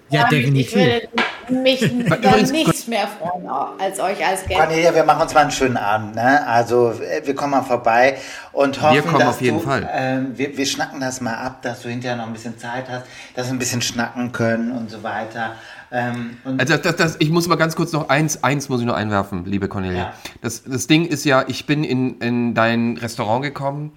Ja, 0.08 0.28
definitiv. 0.28 0.76
Ich 0.76 0.76
würde 0.76 1.08
mich 1.48 1.82
über 2.06 2.36
nichts 2.42 2.86
mehr 2.86 3.08
freuen 3.08 3.48
als 3.48 3.98
euch 3.98 4.24
als 4.24 4.42
Gäste. 4.42 4.54
Cornelia, 4.54 4.94
wir 4.94 5.04
machen 5.04 5.22
uns 5.22 5.34
mal 5.34 5.40
einen 5.40 5.50
schönen 5.50 5.76
Abend. 5.76 6.14
Ne? 6.14 6.46
Also 6.46 6.92
äh, 6.92 7.22
wir 7.24 7.34
kommen 7.34 7.52
mal 7.52 7.62
vorbei 7.62 8.16
und 8.52 8.80
hoffen, 8.80 8.94
wir 8.94 9.02
kommen 9.02 9.18
dass 9.18 9.28
auf 9.36 9.40
jeden 9.40 9.58
du, 9.58 9.64
Fall. 9.64 9.82
Äh, 9.82 10.38
wir, 10.38 10.56
wir 10.56 10.66
schnacken 10.66 11.00
das 11.00 11.20
mal 11.20 11.34
ab, 11.34 11.62
dass 11.62 11.82
du 11.82 11.88
hinterher 11.88 12.16
noch 12.16 12.26
ein 12.26 12.32
bisschen 12.32 12.56
Zeit 12.58 12.88
hast, 12.88 13.04
dass 13.34 13.46
wir 13.46 13.54
ein 13.54 13.58
bisschen 13.58 13.82
schnacken 13.82 14.30
können 14.30 14.70
und 14.70 14.90
so 14.90 15.02
weiter. 15.02 15.56
Ähm, 15.92 16.36
also 16.58 16.76
das, 16.76 16.96
das, 16.96 17.16
ich 17.20 17.30
muss 17.30 17.48
mal 17.48 17.56
ganz 17.56 17.76
kurz 17.76 17.92
noch 17.92 18.08
eins, 18.08 18.42
eins 18.42 18.68
muss 18.68 18.80
ich 18.80 18.86
noch 18.86 18.94
einwerfen, 18.94 19.44
liebe 19.44 19.68
Cornelia. 19.68 19.98
Ja. 19.98 20.14
Das, 20.40 20.64
das 20.64 20.86
Ding 20.86 21.06
ist 21.06 21.24
ja, 21.24 21.44
ich 21.46 21.66
bin 21.66 21.84
in, 21.84 22.18
in 22.18 22.54
dein 22.54 22.96
Restaurant 22.96 23.42
gekommen 23.42 23.92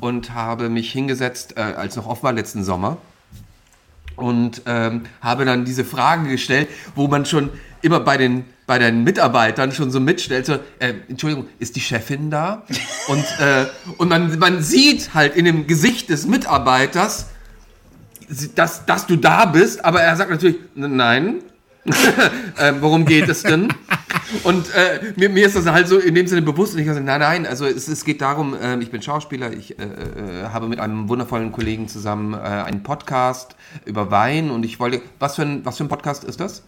und 0.00 0.34
habe 0.34 0.68
mich 0.68 0.92
hingesetzt, 0.92 1.56
äh, 1.56 1.60
als 1.60 1.96
noch 1.96 2.06
offen 2.06 2.24
war 2.24 2.32
letzten 2.32 2.64
Sommer 2.64 2.98
und 4.16 4.62
ähm, 4.66 5.02
habe 5.20 5.44
dann 5.44 5.64
diese 5.64 5.84
Fragen 5.84 6.28
gestellt, 6.28 6.68
wo 6.94 7.08
man 7.08 7.26
schon 7.26 7.50
immer 7.82 8.00
bei 8.00 8.16
den 8.16 8.44
bei 8.66 8.78
deinen 8.78 9.04
Mitarbeitern 9.04 9.72
schon 9.72 9.90
so 9.90 10.00
mitstellst, 10.00 10.46
so, 10.46 10.54
äh, 10.78 10.94
Entschuldigung, 11.08 11.46
ist 11.58 11.76
die 11.76 11.80
Chefin 11.80 12.30
da? 12.30 12.62
Und, 13.08 13.24
äh, 13.40 13.66
und 13.98 14.08
man, 14.08 14.38
man 14.38 14.62
sieht 14.62 15.14
halt 15.14 15.36
in 15.36 15.44
dem 15.44 15.66
Gesicht 15.66 16.08
des 16.08 16.26
Mitarbeiters, 16.26 17.26
dass, 18.54 18.86
dass 18.86 19.06
du 19.06 19.16
da 19.16 19.46
bist, 19.46 19.84
aber 19.84 20.00
er 20.00 20.16
sagt 20.16 20.30
natürlich, 20.30 20.56
nein, 20.74 21.42
äh, 22.58 22.72
worum 22.80 23.04
geht 23.04 23.28
es 23.28 23.42
denn? 23.42 23.68
Und 24.44 24.72
äh, 24.74 25.12
mir, 25.16 25.28
mir, 25.28 25.46
ist 25.46 25.56
das 25.56 25.66
halt 25.66 25.88
so 25.88 25.98
in 25.98 26.14
dem 26.14 26.26
Sinne 26.26 26.42
bewusst 26.42 26.74
und 26.74 26.80
ich 26.80 26.86
sage, 26.86 27.00
nein, 27.00 27.20
nein, 27.20 27.46
also 27.46 27.66
es, 27.66 27.88
es 27.88 28.04
geht 28.04 28.20
darum, 28.20 28.54
äh, 28.54 28.78
ich 28.78 28.90
bin 28.90 29.02
Schauspieler, 29.02 29.52
ich 29.52 29.78
äh, 29.78 29.82
äh, 29.82 30.44
habe 30.44 30.68
mit 30.68 30.80
einem 30.80 31.08
wundervollen 31.08 31.52
Kollegen 31.52 31.88
zusammen 31.88 32.34
äh, 32.34 32.36
einen 32.36 32.82
Podcast 32.82 33.56
über 33.84 34.10
Wein 34.10 34.50
und 34.50 34.64
ich 34.64 34.78
wollte, 34.80 35.02
was 35.18 35.36
für 35.36 35.42
ein, 35.42 35.64
was 35.64 35.76
für 35.76 35.84
ein 35.84 35.88
Podcast 35.88 36.24
ist 36.24 36.40
das? 36.40 36.62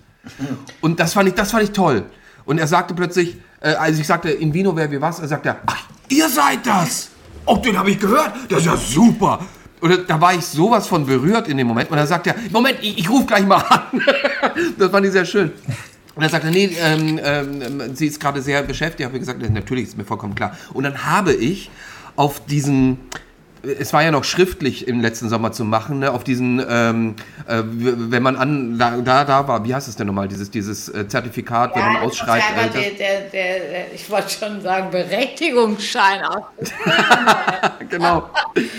Und 0.81 1.01
das 1.01 1.13
fand 1.13 1.29
ich, 1.29 1.35
das 1.35 1.53
fand 1.53 1.63
ich 1.63 1.71
toll. 1.71 2.05
Und 2.45 2.59
er 2.59 2.67
sagte 2.67 2.95
plötzlich, 2.95 3.39
also 3.61 4.01
ich 4.01 4.07
sagte, 4.07 4.31
in 4.31 4.53
Vino 4.53 4.77
wer 4.77 4.91
wie 4.91 5.01
was, 5.01 5.21
er 5.21 5.29
sagte, 5.29 5.57
ach, 5.67 5.87
ihr 6.09 6.29
seid 6.29 6.67
das! 6.67 7.09
Oh, 7.47 7.57
den 7.57 7.79
habe 7.79 7.91
ich 7.91 7.99
gehört, 7.99 8.33
das 8.49 8.61
ist 8.61 8.67
ja 8.67 8.77
super! 8.77 9.41
Und 9.85 10.09
da 10.09 10.19
war 10.19 10.33
ich 10.33 10.47
sowas 10.47 10.87
von 10.87 11.05
berührt 11.05 11.47
in 11.47 11.59
dem 11.59 11.67
Moment. 11.67 11.91
Und 11.91 11.99
dann 11.99 12.07
sagt 12.07 12.27
er, 12.27 12.35
Moment, 12.51 12.79
ich, 12.81 13.01
ich 13.01 13.11
rufe 13.11 13.27
gleich 13.27 13.47
mal 13.47 13.57
an. 13.57 13.83
das 14.79 14.91
fand 14.91 15.05
ich 15.05 15.13
sehr 15.13 15.27
schön. 15.27 15.53
Und 16.15 16.23
dann 16.23 16.31
sagt 16.31 16.43
er, 16.43 16.51
nee, 16.51 16.75
ähm, 16.81 17.21
ähm, 17.23 17.95
sie 17.95 18.07
ist 18.07 18.19
gerade 18.19 18.41
sehr 18.41 18.63
beschäftigt. 18.63 19.01
Ich 19.01 19.07
habe 19.07 19.19
gesagt, 19.19 19.43
natürlich 19.51 19.89
ist 19.89 19.99
mir 19.99 20.07
vollkommen 20.07 20.35
klar. 20.35 20.57
Und 20.73 20.85
dann 20.85 21.05
habe 21.05 21.35
ich 21.35 21.71
auf 22.17 22.47
diesen 22.47 22.97
es 23.65 23.93
war 23.93 24.03
ja 24.03 24.11
noch 24.11 24.25
schriftlich 24.25 24.87
im 24.89 25.01
letzten 25.01 25.29
Sommer 25.29 25.53
zu 25.53 25.65
machen, 25.65 26.01
ne, 26.01 26.11
auf 26.11 26.25
diesen, 26.25 26.65
ähm, 26.69 27.17
äh, 27.47 27.63
wenn 27.65 28.23
man 28.23 28.37
an, 28.37 28.79
da, 28.79 28.99
da, 28.99 29.25
da 29.25 29.49
war, 29.49 29.65
wie 29.65 29.75
heißt 29.75 29.89
es 29.89 29.97
denn 29.97 30.07
nochmal, 30.07 30.29
dieses, 30.29 30.51
dieses 30.51 30.89
äh, 30.89 31.09
Zertifikat, 31.09 31.75
ja, 31.75 31.85
wenn 31.85 31.93
man 31.95 32.03
ausschreibt. 32.03 32.45
Ja, 32.57 32.69
der, 32.69 32.91
der, 32.91 33.21
der, 33.31 33.95
ich 33.95 34.09
wollte 34.11 34.31
schon 34.31 34.61
sagen, 34.61 34.91
Berechtigungsschein 34.91 36.21
genau. 37.91 38.31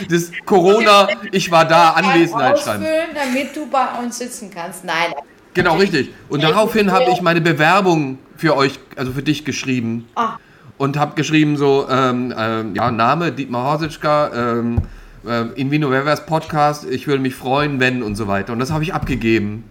Das 0.09 0.31
Corona, 0.45 1.07
ich 1.31 1.49
war 1.51 1.65
da, 1.65 1.91
Anwesenheit 1.91 2.59
schreiben. 2.59 2.85
damit 3.13 3.55
du 3.55 3.67
bei 3.67 3.85
uns 4.01 4.17
sitzen 4.17 4.51
kannst. 4.53 4.83
Nein. 4.85 5.13
Genau, 5.53 5.75
richtig. 5.77 6.13
Und 6.29 6.43
daraufhin 6.43 6.91
habe 6.91 7.11
ich 7.11 7.21
meine 7.21 7.41
Bewerbung 7.41 8.19
für 8.35 8.55
euch, 8.55 8.79
also 8.95 9.13
für 9.13 9.23
dich 9.23 9.45
geschrieben. 9.45 10.07
Ah 10.15 10.37
und 10.77 10.97
habe 10.97 11.15
geschrieben 11.15 11.57
so, 11.57 11.87
ähm, 11.89 12.33
ähm, 12.37 12.75
ja, 12.75 12.91
Name 12.91 13.31
Dietmar 13.31 13.71
Horsitschka, 13.71 14.31
ähm, 14.33 14.81
äh, 15.25 15.45
in 15.55 15.71
Vino 15.71 15.89
Ververs 15.89 16.25
Podcast, 16.25 16.85
ich 16.89 17.07
würde 17.07 17.21
mich 17.21 17.35
freuen, 17.35 17.79
wenn 17.79 18.03
und 18.03 18.15
so 18.15 18.27
weiter. 18.27 18.53
Und 18.53 18.59
das 18.59 18.71
habe 18.71 18.83
ich 18.83 18.93
abgegeben. 18.93 19.63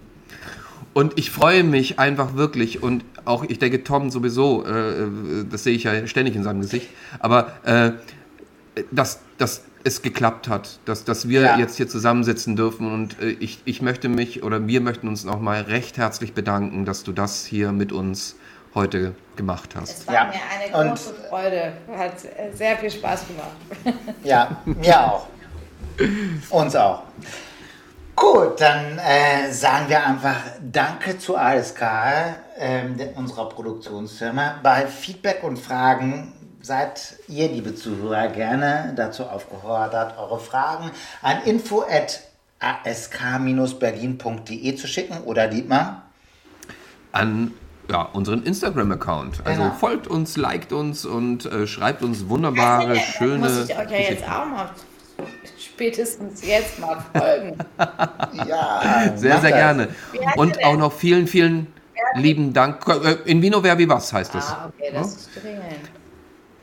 Und 0.93 1.19
ich 1.19 1.31
freue 1.31 1.65
mich 1.65 1.99
einfach 1.99 2.37
wirklich 2.37 2.83
und 2.83 3.05
auch, 3.25 3.45
ich 3.45 3.59
denke, 3.59 3.83
Tom 3.83 4.11
sowieso, 4.11 4.65
äh, 4.65 5.09
das 5.51 5.65
sehe 5.65 5.75
ich 5.75 5.85
ja 5.85 6.07
ständig 6.07 6.37
in 6.37 6.45
seinem 6.45 6.61
Gesicht, 6.61 6.89
aber 7.19 7.53
äh, 7.65 7.93
dass, 8.93 9.21
dass 9.37 9.65
es 9.83 10.03
geklappt 10.03 10.49
hat, 10.49 10.79
dass, 10.85 11.05
dass 11.05 11.29
wir 11.29 11.43
ja. 11.43 11.59
jetzt 11.59 11.77
hier 11.77 11.89
zusammensitzen 11.89 12.55
dürfen 12.55 12.93
und 12.93 13.21
äh, 13.21 13.31
ich, 13.41 13.61
ich 13.65 13.83
möchte 13.83 14.09
mich 14.09 14.43
oder 14.45 14.67
wir 14.67 14.81
möchten 14.81 15.09
uns 15.09 15.25
nochmal 15.25 15.63
recht 15.63 15.99
herzlich 15.99 16.33
bedanken, 16.33 16.85
dass 16.85 17.03
du 17.03 17.13
das 17.13 17.45
hier 17.45 17.73
mit 17.73 17.91
uns 17.93 18.37
heute 18.75 19.15
gemacht 19.37 19.71
hast. 19.77 19.99
Es 19.99 20.07
war 20.07 20.15
ja. 20.15 20.25
mir 20.25 20.41
eine 20.53 20.89
große 20.89 21.11
Und, 21.11 21.19
Freude. 21.29 21.73
Hat 21.97 22.15
sehr 22.53 22.77
viel 22.77 22.91
Spaß 22.91 23.27
gemacht. 23.27 23.57
Ja, 24.25 24.57
mir 24.65 25.01
auch. 25.01 25.27
Uns 26.51 26.77
auch. 26.77 27.03
Gut, 28.17 28.61
dann 28.61 28.99
äh, 28.99 29.51
sagen 29.53 29.89
wir 29.89 30.07
einfach 30.07 30.37
Danke 30.61 31.19
zu 31.19 31.37
ASK, 31.37 31.83
äh, 32.57 32.85
unserer 33.17 33.49
Produktionsfirma. 33.49 34.61
Bei 34.63 34.87
Feedback 34.87 35.43
und 35.43 35.59
Fragen 35.59 36.33
seid 36.63 37.17
ihr, 37.29 37.49
liebe 37.49 37.75
Zuhörer, 37.75 38.29
gerne 38.29 38.93
dazu 38.97 39.25
aufgefordert, 39.25 40.17
eure 40.17 40.39
Fragen 40.39 40.93
an 41.23 41.43
info 41.45 41.83
at 41.83 42.21
ask-berlin.de 42.61 44.77
zu 44.77 44.87
schicken 44.87 45.25
oder 45.25 45.49
Dietmar? 45.49 46.03
An 47.13 47.53
ja, 47.91 48.03
unseren 48.03 48.43
Instagram-Account. 48.43 49.43
Also 49.45 49.63
genau. 49.63 49.75
folgt 49.75 50.07
uns, 50.07 50.37
liked 50.37 50.73
uns 50.73 51.05
und 51.05 51.47
äh, 51.47 51.67
schreibt 51.67 52.03
uns 52.03 52.29
wunderbare, 52.29 52.91
also, 52.91 53.01
schöne. 53.01 53.49
Muss 53.49 53.69
ich 53.69 53.77
euch 53.77 53.91
ja 53.91 53.99
jetzt 53.99 54.25
auch 54.25 54.47
mal 54.47 54.71
spätestens 55.59 56.47
jetzt 56.47 56.79
mal 56.79 57.05
folgen. 57.13 57.59
ja, 58.49 59.13
sehr, 59.17 59.41
sehr 59.41 59.53
gerne. 59.53 59.89
Und 60.37 60.63
auch 60.65 60.77
noch 60.77 60.93
vielen, 60.93 61.27
vielen 61.27 61.67
lieben 62.15 62.53
Dank. 62.53 62.87
Äh, 62.89 63.17
in 63.31 63.43
Vino 63.43 63.61
Verbi 63.63 63.89
was 63.89 64.13
heißt 64.13 64.35
das? 64.35 64.51
Ah, 64.51 64.71
okay, 64.73 64.91
das 64.93 65.15
ist 65.15 65.31
dringend. 65.43 65.91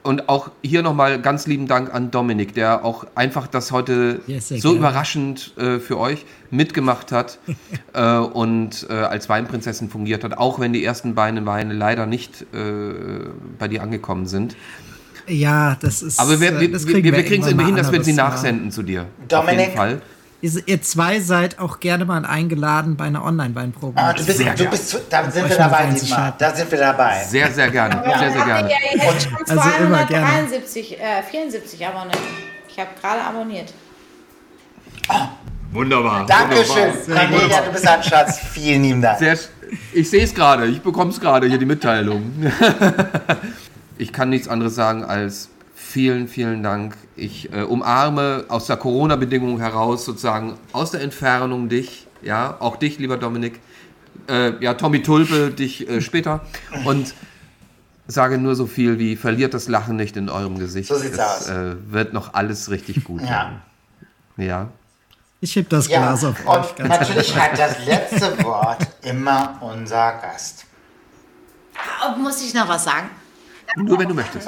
Und 0.03 0.29
auch 0.29 0.49
hier 0.63 0.81
nochmal 0.81 1.21
ganz 1.21 1.45
lieben 1.45 1.67
Dank 1.67 1.93
an 1.93 2.09
Dominik, 2.09 2.55
der 2.55 2.83
auch 2.83 3.05
einfach 3.13 3.47
das 3.47 3.71
heute 3.71 4.21
yes, 4.25 4.49
so 4.49 4.55
gerne. 4.55 4.77
überraschend 4.77 5.55
äh, 5.57 5.79
für 5.79 5.99
euch 5.99 6.25
mitgemacht 6.49 7.11
hat 7.11 7.37
äh, 7.93 8.17
und 8.17 8.87
äh, 8.89 8.93
als 8.93 9.29
Weinprinzessin 9.29 9.89
fungiert 9.89 10.23
hat, 10.23 10.37
auch 10.37 10.59
wenn 10.59 10.73
die 10.73 10.83
ersten 10.83 11.13
beiden 11.13 11.45
Weine 11.45 11.73
leider 11.73 12.07
nicht 12.07 12.41
äh, 12.53 13.25
bei 13.59 13.67
dir 13.67 13.83
angekommen 13.83 14.25
sind. 14.25 14.55
Ja, 15.27 15.77
das 15.79 16.01
ist. 16.01 16.19
Aber 16.19 16.41
wir, 16.41 16.59
wir, 16.59 16.71
wir, 16.71 17.03
wir 17.03 17.23
kriegen 17.23 17.43
es 17.43 17.49
irgendwie 17.49 17.65
hin, 17.65 17.75
dass 17.75 17.91
wir 17.91 18.03
sie 18.03 18.13
nachsenden 18.13 18.71
zu 18.71 18.83
dir. 18.83 19.05
Dominik, 19.27 19.53
Auf 19.53 19.59
jeden 19.59 19.77
Fall. 19.77 20.01
Ihr 20.41 20.81
zwei 20.81 21.19
seid 21.19 21.59
auch 21.59 21.79
gerne 21.79 22.03
mal 22.05 22.25
eingeladen 22.25 22.97
bei 22.97 23.05
einer 23.05 23.23
Online-Weinprobe. 23.23 23.93
Ah, 23.95 24.11
du 24.11 24.25
bist, 24.25 24.39
sehr 24.39 24.55
du 24.55 24.65
bist, 24.65 24.99
da 25.09 25.29
sind 25.29 25.47
wir 25.47 25.55
dabei, 25.55 25.85
Dietmar. 25.85 26.33
Da 26.35 26.55
sind 26.55 26.71
wir 26.71 26.79
dabei. 26.79 27.23
Sehr, 27.23 27.51
sehr 27.51 27.69
gerne. 27.69 28.03
Ja. 28.03 28.17
Sehr, 28.17 28.31
sehr 28.31 28.45
gerne. 28.45 28.69
Ja, 28.71 28.77
also 29.47 29.61
273, 29.61 30.99
äh, 30.99 31.21
74 31.29 31.85
abonniert. 31.85 32.17
Ich 32.67 32.79
habe 32.79 32.89
gerade 32.99 33.21
abonniert. 33.21 33.71
Oh. 35.09 35.13
Wunderbar. 35.73 36.25
Dankeschön. 36.25 36.91
Cornelia, 37.05 37.61
du 37.61 37.71
bist 37.71 37.87
ein 37.87 38.03
Schatz. 38.03 38.39
Vielen 38.39 38.83
lieben 38.83 39.01
Dank. 39.01 39.19
Sehr, 39.19 39.37
ich 39.93 40.09
sehe 40.09 40.23
es 40.23 40.33
gerade. 40.33 40.65
Ich 40.65 40.81
bekomme 40.81 41.11
es 41.11 41.19
gerade 41.19 41.47
hier, 41.47 41.59
die 41.59 41.65
Mitteilung. 41.65 42.33
ich 43.97 44.11
kann 44.11 44.29
nichts 44.29 44.47
anderes 44.47 44.75
sagen 44.75 45.05
als 45.05 45.50
vielen, 45.91 46.27
vielen 46.27 46.63
Dank. 46.63 46.95
Ich 47.15 47.51
äh, 47.53 47.63
umarme 47.63 48.45
aus 48.47 48.67
der 48.67 48.77
Corona-Bedingung 48.77 49.59
heraus 49.59 50.05
sozusagen 50.05 50.57
aus 50.71 50.91
der 50.91 51.01
Entfernung 51.01 51.69
dich, 51.69 52.07
ja, 52.21 52.55
auch 52.59 52.77
dich, 52.77 52.97
lieber 52.97 53.17
Dominik, 53.17 53.59
äh, 54.29 54.53
ja, 54.63 54.73
Tommy 54.73 55.03
Tulpe, 55.03 55.51
dich 55.51 55.87
äh, 55.89 56.01
später 56.01 56.41
und 56.85 57.13
sage 58.07 58.37
nur 58.37 58.55
so 58.55 58.67
viel 58.67 58.99
wie, 58.99 59.15
verliert 59.15 59.53
das 59.53 59.67
Lachen 59.67 59.95
nicht 59.95 60.17
in 60.17 60.29
eurem 60.29 60.57
Gesicht. 60.57 60.89
So 60.89 60.97
sieht's 60.97 61.17
es, 61.17 61.19
aus. 61.19 61.49
Äh, 61.49 61.75
wird 61.91 62.13
noch 62.13 62.33
alles 62.33 62.69
richtig 62.69 63.03
gut. 63.03 63.21
ja. 63.21 63.61
Ja. 64.37 64.69
Ich 65.43 65.55
heb 65.55 65.69
das 65.69 65.87
Glas 65.87 66.21
ja, 66.21 66.29
auf. 66.29 66.77
Und 66.77 66.87
natürlich 66.87 67.35
hat 67.35 67.57
das 67.57 67.83
letzte 67.85 68.43
Wort 68.43 68.87
immer 69.01 69.57
unser 69.61 70.13
Gast. 70.21 70.65
Muss 72.19 72.43
ich 72.43 72.53
noch 72.53 72.67
was 72.67 72.83
sagen? 72.83 73.09
Nur 73.75 73.99
wenn 73.99 74.07
du 74.07 74.13
möchtest. 74.13 74.47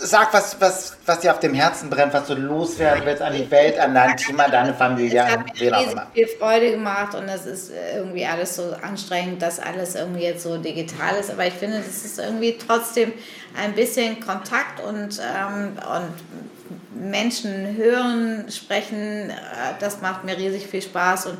Sag, 0.00 0.32
was, 0.32 0.60
was, 0.60 0.96
was 1.04 1.20
dir 1.20 1.32
auf 1.32 1.40
dem 1.40 1.54
Herzen 1.54 1.90
brennt, 1.90 2.12
was 2.12 2.26
du 2.28 2.34
loswerden 2.34 3.04
willst 3.04 3.20
an 3.20 3.32
die 3.34 3.50
Welt, 3.50 3.78
an 3.78 3.94
dein 3.94 4.16
Team, 4.16 4.38
an 4.38 4.50
deine 4.50 4.74
Familie, 4.74 5.24
an 5.24 5.44
wen 5.56 5.74
auch 5.74 5.92
immer. 5.92 6.06
viel 6.14 6.28
Freude 6.28 6.70
gemacht 6.72 7.14
und 7.14 7.28
es 7.28 7.46
ist 7.46 7.72
irgendwie 7.94 8.24
alles 8.24 8.56
so 8.56 8.74
anstrengend, 8.82 9.42
dass 9.42 9.58
alles 9.58 9.94
irgendwie 9.94 10.22
jetzt 10.22 10.42
so 10.44 10.56
digital 10.56 11.16
ist. 11.16 11.30
Aber 11.30 11.46
ich 11.46 11.54
finde, 11.54 11.78
das 11.78 12.04
ist 12.04 12.18
irgendwie 12.18 12.56
trotzdem 12.58 13.12
ein 13.60 13.74
bisschen 13.74 14.20
Kontakt 14.20 14.80
und, 14.80 15.20
ähm, 15.20 15.72
und 15.94 17.10
Menschen 17.10 17.76
hören, 17.76 18.50
sprechen. 18.50 19.30
Äh, 19.30 19.34
das 19.80 20.00
macht 20.00 20.24
mir 20.24 20.36
riesig 20.36 20.66
viel 20.66 20.82
Spaß 20.82 21.26
und 21.26 21.38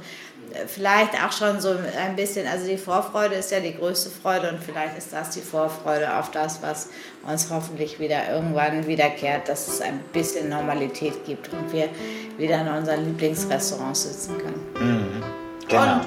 vielleicht 0.67 1.15
auch 1.15 1.33
schon 1.33 1.61
so 1.61 1.71
ein 1.71 2.17
bisschen, 2.17 2.47
also 2.47 2.67
die 2.67 2.77
Vorfreude 2.77 3.37
ist 3.37 3.51
ja 3.51 3.61
die 3.61 3.75
größte 3.75 4.11
Freude 4.11 4.51
und 4.51 4.63
vielleicht 4.63 4.97
ist 4.97 5.13
das 5.13 5.31
die 5.31 5.41
Vorfreude 5.41 6.17
auf 6.17 6.31
das, 6.31 6.63
was 6.63 6.89
uns 7.27 7.51
hoffentlich 7.51 8.01
wieder 8.01 8.31
irgendwann 8.31 8.87
wiederkehrt, 8.87 9.49
dass 9.49 9.69
es 9.69 9.81
ein 9.81 10.01
bisschen 10.13 10.49
Normalität 10.49 11.25
gibt 11.25 11.53
und 11.53 11.73
wir 11.73 11.89
wieder 12.37 12.61
in 12.61 12.69
unseren 12.69 13.05
Lieblingsrestaurants 13.05 14.05
sitzen 14.05 14.39
können. 14.39 14.67
Mhm, 14.79 15.23
genau. 15.69 15.95
Und 15.95 16.03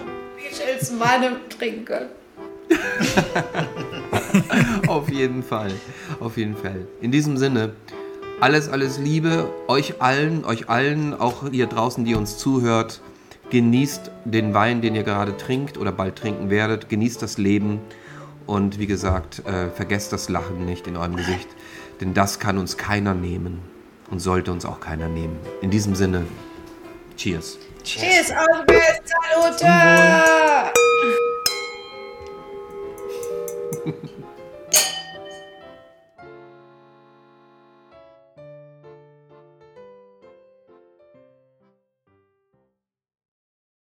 Chills 0.51 0.99
Weine 0.99 1.37
trinken 1.49 1.85
können. 1.85 2.09
auf 4.87 5.09
jeden 5.09 5.43
Fall, 5.43 5.71
auf 6.19 6.37
jeden 6.37 6.55
Fall. 6.55 6.87
In 7.01 7.11
diesem 7.11 7.37
Sinne, 7.37 7.73
alles, 8.39 8.69
alles 8.69 8.97
Liebe 8.97 9.49
euch 9.67 10.01
allen, 10.01 10.45
euch 10.45 10.69
allen, 10.69 11.13
auch 11.13 11.51
ihr 11.51 11.67
draußen, 11.67 12.05
die 12.05 12.15
uns 12.15 12.37
zuhört. 12.37 13.01
Genießt 13.51 14.11
den 14.23 14.53
Wein, 14.53 14.81
den 14.81 14.95
ihr 14.95 15.03
gerade 15.03 15.35
trinkt 15.35 15.77
oder 15.77 15.91
bald 15.91 16.15
trinken 16.15 16.49
werdet. 16.49 16.87
Genießt 16.87 17.21
das 17.21 17.37
Leben 17.37 17.81
und 18.47 18.79
wie 18.79 18.87
gesagt, 18.87 19.45
äh, 19.45 19.69
vergesst 19.69 20.13
das 20.13 20.29
Lachen 20.29 20.65
nicht 20.65 20.87
in 20.87 20.95
eurem 20.95 21.17
Gesicht, 21.17 21.49
denn 21.99 22.13
das 22.13 22.39
kann 22.39 22.57
uns 22.57 22.77
keiner 22.77 23.13
nehmen 23.13 23.59
und 24.09 24.19
sollte 24.19 24.53
uns 24.53 24.65
auch 24.65 24.79
keiner 24.79 25.09
nehmen. 25.09 25.37
In 25.61 25.69
diesem 25.69 25.95
Sinne, 25.95 26.25
Cheers. 27.17 27.59
Cheers, 27.83 28.27
Cheers 28.27 28.31
auf 28.31 29.57
Salute! 29.59 29.71